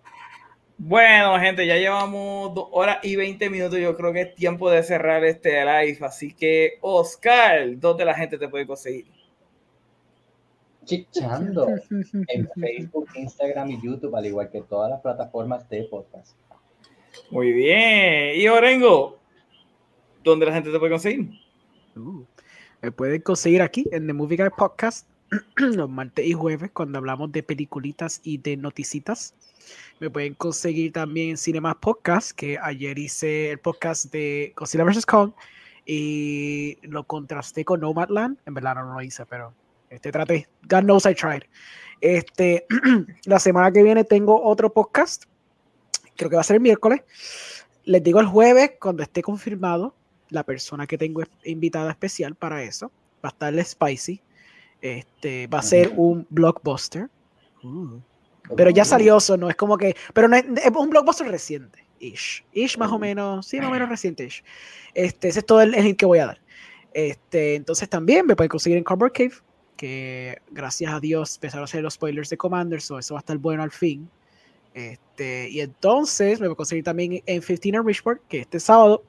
Bueno, 0.76 1.38
gente, 1.38 1.66
ya 1.66 1.76
llevamos 1.76 2.52
dos 2.54 2.68
horas 2.72 2.98
y 3.02 3.14
20 3.16 3.48
minutos. 3.48 3.78
Yo 3.78 3.96
creo 3.96 4.12
que 4.12 4.22
es 4.22 4.34
tiempo 4.34 4.70
de 4.70 4.82
cerrar 4.82 5.24
este 5.24 5.64
live. 5.64 5.98
Así 6.02 6.34
que, 6.34 6.78
Oscar, 6.80 7.78
¿dónde 7.78 8.04
la 8.04 8.14
gente 8.14 8.38
te 8.38 8.48
puede 8.48 8.66
conseguir? 8.66 9.06
Chichando 10.84 11.66
en 12.28 12.50
Facebook, 12.60 13.08
Instagram 13.14 13.70
y 13.70 13.80
YouTube, 13.82 14.14
al 14.16 14.26
igual 14.26 14.50
que 14.50 14.62
todas 14.62 14.90
las 14.90 15.00
plataformas 15.00 15.68
de 15.68 15.84
podcast. 15.84 16.36
Muy 17.30 17.52
bien. 17.52 18.38
Y 18.38 18.48
Orengo, 18.48 19.18
¿dónde 20.22 20.46
la 20.46 20.52
gente 20.52 20.70
te 20.70 20.78
puede 20.78 20.92
conseguir? 20.92 21.30
Uh, 21.96 22.24
me 22.82 22.90
pueden 22.90 23.22
conseguir 23.22 23.62
aquí 23.62 23.86
en 23.92 24.06
The 24.06 24.12
Movie 24.12 24.36
Guy 24.36 24.50
Podcast 24.56 25.08
los 25.56 25.90
martes 25.90 26.26
y 26.26 26.32
jueves 26.32 26.70
cuando 26.72 26.98
hablamos 26.98 27.32
de 27.32 27.42
peliculitas 27.42 28.20
y 28.22 28.38
de 28.38 28.56
noticitas. 28.56 29.34
Me 30.00 30.10
pueden 30.10 30.34
conseguir 30.34 30.92
también 30.92 31.30
en 31.30 31.36
Cinemas 31.36 31.76
Podcast, 31.76 32.32
que 32.32 32.58
ayer 32.58 32.98
hice 32.98 33.52
el 33.52 33.58
podcast 33.58 34.12
de 34.12 34.52
Godzilla 34.56 34.84
vs. 34.84 35.06
Kong 35.06 35.32
y 35.86 36.78
lo 36.82 37.04
contrasté 37.04 37.64
con 37.64 37.80
Nomadland. 37.80 38.38
En 38.46 38.54
verdad 38.54 38.74
no 38.74 38.94
lo 38.94 39.02
hice, 39.02 39.24
pero 39.26 39.54
este 39.90 40.10
traté. 40.10 40.48
God 40.68 40.82
knows 40.82 41.06
I 41.06 41.14
tried. 41.14 41.42
Este, 42.00 42.66
la 43.24 43.38
semana 43.38 43.70
que 43.70 43.82
viene 43.82 44.04
tengo 44.04 44.42
otro 44.42 44.72
podcast. 44.72 45.24
Creo 46.16 46.30
que 46.30 46.36
va 46.36 46.42
a 46.42 46.44
ser 46.44 46.56
el 46.56 46.62
miércoles. 46.62 47.02
Les 47.84 48.02
digo 48.02 48.20
el 48.20 48.26
jueves 48.26 48.72
cuando 48.80 49.02
esté 49.02 49.22
confirmado 49.22 49.94
la 50.30 50.42
persona 50.42 50.86
que 50.86 50.98
tengo 50.98 51.22
invitada 51.44 51.90
especial 51.90 52.34
para 52.34 52.62
eso. 52.62 52.90
Va 53.24 53.28
a 53.28 53.32
estar 53.32 53.54
el 53.54 53.64
Spicy. 53.64 54.20
Este, 54.84 55.46
va 55.46 55.60
a 55.60 55.62
ser 55.62 55.94
un 55.96 56.26
blockbuster. 56.28 57.08
Uh. 57.62 58.00
Pero 58.54 58.68
ya 58.68 58.84
salió 58.84 59.16
eso, 59.16 59.34
no 59.38 59.48
es 59.48 59.56
como 59.56 59.78
que. 59.78 59.96
Pero 60.12 60.28
no 60.28 60.36
es, 60.36 60.44
es 60.62 60.70
un 60.76 60.90
blockbuster 60.90 61.26
reciente. 61.26 61.82
Ish. 62.00 62.44
Ish 62.52 62.76
más 62.76 62.92
o 62.92 62.98
menos. 62.98 63.46
Sí, 63.46 63.56
más 63.60 63.68
o 63.68 63.72
menos 63.72 63.88
reciente. 63.88 64.26
Ish. 64.26 64.44
Este, 64.92 65.28
ese 65.28 65.38
es 65.38 65.46
todo 65.46 65.62
el, 65.62 65.74
el 65.74 65.86
hint 65.86 65.98
que 65.98 66.04
voy 66.04 66.18
a 66.18 66.26
dar. 66.26 66.40
Este, 66.92 67.54
entonces 67.54 67.88
también 67.88 68.26
me 68.26 68.36
pueden 68.36 68.50
conseguir 68.50 68.76
en 68.76 68.84
Cardboard 68.84 69.12
Cave. 69.12 69.32
Que 69.74 70.36
gracias 70.50 70.92
a 70.92 71.00
Dios 71.00 71.36
empezaron 71.36 71.62
a 71.62 71.64
hacer 71.64 71.82
los 71.82 71.94
spoilers 71.94 72.28
de 72.28 72.36
Commander. 72.36 72.82
So 72.82 72.98
eso 72.98 73.14
va 73.14 73.20
a 73.20 73.22
estar 73.22 73.38
bueno 73.38 73.62
al 73.62 73.70
fin. 73.70 74.10
Este, 74.74 75.48
y 75.48 75.60
entonces 75.60 76.40
me 76.40 76.48
voy 76.48 76.52
a 76.52 76.56
conseguir 76.56 76.84
también 76.84 77.22
en 77.24 77.40
15 77.40 77.70
and 77.74 77.86
Richport, 77.86 78.20
que 78.28 78.40
este 78.40 78.60
sábado 78.60 79.02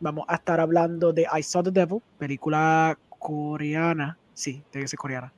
vamos 0.00 0.24
a 0.26 0.34
estar 0.34 0.58
hablando 0.58 1.12
de 1.12 1.24
I 1.32 1.40
Saw 1.44 1.62
the 1.62 1.70
Devil, 1.70 2.00
película 2.18 2.98
coreana. 3.20 4.18
Sí, 4.40 4.64
debe 4.72 4.88
ser 4.88 4.98
coreana. 4.98 5.34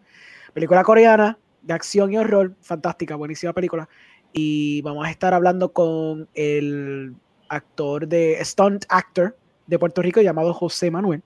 Película 0.55 0.85
coreana 0.85 1.37
de 1.61 1.75
acción 1.75 2.13
y 2.13 2.19
horror, 2.19 2.55
fantástica, 2.61 3.17
buenísima 3.17 3.53
película. 3.53 3.89
Y 4.33 4.81
vamos 4.83 5.05
a 5.05 5.11
estar 5.11 5.35
hablando 5.35 5.73
con 5.73 6.29
el 6.35 7.17
actor 7.49 8.07
de 8.07 8.39
stunt 8.45 8.85
actor 8.89 9.37
de 9.67 9.79
Puerto 9.81 10.03
Rico 10.03 10.21
llamado 10.21 10.55
José 10.55 10.93
Manuel, 10.93 11.21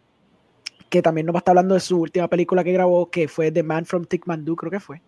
que 0.88 1.02
también 1.02 1.26
nos 1.26 1.34
va 1.34 1.38
a 1.38 1.40
estar 1.40 1.52
hablando 1.52 1.74
de 1.74 1.80
su 1.80 2.00
última 2.00 2.28
película 2.28 2.64
que 2.64 2.72
grabó, 2.72 3.10
que 3.10 3.28
fue 3.28 3.52
The 3.52 3.62
Man 3.62 3.84
from 3.84 4.06
Tikmandu, 4.06 4.56
creo 4.56 4.70
que 4.70 4.80
fue. 4.80 5.02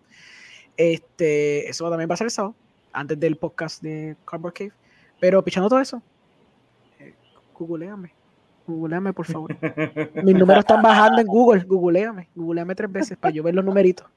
Este, 0.77 1.67
eso 1.67 1.89
también 1.89 2.07
va 2.07 2.13
a 2.13 2.17
ser 2.17 2.25
el 2.25 2.31
sábado, 2.31 2.53
antes 2.93 3.19
del 3.19 3.35
podcast 3.37 3.81
de 3.81 4.15
Cardboard 4.25 4.53
Cave. 4.53 4.73
Pero 5.19 5.43
pichando 5.43 5.69
todo 5.69 5.79
eso, 5.79 6.03
eh, 6.99 7.15
googleame, 7.57 8.13
googleame 8.73 9.13
por 9.13 9.25
favor. 9.25 9.55
Mis 10.23 10.35
números 10.35 10.59
están 10.59 10.81
bajando 10.81 11.21
en 11.21 11.27
Google, 11.27 11.63
googleame, 11.63 12.29
googleame 12.35 12.75
tres 12.75 12.91
veces 12.91 13.17
para 13.17 13.33
yo 13.33 13.43
ver 13.43 13.55
los 13.55 13.65
numeritos. 13.65 14.07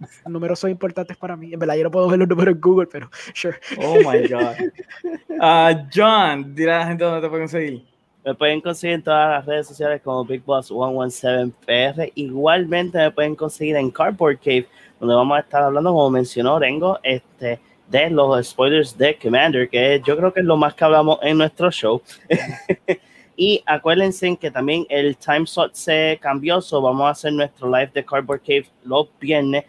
Los 0.00 0.32
números 0.32 0.58
son 0.58 0.70
importantes 0.70 1.16
para 1.16 1.36
mí. 1.36 1.52
En 1.52 1.58
verdad, 1.58 1.76
yo 1.76 1.84
no 1.84 1.90
puedo 1.90 2.08
ver 2.08 2.18
los 2.18 2.28
números 2.28 2.54
en 2.54 2.60
Google, 2.60 2.86
pero 2.90 3.10
sure. 3.32 3.56
Oh 3.78 3.96
my 3.98 4.26
God. 4.28 4.54
Ah, 5.40 5.88
John, 5.92 6.54
dile 6.54 6.72
a 6.72 6.78
la 6.78 6.86
gente 6.86 7.04
dónde 7.04 7.20
te 7.20 7.28
puede 7.28 7.42
conseguir. 7.42 7.84
Me 8.24 8.34
pueden 8.34 8.60
conseguir 8.60 8.94
en 8.94 9.02
todas 9.02 9.30
las 9.30 9.44
redes 9.44 9.66
sociales 9.66 10.00
como 10.02 10.24
Big 10.24 10.42
Boss 10.44 10.70
117PR. 10.70 12.12
Igualmente 12.14 12.98
me 12.98 13.10
pueden 13.10 13.34
conseguir 13.34 13.76
en 13.76 13.90
Cardboard 13.90 14.38
Cave, 14.38 14.66
donde 14.98 15.14
vamos 15.14 15.36
a 15.36 15.40
estar 15.40 15.62
hablando, 15.62 15.90
como 15.90 16.08
mencionó 16.08 16.58
Rengo, 16.58 16.98
este, 17.02 17.60
de 17.88 18.10
los 18.10 18.46
spoilers 18.46 18.96
de 18.96 19.18
Commander, 19.18 19.68
que 19.68 20.00
yo 20.06 20.16
creo 20.16 20.32
que 20.32 20.40
es 20.40 20.46
lo 20.46 20.56
más 20.56 20.72
que 20.74 20.84
hablamos 20.84 21.18
en 21.22 21.36
nuestro 21.36 21.70
show. 21.70 22.00
y 23.36 23.62
acuérdense 23.66 24.36
que 24.36 24.50
también 24.50 24.86
el 24.88 25.16
time 25.16 25.46
slot 25.46 25.74
se 25.74 26.18
cambió, 26.22 26.60
so 26.60 26.80
vamos 26.80 27.06
a 27.06 27.10
hacer 27.10 27.32
nuestro 27.32 27.68
live 27.68 27.90
de 27.94 28.04
Cardboard 28.04 28.40
Cave 28.40 28.66
los 28.84 29.08
viernes. 29.20 29.64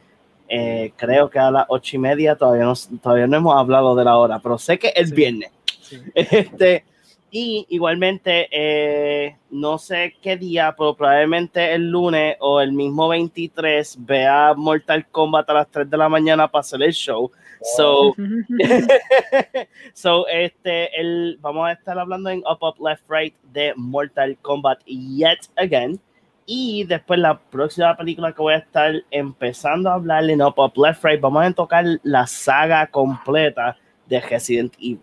eh, 0.47 0.91
creo 0.95 1.27
que 1.29 1.39
a 1.39 1.49
las 1.49 1.65
ocho 1.69 1.95
y 1.95 1.99
media 1.99 2.35
todavía 2.35 2.65
no, 2.65 2.73
todavía 3.01 3.25
no 3.25 3.37
hemos 3.37 3.55
hablado 3.57 3.95
de 3.95 4.03
la 4.05 4.15
hora, 4.17 4.37
pero 4.39 4.57
sé 4.59 4.77
que 4.77 4.93
es 4.95 5.09
Sí. 5.09 5.15
viernes. 5.15 5.51
Sí. 5.81 5.97
Este, 6.15 6.83
y 7.31 7.65
igualmente, 7.69 8.47
eh, 8.51 9.35
no 9.49 9.77
sé 9.79 10.15
qué 10.21 10.37
día, 10.37 10.73
pero 10.77 10.95
probablemente 10.95 11.73
el 11.73 11.89
lunes 11.89 12.37
o 12.39 12.61
el 12.61 12.71
mismo 12.73 13.07
23 13.09 13.97
vea 13.99 14.53
Mortal 14.55 15.07
Kombat 15.09 15.49
a 15.49 15.53
las 15.55 15.67
3 15.71 15.89
de 15.89 15.97
la 15.97 16.07
mañana 16.07 16.47
para 16.47 16.61
hacer 16.61 16.81
el 16.83 16.93
show. 16.93 17.31
So, 17.61 18.15
so 19.93 20.27
este, 20.27 20.99
el, 20.99 21.37
vamos 21.41 21.67
a 21.67 21.73
estar 21.73 21.97
hablando 21.97 22.29
en 22.29 22.39
Up 22.39 22.59
Up 22.61 22.75
Left 22.85 23.03
Right 23.09 23.35
de 23.53 23.73
Mortal 23.75 24.37
Kombat 24.41 24.79
yet 24.85 25.39
again. 25.57 25.99
Y 26.47 26.83
después 26.83 27.19
la 27.19 27.39
próxima 27.39 27.97
película 27.97 28.31
que 28.31 28.41
voy 28.41 28.53
a 28.53 28.57
estar 28.57 28.93
empezando 29.09 29.89
a 29.89 29.95
hablar 29.95 30.29
en 30.29 30.41
Up 30.41 30.53
Up 30.57 30.73
Left 30.75 31.03
Right, 31.03 31.19
vamos 31.19 31.43
a 31.43 31.51
tocar 31.53 31.83
la 32.03 32.27
saga 32.27 32.85
completa 32.87 33.77
de 34.07 34.19
Resident 34.21 34.73
Evil. 34.77 35.01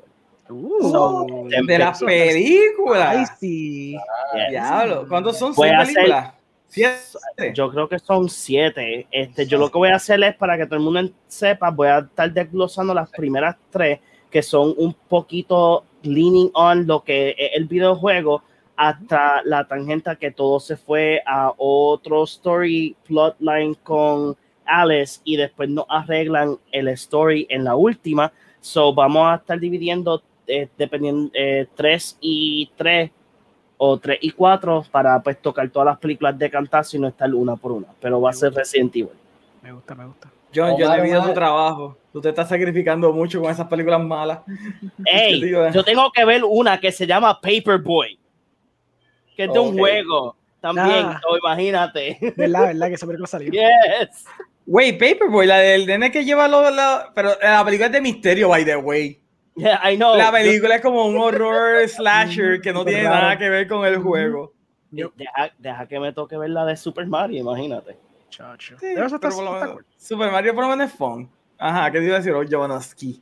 Uh, 0.49 1.49
de 1.67 1.79
las 1.79 2.01
películas. 2.01 3.17
Ay, 3.17 3.25
sí. 3.41 3.93
Yes. 4.35 4.51
Diablo, 4.51 5.07
¿cuántos 5.09 5.39
son? 5.39 5.55
Voy 5.55 5.69
¿Seis 5.69 5.81
hacer- 5.81 5.95
películas? 5.95 6.35
¿Siete? 6.73 7.53
Yo 7.53 7.71
creo 7.71 7.87
que 7.87 7.99
son 7.99 8.31
siete. 8.31 9.07
Este, 9.11 9.47
yo 9.47 9.59
lo 9.59 9.71
que 9.71 9.77
voy 9.77 9.91
a 9.91 9.97
hacer 9.97 10.23
es 10.25 10.35
para 10.37 10.57
que 10.57 10.65
todo 10.65 10.77
el 10.77 10.83
mundo 10.83 11.13
sepa, 11.29 11.71
voy 11.71 11.89
a 11.89 11.99
estar 11.99 12.33
desglosando 12.33 12.95
las 12.95 13.11
primeras 13.11 13.57
tres 13.69 14.01
que 14.31 14.43
son 14.43 14.73
un 14.79 14.95
poquito 14.95 15.85
leaning 16.03 16.51
on 16.55 16.87
lo 16.87 17.05
que 17.05 17.37
es 17.39 17.51
el 17.53 17.67
videojuego 17.67 18.43
hasta 18.75 19.43
la 19.45 19.69
tangente 19.69 20.17
que 20.19 20.31
todo 20.31 20.59
se 20.61 20.79
fue 20.79 21.23
a 21.27 21.53
otro 21.59 22.25
story 22.25 22.97
plotline 23.05 23.75
con 23.83 24.35
Alice 24.65 25.21
y 25.25 25.37
después 25.37 25.69
no 25.69 25.85
arreglan 25.91 26.57
el 26.71 26.89
story 26.89 27.47
en 27.51 27.65
la 27.65 27.77
última. 27.77 28.33
So 28.63 28.95
vamos 28.95 29.29
a 29.29 29.35
estar 29.35 29.61
dividiendo 29.61 30.23
eh, 30.47 30.71
dependiendo 30.79 31.31
eh, 31.35 31.67
tres 31.77 32.17
y 32.19 32.71
tres 32.77 33.11
o 33.85 33.99
3 33.99 34.19
y 34.21 34.31
4 34.31 34.85
para 34.93 35.21
pues 35.21 35.43
tocar 35.43 35.69
todas 35.71 35.87
las 35.87 35.99
películas 35.99 36.39
de 36.39 36.49
cantazo 36.49 36.97
y 36.97 37.01
no 37.01 37.09
estar 37.09 37.35
una 37.35 37.57
por 37.57 37.73
una, 37.73 37.89
pero 38.01 38.21
va 38.21 38.31
a 38.31 38.33
ser 38.33 38.53
Resident 38.55 38.95
Evil. 38.95 39.09
Me 39.61 39.73
gusta, 39.73 39.95
me 39.97 40.05
gusta. 40.07 40.31
John, 40.55 40.77
yo 40.79 40.89
debido 40.89 41.21
a 41.21 41.27
tu 41.27 41.35
trabajo. 41.35 41.97
Tú 42.13 42.21
te 42.21 42.29
estás 42.29 42.49
sacrificando 42.49 43.13
mucho 43.13 43.41
con 43.41 43.51
esas 43.51 43.67
películas 43.67 44.01
malas. 44.01 44.39
Ey, 45.05 45.41
Te 45.41 45.47
eh. 45.51 45.71
yo 45.75 45.83
tengo 45.83 46.13
que 46.13 46.25
ver 46.25 46.45
una 46.45 46.79
que 46.79 46.93
se 46.93 47.07
llama 47.09 47.41
Paperboy, 47.41 48.17
que 49.37 49.45
es 49.45 49.53
de 49.53 49.59
un 49.59 49.77
juego 49.77 50.37
también, 50.61 51.07
Ah. 51.07 51.21
imagínate. 51.43 52.19
¿Verdad, 52.37 52.61
verdad? 52.69 52.87
Que 52.89 52.95
esa 52.95 53.07
película 53.07 53.27
salió. 53.27 53.51
Yes. 53.51 54.27
Wey, 54.65 54.93
Paperboy, 54.93 55.45
la 55.47 55.57
del 55.59 55.87
nene 55.87 56.13
que 56.13 56.25
lleva 56.25 56.47
los... 56.47 56.73
los- 56.73 57.01
pero 57.17 57.31
la 57.43 57.65
película 57.65 57.87
es 57.87 57.93
de 57.93 58.01
misterio, 58.01 58.49
by 58.49 58.65
the 58.65 58.77
way. 58.77 59.19
Yeah, 59.57 59.81
I 59.85 59.97
know. 59.97 60.17
La 60.17 60.33
película 60.33 60.77
es 60.77 60.81
como 60.83 61.05
un 61.07 61.17
horror 61.21 61.87
slasher 61.89 62.61
que 62.61 62.73
no 62.73 62.85
tiene 62.85 63.05
nada 63.05 63.37
que 63.37 63.49
ver 63.51 63.69
con 63.69 63.85
el 63.85 63.99
juego. 63.99 64.53
Yo- 64.91 65.13
deja, 65.17 65.51
deja 65.59 65.87
que 65.89 66.01
me 66.01 66.13
toque 66.13 66.37
ver 66.37 66.51
la 66.51 66.65
de 66.65 66.77
Super 66.77 67.07
Mario, 67.07 67.41
imagínate. 67.41 67.97
Chacho. 68.31 68.79
Sí, 68.79 68.87
Pero 68.95 69.07
eso 69.07 69.17
está- 69.17 69.29
pero 69.29 69.35
por 69.37 69.45
lo 69.45 69.53
está 69.55 69.67
menos- 69.67 69.75
cool. 69.83 69.87
Super 69.97 70.31
Mario 70.33 70.55
por 70.55 70.65
lo 70.65 70.71
menos 70.71 70.91
es 70.91 70.97
fun. 70.97 71.31
Ajá, 71.59 71.91
¿qué 71.91 71.99
te 71.99 72.05
iba 72.07 72.15
a 72.17 72.19
decir? 72.19 72.33
Oh, 72.33 72.43
Jovanovski. 72.49 73.21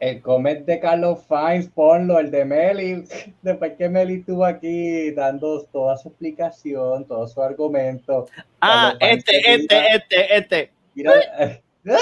El 0.00 0.22
comet 0.22 0.64
de 0.64 0.80
Carlos 0.80 1.18
Fiennes, 1.28 1.68
ponlo, 1.68 2.18
el 2.18 2.30
de 2.30 2.44
Meli. 2.46 3.04
Después 3.42 3.72
que 3.76 3.88
Meli 3.90 4.14
estuvo 4.20 4.46
aquí 4.46 5.10
dando 5.10 5.62
toda 5.64 5.98
su 5.98 6.08
explicación, 6.08 7.04
todo 7.06 7.28
su 7.28 7.42
argumento. 7.42 8.26
Ah, 8.62 8.94
Carlos 8.98 9.18
este, 9.18 9.54
este, 9.54 9.94
este, 9.94 10.36
este. 10.38 10.72
tira- 10.94 11.12
eh, 11.38 11.62
Yo 11.84 11.94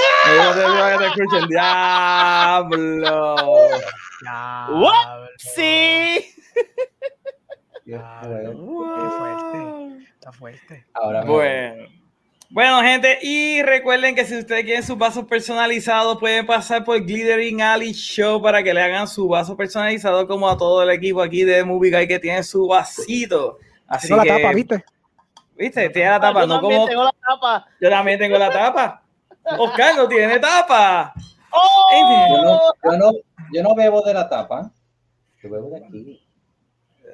te 0.55 0.61
digo 0.61 0.89
que 0.91 0.99
te 0.99 1.07
escuchen. 1.07 1.49
¡Diablo! 1.49 3.37
Sí. 5.39 6.35
Diablo. 7.85 8.53
mío. 8.55 8.95
Qué 8.97 9.09
fuerte. 9.19 10.09
Está 10.15 10.33
fuerte. 10.33 10.87
Ahora 10.95 11.25
Bueno. 11.25 11.87
Bueno, 12.51 12.81
gente, 12.81 13.19
y 13.21 13.61
recuerden 13.63 14.15
que 14.15 14.25
si 14.25 14.39
ustedes 14.39 14.65
quieren 14.65 14.83
sus 14.83 14.97
vasos 14.97 15.27
personalizados, 15.27 16.17
pueden 16.19 16.47
pasar 16.47 16.83
por 16.83 16.99
Glittering 17.05 17.61
Alley 17.61 17.93
Show 17.93 18.41
para 18.41 18.63
que 18.63 18.73
le 18.73 18.81
hagan 18.81 19.07
su 19.07 19.29
vaso 19.29 19.55
personalizado, 19.55 20.27
como 20.27 20.49
a 20.49 20.57
todo 20.57 20.83
el 20.83 20.89
equipo 20.89 21.21
aquí 21.21 21.45
de 21.45 21.63
Movie 21.63 21.91
Guy 21.91 22.09
que 22.09 22.19
tiene 22.19 22.43
su 22.43 22.67
vasito. 22.67 23.59
Así 23.87 24.09
Tengo 24.09 24.25
la 24.25 24.35
que, 24.35 24.43
tapa, 24.43 24.55
¿viste? 24.55 24.85
¿viste? 25.59 25.91
Tiene 25.91 26.09
la 26.09 26.21
tapa, 26.21 26.41
Yo 26.41 26.47
no 26.47 26.55
también 26.61 26.79
como 26.79 26.89
tengo 26.89 27.05
la 27.05 27.13
tapa. 27.13 27.67
yo 27.83 27.91
también 27.91 28.19
tengo 28.19 28.39
la 28.39 28.51
tapa. 28.51 29.03
Oscar 29.59 29.97
no 29.97 30.09
tiene 30.09 30.39
tapa. 30.39 31.13
Yo 31.17 32.43
no, 32.43 32.57
¡Oh! 32.57 32.73
yo, 32.85 32.97
no, 32.99 33.13
yo 33.53 33.63
no 33.63 33.75
bebo 33.75 34.03
de 34.03 34.15
la 34.15 34.29
tapa. 34.29 34.71
Yo 35.43 35.51
bebo 35.51 35.71
de 35.71 35.85
aquí. 35.85 36.29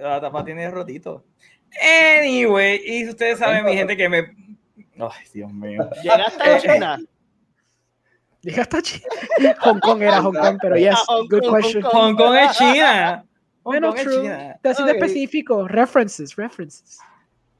La 0.00 0.20
tapa 0.20 0.44
tiene 0.44 0.70
rotito. 0.70 1.24
Anyway, 2.20 2.80
y 2.84 3.08
ustedes 3.08 3.38
saben, 3.38 3.64
mi 3.64 3.74
gente, 3.74 3.96
que 3.96 4.08
me. 4.08 4.18
Ay, 4.98 5.26
Dios 5.32 5.52
mío. 5.52 5.88
Llegaste 6.02 6.42
a 6.42 6.60
China. 6.60 6.98
Llegaste 8.42 8.76
a 8.76 8.82
China. 8.82 9.06
Hong 9.60 9.78
Kong 9.80 10.02
era 10.02 10.20
Hong 10.22 10.34
Kong, 10.34 10.58
pero 10.60 10.76
yes, 10.76 10.96
Ah, 11.08 11.18
good 11.28 11.42
question. 11.50 11.82
Hong 11.82 12.14
Kong. 12.16 12.34
Es 12.36 12.56
China. 12.56 13.24
Bueno, 13.62 13.92
true. 13.94 14.22
China. 14.22 14.52
Está 14.52 14.74
siendo 14.74 14.92
Ok. 14.92 14.98
específico. 14.98 15.66
References, 15.68 16.36
references. 16.36 16.98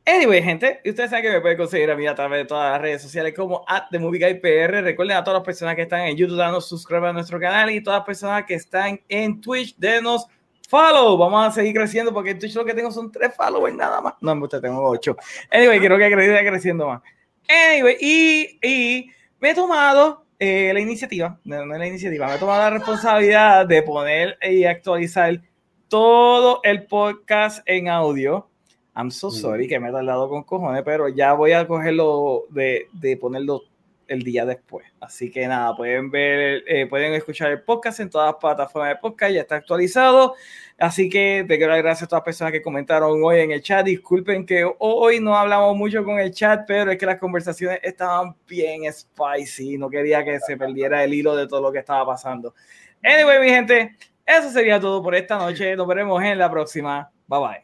Anyway, 0.06 0.42
gente, 0.42 0.82
ustedes 0.84 1.08
saben 1.08 1.24
que 1.24 1.30
me 1.30 1.40
pueden 1.40 1.56
conseguir 1.56 1.90
a 1.90 1.96
mí 1.96 2.06
a 2.06 2.14
través 2.14 2.40
de 2.40 2.44
todas 2.44 2.72
las 2.72 2.80
redes 2.82 3.00
sociales 3.00 3.32
como 3.34 3.64
at 3.66 3.84
The 3.90 3.98
Movie 3.98 4.20
Guy 4.20 4.34
PR. 4.34 4.82
Recuerden 4.82 5.16
a 5.16 5.24
todas 5.24 5.38
las 5.38 5.46
personas 5.46 5.74
que 5.76 5.82
están 5.82 6.02
en 6.02 6.16
YouTube, 6.16 6.36
danos 6.36 6.68
suscribir 6.68 7.06
a 7.06 7.12
nuestro 7.14 7.40
canal 7.40 7.70
y 7.70 7.82
todas 7.82 8.00
las 8.00 8.06
personas 8.06 8.44
que 8.44 8.54
están 8.54 9.00
en 9.08 9.40
Twitch, 9.40 9.74
denos 9.78 10.26
follow. 10.68 11.16
Vamos 11.16 11.48
a 11.48 11.50
seguir 11.52 11.74
creciendo 11.74 12.12
porque 12.12 12.30
en 12.30 12.38
Twitch 12.38 12.54
lo 12.54 12.66
que 12.66 12.74
tengo 12.74 12.90
son 12.90 13.10
tres 13.10 13.34
followers 13.34 13.74
nada 13.74 14.02
más. 14.02 14.14
No, 14.20 14.34
usted 14.34 14.60
tengo 14.60 14.86
ocho. 14.86 15.16
Anyway, 15.50 15.80
quiero 15.80 15.96
que 15.96 16.10
crezca 16.10 16.50
creciendo 16.50 16.86
más. 16.86 17.00
Anyway, 17.48 17.96
y, 17.98 18.58
y 18.62 19.10
me 19.40 19.50
he 19.50 19.54
tomado 19.54 20.26
eh, 20.38 20.70
la 20.74 20.80
iniciativa, 20.80 21.40
no, 21.44 21.64
no 21.64 21.78
la 21.78 21.86
iniciativa, 21.86 22.26
me 22.26 22.34
he 22.34 22.38
tomado 22.38 22.60
la 22.60 22.70
responsabilidad 22.70 23.66
de 23.66 23.82
poner 23.82 24.36
y 24.42 24.64
actualizar 24.64 25.40
todo 25.88 26.60
el 26.62 26.84
podcast 26.86 27.62
en 27.66 27.88
audio. 27.88 28.50
I'm 28.94 29.10
so 29.10 29.30
sorry 29.30 29.66
que 29.66 29.80
me 29.80 29.88
he 29.88 29.92
tardado 29.92 30.28
con 30.28 30.44
cojones, 30.44 30.82
pero 30.84 31.08
ya 31.08 31.32
voy 31.32 31.52
a 31.52 31.66
cogerlo 31.66 32.44
de, 32.50 32.88
de 32.92 33.16
ponerlo 33.16 33.62
el 34.08 34.22
día 34.22 34.44
después. 34.44 34.86
Así 35.00 35.30
que 35.30 35.46
nada, 35.46 35.74
pueden 35.76 36.10
ver, 36.10 36.62
eh, 36.66 36.86
pueden 36.86 37.12
escuchar 37.14 37.50
el 37.50 37.62
podcast 37.62 38.00
en 38.00 38.10
todas 38.10 38.32
las 38.32 38.40
plataformas 38.40 38.90
de 38.90 38.96
podcast, 38.96 39.32
ya 39.32 39.40
está 39.40 39.56
actualizado. 39.56 40.34
Así 40.78 41.08
que 41.08 41.44
te 41.46 41.56
quiero 41.56 41.72
dar 41.72 41.82
gracias 41.82 42.04
a 42.04 42.06
todas 42.08 42.20
las 42.20 42.24
personas 42.24 42.52
que 42.52 42.62
comentaron 42.62 43.22
hoy 43.22 43.40
en 43.40 43.52
el 43.52 43.62
chat. 43.62 43.84
Disculpen 43.84 44.44
que 44.44 44.68
hoy 44.78 45.20
no 45.20 45.36
hablamos 45.36 45.76
mucho 45.76 46.04
con 46.04 46.18
el 46.18 46.32
chat, 46.32 46.64
pero 46.66 46.90
es 46.90 46.98
que 46.98 47.06
las 47.06 47.18
conversaciones 47.18 47.80
estaban 47.82 48.36
bien 48.46 48.92
spicy. 48.92 49.78
No 49.78 49.88
quería 49.88 50.24
que 50.24 50.40
se 50.40 50.56
perdiera 50.56 51.04
el 51.04 51.14
hilo 51.14 51.36
de 51.36 51.46
todo 51.46 51.62
lo 51.62 51.72
que 51.72 51.78
estaba 51.78 52.04
pasando. 52.06 52.54
Anyway, 53.02 53.40
mi 53.40 53.48
gente, 53.48 53.96
eso 54.26 54.50
sería 54.50 54.80
todo 54.80 55.02
por 55.02 55.14
esta 55.14 55.38
noche. 55.38 55.76
Nos 55.76 55.86
veremos 55.86 56.22
en 56.22 56.38
la 56.38 56.50
próxima. 56.50 57.10
Bye 57.26 57.40
bye. 57.40 57.63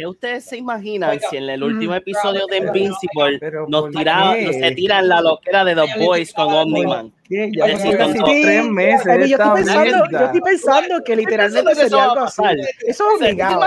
¿Qué 0.00 0.06
ustedes 0.06 0.44
se 0.46 0.56
imaginan 0.56 1.10
Oiga, 1.10 1.28
si 1.28 1.36
en 1.36 1.50
el 1.50 1.62
último 1.62 1.92
mm, 1.92 1.96
episodio 1.96 2.46
de 2.46 2.56
Invincible 2.56 3.38
Pero 3.38 3.66
nos 3.68 3.82
¿por 3.82 3.90
tiraban, 3.90 4.34
qué? 4.34 4.46
nos 4.46 4.56
se 4.56 4.70
tiran 4.70 5.08
la 5.08 5.20
loquera 5.20 5.62
de 5.62 5.74
The 5.74 6.02
Boys 6.02 6.32
con 6.32 6.54
Omniman? 6.54 7.12
Sí, 7.28 7.52
tres 8.24 8.64
meses. 8.64 9.28
Yo, 9.28 9.36
estoy 9.36 9.50
pensando, 9.56 10.04
yo 10.10 10.24
estoy 10.24 10.40
pensando 10.40 11.04
que 11.04 11.16
literalmente 11.16 11.74
sería 11.74 11.96
va 11.98 12.02
a 12.02 12.10
algo 12.12 12.24
así. 12.24 12.40
pasar. 12.40 12.56
Eso 12.86 13.04
es 13.12 13.18
¿Se 13.18 13.24
obligado. 13.26 13.60